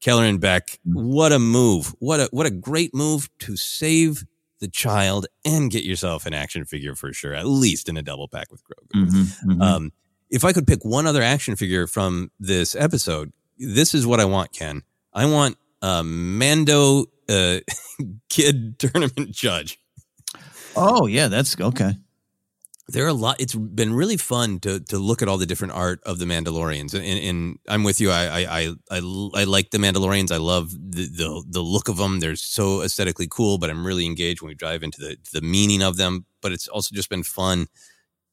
Kelleran 0.00 0.38
Beq, 0.38 0.78
what 0.84 1.32
a 1.32 1.38
move! 1.38 1.94
What 2.00 2.20
a 2.20 2.28
what 2.32 2.46
a 2.46 2.50
great 2.50 2.92
move 2.94 3.28
to 3.40 3.56
save 3.56 4.24
the 4.60 4.68
child 4.68 5.26
and 5.44 5.70
get 5.70 5.84
yourself 5.84 6.26
an 6.26 6.34
action 6.34 6.64
figure 6.64 6.96
for 6.96 7.12
sure, 7.12 7.34
at 7.34 7.46
least 7.46 7.88
in 7.88 7.96
a 7.96 8.02
double 8.02 8.26
pack 8.26 8.50
with 8.50 8.62
Grogu. 8.64 9.06
Mhm, 9.06 9.44
mhm. 9.44 9.62
Um, 9.62 9.92
if 10.30 10.44
I 10.44 10.52
could 10.52 10.66
pick 10.66 10.84
one 10.84 11.06
other 11.06 11.22
action 11.22 11.56
figure 11.56 11.86
from 11.86 12.30
this 12.38 12.74
episode, 12.74 13.32
this 13.58 13.94
is 13.94 14.06
what 14.06 14.20
I 14.20 14.24
want, 14.24 14.52
Ken. 14.52 14.82
I 15.12 15.26
want 15.26 15.56
a 15.82 16.02
Mando 16.04 17.06
uh, 17.28 17.58
kid 18.28 18.78
tournament 18.78 19.30
judge. 19.30 19.80
oh 20.76 21.06
yeah, 21.06 21.28
that's 21.28 21.58
okay. 21.60 21.96
There 22.90 23.04
are 23.04 23.08
a 23.08 23.14
lot. 23.14 23.38
It's 23.38 23.54
been 23.54 23.92
really 23.92 24.16
fun 24.16 24.60
to 24.60 24.80
to 24.80 24.98
look 24.98 25.20
at 25.20 25.28
all 25.28 25.36
the 25.36 25.44
different 25.44 25.74
art 25.74 26.00
of 26.04 26.18
the 26.18 26.24
Mandalorians, 26.24 26.94
and, 26.94 27.04
and, 27.04 27.18
and 27.18 27.58
I'm 27.68 27.84
with 27.84 28.00
you. 28.00 28.10
I, 28.10 28.24
I 28.24 28.60
I 28.60 28.74
I 28.90 28.96
I 29.34 29.44
like 29.44 29.70
the 29.70 29.78
Mandalorians. 29.78 30.32
I 30.32 30.38
love 30.38 30.70
the, 30.70 31.06
the 31.06 31.44
the 31.46 31.60
look 31.60 31.88
of 31.88 31.98
them. 31.98 32.20
They're 32.20 32.36
so 32.36 32.80
aesthetically 32.80 33.26
cool, 33.30 33.58
but 33.58 33.68
I'm 33.68 33.86
really 33.86 34.06
engaged 34.06 34.40
when 34.40 34.48
we 34.48 34.54
dive 34.54 34.82
into 34.82 35.00
the 35.00 35.18
the 35.32 35.42
meaning 35.42 35.82
of 35.82 35.98
them. 35.98 36.24
But 36.40 36.52
it's 36.52 36.66
also 36.66 36.94
just 36.94 37.10
been 37.10 37.24
fun 37.24 37.66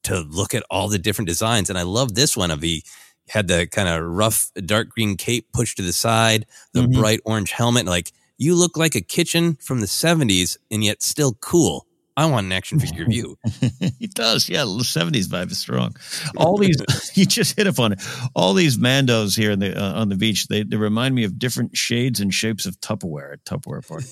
to 0.06 0.20
look 0.20 0.54
at 0.54 0.64
all 0.70 0.88
the 0.88 0.98
different 0.98 1.28
designs. 1.28 1.68
And 1.70 1.78
I 1.78 1.82
love 1.82 2.14
this 2.14 2.36
one 2.36 2.50
of 2.50 2.60
the 2.60 2.82
had 3.28 3.48
the 3.48 3.66
kind 3.66 3.88
of 3.88 4.02
rough 4.04 4.50
dark 4.64 4.88
green 4.90 5.16
cape 5.16 5.46
pushed 5.52 5.76
to 5.78 5.82
the 5.82 5.92
side, 5.92 6.46
the 6.72 6.82
Mhm. 6.82 6.92
bright 6.94 7.20
orange 7.24 7.50
helmet. 7.50 7.86
Like 7.86 8.12
you 8.38 8.54
look 8.54 8.76
like 8.76 8.94
a 8.94 9.00
kitchen 9.00 9.56
from 9.60 9.80
the 9.80 9.86
70s 9.88 10.58
and 10.70 10.84
yet 10.84 11.02
still 11.02 11.34
cool. 11.40 11.86
I 12.16 12.24
want 12.26 12.46
an 12.46 12.52
action 12.52 12.78
figure 12.78 13.04
of 13.04 13.12
you. 13.12 13.36
he 13.98 14.06
does. 14.06 14.48
Yeah, 14.48 14.64
the 14.64 14.84
seventies 14.84 15.28
vibe 15.28 15.50
is 15.50 15.58
strong. 15.58 15.94
All 16.36 16.56
these, 16.58 16.76
you 17.14 17.26
just 17.26 17.56
hit 17.56 17.66
upon 17.66 17.92
it. 17.92 18.02
All 18.34 18.54
these 18.54 18.78
Mandos 18.78 19.36
here 19.36 19.50
in 19.50 19.58
the 19.58 19.78
uh, 19.78 20.00
on 20.00 20.08
the 20.08 20.16
beach, 20.16 20.46
they, 20.48 20.62
they 20.62 20.76
remind 20.76 21.14
me 21.14 21.24
of 21.24 21.38
different 21.38 21.76
shades 21.76 22.20
and 22.20 22.32
shapes 22.32 22.64
of 22.64 22.80
Tupperware 22.80 23.34
at 23.34 23.44
Tupperware 23.44 23.86
party. 23.86 24.06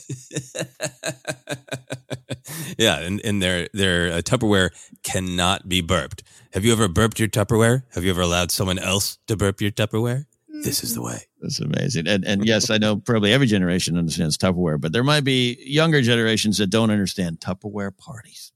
yeah, 2.78 3.00
and, 3.00 3.20
and 3.24 3.42
their 3.42 3.68
their 3.72 4.12
uh, 4.12 4.20
Tupperware 4.20 4.70
cannot 5.02 5.68
be 5.68 5.80
burped. 5.80 6.22
Have 6.52 6.64
you 6.64 6.72
ever 6.72 6.88
burped 6.88 7.18
your 7.18 7.28
Tupperware? 7.28 7.84
Have 7.94 8.04
you 8.04 8.10
ever 8.10 8.20
allowed 8.20 8.50
someone 8.50 8.78
else 8.78 9.18
to 9.28 9.36
burp 9.36 9.62
your 9.62 9.70
Tupperware? 9.70 10.26
This 10.62 10.84
is 10.84 10.94
the 10.94 11.02
way. 11.02 11.18
That's 11.40 11.60
amazing. 11.60 12.06
And 12.06 12.24
and 12.24 12.46
yes, 12.46 12.70
I 12.70 12.78
know 12.78 12.96
probably 12.96 13.32
every 13.32 13.46
generation 13.46 13.98
understands 13.98 14.38
Tupperware, 14.38 14.80
but 14.80 14.92
there 14.92 15.02
might 15.02 15.24
be 15.24 15.58
younger 15.60 16.00
generations 16.00 16.58
that 16.58 16.68
don't 16.68 16.90
understand 16.90 17.40
Tupperware 17.40 17.96
parties. 17.96 18.52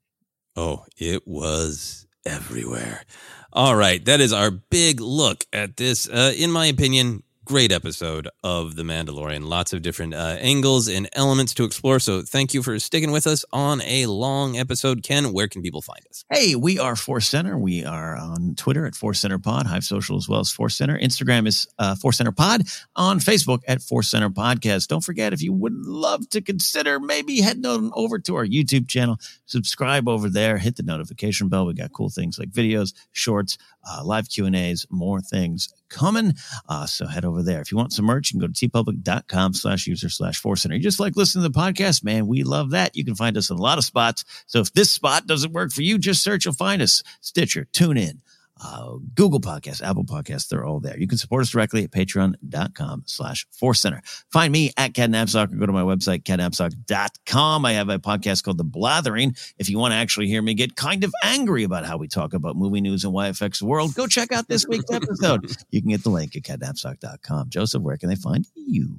Oh, 0.54 0.84
it 0.96 1.26
was 1.26 2.06
everywhere. 2.24 3.04
All 3.52 3.74
right, 3.74 4.04
that 4.04 4.20
is 4.20 4.32
our 4.32 4.50
big 4.50 5.00
look 5.00 5.44
at 5.52 5.76
this. 5.76 6.08
Uh, 6.08 6.32
in 6.36 6.50
my 6.50 6.66
opinion, 6.66 7.22
great 7.48 7.72
episode 7.72 8.28
of 8.44 8.76
The 8.76 8.82
Mandalorian. 8.82 9.42
Lots 9.42 9.72
of 9.72 9.80
different 9.80 10.12
uh, 10.12 10.36
angles 10.38 10.86
and 10.86 11.08
elements 11.14 11.54
to 11.54 11.64
explore. 11.64 11.98
So, 11.98 12.20
thank 12.20 12.52
you 12.52 12.62
for 12.62 12.78
sticking 12.78 13.10
with 13.10 13.26
us 13.26 13.42
on 13.52 13.80
a 13.82 14.04
long 14.04 14.58
episode. 14.58 15.02
Ken, 15.02 15.32
where 15.32 15.48
can 15.48 15.62
people 15.62 15.80
find 15.80 16.00
us? 16.10 16.26
Hey, 16.30 16.56
we 16.56 16.78
are 16.78 16.94
Force 16.94 17.26
Center. 17.26 17.56
We 17.56 17.86
are 17.86 18.16
on 18.16 18.54
Twitter 18.54 18.84
at 18.84 18.94
Force 18.94 19.20
Center 19.20 19.38
Pod, 19.38 19.66
Hive 19.66 19.82
Social 19.82 20.18
as 20.18 20.28
well 20.28 20.40
as 20.40 20.52
Force 20.52 20.76
Center. 20.76 20.98
Instagram 20.98 21.48
is 21.48 21.66
uh, 21.78 21.94
Force 21.94 22.18
Center 22.18 22.32
Pod. 22.32 22.64
On 22.96 23.18
Facebook 23.18 23.62
at 23.66 23.80
Force 23.80 24.10
Center 24.10 24.28
Podcast. 24.28 24.88
Don't 24.88 25.02
forget, 25.02 25.32
if 25.32 25.42
you 25.42 25.54
would 25.54 25.74
love 25.74 26.28
to 26.30 26.42
consider 26.42 27.00
maybe 27.00 27.40
heading 27.40 27.64
on 27.64 27.90
over 27.94 28.18
to 28.18 28.36
our 28.36 28.44
YouTube 28.46 28.88
channel, 28.88 29.16
subscribe 29.46 30.06
over 30.06 30.28
there, 30.28 30.58
hit 30.58 30.76
the 30.76 30.82
notification 30.82 31.48
bell. 31.48 31.64
We 31.64 31.72
got 31.72 31.92
cool 31.92 32.10
things 32.10 32.38
like 32.38 32.50
videos, 32.50 32.92
shorts, 33.12 33.56
uh, 33.90 34.04
live 34.04 34.28
Q 34.28 34.44
and 34.44 34.54
A's, 34.54 34.86
more 34.90 35.22
things 35.22 35.70
coming. 35.88 36.34
Uh, 36.68 36.86
so 36.86 37.06
head 37.06 37.24
over 37.24 37.42
there. 37.42 37.60
If 37.60 37.72
you 37.72 37.78
want 37.78 37.92
some 37.92 38.04
merch, 38.04 38.32
you 38.32 38.38
can 38.38 38.46
go 38.46 38.52
to 38.52 38.68
teepublic.com 38.68 39.54
slash 39.54 39.86
user 39.86 40.08
slash 40.08 40.40
Force 40.40 40.62
Center. 40.62 40.76
You 40.76 40.82
just 40.82 41.00
like 41.00 41.16
listening 41.16 41.44
to 41.44 41.48
the 41.48 41.58
podcast, 41.58 42.04
man. 42.04 42.26
We 42.26 42.42
love 42.42 42.70
that. 42.70 42.96
You 42.96 43.04
can 43.04 43.14
find 43.14 43.36
us 43.36 43.50
in 43.50 43.56
a 43.56 43.62
lot 43.62 43.78
of 43.78 43.84
spots. 43.84 44.24
So 44.46 44.60
if 44.60 44.72
this 44.72 44.90
spot 44.90 45.26
doesn't 45.26 45.52
work 45.52 45.72
for 45.72 45.82
you, 45.82 45.98
just 45.98 46.22
search. 46.22 46.44
You'll 46.44 46.54
find 46.54 46.82
us. 46.82 47.02
Stitcher, 47.20 47.66
TuneIn, 47.72 48.18
uh, 48.60 48.94
Google 49.14 49.40
Podcasts, 49.40 49.82
Apple 49.82 50.04
Podcasts, 50.04 50.48
they're 50.48 50.64
all 50.64 50.80
there. 50.80 50.98
You 50.98 51.06
can 51.06 51.18
support 51.18 51.42
us 51.42 51.50
directly 51.50 51.84
at 51.84 51.90
patreon.com 51.90 53.04
slash 53.06 53.46
force 53.52 53.80
center. 53.80 54.02
Find 54.32 54.52
me 54.52 54.72
at 54.76 54.94
Ken 54.94 55.12
Napzok 55.12 55.52
or 55.52 55.56
go 55.56 55.66
to 55.66 55.72
my 55.72 55.82
website, 55.82 56.22
kennapzok.com. 56.24 57.64
I 57.64 57.72
have 57.72 57.88
a 57.88 57.98
podcast 57.98 58.42
called 58.42 58.58
The 58.58 58.64
Blathering. 58.64 59.36
If 59.58 59.68
you 59.68 59.78
want 59.78 59.92
to 59.92 59.96
actually 59.96 60.28
hear 60.28 60.42
me 60.42 60.54
get 60.54 60.76
kind 60.76 61.04
of 61.04 61.12
angry 61.22 61.64
about 61.64 61.86
how 61.86 61.96
we 61.96 62.08
talk 62.08 62.34
about 62.34 62.56
movie 62.56 62.80
news 62.80 63.04
and 63.04 63.12
why 63.12 63.26
it 63.26 63.30
affects 63.30 63.60
the 63.60 63.66
world, 63.66 63.94
go 63.94 64.06
check 64.06 64.32
out 64.32 64.48
this 64.48 64.66
week's 64.66 64.90
episode. 64.90 65.56
you 65.70 65.80
can 65.80 65.90
get 65.90 66.02
the 66.02 66.10
link 66.10 66.36
at 66.36 66.42
kennapzok.com. 66.42 67.50
Joseph, 67.50 67.82
where 67.82 67.96
can 67.96 68.08
they 68.08 68.16
find 68.16 68.46
you? 68.54 68.96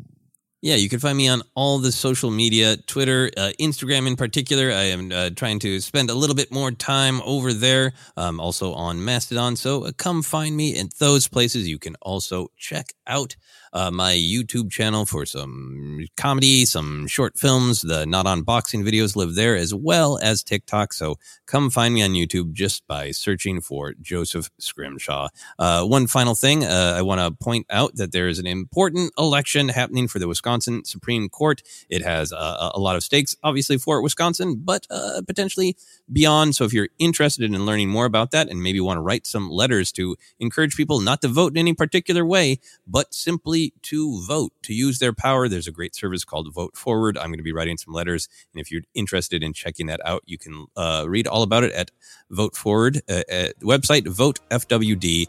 Yeah, 0.61 0.75
you 0.75 0.89
can 0.89 0.99
find 0.99 1.17
me 1.17 1.29
on 1.29 1.41
all 1.55 1.79
the 1.79 1.91
social 1.91 2.29
media, 2.31 2.75
Twitter, 2.75 3.31
uh, 3.37 3.53
Instagram 3.61 4.07
in 4.07 4.17
particular. 4.17 4.71
I 4.71 4.83
am 4.91 5.09
uh, 5.09 5.29
trying 5.29 5.59
to 5.59 5.79
spend 5.79 6.09
a 6.09 6.13
little 6.13 6.35
bit 6.35 6.51
more 6.51 6.69
time 6.71 7.21
over 7.23 7.53
there. 7.53 7.93
Um, 8.17 8.41
also 8.41 8.73
on 8.73 9.03
Mastodon. 9.05 9.55
So 9.55 9.85
uh, 9.85 9.91
come 9.95 10.21
find 10.21 10.57
me 10.57 10.75
in 10.75 10.89
those 10.99 11.29
places. 11.29 11.69
You 11.69 11.79
can 11.79 11.95
also 12.01 12.49
check 12.57 12.91
out 13.07 13.37
uh, 13.73 13.91
my 13.91 14.13
YouTube 14.13 14.71
channel 14.71 15.05
for 15.05 15.25
some 15.25 16.05
comedy, 16.17 16.65
some 16.65 17.07
short 17.07 17.37
films. 17.37 17.81
The 17.81 18.05
not 18.05 18.25
unboxing 18.25 18.83
videos 18.83 19.15
live 19.15 19.35
there 19.35 19.55
as 19.55 19.73
well 19.73 20.19
as 20.21 20.43
TikTok. 20.43 20.93
So 20.93 21.17
come 21.45 21.69
find 21.69 21.93
me 21.93 22.03
on 22.03 22.11
YouTube 22.11 22.53
just 22.53 22.85
by 22.87 23.11
searching 23.11 23.61
for 23.61 23.93
Joseph 24.01 24.49
Scrimshaw. 24.59 25.29
Uh, 25.57 25.85
one 25.85 26.07
final 26.07 26.35
thing, 26.35 26.63
uh, 26.63 26.95
I 26.97 27.01
want 27.01 27.21
to 27.21 27.43
point 27.43 27.65
out 27.69 27.95
that 27.95 28.11
there 28.11 28.27
is 28.27 28.39
an 28.39 28.47
important 28.47 29.11
election 29.17 29.69
happening 29.69 30.07
for 30.07 30.19
the 30.19 30.27
Wisconsin 30.27 30.85
Supreme 30.85 31.29
Court. 31.29 31.61
It 31.89 32.03
has 32.03 32.31
uh, 32.31 32.71
a 32.73 32.79
lot 32.79 32.95
of 32.95 33.03
stakes, 33.03 33.35
obviously, 33.43 33.77
for 33.77 34.01
Wisconsin, 34.01 34.61
but 34.63 34.87
uh, 34.89 35.21
potentially 35.27 35.75
beyond. 36.11 36.55
So 36.55 36.65
if 36.65 36.73
you're 36.73 36.89
interested 36.99 37.43
in 37.43 37.65
learning 37.65 37.89
more 37.89 38.05
about 38.05 38.31
that 38.31 38.49
and 38.49 38.61
maybe 38.61 38.79
want 38.79 38.97
to 38.97 39.01
write 39.01 39.27
some 39.27 39.49
letters 39.49 39.91
to 39.93 40.15
encourage 40.39 40.75
people 40.75 40.99
not 40.99 41.21
to 41.21 41.27
vote 41.27 41.53
in 41.53 41.57
any 41.57 41.73
particular 41.73 42.25
way, 42.25 42.59
but 42.87 43.13
simply 43.13 43.58
to 43.83 44.21
vote, 44.25 44.51
to 44.63 44.73
use 44.73 44.99
their 44.99 45.13
power. 45.13 45.47
There's 45.47 45.67
a 45.67 45.71
great 45.71 45.95
service 45.95 46.23
called 46.23 46.53
Vote 46.53 46.75
Forward. 46.75 47.17
I'm 47.17 47.29
going 47.29 47.37
to 47.37 47.43
be 47.43 47.53
writing 47.53 47.77
some 47.77 47.93
letters. 47.93 48.27
And 48.53 48.61
if 48.61 48.71
you're 48.71 48.83
interested 48.93 49.43
in 49.43 49.53
checking 49.53 49.87
that 49.87 50.01
out, 50.05 50.23
you 50.25 50.37
can 50.37 50.67
uh, 50.75 51.05
read 51.07 51.27
all 51.27 51.43
about 51.43 51.63
it 51.63 51.71
at 51.73 51.91
Vote 52.29 52.55
Forward, 52.55 53.01
uh, 53.09 53.21
at 53.29 53.59
website 53.59 54.03
votefwd.org. 54.03 55.27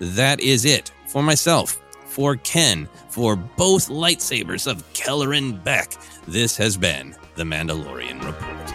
That 0.00 0.40
is 0.40 0.64
it 0.64 0.92
for 1.06 1.22
myself, 1.22 1.80
for 2.06 2.36
Ken, 2.36 2.88
for 3.10 3.36
both 3.36 3.88
lightsabers 3.88 4.70
of 4.70 4.84
Kelleran 4.92 5.62
Beq. 5.62 5.96
This 6.26 6.56
has 6.56 6.76
been 6.76 7.14
the 7.36 7.44
Mandalorian 7.44 8.24
Report. 8.24 8.74